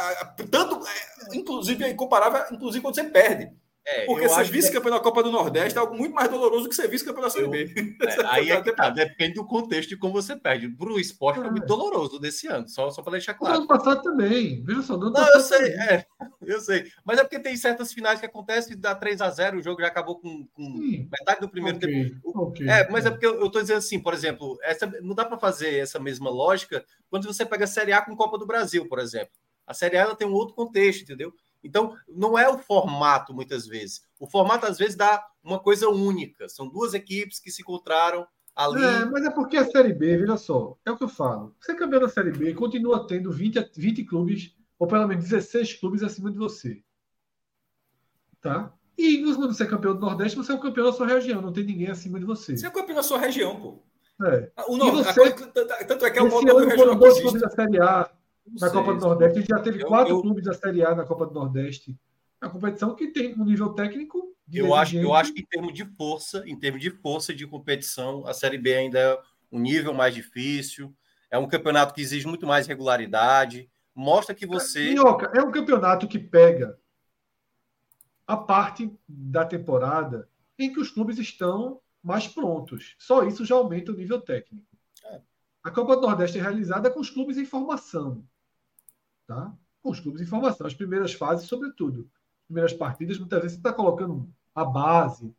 Tanto, 0.50 0.86
é, 0.86 1.36
inclusive, 1.36 1.84
é 1.84 1.90
incomparável, 1.90 2.44
inclusive 2.52 2.82
quando 2.82 2.94
você 2.94 3.04
perde. 3.04 3.52
É, 3.86 4.06
Porque 4.06 4.26
ser 4.30 4.44
vice-campeão 4.44 4.94
da 4.94 5.00
Copa 5.00 5.22
do 5.22 5.30
Nordeste 5.30 5.76
é 5.76 5.80
algo 5.80 5.94
muito 5.94 6.14
mais 6.14 6.30
doloroso 6.30 6.68
que 6.70 6.74
ser 6.74 6.88
vice-campeão 6.88 7.22
da 7.24 7.30
Série 7.30 7.48
B. 7.48 7.74
É, 8.04 8.26
aí 8.26 8.50
é 8.50 8.60
que 8.60 8.72
tá, 8.72 8.90
depende 8.90 9.34
do 9.34 9.46
contexto 9.46 9.90
de 9.90 9.96
como 9.96 10.12
você 10.12 10.36
perde. 10.36 10.68
Para 10.68 10.88
o 10.88 10.98
esporte 10.98 11.40
foi 11.40 11.50
muito 11.50 11.66
doloroso 11.66 12.18
desse 12.18 12.46
ano, 12.46 12.68
só, 12.68 12.90
só 12.90 13.02
para 13.02 13.12
deixar 13.12 13.34
claro. 13.34 13.58
ano 13.58 13.66
passado 13.66 14.02
também, 14.02 14.62
veja 14.62 14.82
só. 14.82 14.96
Não, 14.96 15.12
eu 15.34 15.40
sei, 15.40 15.68
é, 15.74 16.06
eu 16.42 16.60
sei. 16.60 16.90
Mas 17.04 17.18
é 17.18 17.22
porque 17.22 17.38
tem 17.38 17.56
certas 17.56 17.92
finais 17.92 18.20
que 18.20 18.26
acontecem 18.26 18.72
e 18.72 18.76
dá 18.76 18.94
3 18.94 19.20
a 19.20 19.30
0 19.30 19.58
o 19.58 19.62
jogo 19.62 19.80
já 19.80 19.88
acabou 19.88 20.18
com, 20.18 20.46
com 20.52 21.08
metade 21.10 21.40
do 21.40 21.48
primeiro 21.48 21.78
okay, 21.78 21.90
tempo. 21.90 22.20
Okay, 22.24 22.68
é, 22.68 22.88
mas 22.90 23.06
é 23.06 23.10
porque 23.10 23.26
eu 23.26 23.46
estou 23.46 23.60
dizendo 23.60 23.78
assim, 23.78 23.98
por 24.00 24.14
exemplo, 24.14 24.58
essa, 24.62 24.86
não 25.02 25.14
dá 25.14 25.24
para 25.24 25.38
fazer 25.38 25.78
essa 25.78 25.98
mesma 25.98 26.30
lógica 26.30 26.84
quando 27.10 27.26
você 27.26 27.44
pega 27.44 27.64
a 27.64 27.68
Série 27.68 27.92
A 27.92 28.02
com 28.02 28.16
Copa 28.16 28.38
do 28.38 28.46
Brasil, 28.46 28.86
por 28.88 28.98
exemplo. 28.98 29.32
A 29.66 29.74
Série 29.74 29.96
A 29.96 30.02
ela 30.02 30.16
tem 30.16 30.26
um 30.26 30.34
outro 30.34 30.54
contexto, 30.54 31.02
entendeu? 31.02 31.32
Então, 31.64 31.96
não 32.06 32.38
é 32.38 32.48
o 32.48 32.58
formato, 32.58 33.32
muitas 33.32 33.66
vezes. 33.66 34.02
O 34.20 34.26
formato, 34.26 34.66
às 34.66 34.78
vezes, 34.78 34.94
dá 34.94 35.26
uma 35.42 35.58
coisa 35.58 35.88
única. 35.88 36.48
São 36.48 36.68
duas 36.68 36.94
equipes 36.94 37.40
que 37.40 37.50
se 37.50 37.62
encontraram 37.62 38.26
ali. 38.54 38.84
É, 38.84 39.04
mas 39.06 39.24
é 39.24 39.30
porque 39.30 39.56
a 39.56 39.64
Série 39.64 39.92
B, 39.92 40.18
veja 40.18 40.36
só, 40.36 40.76
é 40.84 40.90
o 40.90 40.96
que 40.96 41.04
eu 41.04 41.08
falo. 41.08 41.54
Você 41.60 41.72
é 41.72 41.74
campeão 41.74 42.00
da 42.00 42.08
Série 42.08 42.30
B, 42.30 42.54
continua 42.54 43.06
tendo 43.06 43.32
20, 43.32 43.70
20 43.76 44.04
clubes, 44.04 44.54
ou 44.78 44.86
pelo 44.86 45.08
menos 45.08 45.24
16 45.24 45.74
clubes 45.74 46.02
acima 46.02 46.30
de 46.30 46.38
você. 46.38 46.82
Tá? 48.40 48.72
E 48.96 49.22
quando 49.22 49.52
você 49.52 49.64
é 49.64 49.66
campeão 49.66 49.94
do 49.94 50.00
Nordeste, 50.00 50.36
você 50.36 50.52
é 50.52 50.54
o 50.54 50.60
campeão 50.60 50.86
da 50.86 50.92
sua 50.92 51.06
região, 51.06 51.42
não 51.42 51.52
tem 51.52 51.64
ninguém 51.64 51.88
acima 51.88 52.20
de 52.20 52.24
você. 52.24 52.56
Você 52.56 52.66
é 52.66 52.70
campeão 52.70 52.96
da 52.96 53.02
sua 53.02 53.18
região, 53.18 53.58
pô. 53.60 53.82
É. 54.24 54.52
O 54.68 54.76
Nordeste, 54.76 55.14
você, 55.14 55.32
coisa, 55.32 55.52
tanto 55.88 56.04
é 56.04 56.10
que 56.10 56.18
é 56.18 56.22
o 56.22 56.28
esse 56.28 56.48
ano 56.48 56.70
foram 56.76 56.96
dois 56.96 57.20
clubes 57.20 57.40
da 57.40 57.50
Série 57.50 57.80
A 57.80 58.08
na 58.46 58.70
Copa 58.70 58.94
do 58.94 59.00
Nordeste. 59.00 59.38
A 59.38 59.40
gente 59.40 59.48
já 59.48 59.58
teve 59.60 59.82
eu, 59.82 59.86
quatro 59.86 60.14
eu, 60.14 60.22
clubes 60.22 60.44
da 60.44 60.54
Série 60.54 60.84
A 60.84 60.94
na 60.94 61.04
Copa 61.04 61.26
do 61.26 61.34
Nordeste. 61.34 61.98
É 62.40 62.46
uma 62.46 62.52
competição 62.52 62.94
que 62.94 63.08
tem 63.08 63.34
um 63.34 63.44
nível 63.44 63.70
técnico. 63.70 64.34
Eu 64.52 64.74
acho, 64.74 64.96
eu 64.96 65.14
acho 65.14 65.32
que 65.32 65.40
em 65.40 65.46
termos 65.46 65.72
de 65.72 65.84
força, 65.96 66.42
em 66.46 66.58
termos 66.58 66.80
de 66.80 66.90
força 66.90 67.34
de 67.34 67.46
competição, 67.46 68.26
a 68.26 68.34
Série 68.34 68.58
B 68.58 68.74
ainda 68.74 68.98
é 68.98 69.18
um 69.50 69.58
nível 69.58 69.94
mais 69.94 70.14
difícil. 70.14 70.94
É 71.30 71.38
um 71.38 71.48
campeonato 71.48 71.94
que 71.94 72.02
exige 72.02 72.26
muito 72.26 72.46
mais 72.46 72.66
regularidade. 72.66 73.70
Mostra 73.94 74.34
que 74.34 74.46
você. 74.46 74.90
Minhoca, 74.90 75.30
é 75.34 75.42
um 75.42 75.50
campeonato 75.50 76.06
que 76.06 76.18
pega 76.18 76.78
a 78.26 78.36
parte 78.36 78.92
da 79.08 79.44
temporada 79.44 80.28
em 80.58 80.72
que 80.72 80.80
os 80.80 80.90
clubes 80.90 81.18
estão 81.18 81.80
mais 82.02 82.28
prontos. 82.28 82.94
Só 82.98 83.24
isso 83.24 83.44
já 83.44 83.54
aumenta 83.54 83.92
o 83.92 83.96
nível 83.96 84.20
técnico. 84.20 84.66
É. 85.04 85.20
A 85.62 85.70
Copa 85.70 85.96
do 85.96 86.02
Nordeste 86.02 86.38
é 86.38 86.42
realizada 86.42 86.90
com 86.90 87.00
os 87.00 87.10
clubes 87.10 87.38
em 87.38 87.46
formação. 87.46 88.24
Tá? 89.26 89.52
Com 89.82 89.90
os 89.90 90.00
clubes 90.00 90.20
em 90.20 90.26
formação. 90.26 90.66
As 90.66 90.74
primeiras 90.74 91.12
fases, 91.12 91.48
sobretudo. 91.48 92.10
As 92.42 92.46
primeiras 92.46 92.72
partidas, 92.72 93.18
muitas 93.18 93.40
vezes 93.40 93.56
você 93.56 93.60
está 93.60 93.72
colocando 93.72 94.28
a 94.54 94.64
base. 94.64 95.34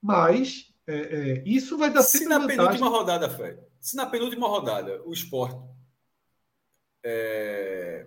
Mas 0.00 0.72
é, 0.86 0.96
é, 0.96 1.42
isso 1.46 1.76
vai 1.76 1.92
dar 1.92 2.02
sempre 2.02 2.24
Se 2.24 2.28
na 2.28 2.38
vantagem. 2.38 2.56
penúltima 2.56 2.88
rodada, 2.88 3.30
Fred, 3.30 3.60
se 3.78 3.96
na 3.96 4.06
penúltima 4.06 4.48
rodada 4.48 5.02
o 5.04 5.12
esporte 5.12 5.60
é... 7.04 8.06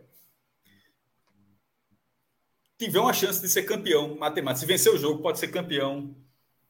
tiver 2.77 2.99
uma 2.99 3.13
chance 3.13 3.41
de 3.41 3.47
ser 3.47 3.63
campeão 3.63 4.15
matemático, 4.17 4.59
se 4.61 4.65
vencer 4.65 4.93
o 4.93 4.97
jogo, 4.97 5.21
pode 5.21 5.39
ser 5.39 5.47
campeão 5.47 6.15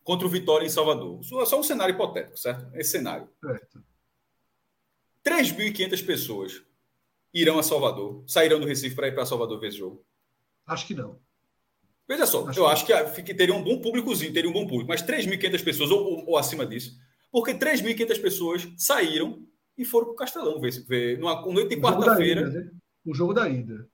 contra 0.04 0.28
o 0.28 0.30
Vitória 0.30 0.66
em 0.66 0.70
Salvador. 0.70 1.20
É 1.42 1.46
só 1.46 1.60
um 1.60 1.64
cenário 1.64 1.96
hipotético, 1.96 2.38
certo? 2.38 2.70
Esse 2.76 2.92
cenário. 2.92 3.28
Certo. 3.44 3.84
3.500 5.26 6.06
pessoas 6.06 6.64
irão 7.34 7.58
a 7.58 7.64
Salvador, 7.64 8.24
sairão 8.28 8.60
do 8.60 8.68
Recife 8.68 8.96
para 8.96 9.08
ir 9.08 9.14
para 9.14 9.26
Salvador 9.26 9.60
ver 9.60 9.70
esse 9.70 9.78
jogo? 9.78 10.06
Acho 10.66 10.86
que 10.86 10.94
não. 10.94 11.20
Veja 12.08 12.26
só, 12.26 12.48
acho 12.48 12.60
eu 12.60 12.66
que 12.86 12.94
acho 12.94 13.24
que 13.24 13.34
teria 13.34 13.56
um 13.56 13.64
bom 13.64 13.82
públicozinho, 13.82 14.34
teria 14.34 14.50
um 14.50 14.54
bom 14.54 14.68
público, 14.68 14.90
mas 14.90 15.02
3.500 15.02 15.64
pessoas 15.64 15.92
ou, 15.92 16.04
ou, 16.04 16.30
ou, 16.30 16.38
acima 16.38 16.66
disso, 16.66 16.98
porque 17.32 17.54
3.500 17.54 18.22
pessoas 18.22 18.68
saíram 18.78 19.48
e 19.78 19.86
foram 19.86 20.08
para 20.08 20.14
o 20.14 20.18
Castelão 20.18 20.60
ver, 20.60 20.72
ver 20.86 21.18
numa 21.18 21.42
noite 21.42 21.76
de 21.76 21.82
quarta-feira. 21.82 22.50
Né? 22.50 22.70
O 23.06 23.14
jogo 23.14 23.34
da 23.34 23.50
ida. 23.50 23.88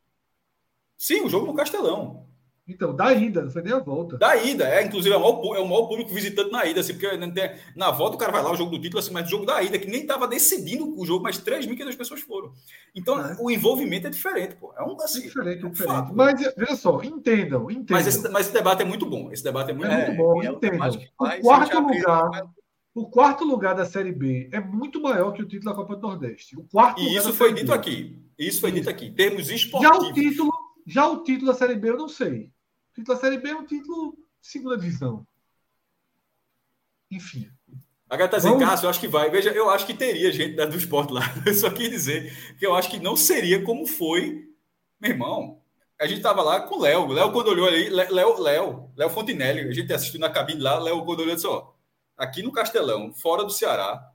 Sim, 0.98 1.22
o 1.22 1.30
jogo 1.30 1.48
no 1.48 1.54
Castelão. 1.54 2.29
Então, 2.70 2.96
da 2.96 3.12
ida, 3.14 3.42
não 3.42 3.52
foi 3.52 3.62
nem 3.62 3.74
a 3.74 3.80
volta. 3.80 4.18
Da 4.18 4.36
ida, 4.36 4.68
é. 4.68 4.84
Inclusive, 4.84 5.14
é 5.14 5.18
o 5.18 5.22
maior, 5.22 5.58
é 5.58 5.60
o 5.60 5.68
maior 5.68 5.88
público 5.88 6.14
visitante 6.14 6.52
na 6.52 6.66
ida, 6.66 6.82
assim, 6.82 6.94
porque 6.94 7.08
na 7.76 7.92
volta 7.92 8.16
o 8.16 8.20
cara 8.20 8.32
vai 8.32 8.44
lá, 8.44 8.52
o 8.52 8.56
jogo 8.56 8.72
do 8.72 8.82
título, 8.82 9.00
assim, 9.00 9.12
mas 9.12 9.28
o 9.28 9.30
jogo 9.30 9.46
da 9.46 9.62
ida, 9.62 9.80
que 9.80 9.88
nem 9.88 10.02
estava 10.02 10.28
decidindo 10.28 11.00
o 11.00 11.06
jogo, 11.06 11.24
mas 11.24 11.38
3.500 11.38 11.98
pessoas 11.98 12.22
foram. 12.22 12.54
Então, 12.96 13.20
é. 13.20 13.36
o 13.40 13.50
envolvimento 13.50 14.08
é 14.08 14.10
diferente, 14.10 14.56
pô. 14.56 14.74
É 14.78 14.84
um 14.84 14.96
assim, 15.02 15.20
é 15.20 15.24
diferente, 15.24 15.64
é 15.64 15.68
um 15.68 15.72
diferente. 15.72 15.96
Fato, 15.96 16.16
mas, 16.16 16.54
veja 16.56 16.76
só, 16.76 17.02
entendam, 17.04 17.70
entendam. 17.70 17.86
Mas 17.90 18.08
esse, 18.08 18.30
mas 18.30 18.46
esse 18.46 18.54
debate 18.54 18.82
é 18.84 18.86
muito 18.86 19.06
bom. 19.06 19.32
Esse 19.32 19.44
debate 19.44 19.72
é 19.72 19.74
muito, 19.74 19.92
é, 19.92 20.08
muito 20.08 20.18
bom, 20.18 20.44
entendam. 20.44 20.90
O 21.18 21.42
quarto 21.42 21.80
lugar. 21.80 22.50
O 22.94 23.06
quarto 23.08 23.46
lugar 23.46 23.76
da 23.76 23.86
Série 23.86 24.12
B 24.12 24.50
é 24.52 24.60
muito 24.60 25.00
maior 25.00 25.32
que 25.32 25.42
o 25.42 25.48
título 25.48 25.72
da 25.72 25.76
Copa 25.76 25.96
do 25.96 26.02
Nordeste. 26.02 26.58
O 26.58 26.64
quarto 26.64 27.00
e 27.00 27.16
isso 27.16 27.32
foi 27.34 27.54
dito 27.54 27.68
B. 27.68 27.74
aqui. 27.74 28.20
Isso 28.38 28.60
foi 28.60 28.72
dito 28.72 28.90
aqui. 28.90 29.12
Termos 29.12 29.50
esportivos. 29.50 29.98
Já 29.98 30.10
o 30.10 30.14
título, 30.14 30.52
já 30.86 31.08
o 31.08 31.24
título 31.24 31.52
da 31.52 31.58
Série 31.58 31.76
B 31.76 31.92
eu 31.92 31.98
não 31.98 32.10
sei. 32.10 32.52
Título 33.00 33.16
da 33.16 33.22
Série 33.22 33.38
B 33.38 33.50
é 33.50 33.56
um 33.56 33.66
título 33.66 34.18
de 34.42 34.48
segunda 34.48 34.78
divisão. 34.78 35.26
Enfim. 37.10 37.50
A 38.10 38.18
gata 38.18 38.32
tá 38.32 38.38
dizendo, 38.38 38.60
Cássio, 38.60 38.86
eu 38.88 38.90
acho 38.90 39.00
que 39.00 39.08
vai. 39.08 39.30
Veja, 39.30 39.52
eu 39.52 39.70
acho 39.70 39.86
que 39.86 39.94
teria 39.94 40.32
gente 40.32 40.56
do 40.66 40.78
esporte 40.78 41.14
lá. 41.14 41.22
Eu 41.46 41.54
só 41.54 41.70
quis 41.70 41.90
dizer 41.90 42.56
que 42.58 42.66
eu 42.66 42.76
acho 42.76 42.90
que 42.90 43.00
não 43.00 43.16
seria 43.16 43.64
como 43.64 43.86
foi, 43.86 44.50
meu 45.00 45.12
irmão. 45.12 45.62
A 46.00 46.08
gente 46.08 46.22
tava 46.22 46.42
lá 46.42 46.62
com 46.62 46.76
o 46.76 46.82
Léo. 46.82 47.08
Léo, 47.08 47.32
quando 47.32 47.50
olhou 47.50 47.68
ali, 47.68 47.90
Léo, 47.90 48.40
Léo, 48.40 48.92
Léo 48.96 49.10
Fontinelli, 49.10 49.62
a 49.62 49.72
gente 49.72 49.94
assistiu 49.94 50.20
na 50.20 50.30
cabine 50.30 50.60
lá, 50.60 50.80
Léo, 50.80 51.06
quando 51.06 51.22
olhou, 51.22 51.36
disse: 51.36 51.48
ó, 51.48 51.72
aqui 52.18 52.42
no 52.42 52.52
Castelão, 52.52 53.14
fora 53.14 53.44
do 53.44 53.52
Ceará, 53.52 54.12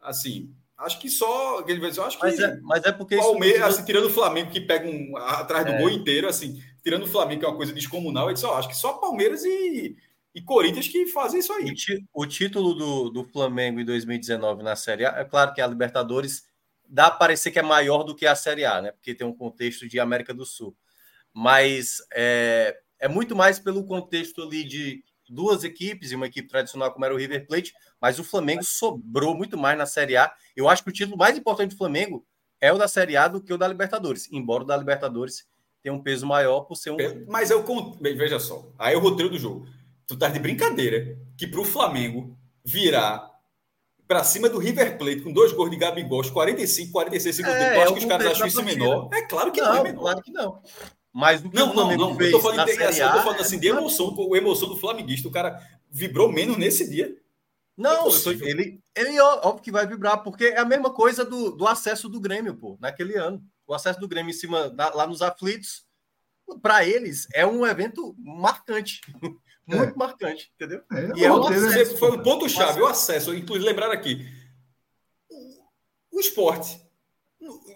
assim, 0.00 0.54
acho 0.78 0.98
que 0.98 1.08
só. 1.08 1.60
Acho 1.60 2.18
que 2.18 2.24
mas, 2.24 2.38
é, 2.38 2.60
mas 2.62 2.84
é 2.84 2.92
porque. 2.92 3.16
Palmeiras, 3.16 3.58
isso... 3.58 3.68
assim, 3.68 3.84
tirando 3.84 4.06
o 4.06 4.10
Flamengo, 4.10 4.50
que 4.50 4.60
pega 4.60 4.88
um 4.88 5.16
atrás 5.16 5.64
do 5.64 5.72
é. 5.72 5.78
gol 5.78 5.90
inteiro, 5.90 6.28
assim, 6.28 6.60
tirando 6.82 7.04
o 7.04 7.08
Flamengo, 7.08 7.40
que 7.40 7.46
é 7.46 7.48
uma 7.48 7.56
coisa 7.56 7.72
descomunal, 7.72 8.28
eu 8.28 8.34
disse, 8.34 8.46
ó, 8.46 8.56
acho 8.58 8.68
que 8.68 8.76
só 8.76 8.94
Palmeiras 8.94 9.44
e, 9.44 9.96
e 10.34 10.42
Corinthians 10.42 10.88
que 10.88 11.06
fazem 11.06 11.40
isso 11.40 11.52
aí. 11.52 11.74
O, 12.12 12.26
título 12.26 12.74
do, 12.74 13.10
do 13.10 13.24
Flamengo 13.24 13.80
em 13.80 13.84
2019 13.84 14.62
na 14.62 14.76
Série 14.76 15.06
A, 15.06 15.20
é 15.20 15.24
claro 15.24 15.54
que 15.54 15.60
a 15.60 15.66
Libertadores 15.66 16.46
dá 16.86 17.06
a 17.06 17.10
parecer 17.10 17.50
que 17.50 17.58
é 17.58 17.62
maior 17.62 18.02
do 18.02 18.14
que 18.14 18.26
a 18.26 18.34
Série 18.34 18.64
A, 18.64 18.82
né? 18.82 18.92
Porque 18.92 19.14
tem 19.14 19.26
um 19.26 19.34
contexto 19.34 19.88
de 19.88 19.98
América 19.98 20.34
do 20.34 20.44
Sul. 20.44 20.76
Mas 21.32 21.98
é, 22.12 22.78
é 22.98 23.08
muito 23.08 23.34
mais 23.34 23.58
pelo 23.58 23.84
contexto 23.86 24.42
ali 24.42 24.64
de 24.64 25.02
duas 25.28 25.64
equipes 25.64 26.12
e 26.12 26.14
uma 26.14 26.26
equipe 26.26 26.48
tradicional 26.48 26.92
como 26.92 27.04
era 27.04 27.14
o 27.14 27.16
River 27.16 27.46
Plate, 27.46 27.72
mas 28.00 28.18
o 28.18 28.24
Flamengo 28.24 28.62
sobrou 28.62 29.34
muito 29.34 29.56
mais 29.56 29.76
na 29.78 29.86
Série 29.86 30.16
A. 30.16 30.32
Eu 30.56 30.68
acho 30.68 30.82
que 30.82 30.90
o 30.90 30.92
título 30.92 31.16
mais 31.16 31.36
importante 31.36 31.70
do 31.70 31.76
Flamengo 31.76 32.24
é 32.60 32.72
o 32.72 32.78
da 32.78 32.88
Série 32.88 33.16
A 33.16 33.28
do 33.28 33.42
que 33.42 33.52
o 33.52 33.58
da 33.58 33.68
Libertadores, 33.68 34.28
embora 34.32 34.64
o 34.64 34.66
da 34.66 34.76
Libertadores 34.76 35.46
tem 35.82 35.92
um 35.92 36.02
peso 36.02 36.26
maior 36.26 36.62
por 36.62 36.76
ser 36.76 36.90
um. 36.90 36.96
Mas 37.28 37.50
eu 37.50 37.62
veja 38.00 38.40
só, 38.40 38.72
aí 38.78 38.94
é 38.94 38.96
o 38.96 39.00
roteiro 39.00 39.30
do 39.30 39.38
jogo. 39.38 39.66
Tu 40.06 40.16
tá 40.16 40.28
de 40.28 40.38
brincadeira 40.38 41.18
que 41.36 41.46
pro 41.46 41.64
Flamengo 41.64 42.36
virar 42.64 43.30
para 44.06 44.24
cima 44.24 44.48
do 44.48 44.58
River 44.58 44.96
Plate 44.98 45.20
com 45.20 45.32
dois 45.32 45.52
gols 45.52 45.70
de 45.70 45.76
Gabigol, 45.76 46.22
45, 46.30 46.92
46 46.92 47.36
segundos 47.36 47.56
é, 47.56 47.82
acho 47.82 47.92
que 47.92 47.98
os 48.00 48.04
caras 48.04 48.26
acham 48.28 48.46
isso 48.46 48.62
menor. 48.62 49.08
É 49.12 49.22
claro 49.22 49.52
que 49.52 49.60
não, 49.60 49.68
não 49.68 49.76
é 49.76 49.82
menor. 49.82 50.00
Claro 50.00 50.22
que 50.22 50.30
não. 50.30 50.62
Mas 51.14 51.40
do 51.40 51.48
que 51.48 51.56
não, 51.56 51.70
o 51.70 51.72
Flamengo 51.72 52.02
não, 52.02 52.10
não. 52.10 52.16
fez 52.16 52.32
eu 52.32 52.38
tô 52.38 52.42
falando, 52.42 52.66
de, 52.66 52.82
assim, 52.82 53.00
eu 53.00 53.12
tô 53.12 53.22
falando 53.22 53.40
assim 53.40 53.58
de 53.60 53.68
emoção, 53.68 54.16
a 54.34 54.36
emoção 54.36 54.68
do 54.68 54.76
flamenguista. 54.76 55.28
O 55.28 55.30
cara 55.30 55.64
vibrou 55.88 56.30
menos 56.30 56.56
nesse 56.56 56.90
dia. 56.90 57.16
Não, 57.76 58.08
é 58.08 58.20
tô, 58.20 58.30
ele, 58.32 58.80
ele 58.96 59.20
óbvio 59.20 59.62
que 59.62 59.70
vai 59.70 59.86
vibrar, 59.86 60.24
porque 60.24 60.46
é 60.46 60.58
a 60.58 60.64
mesma 60.64 60.92
coisa 60.92 61.24
do, 61.24 61.52
do 61.52 61.68
acesso 61.68 62.08
do 62.08 62.20
Grêmio, 62.20 62.56
pô, 62.56 62.76
naquele 62.80 63.16
ano 63.16 63.40
o 63.66 63.74
acesso 63.74 64.00
do 64.00 64.08
Grêmio 64.08 64.30
em 64.30 64.34
cima 64.34 64.68
da, 64.68 64.92
lá 64.92 65.06
nos 65.06 65.22
aflitos, 65.22 65.84
para 66.60 66.84
eles 66.84 67.26
é 67.32 67.46
um 67.46 67.64
evento 67.64 68.14
marcante. 68.18 69.00
Muito 69.66 69.94
é. 69.94 69.96
marcante, 69.96 70.52
entendeu? 70.54 70.82
É, 70.92 71.18
e 71.18 71.24
é 71.24 71.32
um 71.32 71.46
acesso, 71.46 71.96
foi 71.96 72.10
um 72.10 72.22
ponto-chave, 72.22 72.82
o 72.82 72.86
acesso. 72.86 73.34
Inclusive, 73.34 73.64
lembrar 73.64 73.90
aqui: 73.90 74.28
o 76.12 76.20
esporte 76.20 76.83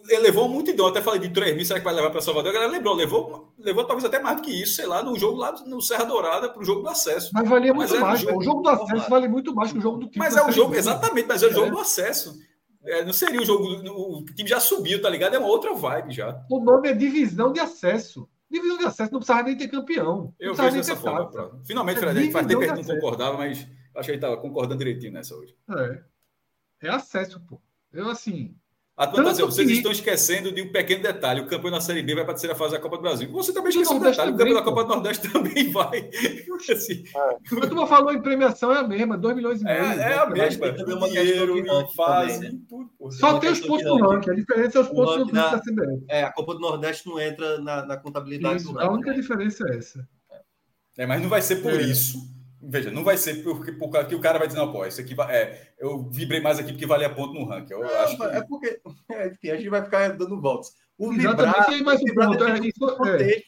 ele 0.08 0.22
levou 0.22 0.48
muito 0.48 0.68
multidão, 0.68 0.86
até 0.86 1.02
falei 1.02 1.20
de 1.20 1.28
3 1.30 1.54
mil, 1.54 1.64
será 1.64 1.78
que 1.78 1.84
vai 1.84 1.94
levar 1.94 2.10
para 2.10 2.20
Salvador? 2.20 2.50
A 2.50 2.54
galera 2.54 2.72
lembrou, 2.72 2.94
levou, 2.94 3.52
levou 3.58 3.84
talvez 3.84 4.04
até 4.04 4.18
mais 4.18 4.36
do 4.36 4.42
que 4.42 4.50
isso, 4.50 4.74
sei 4.74 4.86
lá, 4.86 5.02
no 5.02 5.18
jogo 5.18 5.38
lá 5.38 5.52
no 5.66 5.80
Serra 5.80 6.04
Dourada, 6.04 6.48
para 6.48 6.60
o 6.60 6.64
jogo 6.64 6.82
do 6.82 6.88
acesso. 6.88 7.30
Mas 7.32 7.48
valia 7.48 7.74
muito 7.74 7.90
mas 7.90 8.00
mais. 8.00 8.20
Jogo, 8.20 8.38
o 8.38 8.42
jogo 8.42 8.62
do 8.62 8.68
acesso 8.68 9.10
vale 9.10 9.28
muito 9.28 9.54
mais 9.54 9.72
que 9.72 9.78
o 9.78 9.80
jogo 9.80 9.98
do 9.98 10.08
time. 10.08 10.24
Mas 10.24 10.36
é 10.36 10.44
o 10.44 10.50
jogo, 10.50 10.74
exatamente, 10.74 11.26
mas 11.26 11.42
é 11.42 11.46
o 11.46 11.52
jogo 11.52 11.66
é. 11.66 11.70
do 11.70 11.78
acesso. 11.78 12.38
É, 12.84 13.04
não 13.04 13.12
seria 13.12 13.40
o 13.40 13.44
jogo. 13.44 13.64
O 13.64 14.24
time 14.24 14.48
já 14.48 14.60
subiu, 14.60 15.00
tá 15.02 15.10
ligado? 15.10 15.34
É 15.34 15.38
uma 15.38 15.48
outra 15.48 15.74
vibe 15.74 16.12
já. 16.12 16.42
O 16.50 16.60
nome 16.60 16.88
é 16.88 16.94
divisão 16.94 17.52
de 17.52 17.60
acesso. 17.60 18.28
Divisão 18.50 18.78
de 18.78 18.84
acesso 18.86 19.12
não 19.12 19.18
precisava 19.18 19.42
nem 19.42 19.56
ter 19.56 19.68
campeão. 19.68 20.34
Eu 20.40 20.54
vejo 20.54 20.76
dessa 20.76 20.96
forma. 20.96 21.60
Finalmente, 21.66 21.98
é 21.98 22.00
Fred, 22.00 22.32
faz 22.32 22.46
tempo 22.46 22.60
que 22.60 22.70
a 22.70 22.74
gente 22.74 22.88
não 22.88 22.94
concordava, 22.94 23.36
mas 23.36 23.66
acho 23.94 24.06
que 24.06 24.10
ele 24.12 24.16
estava 24.16 24.36
concordando 24.38 24.78
direitinho 24.78 25.12
nessa 25.12 25.34
hoje. 25.34 25.54
É. 25.70 26.02
É 26.80 26.88
acesso, 26.88 27.40
pô. 27.40 27.60
Eu, 27.92 28.08
assim. 28.08 28.54
A 28.98 29.06
dizer, 29.06 29.44
vocês 29.44 29.68
que... 29.68 29.74
estão 29.74 29.92
esquecendo 29.92 30.50
de 30.50 30.60
um 30.60 30.72
pequeno 30.72 31.04
detalhe: 31.04 31.40
o 31.40 31.46
campeão 31.46 31.70
da 31.70 31.80
Série 31.80 32.02
B 32.02 32.16
vai 32.16 32.24
para 32.24 32.32
a 32.32 32.34
terceira 32.34 32.56
fase 32.56 32.72
da 32.72 32.80
Copa 32.80 32.96
do 32.96 33.02
Brasil. 33.02 33.30
Você 33.30 33.52
também 33.52 33.70
esqueceu 33.70 33.96
um 33.96 34.00
detalhe: 34.00 34.32
também, 34.32 34.52
o 34.52 34.56
campeão 34.56 34.56
da 34.56 34.62
Copa 34.64 34.82
do 34.82 34.88
Nordeste 34.88 35.30
também 35.30 35.70
vai. 35.70 36.10
assim, 36.72 37.04
é. 37.14 37.64
A 37.64 37.66
turma 37.68 37.86
falou 37.86 38.12
em 38.12 38.20
premiação 38.20 38.72
é 38.72 38.80
a 38.80 38.82
mesma, 38.82 39.16
2 39.16 39.36
milhões 39.36 39.60
e 39.60 39.64
meio. 39.64 39.76
É, 39.76 40.14
é 40.14 40.18
a 40.18 40.26
mesma. 40.26 40.72
Tem 40.72 40.94
uma 40.94 41.08
dinheiro, 41.08 41.88
fase, 41.94 42.40
né? 42.40 42.58
tudo. 42.68 42.90
Só 43.12 43.38
tem 43.38 43.52
os 43.52 43.60
pontos 43.60 43.84
do 43.84 43.98
ranking. 43.98 44.30
A 44.32 44.34
diferença 44.34 44.78
é 44.78 44.80
os 44.80 44.88
pontos 44.88 45.16
do 45.16 45.32
ranking 45.32 45.32
da 45.32 45.60
CBF. 45.60 46.04
É, 46.08 46.24
a 46.24 46.32
Copa 46.32 46.54
do 46.54 46.60
Nordeste 46.60 47.08
não 47.08 47.20
entra 47.20 47.60
na, 47.60 47.86
na 47.86 47.96
contabilidade 47.96 48.56
isso, 48.56 48.72
do 48.72 48.78
ranking. 48.78 48.88
A 48.88 48.92
única 48.92 49.10
né? 49.10 49.16
diferença 49.16 49.64
é 49.68 49.76
essa. 49.76 50.08
É, 50.96 51.06
mas 51.06 51.22
não 51.22 51.28
vai 51.28 51.40
ser 51.40 51.62
por 51.62 51.72
é. 51.72 51.82
isso 51.82 52.18
Veja, 52.60 52.90
não 52.90 53.04
vai 53.04 53.16
ser 53.16 53.42
porque, 53.42 53.72
porque 53.72 54.14
o 54.14 54.20
cara 54.20 54.38
vai 54.38 54.48
dizer, 54.48 54.58
não, 54.58 54.72
pô, 54.72 54.84
isso 54.84 55.00
aqui 55.00 55.14
vai, 55.14 55.34
é, 55.34 55.72
eu 55.78 56.08
vibrei 56.10 56.40
mais 56.40 56.58
aqui 56.58 56.72
porque 56.72 56.86
valia 56.86 57.08
ponto 57.08 57.32
no 57.32 57.44
ranking. 57.44 57.72
Eu 57.72 57.84
é, 57.84 58.04
acho 58.04 58.16
que... 58.16 58.22
É 58.24 58.42
porque, 58.42 58.80
é, 59.12 59.28
enfim, 59.28 59.50
a 59.50 59.56
gente 59.56 59.68
vai 59.68 59.84
ficar 59.84 60.08
dando 60.08 60.40
voltas. 60.40 60.74
O 60.98 61.10
vibrar, 61.10 61.34
Exatamente, 61.34 61.84
mas 61.84 62.00
o 62.00 62.04
vibrar 62.04 62.28
ponto, 62.28 62.44
é, 62.44 62.58
isso, 62.58 63.06
é. 63.06 63.42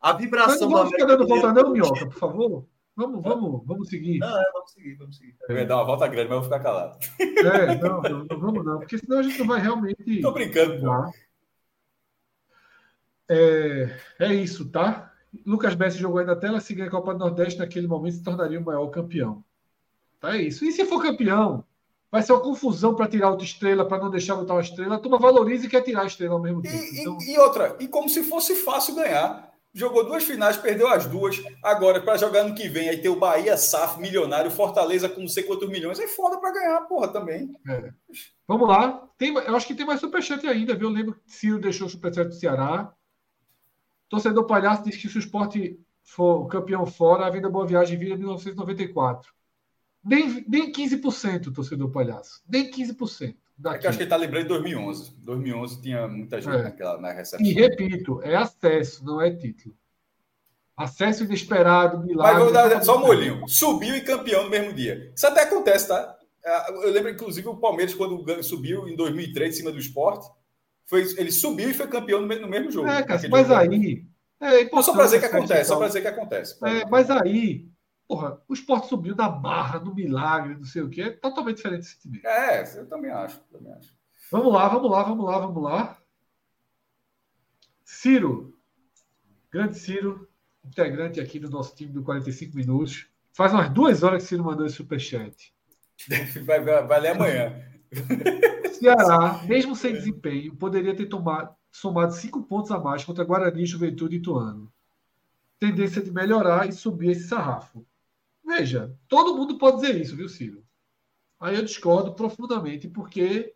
A 0.00 0.12
vibração 0.12 0.52
Mas 0.52 0.60
não 0.60 0.70
vamos 0.70 0.90
ficar 0.90 1.04
dando 1.06 1.26
volta, 1.26 1.52
não, 1.52 1.72
Minhoca, 1.72 2.06
por 2.06 2.18
favor. 2.18 2.66
Vamos, 2.94 3.22
vamos, 3.22 3.66
vamos 3.66 3.88
seguir. 3.88 4.18
Não, 4.18 4.28
é, 4.28 4.50
vamos 4.52 4.72
seguir, 4.72 4.94
vamos 4.96 5.16
seguir. 5.16 5.36
Eu 5.48 5.56
ia 5.56 5.64
dar 5.64 5.76
uma 5.76 5.84
volta 5.84 6.06
grande, 6.06 6.28
mas 6.28 6.36
eu 6.36 6.40
vou 6.40 6.50
ficar 6.50 6.60
calado. 6.60 6.98
É, 7.18 7.76
não, 7.76 8.02
não, 8.02 8.24
não 8.24 8.40
vamos 8.40 8.64
não, 8.64 8.78
porque 8.78 8.98
senão 8.98 9.18
a 9.18 9.22
gente 9.22 9.38
não 9.38 9.46
vai 9.46 9.60
realmente. 9.60 10.20
Tô 10.20 10.32
brincando, 10.32 10.80
pô. 10.80 11.12
É, 13.30 13.98
é 14.20 14.34
isso, 14.34 14.70
tá? 14.70 15.11
Lucas 15.46 15.74
Messi 15.74 15.98
jogou 15.98 16.18
aí 16.18 16.26
na 16.26 16.36
tela, 16.36 16.60
se 16.60 16.74
ganhar 16.74 16.88
a 16.88 16.90
Copa 16.90 17.12
do 17.14 17.18
Nordeste 17.20 17.58
naquele 17.58 17.86
momento 17.86 18.14
se 18.16 18.22
tornaria 18.22 18.60
o 18.60 18.64
maior 18.64 18.86
campeão. 18.88 19.42
Tá, 20.20 20.36
é 20.36 20.42
isso. 20.42 20.64
E 20.64 20.72
se 20.72 20.84
for 20.84 21.02
campeão, 21.02 21.64
vai 22.10 22.22
ser 22.22 22.32
uma 22.32 22.40
confusão 22.42 22.94
para 22.94 23.08
tirar 23.08 23.30
outra 23.30 23.44
estrela, 23.46 23.84
para 23.86 24.02
não 24.02 24.10
deixar 24.10 24.36
botar 24.36 24.54
uma 24.54 24.60
estrela. 24.62 24.96
A 24.96 24.98
turma 24.98 25.18
valoriza 25.18 25.66
e 25.66 25.68
quer 25.68 25.80
tirar 25.82 26.02
a 26.02 26.06
estrela 26.06 26.34
ao 26.34 26.40
mesmo 26.42 26.60
tempo. 26.62 26.76
E, 26.76 27.00
Então, 27.00 27.18
e- 27.20 27.32
e 27.34 27.38
outra, 27.38 27.76
e 27.80 27.88
como 27.88 28.08
se 28.08 28.22
fosse 28.22 28.54
fácil 28.56 28.94
ganhar. 28.94 29.50
Jogou 29.74 30.04
duas 30.04 30.22
finais, 30.22 30.58
perdeu 30.58 30.86
as 30.86 31.06
duas. 31.06 31.42
Agora, 31.64 31.98
para 32.02 32.18
jogar 32.18 32.44
no 32.44 32.54
que 32.54 32.68
vem, 32.68 32.90
aí 32.90 32.98
tem 32.98 33.10
o 33.10 33.16
Bahia, 33.18 33.56
SAF, 33.56 33.98
milionário, 33.98 34.50
Fortaleza 34.50 35.08
com 35.08 35.22
não 35.22 35.28
sei 35.28 35.44
quantos 35.44 35.66
milhões. 35.66 35.98
É 35.98 36.06
foda 36.06 36.36
para 36.38 36.52
ganhar, 36.52 36.82
porra, 36.82 37.08
também. 37.08 37.50
vamos 38.46 38.68
lá. 38.68 39.08
Tem, 39.16 39.32
eu 39.34 39.56
acho 39.56 39.66
que 39.66 39.74
tem 39.74 39.86
mais 39.86 39.98
superchat 39.98 40.46
ainda, 40.46 40.74
viu? 40.74 40.88
Eu 40.90 40.94
lembro 40.94 41.14
que 41.14 41.20
Ciro 41.24 41.58
deixou 41.58 41.86
o 41.86 41.90
superchat 41.90 42.28
do 42.28 42.34
Ceará. 42.34 42.92
Torcedor 44.12 44.44
Palhaço 44.44 44.84
diz 44.84 44.94
que 44.94 45.08
se 45.08 45.16
o 45.16 45.20
esporte 45.20 45.80
for 46.02 46.46
campeão 46.46 46.84
fora, 46.84 47.24
a 47.26 47.30
Vida 47.30 47.48
Boa 47.48 47.66
Viagem 47.66 47.98
vira 47.98 48.14
1994. 48.14 49.32
Nem, 50.04 50.44
nem 50.46 50.70
15%, 50.70 51.50
torcedor 51.50 51.90
Palhaço. 51.90 52.42
Nem 52.46 52.70
15%. 52.70 53.30
É 53.30 53.34
Daqui. 53.56 53.78
que 53.78 53.86
eu 53.86 53.88
acho 53.88 53.96
que 53.96 54.04
ele 54.04 54.10
tá 54.10 54.16
lembrando 54.16 54.42
de 54.42 54.48
2011. 54.50 55.14
2011 55.24 55.80
tinha 55.80 56.06
muita 56.06 56.42
gente 56.42 56.54
É. 56.54 56.62
naquela, 56.62 57.00
na 57.00 57.10
recepção. 57.10 57.46
E 57.46 57.54
repito, 57.54 58.20
é 58.22 58.36
acesso, 58.36 59.02
não 59.02 59.18
é 59.18 59.30
título. 59.34 59.74
Acesso 60.76 61.24
inesperado, 61.24 61.96
Mas 61.96 62.06
milagre. 62.06 62.42
vou 62.44 62.52
dar 62.52 62.82
só 62.84 62.98
um 62.98 63.06
molhinho. 63.06 63.48
Subiu 63.48 63.96
e 63.96 64.02
campeão 64.02 64.44
no 64.44 64.50
mesmo 64.50 64.74
dia. 64.74 65.10
Isso 65.16 65.26
até 65.26 65.44
acontece, 65.44 65.88
tá? 65.88 66.18
Eu 66.82 66.90
lembro, 66.92 67.08
inclusive, 67.10 67.48
o 67.48 67.56
Palmeiras, 67.56 67.94
quando 67.94 68.42
subiu 68.42 68.86
em 68.86 68.94
2003 68.94 69.54
em 69.54 69.56
cima 69.56 69.72
do 69.72 69.78
esporte, 69.78 70.26
foi, 70.86 71.02
ele 71.18 71.32
subiu 71.32 71.70
e 71.70 71.74
foi 71.74 71.86
campeão 71.88 72.20
no 72.20 72.26
me- 72.26 72.38
no 72.38 72.48
mesmo 72.48 72.70
jogo. 72.70 72.88
É, 72.88 73.02
cara, 73.02 73.20
mas 73.30 73.46
jogo. 73.48 73.60
aí. 73.60 74.06
É 74.40 74.68
Não, 74.70 74.82
só 74.82 74.92
para 74.92 75.04
dizer 75.04 75.20
que 75.20 75.26
acontece, 75.26 75.68
só 75.68 75.76
para 75.76 75.86
dizer 75.86 76.00
que 76.02 76.08
acontece. 76.08 76.58
É, 76.64 76.84
mas 76.90 77.08
aí, 77.10 77.68
porra, 78.08 78.42
o 78.48 78.54
esporte 78.54 78.88
subiu 78.88 79.14
na 79.14 79.28
barra, 79.28 79.78
no 79.78 79.94
milagre, 79.94 80.54
não 80.56 80.64
sei 80.64 80.82
o 80.82 80.90
quê. 80.90 81.02
É 81.02 81.10
totalmente 81.10 81.56
diferente 81.58 81.82
esse 81.86 82.00
time. 82.00 82.20
É, 82.24 82.62
eu 82.78 82.88
também 82.88 83.10
acho. 83.10 83.40
Também 83.52 83.72
acho. 83.72 83.94
Vamos 84.30 84.52
lá, 84.52 84.68
vamos 84.68 84.90
lá, 84.90 85.02
vamos 85.04 85.24
lá, 85.26 85.38
vamos 85.38 85.62
lá. 85.62 85.98
Ciro, 87.84 88.56
grande 89.50 89.78
Ciro, 89.78 90.28
integrante 90.64 91.20
aqui 91.20 91.38
do 91.38 91.50
nosso 91.50 91.74
time 91.76 91.92
do 91.92 92.02
45 92.02 92.56
Minutos. 92.56 93.06
Faz 93.32 93.52
umas 93.52 93.70
duas 93.70 94.02
horas 94.02 94.22
que 94.22 94.28
Ciro 94.30 94.44
mandou 94.44 94.66
esse 94.66 94.76
superchat. 94.76 95.54
Vai, 96.44 96.60
vai, 96.60 96.84
vai 96.84 97.00
ler 97.00 97.08
amanhã. 97.10 97.71
Ceará, 98.72 99.42
mesmo 99.44 99.76
sem 99.76 99.92
desempenho, 99.92 100.56
poderia 100.56 100.96
ter 100.96 101.06
tomado, 101.06 101.54
somado 101.70 102.12
cinco 102.14 102.42
pontos 102.42 102.70
a 102.70 102.78
mais 102.78 103.04
contra 103.04 103.24
Guarani, 103.24 103.64
Juventude 103.66 104.16
e 104.16 104.18
Ituano. 104.18 104.72
Tendência 105.58 106.02
de 106.02 106.10
melhorar 106.10 106.68
e 106.68 106.72
subir 106.72 107.10
esse 107.10 107.28
sarrafo. 107.28 107.86
Veja, 108.44 108.96
todo 109.08 109.36
mundo 109.36 109.58
pode 109.58 109.80
dizer 109.80 110.00
isso, 110.00 110.16
viu, 110.16 110.28
Ciro? 110.28 110.64
Aí 111.38 111.54
eu 111.54 111.64
discordo 111.64 112.14
profundamente, 112.14 112.88
porque 112.88 113.54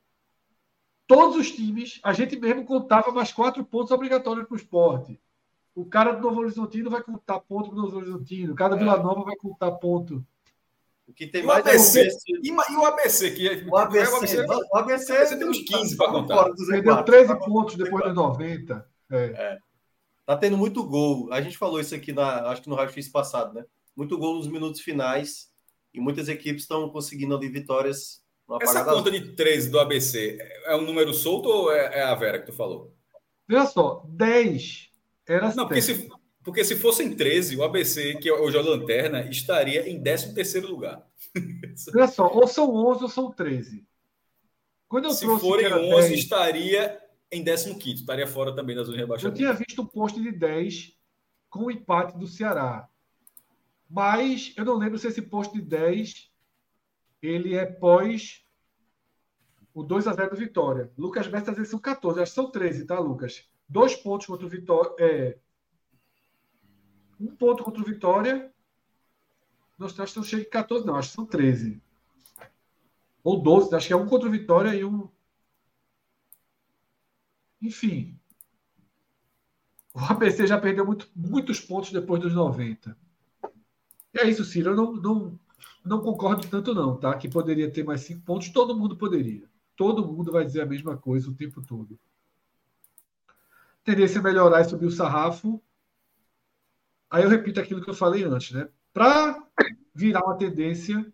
todos 1.07 1.37
os 1.37 1.51
times, 1.51 2.01
a 2.03 2.13
gente 2.13 2.39
mesmo 2.39 2.65
contava 2.65 3.13
mais 3.13 3.33
quatro 3.33 3.65
pontos 3.65 3.91
obrigatórios 3.91 4.47
para 4.47 4.55
o 4.55 4.59
esporte. 4.59 5.21
O 5.75 5.85
cara 5.85 6.13
do 6.13 6.23
Novo 6.23 6.41
Horizontino 6.41 6.91
vai 6.91 7.03
contar 7.03 7.41
ponto 7.41 7.71
para 7.71 7.79
o 7.79 7.83
Novo 7.83 7.97
Horizontino, 7.99 8.53
o 8.53 8.57
cara 8.57 8.75
do 8.75 8.77
É. 8.77 8.79
Vila 8.81 9.03
Nova 9.03 9.25
vai 9.25 9.37
contar 9.37 9.73
ponto. 9.73 10.25
O 11.09 11.13
que 11.13 11.27
tem 11.27 11.43
E 11.43 11.45
o 11.45 11.47
mais 11.47 11.65
é 11.65 11.71
ABC? 11.71 11.99
o 11.99 12.03
ABC. 12.03 12.41
E, 12.43 12.53
ma- 12.53 12.65
e 12.71 12.75
o 12.77 12.85
ABC? 12.85 13.31
Que 13.31 13.49
é- 13.49 13.65
O 13.69 13.77
ABC, 13.77 14.13
o 14.13 14.17
ABC 14.17 14.41
o 14.73 14.77
ABC, 14.77 15.27
Você 15.27 15.39
tem 15.39 15.49
uns 15.49 15.59
15 15.61 15.97
pra 15.97 16.09
contar. 16.11 16.35
fora 16.37 16.51
do 16.55 16.67
Perdeu 16.67 16.95
Z4. 16.97 17.05
13 17.05 17.29
Tá 17.29 17.37
pontos 17.37 17.75
depois 17.77 18.05
Z4. 18.05 18.07
dos 18.09 18.15
90. 18.17 18.89
É. 19.13 19.59
Tá 20.27 20.37
tendo 20.37 20.57
muito 20.57 20.83
gol. 20.85 21.33
A 21.33 21.41
gente 21.41 21.57
falou 21.57 21.79
isso 21.81 21.95
aqui, 21.95 22.13
na, 22.13 22.49
acho 22.51 22.61
que 22.63 22.69
no 22.69 22.75
Raio 22.75 22.91
X 22.91 23.09
passado, 23.09 23.55
né? 23.55 23.65
Muito 23.97 24.19
gol 24.19 24.35
nos 24.35 24.49
minutos 24.49 24.81
finais 24.81 25.49
e 25.95 26.01
muitas 26.01 26.29
equipes 26.29 26.63
estão 26.63 26.89
conseguindo 26.91 27.37
ali 27.37 27.49
vitórias 27.49 28.21
no 28.49 28.59
Essa 28.61 28.85
conta 28.85 29.11
de 29.11 29.33
13 29.35 29.71
do 29.71 29.79
ABC 29.79 30.37
é 30.65 30.75
um 30.77 30.83
número 30.83 31.15
solto 31.15 31.49
ou 31.49 31.73
é, 31.73 32.01
é 32.01 32.03
a 32.03 32.15
Vera 32.17 32.41
que 32.41 32.47
tu 32.47 32.53
falou? 32.53 32.93
Veja 33.49 33.67
só, 33.67 34.03
10 34.09 34.91
era 35.27 35.55
Não, 35.55 35.67
porque 35.69 35.81
se, 35.81 36.09
porque 36.47 36.65
se 36.65 36.77
fossem 36.77 37.13
13, 37.13 37.57
o 37.57 37.65
ABC, 37.65 38.19
que 38.19 38.31
hoje 38.31 38.57
é 38.57 38.61
a 38.61 38.63
Lanterna, 38.63 39.23
estaria 39.29 39.91
em 39.91 40.01
13º 40.01 40.69
lugar. 40.69 41.05
Veja 41.35 42.07
só, 42.07 42.29
ou 42.29 42.47
são 42.47 42.73
11 42.73 43.03
ou 43.03 43.09
são 43.09 43.33
13. 43.33 43.85
Quando 44.89 45.07
eu 45.07 45.11
Se 45.11 45.23
trouxe 45.23 45.45
forem 45.45 45.67
era 45.67 45.77
11, 45.77 46.11
10, 46.11 46.13
estaria 46.13 47.03
em 47.33 47.45
15º. 47.45 47.95
Estaria 47.95 48.29
fora 48.29 48.55
também 48.55 48.77
da 48.77 48.85
zona 48.85 49.05
de 49.05 49.25
eu 49.25 49.35
tinha 49.35 49.53
visto 49.55 49.83
um 49.83 49.87
post 49.87 50.23
de 50.23 50.31
10 50.31 50.97
com 51.51 51.65
o 51.65 51.71
empate 51.71 52.17
do 52.17 52.29
Ceará. 52.29 52.89
Mas 53.91 54.55
eu 54.57 54.65
não 54.65 54.79
lembro 54.79 55.01
se 55.01 55.09
esse 55.09 55.23
post 55.23 55.53
de 55.53 55.61
10 55.61 56.31
ele 57.21 57.57
é 57.57 57.67
pós 57.67 58.45
o 59.75 59.83
2 59.83 60.07
a 60.07 60.13
0 60.13 60.31
do 60.31 60.37
Vitória. 60.37 60.93
Lucas 60.97 61.27
Mestre 61.27 61.51
às 61.51 61.57
vezes 61.57 61.73
são 61.73 61.81
14, 61.81 62.21
acho 62.21 62.31
que 62.31 62.37
são 62.37 62.53
13, 62.53 62.87
tá, 62.87 63.01
Lucas? 63.01 63.49
Dois 63.69 63.97
pontos 63.97 64.29
contra 64.29 64.47
o 64.47 64.49
Vitória. 64.49 64.95
É, 65.01 65.39
um 67.21 67.35
ponto 67.35 67.65
contra 67.65 67.81
o 67.81 67.85
Vitória. 67.85 68.53
Não, 69.79 69.87
acho 69.87 69.95
que 70.13 70.17
não 70.17 70.25
chega 70.25 70.43
em 70.43 70.51
14, 70.51 70.87
não, 70.87 70.97
acho 70.97 71.11
que 71.11 71.15
são 71.15 71.27
13. 71.27 71.81
Ou 73.23 73.43
12, 73.43 73.75
acho 73.75 73.87
que 73.87 73.93
é 73.93 73.97
um 73.97 74.07
contra 74.07 74.29
o 74.29 74.33
Vitória 74.33 74.75
e 74.75 74.85
um. 74.85 75.09
Enfim. 77.61 78.19
O 79.93 79.99
ABC 79.99 80.47
já 80.47 80.61
perdeu 80.61 80.85
muito- 80.85 81.11
muitos 81.15 81.61
pontos 81.61 81.91
depois 81.91 82.21
dos 82.21 82.35
90. 82.35 82.97
E 84.15 84.19
é 84.21 84.29
isso, 84.29 84.45
Ciro. 84.45 84.71
Eu 84.71 84.77
não, 84.77 84.93
não, 84.93 85.41
não 85.85 86.01
concordo 86.01 86.47
tanto, 86.49 86.75
não, 86.75 86.97
tá? 86.97 87.17
Que 87.17 87.29
poderia 87.29 87.71
ter 87.71 87.83
mais 87.83 88.03
cinco 88.03 88.23
pontos. 88.23 88.51
Todo 88.51 88.77
mundo 88.77 88.97
poderia. 88.97 89.49
Todo 89.75 90.07
mundo 90.07 90.33
vai 90.33 90.45
dizer 90.45 90.63
a 90.63 90.67
mesma 90.67 90.97
coisa 90.97 91.31
o 91.31 91.35
tempo 91.35 91.63
todo. 91.63 91.99
Tendência 93.85 94.21
a 94.21 94.23
melhorar 94.23 94.61
e 94.61 94.65
subir 94.65 94.87
o 94.87 94.91
sarrafo. 94.91 95.63
Aí 97.11 97.23
eu 97.23 97.29
repito 97.29 97.61
aquilo 97.61 97.83
que 97.83 97.91
eu 97.91 97.95
falei 97.95 98.25
antes, 98.25 98.53
né? 98.53 98.69
Para 98.93 99.47
virar 99.95 100.25
uma 100.25 100.37
tendência, 100.37 101.13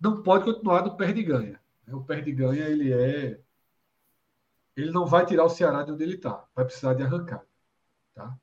não 0.00 0.22
pode 0.22 0.44
continuar 0.44 0.82
do 0.82 0.96
perde 0.96 1.22
ganha. 1.22 1.60
O 1.88 2.02
perde 2.02 2.32
ganha, 2.32 2.68
ele 2.68 2.92
é. 2.92 3.40
Ele 4.76 4.90
não 4.90 5.06
vai 5.06 5.26
tirar 5.26 5.44
o 5.44 5.50
Ceará 5.50 5.82
de 5.82 5.92
onde 5.92 6.02
ele 6.02 6.14
está. 6.14 6.46
Vai 6.54 6.64
precisar 6.64 6.94
de 6.94 7.02
arrancar. 7.02 7.44
Tá? 8.14 8.36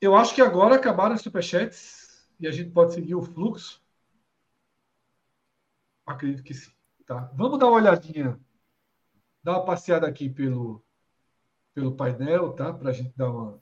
Eu 0.00 0.14
acho 0.14 0.34
que 0.34 0.40
agora 0.40 0.76
acabaram 0.76 1.14
os 1.14 1.22
superchats 1.22 2.28
e 2.38 2.46
a 2.46 2.52
gente 2.52 2.70
pode 2.70 2.94
seguir 2.94 3.14
o 3.14 3.22
fluxo. 3.22 3.82
Acredito 6.06 6.42
que 6.42 6.54
sim. 6.54 6.70
Tá? 7.04 7.30
Vamos 7.34 7.58
dar 7.58 7.66
uma 7.66 7.76
olhadinha, 7.76 8.38
dar 9.42 9.52
uma 9.52 9.64
passeada 9.64 10.06
aqui 10.06 10.28
pelo, 10.30 10.84
pelo 11.74 11.96
painel, 11.96 12.52
tá? 12.52 12.72
Para 12.72 12.90
a 12.90 12.92
gente 12.92 13.16
dar 13.16 13.30
uma. 13.30 13.60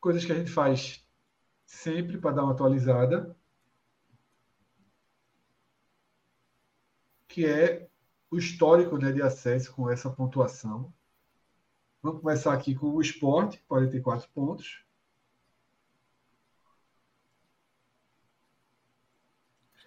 Coisas 0.00 0.24
que 0.24 0.32
a 0.32 0.34
gente 0.34 0.50
faz 0.50 1.06
sempre 1.66 2.18
para 2.18 2.36
dar 2.36 2.44
uma 2.44 2.52
atualizada. 2.52 3.36
Que 7.28 7.46
é 7.46 7.88
o 8.30 8.38
histórico 8.38 8.96
né, 8.96 9.12
de 9.12 9.22
acesso 9.22 9.72
com 9.74 9.90
essa 9.90 10.10
pontuação. 10.10 10.92
Vamos 12.02 12.22
começar 12.22 12.54
aqui 12.54 12.74
com 12.74 12.86
o 12.86 13.00
esporte, 13.00 13.62
44 13.68 14.28
pontos. 14.30 14.84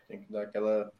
Tem 0.07 0.21
que 0.21 0.31
dar 0.31 0.43
aquela. 0.43 0.93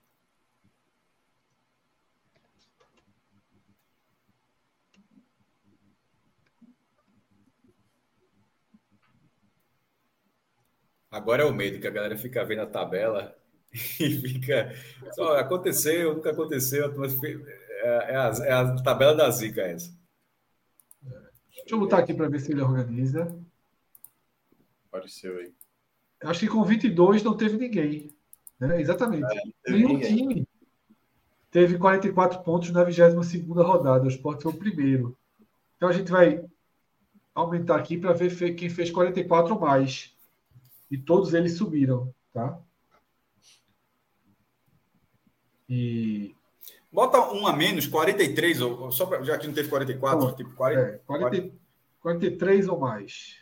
Agora 11.14 11.44
é 11.44 11.46
o 11.46 11.54
medo, 11.54 11.80
que 11.80 11.86
a 11.86 11.92
galera 11.92 12.18
fica 12.18 12.44
vendo 12.44 12.64
a 12.64 12.66
tabela 12.66 13.38
e 13.72 13.78
fica. 14.18 14.74
Só, 15.12 15.38
aconteceu, 15.38 16.16
nunca 16.16 16.32
aconteceu. 16.32 16.92
É, 17.84 18.14
é 18.14 18.16
a, 18.16 18.32
é 18.46 18.52
a 18.52 18.76
tabela 18.82 19.14
da 19.14 19.30
zica 19.30 19.62
essa. 19.62 19.96
Deixa 21.04 21.76
eu 21.76 21.80
botar 21.80 22.00
aqui 22.00 22.16
para 22.16 22.28
ver 22.28 22.40
se 22.40 22.52
ele 22.52 22.62
organiza. 22.62 23.28
Apareceu 24.88 25.38
aí. 25.38 25.54
Acho 26.24 26.40
que 26.40 26.48
com 26.48 26.64
22 26.64 27.22
não 27.22 27.38
teve 27.38 27.58
ninguém. 27.58 28.10
Né? 28.60 28.82
Exatamente. 28.82 29.28
Teve 29.64 29.78
Nenhum 29.78 29.94
ninguém. 29.94 30.16
time 30.16 30.48
teve 31.52 31.78
44 31.78 32.42
pontos 32.42 32.72
na 32.72 32.84
22 32.84 33.46
rodada. 33.58 34.06
O 34.06 34.08
Sport 34.08 34.42
foi 34.42 34.52
o 34.52 34.58
primeiro. 34.58 35.16
Então 35.78 35.88
a 35.88 35.94
gente 35.94 36.12
vai 36.12 36.44
aumentar 37.36 37.76
aqui 37.76 38.00
para 38.00 38.14
ver 38.14 38.56
quem 38.56 38.68
fez 38.68 38.90
44 38.90 39.54
ou 39.54 39.62
mais. 39.62 40.13
E 40.94 40.98
todos 41.00 41.34
eles 41.34 41.58
subiram, 41.58 42.14
tá? 42.32 42.62
E. 45.68 46.36
Bota 46.92 47.34
um 47.34 47.48
a 47.48 47.56
menos, 47.58 47.88
43, 47.88 48.62
ou, 48.62 48.92
só 48.92 49.08
pra, 49.08 49.24
já 49.24 49.36
que 49.40 49.48
não 49.48 49.56
teve 49.56 49.70
44, 49.70 50.20
Bom, 50.20 50.36
tipo 50.36 50.54
40, 50.54 50.82
é, 50.82 51.00
40, 51.00 51.30
40, 51.30 51.56
43 52.00 52.68
ou 52.68 52.80
mais. 52.80 53.40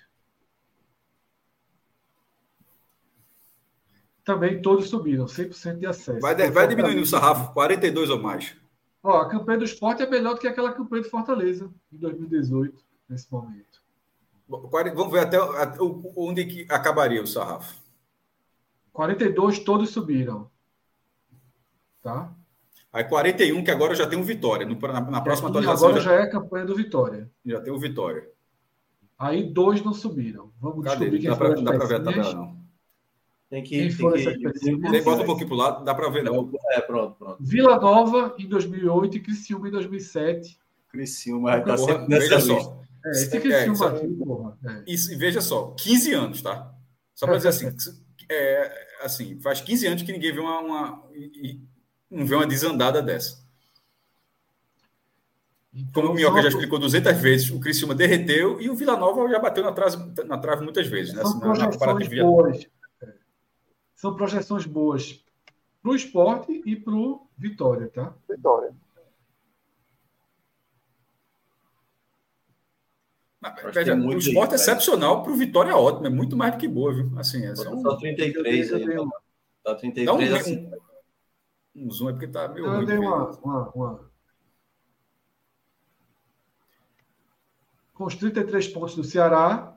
Também 4.23 4.61
todos 4.61 4.87
subiram, 4.87 5.25
100% 5.25 5.77
de 5.77 5.87
acesso. 5.87 6.21
Vai, 6.21 6.49
vai 6.49 6.67
diminuindo 6.69 7.01
o 7.01 7.05
sarrafo, 7.05 7.53
42 7.53 8.11
ou 8.11 8.21
mais. 8.21 8.55
Ó, 9.03 9.19
a 9.19 9.27
campanha 9.27 9.59
do 9.59 9.65
esporte 9.65 10.01
é 10.01 10.09
melhor 10.09 10.35
do 10.35 10.39
que 10.39 10.47
aquela 10.47 10.71
campanha 10.71 11.03
de 11.03 11.09
Fortaleza, 11.09 11.69
em 11.91 11.97
2018, 11.97 12.81
nesse 13.09 13.29
momento. 13.29 13.80
Vamos 14.51 15.11
ver 15.11 15.19
até, 15.19 15.37
onde 16.15 16.45
que 16.45 16.65
acabaria 16.69 17.21
o 17.21 17.27
sarrafo. 17.27 17.79
42 18.91 19.59
todos 19.59 19.89
subiram. 19.89 20.49
Tá? 22.01 22.33
Aí 22.91 23.05
41, 23.05 23.63
que 23.63 23.71
agora 23.71 23.95
já 23.95 24.05
tem 24.05 24.19
um 24.19 24.23
Vitória. 24.23 24.65
No, 24.65 24.77
na, 24.77 25.01
na 25.01 25.21
próxima 25.21 25.47
é, 25.47 25.51
atualização. 25.51 25.87
Agora 25.87 26.01
já... 26.01 26.11
já 26.11 26.19
é 26.19 26.23
a 26.23 26.29
campanha 26.29 26.65
do 26.65 26.75
Vitória. 26.75 27.31
Já 27.45 27.61
tem 27.61 27.71
o 27.71 27.79
Vitória. 27.79 28.27
Aí 29.17 29.43
dois 29.43 29.81
não 29.83 29.93
subiram. 29.93 30.51
Vamos 30.59 30.83
Cadê? 30.83 31.09
descobrir 31.09 31.19
quem 31.19 31.29
dá 31.29 31.35
pra, 31.37 31.49
dá 31.49 31.77
para 31.77 31.85
ver 31.85 31.95
a 31.95 32.03
tabela, 32.03 32.33
não. 32.33 32.61
Tem 33.49 33.63
que. 33.63 33.69
Quem 33.69 33.91
foram 33.91 34.17
essas 34.17 34.37
pessoas? 34.37 35.03
Bota 35.03 35.21
um 35.21 35.25
pouquinho 35.25 35.47
para 35.47 35.55
o 35.55 35.57
lado, 35.57 35.85
dá 35.85 35.95
para 35.95 36.09
ver, 36.09 36.23
não. 36.23 36.51
É, 36.71 36.81
pronto, 36.81 37.15
pronto. 37.17 37.37
Vila 37.39 37.79
Nova 37.79 38.35
em 38.37 38.47
2008 38.47 39.17
e 39.17 39.19
Criciúma 39.19 39.67
em 39.67 39.71
2007. 39.71 40.59
Criciúma 40.89 41.57
está 41.57 41.77
sempre 41.77 42.07
nessa 42.07 42.21
veja 42.21 42.35
lista. 42.35 42.61
Só. 42.61 42.81
É, 43.05 43.11
esse 43.11 43.35
é, 43.35 43.63
aqui, 43.63 44.07
porra. 44.23 44.57
É. 44.63 44.83
Isso, 44.91 45.17
veja 45.17 45.41
só, 45.41 45.71
15 45.71 46.13
anos, 46.13 46.41
tá? 46.41 46.73
Só 47.15 47.25
para 47.25 47.37
dizer 47.37 47.49
assim, 47.49 47.75
é, 48.29 48.87
assim, 49.01 49.39
faz 49.39 49.61
15 49.61 49.87
anos 49.87 50.03
que 50.03 50.11
ninguém 50.11 50.33
vê 50.33 50.39
uma, 50.39 50.59
uma 50.59 51.03
não 52.09 52.25
vê 52.25 52.35
uma 52.35 52.45
desandada 52.45 53.01
dessa. 53.01 53.41
Então, 55.73 56.03
Como 56.03 56.13
o 56.13 56.15
Minhoca 56.15 56.41
já 56.41 56.49
explicou 56.49 56.77
200 56.77 57.17
vezes, 57.17 57.49
o 57.49 57.59
Criciúma 57.59 57.95
derreteu 57.95 58.59
e 58.59 58.69
o 58.69 58.75
Vila 58.75 58.97
Nova 58.97 59.27
já 59.29 59.39
bateu 59.39 59.63
na 59.63 59.71
trave, 59.71 59.97
na 60.25 60.37
trave 60.37 60.63
muitas 60.63 60.85
vezes. 60.85 61.13
Né? 61.13 61.21
São 61.21 61.31
assim, 61.31 61.39
projeções 61.39 62.07
boas. 62.09 62.67
São 63.95 64.15
projeções 64.15 64.65
boas 64.65 65.23
para 65.81 65.91
o 65.91 65.95
esporte 65.95 66.61
e 66.65 66.75
para 66.75 66.93
o 66.93 67.25
Vitória, 67.37 67.87
tá? 67.87 68.13
Vitória. 68.29 68.73
Veja, 73.73 73.95
o 73.95 74.17
esporte 74.17 74.51
é 74.53 74.55
excepcional 74.55 75.23
para 75.23 75.31
o 75.31 75.35
Vitória 75.35 75.71
é 75.71 75.73
ótimo, 75.73 76.05
é 76.05 76.09
muito 76.09 76.37
mais 76.37 76.53
do 76.53 76.59
que 76.59 76.67
boa, 76.67 76.93
viu? 76.93 77.11
Assim, 77.17 77.43
é 77.43 77.55
só, 77.55 77.75
só 77.75 77.95
33 77.97 78.73
aí. 78.73 78.85
Tá 79.63 79.75
33 79.75 80.05
Dá 80.05 80.13
um, 80.13 80.35
assim. 80.35 80.71
um, 81.75 81.87
um 81.87 81.91
zoom 81.91 82.09
é 82.09 82.11
porque 82.13 82.27
tá 82.27 82.47
meio. 82.49 82.65
Eu 82.65 82.85
dei 82.85 82.97
uma, 82.97 83.31
uma, 83.39 83.69
uma, 83.71 84.11
Com 87.93 88.05
os 88.05 88.15
33 88.15 88.67
pontos 88.67 88.95
do 88.95 89.03
Ceará, 89.03 89.75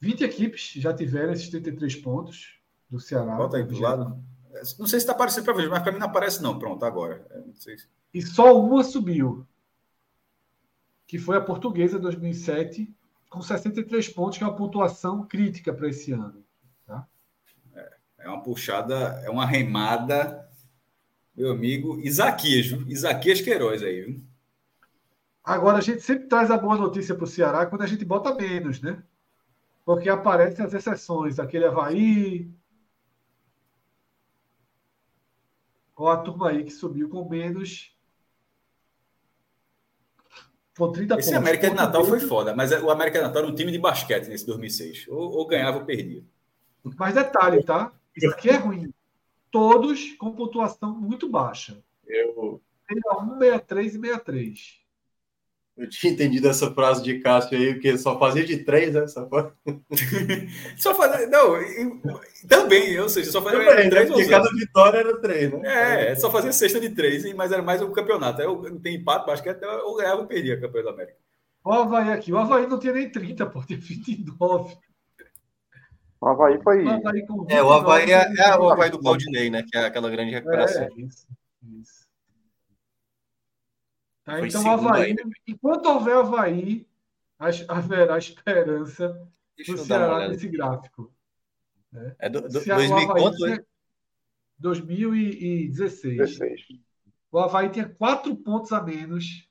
20 0.00 0.24
equipes 0.24 0.72
já 0.76 0.94
tiveram 0.94 1.32
esses 1.32 1.48
33 1.50 1.96
pontos 1.96 2.58
do 2.88 2.98
Ceará. 2.98 3.36
Bota 3.36 3.58
aí 3.58 3.64
do 3.64 3.78
lado. 3.78 4.22
Não 4.78 4.86
sei 4.86 4.98
se 4.98 5.04
está 5.04 5.12
aparecendo 5.12 5.44
para 5.44 5.54
ver, 5.54 5.68
mas 5.68 5.82
para 5.82 5.92
mim 5.92 5.98
não 5.98 6.06
aparece, 6.06 6.42
não. 6.42 6.58
Pronto, 6.58 6.82
agora. 6.84 7.26
Se... 7.54 7.76
E 8.14 8.22
só 8.22 8.58
uma 8.58 8.82
subiu 8.82 9.46
que 11.06 11.18
foi 11.18 11.36
a 11.36 11.40
Portuguesa 11.40 11.98
2007, 11.98 12.92
com 13.30 13.40
63 13.40 14.08
pontos, 14.08 14.38
que 14.38 14.44
é 14.44 14.46
uma 14.46 14.56
pontuação 14.56 15.26
crítica 15.26 15.72
para 15.72 15.88
esse 15.88 16.12
ano. 16.12 16.44
Tá? 16.84 17.06
É, 17.74 17.96
é, 18.18 18.28
uma 18.28 18.42
puxada, 18.42 19.22
é 19.24 19.30
uma 19.30 19.46
remada, 19.46 20.48
meu 21.34 21.52
amigo 21.52 22.00
Isaquias? 22.00 22.66
Isaquias 22.88 23.40
Queiroz 23.40 23.82
aí, 23.82 24.02
viu? 24.02 24.24
Agora, 25.44 25.78
a 25.78 25.80
gente 25.80 26.00
sempre 26.00 26.26
traz 26.26 26.50
a 26.50 26.58
boa 26.58 26.76
notícia 26.76 27.14
para 27.14 27.22
o 27.22 27.28
Ceará 27.28 27.66
quando 27.66 27.82
a 27.82 27.86
gente 27.86 28.04
bota 28.04 28.34
menos, 28.34 28.80
né? 28.80 29.00
Porque 29.84 30.08
aparecem 30.08 30.64
as 30.64 30.74
exceções, 30.74 31.38
aquele 31.38 31.66
Havaí, 31.66 32.50
ou 35.94 36.08
a 36.08 36.16
turma 36.16 36.50
aí 36.50 36.64
que 36.64 36.72
subiu 36.72 37.08
com 37.08 37.28
menos 37.28 37.95
com 40.76 40.92
30 40.92 41.14
Esse 41.18 41.30
pontos. 41.30 41.42
América 41.42 41.70
de 41.70 41.76
Natal 41.76 42.04
foi 42.04 42.20
foda, 42.20 42.54
mas 42.54 42.70
o 42.70 42.90
América 42.90 43.18
de 43.18 43.24
Natal 43.24 43.42
era 43.42 43.50
um 43.50 43.54
time 43.54 43.72
de 43.72 43.78
basquete 43.78 44.28
nesse 44.28 44.46
2006. 44.46 45.06
Ou, 45.08 45.32
ou 45.32 45.46
ganhava 45.46 45.78
ou 45.78 45.84
perdia. 45.84 46.22
Mas 46.96 47.14
detalhe, 47.14 47.62
tá? 47.64 47.92
Isso 48.14 48.28
aqui 48.30 48.50
é 48.50 48.56
ruim. 48.56 48.92
Todos 49.50 50.12
com 50.14 50.32
pontuação 50.32 50.94
muito 50.94 51.28
baixa. 51.28 51.82
Eu. 52.06 52.60
61, 52.88 53.38
63 53.38 53.86
e 53.86 54.00
63. 54.00 54.85
Eu 55.76 55.90
tinha 55.90 56.10
entendido 56.10 56.48
essa 56.48 56.70
frase 56.72 57.02
de 57.02 57.18
Cássio 57.18 57.58
aí, 57.58 57.78
que 57.78 57.98
só 57.98 58.18
fazia 58.18 58.42
de 58.42 58.56
três, 58.58 58.94
né? 58.94 59.06
Só, 59.06 59.28
só 60.78 60.94
fazia. 60.94 61.26
Não, 61.26 61.54
também, 62.48 62.98
ou 62.98 63.10
seja, 63.10 63.30
só 63.30 63.42
fazia 63.42 63.58
também, 63.58 63.84
né? 63.84 63.90
três. 63.90 64.08
Porque 64.08 64.26
cada 64.26 64.48
vitória 64.50 64.98
era 64.98 65.20
três, 65.20 65.52
né? 65.52 66.12
É, 66.12 66.14
só 66.14 66.30
fazia 66.30 66.50
sexta 66.50 66.80
de 66.80 66.88
três, 66.88 67.30
mas 67.34 67.52
era 67.52 67.62
mais 67.62 67.82
o 67.82 67.86
um 67.86 67.92
campeonato. 67.92 68.40
Eu, 68.40 68.80
tem 68.80 68.96
empate, 68.96 69.26
basquete, 69.26 69.62
ou 69.84 69.96
ganhava 69.96 70.22
ou 70.22 70.26
perdia 70.26 70.54
a 70.54 70.60
campeão 70.60 70.84
da 70.84 70.92
América. 70.92 71.18
O 71.62 71.72
Havaí 71.72 72.10
aqui, 72.10 72.32
o 72.32 72.38
Havaí 72.38 72.66
não 72.66 72.78
tinha 72.78 72.94
nem 72.94 73.10
30, 73.10 73.44
pô, 73.46 73.62
tinha 73.62 73.78
29. 73.78 74.78
O 76.18 76.26
Havaí 76.26 76.58
foi. 76.62 76.84
O 76.84 76.88
Havaí 76.88 77.26
é, 77.48 77.62
o 77.62 77.70
Havaí 77.70 78.12
é, 78.12 78.32
é 78.38 78.56
o 78.56 78.70
Havaí 78.70 78.88
do 78.88 78.98
Claudinei, 78.98 79.50
né? 79.50 79.62
Que 79.62 79.76
é 79.76 79.84
aquela 79.84 80.08
grande 80.08 80.30
recuperação. 80.30 80.84
É, 80.84 80.88
isso, 80.96 81.26
isso. 81.62 81.95
Tá? 84.26 84.44
Então, 84.44 84.64
o 84.64 84.68
Havaí, 84.68 85.14
enquanto 85.46 85.86
houver 85.86 86.16
Havaí, 86.16 86.84
haverá 87.68 88.18
esperança 88.18 89.24
do 89.68 89.78
Ceará 89.78 90.28
nesse 90.28 90.48
gráfico. 90.48 91.14
Né? 91.92 92.16
É 92.18 92.28
do, 92.28 92.42
do, 92.42 92.48
2000 92.48 93.06
quanto, 93.06 93.46
é 93.46 93.64
2016. 94.58 96.16
16. 96.16 96.60
O 97.30 97.38
Havaí 97.38 97.70
tinha 97.70 97.88
quatro 97.88 98.34
pontos 98.34 98.72
a 98.72 98.82
menos 98.82 99.48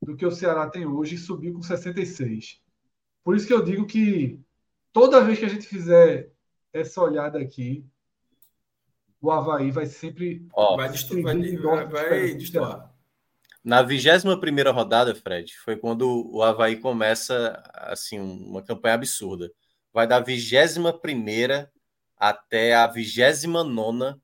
do 0.00 0.16
que 0.16 0.24
o 0.24 0.30
Ceará 0.30 0.70
tem 0.70 0.86
hoje 0.86 1.16
e 1.16 1.18
subiu 1.18 1.52
com 1.52 1.62
66. 1.62 2.62
Por 3.24 3.34
isso 3.34 3.48
que 3.48 3.52
eu 3.52 3.64
digo 3.64 3.84
que 3.84 4.38
toda 4.92 5.24
vez 5.24 5.40
que 5.40 5.44
a 5.44 5.48
gente 5.48 5.66
fizer 5.66 6.30
essa 6.72 7.02
olhada 7.02 7.40
aqui, 7.40 7.84
o 9.20 9.32
Havaí 9.32 9.72
vai 9.72 9.86
sempre. 9.86 10.46
Ó, 10.52 10.76
vai 10.76 10.88
destruir. 10.88 11.24
Vai, 11.60 11.86
vai 11.88 12.34
destruir. 12.34 12.91
Na 13.64 13.80
21 13.82 14.72
rodada, 14.72 15.14
Fred, 15.14 15.56
foi 15.58 15.76
quando 15.76 16.28
o 16.32 16.42
Havaí 16.42 16.80
começa 16.80 17.62
assim 17.74 18.18
uma 18.18 18.62
campanha 18.62 18.96
absurda. 18.96 19.52
Vai 19.92 20.06
da 20.06 20.18
21 20.18 20.82
até 22.16 22.74
a 22.74 22.86
29. 22.86 24.20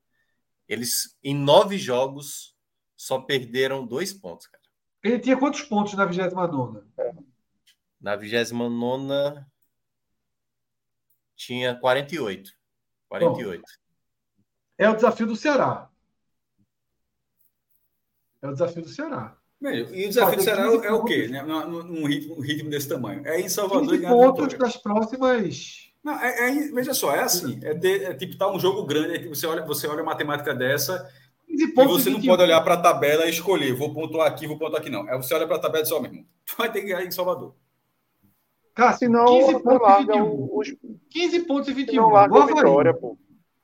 Eles, 0.67 1.17
em 1.23 1.33
nove 1.33 1.77
jogos, 1.77 2.55
só 2.97 3.19
perderam 3.19 3.85
dois 3.85 4.11
pontos, 4.11 4.47
cara. 4.47 4.63
Ele 5.01 5.19
tinha 5.19 5.37
quantos 5.37 5.61
pontos 5.61 5.93
na 5.93 6.05
29? 6.05 6.81
Na 8.01 8.15
29 8.15 9.45
tinha 11.35 11.75
48. 11.75 12.51
48. 13.07 13.61
Bom, 13.61 13.67
é 14.77 14.89
o 14.89 14.95
desafio 14.95 15.25
do 15.25 15.35
Ceará. 15.35 15.88
É 18.41 18.47
o 18.47 18.53
desafio 18.53 18.83
do 18.83 18.89
Ceará. 18.89 19.35
e 19.61 20.05
o 20.05 20.09
desafio 20.09 20.37
do 20.37 20.43
Ceará 20.43 20.63
é 20.63 20.91
o 20.91 21.03
quê? 21.03 21.27
Né? 21.27 21.41
Num, 21.43 22.05
ritmo, 22.05 22.39
ritmo, 22.39 22.69
desse 22.69 22.87
tamanho. 22.87 23.25
É 23.25 23.39
em 23.39 23.49
Salvador 23.49 23.95
e 23.95 24.01
pontos 24.01 24.53
das 24.57 24.77
próximas. 24.77 25.89
Não, 26.03 26.13
é, 26.13 26.49
é, 26.49 26.71
veja 26.71 26.93
só, 26.93 27.13
é 27.13 27.21
assim: 27.21 27.59
é, 27.63 27.73
ter, 27.75 28.03
é 28.03 28.13
tipo, 28.13 28.37
tá 28.37 28.49
um 28.49 28.59
jogo 28.59 28.85
grande, 28.85 29.15
é, 29.15 29.27
você, 29.27 29.45
olha, 29.45 29.65
você 29.65 29.85
olha 29.85 30.01
a 30.01 30.05
matemática 30.05 30.55
dessa 30.55 31.09
e 31.47 31.65
você 31.73 32.09
não 32.09 32.21
pode 32.21 32.43
olhar 32.43 32.61
para 32.61 32.75
a 32.75 32.81
tabela 32.81 33.25
e 33.25 33.31
escolher, 33.31 33.73
vou 33.73 33.93
pontuar 33.93 34.27
aqui, 34.27 34.47
vou 34.47 34.57
pontuar 34.57 34.81
aqui, 34.81 34.89
não. 34.89 35.09
É 35.09 35.17
você 35.17 35.33
olha 35.33 35.45
para 35.45 35.57
a 35.57 35.59
tabela 35.59 35.79
e 35.79 35.83
diz, 35.83 35.91
ó, 35.91 35.99
meu 35.99 36.11
irmão, 36.11 36.25
tu 36.45 36.55
vai 36.57 36.71
ter 36.71 36.81
que 36.81 36.87
ganhar 36.87 37.03
em 37.03 37.11
Salvador. 37.11 37.53
Cássio, 38.73 39.09
não, 39.09 39.25
15 39.25 39.59
pontos 39.59 39.89
e 39.89 40.05
21. 40.05 40.49
Os... 40.53 40.75
15 41.09 41.39
pontos 41.41 41.69
e 41.69 41.73
21. 41.73 42.01
Não 42.01 42.09
larga 42.11 42.33
o 42.33 42.41
Havaí, 42.41 42.55
vitória, 42.55 42.93
pô. 42.93 43.17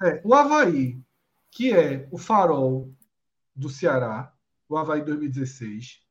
É, 0.03 0.21
o 0.25 0.33
Havaí, 0.33 0.97
que 1.51 1.71
é 1.71 2.07
o 2.11 2.17
farol 2.17 2.89
do 3.55 3.69
Ceará, 3.69 4.33
o 4.67 4.77
Havaí 4.77 5.03
2016. 5.03 6.03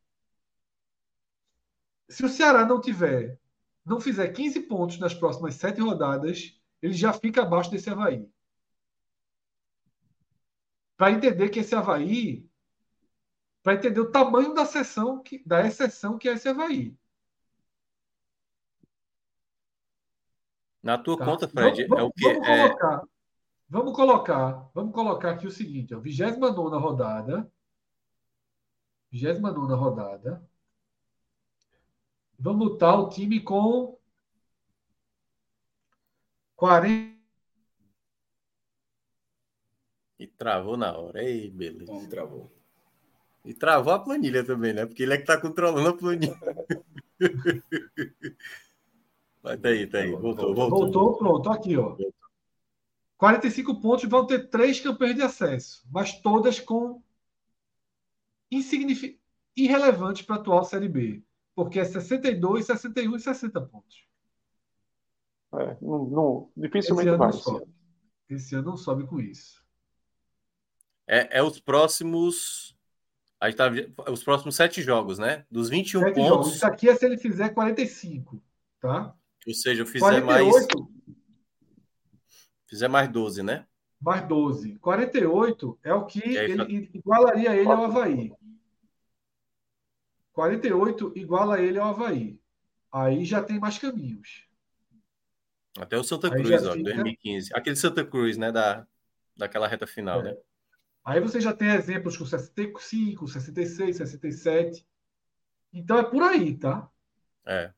Se 2.08 2.24
o 2.24 2.28
Ceará 2.28 2.64
não 2.64 2.80
tiver, 2.80 3.40
não 3.84 4.00
fizer 4.00 4.28
15 4.28 4.60
pontos 4.62 4.98
nas 4.98 5.14
próximas 5.14 5.54
sete 5.54 5.80
rodadas, 5.80 6.60
ele 6.80 6.94
já 6.94 7.12
fica 7.12 7.42
abaixo 7.42 7.70
desse 7.70 7.90
Havaí. 7.90 8.28
Para 10.96 11.12
entender 11.12 11.48
que 11.48 11.60
esse 11.60 11.74
Havaí, 11.74 12.48
para 13.62 13.74
entender 13.74 14.00
o 14.00 14.10
tamanho 14.10 14.54
da, 14.54 14.64
sessão 14.64 15.22
que, 15.22 15.42
da 15.44 15.66
exceção 15.66 16.18
que 16.18 16.28
é 16.28 16.34
esse 16.34 16.48
Havaí. 16.48 16.96
Na 20.82 20.98
tua 20.98 21.16
tá? 21.16 21.24
conta, 21.24 21.48
Fred, 21.48 21.86
vamos, 21.86 22.02
é 22.02 22.06
o 22.06 22.12
quê? 22.12 22.34
Vamos 22.34 22.48
é... 22.48 22.68
colocar, 22.68 23.02
vamos 23.68 23.96
colocar, 23.96 24.70
vamos 24.74 24.94
colocar 24.94 25.30
aqui 25.30 25.46
o 25.46 25.50
seguinte, 25.50 25.94
ó, 25.94 25.98
29 25.98 26.76
rodada. 26.76 27.50
29 29.14 29.74
rodada. 29.74 30.42
Vamos 32.36 32.70
botar 32.70 32.96
o 32.96 33.08
time 33.08 33.40
com 33.40 33.96
40. 36.56 37.14
E 40.18 40.26
travou 40.26 40.76
na 40.76 40.98
hora. 40.98 41.22
Ei, 41.22 41.48
beleza. 41.48 41.92
Então, 41.92 42.08
travou. 42.08 42.50
E 43.44 43.54
travou 43.54 43.92
a 43.92 44.00
planilha 44.00 44.42
também, 44.44 44.72
né? 44.72 44.84
Porque 44.84 45.04
ele 45.04 45.14
é 45.14 45.16
que 45.16 45.22
está 45.22 45.40
controlando 45.40 45.90
a 45.90 45.96
planilha. 45.96 46.36
Mas 49.44 49.60
tá 49.60 49.68
aí, 49.68 49.86
tá 49.86 49.98
aí. 49.98 50.10
Voltou, 50.10 50.54
voltou. 50.54 50.80
Voltou, 50.80 51.18
pronto. 51.18 51.50
Aqui, 51.50 51.76
ó. 51.76 51.96
45 53.16 53.80
pontos 53.80 54.08
vão 54.08 54.26
ter 54.26 54.48
três 54.48 54.80
campanhas 54.80 55.14
de 55.14 55.22
acesso, 55.22 55.86
mas 55.90 56.20
todas 56.20 56.58
com 56.58 57.00
insignific... 58.56 59.20
irrelevantes 59.56 60.22
para 60.22 60.36
a 60.36 60.38
atual 60.38 60.64
Série 60.64 60.88
B. 60.88 61.22
Porque 61.54 61.78
é 61.78 61.84
62, 61.84 62.66
61 62.66 63.16
e 63.16 63.20
60 63.20 63.60
pontos. 63.60 64.06
É, 65.54 65.76
não, 65.80 66.04
não, 66.06 66.52
dificilmente 66.56 67.08
esse 67.08 67.18
vai. 67.18 67.32
Sobe. 67.32 67.66
Esse 68.28 68.54
ano 68.56 68.70
não 68.70 68.76
sobe 68.76 69.06
com 69.06 69.20
isso. 69.20 69.62
É, 71.06 71.38
é 71.38 71.42
os 71.42 71.60
próximos. 71.60 72.76
A 73.40 73.50
gente 73.50 73.56
tá, 73.56 73.70
os 74.10 74.24
próximos 74.24 74.56
sete 74.56 74.82
jogos, 74.82 75.18
né? 75.18 75.44
Dos 75.50 75.68
21 75.68 76.00
sete 76.00 76.14
pontos. 76.14 76.28
Jogos. 76.28 76.54
Isso 76.56 76.66
aqui 76.66 76.88
é 76.88 76.96
se 76.96 77.04
ele 77.04 77.18
fizer 77.18 77.50
45, 77.50 78.42
tá? 78.80 79.14
Ou 79.46 79.54
seja, 79.54 79.82
eu 79.82 79.86
fizer 79.86 80.22
48, 80.22 80.78
mais. 80.78 80.88
Fizer 82.66 82.88
mais 82.88 83.08
12, 83.10 83.42
né? 83.42 83.66
Mais 84.00 84.26
12. 84.26 84.76
48 84.76 85.78
é 85.84 85.94
o 85.94 86.06
que 86.06 86.20
ele 86.20 86.90
igualaria 86.94 87.54
ele 87.54 87.68
ao 87.68 87.84
Havaí. 87.84 88.32
48 90.34 91.12
iguala 91.16 91.60
ele 91.60 91.78
ao 91.78 91.90
Havaí. 91.90 92.38
Aí 92.92 93.24
já 93.24 93.42
tem 93.42 93.58
mais 93.58 93.78
caminhos. 93.78 94.46
Até 95.78 95.96
o 95.96 96.04
Santa 96.04 96.30
Cruz, 96.30 96.66
ó, 96.66 96.72
fica... 96.72 96.84
2015. 96.84 97.50
Aquele 97.54 97.76
Santa 97.76 98.04
Cruz, 98.04 98.36
né? 98.36 98.52
Da, 98.52 98.86
daquela 99.36 99.66
reta 99.66 99.86
final, 99.86 100.20
é. 100.20 100.24
né? 100.24 100.36
Aí 101.04 101.20
você 101.20 101.40
já 101.40 101.52
tem 101.52 101.68
exemplos 101.70 102.16
com 102.16 102.24
65, 102.24 103.26
66, 103.26 103.96
67. 103.96 104.86
Então 105.72 105.98
é 105.98 106.02
por 106.02 106.22
aí, 106.22 106.56
tá? 106.56 106.88
É. 107.46 107.72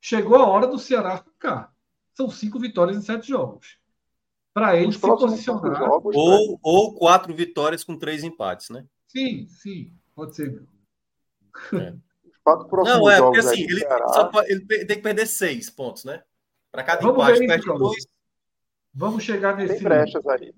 Chegou 0.00 0.36
a 0.36 0.46
hora 0.46 0.66
do 0.66 0.78
Ceará 0.78 1.18
ficar. 1.18 1.74
São 2.14 2.30
cinco 2.30 2.58
vitórias 2.58 2.96
em 2.96 3.02
sete 3.02 3.28
jogos. 3.28 3.78
Para 4.52 4.76
ele 4.76 4.92
se 4.92 4.98
posicionar. 4.98 5.76
Jogos, 5.76 6.16
ou, 6.16 6.52
né? 6.52 6.58
ou 6.62 6.94
quatro 6.94 7.34
vitórias 7.34 7.84
com 7.84 7.98
três 7.98 8.24
empates, 8.24 8.70
né? 8.70 8.86
Sim, 9.06 9.46
sim. 9.48 9.92
Pode 10.14 10.34
ser. 10.34 10.66
É. 11.72 11.94
Os 12.28 12.36
quatro 12.42 12.68
próximos 12.68 12.98
Não, 12.98 13.10
é, 13.10 13.20
porque 13.20 13.38
assim, 13.38 13.62
ele, 13.62 13.84
pode, 14.32 14.52
ele, 14.52 14.66
tem 14.66 14.96
que 14.96 15.02
perder 15.02 15.26
seis 15.26 15.70
pontos, 15.70 16.04
né? 16.04 16.22
Para 16.70 16.82
cada 16.84 17.02
Vamos 17.02 17.22
empate, 17.24 17.46
perde 17.46 17.66
dois. 17.66 18.06
Vamos 18.92 19.24
chegar 19.24 19.56
nesse. 19.56 19.74
Tem 19.74 19.82
brechas 19.82 20.26
aí. 20.26 20.54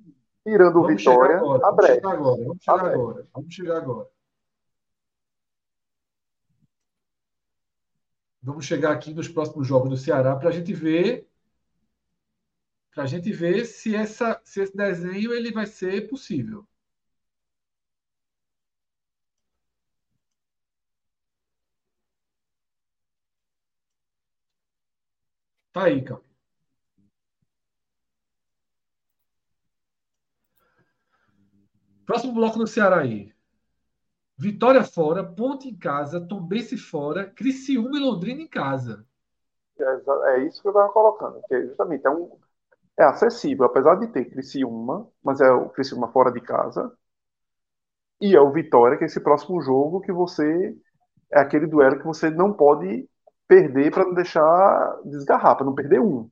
Tirando 0.47 0.77
o 0.77 0.87
Vitória, 0.87 1.37
agora, 1.37 1.67
a 1.67 1.73
brecha. 1.73 2.01
Vamos 2.01 2.15
chegar 2.15 2.15
agora. 2.15 2.45
Vamos 2.45 2.65
chegar 2.65 2.87
agora. 2.87 3.27
Vamos 3.35 3.55
chegar 3.55 3.77
agora. 3.77 4.09
Vamos 8.41 8.65
chegar 8.65 8.93
aqui 8.93 9.13
nos 9.13 9.29
próximos 9.29 9.67
jogos 9.67 9.91
do 9.91 9.97
Ceará 9.97 10.35
para 10.37 10.49
a 10.49 10.53
gente 10.53 10.73
ver 10.73 11.29
para 12.99 13.05
a 13.05 13.07
gente 13.07 13.31
ver 13.31 13.65
se, 13.65 13.95
essa, 13.95 14.41
se 14.43 14.61
esse 14.61 14.77
desenho 14.77 15.33
ele 15.33 15.53
vai 15.53 15.67
ser 15.67 16.09
possível. 16.09 16.67
Tá 25.79 25.85
aí, 25.85 26.03
cara. 26.03 26.21
Próximo 32.05 32.35
bloco 32.35 32.59
do 32.59 32.67
Ceará 32.67 32.99
aí. 32.99 33.33
Vitória 34.37 34.83
fora, 34.83 35.23
Ponte 35.23 35.69
em 35.69 35.77
casa, 35.79 36.21
Tombense 36.21 36.77
fora, 36.77 37.31
Criciúma 37.31 37.97
e 37.97 38.01
Londrina 38.01 38.43
em 38.43 38.49
casa. 38.49 39.07
É, 39.79 40.35
é 40.35 40.47
isso 40.49 40.61
que 40.61 40.67
eu 40.67 40.73
estava 40.73 40.93
colocando. 40.93 41.41
Que 41.49 41.69
justamente 41.69 42.05
é, 42.05 42.11
um, 42.11 42.37
é 42.99 43.05
acessível, 43.05 43.65
apesar 43.65 43.95
de 44.01 44.09
ter 44.09 44.25
Criciúma, 44.25 45.09
mas 45.23 45.41
é 45.41 45.49
o 45.49 45.69
Criciúma 45.69 46.11
fora 46.11 46.33
de 46.33 46.41
casa. 46.41 46.93
E 48.21 48.35
é 48.35 48.41
o 48.41 48.51
Vitória, 48.51 48.99
que 48.99 49.05
é 49.05 49.07
esse 49.07 49.21
próximo 49.21 49.61
jogo 49.61 50.01
que 50.01 50.11
você. 50.11 50.77
É 51.31 51.39
aquele 51.39 51.69
duelo 51.69 51.99
que 52.01 52.05
você 52.05 52.31
não 52.31 52.53
pode 52.53 53.09
perder 53.49 53.91
para 53.91 54.05
não 54.05 54.15
deixar 54.15 55.01
desgarrar, 55.05 55.57
para 55.57 55.67
não 55.67 55.75
perder 55.75 56.01
um. 56.01 56.31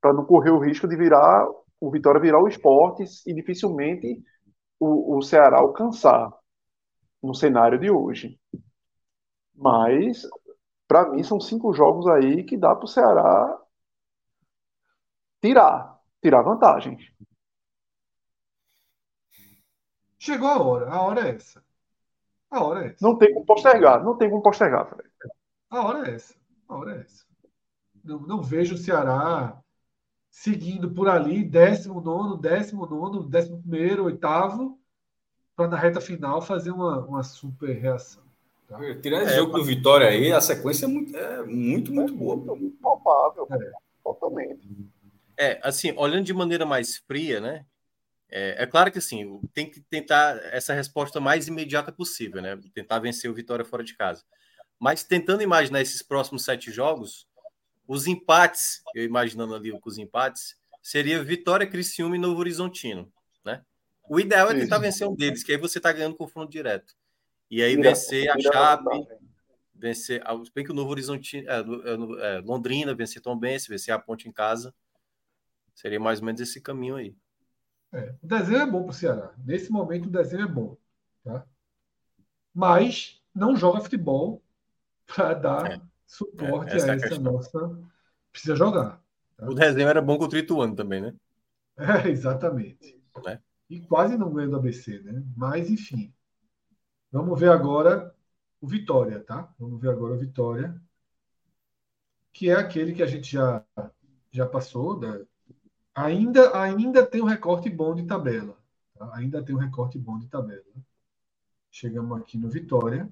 Para 0.00 0.12
não 0.12 0.24
correr 0.24 0.50
o 0.50 0.60
risco 0.60 0.86
de 0.86 0.96
virar 0.96 1.48
o 1.80 1.90
Vitória 1.90 2.20
virar 2.20 2.40
o 2.40 2.48
esporte 2.48 3.04
e 3.26 3.34
dificilmente 3.34 4.22
o, 4.80 5.18
o 5.18 5.22
Ceará 5.22 5.58
alcançar 5.58 6.32
no 7.22 7.34
cenário 7.34 7.78
de 7.78 7.90
hoje. 7.90 8.40
Mas, 9.54 10.22
para 10.88 11.10
mim, 11.10 11.22
são 11.22 11.38
cinco 11.40 11.72
jogos 11.74 12.06
aí 12.06 12.42
que 12.44 12.56
dá 12.56 12.74
para 12.74 12.84
o 12.84 12.88
Ceará 12.88 13.60
tirar, 15.42 16.00
tirar 16.22 16.42
vantagens. 16.42 17.12
Chegou 20.18 20.48
a 20.48 20.62
hora, 20.62 20.90
a 20.90 21.02
hora 21.02 21.28
é 21.28 21.34
essa. 21.34 21.62
A 22.50 22.64
hora 22.64 22.84
é 22.84 22.88
essa. 22.88 22.98
Não 23.02 23.18
tem 23.18 23.32
como 23.34 23.44
postergar, 23.44 24.02
não 24.02 24.16
tem 24.16 24.30
como 24.30 24.42
postergar, 24.42 24.88
Fred. 24.88 25.10
A 25.74 25.84
hora 25.84 26.08
é 26.08 26.14
essa. 26.14 26.34
A 26.68 26.76
hora 26.76 26.96
é 26.96 27.00
essa. 27.00 27.24
Não, 28.04 28.20
não 28.20 28.42
vejo 28.42 28.76
o 28.76 28.78
Ceará 28.78 29.60
seguindo 30.30 30.90
por 30.90 31.08
ali, 31.08 31.44
décimo 31.44 32.00
nono, 32.00 32.36
décimo 32.36 32.86
nono, 32.86 33.22
décimo 33.22 33.60
primeiro, 33.60 34.04
oitavo, 34.04 34.78
para 35.56 35.68
na 35.68 35.76
reta 35.76 36.00
final 36.00 36.40
fazer 36.40 36.70
uma, 36.70 36.98
uma 37.04 37.22
super 37.22 37.72
reação. 37.72 38.22
Tá? 38.68 38.78
Tirando 39.00 39.22
esse 39.22 39.34
é, 39.34 39.36
jogo 39.36 39.58
do 39.58 39.64
Vitória 39.64 40.08
aí, 40.08 40.32
a 40.32 40.40
sequência 40.40 40.86
é 40.86 40.88
muito, 40.88 41.16
é 41.16 41.42
muito, 41.44 41.92
muito 41.92 42.14
boa. 42.14 42.36
Muito, 42.36 42.56
muito 42.56 42.76
palpável, 42.78 43.46
é. 43.50 43.72
totalmente. 44.02 44.68
É, 45.36 45.60
assim, 45.62 45.92
olhando 45.96 46.24
de 46.24 46.34
maneira 46.34 46.64
mais 46.64 46.98
fria, 46.98 47.40
né? 47.40 47.66
É, 48.30 48.62
é, 48.62 48.66
claro 48.66 48.90
que 48.90 48.98
assim, 48.98 49.40
tem 49.52 49.70
que 49.70 49.80
tentar 49.80 50.36
essa 50.52 50.72
resposta 50.72 51.20
mais 51.20 51.48
imediata 51.48 51.92
possível, 51.92 52.40
né? 52.40 52.58
Tentar 52.72 53.00
vencer 53.00 53.30
o 53.30 53.34
Vitória 53.34 53.64
fora 53.64 53.82
de 53.82 53.96
casa. 53.96 54.24
Mas 54.84 55.02
tentando 55.02 55.42
imaginar 55.42 55.80
esses 55.80 56.02
próximos 56.02 56.44
sete 56.44 56.70
jogos, 56.70 57.26
os 57.88 58.06
empates, 58.06 58.82
eu 58.94 59.02
imaginando 59.02 59.54
ali 59.54 59.70
com 59.80 59.88
os 59.88 59.96
empates, 59.96 60.58
seria 60.82 61.24
Vitória, 61.24 61.66
Criciúma 61.66 62.16
e 62.16 62.18
Novo 62.18 62.38
Horizontino, 62.38 63.10
né? 63.42 63.64
O 64.10 64.20
ideal 64.20 64.50
é 64.50 64.54
tentar 64.54 64.76
vencer 64.76 65.08
um 65.08 65.14
deles, 65.14 65.42
que 65.42 65.52
aí 65.52 65.56
você 65.56 65.78
está 65.78 65.90
ganhando 65.90 66.14
confronto 66.14 66.52
direto. 66.52 66.94
E 67.50 67.62
aí 67.62 67.76
vencer 67.76 68.28
a 68.28 68.38
Chape, 68.38 68.84
vencer, 69.74 70.22
bem 70.54 70.62
que 70.62 70.72
o 70.72 70.74
Novo 70.74 70.90
Horizontino, 70.90 71.48
é, 71.48 71.60
é, 71.60 72.36
é, 72.36 72.40
Londrina, 72.40 72.94
vencer 72.94 73.22
Tom 73.22 73.38
Benz, 73.38 73.66
vencer 73.66 73.94
a 73.94 73.98
Ponte 73.98 74.28
em 74.28 74.32
casa, 74.32 74.74
seria 75.74 75.98
mais 75.98 76.18
ou 76.18 76.26
menos 76.26 76.42
esse 76.42 76.60
caminho 76.60 76.96
aí. 76.96 77.16
É, 77.90 78.14
o 78.22 78.26
desenho 78.26 78.58
é 78.58 78.66
bom 78.66 78.82
para 78.82 78.90
o 78.90 78.92
Ceará. 78.92 79.32
Nesse 79.46 79.72
momento 79.72 80.08
o 80.08 80.12
desenho 80.12 80.42
é 80.42 80.46
bom, 80.46 80.76
tá? 81.24 81.46
Mas 82.52 83.18
não 83.34 83.56
joga 83.56 83.80
futebol 83.80 84.43
para 85.06 85.34
dar 85.34 85.72
é. 85.72 85.80
suporte 86.06 86.72
é, 86.72 86.90
a 86.90 86.94
essa 86.94 87.18
nossa. 87.18 87.78
Precisa 88.32 88.56
jogar. 88.56 89.02
Tá? 89.36 89.48
O 89.48 89.54
desenho 89.54 89.88
era 89.88 90.02
bom 90.02 90.18
contra 90.18 90.38
o 90.38 90.40
Ituano 90.40 90.74
também, 90.74 91.00
né? 91.00 91.14
É, 91.76 92.08
exatamente. 92.08 93.00
É. 93.26 93.38
E 93.68 93.80
quase 93.80 94.16
não 94.16 94.32
ganhou 94.32 94.50
do 94.50 94.56
ABC, 94.56 95.00
né? 95.00 95.22
Mas, 95.36 95.70
enfim. 95.70 96.12
Vamos 97.10 97.38
ver 97.38 97.50
agora 97.50 98.14
o 98.60 98.66
Vitória, 98.66 99.20
tá? 99.20 99.52
Vamos 99.58 99.80
ver 99.80 99.90
agora 99.90 100.14
o 100.14 100.18
Vitória, 100.18 100.80
que 102.32 102.50
é 102.50 102.54
aquele 102.54 102.92
que 102.92 103.02
a 103.02 103.06
gente 103.06 103.32
já, 103.32 103.64
já 104.30 104.46
passou. 104.46 104.98
Da... 104.98 105.20
Ainda, 105.94 106.56
ainda 106.60 107.06
tem 107.06 107.22
um 107.22 107.26
recorte 107.26 107.70
bom 107.70 107.94
de 107.94 108.04
tabela. 108.04 108.56
Tá? 108.98 109.16
Ainda 109.16 109.42
tem 109.42 109.54
um 109.54 109.58
recorte 109.58 109.98
bom 109.98 110.18
de 110.18 110.26
tabela. 110.28 110.64
Chegamos 111.70 112.20
aqui 112.20 112.38
no 112.38 112.48
Vitória. 112.48 113.08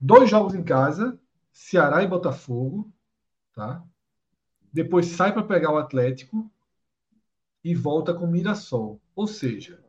Dois 0.00 0.28
jogos 0.28 0.54
em 0.54 0.62
casa, 0.62 1.18
Ceará 1.52 2.02
e 2.02 2.06
Botafogo, 2.06 2.92
tá? 3.54 3.82
Depois 4.72 5.06
sai 5.06 5.32
para 5.32 5.44
pegar 5.44 5.72
o 5.72 5.78
Atlético 5.78 6.50
e 7.62 7.74
volta 7.74 8.12
com 8.12 8.26
Mirassol. 8.26 9.00
Ou 9.14 9.26
seja, 9.26 9.82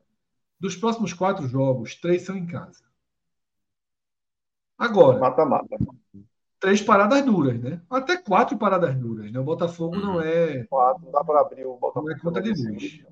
dos 0.60 0.76
próximos 0.76 1.11
quatro 1.11 1.48
jogos, 1.48 1.95
três 1.95 2.22
são 2.22 2.38
em 2.38 2.45
casa. 2.45 2.84
Agora. 4.77 5.19
Mata-mata. 5.19 5.77
três 6.60 6.82
paradas 6.82 7.24
duras, 7.26 7.60
né? 7.60 7.82
Até 7.90 8.18
quatro 8.18 8.58
paradas 8.58 8.95
duras, 8.95 9.32
né? 9.32 9.40
O 9.40 9.44
Botafogo 9.44 9.95
não 9.98 10.22
é. 10.22 10.64
Quatro, 10.66 11.03
não 11.03 11.11
dá 11.11 11.24
para 11.24 11.42
abrir 11.42 11.66
o 11.66 11.77
Botafogo. 11.77 12.08
Não 12.08 12.16
é 12.16 12.19
conta 12.19 12.42
de 12.42 12.50
luz. 12.50 13.03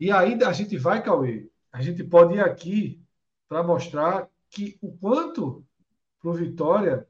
E 0.00 0.12
aí 0.12 0.42
a 0.42 0.52
gente 0.52 0.76
vai, 0.76 1.02
Cauê, 1.02 1.50
a 1.78 1.80
gente 1.80 2.02
pode 2.02 2.34
ir 2.34 2.40
aqui 2.40 3.00
para 3.46 3.62
mostrar 3.62 4.28
que 4.50 4.76
o 4.82 4.90
quanto 4.98 5.64
para 6.18 6.28
o 6.28 6.34
Vitória 6.34 7.08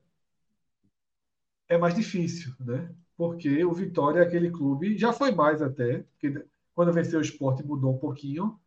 é 1.66 1.78
mais 1.78 1.94
difícil, 1.94 2.54
né? 2.60 2.94
Porque 3.16 3.64
o 3.64 3.72
Vitória 3.72 4.20
é 4.20 4.26
aquele 4.26 4.50
clube, 4.50 4.98
já 4.98 5.10
foi 5.10 5.32
mais 5.32 5.62
até, 5.62 6.02
porque 6.02 6.46
quando 6.74 6.92
venceu 6.92 7.18
o 7.18 7.22
esporte 7.22 7.64
mudou 7.64 7.94
um 7.94 7.98
pouquinho, 7.98 8.60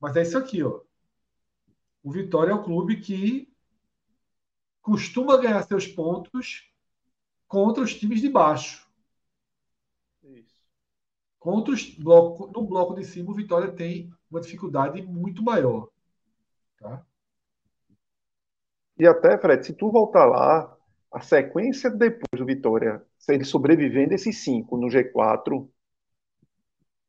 mas 0.00 0.16
é 0.16 0.22
isso 0.22 0.38
aqui, 0.38 0.62
ó. 0.62 0.80
O 2.02 2.10
Vitória 2.10 2.52
é 2.52 2.54
o 2.54 2.64
clube 2.64 2.98
que 2.98 3.52
costuma 4.80 5.36
ganhar 5.36 5.62
seus 5.64 5.86
pontos 5.86 6.72
contra 7.46 7.82
os 7.84 7.94
times 7.94 8.22
de 8.22 8.30
baixo. 8.30 8.90
Isso. 10.22 10.56
Contra 11.38 11.74
os 11.74 11.84
bloco, 11.96 12.46
no 12.46 12.66
bloco 12.66 12.94
de 12.94 13.04
cima, 13.04 13.30
o 13.30 13.34
Vitória 13.34 13.70
tem 13.70 14.10
uma 14.30 14.40
dificuldade 14.40 15.02
muito 15.02 15.42
maior. 15.42 15.88
Tá? 16.78 17.04
E 18.98 19.06
até, 19.06 19.38
Fred, 19.38 19.64
se 19.64 19.72
tu 19.72 19.90
voltar 19.90 20.26
lá, 20.26 20.76
a 21.12 21.20
sequência 21.20 21.90
depois 21.90 22.36
do 22.36 22.44
Vitória, 22.44 23.02
se 23.18 23.32
ele 23.32 23.44
sobrevivendo 23.44 24.14
esses 24.14 24.42
cinco 24.42 24.76
no 24.76 24.88
G4, 24.88 25.68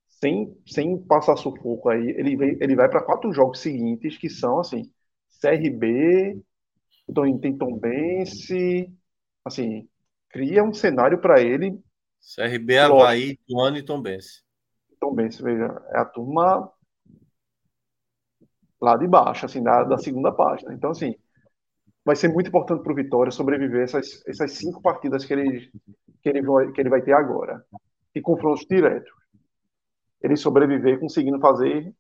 sem, 0.08 0.56
sem 0.68 0.98
passar 0.98 1.36
sufoco 1.38 1.90
aí, 1.90 2.10
ele, 2.12 2.36
vem, 2.36 2.58
ele 2.60 2.76
vai 2.76 2.90
para 2.90 3.04
quatro 3.04 3.32
jogos 3.34 3.60
seguintes 3.60 4.18
que 4.18 4.30
são 4.30 4.60
assim: 4.60 4.92
CRB, 5.42 6.42
tem 7.42 7.58
Tombense, 7.58 8.94
assim, 9.44 9.88
cria 10.30 10.64
um 10.64 10.74
cenário 10.74 11.20
para 11.20 11.42
ele. 11.42 11.82
CRB, 12.36 12.78
Havaí, 12.78 13.38
Tuano 13.48 13.78
e 13.78 13.84
Tombense. 13.84 14.44
Tombense, 15.00 15.42
veja, 15.42 15.82
é 15.94 16.00
a 16.00 16.06
turma 16.06 16.70
lá 18.82 18.95
de 18.98 19.08
baixo, 19.08 19.45
assim, 19.45 19.61
da, 19.61 19.83
da 19.83 19.98
segunda 19.98 20.32
página. 20.32 20.74
Então, 20.74 20.91
assim, 20.91 21.16
vai 22.06 22.16
ser 22.16 22.30
muito 22.30 22.48
importante 22.48 22.82
para 22.82 22.91
o 22.91 22.95
Vitória 22.95 23.32
sobreviver 23.32 23.83
essas, 23.83 24.25
essas 24.27 24.53
cinco 24.53 24.82
partidas 24.82 25.25
que 25.25 25.33
ele, 25.33 25.72
que, 26.22 26.30
ele 26.30 26.41
vai, 26.41 26.72
que 26.72 26.82
ele 26.82 26.90
vai 26.90 27.01
ter 27.01 27.14
agora. 27.14 27.64
E 28.16 28.22
confrontos 28.22 28.66
diretos. 28.67 29.11
Ele 30.22 30.35
sobreviver 30.35 30.99
conseguindo 30.99 31.40
fazer 31.40 31.93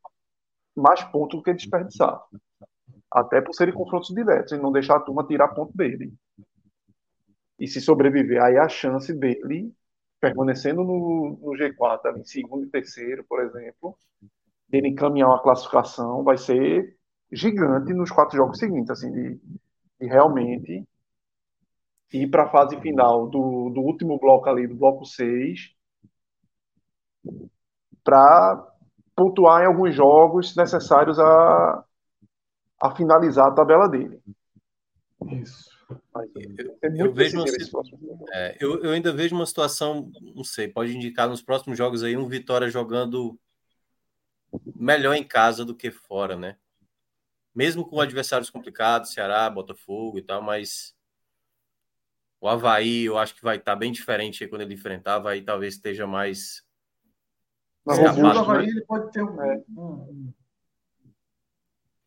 mais 0.75 1.03
pontos 1.05 1.37
do 1.37 1.43
que 1.43 1.53
desperdiçar. 1.53 2.21
Até 3.11 3.41
por 3.41 3.53
serem 3.53 3.73
confrontos 3.73 4.13
diretos 4.13 4.51
e 4.51 4.57
não 4.57 4.71
deixar 4.71 4.97
a 4.97 4.99
turma 4.99 5.25
tirar 5.25 5.49
ponto 5.49 5.75
dele. 5.75 6.13
E 7.59 7.67
se 7.67 7.81
sobreviver, 7.81 8.41
aí 8.41 8.57
a 8.57 8.69
chance 8.69 9.13
dele, 9.13 9.73
permanecendo 10.19 10.83
no, 10.83 11.37
no 11.41 11.51
G4, 11.51 12.17
em 12.17 12.23
segundo 12.23 12.65
e 12.65 12.69
terceiro, 12.69 13.23
por 13.27 13.41
exemplo, 13.41 13.97
dele 14.69 14.89
encaminhar 14.89 15.29
uma 15.29 15.41
classificação, 15.41 16.23
vai 16.23 16.37
ser 16.37 16.95
gigante 17.31 17.93
nos 17.93 18.11
quatro 18.11 18.37
jogos 18.37 18.57
seguintes, 18.57 18.91
assim, 18.91 19.11
de, 19.11 19.39
de 19.99 20.07
realmente 20.07 20.87
ir 22.13 22.27
para 22.27 22.45
a 22.45 22.49
fase 22.49 22.79
final 22.81 23.27
do, 23.27 23.69
do 23.69 23.81
último 23.81 24.19
bloco 24.19 24.49
ali, 24.49 24.67
do 24.67 24.75
bloco 24.75 25.05
6, 25.05 25.75
para 28.03 28.67
pontuar 29.15 29.63
em 29.63 29.67
alguns 29.67 29.93
jogos 29.93 30.55
necessários 30.55 31.19
a, 31.19 31.83
a 32.81 32.95
finalizar 32.95 33.47
a 33.47 33.53
tabela 33.53 33.87
dele. 33.87 34.19
Isso. 35.27 35.69
eu, 36.81 37.05
eu 37.05 37.13
vejo 37.13 37.37
uma, 37.37 37.45
é, 38.31 38.57
eu, 38.59 38.83
eu, 38.83 38.91
ainda 38.91 39.11
vejo 39.11 39.35
uma 39.35 39.45
situação, 39.45 40.09
não 40.35 40.43
sei, 40.43 40.67
pode 40.67 40.95
indicar 40.95 41.27
nos 41.27 41.41
próximos 41.41 41.77
jogos 41.77 42.03
aí 42.03 42.15
um 42.15 42.27
Vitória 42.27 42.69
jogando 42.69 43.37
melhor 44.75 45.13
em 45.15 45.23
casa 45.23 45.63
do 45.65 45.75
que 45.75 45.91
fora, 45.91 46.35
né? 46.35 46.57
Mesmo 47.53 47.85
com 47.85 47.99
adversários 47.99 48.49
complicados, 48.49 49.13
Ceará, 49.13 49.49
Botafogo 49.49 50.17
e 50.17 50.21
tal, 50.21 50.41
mas 50.41 50.95
o 52.39 52.47
Havaí 52.47 53.05
eu 53.05 53.17
acho 53.17 53.35
que 53.35 53.43
vai 53.43 53.57
estar 53.57 53.75
bem 53.75 53.91
diferente 53.91 54.43
aí 54.43 54.49
quando 54.49 54.61
ele 54.61 54.73
enfrentar, 54.73 55.15
Havaí 55.15 55.41
talvez 55.41 55.75
esteja 55.75 56.07
mais. 56.07 56.63
Mas 57.85 57.99
o 57.99 58.25
Havaí 58.25 58.65
né? 58.65 58.71
ele 58.71 58.85
pode 58.85 59.11
ter 59.11 59.23
um, 59.23 59.41
é. 59.43 59.63
um, 59.69 60.33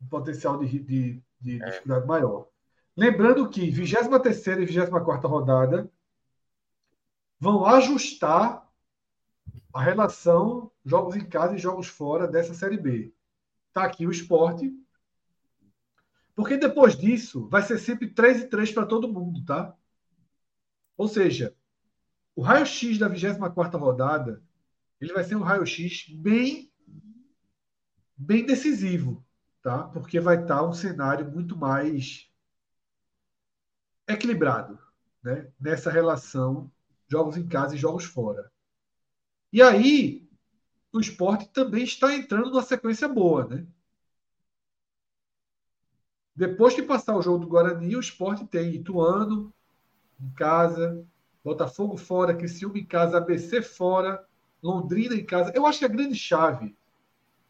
um 0.00 0.08
potencial 0.08 0.58
de, 0.58 0.78
de, 0.78 1.22
de 1.40 1.62
é. 1.62 1.66
dificuldade 1.66 2.06
maior. 2.06 2.48
Lembrando 2.96 3.48
que 3.48 3.70
23 3.70 4.46
e 4.46 4.64
24 4.66 5.28
rodada 5.28 5.90
vão 7.40 7.64
ajustar 7.66 8.70
a 9.74 9.82
relação 9.82 10.70
jogos 10.84 11.16
em 11.16 11.24
casa 11.24 11.54
e 11.54 11.58
jogos 11.58 11.88
fora 11.88 12.26
dessa 12.26 12.54
Série 12.54 12.76
B. 12.76 13.14
Está 13.68 13.84
aqui 13.84 14.06
o 14.06 14.10
esporte. 14.10 14.72
Porque 16.34 16.56
depois 16.56 16.96
disso 16.96 17.48
vai 17.48 17.62
ser 17.62 17.78
sempre 17.78 18.08
3 18.08 18.42
e 18.42 18.48
3 18.48 18.72
para 18.72 18.86
todo 18.86 19.12
mundo, 19.12 19.44
tá? 19.44 19.74
Ou 20.96 21.08
seja, 21.08 21.54
o 22.34 22.42
raio-x 22.42 22.98
da 22.98 23.08
24 23.08 23.78
rodada 23.78 24.42
ele 25.00 25.12
vai 25.12 25.24
ser 25.24 25.34
um 25.36 25.42
raio-x 25.42 26.08
bem, 26.10 26.72
bem 28.16 28.46
decisivo 28.46 29.24
tá? 29.62 29.84
Porque 29.84 30.20
vai 30.20 30.42
estar 30.42 30.58
tá 30.58 30.62
um 30.62 30.72
cenário 30.72 31.30
muito 31.30 31.56
mais 31.56 32.28
equilibrado, 34.08 34.78
né? 35.22 35.50
Nessa 35.58 35.90
relação 35.90 36.70
jogos 37.08 37.36
em 37.36 37.46
casa 37.46 37.74
e 37.74 37.78
jogos 37.78 38.04
fora. 38.04 38.51
E 39.52 39.60
aí 39.60 40.26
o 40.92 41.00
esporte 41.00 41.48
também 41.48 41.84
está 41.84 42.14
entrando 42.14 42.50
numa 42.50 42.62
sequência 42.62 43.08
boa, 43.08 43.46
né? 43.46 43.66
Depois 46.34 46.74
que 46.74 46.82
passar 46.82 47.16
o 47.16 47.22
jogo 47.22 47.40
do 47.40 47.46
Guarani, 47.46 47.94
o 47.94 48.00
esporte 48.00 48.46
tem 48.46 48.74
Ituano 48.74 49.52
em 50.20 50.30
casa, 50.30 51.04
Botafogo 51.44 51.96
fora, 51.96 52.34
Criciúma 52.34 52.78
em 52.78 52.84
casa, 52.84 53.18
ABC 53.18 53.60
fora, 53.60 54.24
Londrina 54.62 55.14
em 55.14 55.24
casa. 55.24 55.52
Eu 55.54 55.66
acho 55.66 55.80
que 55.80 55.84
a 55.84 55.88
grande 55.88 56.14
chave 56.14 56.74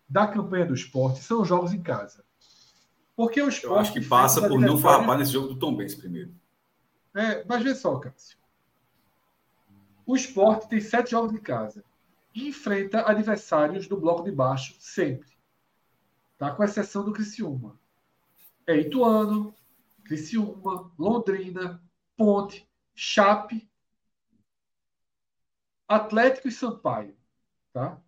da 0.09 0.27
campanha 0.27 0.67
do 0.67 0.75
esporte 0.75 1.23
são 1.23 1.43
os 1.43 1.49
jogos 1.49 1.73
em 1.73 1.83
casa. 1.83 2.25
Porque 3.15 3.41
o 3.41 3.49
esporte. 3.49 3.75
Eu 3.75 3.79
acho 3.79 3.93
que 3.93 4.09
passa 4.09 4.49
por 4.49 4.59
não 4.59 4.79
farrapar 4.79 5.19
nesse 5.19 5.33
jogo 5.33 5.49
do 5.49 5.59
Tom 5.59 5.77
Benz 5.77 5.95
primeiro. 5.95 6.35
É, 7.15 7.45
mas 7.45 7.63
vê 7.63 7.75
só, 7.75 7.99
Cássio. 7.99 8.37
O 10.05 10.17
esporte 10.17 10.69
tem 10.69 10.81
sete 10.81 11.13
jogos 11.13 11.33
em 11.33 11.41
casa 11.41 11.85
enfrenta 12.35 13.09
adversários 13.09 13.87
do 13.87 13.97
bloco 13.97 14.23
de 14.23 14.33
baixo 14.33 14.75
sempre. 14.81 15.31
Tá? 16.39 16.55
Com 16.55 16.65
exceção 16.65 17.05
do 17.05 17.13
Criciúma. 17.13 17.79
É 18.67 18.77
Ituano, 18.77 19.55
Criciúma, 20.05 20.93
Londrina, 20.99 21.83
Ponte, 22.17 22.69
Chape, 22.95 23.71
Atlético 25.87 26.49
e 26.49 26.53
Sampaio. 26.53 27.17
Tá? 27.73 28.01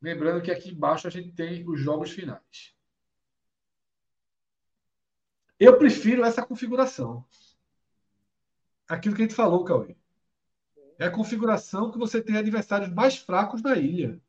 Lembrando 0.00 0.42
que 0.42 0.50
aqui 0.50 0.70
embaixo 0.70 1.06
a 1.06 1.10
gente 1.10 1.32
tem 1.32 1.68
os 1.68 1.80
jogos 1.80 2.10
finais. 2.10 2.74
Eu 5.58 5.76
prefiro 5.76 6.24
essa 6.24 6.46
configuração. 6.46 7.24
Aquilo 8.86 9.16
que 9.16 9.22
a 9.22 9.24
gente 9.24 9.34
falou, 9.34 9.64
Cauê. 9.64 9.96
É 10.98 11.06
a 11.06 11.10
configuração 11.10 11.90
que 11.90 11.98
você 11.98 12.20
tem 12.20 12.36
adversários 12.36 12.92
mais 12.92 13.16
fracos 13.16 13.62
na 13.62 13.76
ilha. 13.76 14.20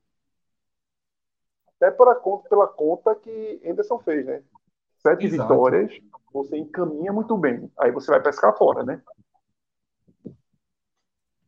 Até 1.67 1.89
pela 1.89 2.13
conta, 2.13 2.47
pela 2.47 2.67
conta 2.67 3.15
que 3.15 3.61
Anderson 3.65 3.99
fez, 3.99 4.25
né? 4.25 4.43
Sete 4.97 5.25
Exato. 5.25 5.49
vitórias, 5.49 5.97
você 6.31 6.57
encaminha 6.57 7.11
muito 7.11 7.35
bem. 7.37 7.71
Aí 7.79 7.91
você 7.91 8.11
vai 8.11 8.21
pescar 8.21 8.55
fora, 8.55 8.83
né? 8.83 9.01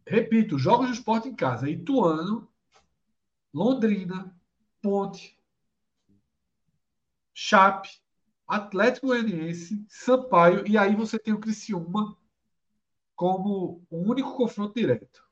Repito, 0.08 0.58
jogos 0.58 0.88
de 0.88 0.94
esporte 0.94 1.30
em 1.30 1.36
casa. 1.36 1.70
Ituano, 1.70 2.50
Londrina, 3.54 4.36
Ponte, 4.82 5.38
Chape, 7.34 7.90
Atlético 8.48 9.08
Goianiense, 9.08 9.86
Sampaio, 9.88 10.68
e 10.68 10.78
aí 10.78 10.96
você 10.96 11.20
tem 11.20 11.34
o 11.34 11.40
Criciúma 11.40 12.18
como 13.22 13.80
o 13.92 13.98
único 13.98 14.36
confronto 14.36 14.74
direto. 14.74 15.24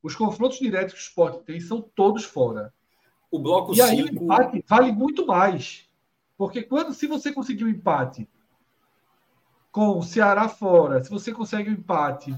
Os 0.00 0.14
confrontos 0.14 0.60
diretos 0.60 0.94
que 0.94 1.00
o 1.00 1.02
esporte 1.02 1.42
tem 1.42 1.58
são 1.58 1.82
todos 1.82 2.22
fora. 2.22 2.72
O 3.28 3.40
bloco 3.40 3.74
e 3.74 3.82
aí 3.82 4.06
cinco... 4.06 4.20
o 4.20 4.24
empate 4.24 4.64
vale 4.68 4.92
muito 4.92 5.26
mais. 5.26 5.90
Porque 6.36 6.62
quando 6.62 6.94
se 6.94 7.08
você 7.08 7.32
conseguir 7.32 7.64
um 7.64 7.68
empate 7.68 8.28
com 9.72 9.98
o 9.98 10.02
Ceará 10.04 10.48
fora, 10.48 11.02
se 11.02 11.10
você 11.10 11.32
consegue 11.32 11.68
um 11.68 11.72
empate 11.72 12.36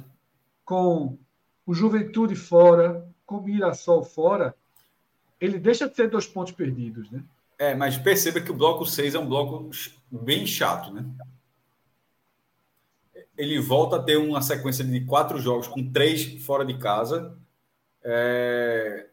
com 0.65 1.19
o 1.67 1.75
Juventude 1.75 2.35
fora, 2.35 3.07
com 3.27 3.37
o 3.37 3.43
Mirassol 3.43 4.03
fora, 4.03 4.57
ele 5.39 5.59
deixa 5.59 5.91
de 5.91 5.95
ser 5.95 6.09
dois 6.09 6.27
pontos 6.27 6.55
perdidos, 6.55 7.11
né? 7.11 7.23
É, 7.59 7.75
mas 7.75 7.99
perceba 7.99 8.41
que 8.41 8.51
o 8.51 8.57
bloco 8.57 8.87
6 8.87 9.15
é 9.15 9.19
um 9.19 9.29
bloco 9.29 9.69
bem 10.11 10.47
chato, 10.47 10.91
né? 10.91 11.05
Ele 13.41 13.59
volta 13.59 13.97
a 13.97 14.03
ter 14.03 14.19
uma 14.19 14.43
sequência 14.43 14.85
de 14.85 15.01
quatro 15.07 15.41
jogos 15.41 15.67
com 15.67 15.91
três 15.91 16.45
fora 16.45 16.63
de 16.63 16.77
casa. 16.77 17.39
É... 18.03 19.07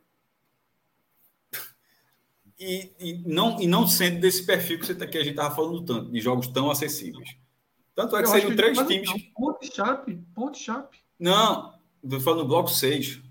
E, 2.60 2.92
e, 3.00 3.24
não, 3.26 3.62
e 3.62 3.68
não 3.68 3.88
sendo 3.88 4.20
desse 4.20 4.46
perfil 4.46 4.80
que, 4.80 4.86
você, 4.86 4.96
tá, 4.96 5.08
que 5.08 5.18
a 5.18 5.22
gente 5.22 5.32
estava 5.32 5.56
falando 5.56 5.82
tanto, 5.86 6.12
de 6.12 6.20
jogos 6.20 6.48
tão 6.48 6.70
acessíveis. 6.70 7.38
Tanto 7.96 8.18
é 8.18 8.22
que 8.22 8.30
seriam 8.30 8.54
três 8.54 8.78
times. 8.80 9.10
Não. 9.10 9.20
Ponte 9.34 9.74
Chape, 9.74 10.16
Ponte 10.36 10.60
Chape. 10.60 10.98
Não, 11.18 11.74
estou 12.04 12.20
falando 12.20 12.42
do 12.42 12.48
bloco 12.48 12.70
6. 12.70 13.22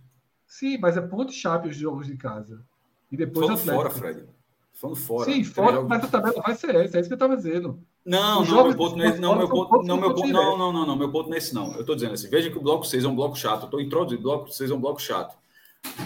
Sim, 0.46 0.78
mas 0.78 0.96
é 0.96 1.02
Ponte 1.02 1.32
Chape 1.32 1.68
os 1.68 1.76
jogos 1.76 2.06
de 2.06 2.16
casa. 2.16 2.64
E 3.12 3.16
depois 3.18 3.46
falando 3.46 3.64
fora, 3.64 3.90
Fred. 3.90 4.24
Falando 4.72 4.96
fora. 4.96 5.30
Sim, 5.30 5.44
fora, 5.44 5.72
jogos... 5.72 5.88
mas 5.88 6.04
a 6.04 6.08
tabela 6.08 6.40
vai 6.40 6.54
ser 6.54 6.74
essa, 6.74 6.96
é 6.96 7.00
isso 7.00 7.08
que 7.08 7.12
eu 7.12 7.16
estava 7.16 7.36
dizendo. 7.36 7.84
Não, 8.06 8.44
não, 8.44 8.68
meu 8.68 8.76
ponto 8.76 8.96
nesse, 8.96 9.18
não, 9.18 9.36
meu 9.36 9.48
ponto, 9.48 9.82
não, 9.82 9.96
meu 9.96 10.14
ponto, 10.14 10.28
não, 10.28 10.56
não, 10.56 10.72
não, 10.72 10.86
não, 10.86 10.96
meu 10.96 11.10
ponto 11.10 11.28
nesse 11.28 11.52
não. 11.52 11.72
Eu 11.74 11.80
estou 11.80 11.96
dizendo 11.96 12.14
assim, 12.14 12.28
veja 12.28 12.48
que 12.48 12.56
o 12.56 12.62
bloco 12.62 12.86
6 12.86 13.04
é 13.04 13.08
um 13.08 13.16
bloco 13.16 13.36
chato. 13.36 13.62
Eu 13.62 13.64
estou 13.64 13.80
introduzindo, 13.80 14.20
o 14.20 14.22
bloco 14.22 14.48
6 14.48 14.70
é 14.70 14.74
um 14.74 14.80
bloco 14.80 15.02
chato. 15.02 15.36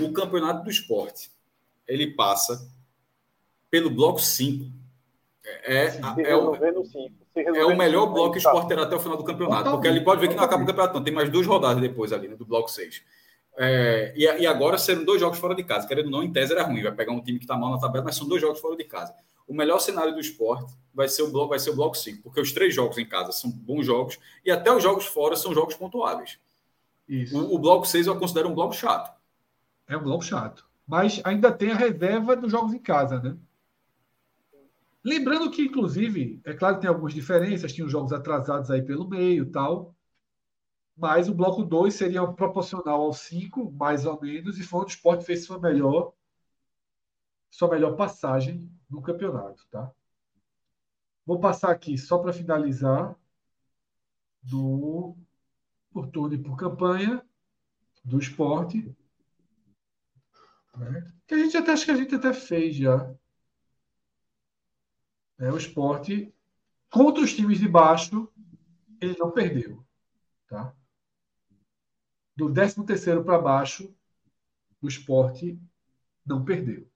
O 0.01 0.11
campeonato 0.11 0.65
do 0.65 0.71
esporte, 0.71 1.31
ele 1.87 2.07
passa 2.15 2.67
pelo 3.71 3.91
bloco 3.91 4.19
5. 4.19 4.65
É, 5.45 5.85
é, 5.85 6.31
é, 6.31 6.37
o, 6.37 6.55
é 7.35 7.65
o 7.67 7.77
melhor 7.77 8.07
bloco 8.07 8.33
que 8.33 8.39
o 8.39 8.41
esporte 8.41 8.69
terá 8.69 8.85
até 8.85 8.97
o 8.97 9.01
final 9.01 9.19
do 9.19 9.25
campeonato. 9.25 9.71
Porque 9.71 9.87
ele 9.87 10.01
pode 10.01 10.23
ver 10.23 10.29
que 10.29 10.35
não 10.35 10.45
acaba 10.45 10.63
o 10.63 10.67
campeonato, 10.67 10.95
não. 10.95 11.05
Tem 11.05 11.13
mais 11.13 11.29
duas 11.29 11.47
rodadas 11.47 11.83
depois 11.83 12.15
ali, 12.15 12.29
né, 12.29 12.35
do 12.35 12.47
bloco 12.47 12.71
6. 12.71 13.03
É, 13.59 14.13
e, 14.17 14.25
e, 14.25 14.47
agora 14.47 14.79
serão 14.79 15.05
dois 15.05 15.21
jogos 15.21 15.39
fora 15.39 15.55
de 15.55 15.65
casa. 15.65 15.87
Querendo 15.87 16.07
ou 16.07 16.13
não, 16.13 16.23
em 16.23 16.33
tese 16.33 16.53
era 16.53 16.63
ruim. 16.63 16.83
Vai 16.83 16.93
pegar 16.93 17.13
um 17.13 17.23
time 17.23 17.39
que 17.39 17.45
está 17.45 17.57
mal 17.57 17.71
na 17.71 17.79
tabela, 17.79 18.05
mas 18.05 18.17
são 18.17 18.27
dois 18.27 18.41
jogos 18.41 18.61
fora 18.61 18.77
de 18.77 18.85
casa 18.85 19.15
o 19.51 19.55
melhor 19.55 19.81
cenário 19.81 20.15
do 20.15 20.21
esporte 20.21 20.73
vai 20.95 21.09
ser 21.09 21.23
o 21.23 21.33
bloco, 21.33 21.49
vai 21.49 21.59
ser 21.59 21.71
o 21.71 21.75
bloco 21.75 21.97
5, 21.97 22.23
porque 22.23 22.41
os 22.41 22.53
três 22.53 22.73
jogos 22.73 22.97
em 22.99 23.05
casa 23.05 23.33
são 23.33 23.51
bons 23.51 23.85
jogos 23.85 24.17
e 24.45 24.51
até 24.51 24.73
os 24.73 24.81
jogos 24.81 25.07
fora 25.07 25.35
são 25.35 25.53
jogos 25.53 25.75
pontuáveis. 25.75 26.39
Isso. 27.09 27.37
O, 27.37 27.57
o 27.57 27.59
bloco 27.59 27.85
6 27.85 28.07
eu 28.07 28.17
considero 28.17 28.49
um 28.49 28.55
bloco 28.55 28.75
chato. 28.75 29.13
É 29.89 29.97
um 29.97 30.05
bloco 30.05 30.25
chato. 30.25 30.65
Mas 30.87 31.21
ainda 31.25 31.51
tem 31.51 31.73
a 31.73 31.75
reserva 31.75 32.37
dos 32.37 32.53
jogos 32.53 32.73
em 32.73 32.79
casa, 32.79 33.19
né? 33.19 33.37
Lembrando 35.03 35.51
que, 35.51 35.63
inclusive, 35.63 36.41
é 36.45 36.53
claro 36.53 36.77
que 36.77 36.83
tem 36.83 36.89
algumas 36.89 37.13
diferenças, 37.13 37.73
tinha 37.73 37.85
os 37.85 37.91
jogos 37.91 38.13
atrasados 38.13 38.71
aí 38.71 38.83
pelo 38.83 39.09
meio 39.09 39.51
tal. 39.51 39.97
Mas 41.01 41.31
o 41.31 41.35
bloco 41.35 41.65
2 41.65 41.95
seria 41.95 42.27
proporcional 42.27 43.01
ao 43.01 43.15
5, 43.15 43.73
mais 43.73 44.05
ou 44.05 44.21
menos, 44.21 44.59
e 44.59 44.63
foi 44.63 44.83
onde 44.83 44.93
o 44.93 44.95
esporte 44.95 45.25
fez 45.25 45.47
sua 45.47 45.59
melhor, 45.59 46.13
sua 47.51 47.71
melhor 47.71 47.97
passagem 47.97 48.71
no 48.89 49.01
campeonato, 49.01 49.67
tá? 49.71 49.91
Vou 51.25 51.41
passar 51.41 51.71
aqui 51.71 51.97
só 51.97 52.19
para 52.19 52.35
finalizar 52.35 53.17
do 54.43 55.17
por 55.91 56.09
turno 56.09 56.35
e 56.35 56.43
por 56.43 56.55
campanha 56.55 57.27
do 58.05 58.19
esporte. 58.19 58.95
Né? 60.77 61.15
Que 61.27 61.33
a 61.33 61.39
gente 61.39 61.57
até 61.57 61.73
acho 61.73 61.87
que 61.87 61.91
a 61.93 61.97
gente 61.97 62.15
até 62.15 62.35
fez 62.35 62.77
já. 62.77 63.11
É, 65.39 65.51
o 65.51 65.57
esporte 65.57 66.31
contra 66.91 67.25
os 67.25 67.33
times 67.33 67.59
de 67.59 67.67
baixo, 67.67 68.31
ele 69.01 69.17
não 69.19 69.31
perdeu. 69.31 69.83
Tá? 70.47 70.75
Do 72.41 72.51
13 72.51 72.87
terceiro 72.87 73.23
para 73.23 73.39
baixo, 73.39 73.95
o 74.81 74.89
esporte 74.89 75.61
não 76.25 76.43
perdeu. 76.43 76.89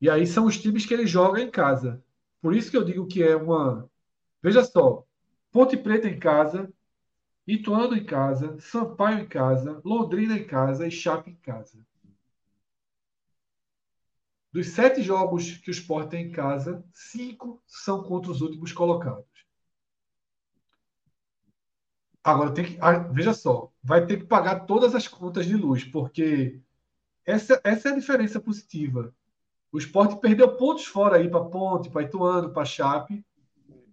E 0.00 0.08
aí 0.08 0.26
são 0.26 0.46
os 0.46 0.56
times 0.56 0.86
que 0.86 0.94
ele 0.94 1.06
joga 1.06 1.38
em 1.38 1.50
casa. 1.50 2.02
Por 2.40 2.56
isso 2.56 2.70
que 2.70 2.76
eu 2.78 2.82
digo 2.82 3.06
que 3.06 3.22
é 3.22 3.36
uma. 3.36 3.90
Veja 4.42 4.64
só: 4.64 5.04
Ponte 5.52 5.76
Preta 5.76 6.08
em 6.08 6.18
casa, 6.18 6.72
Ituano 7.46 7.94
em 7.94 8.02
casa, 8.02 8.58
Sampaio 8.58 9.18
em 9.18 9.28
casa, 9.28 9.82
Londrina 9.84 10.38
em 10.38 10.46
casa 10.46 10.86
e 10.86 10.90
Chape 10.90 11.32
em 11.32 11.36
casa. 11.36 11.86
Dos 14.50 14.68
sete 14.68 15.02
jogos 15.02 15.58
que 15.58 15.68
o 15.68 15.72
Sport 15.72 16.08
tem 16.08 16.28
em 16.28 16.32
casa, 16.32 16.82
cinco 16.90 17.62
são 17.66 18.02
contra 18.02 18.32
os 18.32 18.40
últimos 18.40 18.72
colocados. 18.72 19.27
Agora 22.28 22.52
tem 22.52 22.64
que. 22.64 22.78
Ah, 22.78 22.98
veja 22.98 23.32
só, 23.32 23.72
vai 23.82 24.04
ter 24.04 24.18
que 24.18 24.26
pagar 24.26 24.66
todas 24.66 24.94
as 24.94 25.08
contas 25.08 25.46
de 25.46 25.56
luz, 25.56 25.82
porque 25.84 26.60
essa, 27.24 27.58
essa 27.64 27.88
é 27.88 27.92
a 27.92 27.96
diferença 27.96 28.38
positiva. 28.38 29.14
O 29.72 29.78
esporte 29.78 30.20
perdeu 30.20 30.54
pontos 30.54 30.84
fora 30.84 31.16
aí 31.16 31.28
para 31.28 31.44
Ponte, 31.44 31.88
para 31.88 32.02
Ituano, 32.02 32.52
para 32.52 32.66
Chape, 32.66 33.24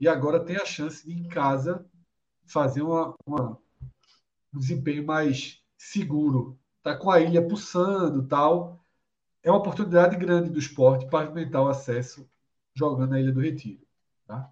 e 0.02 0.08
agora 0.08 0.44
tem 0.44 0.58
a 0.58 0.66
chance 0.66 1.08
de, 1.08 1.14
em 1.14 1.30
casa, 1.30 1.86
fazer 2.46 2.82
uma, 2.82 3.16
uma, 3.26 3.58
um 4.54 4.60
desempenho 4.60 5.06
mais 5.06 5.64
seguro. 5.78 6.60
Está 6.78 6.94
com 6.94 7.10
a 7.10 7.22
ilha 7.22 7.46
pulsando 7.46 8.28
tal. 8.28 8.84
É 9.42 9.50
uma 9.50 9.60
oportunidade 9.60 10.18
grande 10.18 10.50
do 10.50 10.60
esporte 10.60 11.06
para 11.08 11.28
aumentar 11.28 11.62
o 11.62 11.70
acesso 11.70 12.30
jogando 12.74 13.12
na 13.12 13.20
Ilha 13.20 13.32
do 13.32 13.40
Retiro. 13.40 13.86
Tá? 14.28 14.52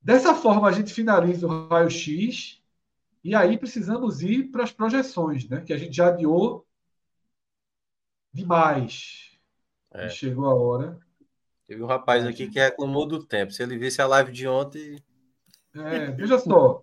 Dessa 0.00 0.34
forma, 0.34 0.68
a 0.68 0.72
gente 0.72 0.94
finaliza 0.94 1.46
o 1.46 1.68
raio-x 1.68 2.62
e 3.22 3.34
aí 3.34 3.58
precisamos 3.58 4.22
ir 4.22 4.44
para 4.50 4.64
as 4.64 4.72
projeções, 4.72 5.48
né? 5.48 5.60
que 5.60 5.72
a 5.72 5.76
gente 5.76 5.96
já 5.96 6.08
adiou 6.08 6.66
demais. 8.32 9.38
É. 9.92 10.08
Chegou 10.08 10.46
a 10.46 10.54
hora. 10.54 10.98
Teve 11.66 11.82
um 11.82 11.86
rapaz 11.86 12.24
aqui 12.24 12.48
que 12.48 12.58
reclamou 12.58 13.06
do 13.06 13.22
tempo. 13.22 13.52
Se 13.52 13.62
ele 13.62 13.76
visse 13.76 14.00
a 14.00 14.06
live 14.06 14.32
de 14.32 14.46
ontem. 14.46 15.02
É, 15.74 16.10
veja 16.12 16.38
só. 16.38 16.82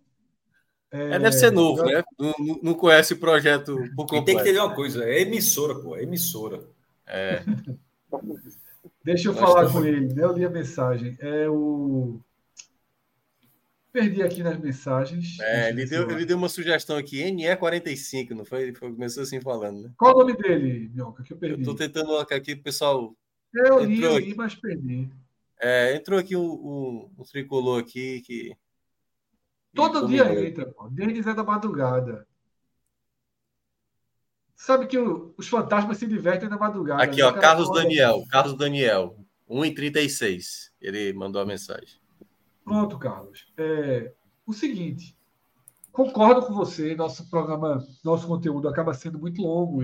É, 0.92 1.12
é, 1.16 1.20
deve 1.20 1.32
ser 1.32 1.52
novo, 1.52 1.84
né? 1.84 2.04
Não, 2.20 2.34
não 2.62 2.74
conhece 2.74 3.14
o 3.14 3.20
projeto 3.20 3.76
por 3.96 4.06
completo. 4.06 4.16
E 4.16 4.26
tem 4.26 4.36
que 4.36 4.42
entender 4.42 4.60
uma 4.60 4.76
coisa: 4.76 5.04
é 5.04 5.22
emissora, 5.22 5.76
pô, 5.76 5.96
é 5.96 6.04
emissora. 6.04 6.64
É. 7.08 7.44
Deixa 9.04 9.30
eu 9.30 9.34
Nós 9.34 9.42
falar 9.42 9.66
estamos... 9.66 9.74
com 9.74 9.88
ele, 9.88 10.14
né? 10.14 10.24
Eu 10.24 10.34
li 10.34 10.46
a 10.46 10.50
mensagem. 10.50 11.18
É 11.20 11.50
o. 11.50 12.20
Perdi 13.96 14.22
aqui 14.22 14.44
nas 14.44 14.60
mensagens. 14.60 15.40
É, 15.40 15.70
ele 15.70 15.86
deu, 15.86 16.12
ele 16.12 16.26
deu 16.26 16.36
uma 16.36 16.50
sugestão 16.50 16.98
aqui, 16.98 17.24
NE45, 17.24 18.32
não 18.32 18.44
foi? 18.44 18.64
Ele 18.64 18.74
começou 18.74 19.24
assim 19.24 19.40
falando, 19.40 19.84
né? 19.84 19.92
Qual 19.98 20.14
o 20.14 20.20
nome 20.20 20.36
dele, 20.36 20.92
Mioca, 20.94 21.24
que 21.24 21.32
eu 21.32 21.38
perdi? 21.38 21.62
Eu 21.62 21.66
tô 21.66 21.74
tentando 21.74 22.18
aqui, 22.18 22.58
pessoal. 22.58 23.16
Eu 23.54 23.86
li, 23.86 24.02
eu 24.02 24.18
li, 24.18 24.36
mas 24.36 24.54
perdi. 24.54 25.10
É, 25.58 25.96
entrou 25.96 26.20
aqui 26.20 26.36
um, 26.36 26.44
um, 26.44 27.10
um, 27.20 27.24
tricolor 27.24 27.80
aqui 27.80 28.20
que. 28.20 28.54
Todo 29.74 30.10
dia 30.10 30.46
entra, 30.46 30.66
pô. 30.66 30.90
Denis 30.90 31.26
é 31.26 31.34
da 31.34 31.46
madrugada. 31.46 32.28
Sabe 34.58 34.88
que 34.88 34.98
o, 34.98 35.34
os 35.38 35.48
fantasmas 35.48 35.96
se 35.96 36.06
divertem 36.06 36.50
na 36.50 36.58
madrugada. 36.58 37.02
Aqui, 37.02 37.22
né? 37.22 37.24
ó, 37.24 37.32
Carlos 37.32 37.72
Daniel. 37.72 38.26
Carlos 38.30 38.58
Daniel, 38.58 39.18
1h36. 39.50 40.72
Ele 40.82 41.14
mandou 41.14 41.42
a 41.42 41.46
mensagem. 41.46 42.04
Pronto, 42.66 42.98
Carlos. 42.98 43.54
É, 43.56 44.12
o 44.44 44.52
seguinte, 44.52 45.16
concordo 45.92 46.46
com 46.48 46.54
você, 46.54 46.96
nosso 46.96 47.30
programa, 47.30 47.78
nosso 48.04 48.28
conteúdo 48.28 48.68
acaba 48.68 48.94
sendo 48.94 49.20
muito 49.20 49.44
longo, 49.44 49.82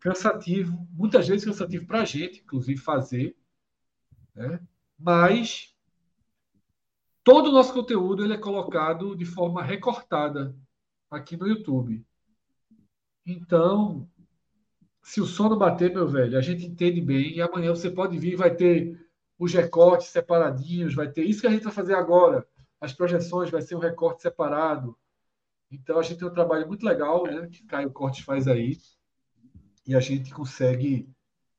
cansativo, 0.00 0.88
muitas 0.92 1.28
vezes 1.28 1.44
cansativo 1.44 1.86
para 1.86 2.00
a 2.00 2.04
gente, 2.06 2.40
inclusive, 2.40 2.80
fazer, 2.80 3.36
né? 4.34 4.58
mas 4.98 5.76
todo 7.22 7.50
o 7.50 7.52
nosso 7.52 7.74
conteúdo 7.74 8.24
ele 8.24 8.32
é 8.32 8.38
colocado 8.38 9.14
de 9.14 9.26
forma 9.26 9.62
recortada 9.62 10.56
aqui 11.10 11.36
no 11.36 11.46
YouTube. 11.46 12.02
Então, 13.26 14.08
se 15.02 15.20
o 15.20 15.26
sono 15.26 15.58
bater, 15.58 15.92
meu 15.92 16.08
velho, 16.08 16.38
a 16.38 16.40
gente 16.40 16.64
entende 16.64 17.02
bem 17.02 17.36
e 17.36 17.42
amanhã 17.42 17.70
você 17.70 17.90
pode 17.90 18.18
vir, 18.18 18.34
vai 18.34 18.54
ter 18.54 19.07
os 19.38 19.52
recortes 19.52 20.08
separadinhos, 20.08 20.94
vai 20.94 21.08
ter 21.08 21.22
isso 21.22 21.40
que 21.40 21.46
a 21.46 21.50
gente 21.50 21.62
vai 21.62 21.72
fazer 21.72 21.94
agora. 21.94 22.46
As 22.80 22.92
projeções 22.92 23.50
vai 23.50 23.62
ser 23.62 23.76
um 23.76 23.80
recorte 23.80 24.22
separado. 24.22 24.96
Então 25.70 25.98
a 25.98 26.02
gente 26.02 26.18
tem 26.18 26.28
um 26.28 26.32
trabalho 26.32 26.66
muito 26.66 26.84
legal, 26.84 27.24
né? 27.24 27.48
Que 27.50 27.64
Caio 27.64 27.90
Cortes 27.90 28.24
faz 28.24 28.48
aí. 28.48 28.78
E 29.86 29.94
a 29.94 30.00
gente 30.00 30.32
consegue. 30.32 31.08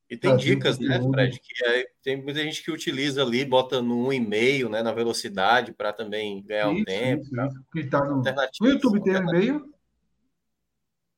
E 0.10 0.18
tem 0.18 0.36
dicas, 0.36 0.80
né, 0.80 1.00
Fred? 1.00 1.40
Que 1.40 1.66
é, 1.66 1.88
tem 2.02 2.22
muita 2.22 2.44
gente 2.44 2.64
que 2.64 2.72
utiliza 2.72 3.22
ali, 3.22 3.46
bota 3.46 3.82
no 3.82 4.12
e-mail, 4.12 4.68
né, 4.68 4.82
na 4.82 4.92
velocidade, 4.92 5.72
para 5.72 5.94
também 5.94 6.42
ganhar 6.42 6.72
isso, 6.72 6.82
um 6.82 6.84
tempo. 6.84 7.22
Isso, 7.22 7.36
isso. 7.76 7.90
Tá 7.90 8.06
no... 8.06 8.24
no 8.24 8.68
YouTube 8.68 9.04
tem 9.04 9.14
um 9.14 9.30
e-mail? 9.30 9.74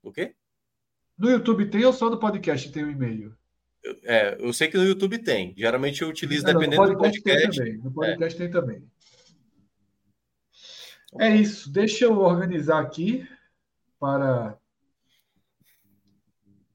O 0.04 0.12
quê? 0.12 0.36
No 1.18 1.30
YouTube 1.30 1.70
tem 1.70 1.86
ou 1.86 1.94
só 1.94 2.10
no 2.10 2.20
podcast 2.20 2.70
tem 2.70 2.84
um 2.84 2.92
e-mail? 2.92 3.38
É, 4.04 4.38
eu 4.40 4.54
sei 4.54 4.68
que 4.68 4.78
no 4.78 4.84
YouTube 4.84 5.18
tem. 5.20 5.54
Geralmente 5.58 6.02
eu 6.02 6.10
utilizo 6.10 6.48
é, 6.48 6.54
dependendo 6.54 6.88
do 6.88 6.98
podcast. 6.98 7.64
Tem 7.64 7.78
no 7.78 7.92
podcast 7.92 8.36
é. 8.36 8.44
tem 8.44 8.52
também. 8.52 8.84
É 11.20 11.36
isso. 11.36 11.72
Deixa 11.72 12.06
eu 12.06 12.20
organizar 12.20 12.80
aqui 12.80 13.28
para 14.00 14.58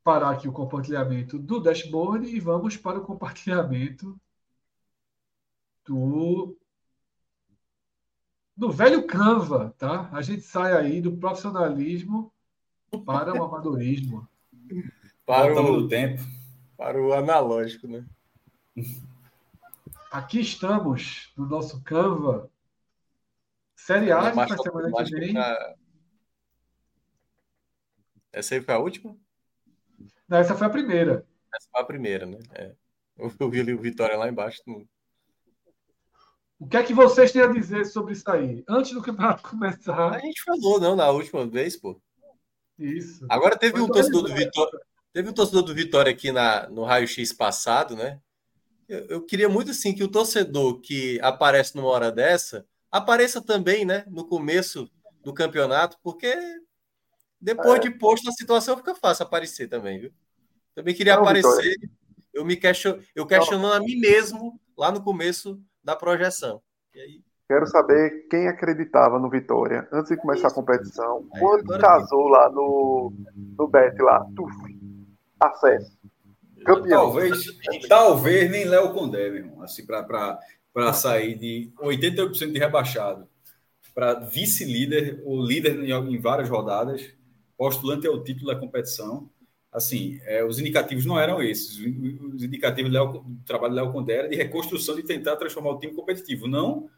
parar 0.02 0.30
aqui 0.30 0.46
o 0.46 0.52
compartilhamento 0.52 1.38
do 1.38 1.58
dashboard 1.58 2.28
e 2.28 2.38
vamos 2.38 2.76
para 2.76 2.98
o 2.98 3.04
compartilhamento 3.04 4.18
do 5.84 6.56
no 8.56 8.70
velho 8.70 9.06
Canva, 9.06 9.74
tá? 9.76 10.08
A 10.12 10.22
gente 10.22 10.42
sai 10.42 10.72
aí 10.72 11.00
do 11.00 11.16
profissionalismo 11.16 12.32
para 13.04 13.34
o 13.34 13.44
amadorismo. 13.44 14.26
Para 15.26 15.60
o 15.60 15.86
tempo. 15.86 16.22
Para 16.76 17.00
o 17.00 17.12
analógico, 17.12 17.86
né? 17.88 18.04
Aqui 20.10 20.40
estamos 20.40 21.32
no 21.36 21.46
nosso 21.46 21.82
Canva. 21.82 22.50
Série 23.74 24.10
A 24.10 24.32
para 24.32 24.54
a 24.54 24.58
semana 24.58 25.04
que 25.04 25.10
vem. 25.10 25.32
Pra... 25.34 25.74
Essa 28.32 28.54
aí 28.54 28.60
foi 28.60 28.74
a 28.74 28.78
última? 28.78 29.16
Não, 30.28 30.38
essa 30.38 30.54
foi 30.54 30.66
a 30.66 30.70
primeira. 30.70 31.26
Essa 31.54 31.68
foi 31.70 31.80
a 31.80 31.84
primeira, 31.84 32.26
né? 32.26 32.38
É. 32.54 32.74
Eu 33.18 33.50
vi 33.50 33.72
o 33.72 33.80
Vitória 33.80 34.16
lá 34.16 34.28
embaixo. 34.28 34.62
O 36.58 36.66
que 36.66 36.76
é 36.76 36.82
que 36.82 36.94
vocês 36.94 37.32
têm 37.32 37.42
a 37.42 37.48
dizer 37.48 37.84
sobre 37.86 38.12
isso 38.12 38.30
aí? 38.30 38.64
Antes 38.68 38.92
do 38.92 39.02
campeonato 39.02 39.42
começar. 39.48 40.14
A 40.14 40.18
gente 40.18 40.42
falou, 40.42 40.80
não, 40.80 40.96
na 40.96 41.10
última 41.10 41.46
vez, 41.46 41.76
pô. 41.76 42.00
Isso. 42.78 43.24
Agora 43.28 43.58
teve 43.58 43.80
um 43.80 43.86
torcedor 43.86 44.22
do 44.22 44.34
Vitória. 44.34 44.80
Teve 45.16 45.30
um 45.30 45.32
torcedor 45.32 45.62
do 45.62 45.74
Vitória 45.74 46.12
aqui 46.12 46.30
na, 46.30 46.68
no 46.68 46.84
raio-x 46.84 47.32
passado, 47.32 47.96
né? 47.96 48.20
Eu, 48.86 49.06
eu, 49.06 49.22
queria 49.22 49.48
muito 49.48 49.70
assim 49.70 49.94
que 49.94 50.04
o 50.04 50.10
torcedor 50.10 50.78
que 50.82 51.18
aparece 51.22 51.74
numa 51.74 51.88
hora 51.88 52.12
dessa 52.12 52.66
apareça 52.92 53.40
também, 53.40 53.86
né? 53.86 54.04
No 54.08 54.28
começo 54.28 54.90
do 55.24 55.32
campeonato, 55.32 55.96
porque 56.02 56.36
depois 57.40 57.78
é. 57.78 57.84
de 57.84 57.90
posto 57.92 58.28
a 58.28 58.32
situação 58.32 58.76
fica 58.76 58.94
fácil 58.94 59.22
aparecer 59.22 59.68
também, 59.68 60.00
viu? 60.00 60.12
Também 60.74 60.94
queria 60.94 61.14
não, 61.14 61.22
aparecer. 61.22 61.48
Vitória. 61.48 61.90
Eu 62.34 62.44
me 62.44 62.54
question, 62.54 62.98
eu 63.14 63.26
questionando 63.26 63.72
a 63.72 63.80
mim 63.80 63.96
mesmo 63.96 64.60
lá 64.76 64.92
no 64.92 65.02
começo 65.02 65.58
da 65.82 65.96
projeção. 65.96 66.60
Aí... 66.94 67.24
Quero 67.48 67.66
saber 67.68 68.26
quem 68.28 68.48
acreditava 68.48 69.18
no 69.18 69.30
Vitória 69.30 69.88
antes 69.92 70.10
de 70.10 70.16
começar 70.18 70.48
a 70.48 70.54
competição. 70.54 71.26
Aí, 71.32 71.40
quando 71.40 71.78
casou 71.78 72.28
lá 72.28 72.50
no, 72.50 73.14
no 73.56 73.68
Bet 73.68 73.96
lá, 74.02 74.26
tuf, 74.34 74.75
acesso. 75.40 75.96
Campeão. 76.64 77.12
Talvez, 77.12 77.44
talvez 77.88 78.50
nem 78.50 78.64
Léo 78.64 78.92
Condé, 78.92 79.30
meu 79.30 79.38
irmão, 79.38 79.62
assim, 79.62 79.86
para 79.86 80.92
sair 80.92 81.36
de 81.36 81.70
88% 81.80 82.52
de 82.52 82.58
rebaixado 82.58 83.28
para 83.94 84.14
vice-líder, 84.14 85.22
ou 85.24 85.42
líder 85.42 85.82
em, 85.82 86.18
várias 86.18 86.48
rodadas, 86.48 87.08
postulante 87.56 88.06
ao 88.06 88.22
título 88.22 88.48
da 88.52 88.60
competição 88.60 89.30
assim, 89.76 90.18
é, 90.24 90.42
os 90.42 90.58
indicativos 90.58 91.04
não 91.04 91.20
eram 91.20 91.42
esses. 91.42 91.78
Os 91.78 92.42
indicativos 92.42 92.90
do 92.90 93.24
trabalho 93.44 93.74
do 93.74 93.76
Léo 93.76 93.92
Condé 93.92 94.14
era 94.14 94.28
de 94.28 94.34
reconstrução, 94.34 94.96
de 94.96 95.02
tentar 95.02 95.36
transformar 95.36 95.72
o 95.72 95.78
time 95.78 95.92
competitivo, 95.92 96.48
não 96.48 96.88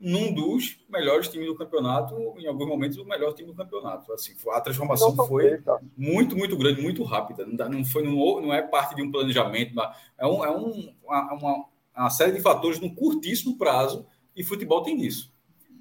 num 0.00 0.32
dos 0.32 0.78
melhores 0.88 1.28
times 1.28 1.46
do 1.46 1.54
campeonato, 1.54 2.14
em 2.38 2.46
alguns 2.46 2.66
momentos 2.66 2.96
o 2.96 3.04
melhor 3.04 3.34
time 3.34 3.48
do 3.48 3.54
campeonato. 3.54 4.10
Assim, 4.14 4.34
a 4.50 4.60
transformação 4.60 5.14
foi 5.14 5.62
muito, 5.94 6.34
muito 6.34 6.56
grande, 6.56 6.80
muito 6.80 7.04
rápida. 7.04 7.44
Não, 7.46 7.68
não 7.68 7.84
foi, 7.84 8.02
não, 8.02 8.40
não, 8.40 8.54
é 8.54 8.62
parte 8.62 8.94
de 8.96 9.02
um 9.02 9.12
planejamento, 9.12 9.78
é, 10.18 10.26
um, 10.26 10.42
é 10.42 10.50
um, 10.50 10.94
uma, 11.04 11.66
uma, 11.94 12.10
série 12.10 12.32
de 12.32 12.40
fatores 12.40 12.80
num 12.80 12.94
curtíssimo 12.94 13.58
prazo 13.58 14.06
e 14.34 14.42
futebol 14.42 14.82
tem 14.82 15.04
isso. 15.04 15.30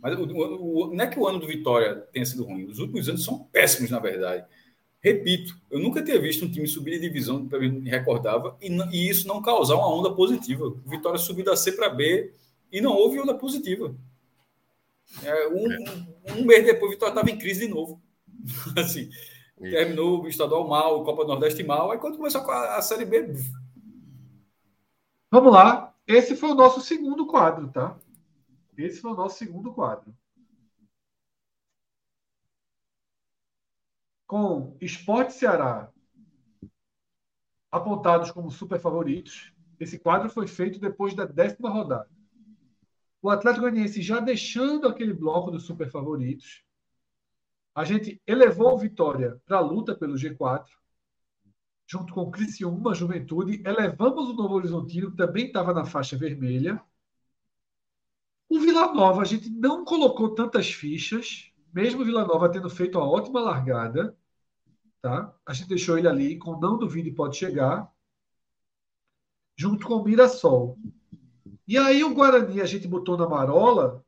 Mas 0.01 0.17
o, 0.19 0.23
o, 0.23 0.93
não 0.93 1.03
é 1.03 1.07
que 1.07 1.17
o 1.17 1.25
ano 1.25 1.39
do 1.39 1.47
Vitória 1.47 1.95
tenha 2.11 2.25
sido 2.25 2.43
ruim, 2.43 2.65
os 2.65 2.79
últimos 2.79 3.07
anos 3.07 3.23
são 3.23 3.39
péssimos, 3.45 3.89
na 3.89 3.99
verdade. 3.99 4.45
Repito, 5.01 5.57
eu 5.71 5.79
nunca 5.79 6.03
tinha 6.03 6.19
visto 6.19 6.43
um 6.43 6.51
time 6.51 6.67
subir 6.67 6.99
de 6.99 7.07
divisão, 7.07 7.39
me 7.39 7.89
recordava, 7.89 8.57
e, 8.61 8.69
e, 8.91 9.09
isso 9.09 9.25
não 9.29 9.41
causar 9.41 9.75
uma 9.75 9.89
onda 9.89 10.13
positiva. 10.13 10.65
O 10.65 10.89
Vitória 10.89 11.17
subiu 11.17 11.45
da 11.45 11.55
C 11.55 11.71
para 11.71 11.87
B 11.87 12.33
e 12.69 12.81
não 12.81 12.91
houve 12.91 13.17
onda 13.17 13.33
positiva. 13.33 13.95
É, 15.23 15.47
um, 15.47 15.71
é. 15.71 16.33
um, 16.33 16.45
mês 16.45 16.65
depois, 16.65 16.89
o 16.89 16.93
Vitória 16.93 17.11
estava 17.11 17.29
em 17.29 17.37
crise 17.37 17.67
de 17.67 17.73
novo. 17.73 18.01
assim, 18.77 19.09
terminou 19.59 20.23
o 20.23 20.27
estadual 20.27 20.67
mal, 20.67 20.99
o 20.99 21.03
Copa 21.03 21.23
do 21.23 21.29
Nordeste 21.29 21.63
mal, 21.63 21.91
aí 21.91 21.97
quando 21.97 22.17
começou 22.17 22.41
a, 22.49 22.77
a 22.77 22.81
Série 22.81 23.05
B. 23.05 23.33
Vamos 25.31 25.53
lá. 25.53 25.95
Esse 26.07 26.35
foi 26.35 26.49
o 26.49 26.55
nosso 26.55 26.81
segundo 26.81 27.27
quadro, 27.27 27.69
tá? 27.69 27.97
Esse 28.77 29.01
foi 29.01 29.11
o 29.11 29.15
nosso 29.15 29.37
segundo 29.37 29.71
quadro. 29.73 30.13
com 34.29 34.77
Esporte 34.79 35.33
Ceará 35.33 35.91
apontados 37.71 38.29
como 38.29 38.51
super 38.51 38.79
favoritos. 38.79 39.51
Esse 39.79 39.97
quadro 39.97 40.29
foi 40.29 40.47
feito 40.47 40.79
depois 40.79 41.15
da 41.15 41.25
décima 41.25 41.67
rodada. 41.67 42.07
O 43.21 43.29
Atlético 43.29 43.63
Goianiense 43.63 44.01
já 44.01 44.19
deixando 44.19 44.87
aquele 44.87 45.13
bloco 45.13 45.51
dos 45.51 45.65
super 45.65 45.89
favoritos. 45.89 46.63
A 47.75 47.83
gente 47.83 48.21
elevou 48.25 48.73
o 48.73 48.77
Vitória 48.77 49.41
para 49.45 49.57
a 49.57 49.61
luta 49.61 49.95
pelo 49.95 50.15
G4, 50.15 50.65
junto 51.87 52.13
com 52.13 52.21
o 52.21 52.31
Criciúma, 52.31 52.93
Juventude. 52.93 53.61
Elevamos 53.65 54.29
o 54.29 54.33
Novo 54.33 54.55
Horizontino, 54.55 55.11
que 55.11 55.17
também 55.17 55.47
estava 55.47 55.73
na 55.73 55.85
faixa 55.85 56.17
vermelha. 56.17 56.81
O 58.47 58.59
Vila 58.59 58.93
Nova, 58.93 59.21
a 59.21 59.25
gente 59.25 59.49
não 59.49 59.83
colocou 59.83 60.33
tantas 60.33 60.71
fichas, 60.71 61.51
mesmo 61.73 62.01
o 62.01 62.05
Vila 62.05 62.25
Nova 62.25 62.51
tendo 62.51 62.69
feito 62.69 62.97
uma 62.97 63.09
ótima 63.09 63.41
largada. 63.41 64.17
Tá? 65.01 65.33
A 65.45 65.53
gente 65.53 65.69
deixou 65.69 65.97
ele 65.97 66.07
ali 66.07 66.37
com 66.37 66.59
não 66.59 66.77
duvide 66.77 67.11
pode 67.11 67.37
chegar, 67.37 67.89
junto 69.55 69.85
com 69.85 69.95
o 69.95 70.03
Mirassol. 70.03 70.77
E 71.69 71.77
aí 71.77 72.03
o 72.03 72.15
Guarani 72.15 72.61
a 72.61 72.65
gente 72.65 72.87
botou 72.87 73.15
na 73.15 73.29
marola, 73.29 74.03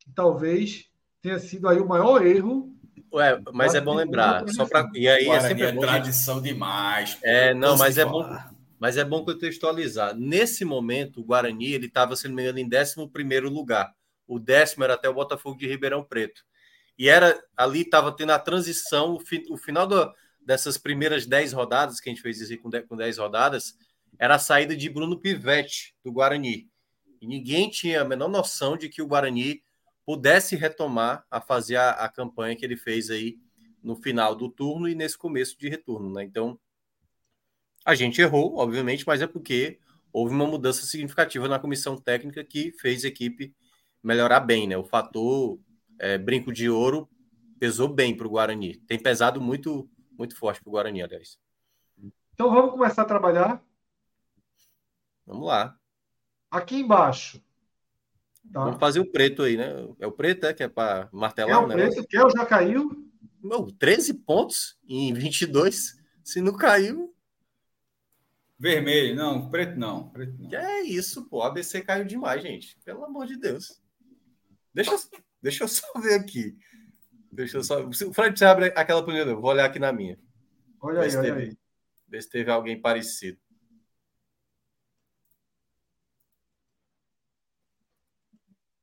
que 0.00 0.10
talvez 0.10 0.86
tenha 1.20 1.38
sido 1.38 1.68
aí 1.68 1.78
o 1.78 1.86
maior 1.86 2.26
erro. 2.26 2.74
Ué, 3.12 3.42
mas 3.52 3.74
é 3.74 3.80
bom 3.82 3.94
lembrar, 3.94 4.48
só 4.48 4.64
para 4.64 4.90
e 4.94 5.06
aí 5.06 5.28
é 5.28 5.40
sempre 5.40 5.64
é 5.64 5.72
bom 5.72 5.82
tradição 5.82 6.40
demais. 6.40 7.18
É, 7.22 7.52
não, 7.52 7.76
mas 7.76 7.98
é 7.98 8.06
bom, 8.06 8.26
mas 8.78 8.96
é 8.96 9.04
bom 9.04 9.22
contextualizar. 9.22 10.16
Nesse 10.16 10.64
momento, 10.64 11.20
o 11.20 11.24
Guarani 11.24 11.74
ele 11.74 11.88
estava, 11.88 12.16
se 12.16 12.26
não 12.26 12.34
me 12.34 12.42
engano, 12.42 12.58
em 12.58 12.70
11 12.74 13.06
primeiro 13.12 13.50
lugar. 13.50 13.94
O 14.26 14.38
décimo 14.38 14.82
era 14.84 14.94
até 14.94 15.06
o 15.06 15.14
Botafogo 15.14 15.58
de 15.58 15.68
Ribeirão 15.68 16.02
Preto. 16.02 16.40
E 16.98 17.10
era 17.10 17.38
ali 17.54 17.82
estava 17.82 18.12
tendo 18.12 18.30
a 18.30 18.38
transição, 18.38 19.12
o, 19.16 19.20
fi, 19.20 19.44
o 19.50 19.58
final 19.58 19.86
do, 19.86 20.10
dessas 20.40 20.78
primeiras 20.78 21.26
10 21.26 21.52
rodadas, 21.52 22.00
que 22.00 22.08
a 22.08 22.12
gente 22.14 22.22
fez 22.22 22.40
isso 22.40 22.58
com 22.62 22.70
10, 22.70 22.86
com 22.88 22.96
10 22.96 23.18
rodadas, 23.18 23.74
era 24.18 24.36
a 24.36 24.38
saída 24.38 24.74
de 24.74 24.88
Bruno 24.88 25.20
Pivetti, 25.20 25.94
do 26.02 26.10
Guarani. 26.10 26.72
E 27.24 27.26
ninguém 27.26 27.70
tinha 27.70 28.02
a 28.02 28.04
menor 28.04 28.28
noção 28.28 28.76
de 28.76 28.90
que 28.90 29.00
o 29.00 29.06
Guarani 29.06 29.62
pudesse 30.04 30.56
retomar 30.56 31.24
a 31.30 31.40
fazer 31.40 31.76
a, 31.76 31.92
a 31.92 32.08
campanha 32.08 32.54
que 32.54 32.62
ele 32.62 32.76
fez 32.76 33.08
aí 33.08 33.38
no 33.82 33.96
final 33.96 34.34
do 34.34 34.50
turno 34.50 34.86
e 34.86 34.94
nesse 34.94 35.16
começo 35.16 35.58
de 35.58 35.66
retorno, 35.70 36.12
né? 36.12 36.22
Então, 36.22 36.60
a 37.82 37.94
gente 37.94 38.20
errou, 38.20 38.58
obviamente, 38.58 39.06
mas 39.06 39.22
é 39.22 39.26
porque 39.26 39.78
houve 40.12 40.34
uma 40.34 40.46
mudança 40.46 40.84
significativa 40.84 41.48
na 41.48 41.58
comissão 41.58 41.96
técnica 41.96 42.44
que 42.44 42.72
fez 42.72 43.06
a 43.06 43.08
equipe 43.08 43.54
melhorar 44.02 44.40
bem, 44.40 44.68
né? 44.68 44.76
O 44.76 44.84
fator 44.84 45.58
é, 45.98 46.18
brinco 46.18 46.52
de 46.52 46.68
ouro 46.68 47.08
pesou 47.58 47.88
bem 47.88 48.14
para 48.14 48.26
o 48.26 48.30
Guarani. 48.30 48.76
Tem 48.80 49.02
pesado 49.02 49.40
muito 49.40 49.88
muito 50.18 50.36
forte 50.36 50.60
para 50.60 50.68
o 50.68 50.72
Guarani, 50.72 51.02
aliás. 51.02 51.38
Então 52.34 52.50
vamos 52.50 52.72
começar 52.72 53.00
a 53.00 53.06
trabalhar? 53.06 53.64
Vamos 55.26 55.46
lá. 55.46 55.78
Aqui 56.54 56.76
embaixo. 56.76 57.42
Tá. 58.52 58.64
Vamos 58.64 58.78
fazer 58.78 59.00
o 59.00 59.10
preto 59.10 59.42
aí, 59.42 59.56
né? 59.56 59.88
É 59.98 60.06
o 60.06 60.12
preto, 60.12 60.46
é? 60.46 60.54
Que 60.54 60.62
é 60.62 60.68
para 60.68 61.08
martelar 61.12 61.50
é 61.50 61.58
o, 61.58 61.64
o 61.64 61.68
preto, 61.68 62.06
que 62.06 62.16
é 62.16 62.30
já 62.30 62.46
caiu. 62.46 63.10
Não, 63.42 63.66
13 63.66 64.14
pontos 64.14 64.78
em 64.88 65.12
22. 65.12 65.96
Se 66.22 66.40
não 66.40 66.56
caiu. 66.56 67.12
Vermelho, 68.56 69.16
não, 69.16 69.50
preto 69.50 69.78
não. 69.78 70.08
Preto 70.10 70.40
não. 70.40 70.48
Que 70.48 70.56
é 70.56 70.82
isso, 70.82 71.28
pô. 71.28 71.42
A 71.42 71.48
ABC 71.48 71.82
caiu 71.82 72.04
demais, 72.04 72.40
gente. 72.40 72.78
Pelo 72.84 73.04
amor 73.04 73.26
de 73.26 73.36
Deus. 73.36 73.82
Deixa, 74.72 74.96
deixa 75.42 75.64
eu 75.64 75.68
só 75.68 75.86
ver 76.00 76.14
aqui. 76.14 76.56
Deixa 77.32 77.58
eu 77.58 77.64
só. 77.64 77.84
O 77.84 78.14
Fred, 78.14 78.38
você 78.38 78.44
abre 78.44 78.66
aquela 78.76 79.04
planilha, 79.04 79.30
eu 79.30 79.40
vou 79.40 79.50
olhar 79.50 79.64
aqui 79.64 79.80
na 79.80 79.92
minha. 79.92 80.16
Olha 80.80 81.00
aí, 81.00 81.10
olha 81.16 81.22
teve, 81.22 81.40
aí. 81.40 81.58
Ver 82.08 82.22
se 82.22 82.30
teve 82.30 82.50
alguém 82.50 82.80
parecido. 82.80 83.38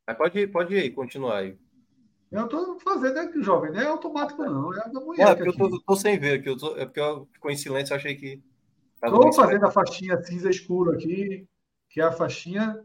Mas 0.08 0.18
pode, 0.18 0.48
pode 0.48 0.76
ir, 0.76 0.92
continuar 0.92 1.38
aí. 1.38 1.58
Eu 2.32 2.46
estou 2.46 2.80
fazendo 2.80 3.20
aqui, 3.20 3.42
jovem, 3.44 3.72
não 3.72 3.82
é 3.82 3.88
automático, 3.88 4.44
não. 4.44 4.74
É 4.74 4.90
da 4.90 5.00
mulher. 5.00 5.28
É, 5.28 5.36
porque 5.36 5.50
eu 5.50 5.58
tô, 5.58 5.82
tô, 5.82 5.96
sem 5.96 6.18
ver 6.18 6.40
aqui. 6.40 6.50
Eu 6.50 6.58
tô, 6.58 6.78
é 6.78 6.86
porque 6.86 7.00
eu 7.00 7.28
ficou 7.34 7.52
em 7.52 7.58
silêncio, 7.58 7.94
eu 7.94 7.98
achei 7.98 8.16
que. 8.16 8.42
Estou 9.04 9.34
fazendo 9.34 9.66
a 9.66 9.72
faixinha 9.72 10.22
cinza 10.22 10.50
escuro 10.50 10.92
aqui, 10.92 11.48
que 11.90 12.00
é 12.00 12.04
a 12.04 12.12
faixinha 12.12 12.80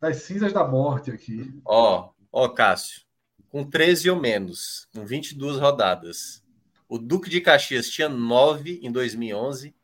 das 0.00 0.18
cinzas 0.18 0.52
da 0.52 0.66
morte 0.66 1.10
aqui. 1.10 1.60
Ó, 1.64 2.10
ó, 2.30 2.48
Cássio 2.50 3.02
com 3.52 3.62
13 3.62 4.08
ou 4.08 4.18
menos, 4.18 4.88
com 4.94 5.04
22 5.04 5.58
rodadas. 5.58 6.42
O 6.88 6.98
Duque 6.98 7.28
de 7.28 7.38
Caxias 7.38 7.86
tinha 7.90 8.08
9 8.08 8.80
em 8.82 8.90
2011. 8.90 9.74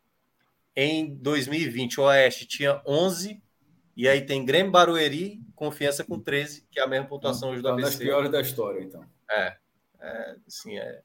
Em 0.74 1.14
2020, 1.14 2.00
o 2.00 2.04
Oeste 2.04 2.46
tinha 2.46 2.80
11 2.86 3.42
E 3.98 4.08
aí 4.08 4.24
tem 4.24 4.44
Grêmio 4.44 4.70
Barueri, 4.70 5.40
Confiança 5.56 6.04
com 6.04 6.20
13, 6.20 6.64
que 6.70 6.78
é 6.78 6.84
a 6.84 6.86
mesma 6.86 7.08
pontuação 7.08 7.50
hoje 7.50 7.60
do 7.60 7.68
ABC. 7.68 7.82
Uma 7.82 7.90
das 7.90 7.98
piores 7.98 8.30
da 8.30 8.40
história, 8.40 8.80
então. 8.80 9.04
É. 9.28 9.56
é 9.98 10.36
sim, 10.46 10.78
é. 10.78 11.00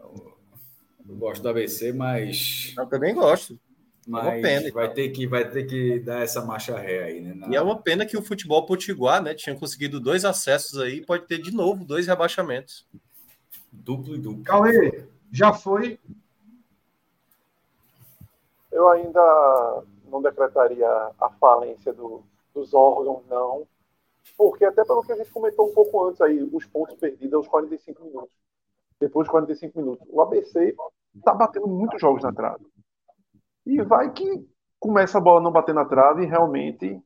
Eu 0.00 1.16
gosto 1.16 1.42
do 1.42 1.48
ABC, 1.48 1.92
mas. 1.92 2.72
Eu 2.78 2.86
também 2.86 3.12
gosto. 3.16 3.58
Mas 4.06 4.24
é 4.24 4.28
uma 4.28 4.42
pena, 4.42 4.72
vai, 4.72 4.92
ter 4.92 5.08
que, 5.08 5.26
vai 5.26 5.50
ter 5.50 5.64
que 5.64 5.98
dar 5.98 6.22
essa 6.22 6.40
marcha 6.44 6.78
ré 6.78 7.02
aí, 7.02 7.20
né? 7.20 7.34
Na... 7.34 7.48
E 7.48 7.56
é 7.56 7.60
uma 7.60 7.82
pena 7.82 8.06
que 8.06 8.16
o 8.16 8.22
futebol 8.22 8.64
potiguar, 8.64 9.20
né? 9.20 9.34
Tinha 9.34 9.56
conseguido 9.56 9.98
dois 9.98 10.24
acessos 10.24 10.78
aí, 10.78 11.04
pode 11.04 11.26
ter 11.26 11.38
de 11.38 11.50
novo 11.50 11.84
dois 11.84 12.06
rebaixamentos. 12.06 12.86
Duplo 13.72 14.14
e 14.14 14.18
duplo. 14.18 14.44
Cauê, 14.44 15.04
já 15.32 15.52
foi? 15.52 15.98
Eu 18.70 18.88
ainda 18.88 19.82
não 20.10 20.20
decretaria 20.20 20.88
a 20.88 21.30
falência 21.40 21.92
do, 21.92 22.22
dos 22.52 22.74
órgãos, 22.74 23.24
não. 23.28 23.66
Porque 24.36 24.64
até 24.64 24.84
pelo 24.84 25.02
que 25.02 25.12
a 25.12 25.16
gente 25.16 25.30
comentou 25.30 25.70
um 25.70 25.74
pouco 25.74 26.06
antes 26.06 26.20
aí, 26.20 26.42
os 26.42 26.66
pontos 26.66 26.96
perdidos 26.96 27.34
aos 27.34 27.48
45 27.48 28.04
minutos. 28.04 28.34
Depois 28.98 29.26
de 29.26 29.30
45 29.30 29.78
minutos. 29.78 30.06
O 30.10 30.20
ABC 30.20 30.76
tá 31.24 31.34
batendo 31.34 31.66
muitos 31.66 32.00
jogos 32.00 32.22
na 32.22 32.32
trave. 32.32 32.66
E 33.66 33.80
vai 33.82 34.12
que 34.12 34.46
começa 34.78 35.18
a 35.18 35.20
bola 35.20 35.40
não 35.40 35.52
bater 35.52 35.74
na 35.74 35.84
trave 35.84 36.22
e 36.22 36.26
realmente 36.26 37.00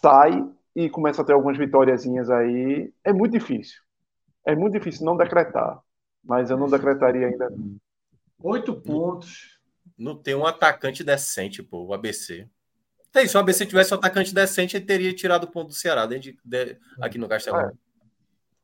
sai 0.00 0.48
e 0.74 0.88
começa 0.88 1.22
a 1.22 1.24
ter 1.24 1.32
algumas 1.32 1.58
vitóriazinhas 1.58 2.30
aí. 2.30 2.92
É 3.04 3.12
muito 3.12 3.32
difícil. 3.32 3.80
É 4.44 4.54
muito 4.56 4.72
difícil 4.74 5.04
não 5.06 5.16
decretar. 5.16 5.80
Mas 6.24 6.50
eu 6.50 6.56
não 6.56 6.68
decretaria 6.68 7.26
ainda. 7.26 7.52
Oito 8.42 8.80
pontos. 8.80 9.51
Não 9.96 10.16
tem 10.16 10.34
um 10.34 10.46
atacante 10.46 11.04
decente, 11.04 11.62
pô, 11.62 11.84
o 11.84 11.94
ABC. 11.94 12.48
Tem, 13.12 13.28
se 13.28 13.36
o 13.36 13.40
ABC 13.40 13.66
tivesse 13.66 13.92
um 13.92 13.98
atacante 13.98 14.34
decente, 14.34 14.76
ele 14.76 14.86
teria 14.86 15.12
tirado 15.12 15.44
o 15.44 15.50
ponto 15.50 15.68
do 15.68 15.74
Ceará 15.74 16.06
de, 16.06 16.38
de, 16.44 16.78
aqui 17.00 17.18
no 17.18 17.28
Castelão. 17.28 17.60
É. 17.60 17.72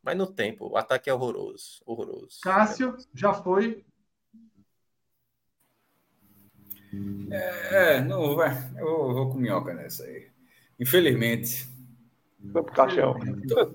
Mas 0.03 0.17
no 0.17 0.27
tempo, 0.27 0.71
o 0.71 0.77
ataque 0.77 1.11
é 1.11 1.15
horroroso. 1.15 1.83
horroroso. 1.85 2.41
Cássio, 2.43 2.97
já 3.15 3.35
foi. 3.35 3.85
É, 7.31 8.01
não 8.01 8.35
vai. 8.35 8.51
Eu 8.79 9.13
vou 9.13 9.31
com 9.31 9.39
minhoca 9.39 9.75
nessa 9.75 10.05
aí. 10.05 10.29
Infelizmente. 10.81 11.69
Caixão. 12.75 13.19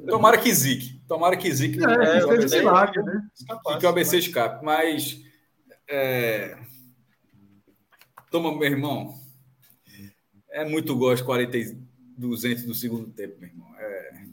Tomara 0.07 0.37
que 0.37 0.51
zique. 0.51 0.99
Tomara 1.07 1.37
que 1.37 1.51
zique. 1.51 1.77
É, 1.83 2.17
é, 2.17 2.23
ABC, 2.23 2.59
milagre, 2.59 3.03
né? 3.03 3.27
Que, 3.35 3.77
que 3.77 3.85
o 3.85 3.89
ABC 3.89 4.17
escape. 4.17 4.65
Mas. 4.65 5.21
É... 5.87 6.57
Toma, 8.33 8.51
meu 8.51 8.63
irmão. 8.63 9.13
É 10.49 10.65
muito 10.65 10.97
gosto 10.97 11.23
40 11.23 11.77
200 12.17 12.63
do 12.63 12.73
segundo 12.73 13.11
tempo, 13.11 13.39
meu 13.39 13.47
irmão. 13.47 13.75
É... 13.77 14.25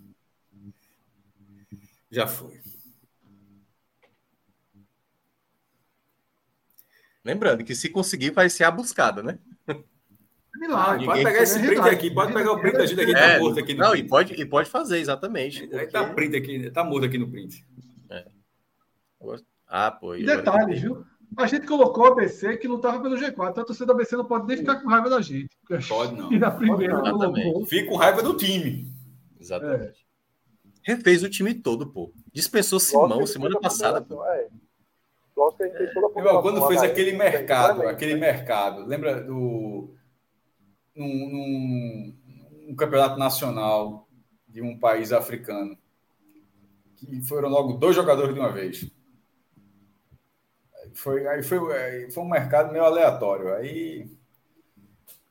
Já 2.10 2.26
foi. 2.26 2.62
Lembrando 7.22 7.62
que 7.62 7.74
se 7.74 7.90
conseguir, 7.90 8.30
vai 8.30 8.48
ser 8.48 8.64
a 8.64 8.70
buscada, 8.70 9.22
né? 9.22 9.38
Milagre. 10.56 11.04
Pode 11.04 11.22
pegar 11.22 11.42
esse 11.42 11.58
print 11.58 11.80
aqui, 11.80 12.10
pode 12.10 12.32
pegar 12.32 12.52
o 12.52 12.58
print 12.58 12.78
da 12.78 12.86
gente 12.86 13.02
aqui, 13.02 13.12
tá 13.12 13.18
é, 13.18 13.34
tá 13.34 13.40
morto 13.40 13.60
aqui 13.60 13.74
no 13.74 13.80
Não, 13.80 13.90
print. 13.90 14.06
e 14.06 14.08
pode, 14.08 14.32
e 14.32 14.46
pode 14.46 14.70
fazer, 14.70 14.98
exatamente. 14.98 15.66
Porque... 15.66 15.86
Tá 15.88 16.14
print 16.14 16.36
aqui, 16.36 16.70
tá 16.70 16.82
morto 16.82 17.04
aqui 17.04 17.18
no 17.18 17.30
print. 17.30 17.66
É. 18.08 18.26
Ah, 19.68 19.90
pô. 19.90 20.14
E 20.14 20.24
detalhe, 20.24 20.80
viu? 20.80 21.04
A 21.36 21.46
gente 21.46 21.66
colocou 21.66 22.04
o 22.04 22.06
ABC 22.08 22.56
que 22.56 22.66
lutava 22.66 23.00
pelo 23.00 23.16
G4. 23.16 23.50
Então 23.50 23.62
a 23.62 23.66
torcida 23.66 23.86
do 23.86 23.92
ABC 23.92 24.16
não 24.16 24.24
pode 24.24 24.46
nem 24.46 24.56
ficar 24.56 24.80
com 24.80 24.88
raiva 24.88 25.08
da 25.08 25.20
gente. 25.20 25.56
Pode 25.88 26.14
não. 26.14 26.30
E 26.32 26.38
na 26.38 26.50
primeira 26.50 26.94
não, 26.94 27.18
colocou. 27.18 27.66
Fica 27.66 27.88
com 27.88 27.96
raiva 27.96 28.22
do 28.22 28.36
time. 28.36 28.92
Exatamente. 29.38 30.06
É. 30.06 30.10
Refez 30.82 31.22
o 31.22 31.30
time 31.30 31.54
todo, 31.54 31.86
pô. 31.86 32.12
Dispensou 32.32 32.80
Simão 32.80 33.26
semana 33.26 33.58
passada. 33.60 34.00
Pô. 34.00 34.24
É. 34.24 34.48
que 35.56 35.62
a 35.62 35.66
gente 35.66 35.76
fez 35.76 35.94
toda 35.94 36.30
a 36.30 36.42
Quando 36.42 36.66
fez 36.66 36.82
aquele 36.82 37.12
mercado, 37.12 37.82
aquele 37.82 38.14
mercado, 38.14 38.84
lembra 38.86 39.22
do. 39.22 39.94
Num, 40.94 41.06
num, 41.06 42.14
num 42.68 42.74
campeonato 42.74 43.18
nacional 43.18 44.08
de 44.48 44.60
um 44.60 44.78
país 44.78 45.12
africano. 45.12 45.78
Que 46.96 47.22
foram 47.22 47.48
logo 47.48 47.74
dois 47.74 47.94
jogadores 47.94 48.34
de 48.34 48.40
uma 48.40 48.52
vez. 48.52 48.90
Foi, 50.94 51.26
aí 51.26 51.42
foi, 51.42 51.76
aí 51.76 52.10
foi 52.10 52.22
um 52.22 52.28
mercado 52.28 52.72
meio 52.72 52.84
aleatório. 52.84 53.54
Aí. 53.54 54.10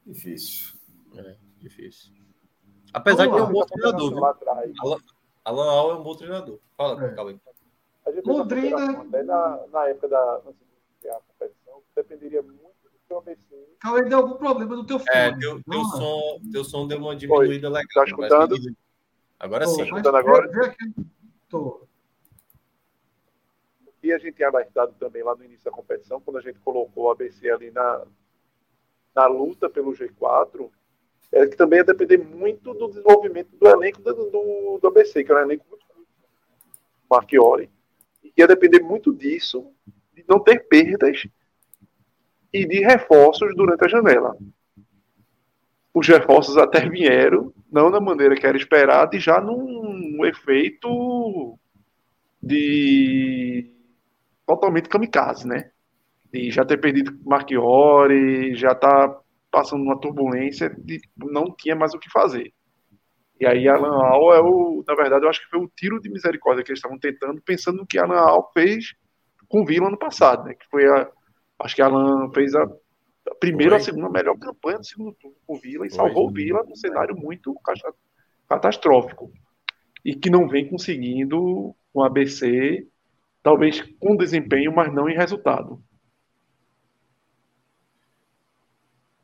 Difícil. 0.05 0.77
É, 1.15 1.35
difícil. 1.57 2.13
Apesar 2.93 3.27
de 3.27 3.33
ter 3.33 3.41
um 3.41 3.51
bom 3.51 3.65
treinador. 3.65 4.35
Alan, 4.81 4.97
Alan 5.43 5.71
Al 5.71 5.91
é 5.91 5.95
um 5.95 6.03
bom 6.03 6.15
treinador. 6.15 6.59
Fala, 6.75 7.05
é. 7.05 7.13
Calma 7.13 7.31
aí. 7.31 7.39
Londrina. 8.25 9.03
Na, 9.03 9.67
na 9.71 9.88
época 9.88 10.07
da 10.07 10.41
a 11.07 11.19
competição, 11.27 11.81
dependeria 11.95 12.41
muito 12.41 12.59
do 12.59 12.99
seu 13.07 13.17
ABC. 13.19 13.39
Calma 13.79 14.03
deu 14.03 14.17
algum 14.17 14.35
problema 14.35 14.75
no 14.75 14.85
teu 14.85 14.99
fone. 14.99 15.11
É, 15.13 15.38
teu, 15.38 15.63
teu, 15.63 15.83
som, 15.85 16.41
teu 16.51 16.63
som 16.63 16.88
deu 16.88 16.97
uma 16.97 17.15
diminuída 17.15 17.67
Oi, 17.67 17.73
legal. 17.73 17.88
Tá 17.93 18.03
escutando? 18.03 18.55
Agora 19.39 19.67
sim. 19.67 19.77
Tá 19.77 19.83
escutando 19.83 20.17
agora? 20.17 20.75
Tô 21.47 21.88
e 24.09 24.13
a 24.13 24.17
gente 24.17 24.35
tinha 24.35 24.49
alertado 24.49 24.93
também 24.99 25.23
lá 25.23 25.35
no 25.35 25.43
início 25.43 25.65
da 25.65 25.71
competição, 25.71 26.19
quando 26.19 26.38
a 26.38 26.41
gente 26.41 26.59
colocou 26.59 27.05
o 27.05 27.11
ABC 27.11 27.49
ali 27.49 27.71
na, 27.71 28.03
na 29.15 29.27
luta 29.27 29.69
pelo 29.69 29.91
G4, 29.91 30.69
é 31.31 31.45
que 31.45 31.55
também 31.55 31.77
ia 31.77 31.85
depender 31.85 32.17
muito 32.17 32.73
do 32.73 32.88
desenvolvimento 32.88 33.55
do 33.55 33.67
elenco 33.67 34.01
do, 34.01 34.13
do, 34.13 34.79
do 34.81 34.88
ABC, 34.88 35.23
que 35.23 35.31
é 35.31 35.35
um 35.35 35.39
elenco 35.39 35.65
muito 35.69 35.85
Marchiori, 37.09 37.69
e 38.23 38.33
ia 38.38 38.47
depender 38.47 38.81
muito 38.81 39.13
disso, 39.13 39.71
de 40.13 40.23
não 40.27 40.39
ter 40.39 40.67
perdas 40.67 41.27
e 42.53 42.65
de 42.65 42.79
reforços 42.79 43.55
durante 43.55 43.85
a 43.85 43.88
janela. 43.88 44.38
Os 45.93 46.07
reforços 46.07 46.55
até 46.57 46.88
vieram, 46.88 47.53
não 47.71 47.89
da 47.89 47.99
maneira 47.99 48.35
que 48.35 48.45
era 48.45 48.57
esperado, 48.57 49.15
e 49.15 49.19
já 49.19 49.41
num 49.41 50.23
efeito 50.25 51.57
de 52.41 53.78
totalmente 54.49 54.89
kamikaze, 54.89 55.47
né? 55.47 55.69
E 56.33 56.49
já 56.49 56.65
ter 56.65 56.77
perdido 56.77 57.15
Marchiori, 57.23 58.55
já 58.55 58.73
tá 58.73 59.15
passando 59.51 59.83
uma 59.83 59.99
turbulência 59.99 60.75
de 60.79 60.99
não 61.15 61.53
tinha 61.55 61.75
mais 61.75 61.93
o 61.93 61.99
que 61.99 62.09
fazer. 62.09 62.51
E 63.39 63.45
aí 63.45 63.67
Alan 63.67 64.03
Al 64.03 64.33
é 64.33 64.41
o, 64.41 64.83
na 64.87 64.95
verdade, 64.95 65.23
eu 65.23 65.29
acho 65.29 65.41
que 65.41 65.49
foi 65.49 65.59
o 65.59 65.71
tiro 65.75 66.01
de 66.01 66.09
misericórdia 66.09 66.63
que 66.63 66.71
eles 66.71 66.79
estavam 66.79 66.97
tentando, 66.97 67.39
pensando 67.43 67.77
no 67.77 67.85
que 67.85 67.99
Alan 67.99 68.17
Al 68.19 68.51
fez 68.51 68.95
com 69.47 69.61
o 69.61 69.65
Vila 69.65 69.87
ano 69.87 69.99
passado, 69.99 70.45
né? 70.45 70.55
Que 70.55 70.65
foi 70.67 70.83
a, 70.87 71.07
acho 71.59 71.75
que 71.75 71.81
Alan 71.83 72.31
fez 72.33 72.55
a, 72.55 72.63
a 72.63 73.35
primeira 73.39 73.75
a 73.75 73.79
segunda 73.79 74.09
melhor 74.09 74.35
campanha 74.39 74.79
do 74.79 74.85
segundo 74.85 75.13
turno 75.13 75.37
com 75.45 75.55
o 75.55 75.59
Vila 75.59 75.85
e 75.85 75.91
salvou 75.91 76.27
o 76.27 76.33
Vila 76.33 76.63
num 76.67 76.75
cenário 76.75 77.15
muito 77.15 77.55
catastrófico 78.47 79.31
e 80.03 80.15
que 80.15 80.29
não 80.31 80.47
vem 80.47 80.67
conseguindo 80.67 81.75
com 81.93 81.99
o 81.99 82.03
ABC 82.03 82.87
talvez 83.42 83.82
com 84.00 84.16
desempenho, 84.16 84.74
mas 84.74 84.93
não 84.93 85.09
em 85.09 85.16
resultado. 85.16 85.84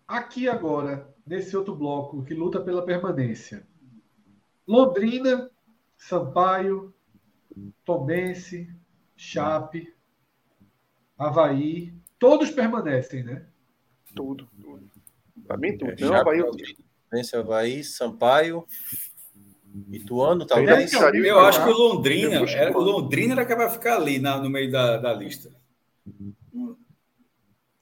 Aqui 0.07 0.47
agora, 0.47 1.13
nesse 1.25 1.57
outro 1.57 1.75
bloco 1.75 2.23
que 2.23 2.33
luta 2.33 2.61
pela 2.61 2.85
permanência. 2.85 3.67
Londrina, 4.67 5.49
Sampaio, 5.97 6.93
Tomense, 7.83 8.69
Chape, 9.15 9.93
Havaí, 11.17 11.93
todos 12.19 12.51
permanecem, 12.51 13.23
né? 13.23 13.47
Tudo, 14.15 14.47
tudo. 14.61 14.89
Para 15.47 15.57
mim, 15.57 15.77
tudo. 15.77 15.91
É, 15.91 16.01
não, 16.01 16.15
Havaí, 16.15 16.41
Vence 17.11 17.35
Havaí, 17.35 17.83
Sampaio, 17.83 18.65
Ituano, 19.91 20.45
talvez. 20.45 20.93
É, 20.93 21.29
eu 21.29 21.39
acho 21.39 21.63
que 21.63 21.69
o 21.69 21.73
Londrina, 21.73 22.49
era, 22.49 22.77
o 22.77 22.81
Londrina 22.81 23.33
era 23.33 23.45
que 23.45 23.55
vai 23.55 23.69
ficar 23.69 23.97
ali 23.97 24.19
na, 24.19 24.37
no 24.37 24.49
meio 24.49 24.71
da, 24.71 24.97
da 24.97 25.13
lista. 25.13 25.51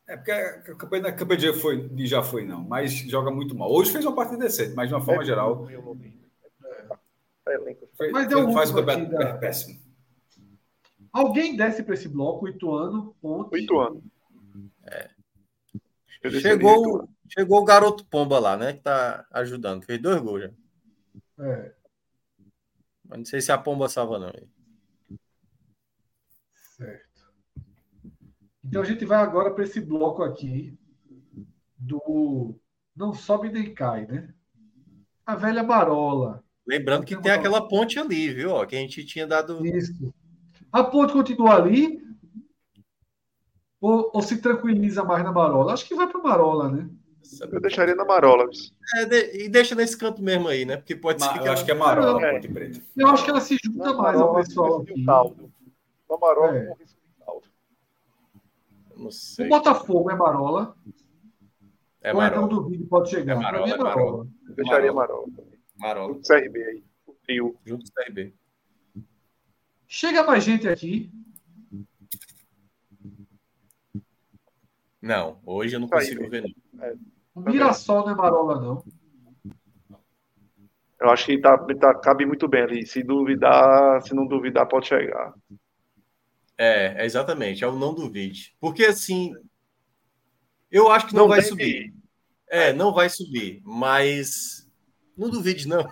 É 0.07 0.17
porque 0.17 0.31
a 0.31 0.75
campanha, 0.75 1.07
a 1.07 1.11
campanha 1.11 1.39
de, 1.39 1.53
foi, 1.53 1.87
de 1.87 2.07
já 2.07 2.23
foi, 2.23 2.45
não, 2.45 2.63
mas 2.63 2.91
joga 2.91 3.29
muito 3.29 3.55
mal. 3.55 3.71
Hoje 3.71 3.91
fez 3.91 4.03
uma 4.05 4.15
partida 4.15 4.43
decente, 4.43 4.73
mas 4.75 4.89
de 4.89 4.95
uma 4.95 5.01
forma 5.01 5.21
é, 5.21 5.25
geral. 5.25 5.67
Foi, 7.95 8.11
mas 8.11 8.31
é 8.31 8.53
faz 8.53 8.71
o 8.71 8.75
campeonato 8.75 9.39
péssimo. 9.39 9.79
Alguém 11.11 11.55
desce 11.55 11.83
para 11.83 11.93
esse 11.93 12.07
bloco, 12.07 12.45
o 12.45 12.49
Ituano, 12.49 13.15
ponto. 13.21 13.53
O 13.53 13.57
Ituano. 13.57 14.03
É. 14.87 15.09
Chegou, 16.39 17.07
chegou 17.29 17.61
o 17.61 17.65
garoto 17.65 18.05
Pomba 18.05 18.39
lá, 18.39 18.57
né? 18.57 18.73
Que 18.73 18.81
tá 18.81 19.25
ajudando. 19.31 19.83
Fez 19.83 20.01
dois 20.01 20.19
gols 20.21 20.41
já. 20.41 20.49
É. 21.39 21.82
Mas 23.13 23.19
não 23.19 23.25
sei 23.25 23.41
se 23.41 23.51
a 23.51 23.57
pomba 23.59 23.87
salva, 23.87 24.17
não. 24.17 24.33
Certo. 26.75 27.31
Então 28.65 28.81
a 28.81 28.85
gente 28.85 29.05
vai 29.05 29.21
agora 29.21 29.53
para 29.53 29.63
esse 29.63 29.79
bloco 29.79 30.23
aqui 30.23 30.75
do 31.77 32.59
não 32.95 33.13
sobe 33.13 33.51
nem 33.51 33.71
cai, 33.71 34.07
né? 34.07 34.33
A 35.23 35.35
velha 35.35 35.61
Marola. 35.61 36.43
Lembrando 36.65 37.05
que 37.05 37.15
tem 37.15 37.31
aquela 37.31 37.67
ponte 37.67 37.99
ali, 37.99 38.33
viu? 38.33 38.49
Ó, 38.49 38.65
que 38.65 38.75
a 38.75 38.79
gente 38.79 39.05
tinha 39.05 39.27
dado. 39.27 39.63
Isso. 39.63 40.11
A 40.71 40.83
ponte 40.83 41.13
continua 41.13 41.53
ali? 41.53 42.01
Ou, 43.79 44.09
ou 44.11 44.21
se 44.23 44.41
tranquiliza 44.41 45.03
mais 45.03 45.23
na 45.23 45.31
Marola? 45.31 45.73
Acho 45.73 45.85
que 45.85 45.93
vai 45.93 46.07
para 46.07 46.19
Marola, 46.19 46.71
né? 46.71 46.89
Eu 47.41 47.61
deixaria 47.61 47.95
na 47.95 48.05
Marola. 48.05 48.49
É, 48.97 49.05
de, 49.05 49.45
e 49.45 49.49
deixa 49.49 49.75
nesse 49.75 49.97
canto 49.97 50.21
mesmo 50.21 50.47
aí, 50.47 50.65
né? 50.65 50.77
Porque 50.77 50.95
pode 50.95 51.19
Ma 51.19 51.31
ser 51.31 51.39
eu 51.39 51.43
que 51.43 51.49
acho 51.49 51.65
que 51.65 51.71
é 51.71 51.73
Marola, 51.73 52.25
é. 52.25 52.33
Ponte 52.33 52.47
Preta. 52.47 52.81
Eu 52.95 53.07
acho 53.07 53.23
que 53.23 53.29
ela 53.29 53.41
se 53.41 53.57
junta 53.63 53.77
na 53.77 53.93
mais 53.93 54.19
ao 54.19 54.35
pessoal 54.35 54.81
aqui. 54.81 55.01
Na 55.03 56.17
Marola, 56.19 56.57
é. 56.57 56.73
Não 58.95 59.11
sei. 59.11 59.45
O 59.45 59.49
Botafogo 59.49 60.11
é 60.11 60.15
Marola. 60.15 60.75
É 62.01 62.13
Marola. 62.13 62.41
Ou 62.41 62.47
então 62.47 62.63
duvido 62.63 62.85
pode 62.87 63.09
chegar. 63.09 63.33
É 63.33 63.39
Marola, 63.39 63.69
é 63.69 63.77
Marola. 63.77 64.27
Eu 64.47 64.55
deixaria 64.55 64.93
Marola. 64.93 65.27
Marola. 65.77 66.13
Junto 66.13 66.27
CRB 66.27 66.63
aí. 66.63 66.83
O 67.07 67.13
trio. 67.13 67.57
Junto 67.65 67.85
com 67.85 68.01
CRB. 68.01 68.33
Chega 69.87 70.23
mais 70.23 70.43
gente 70.43 70.67
aqui. 70.67 71.11
Não, 75.01 75.39
hoje 75.45 75.75
eu 75.75 75.79
não 75.81 75.89
consigo 75.89 76.29
ver. 76.29 76.45
É. 76.79 76.95
O 77.35 77.41
Mirassol 77.41 78.05
não 78.05 78.11
é 78.11 78.15
Marola, 78.15 78.59
não. 78.61 78.83
Eu 80.99 81.09
acho 81.09 81.25
que 81.25 81.37
tá, 81.37 81.57
tá, 81.57 81.95
cabe 81.95 82.25
muito 82.25 82.47
bem 82.47 82.61
ali. 82.61 82.85
Se 82.85 83.03
duvidar, 83.03 84.01
se 84.01 84.13
não 84.13 84.25
duvidar, 84.25 84.67
pode 84.67 84.87
chegar. 84.87 85.33
É, 86.57 87.01
é 87.01 87.05
exatamente. 87.05 87.63
É 87.63 87.67
o 87.67 87.77
não 87.77 87.93
duvide. 87.93 88.55
Porque 88.59 88.85
assim, 88.85 89.33
eu 90.71 90.89
acho 90.89 91.07
que 91.07 91.13
não, 91.13 91.23
não 91.23 91.27
vai 91.27 91.41
subir. 91.41 91.93
É, 92.47 92.71
não 92.71 92.93
vai 92.93 93.09
subir, 93.09 93.61
mas 93.65 94.69
não 95.17 95.29
duvide, 95.29 95.67
não. 95.67 95.83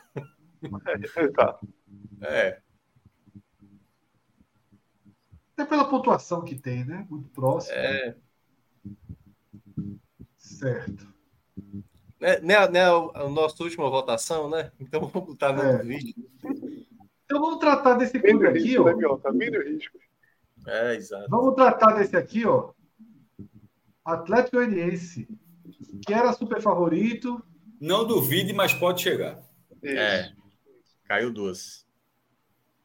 tá. 1.36 1.60
É. 2.22 2.62
Até 5.54 5.66
pela 5.66 5.90
pontuação 5.90 6.44
que 6.44 6.56
tem, 6.56 6.86
né? 6.86 7.06
Muito 7.10 7.30
próximo. 7.30 7.76
É. 7.76 8.16
Certo. 10.38 11.11
É, 12.20 12.40
né, 12.40 12.68
né, 12.68 12.84
a 12.86 13.28
nossa 13.28 13.64
última 13.64 13.90
votação, 13.90 14.50
né? 14.50 14.72
Então 14.80 15.02
vamos 15.08 15.28
botar 15.30 15.54
no 15.54 15.62
é. 15.64 15.84
vídeo. 15.84 16.16
Então 17.26 17.42
vamos 17.42 17.60
tratar 17.60 17.96
desse 17.96 18.20
clube 18.20 18.48
aqui, 18.48 18.60
risco, 18.60 18.84
ó. 18.84 18.94
Né, 18.94 19.18
tá 19.18 19.30
risco. 19.32 19.98
É, 20.68 20.96
exato. 20.96 21.28
Vamos 21.30 21.56
tratar 21.56 21.94
desse 21.94 22.16
aqui, 22.16 22.46
ó. 22.46 22.72
Atlético 24.06 24.58
Goianiense, 24.58 25.28
que 26.06 26.14
era 26.14 26.32
super 26.34 26.62
favorito. 26.62 27.44
Não 27.80 28.06
duvide, 28.06 28.54
mas 28.54 28.74
pode 28.74 29.02
chegar. 29.02 29.40
É. 29.84 30.32
Caiu 31.06 31.32
duas. 31.32 31.86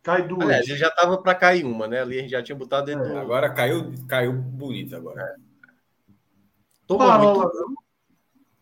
Cai 0.03 0.27
duas. 0.27 0.43
Aliás, 0.43 0.65
a 0.65 0.69
gente 0.69 0.79
já 0.79 0.91
tava 0.91 1.21
para 1.21 1.35
cair 1.35 1.65
uma, 1.65 1.89
né? 1.89 2.01
Ali 2.01 2.19
a 2.19 2.23
gente 2.23 2.31
já 2.31 2.43
tinha 2.43 2.57
botado 2.57 2.87
dentro. 2.87 3.05
É. 3.07 3.19
Agora 3.19 3.53
caiu, 3.53 3.93
caiu 4.09 4.33
bonito 4.33 4.95
agora. 4.95 5.21
É. 5.21 6.97
Marola 6.97 7.51
muito... 7.51 7.86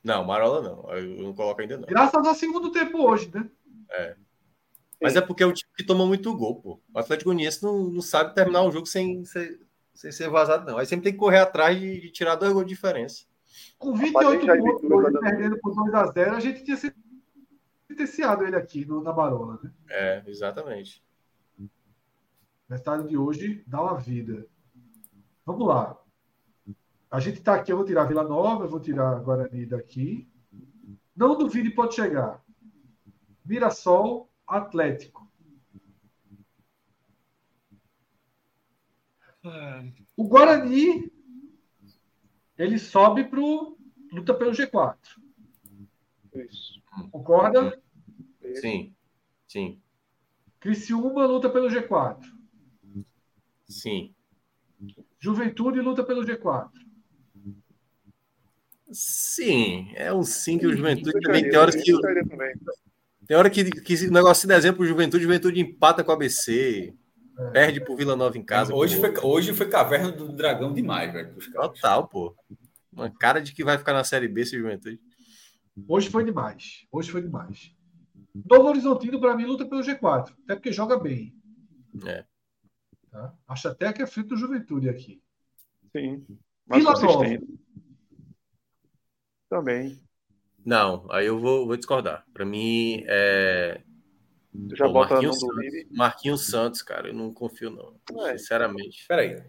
não. 0.05 0.25
Marola 0.25 0.63
não. 0.63 0.91
Eu 0.93 1.23
não 1.23 1.35
coloco 1.35 1.61
ainda 1.61 1.79
não. 1.79 1.87
Graças 1.87 2.27
ao 2.27 2.35
segundo 2.35 2.71
tempo 2.71 3.03
hoje, 3.03 3.31
né? 3.35 3.49
É. 3.91 4.17
Mas 5.01 5.17
é 5.17 5.21
porque 5.21 5.43
é 5.43 5.47
o 5.47 5.53
time 5.53 5.71
que 5.77 5.85
toma 5.85 6.07
muito 6.07 6.35
gol, 6.37 6.61
pô. 6.61 6.81
O 6.93 6.99
Atlético 6.99 7.31
Goianiense 7.31 7.63
não, 7.63 7.91
não 7.91 8.01
sabe 8.01 8.35
terminar 8.35 8.63
um 8.63 8.73
jogo 8.73 8.87
sem, 8.87 9.25
sem, 9.25 9.59
sem 9.93 10.13
ser 10.13 10.31
vazado, 10.31 10.71
não. 10.71 10.79
Aí 10.79 10.87
sempre 10.87 11.05
tem 11.05 11.13
que 11.13 11.19
correr 11.19 11.39
atrás 11.39 11.79
de, 11.79 12.01
de 12.01 12.11
tirar 12.11 12.37
dois 12.37 12.53
gols 12.53 12.65
de 12.65 12.75
diferença. 12.75 13.25
Com 13.79 13.95
28 13.95 14.47
pontos 14.47 14.91
hoje, 14.91 15.19
perdendo 15.21 15.59
por 15.59 15.75
2x0, 15.75 16.29
a, 16.31 16.41
gente 16.41 16.65
tinha 16.65 16.77
sentenciado 17.87 18.45
ele 18.45 18.57
aqui 18.57 18.85
no, 18.85 19.03
na 19.03 19.13
Barola, 19.13 19.61
né? 19.63 19.71
É, 19.89 20.23
exatamente. 20.27 21.03
Na 22.69 22.77
estádio 22.77 23.09
de 23.09 23.17
hoje, 23.17 23.63
dá 23.67 23.83
uma 23.83 23.99
vida. 23.99 24.47
Vamos 25.45 25.67
lá. 25.69 25.99
A 27.15 27.21
gente 27.21 27.39
está 27.39 27.55
aqui, 27.55 27.71
eu 27.71 27.77
vou 27.77 27.87
tirar 27.87 28.07
Vila 28.07 28.25
Nova, 28.25 28.65
eu 28.65 28.69
vou 28.69 28.81
tirar 28.81 29.21
Guarani 29.21 29.65
daqui. 29.65 30.29
Não 31.15 31.39
duvide, 31.39 31.71
pode 31.71 31.95
chegar. 31.95 32.45
Mirassol, 33.45 34.29
Atlético. 34.45 35.25
O 40.17 40.27
Guarani 40.27 41.09
ele 42.59 42.81
sobe 42.81 43.23
para 43.23 43.39
luta 43.39 44.35
pelo 44.35 44.51
G4. 44.51 44.99
Isso. 46.35 46.83
Concorda? 47.13 47.81
Sim, 48.57 48.93
sim. 49.47 49.81
Criciúma 50.59 51.27
luta 51.27 51.49
pelo 51.49 51.69
G4. 51.69 52.25
Sim. 53.69 54.13
Juventude 55.21 55.81
luta 55.81 56.03
pelo 56.03 56.25
G4. 56.25 56.84
Sim, 58.95 59.91
é 59.97 60.15
um 60.15 60.23
sim 60.23 60.57
que 60.57 60.69
o 60.69 60.73
Juventude 60.73 61.21
também 61.21 61.43
tem 61.43 61.59
horas 61.59 61.75
que. 61.75 61.93
Tem 63.27 63.37
hora 63.37 63.51
que, 63.51 63.65
que 63.65 64.07
o 64.07 64.13
negócio 64.13 64.43
se 64.43 64.47
dá 64.47 64.57
exemplo, 64.57 64.87
Juventude, 64.87 65.25
Juventude 65.25 65.61
empata 65.61 66.05
com 66.05 66.13
a 66.13 66.15
ABC. 66.15 66.95
É. 67.37 67.51
Perde 67.51 67.81
pro 67.81 67.97
Vila 67.97 68.15
Nova 68.15 68.39
em 68.39 68.45
casa. 68.45 68.73
Hoje 68.73 69.01
foi, 69.01 69.13
hoje 69.21 69.53
foi 69.53 69.69
caverna 69.69 70.13
do 70.13 70.29
dragão 70.29 70.73
demais, 70.73 71.13
velho. 71.13 71.35
Total, 71.53 72.07
pô. 72.07 72.37
Uma 72.93 73.11
cara 73.11 73.41
de 73.41 73.53
que 73.53 73.65
vai 73.65 73.77
ficar 73.77 73.93
na 73.93 74.05
Série 74.05 74.29
B 74.29 74.43
esse 74.43 74.57
Juventude. 74.57 75.01
Hoje 75.89 76.09
foi 76.09 76.23
demais. 76.25 76.87
Hoje 76.93 77.11
foi 77.11 77.23
demais. 77.23 77.75
Novo 78.49 78.69
Horizontino, 78.69 79.21
para 79.21 79.37
mim, 79.37 79.47
luta 79.47 79.67
pelo 79.67 79.83
G4. 79.83 80.33
Até 80.45 80.55
porque 80.55 80.71
joga 80.71 80.97
bem. 80.97 81.35
É. 82.07 82.25
Tá? 83.11 83.35
Acho 83.49 83.69
até 83.69 83.93
que 83.93 84.03
é 84.03 84.07
feito 84.07 84.29
do 84.29 84.37
Juventude 84.37 84.89
aqui. 84.89 85.21
Sim. 85.91 86.25
Vila 86.69 86.93
Nova. 87.01 87.25
Também. 89.49 90.01
Não, 90.65 91.07
aí 91.11 91.27
eu 91.27 91.39
vou, 91.39 91.67
vou 91.67 91.77
discordar. 91.77 92.25
Para 92.33 92.45
mim, 92.45 93.05
é. 93.07 93.81
Tu 94.69 94.77
já 94.77 94.87
Pô, 94.87 94.93
bota 94.93 95.15
Marquinhos, 95.15 95.41
Santos, 95.41 95.57
Marquinhos 95.91 96.47
Santos, 96.47 96.83
cara, 96.83 97.09
eu 97.09 97.15
não 97.15 97.33
confio, 97.35 97.71
não. 97.71 98.27
É. 98.27 98.39
Sinceramente. 98.39 99.05
Peraí. 99.07 99.43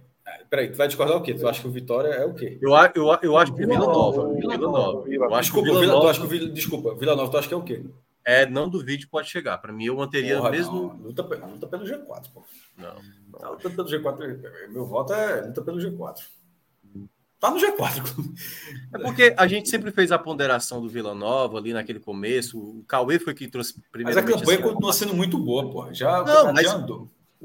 Peraí, 0.50 0.72
tu 0.72 0.78
vai 0.78 0.88
discordar 0.88 1.18
o 1.18 1.22
quê? 1.22 1.36
Tu 1.36 1.48
acha 1.48 1.62
que 1.62 1.68
o 1.68 1.72
Vitória 1.72 2.10
é 2.10 2.26
o 2.26 2.34
quê? 2.34 2.58
Eu, 2.60 2.72
eu, 2.96 3.18
eu 3.22 3.38
acho 3.38 3.54
que 3.54 3.62
é 3.62 3.68
Vila 3.68 3.86
Nova. 3.86 4.34
Vila 4.34 4.58
Nova. 4.58 5.08
Eu 5.08 5.24
acho 5.36 5.42
desculpa, 5.44 5.70
que 5.70 5.80
Vila, 5.80 5.94
Nova... 5.94 6.14
que 6.14 6.28
Vila, 6.28 6.50
desculpa, 6.50 6.96
Vila 6.96 7.16
Nova, 7.16 7.32
tu 7.32 7.38
acha 7.38 7.48
que 7.48 7.54
é 7.54 7.58
o 7.58 7.64
quê? 7.64 7.86
É, 8.26 8.48
não 8.48 8.68
duvide, 8.68 9.08
pode 9.08 9.30
chegar. 9.30 9.60
Para 9.60 9.72
mim, 9.72 9.86
eu 9.86 9.96
manteria 9.96 10.38
Porra, 10.38 10.50
mesmo. 10.50 10.74
Não. 10.74 10.96
Luta, 10.98 11.22
luta 11.22 11.68
pelo 11.68 11.84
G4, 11.84 12.32
pô. 12.34 12.44
Não. 12.76 12.96
não. 13.32 13.40
Tá 13.40 13.50
luta 13.52 13.70
pelo 13.70 13.88
G4. 13.88 14.70
Meu 14.70 14.86
voto 14.88 15.14
é 15.14 15.42
luta 15.42 15.62
pelo 15.62 15.78
G4. 15.78 16.24
Tá 17.40 17.52
no 17.52 17.58
G4. 17.58 18.04
É 18.94 18.98
porque 18.98 19.36
a 19.38 19.46
gente 19.48 19.70
sempre 19.70 19.92
fez 19.92 20.12
a 20.12 20.18
ponderação 20.18 20.82
do 20.82 20.90
Vila 20.90 21.14
Nova 21.14 21.58
ali 21.58 21.74
naquele 21.74 22.00
começo. 22.00 22.58
O 22.58 22.84
Cauê 22.88 23.20
foi 23.20 23.34
quem 23.34 23.50
trouxe 23.50 23.76
primeiro. 23.92 24.18
Mas 24.18 24.18
a 24.18 24.28
campanha 24.28 24.60
assim, 24.60 24.68
continua 24.68 24.94
sendo 24.94 25.14
muito 25.14 25.38
boa, 25.38 25.70
pô. 25.70 25.94
Já 25.94 26.24
não, 26.24 26.54
mas 26.54 26.66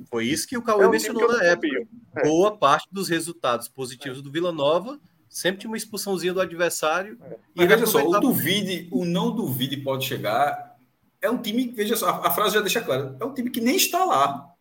foi 0.08 0.26
isso 0.26 0.46
que 0.46 0.56
o 0.56 0.62
Cauê 0.62 0.84
é 0.84 0.88
mencionou 0.88 1.26
na 1.28 1.42
época. 1.44 1.86
É. 2.16 2.22
Boa 2.22 2.56
parte 2.56 2.88
dos 2.90 3.08
resultados 3.08 3.68
positivos 3.68 4.20
é. 4.20 4.22
do 4.22 4.30
Vila 4.30 4.52
Nova 4.52 4.98
sempre 5.30 5.60
tinha 5.60 5.70
uma 5.70 5.76
expulsãozinha 5.76 6.34
do 6.34 6.40
adversário. 6.40 7.16
É. 7.22 7.36
E 7.54 7.66
veja 7.66 7.86
só, 7.86 8.04
o 8.04 8.20
duvide, 8.20 8.88
o 8.90 9.04
não 9.04 9.34
duvide 9.34 9.76
pode 9.76 10.04
chegar. 10.04 10.76
É 11.22 11.30
um 11.30 11.38
time, 11.38 11.68
veja 11.68 11.96
só, 11.96 12.08
a, 12.08 12.26
a 12.26 12.30
frase 12.30 12.54
já 12.54 12.60
deixa 12.60 12.80
clara, 12.80 13.16
é 13.20 13.24
um 13.24 13.32
time 13.32 13.50
que 13.50 13.60
nem 13.60 13.76
está 13.76 14.04
lá. 14.04 14.54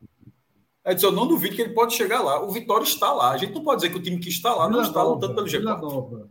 É 0.84 0.94
dizer, 0.94 1.08
eu 1.08 1.12
não 1.12 1.28
duvido 1.28 1.56
que 1.56 1.62
ele 1.62 1.74
pode 1.74 1.94
chegar 1.94 2.22
lá. 2.22 2.44
O 2.44 2.52
Vitória 2.52 2.84
está 2.84 3.12
lá. 3.12 3.32
A 3.32 3.38
gente 3.38 3.54
não 3.54 3.64
pode 3.64 3.82
dizer 3.82 3.92
que 3.92 3.98
o 3.98 4.02
time 4.02 4.20
que 4.20 4.30
está 4.30 4.56
lá 4.56 4.68
Vila 4.68 4.78
não 4.78 4.82
está 4.82 5.04
Nova, 5.04 5.16
lutando 5.16 5.36
pelo 5.36 5.48
G4. 5.48 6.28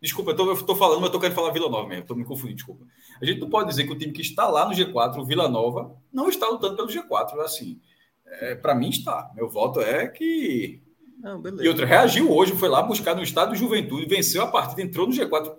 Desculpa, 0.00 0.30
eu 0.30 0.52
estou 0.54 0.74
falando, 0.74 0.96
mas 0.96 1.02
eu 1.02 1.06
estou 1.08 1.20
querendo 1.20 1.36
falar 1.36 1.52
Vila 1.52 1.68
Nova 1.68 1.86
mesmo. 1.86 2.02
Estou 2.02 2.16
me 2.16 2.24
confundindo, 2.24 2.56
desculpa. 2.56 2.86
A 3.20 3.24
gente 3.24 3.40
não 3.40 3.50
pode 3.50 3.68
dizer 3.68 3.84
que 3.84 3.92
o 3.92 3.98
time 3.98 4.12
que 4.12 4.22
está 4.22 4.48
lá 4.48 4.66
no 4.66 4.74
G4, 4.74 5.18
o 5.18 5.24
Vila 5.24 5.48
Nova, 5.48 5.94
não 6.12 6.28
está 6.28 6.48
lutando 6.48 6.76
pelo 6.76 6.88
G4. 6.88 7.38
Assim, 7.40 7.78
é, 8.26 8.54
para 8.54 8.74
mim 8.74 8.88
está. 8.88 9.30
Meu 9.34 9.48
voto 9.48 9.80
é 9.80 10.08
que. 10.08 10.82
Não, 11.18 11.42
e 11.60 11.68
outra, 11.68 11.84
reagiu 11.84 12.32
hoje, 12.32 12.52
foi 12.52 12.70
lá 12.70 12.82
buscar 12.82 13.14
no 13.14 13.22
estado 13.22 13.52
de 13.52 13.58
juventude, 13.58 14.06
venceu 14.06 14.42
a 14.42 14.46
partida, 14.46 14.80
entrou 14.80 15.06
no 15.06 15.12
G4, 15.12 15.54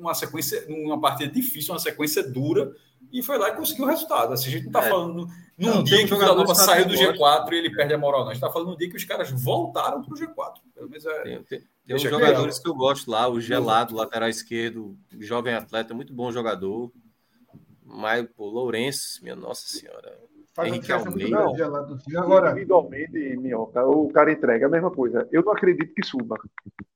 uma 0.00 0.12
sequência, 0.12 0.66
uma 0.68 1.00
partida 1.00 1.32
difícil, 1.32 1.72
uma 1.72 1.78
sequência 1.78 2.28
dura, 2.28 2.72
e 3.14 3.22
foi 3.22 3.38
lá 3.38 3.50
e 3.50 3.54
conseguiu 3.54 3.84
o 3.84 3.88
resultado. 3.88 4.32
Assim, 4.32 4.48
a 4.48 4.50
gente 4.50 4.64
não 4.64 4.70
está 4.70 4.84
é. 4.84 4.90
falando 4.90 5.28
num 5.56 5.74
não, 5.76 5.84
dia 5.84 6.04
que 6.04 6.12
o 6.12 6.18
Vila 6.18 6.34
Nova 6.34 6.52
saiu 6.52 6.84
do 6.84 6.94
G4 6.94 7.52
e 7.52 7.54
ele 7.54 7.70
perde 7.70 7.94
a 7.94 7.98
moral, 7.98 8.22
não. 8.22 8.30
A 8.30 8.34
gente 8.34 8.42
está 8.42 8.52
falando 8.52 8.70
num 8.70 8.76
dia 8.76 8.90
que 8.90 8.96
os 8.96 9.04
caras 9.04 9.30
voltaram 9.30 10.02
para 10.02 10.12
o 10.12 10.18
G4. 10.18 10.54
Pelo 10.74 10.90
menos 10.90 11.06
é. 11.06 11.22
Tem, 11.22 11.42
tem, 11.44 11.62
tem 11.86 11.96
uns 11.96 12.02
jogadores 12.02 12.58
que 12.58 12.68
eu 12.68 12.74
gosto 12.74 13.08
lá, 13.08 13.28
o 13.28 13.40
Gelado, 13.40 13.94
lateral 13.94 14.28
esquerdo, 14.28 14.98
jovem 15.20 15.54
atleta, 15.54 15.94
muito 15.94 16.12
bom 16.12 16.32
jogador. 16.32 16.90
Mas, 17.84 18.26
pô, 18.36 18.46
Lourenço, 18.46 19.22
minha 19.22 19.36
Nossa 19.36 19.68
Senhora. 19.68 20.18
Henrique 20.64 20.90
Almeida. 20.90 21.30
Não, 21.30 21.54
agora, 22.20 22.50
individualmente, 22.50 23.36
Minhoca, 23.36 23.86
o 23.86 24.08
cara 24.08 24.32
entrega 24.32 24.66
a 24.66 24.70
mesma 24.70 24.90
coisa. 24.90 25.28
Eu 25.30 25.44
não 25.44 25.52
acredito 25.52 25.94
que 25.94 26.04
suba 26.04 26.36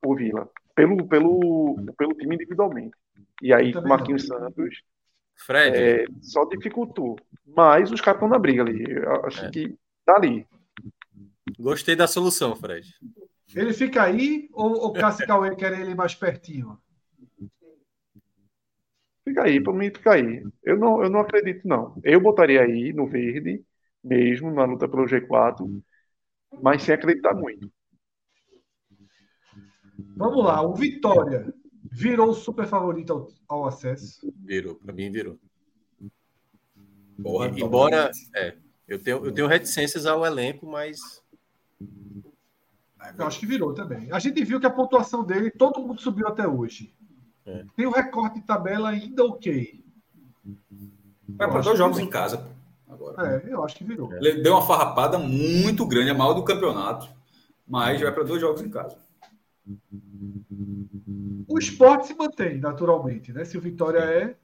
o 0.04 0.16
Vila, 0.16 0.48
pelo, 0.74 1.06
pelo, 1.06 1.76
pelo 1.96 2.14
time 2.14 2.34
individualmente. 2.34 2.96
E 3.40 3.52
aí, 3.52 3.72
Marquinhos 3.82 4.26
Santos, 4.26 4.82
Fred. 5.38 5.76
É, 5.76 6.06
só 6.20 6.44
dificultou. 6.44 7.16
Mas 7.46 7.90
os 7.90 8.00
caras 8.00 8.18
estão 8.18 8.28
na 8.28 8.38
briga 8.38 8.62
ali. 8.62 8.84
Eu 8.90 9.24
acho 9.24 9.44
é. 9.46 9.50
que 9.50 9.76
tá 10.04 10.16
ali. 10.16 10.46
Gostei 11.58 11.96
da 11.96 12.06
solução, 12.06 12.54
Fred. 12.54 12.94
Ele 13.54 13.72
fica 13.72 14.02
aí 14.02 14.48
ou 14.52 14.86
o 14.86 14.92
Cássio 14.92 15.26
Cauê 15.26 15.56
quer 15.56 15.78
ele 15.78 15.94
mais 15.94 16.14
pertinho? 16.14 16.78
Fica 19.24 19.44
aí, 19.44 19.62
para 19.62 19.72
mim 19.72 19.90
fica 19.90 20.12
aí. 20.12 20.44
Eu 20.62 20.76
não, 20.76 21.02
eu 21.02 21.10
não 21.10 21.20
acredito, 21.20 21.66
não. 21.66 21.98
Eu 22.02 22.20
botaria 22.20 22.62
aí 22.62 22.92
no 22.92 23.06
verde, 23.06 23.64
mesmo, 24.02 24.50
na 24.50 24.64
luta 24.64 24.88
pelo 24.88 25.06
G4, 25.06 25.82
mas 26.62 26.82
sem 26.82 26.94
acreditar 26.94 27.34
muito. 27.34 27.70
Vamos 30.16 30.44
lá, 30.44 30.62
o 30.62 30.74
Vitória 30.74 31.52
virou 31.98 32.30
o 32.30 32.34
super 32.34 32.66
favorito 32.66 33.12
ao, 33.12 33.28
ao 33.48 33.66
acesso. 33.66 34.32
Virou, 34.36 34.76
para 34.76 34.92
mim 34.92 35.10
virou. 35.10 35.36
Porra, 37.20 37.48
Embora 37.48 38.12
é, 38.36 38.54
eu, 38.86 39.02
tenho, 39.02 39.26
eu 39.26 39.32
tenho 39.32 39.48
reticências 39.48 40.06
ao 40.06 40.24
elenco, 40.24 40.64
mas. 40.64 41.00
Eu 43.16 43.26
acho 43.26 43.40
que 43.40 43.46
virou 43.46 43.74
também. 43.74 44.08
A 44.12 44.18
gente 44.20 44.44
viu 44.44 44.60
que 44.60 44.66
a 44.66 44.70
pontuação 44.70 45.24
dele, 45.24 45.50
todo 45.50 45.80
mundo 45.80 46.00
subiu 46.00 46.28
até 46.28 46.46
hoje. 46.46 46.94
É. 47.44 47.64
Tem 47.74 47.86
o 47.86 47.88
um 47.88 47.92
recorte 47.92 48.40
de 48.40 48.46
tabela 48.46 48.90
ainda 48.90 49.24
ok. 49.24 49.84
Vai 51.28 51.50
para 51.50 51.60
dois 51.60 51.78
jogos 51.78 51.98
em 51.98 52.08
casa. 52.08 52.46
Agora. 52.88 53.42
É, 53.44 53.52
eu 53.52 53.64
acho 53.64 53.76
que 53.76 53.84
virou. 53.84 54.12
Ele 54.14 54.40
deu 54.42 54.52
uma 54.52 54.66
farrapada 54.66 55.18
muito 55.18 55.84
grande, 55.84 56.10
a 56.10 56.14
maior 56.14 56.34
do 56.34 56.44
campeonato. 56.44 57.08
Mas 57.66 58.00
vai 58.00 58.12
para 58.12 58.22
dois 58.22 58.40
jogos 58.40 58.62
em 58.62 58.70
casa. 58.70 58.96
O 61.48 61.58
esporte 61.58 62.08
se 62.08 62.14
mantém, 62.14 62.58
naturalmente, 62.58 63.32
né? 63.32 63.44
Se 63.44 63.56
o 63.56 63.60
Vitória 63.60 64.00
é, 64.00 64.36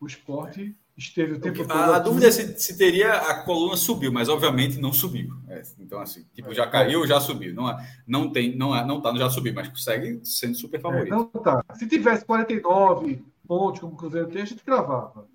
o 0.00 0.06
esporte 0.06 0.76
esteve 0.96 1.34
o 1.34 1.40
tempo 1.40 1.66
todo. 1.66 1.72
A, 1.72 1.96
a 1.96 1.98
dúvida 1.98 2.28
é 2.28 2.30
se, 2.30 2.58
se, 2.58 2.78
teria 2.78 3.12
a 3.14 3.42
coluna 3.42 3.76
subiu, 3.76 4.12
mas 4.12 4.28
obviamente 4.28 4.80
não 4.80 4.92
subiu. 4.92 5.34
É, 5.48 5.62
então, 5.78 6.00
assim, 6.00 6.24
tipo, 6.32 6.54
já 6.54 6.66
caiu, 6.66 7.06
já 7.06 7.20
subiu. 7.20 7.52
Não, 7.52 7.76
não 8.06 8.30
tem, 8.30 8.56
não, 8.56 8.74
é, 8.74 8.84
não 8.86 9.00
tá 9.00 9.12
no 9.12 9.18
já 9.18 9.28
subiu, 9.28 9.52
mas 9.52 9.68
consegue 9.68 10.20
sendo 10.24 10.54
super 10.54 10.78
é, 10.78 10.80
favorito. 10.80 11.12
É, 11.12 11.16
não 11.16 11.26
tá. 11.26 11.64
Se 11.74 11.88
tivesse 11.88 12.24
49 12.24 13.24
pontos, 13.46 13.80
como 13.80 13.94
o 13.94 13.96
Cruzeiro 13.96 14.28
tem, 14.28 14.42
a 14.42 14.46
gente 14.46 14.62
cravava. 14.62 15.26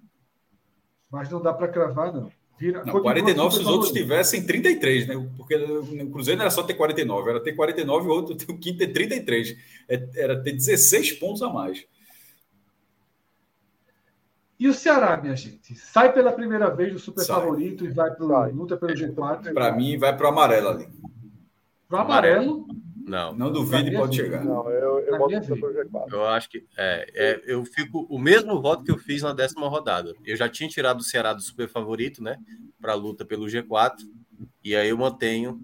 Mas 1.12 1.30
não 1.30 1.42
dá 1.42 1.54
para 1.54 1.68
cravar, 1.68 2.14
não. 2.14 2.32
Vira, 2.60 2.84
não, 2.84 3.02
49 3.02 3.56
se 3.56 3.62
os 3.62 3.68
outros 3.68 3.92
tivessem 3.94 4.46
33, 4.46 5.08
né? 5.08 5.30
Porque 5.38 5.56
o 5.56 6.12
Cruzeiro 6.12 6.38
não 6.38 6.44
era 6.44 6.52
só 6.52 6.62
ter 6.62 6.74
49, 6.74 7.30
era 7.30 7.40
ter 7.40 7.54
49 7.54 8.06
e 8.06 8.10
o 8.10 8.12
outro, 8.12 8.36
o 8.54 8.58
quinto 8.58 8.80
ter 8.80 8.90
33. 8.90 9.56
É, 9.88 10.10
era 10.18 10.44
ter 10.44 10.52
16 10.52 11.14
pontos 11.14 11.42
a 11.42 11.48
mais. 11.48 11.86
E 14.60 14.68
o 14.68 14.74
Ceará, 14.74 15.16
minha 15.16 15.38
gente? 15.38 15.74
Sai 15.74 16.12
pela 16.12 16.34
primeira 16.34 16.70
vez 16.70 16.92
do 16.92 17.00
super 17.00 17.24
Sai. 17.24 17.40
favorito 17.40 17.86
e 17.86 17.88
vai 17.88 18.12
para 18.14 18.48
luta 18.48 18.76
pelo 18.76 18.94
G4. 18.94 19.54
Para 19.54 19.72
mim, 19.72 19.98
vai 19.98 20.16
para 20.16 20.26
o 20.26 20.30
amarelo 20.30 20.68
ali. 20.68 20.90
Para 21.88 21.98
o 21.98 22.02
amarelo? 22.02 22.68
Não. 23.10 23.34
Não 23.34 23.52
duvide, 23.52 23.92
pode 23.92 24.16
chegar. 24.16 24.46
Não, 24.46 24.70
eu, 24.70 25.00
eu 25.00 25.18
voto 25.18 25.42
pelo 25.42 25.74
G4. 25.74 26.12
Eu 26.12 26.26
acho 26.28 26.50
que 26.50 26.64
é, 26.78 27.12
é, 27.16 27.42
eu 27.46 27.66
fico 27.66 28.06
o 28.08 28.20
mesmo 28.20 28.62
voto 28.62 28.84
que 28.84 28.92
eu 28.92 29.00
fiz 29.00 29.24
na 29.24 29.34
décima 29.34 29.68
rodada. 29.68 30.14
Eu 30.24 30.38
já 30.38 30.48
tinha 30.48 30.70
tirado 30.70 31.00
o 31.00 31.04
Ceará 31.04 31.34
do 31.34 31.42
super 31.42 31.68
favorito, 31.68 32.22
né? 32.22 32.38
Para 32.80 32.92
a 32.92 32.96
luta 32.96 33.26
pelo 33.26 33.48
G4. 33.48 33.96
E 34.64 34.76
aí 34.76 34.90
eu 34.90 34.98
mantenho 34.98 35.60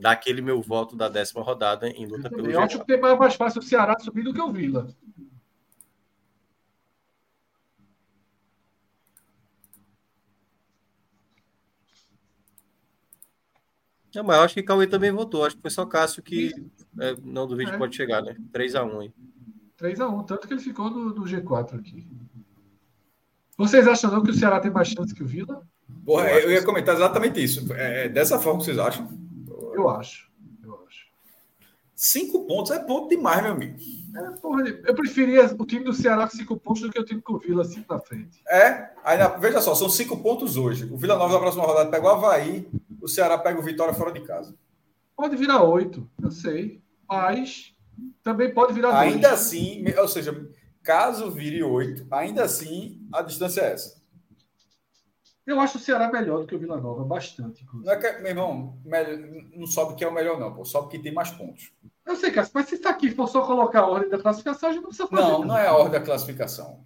daquele 0.00 0.40
meu 0.40 0.62
voto 0.62 0.96
da 0.96 1.10
décima 1.10 1.42
rodada 1.42 1.88
em 1.88 2.06
luta 2.06 2.30
pelo 2.30 2.48
G4. 2.48 2.52
Eu 2.52 2.60
acho 2.60 2.84
que 2.84 2.92
é 2.94 3.16
mais 3.16 3.34
fácil 3.34 3.60
o 3.60 3.64
Ceará 3.64 3.94
subir 3.98 4.22
do 4.22 4.32
que 4.32 4.40
o 4.40 4.50
Vila. 4.50 4.88
Não, 14.14 14.24
mas 14.24 14.36
eu 14.36 14.42
acho 14.42 14.54
que 14.54 14.62
Cauê 14.62 14.86
também 14.86 15.12
votou. 15.12 15.44
Acho 15.44 15.56
que 15.56 15.62
foi 15.62 15.70
só 15.70 15.84
Cássio 15.84 16.22
que 16.22 16.50
é, 17.00 17.16
não 17.22 17.46
duvido 17.46 17.72
é. 17.72 17.78
pode 17.78 17.96
chegar, 17.96 18.22
né? 18.22 18.36
3x1 18.52 19.00
aí. 19.00 19.12
3x1, 19.80 20.26
tanto 20.26 20.46
que 20.46 20.54
ele 20.54 20.60
ficou 20.60 20.90
no, 20.90 21.14
no, 21.14 21.22
G4 21.22 21.78
aqui. 21.78 22.06
Vocês 23.56 23.86
acham 23.86 24.10
não 24.10 24.22
que 24.22 24.30
o 24.30 24.34
Ceará 24.34 24.60
tem 24.60 24.70
mais 24.70 24.88
chance 24.88 25.14
que 25.14 25.22
o 25.22 25.26
Vila? 25.26 25.62
Porra, 26.04 26.30
eu, 26.30 26.40
eu 26.40 26.50
ia 26.52 26.64
comentar 26.64 26.94
exatamente 26.94 27.42
isso. 27.42 27.72
É, 27.72 28.06
é 28.06 28.08
dessa 28.08 28.38
forma 28.38 28.60
que 28.60 28.66
vocês 28.66 28.78
acham? 28.78 29.08
Eu 29.74 29.88
acho. 29.88 30.28
Eu 30.64 30.80
acho. 30.86 31.06
Cinco 31.94 32.46
pontos 32.46 32.72
é 32.72 32.78
ponto 32.78 33.08
demais, 33.08 33.42
meu 33.42 33.52
amigo. 33.52 33.78
É, 34.16 34.30
porra, 34.40 34.62
eu 34.68 34.94
preferia 34.94 35.44
o 35.46 35.66
time 35.66 35.84
do 35.84 35.92
Ceará 35.92 36.28
com 36.28 36.36
cinco 36.36 36.56
pontos 36.56 36.82
do 36.82 36.90
que 36.90 37.00
o 37.00 37.04
time 37.04 37.20
com 37.20 37.34
o 37.34 37.38
Vila 37.38 37.64
cinco 37.64 37.92
na 37.92 38.00
frente. 38.00 38.42
É, 38.48 38.90
aí, 39.04 39.18
veja 39.40 39.60
só, 39.60 39.74
são 39.74 39.88
cinco 39.88 40.16
pontos 40.16 40.56
hoje. 40.56 40.88
O 40.90 40.96
Vila 40.96 41.16
Nova 41.16 41.34
na 41.34 41.40
próxima 41.40 41.64
rodada 41.64 41.90
pegou 41.90 42.10
o 42.10 42.14
Havaí, 42.14 42.68
o 43.00 43.08
Ceará 43.08 43.38
pega 43.38 43.60
o 43.60 43.62
Vitória 43.62 43.94
fora 43.94 44.12
de 44.12 44.20
casa. 44.20 44.54
Pode 45.18 45.34
virar 45.34 45.64
oito, 45.64 46.08
eu 46.22 46.30
sei. 46.30 46.80
Mas 47.08 47.74
também 48.22 48.54
pode 48.54 48.72
virar 48.72 48.92
dois. 48.92 49.14
Ainda 49.14 49.32
assim, 49.32 49.84
ou 49.98 50.06
seja, 50.06 50.48
caso 50.80 51.28
vire 51.28 51.60
oito, 51.60 52.06
ainda 52.08 52.44
assim 52.44 53.04
a 53.12 53.20
distância 53.20 53.62
é 53.62 53.72
essa. 53.72 54.00
Eu 55.44 55.58
acho 55.58 55.76
o 55.76 55.80
Ceará 55.80 56.12
melhor 56.12 56.40
do 56.40 56.46
que 56.46 56.54
o 56.54 56.58
Vila 56.58 56.80
Nova, 56.80 57.02
bastante. 57.04 57.66
Não 57.74 57.92
é 57.92 57.96
que, 57.96 58.18
meu 58.20 58.28
irmão, 58.28 58.78
não 59.56 59.66
sobe 59.66 59.96
que 59.96 60.04
é 60.04 60.08
o 60.08 60.14
melhor, 60.14 60.38
não, 60.38 60.54
pô. 60.54 60.64
Sobe 60.64 60.88
que 60.88 61.00
tem 61.00 61.12
mais 61.12 61.30
pontos. 61.30 61.72
Eu 62.06 62.14
sei, 62.14 62.30
Cássio, 62.30 62.52
mas 62.54 62.68
se 62.68 62.76
isso 62.76 62.86
aqui 62.86 63.10
for 63.10 63.26
só 63.26 63.44
colocar 63.44 63.80
a 63.80 63.88
ordem 63.88 64.10
da 64.10 64.20
classificação, 64.20 64.68
a 64.68 64.72
gente 64.72 64.82
não 64.82 64.90
precisa 64.90 65.08
fazer. 65.08 65.22
Não, 65.22 65.44
não 65.44 65.58
é 65.58 65.66
a 65.66 65.74
ordem 65.74 65.98
da 65.98 66.00
classificação. 66.00 66.84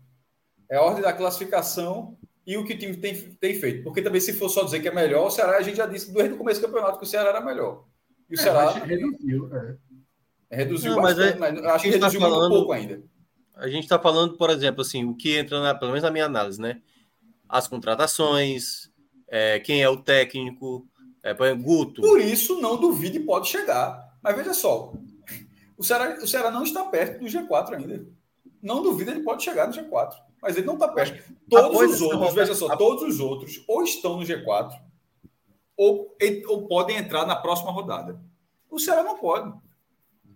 É 0.71 0.79
a 0.79 0.83
ordem 0.83 1.03
da 1.03 1.13
classificação 1.13 2.17
e 2.47 2.57
o 2.57 2.65
que 2.65 2.73
o 2.73 2.79
time 2.79 2.97
tem, 2.97 3.15
tem 3.15 3.55
feito. 3.61 3.83
Porque 3.83 4.01
também, 4.01 4.23
se 4.23 4.33
for 4.33 4.49
só 4.49 4.65
dizer 4.65 4.81
que 4.81 4.89
é 4.89 4.95
melhor, 4.95 5.27
o 5.27 5.31
Ceará, 5.31 5.59
a 5.59 5.63
gente 5.63 5.77
já 5.77 5.85
disse 5.85 6.11
desde 6.11 6.33
o 6.33 6.39
começo 6.39 6.61
do 6.61 6.67
campeonato 6.67 6.99
que 6.99 7.05
o 7.05 7.07
Ceará 7.07 7.29
era 7.29 7.41
melhor. 7.43 7.85
E 8.29 8.35
o 8.35 8.39
é, 8.39 8.43
Ceará. 8.43 8.71
Reduziu, 8.71 9.55
é. 9.55 9.77
Reduziu 10.51 10.95
Não, 10.95 11.03
bastante, 11.03 11.39
mas, 11.39 11.59
é, 11.59 11.61
mas 11.61 11.65
acho 11.73 11.85
que 11.85 11.91
tá 11.91 11.97
reduziu 11.97 12.21
tá 12.21 12.29
falando, 12.29 12.51
pouco 12.53 12.73
ainda. 12.73 13.03
A 13.55 13.69
gente 13.69 13.85
está 13.85 13.99
falando, 13.99 14.37
por 14.37 14.51
exemplo, 14.51 14.83
assim, 14.83 15.05
o 15.05 15.15
que 15.15 15.37
entra, 15.37 15.61
na, 15.61 15.75
pelo 15.75 15.91
menos 15.91 16.03
na 16.03 16.11
minha 16.11 16.27
análise, 16.27 16.61
né? 16.61 16.83
As 17.49 17.69
contratações, 17.69 18.91
é, 19.29 19.61
quem 19.61 19.83
é 19.83 19.89
o 19.89 19.97
técnico, 19.97 20.87
é, 21.23 21.33
por 21.35 21.47
exemplo, 21.47 21.65
Guto. 21.65 22.03
Por 22.03 22.21
isso, 22.21 22.61
não 22.61 22.77
duvide, 22.77 23.21
pode 23.21 23.49
chegar. 23.49 24.11
Mas 24.23 24.37
veja 24.37 24.55
só, 24.55 24.93
o 25.77 25.83
Ceará, 25.83 26.19
o 26.23 26.27
Ceará 26.27 26.51
não 26.51 26.63
está 26.63 26.85
perto 26.85 27.21
do 27.21 27.27
G4 27.27 27.75
ainda. 27.75 28.07
Não 28.63 28.83
duvida, 28.83 29.11
ele 29.11 29.23
pode 29.23 29.43
chegar 29.43 29.67
no 29.67 29.75
G4 29.75 30.15
mas 30.43 30.57
ele 30.57 30.67
não 30.67 30.75
está 30.75 30.89
perto. 30.89 31.33
Todos 31.49 31.93
os 31.93 32.01
outros, 32.01 32.35
veja 32.35 32.55
só, 32.55 32.77
todos 32.77 33.15
os 33.15 33.21
outros 33.21 33.63
ou 33.69 33.85
estão 33.85 34.17
no 34.17 34.27
G4 34.27 34.73
ou, 35.77 36.17
ou 36.49 36.67
podem 36.67 36.97
entrar 36.97 37.27
na 37.27 37.37
próxima 37.37 37.71
rodada. 37.71 38.21
O 38.71 38.79
Ceará 38.79 39.03
não 39.03 39.19
pode. 39.19 39.53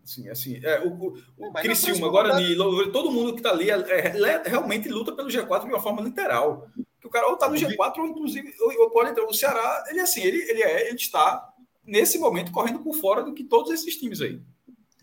Assim, 0.05 0.29
assim, 0.29 0.61
é, 0.63 0.81
o, 0.81 0.93
o, 0.93 1.49
o 1.49 1.53
Criciúma, 1.55 2.09
Guarani, 2.09 2.55
rodada... 2.55 2.93
todo 2.93 3.11
mundo 3.11 3.33
que 3.33 3.41
está 3.41 3.51
ali 3.51 3.71
é, 3.71 3.75
é, 3.75 4.43
realmente 4.47 4.89
luta 4.89 5.13
pelo 5.13 5.29
G4 5.29 5.65
de 5.65 5.73
uma 5.73 5.81
forma 5.81 6.01
literal. 6.01 6.69
Que 7.01 7.09
o 7.09 7.11
cara 7.11 7.27
ou 7.27 7.35
está 7.35 7.49
no 7.49 7.57
G4 7.57 7.99
ou 7.99 8.07
inclusive 8.07 8.55
ou, 8.61 8.83
ou, 8.83 8.91
pode 8.91 9.11
entrar. 9.11 9.25
O 9.25 9.35
Ceará, 9.35 9.85
ele 9.89 10.01
assim, 10.01 10.23
ele, 10.23 10.39
ele, 10.49 10.63
é, 10.63 10.89
ele 10.89 10.97
está 10.97 11.53
nesse 11.85 12.19
momento 12.19 12.53
correndo 12.53 12.81
por 12.81 12.95
fora 12.95 13.23
do 13.25 13.35
que 13.35 13.43
todos 13.43 13.73
esses 13.73 13.97
times 13.97 14.21
aí. 14.21 14.41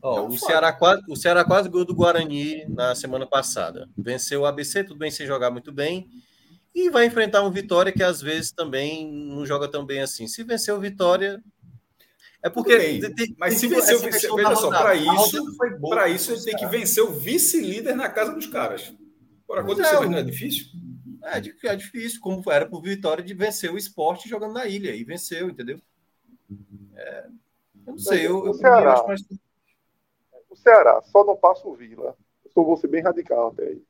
Oh, 0.02 0.28
o, 0.28 0.38
Ceará 0.38 0.72
quase, 0.72 1.02
o 1.10 1.16
Ceará 1.16 1.44
quase 1.45 1.70
ganhou 1.70 1.86
do 1.86 1.95
Guarani 1.95 2.66
na 2.68 2.94
semana 2.95 3.26
passada. 3.26 3.90
Venceu 3.98 4.42
o 4.42 4.45
ABC, 4.45 4.84
tudo 4.84 5.00
bem 5.00 5.12
sem 5.12 5.26
jogar 5.28 5.50
muito 5.50 5.72
bem. 5.72 6.10
E 6.74 6.90
vai 6.90 7.06
enfrentar 7.06 7.43
um 7.43 7.52
Vitória 7.52 7.92
que 7.92 8.03
às 8.03 8.22
vezes 8.22 8.52
também 8.52 9.11
não 9.11 9.45
joga 9.45 9.68
tão 9.68 9.85
bem 9.85 10.02
assim. 10.02 10.27
Se 10.27 10.43
vencer 10.43 10.74
o 10.74 10.80
Vitória. 10.80 11.43
É 12.42 12.50
porque. 12.50 13.00
Tem, 13.16 13.35
mas 13.38 13.56
se 13.56 13.68
vencer 13.68 13.95
o 13.95 14.00
Vitória. 14.00 14.35
Veja 14.35 14.56
só, 14.56 14.69
para 14.69 14.95
isso, 14.95 15.58
para 15.90 16.10
isso 16.10 16.32
ele 16.32 16.43
tem 16.43 16.56
que 16.56 16.66
vencer 16.66 17.03
o 17.03 17.11
vice-líder 17.11 17.95
na 17.95 18.10
casa 18.10 18.34
dos 18.34 18.48
caras. 18.48 18.93
Por 19.45 19.60
acontecer, 19.60 19.95
é, 19.95 20.00
mas 20.00 20.10
não 20.10 20.18
é 20.18 20.24
difícil? 20.24 20.66
É, 21.24 21.38
é 21.68 21.76
difícil, 21.76 22.19
como 22.19 22.43
era 22.52 22.66
para 22.66 22.77
o 22.77 22.82
Vitória 22.82 23.24
de 23.24 23.34
vencer 23.34 23.72
o 23.72 23.77
esporte 23.77 24.27
jogando 24.27 24.53
na 24.53 24.66
ilha. 24.66 24.95
E 24.95 25.03
venceu, 25.03 25.50
entendeu? 25.50 25.80
É, 26.95 27.27
eu 27.85 27.92
não 27.93 28.00
sei, 28.00 28.26
eu, 28.26 28.45
eu, 28.45 28.60
eu 28.60 28.90
acho 28.90 29.08
mais 29.08 29.22
o 30.53 30.56
Ceará 30.56 31.02
só 31.02 31.26
não 31.26 31.35
passa 31.35 31.68
o 31.68 31.74
Vila. 31.74 32.16
Eu 32.45 32.52
sou, 32.52 32.64
vou 32.64 32.77
ser 32.77 32.88
bem 32.88 33.02
radical 33.02 33.48
até 33.48 33.64
aí. 33.64 33.84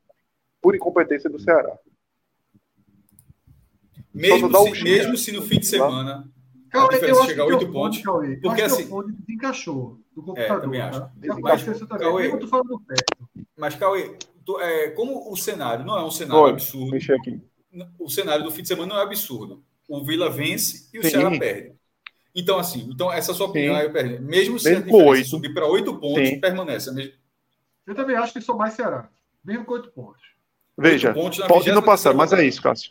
Por 0.62 0.74
incompetência 0.74 1.28
do 1.28 1.38
Ceará. 1.38 1.78
Mesmo, 4.14 4.48
se, 4.48 4.56
um 4.56 4.84
mesmo 4.84 5.16
se 5.16 5.32
no 5.32 5.42
fim 5.42 5.58
de 5.58 5.66
semana 5.66 6.30
Cauê, 6.70 6.86
a 6.86 6.98
diferença 6.98 7.26
chegar 7.26 7.42
a 7.44 7.46
8 7.46 7.72
pontos. 7.72 7.98
Cauê, 8.00 8.36
porque 8.36 8.62
assim. 8.62 8.88
desencaixou 9.18 10.00
do 10.14 10.22
computador. 10.22 10.58
É, 10.58 10.60
também 10.60 10.80
acho. 10.80 11.00
Tá? 11.00 11.10
Mas, 11.40 11.64
Cauê, 11.98 12.26
eu 12.26 12.38
tô 12.38 12.48
falando 12.48 12.80
perto. 12.80 13.28
Mas, 13.56 13.74
Cauê, 13.76 14.16
tu, 14.44 14.60
é, 14.60 14.90
como 14.90 15.30
o 15.30 15.36
cenário 15.36 15.84
não 15.84 15.96
é 15.96 16.04
um 16.04 16.10
cenário 16.10 16.44
Oi, 16.44 16.50
absurdo. 16.50 16.96
Aqui. 16.96 17.40
O 17.98 18.08
cenário 18.08 18.44
do 18.44 18.50
fim 18.50 18.62
de 18.62 18.68
semana 18.68 18.94
não 18.94 19.00
é 19.00 19.04
absurdo. 19.04 19.64
O 19.88 20.04
Vila 20.04 20.30
vence 20.30 20.88
e 20.92 20.98
o 20.98 21.02
Sim. 21.02 21.10
Ceará 21.10 21.38
perde. 21.38 21.74
Então, 22.34 22.58
assim, 22.58 22.88
então 22.92 23.12
essa 23.12 23.32
sua 23.32 23.46
opinião 23.46 23.76
aí, 23.76 23.88
mesmo 24.18 24.58
se 24.58 24.68
mesmo 24.68 24.84
a 24.84 24.86
diferença 24.86 25.30
subir 25.30 25.54
para 25.54 25.66
oito 25.66 25.96
pontos, 25.98 26.28
Sim. 26.28 26.40
permanece. 26.40 27.14
Eu 27.86 27.94
também 27.94 28.16
acho 28.16 28.32
que 28.32 28.40
sou 28.40 28.56
mais 28.56 28.74
Ceará, 28.74 29.08
mesmo 29.44 29.64
com 29.64 29.74
oito 29.74 29.90
pontos. 29.90 30.22
Veja, 30.76 31.14
pode 31.46 31.70
não 31.70 31.82
passar, 31.82 32.12
mas 32.14 32.32
é 32.32 32.44
isso, 32.44 32.60
Cássio. 32.60 32.90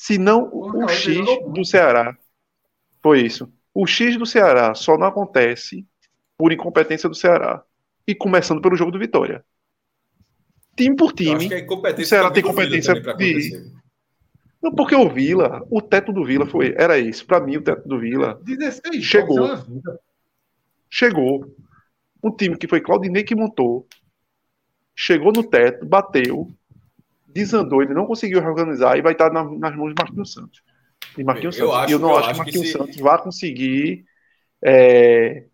Se 0.00 0.16
não, 0.16 0.48
o 0.50 0.88
X 0.88 1.18
do 1.52 1.62
Ceará 1.62 2.16
foi 3.02 3.20
isso. 3.20 3.52
O 3.74 3.86
X 3.86 4.16
do 4.16 4.24
Ceará 4.24 4.74
só 4.74 4.96
não 4.96 5.06
acontece 5.06 5.86
por 6.38 6.50
incompetência 6.54 7.06
do 7.06 7.14
Ceará. 7.14 7.62
E 8.06 8.14
começando 8.14 8.62
pelo 8.62 8.76
jogo 8.76 8.90
do 8.90 8.98
Vitória. 8.98 9.44
Time 10.74 10.96
por 10.96 11.12
time. 11.12 11.50
o 11.68 12.06
Ceará 12.06 12.30
tem 12.30 12.42
competência 12.42 12.94
de. 12.94 13.70
Não, 14.62 14.74
porque 14.74 14.94
o 14.94 15.06
Vila, 15.06 15.66
o 15.70 15.82
teto 15.82 16.14
do 16.14 16.24
Vila 16.24 16.46
foi, 16.46 16.74
era 16.78 16.98
isso. 16.98 17.26
Para 17.26 17.40
mim, 17.40 17.58
o 17.58 17.62
teto 17.62 17.86
do 17.86 18.00
Vila 18.00 18.40
16 18.42 19.04
chegou. 19.04 19.50
Chegou. 20.88 21.56
Um 22.24 22.34
time 22.34 22.56
que 22.56 22.66
foi 22.66 22.80
Claudinei 22.80 23.22
que 23.22 23.34
montou. 23.34 23.86
Chegou 24.96 25.30
no 25.30 25.44
teto, 25.44 25.84
bateu, 25.84 26.50
desandou, 27.32 27.82
ele 27.82 27.94
não 27.94 28.06
conseguiu 28.06 28.40
reorganizar 28.40 28.96
e 28.96 29.02
vai 29.02 29.12
estar 29.12 29.32
nas 29.32 29.76
mãos 29.76 29.94
de 29.94 30.02
Marquinhos 30.02 30.32
Santos. 30.32 30.62
E 31.16 31.24
Marquinhos 31.24 31.58
eu 31.58 31.68
Santos. 31.68 31.84
Acho, 31.84 31.92
eu 31.92 31.98
não 31.98 32.10
eu 32.10 32.16
acho 32.16 32.30
que 32.30 32.38
Marquinhos 32.38 32.66
que 32.66 32.72
se... 32.72 32.78
Santos 32.78 32.96
vai 32.96 33.22
conseguir 33.22 34.04
é, 34.62 35.44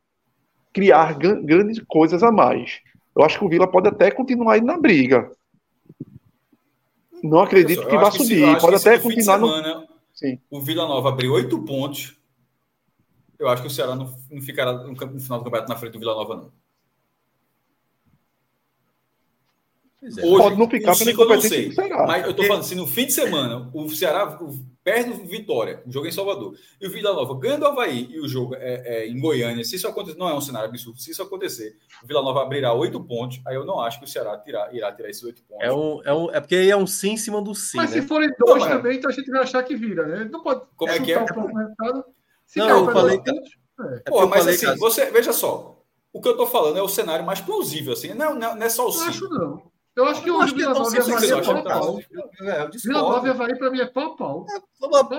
criar 0.72 1.14
grandes 1.14 1.82
coisas 1.86 2.22
a 2.22 2.30
mais. 2.30 2.80
Eu 3.16 3.24
acho 3.24 3.38
que 3.38 3.44
o 3.44 3.48
Vila 3.48 3.66
pode 3.66 3.88
até 3.88 4.10
continuar 4.10 4.58
indo 4.58 4.66
na 4.66 4.78
briga. 4.78 5.30
Não 7.22 7.40
acredito 7.40 7.82
eu 7.82 7.88
que 7.88 7.96
vá 7.96 8.10
subir. 8.10 8.54
Se, 8.54 8.60
pode 8.60 8.76
até 8.76 8.98
continuar 8.98 9.38
semana, 9.38 9.74
no. 9.80 9.88
Sim. 10.12 10.38
O 10.50 10.60
Vila 10.60 10.86
Nova 10.86 11.08
abriu 11.08 11.32
oito 11.32 11.62
pontos. 11.64 12.16
Eu 13.38 13.48
acho 13.48 13.62
que 13.62 13.68
o 13.68 13.70
Ceará 13.70 13.94
não, 13.94 14.14
não 14.30 14.40
ficará 14.40 14.72
no, 14.72 14.92
no 14.92 15.20
final 15.20 15.38
do 15.38 15.44
campeonato 15.44 15.68
na 15.68 15.76
frente 15.76 15.92
do 15.92 15.98
Vila 15.98 16.14
Nova, 16.14 16.36
não. 16.36 16.52
É. 20.06 20.24
Hoje, 20.24 20.36
Pode 20.36 20.56
não 20.56 20.70
ficar 20.70 20.96
pela 20.96 21.10
incompetência 21.10 21.68
do 21.68 21.74
Ceará. 21.74 22.06
Mas 22.06 22.24
eu 22.24 22.30
estou 22.30 22.46
falando, 22.46 22.62
se 22.62 22.74
no 22.74 22.86
fim 22.86 23.06
de 23.06 23.12
semana 23.12 23.68
o 23.74 23.88
Ceará 23.88 24.38
perde 24.84 25.10
o 25.10 25.26
Vitória, 25.26 25.82
o 25.84 25.90
jogo 25.90 26.06
é 26.06 26.10
em 26.10 26.12
Salvador, 26.12 26.54
e 26.80 26.86
o 26.86 26.90
Vila 26.90 27.12
Nova 27.12 27.36
ganha 27.36 27.58
do 27.58 27.66
Havaí 27.66 28.08
e 28.08 28.20
o 28.20 28.28
jogo 28.28 28.54
é, 28.54 28.82
é, 28.84 29.08
em 29.08 29.18
Goiânia, 29.18 29.64
se 29.64 29.74
isso 29.74 29.88
acontecer, 29.88 30.16
não 30.16 30.28
é 30.28 30.34
um 30.34 30.40
cenário 30.40 30.68
absurdo, 30.68 31.00
se 31.00 31.10
isso 31.10 31.22
acontecer, 31.22 31.76
o 32.04 32.06
Vila 32.06 32.22
Nova 32.22 32.42
abrirá 32.42 32.72
oito 32.72 33.02
pontos, 33.02 33.40
aí 33.44 33.56
eu 33.56 33.64
não 33.64 33.80
acho 33.80 33.98
que 33.98 34.04
o 34.04 34.08
Ceará 34.08 34.38
tirar, 34.38 34.72
irá 34.72 34.92
tirar 34.92 35.10
esses 35.10 35.24
oito 35.24 35.42
pontos. 35.42 35.64
É, 35.64 35.72
um, 35.72 36.00
é, 36.04 36.14
um, 36.14 36.30
é 36.30 36.40
porque 36.40 36.54
aí 36.54 36.70
é 36.70 36.76
um 36.76 36.86
sim 36.86 37.12
em 37.12 37.16
cima 37.16 37.42
do 37.42 37.52
sim. 37.52 37.78
Mas 37.78 37.90
né? 37.90 38.00
se 38.00 38.06
forem 38.06 38.30
dois 38.38 38.62
não, 38.62 38.68
também, 38.68 38.98
então 38.98 39.10
a 39.10 39.12
gente 39.12 39.28
vai 39.28 39.42
achar 39.42 39.62
que 39.64 39.74
vira, 39.74 40.06
né? 40.06 40.28
Não 40.30 40.40
pode. 40.40 40.62
Como 40.76 40.92
é 40.92 41.00
que 41.00 41.12
é? 41.12 41.24
Se 42.46 42.60
não, 42.60 42.86
eu 42.86 42.92
falei. 42.92 43.18
Que... 43.18 43.30
É. 43.30 43.98
Pô, 44.08 44.24
mas 44.26 44.40
falei, 44.40 44.54
assim, 44.54 44.78
você, 44.78 45.10
veja 45.10 45.32
só, 45.32 45.82
o 46.12 46.20
que 46.20 46.28
eu 46.28 46.32
estou 46.32 46.46
falando 46.46 46.78
é 46.78 46.82
o 46.82 46.88
cenário 46.88 47.26
mais 47.26 47.40
plausível, 47.40 47.92
assim, 47.92 48.14
não, 48.14 48.34
não, 48.34 48.54
não 48.54 48.64
é 48.64 48.68
só 48.68 48.86
o 48.86 48.92
sim. 48.92 49.00
Não 49.00 49.08
acho 49.08 49.28
não. 49.28 49.75
Eu 49.96 50.04
acho 50.06 50.22
que 50.22 50.30
hoje 50.30 50.52
o 50.52 50.56
Vila 50.56 50.74
Nova 50.74 50.94
e 50.94 51.00
Havaí 51.00 51.30
é 51.30 51.42
pau 51.42 51.56
a 51.56 51.62
pau. 51.62 52.00
Vila 52.84 53.00
Nova 53.00 53.26
e 53.26 53.30
Havaí 53.30 53.58
para 53.58 53.70
mim 53.70 53.80
é 53.80 53.86
pau 53.86 54.12
a 54.12 54.16
pau. 54.16 54.46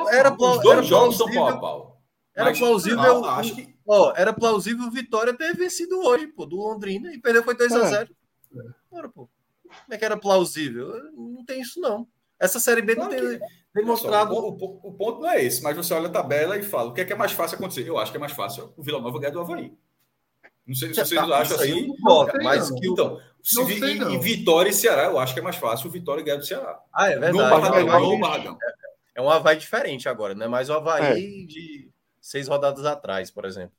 Era, 0.09 0.33
Os 0.33 0.61
dois 0.61 0.85
jogos 0.85 1.17
são 1.17 1.31
pau 1.31 1.47
a 1.47 1.57
pau. 1.57 2.01
Era 2.35 2.53
plausível. 2.53 3.25
acho 3.25 3.55
que... 3.55 3.75
ó, 3.87 4.13
era 4.15 4.31
plausível 4.31 4.85
o 4.85 4.91
Vitória 4.91 5.33
ter 5.33 5.55
vencido 5.55 5.99
hoje, 5.99 6.27
pô, 6.27 6.45
do 6.45 6.55
Londrina, 6.57 7.11
e 7.11 7.19
perdeu 7.19 7.43
foi 7.43 7.55
2x0. 7.55 8.07
É. 8.07 8.97
Era, 8.97 9.09
pô. 9.09 9.27
Como 9.63 9.93
é 9.93 9.97
que 9.97 10.05
era 10.05 10.15
plausível? 10.15 10.93
Não 11.13 11.43
tem 11.43 11.61
isso, 11.61 11.81
não. 11.81 12.07
Essa 12.39 12.59
Série 12.59 12.83
B 12.83 12.93
não 12.93 13.09
tem 13.09 13.39
demonstrado. 13.73 14.31
o, 14.33 14.49
o, 14.49 14.93
ponto 14.93 15.21
não 15.21 15.29
é 15.29 15.43
esse, 15.43 15.63
mas 15.63 15.75
você 15.75 15.93
olha 15.95 16.07
a 16.07 16.11
tabela 16.11 16.55
e 16.55 16.61
fala: 16.61 16.89
o 16.89 16.93
que 16.93 17.01
é, 17.01 17.05
que 17.05 17.13
é 17.13 17.15
mais 17.15 17.31
fácil 17.31 17.57
acontecer? 17.57 17.87
Eu 17.87 17.97
acho 17.97 18.11
que 18.11 18.17
é 18.17 18.19
mais 18.19 18.33
fácil 18.33 18.71
o 18.77 18.83
Vila 18.83 19.01
Nova 19.01 19.19
ganhar 19.19 19.31
do 19.31 19.39
Havaí. 19.39 19.75
Não 20.67 20.75
sei 20.75 20.89
se 20.89 20.95
vocês 20.95 21.09
tá, 21.09 21.37
acham 21.37 21.57
assim. 21.57 21.79
Importa, 21.79 22.37
mas 22.43 22.69
que 22.69 22.87
então, 22.87 23.19
se 23.41 23.63
vi, 23.63 23.81
em 23.81 24.19
Vitória 24.19 24.69
e 24.69 24.73
Ceará, 24.73 25.05
eu 25.05 25.17
acho 25.17 25.33
que 25.33 25.39
é 25.39 25.43
mais 25.43 25.55
fácil 25.55 25.87
o 25.87 25.91
Vitória 25.91 26.23
ganhar 26.23 26.37
do 26.37 26.45
Ceará. 26.45 26.79
Ah, 26.93 27.07
é 27.07 27.17
verdade. 27.17 27.33
No 27.33 27.39
Barradão, 27.39 28.09
no 28.11 28.19
Barradão. 28.19 28.57
É, 28.61 29.19
é 29.19 29.21
um 29.21 29.29
Havaí 29.29 29.57
diferente 29.57 30.09
agora, 30.09 30.35
não 30.35 30.45
é 30.45 30.49
mais 30.49 30.69
o 30.69 30.73
Havaí 30.73 31.43
é. 31.43 31.45
de 31.45 31.89
seis 32.19 32.47
rodadas 32.47 32.85
atrás, 32.85 33.31
por 33.31 33.45
exemplo. 33.45 33.71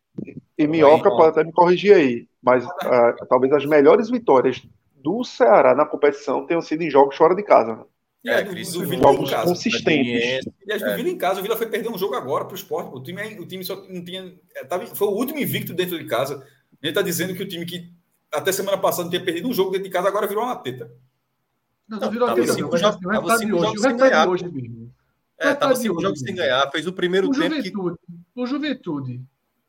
E 0.57 0.67
Minhoca 0.67 1.11
pode 1.11 1.29
até 1.29 1.45
me 1.45 1.53
corrigir 1.53 1.95
aí, 1.95 2.29
mas 2.43 2.65
uh, 2.65 3.27
talvez 3.29 3.53
as 3.53 3.65
melhores 3.67 4.11
vitórias 4.11 4.61
do 4.97 5.23
Ceará 5.23 5.75
na 5.75 5.87
competição 5.87 6.47
tenham 6.47 6.63
sido 6.63 6.83
em 6.83 6.91
jogos 6.91 7.17
fora 7.17 7.35
de 7.35 7.43
casa. 7.43 7.77
Né? 7.77 7.85
É, 8.27 8.43
do, 8.43 8.53
do 8.53 8.87
Vila 8.87 9.13
jogos 9.13 9.33
consistentes. 9.33 10.45
E 10.67 10.73
acho 10.73 10.85
que 10.85 10.91
o 10.91 10.97
Vila 10.97 11.09
em 11.09 11.17
casa, 11.17 11.41
o 11.41 11.43
Vila 11.43 11.57
foi 11.57 11.69
perder 11.69 11.89
um 11.89 11.97
jogo 11.97 12.15
agora 12.15 12.45
para 12.45 12.53
o 12.53 12.57
esporte. 12.57 12.91
O 12.93 13.03
time, 13.03 13.23
o 13.39 13.47
time 13.47 13.65
só 13.65 13.77
não 13.89 14.05
tinha. 14.05 14.35
É, 14.57 14.65
tava, 14.65 14.87
foi 14.87 15.09
o 15.09 15.13
último 15.13 15.39
invicto 15.39 15.73
dentro 15.73 15.99
de 15.99 16.05
casa. 16.05 16.45
Ele 16.83 16.91
está 16.91 17.03
dizendo 17.03 17.35
que 17.35 17.43
o 17.43 17.49
time 17.49 17.67
que 17.67 17.93
até 18.33 18.53
semana 18.53 18.79
passada 18.79 19.05
não 19.05 19.11
tinha 19.11 19.25
perdido 19.25 19.49
um 19.49 19.53
jogo 19.53 19.71
dentro 19.71 19.85
de 19.85 19.91
casa, 19.91 20.09
agora 20.09 20.27
virou 20.27 20.45
uma 20.45 20.57
teta. 20.57 20.91
Não, 21.89 21.99
não 21.99 22.11
virou 22.11 22.29
uma 22.29 22.35
teta. 22.35 22.57
Não, 22.57 22.77
já, 22.77 22.91
o 22.91 23.09
resultado 23.09 23.41
de 23.41 23.53
hoje. 23.53 23.67
O 23.67 23.83
resultado 23.83 24.11
de 24.11 24.29
hoje 24.29 24.49
mesmo. 24.49 24.95
É, 25.39 25.55
tava 25.55 25.77
cinco 25.77 26.01
jogos 26.01 26.21
sem 26.21 26.35
ganhar. 26.35 26.71
Fez 26.71 26.87
o 26.87 26.93
primeiro 26.93 27.29
o 27.29 27.31
tempo. 27.31 27.45
Juventude, 27.45 27.99
que... 27.99 28.41
O 28.41 28.47
Juventude 28.47 29.23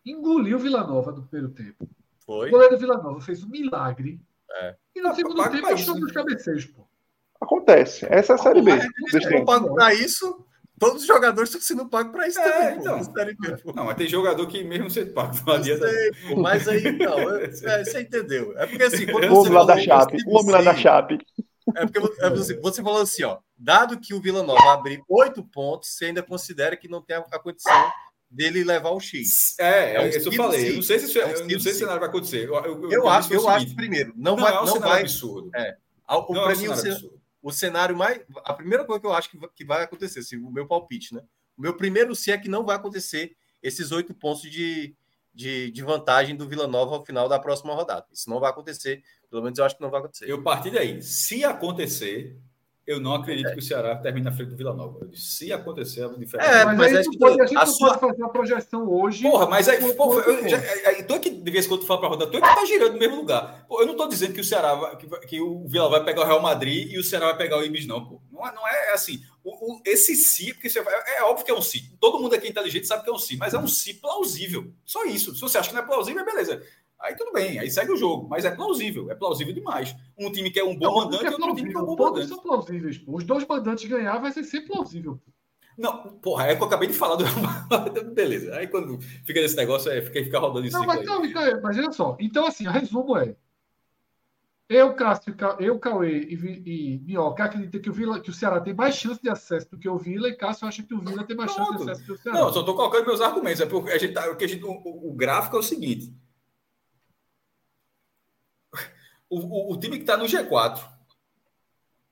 engoliu 0.05 0.57
o 0.57 0.59
Vila 0.59 0.85
Nova 0.85 1.11
no 1.11 1.23
primeiro 1.23 1.53
tempo. 1.53 1.87
Foi. 2.25 2.47
O 2.47 2.51
goleiro 2.51 2.77
Vila 2.77 2.97
Nova 2.97 3.21
fez 3.21 3.43
um 3.43 3.49
milagre. 3.49 4.19
É. 4.51 4.75
E 4.95 5.01
no 5.01 5.13
segundo 5.13 5.49
tempo 5.49 5.67
achou 5.67 5.99
nos 5.99 6.11
cabeceiros, 6.11 6.65
pô. 6.65 6.87
Acontece. 7.39 8.05
Essa 8.09 8.33
é 8.33 8.35
a 8.35 8.37
Série 8.37 8.61
B. 8.61 8.71
Eu 9.31 9.45
pago 9.45 9.73
pra 9.73 9.93
isso. 9.93 10.45
Todos 10.79 11.01
os 11.01 11.07
jogadores 11.07 11.49
estão 11.49 11.61
sendo 11.61 11.89
pagos 11.89 12.13
para 12.13 12.27
isso 12.27 12.39
é, 12.39 12.51
também. 12.51 12.79
Então. 12.79 13.73
Não, 13.75 13.85
mas 13.85 13.97
tem 13.97 14.07
jogador 14.07 14.47
que 14.47 14.63
mesmo 14.63 14.89
sendo 14.89 15.11
pago 15.11 15.35
não 15.45 15.55
adianta. 15.55 15.87
Sei, 15.87 16.11
pô, 16.29 16.35
mas 16.37 16.67
aí, 16.69 16.91
não, 16.97 17.19
é, 17.19 17.83
você 17.83 18.01
entendeu. 18.01 18.57
É 18.57 18.65
porque 18.65 18.83
assim, 18.83 19.05
quando 19.05 19.29
o 19.29 19.39
homem 19.39 19.51
lá 19.51 19.65
da 19.65 19.77
Chape, 19.77 20.17
o 20.25 20.39
homem 20.39 20.51
lá 20.51 20.61
da 20.61 20.75
Chape. 20.75 21.19
É 21.75 21.85
porque 21.85 21.99
é, 21.99 22.29
você 22.61 22.81
falou 22.81 23.01
assim, 23.01 23.23
ó, 23.23 23.39
dado 23.57 23.99
que 23.99 24.13
o 24.13 24.21
Vila 24.21 24.41
Nova 24.41 24.73
abrir 24.73 25.03
oito 25.07 25.43
pontos, 25.43 25.89
você 25.89 26.05
ainda 26.05 26.23
considera 26.23 26.77
que 26.77 26.87
não 26.87 27.01
tem 27.01 27.17
a 27.17 27.39
condição 27.39 27.91
dele 28.31 28.63
levar 28.63 28.91
o 28.91 28.99
X. 29.01 29.59
É, 29.59 29.95
é 29.95 30.01
um 30.01 30.07
isso 30.07 30.29
eu 30.29 30.33
falei. 30.33 30.69
Eu 30.69 30.75
não 30.75 30.81
sei 30.81 30.99
se 30.99 31.05
isso, 31.05 31.19
é, 31.19 31.21
é 31.21 31.43
um 31.43 31.47
não 31.47 31.59
sei 31.59 31.73
se 31.73 31.79
cenário 31.79 31.99
vai 31.99 32.09
acontecer. 32.09 32.47
Eu, 32.47 32.55
eu, 32.55 32.91
eu 32.91 33.09
acho, 33.09 33.33
eu 33.33 33.49
acho 33.49 33.75
primeiro, 33.75 34.13
não, 34.15 34.37
não 34.37 34.43
vai, 34.43 34.53
é 34.53 34.61
um 34.61 34.65
não 34.65 34.79
vai 34.79 35.01
absurdo. 35.01 35.51
É. 35.53 35.75
O, 36.09 36.33
não 36.33 36.49
é 36.49 36.55
um 36.55 36.57
mim, 36.57 36.67
absurdo 36.67 37.18
o 37.41 37.51
cenário 37.51 37.95
mais. 37.95 38.21
A 38.43 38.53
primeira 38.53 38.85
coisa 38.85 38.99
que 38.99 39.07
eu 39.07 39.13
acho 39.13 39.29
que 39.55 39.65
vai 39.65 39.83
acontecer, 39.83 40.19
assim, 40.19 40.37
o 40.37 40.51
meu 40.51 40.67
palpite, 40.67 41.13
né? 41.13 41.21
O 41.57 41.61
meu 41.61 41.75
primeiro 41.75 42.15
se 42.15 42.31
é 42.31 42.37
que 42.37 42.49
não 42.49 42.65
vai 42.65 42.75
acontecer 42.75 43.35
esses 43.61 43.91
oito 43.91 44.13
pontos 44.13 44.41
de, 44.41 44.95
de, 45.33 45.69
de, 45.71 45.83
vantagem 45.83 46.35
do 46.35 46.47
Vila 46.47 46.67
Nova 46.67 46.95
ao 46.95 47.05
final 47.05 47.27
da 47.27 47.37
próxima 47.37 47.73
rodada. 47.73 48.05
Isso 48.11 48.29
não 48.29 48.39
vai 48.39 48.49
acontecer. 48.49 49.03
Pelo 49.29 49.43
menos 49.43 49.59
eu 49.59 49.65
acho 49.65 49.75
que 49.75 49.81
não 49.81 49.89
vai 49.89 49.99
acontecer. 49.99 50.29
Eu 50.29 50.41
parti 50.41 50.71
daí. 50.71 51.01
Se 51.01 51.43
acontecer, 51.43 52.39
eu 52.89 52.99
não 52.99 53.13
acredito 53.13 53.49
é. 53.49 53.53
que 53.53 53.59
o 53.59 53.61
Ceará 53.61 53.95
termine 53.95 54.25
na 54.25 54.31
frente 54.31 54.49
do 54.49 54.55
Vila 54.55 54.73
Nova. 54.73 55.05
Disse, 55.05 55.45
se 55.45 55.53
acontecer, 55.53 56.01
é 56.01 56.09
diferente. 56.09 56.49
É, 56.49 56.65
mas, 56.65 56.77
mas 56.77 56.93
é 56.95 57.03
que 57.03 57.17
pode, 57.19 57.39
a 57.39 57.45
gente 57.45 57.57
a 57.57 57.65
sua... 57.67 57.97
pode 57.97 58.13
fazer 58.13 58.23
a 58.23 58.29
projeção 58.29 58.89
hoje. 58.89 59.21
Porra, 59.21 59.45
mas 59.47 59.69
aí, 59.69 59.93
porra, 59.93 60.21
eu, 60.21 60.49
já, 60.49 60.57
aí, 60.57 61.03
tu 61.03 61.13
é 61.13 61.19
que, 61.19 61.29
de 61.29 61.51
vez 61.51 61.65
em 61.65 61.69
quando 61.69 61.81
tu 61.81 61.85
fala 61.85 61.99
pra 61.99 62.09
rodar, 62.09 62.27
tu 62.27 62.37
é 62.37 62.41
que 62.41 62.47
tá 62.47 62.65
girando 62.65 62.93
no 62.93 62.99
mesmo 62.99 63.17
lugar. 63.17 63.63
Pô, 63.67 63.79
eu 63.79 63.85
não 63.85 63.95
tô 63.95 64.07
dizendo 64.07 64.33
que 64.33 64.41
o 64.41 64.43
Ceará, 64.43 64.73
vai, 64.73 64.97
que, 64.97 65.07
que, 65.27 65.39
o 65.39 65.67
Vila 65.67 65.87
vai 65.87 66.03
pegar 66.03 66.23
o 66.23 66.25
Real 66.25 66.41
Madrid 66.41 66.91
e 66.91 66.97
o 66.97 67.03
Ceará 67.03 67.27
vai 67.27 67.37
pegar 67.37 67.59
o 67.59 67.63
Ibis, 67.63 67.85
não, 67.85 68.03
pô. 68.03 68.19
Não 68.31 68.47
é, 68.47 68.55
não 68.55 68.67
é 68.67 68.93
assim. 68.93 69.21
O, 69.43 69.73
o, 69.73 69.81
esse 69.85 70.15
si, 70.15 70.51
porque 70.53 70.67
você 70.69 70.81
vai, 70.81 70.93
é 71.17 71.23
óbvio 71.23 71.45
que 71.45 71.51
é 71.51 71.55
um 71.55 71.61
si. 71.61 71.95
Todo 71.99 72.19
mundo 72.19 72.33
aqui 72.33 72.47
inteligente 72.47 72.87
sabe 72.87 73.03
que 73.03 73.09
é 73.09 73.13
um 73.13 73.19
si, 73.19 73.37
mas 73.37 73.53
é 73.53 73.59
um 73.59 73.67
si 73.67 73.93
plausível. 73.93 74.73
Só 74.83 75.05
isso. 75.05 75.35
Se 75.35 75.41
você 75.41 75.59
acha 75.59 75.69
que 75.69 75.75
não 75.75 75.83
é 75.83 75.85
plausível, 75.85 76.25
beleza. 76.25 76.63
Aí 77.01 77.15
tudo 77.15 77.31
bem, 77.31 77.57
aí 77.57 77.71
segue 77.71 77.91
o 77.91 77.97
jogo. 77.97 78.27
Mas 78.27 78.43
é 78.43 78.51
plausível, 78.51 79.09
é 79.09 79.15
plausível 79.15 79.53
demais. 79.53 79.95
Um 80.17 80.31
time 80.31 80.51
que 80.51 80.59
é 80.59 80.63
um 80.63 80.75
bom 80.75 80.87
não, 80.87 80.95
mandante 80.95 81.25
é 81.25 81.29
e 81.29 81.33
outro 81.33 81.55
time 81.55 81.71
que 81.71 81.77
é 81.77 81.79
um 81.79 81.85
bom 81.85 81.95
Todos 81.95 82.11
mandante. 82.11 82.29
são 82.29 82.39
plausíveis, 82.39 82.97
pô. 82.97 83.15
Os 83.15 83.23
dois 83.23 83.47
mandantes 83.47 83.89
ganhar 83.89 84.17
vai 84.19 84.31
ser 84.31 84.43
sempre 84.43 84.67
plausível. 84.73 85.19
Não, 85.77 86.19
porra, 86.21 86.47
é 86.47 86.55
que 86.57 86.61
eu 86.61 86.67
acabei 86.67 86.89
de 86.89 86.93
falar 86.93 87.15
do 87.15 87.23
Beleza. 88.13 88.53
Aí 88.57 88.67
quando 88.67 88.99
fica 89.23 89.41
nesse 89.41 89.55
negócio, 89.55 89.89
é, 89.89 90.01
fica, 90.01 90.21
fica 90.25 90.39
rodando 90.39 90.67
em 90.67 90.71
cima. 90.71 90.85
Mas, 90.85 91.05
não, 91.05 91.23
então, 91.23 91.61
mas 91.63 91.77
olha 91.77 91.91
só. 91.93 92.17
Então, 92.19 92.45
assim, 92.45 92.67
o 92.67 92.71
resumo 92.71 93.17
é. 93.17 93.33
Eu, 94.67 94.93
Cássio, 94.93 95.35
eu, 95.59 95.79
Cauê 95.79 96.19
e, 96.19 96.35
e 96.35 96.99
Minhoca 96.99 97.45
acreditam 97.45 97.81
que 97.81 97.89
o, 97.89 97.93
Vila, 97.93 98.19
que 98.19 98.29
o 98.29 98.33
Ceará 98.33 98.59
tem 98.59 98.71
mais 98.71 98.93
chance 98.93 99.19
de 99.19 99.27
acesso 99.27 99.71
do 99.71 99.79
que 99.79 99.89
o 99.89 99.97
Vila, 99.97 100.29
e 100.29 100.35
Cássio 100.35 100.67
acha 100.67 100.83
que 100.83 100.93
o 100.93 100.99
Vila 100.99 101.23
tem 101.23 101.35
mais 101.35 101.51
Pronto. 101.51 101.71
chance 101.71 101.85
de 101.85 101.91
acesso 101.91 102.01
do 102.01 102.13
que 102.13 102.19
o 102.19 102.21
Ceará. 102.21 102.39
Não, 102.39 102.53
só 102.53 102.59
estou 102.59 102.75
colocando 102.75 103.07
meus 103.07 103.21
argumentos. 103.21 103.61
É 103.61 103.65
porque 103.65 103.89
a 103.89 103.97
gente 103.97 104.13
tá, 104.13 104.23
porque 104.27 104.45
a 104.45 104.47
gente, 104.47 104.63
o, 104.63 104.69
o 104.69 105.13
gráfico 105.13 105.55
é 105.55 105.59
o 105.59 105.63
seguinte: 105.63 106.13
o, 109.29 109.39
o, 109.39 109.73
o 109.73 109.79
time 109.79 109.97
que 109.97 110.03
está 110.03 110.17
no 110.17 110.25
G4, 110.25 110.79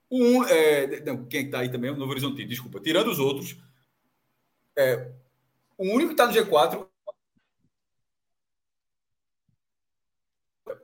um, 0.09 0.43
é, 0.45 1.01
não, 1.01 1.25
quem 1.25 1.45
está 1.45 1.59
aí 1.59 1.69
também 1.69 1.89
é 1.89 1.93
o 1.93 1.97
Novo 1.97 2.11
Horizonte, 2.11 2.45
desculpa, 2.45 2.79
tirando 2.79 3.09
os 3.09 3.19
outros, 3.19 3.57
é, 4.77 5.11
o 5.77 5.83
único 5.83 6.13
que 6.13 6.21
está 6.21 6.27
no 6.27 6.33
G4. 6.33 6.87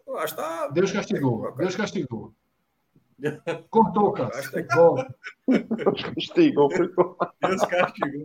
Eu 0.06 0.18
acho 0.18 0.36
que 0.36 0.42
tá... 0.42 0.68
Deus 0.68 0.92
castigou, 0.92 1.56
Deus 1.56 1.76
castigou. 1.76 2.36
Cortou, 3.70 4.12
cara. 4.12 4.30
Deus 4.32 4.48
castigou. 4.50 4.96
Deus 7.40 7.66
castigou. 7.66 8.24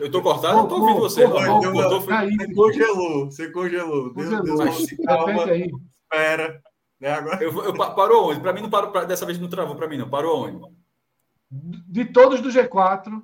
Eu 0.00 0.06
estou 0.06 0.22
cortado, 0.22 0.58
eu 0.58 0.62
estou 0.64 0.80
ouvindo 0.80 1.00
você. 1.00 1.26
Você 1.26 2.54
congelou, 2.54 3.26
você 3.26 3.50
congelou. 3.50 4.14
Deus, 4.14 4.28
Deus, 4.28 4.58
Deus, 4.58 4.96
calma. 5.04 5.44
Espera. 6.10 6.62
Né, 6.98 7.10
agora? 7.10 7.42
Eu, 7.42 7.64
eu, 7.64 7.74
parou 7.76 8.30
onde? 8.30 8.40
Para 8.40 8.52
mim 8.52 8.62
não 8.62 8.70
parou, 8.70 8.90
pra, 8.90 9.04
dessa 9.04 9.26
vez 9.26 9.38
não 9.38 9.48
travou 9.48 9.76
para 9.76 9.86
mim 9.86 9.98
não. 9.98 10.08
Parou 10.08 10.46
onde? 10.46 10.76
De 11.50 12.04
todos 12.06 12.40
do 12.40 12.48
G4. 12.48 13.22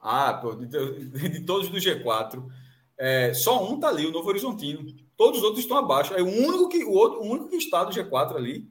Ah, 0.00 0.34
pô, 0.34 0.54
de, 0.54 0.66
de, 0.66 1.28
de 1.28 1.40
todos 1.44 1.68
do 1.68 1.76
G4. 1.76 2.42
É, 2.96 3.34
só 3.34 3.64
um 3.70 3.78
tá 3.78 3.88
ali, 3.88 4.06
o 4.06 4.12
Novo 4.12 4.28
Horizontino. 4.28 4.86
Todos 5.16 5.38
os 5.38 5.44
outros 5.44 5.62
estão 5.62 5.76
abaixo. 5.76 6.14
É 6.14 6.22
o 6.22 6.26
único 6.26 6.68
que 6.68 6.84
o 6.84 6.92
outro, 6.92 7.20
o 7.20 7.26
único 7.26 7.48
que 7.48 7.56
está 7.56 7.84
do 7.84 7.92
G4 7.92 8.36
ali 8.36 8.70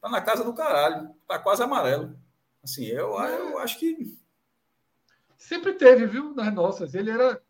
tá 0.00 0.08
na 0.08 0.20
casa 0.20 0.44
do 0.44 0.54
caralho. 0.54 1.10
Tá 1.26 1.38
quase 1.38 1.62
amarelo. 1.62 2.16
Assim, 2.62 2.84
eu, 2.86 3.14
eu 3.14 3.58
acho 3.58 3.78
que 3.78 4.16
sempre 5.36 5.72
teve, 5.72 6.06
viu, 6.06 6.34
nas 6.34 6.52
nossas. 6.52 6.94
Ele 6.94 7.10
era 7.10 7.40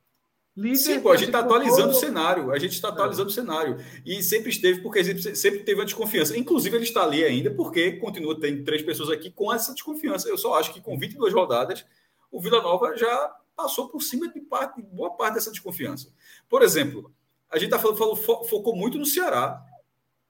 líder. 0.58 0.76
Sim, 0.76 1.00
pô, 1.00 1.10
a 1.10 1.16
gente 1.16 1.28
está 1.28 1.40
atualizando 1.40 1.90
o 1.90 1.94
cenário. 1.94 2.50
A 2.50 2.58
gente 2.58 2.72
está 2.72 2.88
atualizando 2.88 3.28
é. 3.28 3.30
o 3.30 3.34
cenário. 3.34 3.76
E 4.04 4.22
sempre 4.22 4.50
esteve, 4.50 4.80
porque 4.80 5.02
sempre 5.34 5.60
teve 5.60 5.80
a 5.80 5.84
desconfiança. 5.84 6.36
Inclusive, 6.36 6.76
ele 6.76 6.84
está 6.84 7.02
ali 7.02 7.24
ainda, 7.24 7.50
porque 7.50 7.92
continua 7.92 8.38
tendo 8.38 8.64
três 8.64 8.82
pessoas 8.82 9.10
aqui 9.10 9.30
com 9.30 9.52
essa 9.52 9.72
desconfiança. 9.72 10.28
Eu 10.28 10.36
só 10.36 10.58
acho 10.58 10.72
que 10.72 10.80
com 10.80 10.98
22 10.98 11.32
rodadas, 11.32 11.86
o 12.30 12.40
Vila 12.40 12.60
Nova 12.60 12.96
já 12.96 13.36
passou 13.56 13.88
por 13.88 14.02
cima 14.02 14.28
de, 14.28 14.40
parte, 14.40 14.80
de 14.80 14.86
boa 14.88 15.16
parte 15.16 15.34
dessa 15.34 15.50
desconfiança. 15.50 16.12
Por 16.48 16.62
exemplo, 16.62 17.12
a 17.50 17.58
gente 17.58 17.70
tá 17.70 17.78
falando, 17.78 17.96
falou, 17.96 18.44
focou 18.44 18.76
muito 18.76 18.98
no 18.98 19.06
Ceará, 19.06 19.64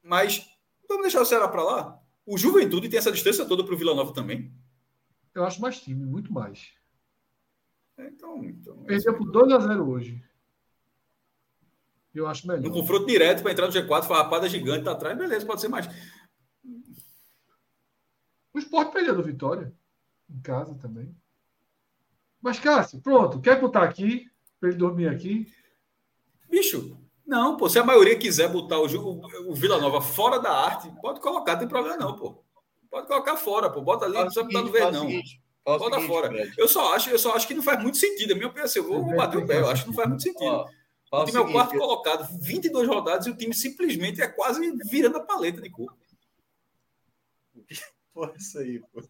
mas 0.03 0.47
vamos 0.89 1.03
deixar 1.03 1.21
o 1.21 1.27
Ceará 1.27 1.49
para 1.49 1.63
lá? 1.63 2.01
O 2.25 2.39
Juventude 2.39 2.89
tem 2.89 2.99
essa 2.99 3.13
distância 3.13 3.45
toda 3.45 3.65
para 3.65 3.75
o 3.75 3.77
Vila 3.77 3.95
Nova 3.95 4.13
também? 4.13 4.53
Eu 5.35 5.45
acho 5.45 5.61
mais 5.61 5.81
time, 5.81 6.05
muito 6.05 6.33
mais. 6.33 6.78
Então, 7.99 8.45
então 8.45 8.77
Perdeu 8.85 9.17
por 9.17 9.31
2x0 9.31 9.87
hoje. 9.87 10.23
Eu 12.15 12.27
acho 12.27 12.47
melhor. 12.47 12.63
No 12.63 12.73
confronto 12.73 13.07
direto 13.07 13.43
para 13.43 13.53
entrar 13.53 13.67
no 13.67 13.73
G4, 13.73 14.05
foi 14.05 14.17
rapada 14.17 14.49
gigante, 14.49 14.85
tá 14.85 14.93
atrás, 14.93 15.17
beleza, 15.17 15.47
pode 15.47 15.61
ser 15.61 15.69
mais. 15.69 15.87
O 18.53 18.59
Sport 18.59 18.93
perdeu 18.93 19.15
do 19.15 19.23
Vitória. 19.23 19.73
Em 20.29 20.41
casa 20.41 20.75
também. 20.75 21.15
Mas, 22.41 22.59
Cássio, 22.59 23.01
pronto. 23.01 23.41
Quer 23.41 23.61
botar 23.61 23.83
aqui? 23.83 24.31
Para 24.61 24.71
ele 24.71 24.79
dormir 24.79 25.09
aqui? 25.09 25.53
Bicho, 26.51 26.97
não, 27.27 27.57
pô. 27.57 27.69
Se 27.69 27.79
a 27.79 27.85
maioria 27.85 28.19
quiser 28.19 28.49
botar 28.49 28.79
o, 28.79 28.87
o, 28.87 29.51
o 29.51 29.55
Vila 29.55 29.81
Nova 29.81 30.01
fora 30.01 30.39
da 30.39 30.51
arte, 30.51 30.91
pode 31.01 31.21
colocar, 31.21 31.53
não 31.53 31.59
tem 31.61 31.69
problema 31.69 31.97
não, 31.97 32.17
pô. 32.17 32.43
Pode 32.91 33.07
colocar 33.07 33.37
fora, 33.37 33.71
pô. 33.71 33.83
Bota 33.83 34.07
ali, 34.07 34.15
não 34.15 34.25
precisa 34.25 34.45
botar 34.45 34.63
no 34.63 34.73
ver, 34.73 34.93
não. 34.93 35.01
Seguinte, 35.03 35.43
Bota 35.77 35.97
seguinte, 35.97 36.07
fora. 36.07 36.53
Eu 36.57 36.67
só, 36.67 36.95
acho, 36.95 37.11
eu 37.11 37.19
só 37.19 37.35
acho 37.35 37.47
que 37.47 37.53
não 37.53 37.63
faz 37.63 37.83
muito 37.83 37.99
sentido. 37.99 38.33
A 38.33 38.35
minha 38.35 38.47
opinião, 38.47 38.65
assim, 38.65 38.79
eu 38.79 38.87
vou 38.87 39.05
bater 39.15 39.37
o 39.37 39.47
pé. 39.47 39.59
Eu 39.59 39.69
acho 39.69 39.83
que 39.83 39.89
não 39.89 39.97
faz 39.97 40.09
muito 40.09 40.23
sentido. 40.23 40.65
Ó, 41.11 41.23
o 41.23 41.25
time 41.25 41.39
é 41.39 41.41
o 41.41 41.53
quarto 41.53 41.77
colocado, 41.77 42.29
22 42.41 42.89
rodadas, 42.89 43.27
e 43.27 43.31
o 43.31 43.37
time 43.37 43.55
simplesmente 43.55 44.23
é 44.23 44.29
quase 44.29 44.61
virando 44.91 45.19
a 45.19 45.23
paleta 45.23 45.61
de 45.61 45.71
cor. 45.71 45.95
Porra, 48.15 48.33
isso 48.37 48.59
aí, 48.59 48.81
pô. 48.81 49.03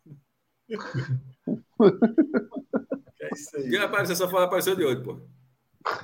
é 3.20 3.30
isso 3.32 3.56
aí. 3.56 3.70
Quem 3.70 3.78
apareceu, 3.78 4.16
só 4.16 4.28
foi 4.28 4.42
apareceu 4.42 4.76
de 4.76 4.84
hoje, 4.84 5.02
pô. 5.02 5.18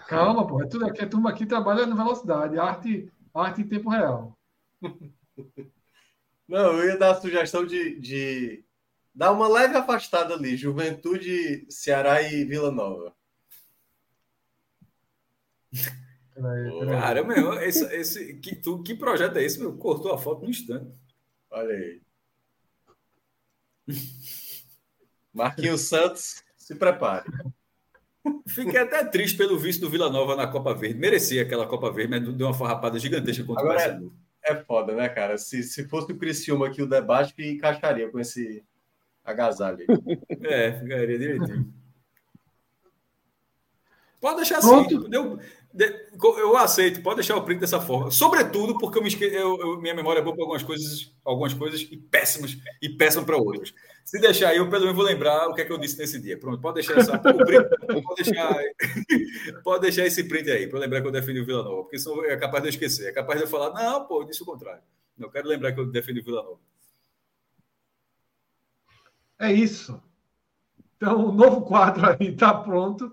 Calma, 0.08 0.47
pô. 0.47 0.62
É 0.62 0.66
tudo 0.66 0.86
aqui, 0.86 1.02
a 1.02 1.08
turma 1.08 1.31
aqui 1.31 1.47
trabalha 1.47 1.86
na 1.86 1.94
velocidade, 1.94 2.58
arte, 2.58 3.12
arte 3.34 3.60
em 3.60 3.68
tempo 3.68 3.91
real. 3.91 4.36
Não, 6.49 6.78
eu 6.78 6.89
ia 6.89 6.99
dar 6.99 7.12
a 7.12 7.20
sugestão 7.20 7.65
de, 7.65 7.99
de 7.99 8.64
Dá 9.15 9.31
uma 9.31 9.47
leve 9.47 9.76
afastada 9.76 10.34
ali, 10.34 10.57
Juventude, 10.57 11.67
Ceará 11.70 12.20
e 12.20 12.44
Vila 12.44 12.73
Nova. 12.73 13.15
Cara, 17.01 17.23
meu, 17.23 17.52
esse, 17.60 17.84
esse, 17.94 18.34
que, 18.34 18.57
tu, 18.57 18.83
que 18.83 18.94
projeto 18.94 19.36
é 19.36 19.44
esse? 19.44 19.60
Meu? 19.60 19.76
Cortou 19.76 20.12
a 20.12 20.18
foto 20.18 20.43
no 20.43 20.51
instante. 20.51 20.93
Olha 21.49 21.75
aí. 21.75 22.02
Marquinhos 25.33 25.83
Santos, 25.83 26.43
se 26.57 26.75
prepare. 26.75 27.31
Fiquei 28.49 28.81
até 28.81 29.05
triste 29.05 29.36
pelo 29.36 29.59
visto 29.59 29.83
do 29.83 29.91
Vila 29.91 30.10
Nova 30.10 30.34
na 30.34 30.49
Copa 30.49 30.75
Verde. 30.75 30.99
Merecia 30.99 31.43
aquela 31.43 31.67
Copa 31.67 31.93
Verde, 31.93 32.10
mas 32.10 32.36
deu 32.36 32.49
uma 32.49 32.55
farrapada 32.55 32.99
gigantesca 32.99 33.44
contra 33.44 33.62
Agora 33.62 33.78
o 33.78 33.83
Paysandu. 33.83 34.17
É, 34.43 34.52
é 34.52 34.65
foda, 34.65 34.94
né, 34.94 35.09
cara? 35.09 35.39
Se, 35.39 35.62
se 35.62 35.89
fosse 35.89 36.10
o 36.10 36.18
Criciúma 36.18 36.67
aqui 36.67 36.83
o 36.83 36.89
debate, 36.89 37.34
que 37.34 37.49
encaixaria 37.49 38.10
com 38.10 38.18
esse 38.18 38.65
agasalho. 39.25 39.85
É, 40.43 40.73
ficaria 40.73 41.19
direitinho. 41.19 41.73
Pode 44.20 44.36
deixar 44.36 44.59
assim. 44.59 45.09
Deu, 45.09 45.39
eu 46.39 46.57
aceito, 46.57 47.03
pode 47.03 47.17
deixar 47.17 47.36
o 47.36 47.43
print 47.43 47.61
dessa 47.61 47.81
forma. 47.81 48.11
Sobretudo 48.11 48.78
porque 48.78 48.97
eu 48.97 49.03
me 49.03 49.09
esque... 49.09 49.25
eu, 49.25 49.59
eu, 49.61 49.81
minha 49.81 49.93
memória 49.93 50.20
é 50.20 50.23
boa 50.23 50.35
para 50.35 50.44
algumas 50.44 50.62
coisas, 50.62 51.12
algumas 51.25 51.53
coisas 51.53 51.83
e 51.91 51.97
péssimas 51.97 52.57
e 52.81 52.89
péssimas 52.89 53.27
para 53.27 53.36
outras. 53.36 53.75
Se 54.05 54.20
deixar 54.20 54.51
aí, 54.51 54.59
eu 54.59 54.70
pelo 54.70 54.83
menos 54.83 54.97
vou 54.97 55.05
lembrar 55.05 55.49
o 55.49 55.55
que 55.55 55.62
é 55.62 55.65
que 55.65 55.73
eu 55.73 55.77
disse 55.77 55.99
nesse 55.99 56.20
dia. 56.20 56.39
Pronto, 56.39 56.61
pode 56.61 56.77
deixar 56.77 56.97
essa, 56.99 57.19
print, 57.19 57.69
pode 58.03 58.23
deixar, 58.23 58.57
pode 59.65 59.83
deixar 59.83 60.07
esse 60.07 60.25
print 60.25 60.51
aí 60.51 60.69
para 60.69 60.78
lembrar 60.78 61.01
que 61.01 61.09
eu 61.09 61.12
defendi 61.12 61.41
o 61.41 61.44
Vila 61.44 61.65
Nova, 61.65 61.83
porque 61.83 61.97
isso 61.97 62.25
é 62.25 62.36
capaz 62.36 62.62
de 62.62 62.69
eu 62.69 62.70
esquecer. 62.70 63.09
É 63.09 63.12
capaz 63.12 63.39
de 63.39 63.44
eu 63.44 63.51
falar, 63.51 63.75
não, 63.75 64.07
pô, 64.07 64.23
eu 64.23 64.27
disse 64.27 64.43
o 64.43 64.47
contrário. 64.47 64.83
Eu 65.19 65.31
quero 65.31 65.49
lembrar 65.49 65.73
que 65.73 65.81
eu 65.81 65.86
defendi 65.86 66.20
o 66.20 66.25
Vila 66.25 66.43
Nova. 66.43 66.61
É 69.44 69.52
isso. 69.52 70.02
Então, 70.97 71.28
o 71.28 71.32
novo 71.32 71.62
quadro 71.62 72.06
aí 72.06 72.28
está 72.32 72.55
pronto, 72.55 73.12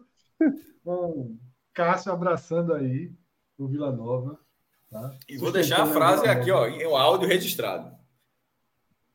com 0.83 1.37
Cássio 1.73 2.11
abraçando 2.11 2.73
aí 2.73 3.11
o 3.57 3.67
Vila 3.67 3.91
Nova. 3.91 4.39
Tá? 4.89 5.17
E 5.27 5.37
vou 5.37 5.51
deixar 5.51 5.83
a 5.83 5.87
frase 5.87 6.27
aqui, 6.27 6.51
ó, 6.51 6.67
em 6.67 6.83
áudio 6.83 7.27
registrado. 7.27 7.95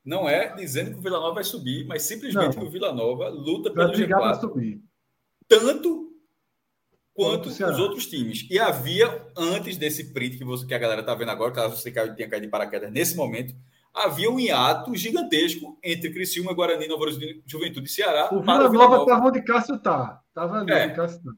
Não 0.05 0.29
é 0.29 0.55
dizendo 0.55 0.93
que 0.93 0.99
o 0.99 1.03
Vila 1.03 1.19
Nova 1.19 1.35
vai 1.35 1.45
subir, 1.45 1.87
mas 1.87 2.03
simplesmente 2.03 2.55
Não. 2.55 2.63
que 2.63 2.69
o 2.69 2.71
Vila 2.71 2.93
Nova 2.93 3.29
luta 3.29 3.73
pelo 3.73 3.93
G4. 3.93 4.41
Subir. 4.41 4.83
Tanto 5.49 6.13
quanto 7.15 7.49
os 7.49 7.79
outros 7.79 8.07
times. 8.07 8.47
E 8.51 8.59
havia, 8.59 9.27
antes 9.37 9.79
desse 9.79 10.13
print 10.13 10.37
que, 10.37 10.45
você, 10.45 10.67
que 10.67 10.75
a 10.75 10.79
galera 10.79 11.01
está 11.01 11.15
vendo 11.15 11.31
agora, 11.31 11.51
caso 11.51 11.77
você 11.77 11.91
tenha 11.91 12.29
caído 12.29 12.43
de 12.43 12.49
paraquedas 12.49 12.93
nesse 12.93 13.17
momento, 13.17 13.55
havia 13.97 14.31
um 14.31 14.39
hiato 14.39 14.95
gigantesco 14.95 15.79
entre 15.83 16.13
Criciúma, 16.13 16.53
Guarani, 16.53 16.87
Nova 16.87 17.07
Juventude 17.47 17.87
e 17.87 17.91
Ceará. 17.91 18.29
O 18.31 18.41
Vila 18.41 18.69
Nova 18.69 19.03
estava 19.03 19.27
onde 19.27 19.43
Cássio 19.43 19.77
está. 19.77 20.23
Estava 20.29 20.61
ali 20.61 20.73
é. 20.73 20.91
Cássio 20.91 21.23
tá. 21.25 21.33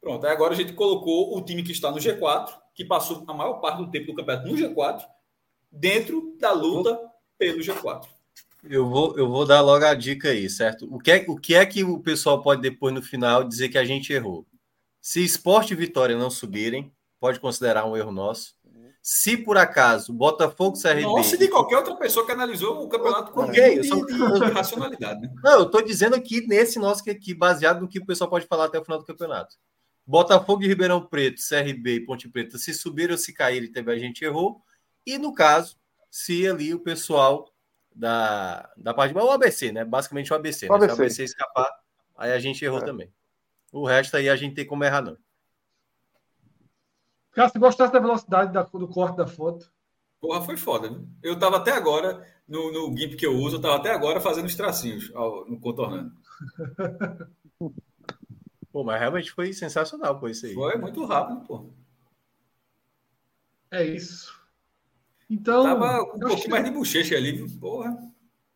Pronto, 0.00 0.26
aí 0.26 0.32
agora 0.32 0.54
a 0.54 0.56
gente 0.56 0.72
colocou 0.72 1.36
o 1.36 1.44
time 1.44 1.62
que 1.62 1.72
está 1.72 1.90
no 1.90 1.98
G4, 1.98 2.54
que 2.74 2.86
passou 2.86 3.22
a 3.28 3.34
maior 3.34 3.54
parte 3.60 3.84
do 3.84 3.90
tempo 3.90 4.06
do 4.06 4.14
campeonato 4.14 4.48
no 4.48 4.54
G4, 4.54 5.04
dentro 5.70 6.34
da 6.40 6.52
luta 6.52 6.98
pelo 7.38 7.60
G4. 7.60 8.08
Eu 8.64 8.88
vou, 8.88 9.16
eu 9.18 9.28
vou 9.28 9.44
dar 9.44 9.60
logo 9.60 9.84
a 9.84 9.94
dica 9.94 10.30
aí, 10.30 10.48
certo? 10.48 10.88
O 10.92 10.98
que, 10.98 11.10
é, 11.10 11.24
o 11.28 11.36
que 11.36 11.54
é 11.54 11.66
que 11.66 11.84
o 11.84 12.00
pessoal 12.00 12.40
pode 12.42 12.62
depois 12.62 12.94
no 12.94 13.02
final 13.02 13.44
dizer 13.44 13.68
que 13.68 13.78
a 13.78 13.84
gente 13.84 14.12
errou? 14.12 14.46
Se 15.00 15.22
esporte 15.22 15.72
e 15.72 15.76
vitória 15.76 16.16
não 16.16 16.30
subirem, 16.30 16.92
pode 17.18 17.38
considerar 17.38 17.84
um 17.84 17.96
erro 17.96 18.12
nosso. 18.12 18.54
Se 19.02 19.36
por 19.36 19.56
acaso 19.56 20.12
Botafogo 20.12 20.78
CRB. 20.80 21.02
Nossa, 21.02 21.36
de 21.36 21.48
qualquer 21.48 21.78
outra 21.78 21.96
pessoa 21.96 22.26
que 22.26 22.32
analisou 22.32 22.84
o 22.84 22.88
campeonato 22.88 23.32
com 23.32 23.44
okay, 23.44 23.80
de, 23.80 23.88
sou... 23.88 24.04
de, 24.04 24.12
de, 24.12 24.20
racionalidade. 24.52 25.22
Né? 25.22 25.32
Não, 25.42 25.60
eu 25.60 25.62
estou 25.64 25.82
dizendo 25.82 26.14
aqui 26.14 26.46
nesse 26.46 26.78
nosso 26.78 27.08
aqui, 27.10 27.32
baseado 27.32 27.80
no 27.80 27.88
que 27.88 27.98
o 27.98 28.04
pessoal 28.04 28.28
pode 28.28 28.46
falar 28.46 28.66
até 28.66 28.78
o 28.78 28.84
final 28.84 28.98
do 28.98 29.06
campeonato. 29.06 29.56
Botafogo 30.06 30.62
e 30.62 30.66
Ribeirão 30.66 31.06
Preto, 31.06 31.40
CRB 31.40 31.94
e 31.94 32.04
Ponte 32.04 32.28
Preta, 32.28 32.58
se 32.58 32.74
subir 32.74 33.10
ou 33.10 33.16
se 33.16 33.32
cair, 33.32 33.70
teve 33.70 33.92
a 33.92 33.98
gente 33.98 34.24
errou. 34.24 34.60
E 35.06 35.16
no 35.16 35.32
caso, 35.32 35.76
se 36.10 36.46
ali 36.46 36.74
o 36.74 36.80
pessoal 36.80 37.48
da, 37.94 38.70
da 38.76 38.92
parte 38.92 39.14
de 39.14 39.18
o 39.18 39.30
ABC, 39.30 39.72
né? 39.72 39.84
Basicamente 39.84 40.32
o 40.32 40.36
ABC, 40.36 40.68
né? 40.68 40.74
ABC. 40.74 40.94
Se 40.94 41.00
o 41.00 41.02
ABC 41.02 41.24
escapar, 41.24 41.70
aí 42.16 42.32
a 42.32 42.38
gente 42.38 42.64
errou 42.64 42.80
é. 42.80 42.84
também. 42.84 43.12
O 43.72 43.86
resto 43.86 44.16
aí 44.16 44.28
a 44.28 44.36
gente 44.36 44.54
tem 44.54 44.66
como 44.66 44.84
errar, 44.84 45.02
não. 45.02 45.16
Cássio, 47.32 47.60
gostasse 47.60 47.92
da 47.92 47.98
velocidade 47.98 48.52
da, 48.52 48.62
do 48.62 48.88
corte 48.88 49.16
da 49.16 49.26
foto? 49.26 49.70
Porra, 50.20 50.42
foi 50.42 50.56
foda, 50.56 50.90
né? 50.90 51.00
Eu 51.22 51.38
tava 51.38 51.56
até 51.56 51.72
agora, 51.72 52.26
no, 52.46 52.70
no 52.72 52.96
GIMP 52.96 53.16
que 53.16 53.26
eu 53.26 53.34
uso, 53.34 53.56
eu 53.56 53.60
tava 53.60 53.76
até 53.76 53.90
agora 53.90 54.20
fazendo 54.20 54.46
os 54.46 54.54
tracinhos 54.54 55.10
ao, 55.14 55.48
no 55.48 55.58
contornando. 55.58 56.12
pô, 58.70 58.84
mas 58.84 59.00
realmente 59.00 59.32
foi 59.32 59.52
sensacional, 59.52 60.18
pô, 60.18 60.28
isso 60.28 60.46
aí. 60.46 60.54
Foi 60.54 60.76
muito 60.76 61.04
rápido, 61.06 61.40
pô. 61.46 61.70
É 63.70 63.84
isso. 63.84 64.38
Então. 65.28 65.62
Tava 65.62 66.02
um 66.02 66.18
pouquinho 66.18 66.42
que... 66.42 66.48
mais 66.48 66.64
de 66.64 66.70
bochecha 66.70 67.16
ali, 67.16 67.48
porra. 67.58 67.96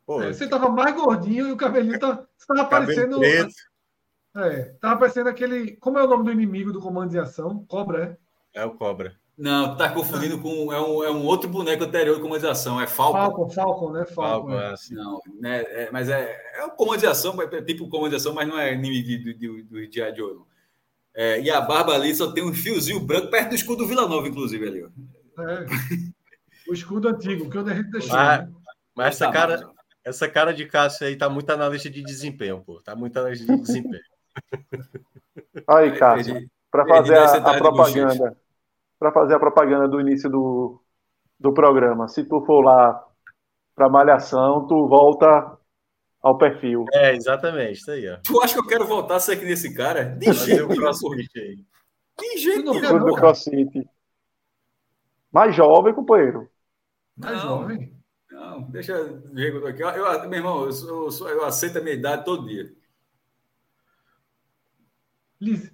É, 0.06 0.32
você 0.32 0.46
tava 0.46 0.68
mais 0.68 0.94
gordinho 0.94 1.48
e 1.48 1.52
o 1.52 1.56
cabelinho 1.56 1.98
tá, 1.98 2.26
tava 2.46 2.62
aparecendo. 2.62 3.24
É, 3.24 4.64
tava 4.80 4.94
aparecendo 4.94 5.28
aquele. 5.28 5.76
Como 5.76 5.98
é 5.98 6.04
o 6.04 6.08
nome 6.08 6.24
do 6.24 6.32
inimigo 6.32 6.72
do 6.72 6.80
comando 6.80 7.10
de 7.10 7.18
ação? 7.18 7.64
Cobra, 7.66 8.04
é? 8.04 8.23
É 8.54 8.64
o 8.64 8.70
Cobra. 8.70 9.16
Não, 9.36 9.72
tu 9.72 9.78
tá 9.78 9.90
confundindo 9.90 10.40
com. 10.40 10.72
É 10.72 10.80
um, 10.80 11.02
é 11.02 11.10
um 11.10 11.24
outro 11.24 11.48
boneco 11.48 11.82
anterior 11.82 12.14
de 12.14 12.22
comandização, 12.22 12.80
é 12.80 12.86
Falcon. 12.86 13.18
Falcon, 13.18 13.50
Falcon, 13.50 13.92
né? 13.92 14.06
Falcon, 14.06 14.48
Falcon 14.48 14.60
é. 14.60 14.72
assim. 14.72 14.94
Não, 14.94 15.20
né? 15.40 15.60
É, 15.62 15.88
mas 15.90 16.08
é, 16.08 16.40
é 16.56 16.64
um 16.64 16.70
comando 16.70 17.00
de 17.00 17.06
ação, 17.06 17.36
é 17.42 17.62
tipo 17.62 17.88
comando 17.88 18.10
de 18.10 18.16
ação, 18.16 18.32
mas 18.32 18.46
não 18.46 18.58
é 18.58 18.72
inimigo 18.72 19.34
do, 19.36 19.64
do, 19.64 19.88
Dia 19.88 20.12
de 20.12 20.22
Ouro. 20.22 20.46
É, 21.12 21.40
e 21.40 21.50
a 21.50 21.60
barba 21.60 21.94
ali 21.94 22.14
só 22.14 22.30
tem 22.30 22.44
um 22.44 22.54
fiozinho 22.54 23.00
branco 23.00 23.28
perto 23.28 23.50
do 23.50 23.54
escudo 23.56 23.82
do 23.82 23.88
Vila 23.88 24.06
Nova, 24.08 24.28
inclusive, 24.28 24.68
ali. 24.68 24.84
Ó. 24.84 25.42
É. 25.42 25.66
escudo 26.72 27.08
antigo, 27.08 27.50
que 27.50 27.58
o 27.58 27.64
Derrete 27.64 27.90
deixou. 27.90 28.16
Ah, 28.16 28.38
né? 28.38 28.52
Mas 28.94 29.06
essa 29.08 29.30
cara, 29.32 29.70
essa 30.04 30.28
cara 30.28 30.54
de 30.54 30.64
Cássio 30.66 31.08
aí 31.08 31.16
tá 31.16 31.28
muito 31.28 31.50
analista 31.50 31.90
de 31.90 32.02
desempenho, 32.02 32.62
pô. 32.64 32.80
Tá 32.82 32.94
muito 32.94 33.18
analista 33.18 33.52
de 33.52 33.60
desempenho. 33.60 34.02
Aí, 35.66 35.96
Cássio, 35.96 36.48
para 36.70 36.86
fazer 36.86 37.16
a, 37.16 37.32
a 37.32 37.52
de 37.52 37.58
propaganda, 37.58 38.36
para 38.98 39.12
fazer 39.12 39.34
a 39.34 39.38
propaganda 39.40 39.88
do 39.88 40.00
início 40.00 40.30
do, 40.30 40.80
do 41.38 41.52
programa, 41.52 42.08
se 42.08 42.24
tu 42.24 42.44
for 42.44 42.60
lá 42.62 43.04
para 43.74 43.88
malhação, 43.88 44.66
tu 44.66 44.86
volta 44.88 45.58
ao 46.22 46.38
perfil. 46.38 46.84
É, 46.92 47.14
exatamente, 47.14 47.80
isso 47.80 47.90
aí, 47.90 48.08
ó. 48.08 48.18
Tu 48.24 48.40
acha 48.40 48.54
que 48.54 48.60
eu 48.60 48.66
quero 48.66 48.86
voltar 48.86 49.16
a 49.16 49.20
ser 49.20 49.36
que 49.36 49.44
nesse 49.44 49.74
cara? 49.74 50.04
De 50.04 50.32
jeito 50.32 50.68
nenhum, 50.68 50.86
aí. 51.36 51.64
De 52.18 52.38
jeito 52.38 52.72
nenhum. 52.72 53.04
do 53.04 53.14
CrossFit. 53.14 53.88
Mais 55.30 55.54
jovem, 55.54 55.92
companheiro. 55.92 56.48
Mais 57.16 57.36
Não. 57.36 57.42
jovem. 57.60 57.92
Não, 58.30 58.62
deixa 58.62 58.92
eu 58.92 59.20
ver 59.32 59.50
que 59.50 59.56
eu 59.56 59.60
tô 59.60 59.66
aqui. 59.66 59.82
Eu, 59.82 59.88
eu- 59.88 60.28
meu 60.28 60.38
irmão, 60.38 60.64
eu, 60.64 60.72
sou- 60.72 61.04
eu, 61.04 61.10
sou- 61.10 61.28
eu 61.28 61.44
aceito 61.44 61.78
a 61.78 61.80
minha 61.80 61.94
idade 61.94 62.24
todo 62.24 62.46
dia. 62.46 62.72
Lis- 65.40 65.72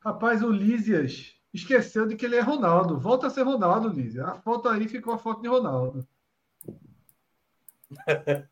Rapaz, 0.00 0.42
o 0.42 0.50
Lísias 0.50 1.34
esqueceu 1.52 2.06
de 2.06 2.16
que 2.16 2.26
ele 2.26 2.36
é 2.36 2.40
Ronaldo. 2.40 2.98
Volta 2.98 3.26
a 3.26 3.30
ser 3.30 3.42
Ronaldo, 3.42 3.88
Lísias. 3.88 4.24
A 4.26 4.34
foto 4.34 4.68
aí 4.68 4.88
ficou 4.88 5.14
a 5.14 5.18
foto 5.18 5.42
de 5.42 5.48
Ronaldo. 5.48 6.06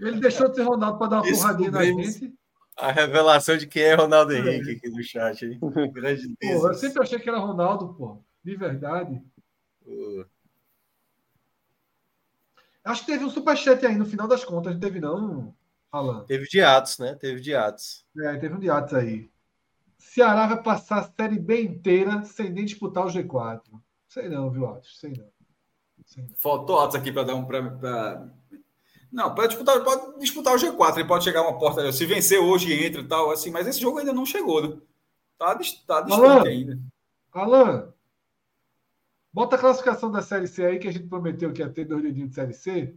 Ele 0.00 0.20
deixou 0.20 0.48
de 0.48 0.54
ser 0.54 0.62
Ronaldo 0.62 0.98
para 0.98 1.08
dar 1.08 1.22
uma 1.22 1.30
porradinha 1.30 1.70
na 1.72 1.84
gente. 1.84 2.32
A 2.76 2.92
revelação 2.92 3.56
de 3.56 3.66
quem 3.66 3.82
é 3.82 3.94
Ronaldo 3.94 4.32
Henrique 4.32 4.76
aqui 4.76 4.88
no 4.88 5.02
chat, 5.02 5.44
hein? 5.44 5.58
Grande 5.92 6.28
Porra, 6.40 6.52
eu 6.52 6.62
Deus. 6.62 6.78
sempre 6.78 7.02
achei 7.02 7.18
que 7.18 7.28
era 7.28 7.38
Ronaldo, 7.38 7.94
pô. 7.94 8.22
De 8.44 8.54
verdade. 8.54 9.20
Pô, 9.84 10.24
Acho 12.84 13.04
que 13.04 13.12
teve 13.12 13.24
um 13.24 13.30
superchat 13.30 13.84
aí 13.84 13.96
no 13.96 14.06
final 14.06 14.28
das 14.28 14.44
contas. 14.44 14.72
Não 14.72 14.80
teve, 14.80 15.00
não, 15.00 15.54
Alan? 15.90 16.24
Teve 16.24 16.46
de 16.46 16.62
Atos, 16.62 16.98
né? 16.98 17.14
Teve 17.16 17.40
de 17.40 17.54
Atos. 17.54 18.06
É, 18.16 18.36
teve 18.36 18.54
um 18.54 18.58
diatos 18.58 18.94
aí. 18.94 19.30
Ceará 19.98 20.46
vai 20.46 20.62
passar 20.62 20.98
a 21.00 21.02
Série 21.04 21.38
B 21.38 21.62
inteira 21.62 22.24
sem 22.24 22.50
nem 22.50 22.64
disputar 22.64 23.04
o 23.04 23.08
G4. 23.10 23.62
Sei 24.08 24.28
não, 24.28 24.50
viu, 24.50 24.66
Atos? 24.66 24.98
Sei 24.98 25.10
não. 25.12 25.28
Sei 26.06 26.22
não. 26.24 26.34
Faltou 26.38 26.78
Atos 26.80 26.96
aqui 26.96 27.12
para 27.12 27.24
dar 27.24 27.34
um. 27.34 27.44
Pra, 27.44 27.62
pra- 27.70 28.28
Não, 29.12 29.34
para 29.34 29.48
disputar, 29.48 29.82
pode 29.82 30.18
disputar 30.20 30.54
o 30.54 30.58
G4. 30.58 30.98
Ele 30.98 31.08
pode 31.08 31.24
chegar 31.24 31.42
uma 31.42 31.58
porta 31.58 31.80
ali. 31.80 31.92
Se 31.92 32.06
vencer 32.06 32.38
hoje, 32.38 32.72
entra 32.72 33.00
e 33.00 33.08
tal, 33.08 33.30
assim. 33.30 33.50
Mas 33.50 33.66
esse 33.66 33.80
jogo 33.80 33.98
ainda 33.98 34.12
não 34.12 34.24
chegou, 34.24 34.62
né? 34.66 34.76
Tá, 35.36 35.54
tá 35.54 35.54
distante 36.00 36.12
Alan. 36.12 36.42
ainda. 36.48 36.78
Alan, 37.32 37.92
bota 39.32 39.56
a 39.56 39.58
classificação 39.58 40.10
da 40.10 40.22
Série 40.22 40.46
C 40.48 40.64
aí 40.64 40.78
que 40.78 40.88
a 40.88 40.92
gente 40.92 41.06
prometeu 41.08 41.52
que 41.52 41.60
ia 41.60 41.68
ter 41.68 41.84
dois 41.84 42.02
dedinhos 42.02 42.30
de 42.30 42.34
Série 42.34 42.54
C. 42.54 42.94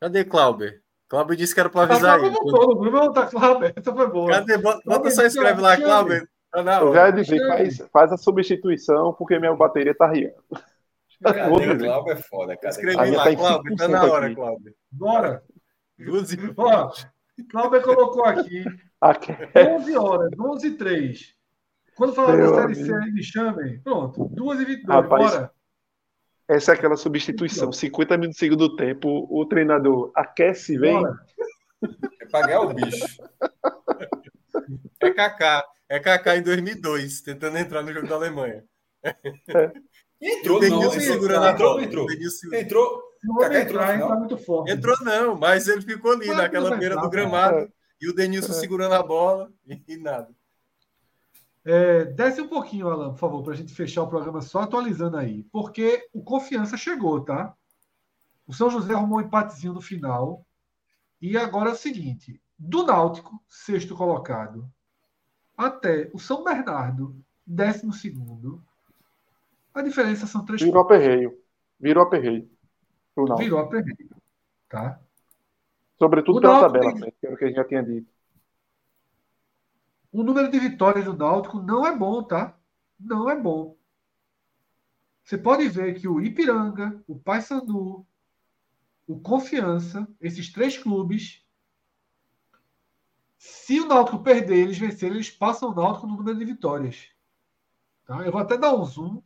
Cadê 0.00 0.24
Clauber? 0.24 0.82
Clauber 1.08 1.36
disse 1.36 1.54
que 1.54 1.60
era 1.60 1.70
para 1.70 1.80
Ah, 1.80 1.84
avisar 1.84 2.18
Cláudio 2.18 2.26
ele. 2.26 2.34
voltou 2.50 2.68
no 2.68 2.80
grupo, 2.80 2.96
não 2.96 3.12
tá 3.12 3.26
claro, 3.26 3.60
essa 3.74 3.94
foi 3.94 4.10
boa. 4.10 4.30
Cadê? 4.30 4.58
Bota, 4.58 4.80
bota 4.84 5.10
só 5.10 5.22
escreve 5.24 5.60
lá. 5.60 5.76
Tá 6.50 6.62
na 6.62 6.80
Eu 6.80 6.94
já 6.94 7.10
dizer, 7.10 7.46
faz, 7.46 7.78
faz 7.92 8.12
a 8.12 8.16
substituição, 8.16 9.12
porque 9.12 9.38
minha 9.38 9.54
bateria 9.54 9.94
tá 9.94 10.06
riando. 10.06 10.34
Cadê 11.22 11.40
o 11.42 11.78
Glauber 11.78 12.12
é 12.12 12.16
foda, 12.16 12.56
cara. 12.56 12.68
Escrevi 12.70 12.98
Aí 12.98 13.10
lá, 13.10 13.24
tá 13.24 13.36
Clauber. 13.36 13.76
Tá 13.76 13.86
5% 13.86 13.88
na 13.90 14.04
hora, 14.04 14.26
aqui. 14.26 14.34
Clauber. 14.34 14.74
Bora. 14.90 15.42
Duas 15.98 16.32
e 16.32 16.38
Ó, 16.56 16.92
Cláudio 17.50 17.82
colocou 17.82 18.24
aqui 18.24 18.64
Aqui, 19.00 19.32
11 19.56 19.96
horas, 19.96 20.30
11 20.38 20.66
e 20.66 20.70
3. 20.72 21.34
Quando 21.96 22.12
falar 22.14 22.36
da 22.36 22.54
Série 22.54 22.74
C 22.74 22.94
aí, 22.94 23.12
me 23.12 23.22
chamem. 23.22 23.80
Pronto, 23.80 24.28
2 24.32 24.60
e 24.60 24.64
22, 24.64 25.02
Rapaz, 25.02 25.32
bora. 25.32 25.50
Essa 26.48 26.72
é 26.72 26.74
aquela 26.74 26.96
substituição, 26.96 27.70
50 27.72 28.16
minutos 28.16 28.36
do 28.36 28.40
segundo 28.40 28.76
tempo, 28.76 29.26
o 29.30 29.44
treinador 29.46 30.10
aquece, 30.14 30.78
vem. 30.78 30.94
Bora. 30.94 31.14
É 32.20 32.26
pagar 32.26 32.60
o 32.62 32.74
bicho. 32.74 33.04
É 35.00 35.10
Kaká. 35.12 35.64
É 35.88 36.00
Kaká 36.00 36.36
em 36.36 36.42
2002, 36.42 37.20
tentando 37.22 37.56
entrar 37.56 37.82
no 37.82 37.92
jogo 37.92 38.08
da 38.08 38.16
Alemanha. 38.16 38.64
Entrou, 40.20 40.58
o 40.58 40.60
não. 40.60 40.68
Denilson 40.68 40.96
Entrou, 40.98 41.00
segurando 41.14 41.44
a 41.46 41.50
entrou, 41.52 41.70
bola. 41.74 41.84
entrou. 41.84 42.06
Denilson- 42.06 42.54
Entrou. 42.54 43.02
Kaká 43.40 43.60
entrou 43.60 43.82
entrar, 43.82 43.94
entra 43.96 44.16
muito 44.16 44.38
forte. 44.38 44.72
Entrou 44.72 44.96
não, 45.02 45.36
mas 45.36 45.68
ele 45.68 45.82
ficou 45.82 46.12
ali 46.12 46.26
naquela 46.28 46.76
beira 46.76 46.96
do 46.96 47.06
entrar, 47.06 47.10
gramado 47.10 47.72
e 48.00 48.08
o 48.10 48.14
Denilson 48.14 48.52
segurando 48.52 48.94
a 48.94 49.02
bola 49.02 49.50
e, 49.66 49.80
e 49.88 49.96
nada. 49.96 50.28
É, 51.70 52.06
desce 52.06 52.40
um 52.40 52.48
pouquinho, 52.48 52.88
Alan, 52.88 53.10
por 53.10 53.18
favor, 53.18 53.42
para 53.42 53.52
a 53.52 53.56
gente 53.56 53.74
fechar 53.74 54.02
o 54.02 54.08
programa 54.08 54.40
só 54.40 54.60
atualizando 54.60 55.18
aí. 55.18 55.42
Porque 55.52 56.08
o 56.14 56.22
Confiança 56.22 56.78
chegou, 56.78 57.20
tá? 57.20 57.54
O 58.46 58.54
São 58.54 58.70
José 58.70 58.94
arrumou 58.94 59.18
um 59.18 59.20
empatezinho 59.20 59.74
no 59.74 59.80
final. 59.82 60.46
E 61.20 61.36
agora 61.36 61.68
é 61.68 61.72
o 61.74 61.76
seguinte: 61.76 62.40
do 62.58 62.84
Náutico, 62.86 63.38
sexto 63.46 63.94
colocado, 63.94 64.66
até 65.54 66.10
o 66.14 66.18
São 66.18 66.42
Bernardo, 66.42 67.14
décimo 67.46 67.92
segundo, 67.92 68.64
a 69.74 69.82
diferença 69.82 70.26
são 70.26 70.46
três 70.46 70.62
Virou 70.62 70.80
aperreio. 70.80 71.38
Virou 71.78 72.02
aperreio. 72.02 72.50
Virou 73.36 73.58
a 73.58 73.68
primeira. 73.68 74.16
Tá? 74.70 74.98
Sobretudo 75.98 76.38
O 76.38 76.40
pela 76.40 76.60
tabela, 76.60 76.92
tem- 76.92 77.00
né, 77.02 77.10
que 77.10 77.26
era 77.26 77.34
o 77.34 77.38
que 77.38 77.44
a 77.44 77.48
gente 77.48 77.56
já 77.56 77.64
tinha 77.64 77.82
dito. 77.82 78.10
O 80.10 80.22
número 80.22 80.50
de 80.50 80.58
vitórias 80.58 81.04
do 81.04 81.16
Náutico 81.16 81.60
não 81.60 81.86
é 81.86 81.94
bom, 81.94 82.22
tá? 82.22 82.58
Não 82.98 83.28
é 83.28 83.38
bom. 83.38 83.76
Você 85.22 85.36
pode 85.36 85.68
ver 85.68 86.00
que 86.00 86.08
o 86.08 86.20
Ipiranga, 86.20 87.02
o 87.06 87.18
Paysandu, 87.18 88.06
o 89.06 89.20
Confiança, 89.20 90.08
esses 90.20 90.50
três 90.50 90.78
clubes, 90.78 91.44
se 93.36 93.78
o 93.78 93.86
Náutico 93.86 94.22
perder, 94.22 94.58
eles 94.58 94.78
vencerem, 94.78 95.16
eles 95.16 95.30
passam 95.30 95.70
o 95.70 95.74
Náutico 95.74 96.06
no 96.06 96.16
número 96.16 96.38
de 96.38 96.44
vitórias. 96.44 97.08
Tá? 98.04 98.24
Eu 98.24 98.32
vou 98.32 98.40
até 98.40 98.56
dar 98.56 98.74
um 98.74 98.84
zoom. 98.84 99.22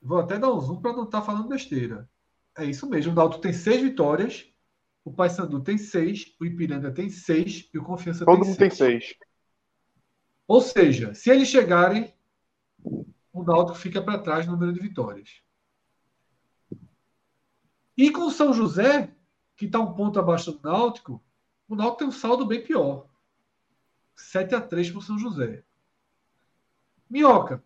Vou 0.00 0.18
até 0.18 0.38
dar 0.38 0.52
um 0.52 0.60
zoom 0.60 0.80
para 0.80 0.92
não 0.92 1.04
estar 1.04 1.22
falando 1.22 1.48
besteira. 1.48 2.08
É 2.56 2.64
isso 2.64 2.88
mesmo. 2.88 3.12
O 3.12 3.14
Náutico 3.14 3.42
tem 3.42 3.52
seis 3.52 3.80
vitórias, 3.80 4.51
o 5.04 5.12
Paysandu 5.12 5.60
tem 5.60 5.76
seis, 5.76 6.34
o 6.40 6.44
Ipiranga 6.44 6.92
tem 6.92 7.08
seis 7.10 7.68
e 7.72 7.78
o 7.78 7.84
Confiança 7.84 8.24
Todo 8.24 8.40
tem 8.40 8.48
mundo 8.48 8.56
seis. 8.56 8.78
tem 8.78 9.00
seis. 9.00 9.18
Ou 10.46 10.60
seja, 10.60 11.14
se 11.14 11.30
eles 11.30 11.48
chegarem, 11.48 12.14
o 13.32 13.42
Náutico 13.42 13.78
fica 13.78 14.02
para 14.02 14.18
trás 14.18 14.46
no 14.46 14.52
número 14.52 14.72
de 14.72 14.80
vitórias. 14.80 15.42
E 17.96 18.10
com 18.10 18.26
o 18.26 18.30
São 18.30 18.52
José, 18.52 19.14
que 19.56 19.66
está 19.66 19.78
um 19.78 19.94
ponto 19.94 20.18
abaixo 20.18 20.52
do 20.52 20.60
Náutico, 20.62 21.22
o 21.68 21.74
Náutico 21.74 21.98
tem 21.98 22.08
um 22.08 22.12
saldo 22.12 22.46
bem 22.46 22.62
pior. 22.62 23.08
7 24.14 24.54
a 24.54 24.60
3 24.60 24.90
para 24.90 24.98
o 24.98 25.02
São 25.02 25.18
José. 25.18 25.64
Minhoca. 27.08 27.62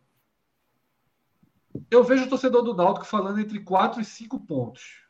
Eu 1.91 2.03
vejo 2.03 2.25
o 2.25 2.29
torcedor 2.29 2.63
do 2.63 2.75
Náutico 2.75 3.07
falando 3.07 3.41
entre 3.41 3.61
4 3.61 4.01
e 4.01 4.05
5 4.05 4.41
pontos. 4.41 5.06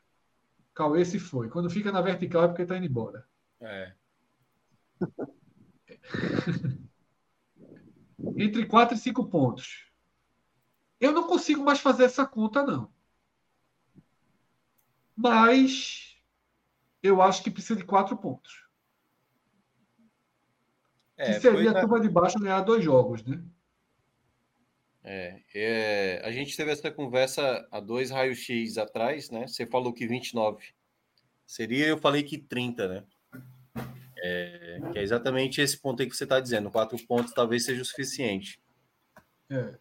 Cauê 0.77 1.03
se 1.03 1.17
foi. 1.17 1.49
Quando 1.49 1.71
fica 1.71 1.91
na 1.91 2.01
vertical 2.01 2.43
é 2.43 2.47
porque 2.49 2.61
está 2.61 2.77
indo 2.77 2.85
embora. 2.85 3.27
É. 3.59 3.95
entre 8.37 8.63
4 8.67 8.95
e 8.95 8.99
5 8.99 9.25
pontos. 9.27 9.91
Eu 10.99 11.11
não 11.13 11.25
consigo 11.25 11.63
mais 11.63 11.79
fazer 11.79 12.03
essa 12.03 12.27
conta, 12.27 12.61
não. 12.61 12.93
Mas 15.15 16.15
eu 17.01 17.23
acho 17.23 17.41
que 17.41 17.49
precisa 17.49 17.75
de 17.75 17.83
4 17.83 18.15
pontos. 18.15 18.67
É, 21.17 21.25
que 21.33 21.39
seria 21.39 21.57
foi 21.57 21.67
a 21.69 21.73
na- 21.73 21.81
turma 21.81 21.99
de 21.99 22.07
baixo 22.07 22.37
ganhar 22.37 22.61
dois 22.61 22.83
jogos, 22.83 23.25
né? 23.25 23.43
É, 25.09 25.39
é, 25.55 26.21
a 26.25 26.31
gente 26.33 26.57
teve 26.57 26.69
essa 26.69 26.91
conversa 26.91 27.65
há 27.71 27.79
dois 27.79 28.11
raios-x 28.11 28.77
atrás, 28.77 29.29
né? 29.29 29.47
Você 29.47 29.65
falou 29.65 29.93
que 29.93 30.05
29 30.05 30.65
seria, 31.45 31.87
eu 31.87 31.97
falei 31.97 32.23
que 32.23 32.37
30, 32.37 32.87
né? 32.89 33.03
É, 34.19 34.79
que 34.91 34.99
é 34.99 35.01
exatamente 35.01 35.61
esse 35.61 35.77
ponto 35.77 36.01
aí 36.01 36.09
que 36.09 36.15
você 36.15 36.25
está 36.25 36.41
dizendo. 36.41 36.69
Quatro 36.69 36.97
pontos 37.07 37.33
talvez 37.33 37.63
seja 37.63 37.81
o 37.81 37.85
suficiente. 37.85 38.59
É. 39.49 39.75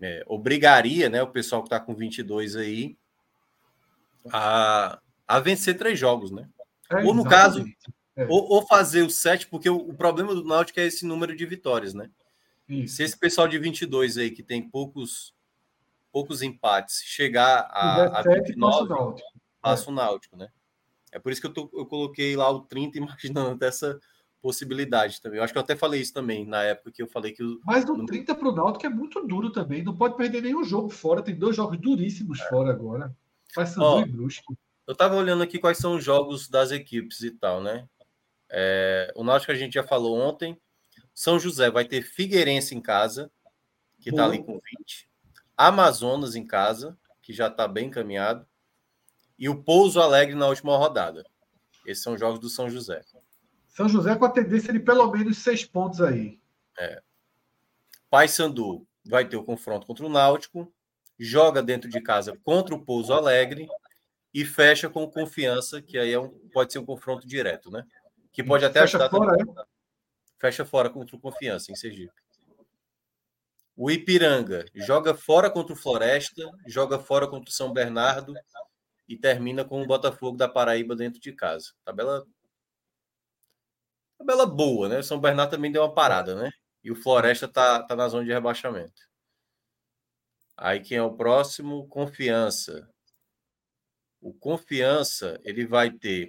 É, 0.00 0.24
obrigaria 0.26 1.10
né, 1.10 1.22
o 1.22 1.30
pessoal 1.30 1.62
que 1.62 1.66
está 1.66 1.78
com 1.78 1.94
22 1.94 2.56
aí 2.56 2.96
a, 4.32 4.98
a 5.28 5.40
vencer 5.40 5.76
três 5.76 5.98
jogos, 5.98 6.30
né? 6.30 6.48
É, 6.90 7.04
Ou 7.04 7.12
no 7.12 7.26
exatamente. 7.26 7.76
É. 8.16 8.24
Ou, 8.24 8.48
ou 8.52 8.66
fazer 8.66 9.02
o 9.02 9.10
sete, 9.10 9.46
porque 9.46 9.68
o, 9.68 9.76
o 9.76 9.94
problema 9.94 10.34
do 10.34 10.44
Náutico 10.44 10.80
é 10.80 10.86
esse 10.86 11.04
número 11.04 11.36
de 11.36 11.44
vitórias, 11.44 11.92
né? 11.92 12.10
Isso. 12.68 12.96
Se 12.96 13.02
esse 13.02 13.18
pessoal 13.18 13.46
de 13.46 13.58
22 13.58 14.18
aí, 14.18 14.30
que 14.30 14.42
tem 14.42 14.68
poucos, 14.68 15.34
poucos 16.12 16.42
empates, 16.42 17.02
chegar 17.04 17.68
a, 17.70 18.18
a 18.18 18.22
tiver 18.22 18.44
sete, 18.44 18.58
passa 18.58 18.76
o 18.76 18.80
29, 18.80 18.88
Náutico. 18.88 19.28
passa 19.60 19.90
o 19.90 19.94
Náutico, 19.94 20.36
né? 20.36 20.48
É 21.12 21.18
por 21.18 21.32
isso 21.32 21.40
que 21.40 21.46
eu, 21.46 21.52
tô- 21.52 21.70
eu 21.72 21.86
coloquei 21.86 22.36
lá 22.36 22.50
o 22.50 22.60
30, 22.60 22.98
imaginando 22.98 23.64
essa 23.64 23.98
possibilidade 24.42 25.20
também. 25.20 25.38
Eu 25.38 25.44
acho 25.44 25.52
que 25.52 25.58
eu 25.58 25.62
até 25.62 25.74
falei 25.74 26.00
isso 26.00 26.12
também 26.12 26.46
na 26.46 26.62
época 26.62 26.92
que 26.92 27.02
eu 27.02 27.08
falei 27.08 27.32
que. 27.32 27.42
O, 27.42 27.60
Mas 27.64 27.84
no 27.84 28.04
30 28.06 28.34
para 28.34 28.48
o 28.48 28.54
Náutico 28.54 28.86
é 28.86 28.88
muito 28.88 29.26
duro 29.26 29.50
também. 29.50 29.82
Não 29.82 29.96
pode 29.96 30.16
perder 30.16 30.42
nenhum 30.42 30.62
jogo 30.64 30.88
fora. 30.88 31.22
Tem 31.22 31.34
dois 31.34 31.56
jogos 31.56 31.78
duríssimos 31.78 32.40
é. 32.40 32.48
fora 32.48 32.70
agora. 32.70 33.14
Paysandu 33.54 34.06
e 34.06 34.12
Brusque. 34.12 34.54
Eu 34.86 34.92
estava 34.92 35.16
olhando 35.16 35.42
aqui 35.42 35.58
quais 35.58 35.78
são 35.78 35.96
os 35.96 36.04
jogos 36.04 36.48
das 36.48 36.70
equipes 36.70 37.22
e 37.22 37.32
tal, 37.32 37.60
né? 37.60 37.88
É, 38.48 39.12
o 39.16 39.24
Náutico 39.24 39.50
a 39.50 39.54
gente 39.56 39.74
já 39.74 39.82
falou 39.82 40.16
ontem. 40.16 40.56
São 41.16 41.38
José 41.38 41.70
vai 41.70 41.86
ter 41.86 42.02
Figueirense 42.02 42.74
em 42.74 42.80
casa, 42.80 43.32
que 43.98 44.10
está 44.10 44.26
ali 44.26 44.44
com 44.44 44.52
20. 44.52 45.08
Amazonas 45.56 46.36
em 46.36 46.46
casa, 46.46 46.94
que 47.22 47.32
já 47.32 47.46
está 47.46 47.66
bem 47.66 47.86
encaminhado. 47.86 48.46
E 49.38 49.48
o 49.48 49.62
Pouso 49.62 49.98
Alegre 49.98 50.34
na 50.34 50.46
última 50.46 50.76
rodada. 50.76 51.24
Esses 51.86 52.04
são 52.04 52.12
os 52.12 52.20
jogos 52.20 52.38
do 52.38 52.50
São 52.50 52.68
José. 52.68 53.02
São 53.66 53.88
José 53.88 54.14
com 54.14 54.26
a 54.26 54.30
tendência 54.30 54.70
de 54.70 54.78
pelo 54.78 55.10
menos 55.10 55.38
seis 55.38 55.64
pontos 55.64 56.02
aí. 56.02 56.38
É. 56.78 57.02
Paysandu 58.10 58.86
vai 59.02 59.26
ter 59.26 59.38
o 59.38 59.44
confronto 59.44 59.86
contra 59.86 60.04
o 60.04 60.10
Náutico, 60.10 60.70
joga 61.18 61.62
dentro 61.62 61.88
de 61.88 62.00
casa 62.02 62.38
contra 62.44 62.74
o 62.74 62.84
Pouso 62.84 63.14
Alegre 63.14 63.66
e 64.34 64.44
fecha 64.44 64.90
com 64.90 65.10
confiança, 65.10 65.80
que 65.80 65.96
aí 65.96 66.12
é 66.12 66.20
um, 66.20 66.28
pode 66.52 66.74
ser 66.74 66.78
um 66.78 66.84
confronto 66.84 67.26
direto, 67.26 67.70
né? 67.70 67.86
Que 68.30 68.44
pode 68.44 68.66
até 68.66 68.80
fecha 68.80 68.98
ajudar 68.98 69.08
fora, 69.08 69.34
também. 69.34 69.54
É? 69.58 69.75
Fecha 70.46 70.64
fora 70.64 70.88
contra 70.88 71.16
o 71.16 71.18
Confiança, 71.18 71.72
em 71.72 71.74
Sergipe. 71.74 72.14
O 73.76 73.90
Ipiranga 73.90 74.64
joga 74.76 75.12
fora 75.12 75.50
contra 75.50 75.72
o 75.72 75.76
Floresta, 75.76 76.48
joga 76.64 77.00
fora 77.00 77.26
contra 77.26 77.50
o 77.50 77.52
São 77.52 77.72
Bernardo 77.72 78.32
e 79.08 79.16
termina 79.16 79.64
com 79.64 79.82
o 79.82 79.86
Botafogo 79.86 80.36
da 80.36 80.48
Paraíba 80.48 80.94
dentro 80.94 81.20
de 81.20 81.32
casa. 81.32 81.72
Tabela 81.84 82.24
tabela 84.16 84.46
boa, 84.46 84.88
né? 84.88 85.00
O 85.00 85.02
São 85.02 85.20
Bernardo 85.20 85.50
também 85.50 85.72
deu 85.72 85.82
uma 85.82 85.92
parada, 85.92 86.36
né? 86.36 86.52
E 86.84 86.92
o 86.92 86.96
Floresta 86.96 87.48
tá, 87.48 87.82
tá 87.82 87.96
na 87.96 88.06
zona 88.06 88.24
de 88.24 88.32
rebaixamento. 88.32 89.02
Aí 90.56 90.78
quem 90.78 90.98
é 90.98 91.02
o 91.02 91.16
próximo? 91.16 91.88
Confiança. 91.88 92.88
O 94.20 94.32
Confiança, 94.32 95.40
ele 95.42 95.66
vai 95.66 95.90
ter 95.90 96.28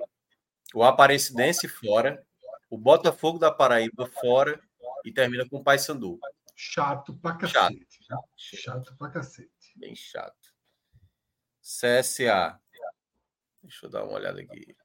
o 0.73 0.83
Aparecidense 0.83 1.67
fora, 1.67 2.26
o 2.69 2.77
Botafogo 2.77 3.39
da 3.39 3.51
Paraíba 3.51 4.07
fora 4.07 4.61
e 5.05 5.11
termina 5.11 5.47
com 5.47 5.57
o 5.57 5.63
Paysandu. 5.63 6.19
Chato 6.55 7.13
pra 7.17 7.35
cacete. 7.35 7.87
Chato, 7.89 8.27
chato. 8.35 8.61
chato 8.61 8.95
pra 8.97 9.09
cacete. 9.09 9.73
Bem 9.75 9.95
chato. 9.95 10.53
CSA. 11.61 12.59
Deixa 13.61 13.85
eu 13.85 13.89
dar 13.89 14.03
uma 14.03 14.13
olhada 14.13 14.41
aqui. 14.41 14.75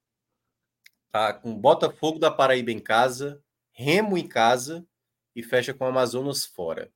Tá 1.11 1.33
com 1.33 1.59
Botafogo 1.59 2.19
da 2.19 2.31
Paraíba 2.31 2.70
em 2.70 2.81
casa, 2.81 3.43
Remo 3.70 4.19
em 4.19 4.28
casa 4.28 4.86
e 5.35 5.43
fecha 5.43 5.73
com 5.73 5.86
Amazonas 5.86 6.44
fora. 6.44 6.93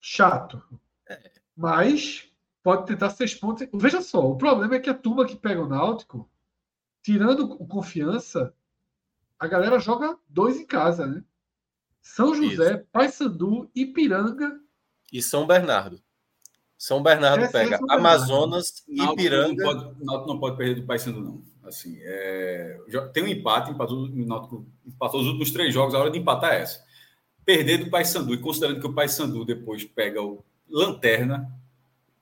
Chato. 0.00 0.62
É. 1.08 1.32
Mas 1.56 2.30
pode 2.62 2.86
tentar 2.86 3.10
seis 3.10 3.34
pontos. 3.34 3.66
Veja 3.72 4.02
só, 4.02 4.20
o 4.20 4.36
problema 4.36 4.76
é 4.76 4.80
que 4.80 4.90
a 4.90 4.94
turma 4.94 5.26
que 5.26 5.36
pega 5.36 5.62
o 5.62 5.68
Náutico 5.68 6.30
tirando 7.02 7.52
o 7.52 7.66
confiança, 7.66 8.52
a 9.38 9.46
galera 9.46 9.78
joga 9.78 10.16
dois 10.28 10.58
em 10.58 10.66
casa, 10.66 11.06
né? 11.06 11.22
São 12.02 12.34
José, 12.34 12.74
Isso. 12.74 12.84
Paysandu, 12.92 13.70
Ipiranga 13.74 14.60
e 15.12 15.20
São 15.22 15.46
Bernardo. 15.46 16.00
São 16.78 17.02
Bernardo 17.02 17.44
é, 17.44 17.48
pega 17.48 17.78
São 17.78 17.90
Amazonas 17.90 18.84
e 18.88 19.02
Ipiranga. 19.02 19.64
Não 19.64 19.74
pode, 19.74 20.04
Náutico 20.04 20.28
não 20.28 20.38
pode 20.38 20.56
perder 20.56 20.80
do 20.80 20.86
Paysandu, 20.86 21.20
não. 21.20 21.42
Assim, 21.64 21.98
é, 22.00 22.78
tem 23.12 23.24
um 23.24 23.26
empate, 23.26 23.72
empatou, 23.72 24.08
Náutico 24.08 24.66
empatou 24.86 25.20
os 25.20 25.26
últimos 25.26 25.50
três 25.50 25.74
jogos, 25.74 25.94
a 25.94 25.98
hora 25.98 26.10
de 26.10 26.18
empatar 26.18 26.52
é 26.52 26.60
essa. 26.60 26.84
Perder 27.44 27.78
do 27.78 27.90
Paysandu, 27.90 28.34
e 28.34 28.38
considerando 28.38 28.80
que 28.80 28.86
o 28.86 28.92
Paysandu 28.92 29.44
depois 29.44 29.84
pega 29.84 30.22
o 30.22 30.44
Lanterna, 30.68 31.50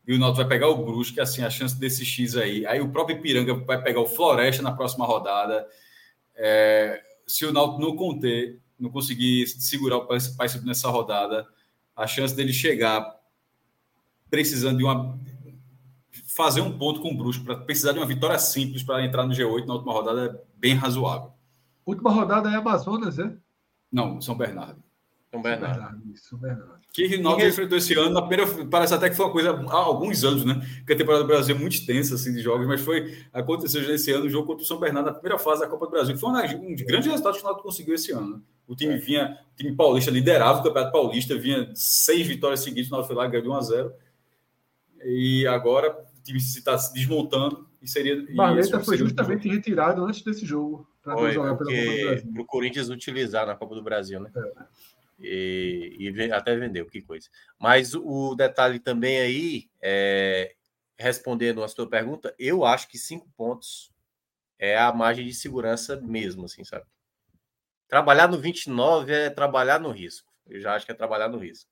e 0.07 0.15
o 0.15 0.19
Náutico 0.19 0.39
vai 0.39 0.49
pegar 0.49 0.69
o 0.69 0.85
Brusque, 0.85 1.21
assim, 1.21 1.43
a 1.43 1.51
chance 1.51 1.79
desse 1.79 2.05
X 2.05 2.37
aí. 2.37 2.67
Aí 2.67 2.81
o 2.81 2.89
próprio 2.89 3.19
Ipiranga 3.19 3.55
vai 3.55 3.83
pegar 3.83 4.01
o 4.01 4.07
Floresta 4.07 4.63
na 4.63 4.73
próxima 4.73 5.05
rodada. 5.05 5.67
É, 6.37 7.03
se 7.27 7.45
o 7.45 7.53
Náutico 7.53 7.81
não 7.81 7.97
conter, 7.97 8.61
não 8.79 8.91
conseguir 8.91 9.47
segurar 9.47 9.99
o 9.99 10.07
Paysandu 10.07 10.67
nessa 10.67 10.89
rodada, 10.89 11.47
a 11.97 12.07
chance 12.07 12.35
dele 12.35 12.53
chegar 12.53 13.15
precisando 14.29 14.79
de 14.79 14.85
uma 14.85 15.19
fazer 16.35 16.61
um 16.61 16.77
ponto 16.77 17.01
com 17.01 17.13
o 17.13 17.17
Brusque, 17.17 17.45
para 17.45 17.57
precisar 17.57 17.93
de 17.93 17.99
uma 17.99 18.07
vitória 18.07 18.39
simples 18.41 18.83
para 18.83 19.05
entrar 19.05 19.25
no 19.25 19.33
G8 19.33 19.67
na 19.67 19.75
última 19.75 19.93
rodada 19.93 20.25
é 20.27 20.59
bem 20.59 20.75
razoável. 20.75 21.33
Última 21.87 22.11
rodada 22.11 22.51
é 22.51 22.57
Amazonas, 22.57 23.21
é? 23.21 23.33
Não, 23.93 24.21
São 24.21 24.37
Bernardo. 24.37 24.83
São 25.35 25.43
Bernardo. 25.43 26.03
São 26.17 26.39
Bernardo. 26.39 26.79
Que 26.93 27.17
o 27.17 27.23
Náutico 27.23 27.49
enfrentou 27.49 27.77
esse 27.77 27.93
ano, 27.95 28.11
na 28.11 28.23
primeira, 28.23 28.47
parece 28.67 28.95
até 28.95 29.11
que 29.11 29.17
foi 29.17 29.27
uma 29.27 29.33
coisa 29.33 29.51
há 29.51 29.77
alguns 29.77 30.23
anos, 30.23 30.45
né? 30.45 30.65
Porque 30.79 30.93
a 30.93 30.97
temporada 30.97 31.25
do 31.25 31.27
Brasil 31.27 31.57
é 31.57 31.59
muito 31.59 31.85
tensa 31.85 32.15
assim, 32.15 32.33
de 32.33 32.41
jogos, 32.41 32.69
mas 32.69 32.81
foi 32.81 33.19
aconteceu 33.33 33.83
já 33.83 33.95
esse 33.95 34.13
ano 34.13 34.27
o 34.27 34.31
jogo 34.31 34.47
contra 34.47 34.63
o 34.63 34.67
São 34.67 34.79
Bernardo 34.79 35.07
na 35.07 35.13
primeira 35.13 35.37
fase 35.37 35.63
da 35.63 35.67
Copa 35.67 35.87
do 35.87 35.91
Brasil. 35.91 36.17
Foi 36.17 36.31
um 36.31 36.75
dos 36.75 36.83
grandes 36.83 37.09
resultados 37.09 37.39
que 37.39 37.45
o 37.45 37.49
Náutico 37.49 37.67
conseguiu 37.67 37.97
esse 37.97 38.13
ano. 38.13 38.37
Né? 38.37 38.41
O 38.69 38.77
time 38.77 38.97
vinha, 38.97 39.37
o 39.53 39.57
time 39.57 39.75
paulista 39.75 40.11
liderava 40.13 40.61
o 40.61 40.63
Campeonato 40.63 40.93
Paulista, 40.93 41.37
vinha 41.37 41.69
seis 41.75 42.25
vitórias 42.29 42.61
seguidas, 42.61 42.89
o 42.89 42.93
Náutico 42.93 43.13
foi 43.13 43.25
lá 43.25 43.29
ganhou 43.29 43.43
de 43.43 43.49
1 43.49 43.55
a 43.55 43.61
0. 43.61 43.93
E 45.05 45.47
agora 45.49 45.91
o 45.91 46.23
time 46.23 46.39
está 46.39 46.79
se 46.79 46.95
desmontando 46.95 47.67
e 47.83 47.89
seria. 47.89 48.25
Barleta 48.37 48.79
foi 48.79 48.97
justamente 48.97 49.49
retirado 49.49 50.05
antes 50.05 50.23
desse 50.23 50.47
jogo. 50.47 50.89
Para 51.03 51.33
jogar 51.33 51.57
para 51.57 51.67
o 52.39 52.45
Corinthians 52.47 52.89
utilizar 52.89 53.47
na 53.47 53.57
Copa 53.57 53.75
do 53.75 53.83
Brasil, 53.83 54.21
né? 54.21 54.31
É 54.35 54.65
e, 55.19 55.97
e 55.99 56.33
até 56.33 56.57
vendeu, 56.57 56.87
que 56.87 57.03
coisa. 57.03 57.29
Mas 57.59 57.95
o 57.95 58.35
detalhe 58.35 58.79
também 58.79 59.21
aí, 59.21 59.71
é, 59.81 60.55
respondendo 60.99 61.63
a 61.63 61.69
sua 61.69 61.89
pergunta, 61.89 62.35
eu 62.39 62.65
acho 62.65 62.89
que 62.89 62.99
cinco 62.99 63.29
pontos 63.37 63.93
é 64.59 64.79
a 64.79 64.93
margem 64.93 65.27
de 65.27 65.35
segurança 65.35 66.01
mesmo, 66.01 66.45
assim, 66.45 66.65
sabe? 66.65 66.87
Trabalhar 67.89 68.29
no 68.29 68.39
29 68.39 69.13
é 69.13 69.31
trabalhar 69.31 69.79
no 69.79 69.91
risco. 69.91 70.33
Eu 70.47 70.61
já 70.61 70.75
acho 70.75 70.87
que 70.87 70.93
é 70.93 70.95
trabalhar 70.95 71.29
no 71.29 71.39
risco. 71.39 71.71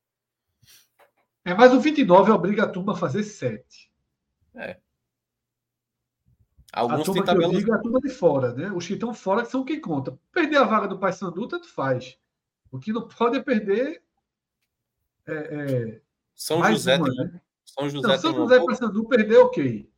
É, 1.44 1.54
mas 1.54 1.72
o 1.72 1.80
29 1.80 2.30
obriga 2.30 2.64
a 2.64 2.68
turma 2.68 2.92
a 2.92 2.96
fazer 2.96 3.24
7. 3.24 3.90
É. 4.54 4.78
Alguns 6.72 7.00
a 7.00 7.04
turma 7.04 7.20
que 7.20 7.26
tabela... 7.26 7.48
obriga 7.48 7.74
a 7.74 7.78
turma 7.78 8.00
de 8.00 8.08
fora, 8.08 8.54
né? 8.54 8.70
Os 8.72 8.86
que 8.86 8.94
estão 8.94 9.12
fora 9.12 9.44
são 9.44 9.64
quem 9.64 9.80
conta. 9.80 10.18
Perder 10.32 10.58
a 10.58 10.64
vaga 10.64 10.88
do 10.88 10.98
Paysandu, 10.98 11.48
tanto 11.48 11.68
faz. 11.68 12.18
O 12.72 12.80
que 12.80 12.90
não 12.90 13.06
pode 13.06 13.36
é 13.36 13.42
perder. 13.42 14.02
É, 15.26 15.32
é, 15.34 16.00
São, 16.34 16.64
José 16.64 16.96
uma, 16.96 17.04
tem, 17.04 17.16
né? 17.16 17.40
São 17.64 17.88
José 17.88 18.08
não, 18.08 18.18
São 18.18 18.34
José 18.34 18.64
para 18.64 18.74
Sandu 18.74 19.04
perdeu, 19.06 19.44
ok. 19.44 19.88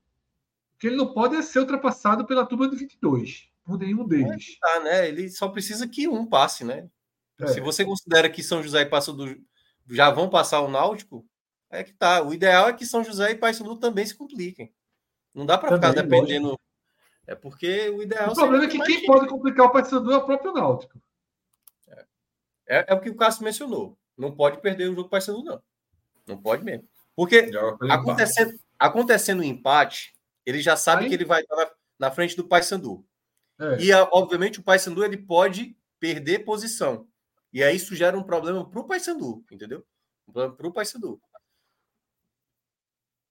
O 0.75 0.79
que 0.79 0.89
ele 0.89 0.97
não 0.97 1.15
pode 1.15 1.37
é 1.37 1.43
ser 1.43 1.61
ultrapassado 1.61 2.27
pela 2.27 2.45
turma 2.45 2.69
de 2.69 2.77
22, 2.77 3.49
por 3.65 3.79
nenhum 3.79 4.07
deles. 4.07 4.59
tá, 4.59 4.81
né? 4.81 5.09
Ele 5.09 5.31
só 5.31 5.49
precisa 5.49 5.89
que 5.89 6.09
um 6.09 6.27
passe, 6.27 6.65
né? 6.65 6.91
É. 7.41 7.47
Se 7.47 7.61
você 7.61 7.85
considera 7.85 8.29
que 8.29 8.43
São 8.43 8.63
José 8.63 8.83
e 8.83 8.87
Paysandu 8.87 9.41
já 9.89 10.11
vão 10.11 10.29
passar 10.29 10.61
o 10.61 10.69
Náutico, 10.69 11.25
é 11.71 11.85
que 11.85 11.93
tá. 11.93 12.23
O 12.23 12.35
ideal 12.35 12.69
é 12.69 12.73
que 12.73 12.85
São 12.85 13.05
José 13.05 13.31
e 13.31 13.37
Paysandu 13.37 13.77
também 13.77 14.05
se 14.05 14.15
compliquem. 14.15 14.73
Não 15.33 15.47
dá 15.47 15.57
para 15.57 15.75
ficar 15.75 15.93
dependendo. 15.93 16.49
Lógico. 16.49 16.65
É 17.27 17.35
porque 17.35 17.89
o 17.91 18.03
ideal. 18.03 18.33
O 18.33 18.35
problema 18.35 18.65
é 18.65 18.69
que 18.69 18.83
quem 18.83 19.07
pode 19.07 19.29
complicar 19.29 19.67
o 19.67 19.71
Paysandu 19.71 20.13
é 20.13 20.17
o 20.17 20.25
próprio 20.25 20.53
Náutico. 20.53 21.01
É, 22.67 22.93
é 22.93 22.95
o 22.95 23.01
que 23.01 23.11
o 23.11 23.17
Cássio 23.17 23.45
mencionou. 23.45 23.99
Não 24.17 24.35
pode 24.35 24.61
perder 24.61 24.89
o 24.89 24.95
jogo 24.95 25.09
Paysandu, 25.09 25.43
não. 25.43 25.63
Não 26.27 26.41
pode 26.41 26.65
mesmo. 26.65 26.89
Porque 27.15 27.51
acontecendo, 27.91 28.59
acontecendo 28.79 29.41
um 29.41 29.45
empate, 29.45 30.15
ele 30.45 30.61
já 30.61 30.77
sabe 30.77 31.05
Aí... 31.05 31.09
que 31.09 31.15
ele 31.15 31.25
vai 31.25 31.43
estar 31.43 31.57
na, 31.57 31.71
na 31.99 32.11
frente 32.11 32.37
do 32.37 32.47
Paysandu. 32.47 33.05
É. 33.61 33.83
E, 33.83 33.93
obviamente, 33.93 34.61
o 34.61 34.63
Paysandu 34.63 35.05
ele 35.05 35.17
pode 35.17 35.77
perder 36.01 36.41
posição. 36.41 37.09
E 37.53 37.63
aí 37.63 37.77
isso 37.77 37.95
gera 37.95 38.19
um 38.19 38.23
problema 38.23 38.69
para 38.69 38.81
o 38.81 38.85
Paysandu, 38.85 39.45
entendeu? 39.51 39.87
Um 40.27 40.33
problema 40.33 40.57
para 40.57 40.67
o 40.67 40.73
Paysandu. 40.73 41.21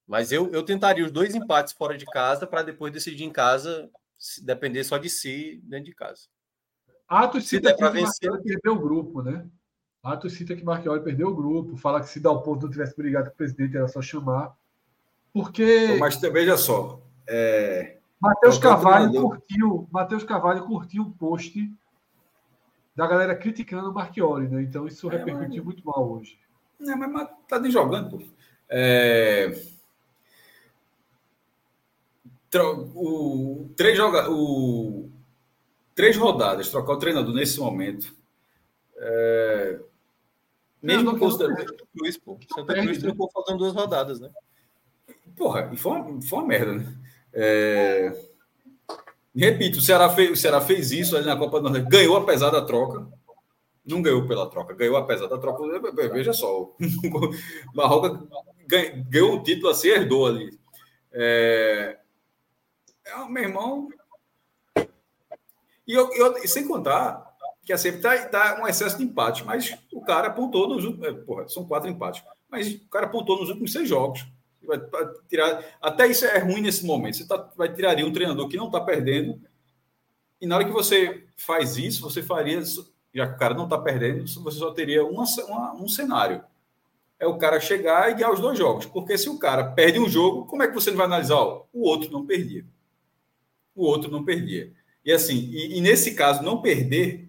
Mas 0.08 0.32
eu, 0.32 0.52
eu 0.52 0.64
tentaria 0.64 1.04
os 1.04 1.12
dois 1.12 1.36
empates 1.36 1.74
fora 1.74 1.98
de 1.98 2.06
casa 2.06 2.48
para 2.48 2.64
depois 2.64 2.94
decidir 2.94 3.24
em 3.24 3.32
casa, 3.32 3.90
depender 4.42 4.84
só 4.84 4.98
de 4.98 5.10
si 5.10 5.62
dentro 5.64 5.86
de 5.86 5.96
casa. 5.96 6.28
Atos 7.08 7.48
cita 7.48 7.74
que 7.74 7.90
vencer... 7.90 8.32
perdeu 8.42 8.74
o 8.74 8.80
grupo, 8.80 9.22
né? 9.22 9.46
Atos 10.04 10.34
cita 10.34 10.56
que 10.56 10.64
Marchioli 10.64 11.02
perdeu 11.02 11.30
o 11.30 11.36
grupo, 11.36 11.78
fala 11.78 12.02
que 12.02 12.10
se 12.10 12.20
dá 12.20 12.30
o 12.30 12.42
ponto 12.42 12.64
não 12.64 12.72
tivesse 12.72 12.96
brigado 12.96 13.28
com 13.28 13.34
o 13.34 13.38
presidente, 13.38 13.78
era 13.78 13.88
só 13.88 14.02
chamar. 14.02 14.54
Porque. 15.34 15.96
Mas 16.00 16.20
veja 16.20 16.58
só. 16.58 17.02
É... 17.28 17.98
Matheus 18.20 18.58
Carvalho 18.58 19.22
curtiu. 19.22 19.88
Matheus 19.92 20.24
Carvalho 20.24 20.66
curtiu 20.66 21.04
um 21.04 21.12
post 21.12 21.72
da 22.96 23.08
galera 23.08 23.36
criticando 23.36 23.90
o 23.90 23.94
Marchioli, 23.94 24.48
né? 24.48 24.62
Então 24.62 24.86
isso 24.88 25.10
é, 25.10 25.18
repercutiu 25.18 25.64
mas... 25.64 25.66
muito 25.66 25.86
mal 25.86 26.10
hoje. 26.12 26.38
Não, 26.80 26.98
mas 26.98 27.30
tá 27.48 27.60
nem 27.60 27.72
jogando, 27.72 28.18
pô. 28.18 28.24
É... 28.70 29.58
O, 32.96 33.70
três 33.76 33.98
joga... 33.98 34.30
o 34.30 35.10
três 35.96 36.18
rodadas, 36.18 36.70
trocar 36.70 36.94
o 36.94 37.00
treinador 37.00 37.34
nesse 37.34 37.60
momento. 37.60 38.14
É... 38.98 39.80
Mesmo 40.82 41.12
não, 41.12 41.20
considerando 41.20 41.60
Santa 41.60 41.86
Cruz, 41.98 42.18
pô. 42.18 42.38
Santa 42.54 42.74
Cruz 42.74 42.98
trocou 42.98 43.32
faltando 43.32 43.60
duas 43.60 43.74
rodadas, 43.74 44.20
né? 44.20 44.30
Porra, 45.36 45.70
e 45.74 45.78
foi 45.78 45.92
uma, 45.94 46.22
foi 46.22 46.40
uma 46.40 46.48
merda, 46.48 46.74
né? 46.74 46.98
É... 47.32 48.12
Repito, 49.36 49.80
o 49.80 49.82
Ceará, 49.82 50.10
fez, 50.10 50.32
o 50.32 50.36
Ceará 50.36 50.62
fez 50.62 50.92
isso 50.92 51.18
ali 51.18 51.26
na 51.26 51.36
Copa 51.36 51.60
do 51.60 51.64
Nordeste, 51.64 51.90
ganhou 51.90 52.18
apesar 52.18 52.52
da 52.52 52.64
troca. 52.64 53.08
Não 53.86 54.02
ganhou 54.02 54.28
pela 54.28 54.50
troca, 54.50 54.74
ganhou 54.76 54.96
apesar 54.96 55.28
da 55.28 55.38
troca. 55.38 55.64
Veja 56.10 56.34
só, 56.34 56.76
Marroca 57.74 58.22
ganhou 59.10 59.36
o 59.36 59.44
título 59.44 59.70
assim, 59.70 59.90
herdou 59.90 60.28
ali. 60.28 60.58
É... 61.12 61.98
é 63.06 63.30
meu 63.30 63.44
irmão. 63.44 63.90
E 65.88 65.94
eu, 65.94 66.12
eu, 66.14 66.48
sem 66.48 66.68
contar 66.68 67.34
que 67.66 67.72
assim, 67.72 68.00
tá, 68.00 68.18
tá 68.28 68.62
um 68.62 68.68
excesso 68.68 68.98
de 68.98 69.04
empate, 69.04 69.44
mas 69.46 69.78
o 69.92 70.02
cara 70.02 70.28
apontou 70.28 70.68
nos 70.68 70.84
últimos. 70.84 71.08
É, 71.08 71.14
porra, 71.14 71.48
são 71.48 71.66
quatro 71.66 71.90
empates. 71.90 72.24
Mas 72.50 72.74
o 72.74 72.90
cara 72.90 73.06
apontou 73.06 73.40
nos 73.40 73.50
últimos 73.50 73.72
seis 73.72 73.88
jogos. 73.88 74.26
Vai 74.64 74.80
tirar, 75.28 75.64
até 75.82 76.08
isso 76.08 76.26
é 76.26 76.38
ruim 76.40 76.62
nesse 76.62 76.86
momento. 76.86 77.18
Você 77.18 77.28
tá, 77.28 77.52
vai 77.56 77.74
tiraria 77.74 78.06
um 78.06 78.14
treinador 78.14 78.48
que 78.48 78.58
não 78.58 78.68
está 78.68 78.80
perdendo. 78.82 79.42
E 80.42 80.46
na 80.46 80.56
hora 80.56 80.66
que 80.66 80.72
você 80.72 81.26
faz 81.38 81.78
isso, 81.78 82.02
você 82.02 82.22
faria, 82.22 82.62
já 83.14 83.28
que 83.28 83.36
o 83.36 83.38
cara 83.38 83.54
não 83.54 83.64
está 83.64 83.78
perdendo, 83.78 84.28
você 84.28 84.58
só 84.58 84.72
teria 84.72 85.06
uma, 85.06 85.24
uma, 85.48 85.74
um 85.76 85.88
cenário. 85.88 86.44
É 87.18 87.26
o 87.26 87.38
cara 87.38 87.60
chegar 87.60 88.12
e 88.12 88.16
ganhar 88.16 88.32
os 88.32 88.42
dois 88.42 88.58
jogos. 88.58 88.86
Porque 88.86 89.18
se 89.18 89.30
o 89.30 89.40
cara 89.40 89.72
perde 89.72 90.00
um 90.00 90.10
jogo, 90.10 90.46
como 90.46 90.64
é 90.64 90.68
que 90.68 90.74
você 90.74 90.90
não 90.90 90.98
vai 90.98 91.06
analisar? 91.06 91.38
Ó, 91.38 91.66
o 91.72 91.88
outro 91.88 92.12
não 92.12 92.26
perdia. 92.26 92.66
O 93.74 93.86
outro 93.86 94.12
não 94.12 94.24
perdia. 94.24 94.74
E 95.06 95.12
assim, 95.12 95.50
e, 95.52 95.78
e 95.78 95.82
nesse 95.82 96.16
caso, 96.16 96.44
não 96.44 96.62
perder, 96.62 97.28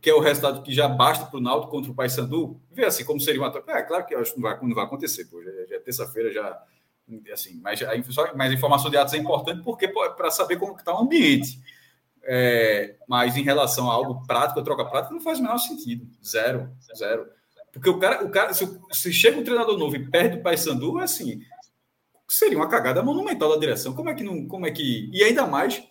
que 0.00 0.08
é 0.08 0.14
o 0.14 0.20
resultado 0.20 0.62
que 0.62 0.72
já 0.72 0.88
basta 0.88 1.26
para 1.26 1.38
o 1.38 1.42
Náutico 1.42 1.70
contra 1.70 1.90
o 1.90 1.94
Paysandu, 1.94 2.60
vê 2.70 2.84
assim 2.84 3.04
como 3.04 3.20
seria 3.20 3.40
uma. 3.40 3.52
É 3.68 3.82
claro 3.82 4.06
que 4.06 4.14
eu 4.14 4.20
acho 4.20 4.34
que 4.34 4.40
não 4.40 4.48
vai, 4.48 4.60
não 4.62 4.74
vai 4.74 4.84
acontecer, 4.84 5.24
pô, 5.26 5.42
já, 5.42 5.50
já 5.68 5.76
é 5.76 5.80
terça-feira, 5.80 6.32
já. 6.32 6.62
Assim, 7.32 7.60
mas, 7.60 7.82
a, 7.82 7.92
mas 8.36 8.52
a 8.52 8.54
informação 8.54 8.88
de 8.88 8.96
atos 8.96 9.14
é 9.14 9.16
importante 9.16 9.64
porque 9.64 9.88
para 9.88 10.30
saber 10.30 10.58
como 10.58 10.76
está 10.76 10.94
o 10.94 11.02
ambiente. 11.02 11.60
É, 12.22 12.96
mas 13.08 13.36
em 13.36 13.42
relação 13.42 13.90
a 13.90 13.94
algo 13.94 14.24
prático, 14.26 14.60
a 14.60 14.62
troca 14.62 14.84
prática, 14.84 15.12
não 15.12 15.20
faz 15.20 15.40
o 15.40 15.42
menor 15.42 15.58
sentido. 15.58 16.06
Zero, 16.24 16.70
zero. 16.96 17.26
Porque 17.72 17.88
o 17.88 17.98
cara, 17.98 18.24
o 18.24 18.30
cara 18.30 18.52
se, 18.52 18.80
se 18.92 19.12
chega 19.12 19.38
um 19.38 19.44
treinador 19.44 19.76
novo 19.76 19.96
e 19.96 20.08
perde 20.08 20.38
o 20.38 20.42
Paysandu, 20.42 21.00
é 21.00 21.04
assim, 21.04 21.40
seria 22.28 22.58
uma 22.58 22.68
cagada 22.68 23.02
monumental 23.02 23.50
da 23.50 23.58
direção. 23.58 23.92
Como 23.92 24.08
é 24.08 24.14
que 24.14 24.22
não. 24.22 24.46
Como 24.46 24.66
é 24.66 24.70
que. 24.70 25.10
E 25.12 25.22
ainda 25.22 25.46
mais. 25.46 25.82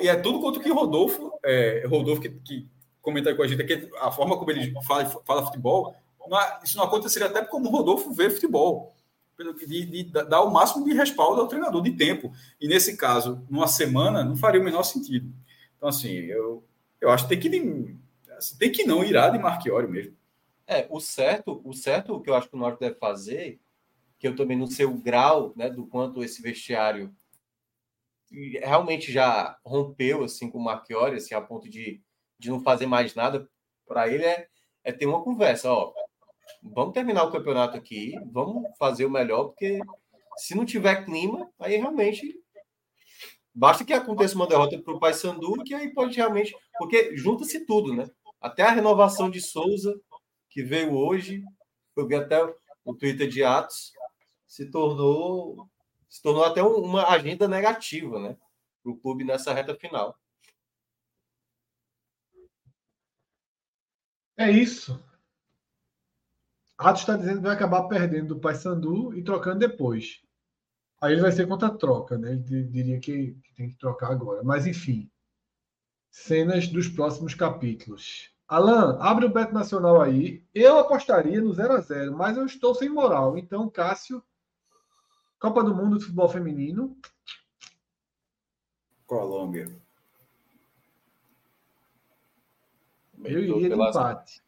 E 0.00 0.08
é 0.08 0.16
tudo 0.16 0.40
quanto 0.40 0.60
que 0.60 0.70
Rodolfo, 0.70 1.32
é, 1.44 1.84
Rodolfo 1.86 2.20
que, 2.20 2.30
que 2.30 2.68
comenta 3.00 3.34
com 3.34 3.42
a 3.42 3.46
gente 3.46 3.62
aqui, 3.62 3.88
a 4.00 4.10
forma 4.10 4.36
como 4.36 4.50
ele 4.50 4.74
fala, 4.86 5.04
fala 5.24 5.46
futebol, 5.46 5.94
não, 6.26 6.38
isso 6.62 6.76
não 6.76 6.84
aconteceria 6.84 7.28
até 7.28 7.44
como 7.44 7.68
o 7.68 7.72
Rodolfo 7.72 8.12
vê 8.12 8.30
futebol. 8.30 8.94
De, 9.36 9.66
de, 9.66 9.86
de, 9.86 10.04
dar 10.04 10.42
o 10.42 10.50
máximo 10.50 10.84
de 10.84 10.94
respaldo 10.94 11.40
ao 11.40 11.48
treinador 11.48 11.82
de 11.82 11.90
tempo. 11.92 12.32
E 12.60 12.68
nesse 12.68 12.96
caso, 12.96 13.44
numa 13.50 13.66
semana, 13.66 14.24
não 14.24 14.36
faria 14.36 14.60
o 14.60 14.64
menor 14.64 14.84
sentido. 14.84 15.28
Então, 15.76 15.88
assim, 15.88 16.08
eu, 16.08 16.62
eu 17.00 17.10
acho 17.10 17.26
que 17.26 17.36
tem 17.36 17.50
que, 17.50 17.96
assim, 18.38 18.56
tem 18.56 18.70
que 18.70 18.84
não 18.84 19.04
irá 19.04 19.28
de 19.28 19.38
Marchiori 19.38 19.88
mesmo. 19.88 20.16
É, 20.66 20.86
o 20.88 21.00
certo, 21.00 21.60
o 21.64 21.74
certo 21.74 22.20
que 22.20 22.30
eu 22.30 22.34
acho 22.34 22.48
que 22.48 22.54
o 22.54 22.58
Norte 22.58 22.80
deve 22.80 22.94
fazer, 22.94 23.60
que 24.18 24.26
eu 24.26 24.36
também 24.36 24.56
não 24.56 24.66
sei 24.66 24.86
o 24.86 24.96
grau 24.96 25.52
né, 25.56 25.68
do 25.68 25.84
quanto 25.84 26.22
esse 26.22 26.40
vestiário 26.40 27.12
realmente 28.62 29.12
já 29.12 29.58
rompeu 29.64 30.24
assim 30.24 30.50
com 30.50 30.58
o 30.58 30.64
Marchiori, 30.64 31.16
assim, 31.16 31.34
a 31.34 31.40
ponto 31.40 31.68
de, 31.68 32.02
de 32.38 32.50
não 32.50 32.60
fazer 32.60 32.86
mais 32.86 33.14
nada 33.14 33.48
para 33.86 34.08
ele, 34.08 34.24
é, 34.24 34.48
é 34.82 34.92
ter 34.92 35.06
uma 35.06 35.22
conversa, 35.22 35.72
ó, 35.72 35.92
vamos 36.62 36.92
terminar 36.92 37.24
o 37.24 37.30
campeonato 37.30 37.76
aqui, 37.76 38.14
vamos 38.32 38.64
fazer 38.78 39.04
o 39.04 39.10
melhor, 39.10 39.44
porque 39.44 39.78
se 40.36 40.54
não 40.54 40.64
tiver 40.64 41.04
clima, 41.04 41.50
aí 41.58 41.76
realmente 41.76 42.34
basta 43.54 43.84
que 43.84 43.92
aconteça 43.92 44.34
uma 44.34 44.46
derrota 44.46 44.80
para 44.82 44.94
o 44.94 44.98
Paysandu, 44.98 45.62
que 45.64 45.74
aí 45.74 45.92
pode 45.92 46.16
realmente, 46.16 46.54
porque 46.78 47.16
junta-se 47.16 47.64
tudo, 47.64 47.94
né? 47.94 48.08
Até 48.40 48.62
a 48.62 48.70
renovação 48.70 49.30
de 49.30 49.40
Souza, 49.40 49.98
que 50.50 50.62
veio 50.62 50.94
hoje, 50.94 51.42
eu 51.96 52.06
vi 52.06 52.14
até 52.14 52.42
o 52.84 52.94
Twitter 52.94 53.28
de 53.28 53.44
Atos, 53.44 53.92
se 54.46 54.70
tornou 54.70 55.68
se 56.14 56.22
tornou 56.22 56.44
até 56.44 56.62
uma 56.62 57.08
agenda 57.08 57.48
negativa, 57.48 58.20
né, 58.20 58.36
para 58.80 58.92
o 58.92 58.96
clube 58.96 59.24
nessa 59.24 59.52
reta 59.52 59.74
final. 59.74 60.16
É 64.36 64.48
isso. 64.48 65.02
Atos 66.78 67.00
está 67.00 67.16
dizendo 67.16 67.38
que 67.38 67.42
vai 67.42 67.54
acabar 67.56 67.88
perdendo 67.88 68.36
o 68.36 68.40
Paysandu 68.40 69.12
e 69.12 69.24
trocando 69.24 69.58
depois. 69.58 70.22
Aí 71.00 71.14
ele 71.14 71.22
vai 71.22 71.32
ser 71.32 71.48
contra 71.48 71.76
troca, 71.76 72.16
né? 72.16 72.32
Ele 72.32 72.62
diria 72.62 73.00
que, 73.00 73.32
que 73.42 73.54
tem 73.56 73.70
que 73.70 73.78
trocar 73.78 74.12
agora. 74.12 74.44
Mas 74.44 74.68
enfim. 74.68 75.10
Cenas 76.10 76.68
dos 76.68 76.86
próximos 76.86 77.34
capítulos. 77.34 78.30
Alan, 78.46 78.98
abre 79.00 79.26
o 79.26 79.32
Beto 79.32 79.52
Nacional 79.52 80.00
aí. 80.00 80.44
Eu 80.54 80.78
apostaria 80.78 81.40
no 81.40 81.52
0 81.52 81.72
a 81.72 81.80
0 81.80 82.16
mas 82.16 82.36
eu 82.36 82.46
estou 82.46 82.72
sem 82.72 82.88
moral. 82.88 83.36
Então, 83.36 83.68
Cássio, 83.68 84.22
Copa 85.44 85.62
do 85.62 85.74
Mundo 85.74 85.98
de 85.98 86.04
Futebol 86.04 86.26
Feminino. 86.26 86.96
Colômbia. 89.06 89.78
Eu 93.22 93.40
iria 93.40 93.68
de 93.68 93.74
empate. 93.74 94.42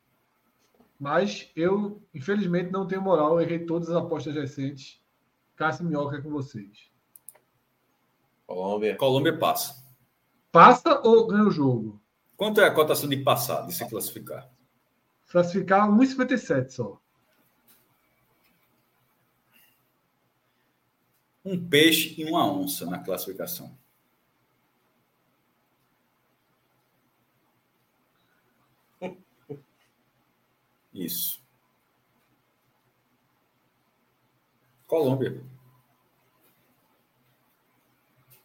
Mas 0.99 1.53
eu, 1.55 2.03
infelizmente, 2.15 2.71
não 2.71 2.87
tenho 2.87 3.03
moral. 3.03 3.39
Errei 3.39 3.67
todas 3.67 3.91
as 3.91 3.97
apostas 3.97 4.35
recentes. 4.35 4.99
Cássio 5.55 5.85
Minhoca 5.85 6.17
é 6.17 6.23
com 6.23 6.31
vocês. 6.31 6.91
Colômbia. 8.47 8.97
Colômbia 8.97 9.39
passa. 9.39 9.85
Passa 10.51 11.03
ou 11.07 11.27
ganha 11.27 11.45
o 11.45 11.51
jogo? 11.51 12.01
Quanto 12.39 12.59
é 12.63 12.65
a 12.65 12.75
cotação 12.75 13.07
de 13.07 13.19
passar, 13.19 13.67
de 13.67 13.75
se 13.75 13.87
classificar? 13.87 14.51
Classificar 15.29 15.91
1,57 15.91 16.71
só. 16.71 16.99
Um 21.47 21.69
peixe 21.69 22.21
e 22.21 22.25
uma 22.25 22.45
onça 22.45 22.85
na 22.87 22.99
classificação. 22.99 23.73
Isso. 30.93 31.41
Colômbia. 34.89 35.41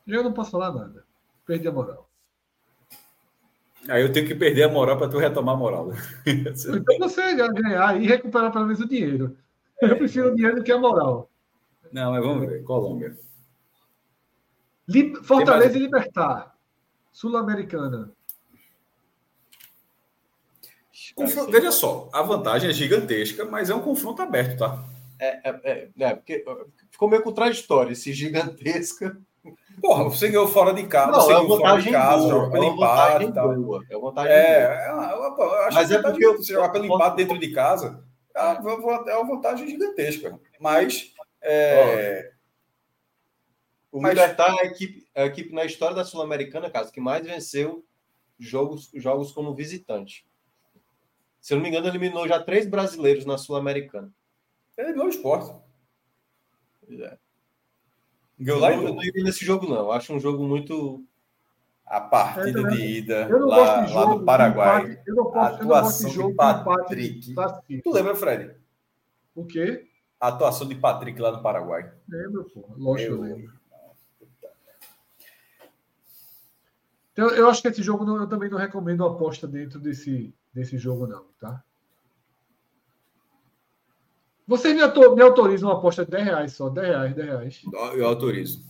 Eu 0.06 0.24
não 0.24 0.32
posso 0.32 0.52
falar 0.52 0.72
nada. 0.72 1.04
Perdi 1.44 1.68
a 1.68 1.72
moral. 1.72 2.08
Aí 3.90 4.04
eu 4.04 4.14
tenho 4.14 4.28
que 4.28 4.36
perder 4.36 4.64
a 4.64 4.70
moral 4.70 5.00
para 5.00 5.10
tu 5.10 5.18
retomar 5.18 5.56
a 5.56 5.58
moral. 5.58 5.90
então 6.24 7.00
você 7.00 7.34
ganhar 7.34 8.00
e 8.00 8.06
recuperar 8.06 8.52
pelo 8.52 8.66
menos 8.66 8.80
o 8.80 8.88
dinheiro. 8.88 9.36
Eu 9.82 9.98
prefiro 9.98 10.32
o 10.32 10.36
dinheiro 10.36 10.58
do 10.58 10.64
que 10.64 10.72
a 10.72 10.78
moral. 10.78 11.31
Não, 11.92 12.12
mas 12.12 12.24
vamos 12.24 12.48
ver. 12.48 12.64
Colômbia. 12.64 13.18
Fortaleza 15.24 15.70
mais... 15.70 15.76
e 15.76 15.80
Libertar. 15.80 16.56
Sul-Americana. 17.12 18.12
Confronto, 21.16 21.52
veja 21.52 21.72
só, 21.72 22.10
a 22.14 22.22
vantagem 22.22 22.70
é 22.70 22.74
gigantesca, 22.74 23.44
mas 23.44 23.70
é 23.70 23.76
um 23.76 23.82
confronto 23.82 24.22
aberto, 24.22 24.60
tá? 24.60 24.84
É, 25.20 25.50
é, 25.50 25.60
é, 25.64 25.90
é 26.00 26.16
porque 26.16 26.44
ficou 26.90 27.10
meio 27.10 27.22
contraditório 27.22 27.92
esse 27.92 28.14
gigantesca. 28.14 29.18
Porra, 29.82 30.06
você 30.06 30.30
ganhou 30.30 30.48
fora 30.48 30.74
de 30.74 30.84
casa, 30.88 31.12
não, 31.12 31.22
você 31.22 31.32
é 31.32 31.36
ganhou 31.36 31.58
fora 31.60 31.82
de 31.82 31.92
casa, 31.92 32.28
joga 32.30 32.52
pelo 32.52 32.66
empate 32.66 33.26
e 33.26 33.32
tal. 33.34 33.56
Boa, 33.56 33.86
é 33.90 34.00
vantagem 34.00 34.32
é, 34.32 34.90
boa. 34.92 35.46
É, 35.46 35.52
eu 35.54 35.60
acho 35.64 35.76
mas 35.76 35.88
que 35.88 35.94
é 35.94 36.02
porque 36.02 36.28
você 36.28 36.54
jogar 36.54 36.70
pelo 36.70 36.86
empate 36.86 37.16
dentro 37.18 37.38
de 37.38 37.52
casa 37.52 38.04
é 38.36 39.12
é 39.12 39.18
uma 39.18 39.36
vantagem 39.36 39.68
gigantesca. 39.68 40.40
Mas. 40.60 41.14
É... 41.42 42.34
O 43.92 44.02
mas... 44.02 44.14
Libertar 44.14 44.56
é 44.56 44.62
a 44.62 44.66
equipe, 44.66 45.08
é 45.14 45.24
a 45.24 45.26
equipe 45.26 45.54
na 45.54 45.66
história 45.66 45.96
da 45.96 46.06
Sul-Americana, 46.06 46.70
caso 46.70 46.92
que 46.92 47.02
mais 47.02 47.26
venceu 47.26 47.86
jogos, 48.40 48.90
jogos 48.94 49.32
como 49.32 49.54
visitante. 49.54 50.26
Se 51.42 51.54
eu 51.54 51.58
não 51.58 51.64
me 51.64 51.70
engano, 51.70 51.88
eliminou 51.88 52.28
já 52.28 52.42
três 52.42 52.68
brasileiros 52.68 53.26
na 53.26 53.38
Sul-Americana. 53.38 54.12
Eliminou 54.78 55.08
o 55.08 55.10
esporte. 55.10 55.54
Pois 56.86 57.00
é. 57.00 57.18
Ganhou 58.40 58.60
lá 58.60 58.72
eu 58.72 58.94
não 58.94 59.04
iria 59.04 59.24
nesse 59.24 59.46
jogo, 59.46 59.68
não. 59.68 59.78
Eu 59.78 59.92
acho 59.92 60.14
um 60.14 60.20
jogo 60.20 60.44
muito. 60.44 61.06
A 61.86 62.00
partida 62.00 62.64
de 62.70 62.82
ida 62.82 63.28
lá, 63.46 63.82
de 63.82 63.94
lá 63.94 64.06
no 64.06 64.24
Paraguai. 64.24 65.02
Eu 65.06 65.16
não 65.16 65.26
posso, 65.26 65.38
a 65.38 65.48
atuação 65.48 66.10
de, 66.10 66.28
de 66.28 67.34
Patrick. 67.34 67.82
Tu 67.84 67.92
lembra, 67.92 68.16
Fred? 68.16 68.56
O 69.36 69.46
quê? 69.46 69.91
A 70.22 70.28
atuação 70.28 70.68
de 70.68 70.76
Patrick 70.76 71.20
lá 71.20 71.32
no 71.32 71.42
Paraguai. 71.42 71.92
Lembro, 72.08 72.46
pô. 72.54 72.64
Lógico, 72.78 73.16
eu 73.16 73.22
lembro. 73.22 73.62
Então, 77.12 77.30
eu 77.30 77.50
acho 77.50 77.62
que 77.62 77.68
esse 77.68 77.82
jogo 77.82 78.06
não, 78.06 78.18
eu 78.18 78.28
também 78.28 78.50
não 78.50 78.58
recomendo 78.58 79.04
aposta 79.04 79.48
dentro 79.48 79.80
desse, 79.80 80.34
desse 80.54 80.78
jogo, 80.78 81.08
não, 81.08 81.26
tá? 81.40 81.64
Vocês 84.48 84.76
me, 84.76 84.82
autor, 84.82 85.16
me 85.16 85.22
autorizam 85.22 85.70
uma 85.70 85.78
aposta 85.78 86.06
de 86.06 86.12
10 86.12 86.24
reais 86.24 86.54
só, 86.54 86.70
10 86.70 86.88
reais, 86.88 87.16
10 87.16 87.28
reais. 87.28 87.62
Eu 87.94 88.06
autorizo. 88.06 88.66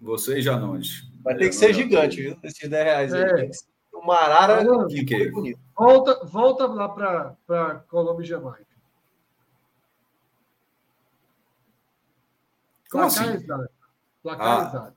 Vocês 0.00 0.44
já 0.44 0.58
não. 0.58 0.78
Vai 1.22 1.36
ter 1.36 1.48
que 1.48 1.54
ser 1.54 1.72
gigante, 1.72 2.20
viu? 2.20 2.36
Esses 2.42 2.68
10 2.68 2.84
reais 2.84 3.12
é. 3.14 3.40
aí. 3.40 3.50
Uma 3.94 4.16
arara 4.16 4.86
que, 4.88 5.04
que 5.04 5.30
bonito. 5.30 5.60
Volta, 5.76 6.24
volta 6.26 6.66
lá 6.66 6.88
para 6.88 7.84
Colômbia 7.88 8.24
e 8.24 8.26
Jamaica. 8.26 8.71
Como 12.92 13.04
Placar 13.04 13.28
assim? 13.28 13.42
exato. 13.42 13.70
Placar 14.22 14.60
ah. 14.60 14.68
exato. 14.68 14.96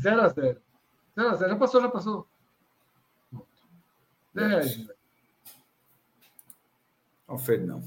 0 0.00 0.22
a 0.22 0.28
0 0.28 0.60
0 1.14 1.28
a 1.28 1.34
0 1.34 1.50
Já 1.50 1.56
passou, 1.56 1.82
já 1.82 1.88
passou. 1.90 2.26
10 4.34 4.48
reais. 4.48 4.88
Não 7.28 7.36
fez, 7.36 7.66
não. 7.66 7.82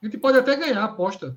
A 0.00 0.04
gente 0.04 0.16
pode 0.18 0.38
até 0.38 0.54
ganhar 0.54 0.82
a 0.82 0.84
aposta. 0.84 1.36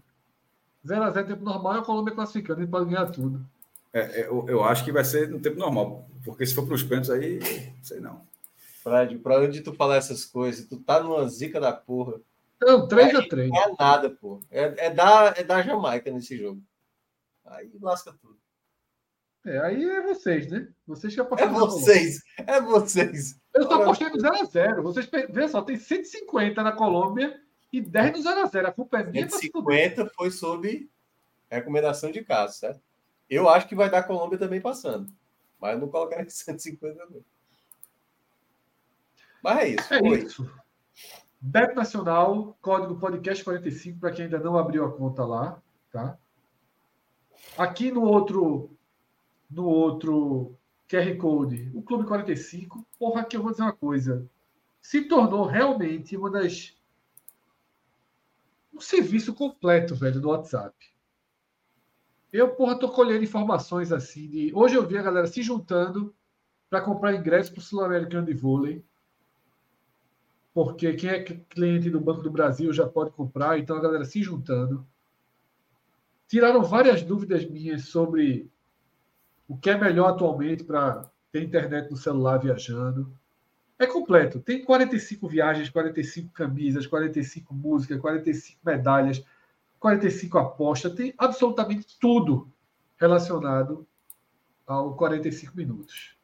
0x0 0.85 1.25
tempo 1.25 1.43
normal 1.43 1.75
e 1.75 1.79
a 1.79 1.81
Colômbia 1.81 2.13
classificando. 2.13 2.59
A 2.59 2.63
gente 2.63 2.71
pode 2.71 2.85
ganhar 2.85 3.07
tudo. 3.07 3.43
É, 3.91 4.21
é, 4.21 4.27
eu, 4.27 4.45
eu, 4.47 4.63
acho 4.63 4.85
que 4.85 4.91
vai 4.91 5.03
ser 5.03 5.29
no 5.29 5.39
tempo 5.39 5.57
normal. 5.57 6.07
Porque 6.23 6.45
se 6.45 6.53
for 6.53 6.63
para 6.65 6.75
os 6.75 6.83
pênaltis 6.83 7.09
aí, 7.09 7.39
sei 7.81 7.99
não. 7.99 8.21
Fred, 8.83 9.17
para 9.17 9.39
onde 9.39 9.61
tu 9.61 9.73
falar 9.73 9.95
essas 9.95 10.25
coisas? 10.25 10.67
Tu 10.67 10.77
tá 10.77 11.01
numa 11.01 11.27
zica 11.27 11.59
da 11.59 11.73
porra. 11.73 12.19
Não, 12.61 12.87
3x3. 12.87 13.49
Não 13.49 13.57
é 13.57 13.75
nada, 13.77 14.09
pô. 14.09 14.41
É, 14.49 14.87
é, 14.87 14.89
da, 14.89 15.33
é 15.35 15.43
da 15.43 15.61
Jamaica 15.61 16.11
nesse 16.11 16.37
jogo. 16.37 16.61
Aí 17.45 17.69
lasca 17.81 18.13
tudo. 18.13 18.37
É, 19.45 19.59
aí 19.59 19.83
é 19.83 20.01
vocês, 20.01 20.49
né? 20.49 20.67
Vocês 20.87 21.13
que 21.13 21.21
apostaram. 21.21 21.51
É 21.51 21.59
vocês, 21.59 22.23
é 22.37 22.59
vocês. 22.59 23.39
Eu 23.53 23.63
só 23.63 23.81
apostei 23.81 24.09
no 24.09 24.17
0x0. 24.17 24.81
Vocês 24.81 25.07
vê 25.29 25.47
só, 25.47 25.61
tem 25.61 25.77
150 25.77 26.63
na 26.63 26.71
Colômbia 26.71 27.39
e 27.71 27.79
10 27.79 28.23
no 28.23 28.31
0x0. 28.31 28.65
A 28.65 28.71
culpa 28.71 28.99
é 28.99 29.03
minha. 29.03 29.29
150 29.29 30.07
foi 30.15 30.31
sob 30.31 30.89
recomendação 31.47 32.11
de 32.11 32.23
casa, 32.23 32.53
certo? 32.53 32.81
Eu 33.29 33.47
acho 33.47 33.67
que 33.67 33.75
vai 33.75 33.89
dar 33.89 33.99
a 33.99 34.03
Colômbia 34.03 34.39
também 34.39 34.59
passando. 34.59 35.11
Mas 35.59 35.73
eu 35.73 35.79
não 35.79 35.89
colocaria 35.89 36.25
150 36.29 37.05
não. 37.05 37.23
Mas 39.43 39.57
é 39.59 39.67
isso. 39.69 39.93
É 39.93 39.99
foi. 39.99 40.19
isso. 40.23 40.51
Bet 41.47 41.75
Nacional, 41.75 42.57
código 42.59 42.99
podcast 42.99 43.43
45 43.43 43.99
para 43.99 44.11
quem 44.11 44.25
ainda 44.25 44.39
não 44.39 44.57
abriu 44.57 44.83
a 44.83 44.91
conta 44.91 45.23
lá, 45.23 45.61
tá? 45.91 46.17
Aqui 47.55 47.91
no 47.91 48.01
outro 48.01 48.71
no 49.47 49.63
outro 49.65 50.57
QR 50.89 51.15
Code, 51.17 51.71
o 51.75 51.83
Clube 51.83 52.07
45, 52.07 52.83
porra, 52.97 53.21
aqui 53.21 53.37
eu 53.37 53.43
vou 53.43 53.51
dizer 53.51 53.61
uma 53.61 53.73
coisa. 53.73 54.27
Se 54.81 55.03
tornou 55.03 55.45
realmente 55.45 56.17
uma 56.17 56.31
das. 56.31 56.75
Um 58.73 58.81
serviço 58.81 59.31
completo, 59.31 59.93
velho, 59.93 60.19
do 60.19 60.29
WhatsApp. 60.29 60.75
Eu, 62.33 62.55
porra, 62.55 62.79
tô 62.79 62.89
colhendo 62.89 63.23
informações 63.23 63.91
assim 63.91 64.27
de. 64.27 64.51
Hoje 64.51 64.73
eu 64.73 64.87
vi 64.87 64.97
a 64.97 65.03
galera 65.03 65.27
se 65.27 65.43
juntando 65.43 66.11
para 66.71 66.81
comprar 66.81 67.13
ingresso 67.13 67.51
para 67.51 67.59
o 67.59 67.63
Sul-Americano 67.63 68.25
de 68.25 68.33
Vôlei. 68.33 68.83
Porque 70.55 70.93
quem 70.93 71.09
é 71.09 71.21
cliente 71.21 71.89
do 71.89 71.99
Banco 71.99 72.21
do 72.21 72.31
Brasil 72.31 72.71
já 72.71 72.87
pode 72.87 73.11
comprar, 73.11 73.59
então 73.59 73.75
a 73.75 73.81
galera 73.81 74.05
se 74.05 74.23
juntando. 74.23 74.87
Tiraram 76.29 76.63
várias 76.63 77.01
dúvidas 77.01 77.45
minhas 77.45 77.89
sobre 77.89 78.49
o 79.49 79.57
que 79.57 79.69
é 79.69 79.77
melhor 79.77 80.11
atualmente 80.11 80.63
para 80.63 81.11
ter 81.29 81.43
internet 81.43 81.91
no 81.91 81.97
celular 81.97 82.37
viajando. 82.37 83.11
É 83.77 83.85
completo. 83.85 84.39
Tem 84.39 84.63
45 84.63 85.27
viagens, 85.27 85.69
45 85.69 86.31
camisas, 86.31 86.87
45 86.87 87.53
músicas, 87.53 87.99
45 87.99 88.61
medalhas, 88.65 89.21
45 89.77 90.37
apostas. 90.37 90.93
Tem 90.93 91.13
absolutamente 91.17 91.99
tudo 91.99 92.49
relacionado 92.95 93.85
ao 94.65 94.95
45 94.95 95.57
minutos. 95.57 96.15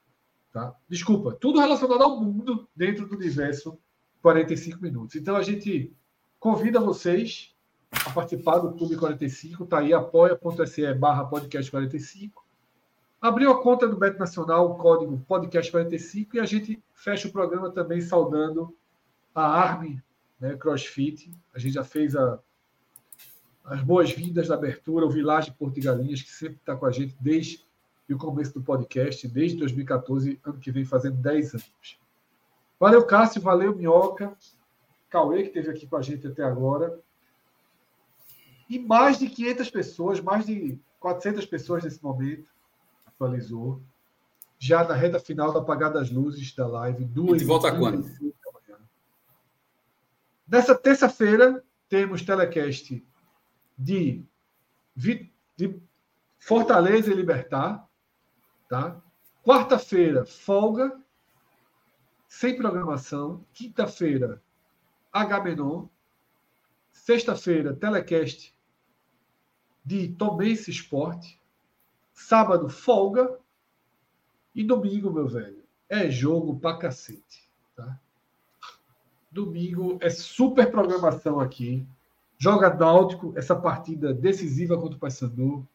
Tá? 0.54 0.74
Desculpa, 0.88 1.34
tudo 1.34 1.60
relacionado 1.60 2.02
ao 2.02 2.22
mundo 2.22 2.66
dentro 2.74 3.06
do 3.06 3.18
universo 3.18 3.78
45 4.22 4.82
minutos. 4.82 5.16
Então 5.16 5.36
a 5.36 5.42
gente 5.42 5.94
convida 6.40 6.80
vocês 6.80 7.56
a 7.92 8.10
participar 8.12 8.60
do 8.60 8.74
Clube 8.74 8.96
45, 8.96 9.66
tá 9.66 9.80
aí 9.80 9.94
apoia.se 9.94 10.94
barra 10.94 11.26
podcast 11.26 11.70
45 11.70 12.42
Abriu 13.22 13.52
a 13.52 13.62
conta 13.62 13.88
do 13.88 13.96
Beto 13.96 14.18
Nacional, 14.18 14.72
o 14.72 14.76
código 14.76 15.24
podcast45, 15.30 16.30
e 16.34 16.40
a 16.40 16.46
gente 16.46 16.84
fecha 16.92 17.28
o 17.28 17.32
programa 17.32 17.70
também 17.70 18.02
saudando 18.02 18.76
a 19.36 19.46
Armin 19.46 20.02
né, 20.40 20.56
CrossFit. 20.56 21.32
A 21.54 21.60
gente 21.60 21.74
já 21.74 21.84
fez 21.84 22.16
a, 22.16 22.40
as 23.64 23.84
boas-vindas 23.84 24.48
da 24.48 24.56
abertura, 24.56 25.06
o 25.06 25.10
Village 25.12 25.52
Porto 25.52 25.76
de 25.76 25.82
Galinhas, 25.82 26.24
que 26.24 26.32
sempre 26.32 26.56
está 26.56 26.76
com 26.76 26.88
a 26.88 26.92
gente 26.92 27.16
desde 27.22 27.64
o 28.10 28.18
começo 28.18 28.56
do 28.56 28.64
podcast, 28.64 29.28
desde 29.28 29.60
2014, 29.60 30.40
ano 30.44 30.60
que 30.60 30.72
vem 30.72 30.84
fazendo 30.84 31.18
10 31.18 31.54
anos. 31.54 32.00
Valeu, 32.82 33.06
Cássio, 33.06 33.40
valeu, 33.40 33.76
Minhoca, 33.76 34.36
Cauê, 35.08 35.44
que 35.44 35.50
esteve 35.50 35.70
aqui 35.70 35.86
com 35.86 35.98
a 35.98 36.02
gente 36.02 36.26
até 36.26 36.42
agora. 36.42 37.00
E 38.68 38.80
mais 38.80 39.20
de 39.20 39.30
500 39.30 39.70
pessoas, 39.70 40.20
mais 40.20 40.48
de 40.48 40.80
400 41.00 41.46
pessoas 41.46 41.84
nesse 41.84 42.04
momento 42.04 42.50
atualizou. 43.06 43.80
Já 44.58 44.84
na 44.84 44.96
reta 44.96 45.20
final 45.20 45.54
da 45.54 45.60
apagada 45.60 46.00
das 46.00 46.10
luzes 46.10 46.56
da 46.56 46.66
live. 46.66 47.06
Duas 47.06 47.44
e 47.44 47.46
volta 47.46 47.72
quando? 47.72 48.04
Nessa 50.48 50.74
terça-feira, 50.74 51.64
temos 51.88 52.24
telecast 52.24 53.06
de, 53.78 54.26
de 54.96 55.30
Fortaleza 56.40 57.12
e 57.12 57.16
Libertar. 57.16 57.88
Tá? 58.68 59.00
Quarta-feira, 59.44 60.26
folga, 60.26 61.00
sem 62.32 62.56
programação. 62.56 63.46
Quinta-feira, 63.54 64.42
Agamenon. 65.12 65.88
Sexta-feira, 66.94 67.76
telecast 67.76 68.56
de 69.84 70.08
Tomense 70.08 70.72
Esporte. 70.72 71.38
Sábado, 72.14 72.70
folga. 72.70 73.38
E 74.56 74.64
domingo, 74.64 75.12
meu 75.12 75.28
velho, 75.28 75.62
é 75.90 76.10
jogo 76.10 76.58
pra 76.58 76.78
cacete. 76.78 77.50
Tá? 77.76 78.00
Domingo 79.30 79.98
é 80.00 80.10
super 80.10 80.72
programação 80.72 81.38
aqui. 81.38 81.86
Joga 82.38 82.74
Náutico, 82.74 83.34
essa 83.36 83.58
partida 83.58 84.14
decisiva 84.14 84.78
contra 84.78 84.96
o 84.96 85.00
Paysandu. 85.00 85.68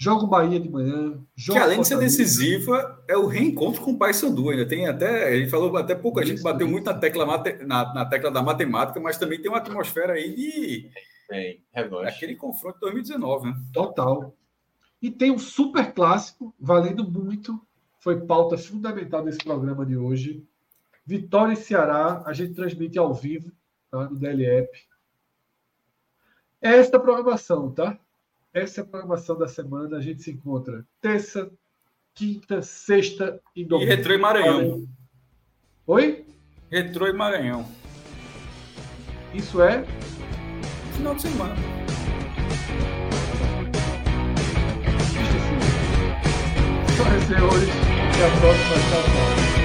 Joga 0.00 0.24
o 0.24 0.28
Bahia 0.28 0.60
de 0.60 0.70
manhã. 0.70 1.20
que 1.36 1.58
além 1.58 1.80
de 1.80 1.88
ser 1.88 1.98
decisiva, 1.98 3.02
é 3.08 3.16
o 3.16 3.26
reencontro 3.26 3.82
com 3.82 3.90
o 3.90 3.98
Paysandu. 3.98 4.48
Ainda 4.48 4.66
tem 4.66 4.86
até. 4.86 5.34
Ele 5.34 5.48
falou 5.48 5.76
até 5.76 5.94
pouco, 5.94 6.20
a 6.20 6.24
gente 6.24 6.40
bateu 6.40 6.68
muito 6.68 6.84
na 6.84 6.94
tecla, 6.94 7.26
na, 7.66 7.94
na 7.94 8.04
tecla 8.06 8.30
da 8.30 8.40
matemática, 8.40 9.00
mas 9.00 9.18
também 9.18 9.42
tem 9.42 9.50
uma 9.50 9.58
atmosfera 9.58 10.12
aí 10.12 10.34
de. 10.36 10.90
Tem, 11.28 11.64
Aquele 12.08 12.36
confronto 12.36 12.74
de 12.76 12.80
2019, 12.82 13.46
né? 13.48 13.56
Total. 13.72 14.32
E 15.02 15.10
tem 15.10 15.32
um 15.32 15.38
super 15.38 15.92
clássico, 15.92 16.54
valendo 16.58 17.08
muito, 17.08 17.60
foi 17.98 18.20
pauta 18.20 18.56
fundamental 18.56 19.24
desse 19.24 19.38
programa 19.38 19.84
de 19.84 19.96
hoje. 19.96 20.46
Vitória 21.04 21.54
e 21.54 21.56
Ceará, 21.56 22.22
a 22.24 22.32
gente 22.32 22.54
transmite 22.54 22.98
ao 22.98 23.12
vivo 23.12 23.50
tá, 23.90 24.08
no 24.08 24.16
DLEP. 24.16 24.70
Esta 26.60 27.00
programação, 27.00 27.70
tá? 27.72 27.98
Essa 28.58 28.80
é 28.80 28.84
a 28.84 28.86
programação 28.86 29.38
da 29.38 29.48
semana. 29.48 29.96
A 29.96 30.00
gente 30.00 30.22
se 30.22 30.30
encontra 30.30 30.84
terça, 31.00 31.50
quinta, 32.14 32.62
sexta 32.62 33.40
e 33.54 33.64
domingo. 33.64 33.90
E 33.90 33.94
Retrô 33.94 34.14
e 34.14 34.18
Maranhão. 34.18 34.86
Oi? 35.86 36.26
Retrô 36.70 37.06
e 37.06 37.12
Maranhão. 37.12 37.66
Isso 39.34 39.62
é? 39.62 39.84
Final 40.96 41.14
de 41.14 41.22
semana. 41.22 41.54
aparecer 47.00 47.42
hoje. 47.42 47.70
Até 48.10 48.26
a 48.26 48.40
próxima. 48.40 48.74
Tchau, 48.90 49.02
tchau. 49.02 49.57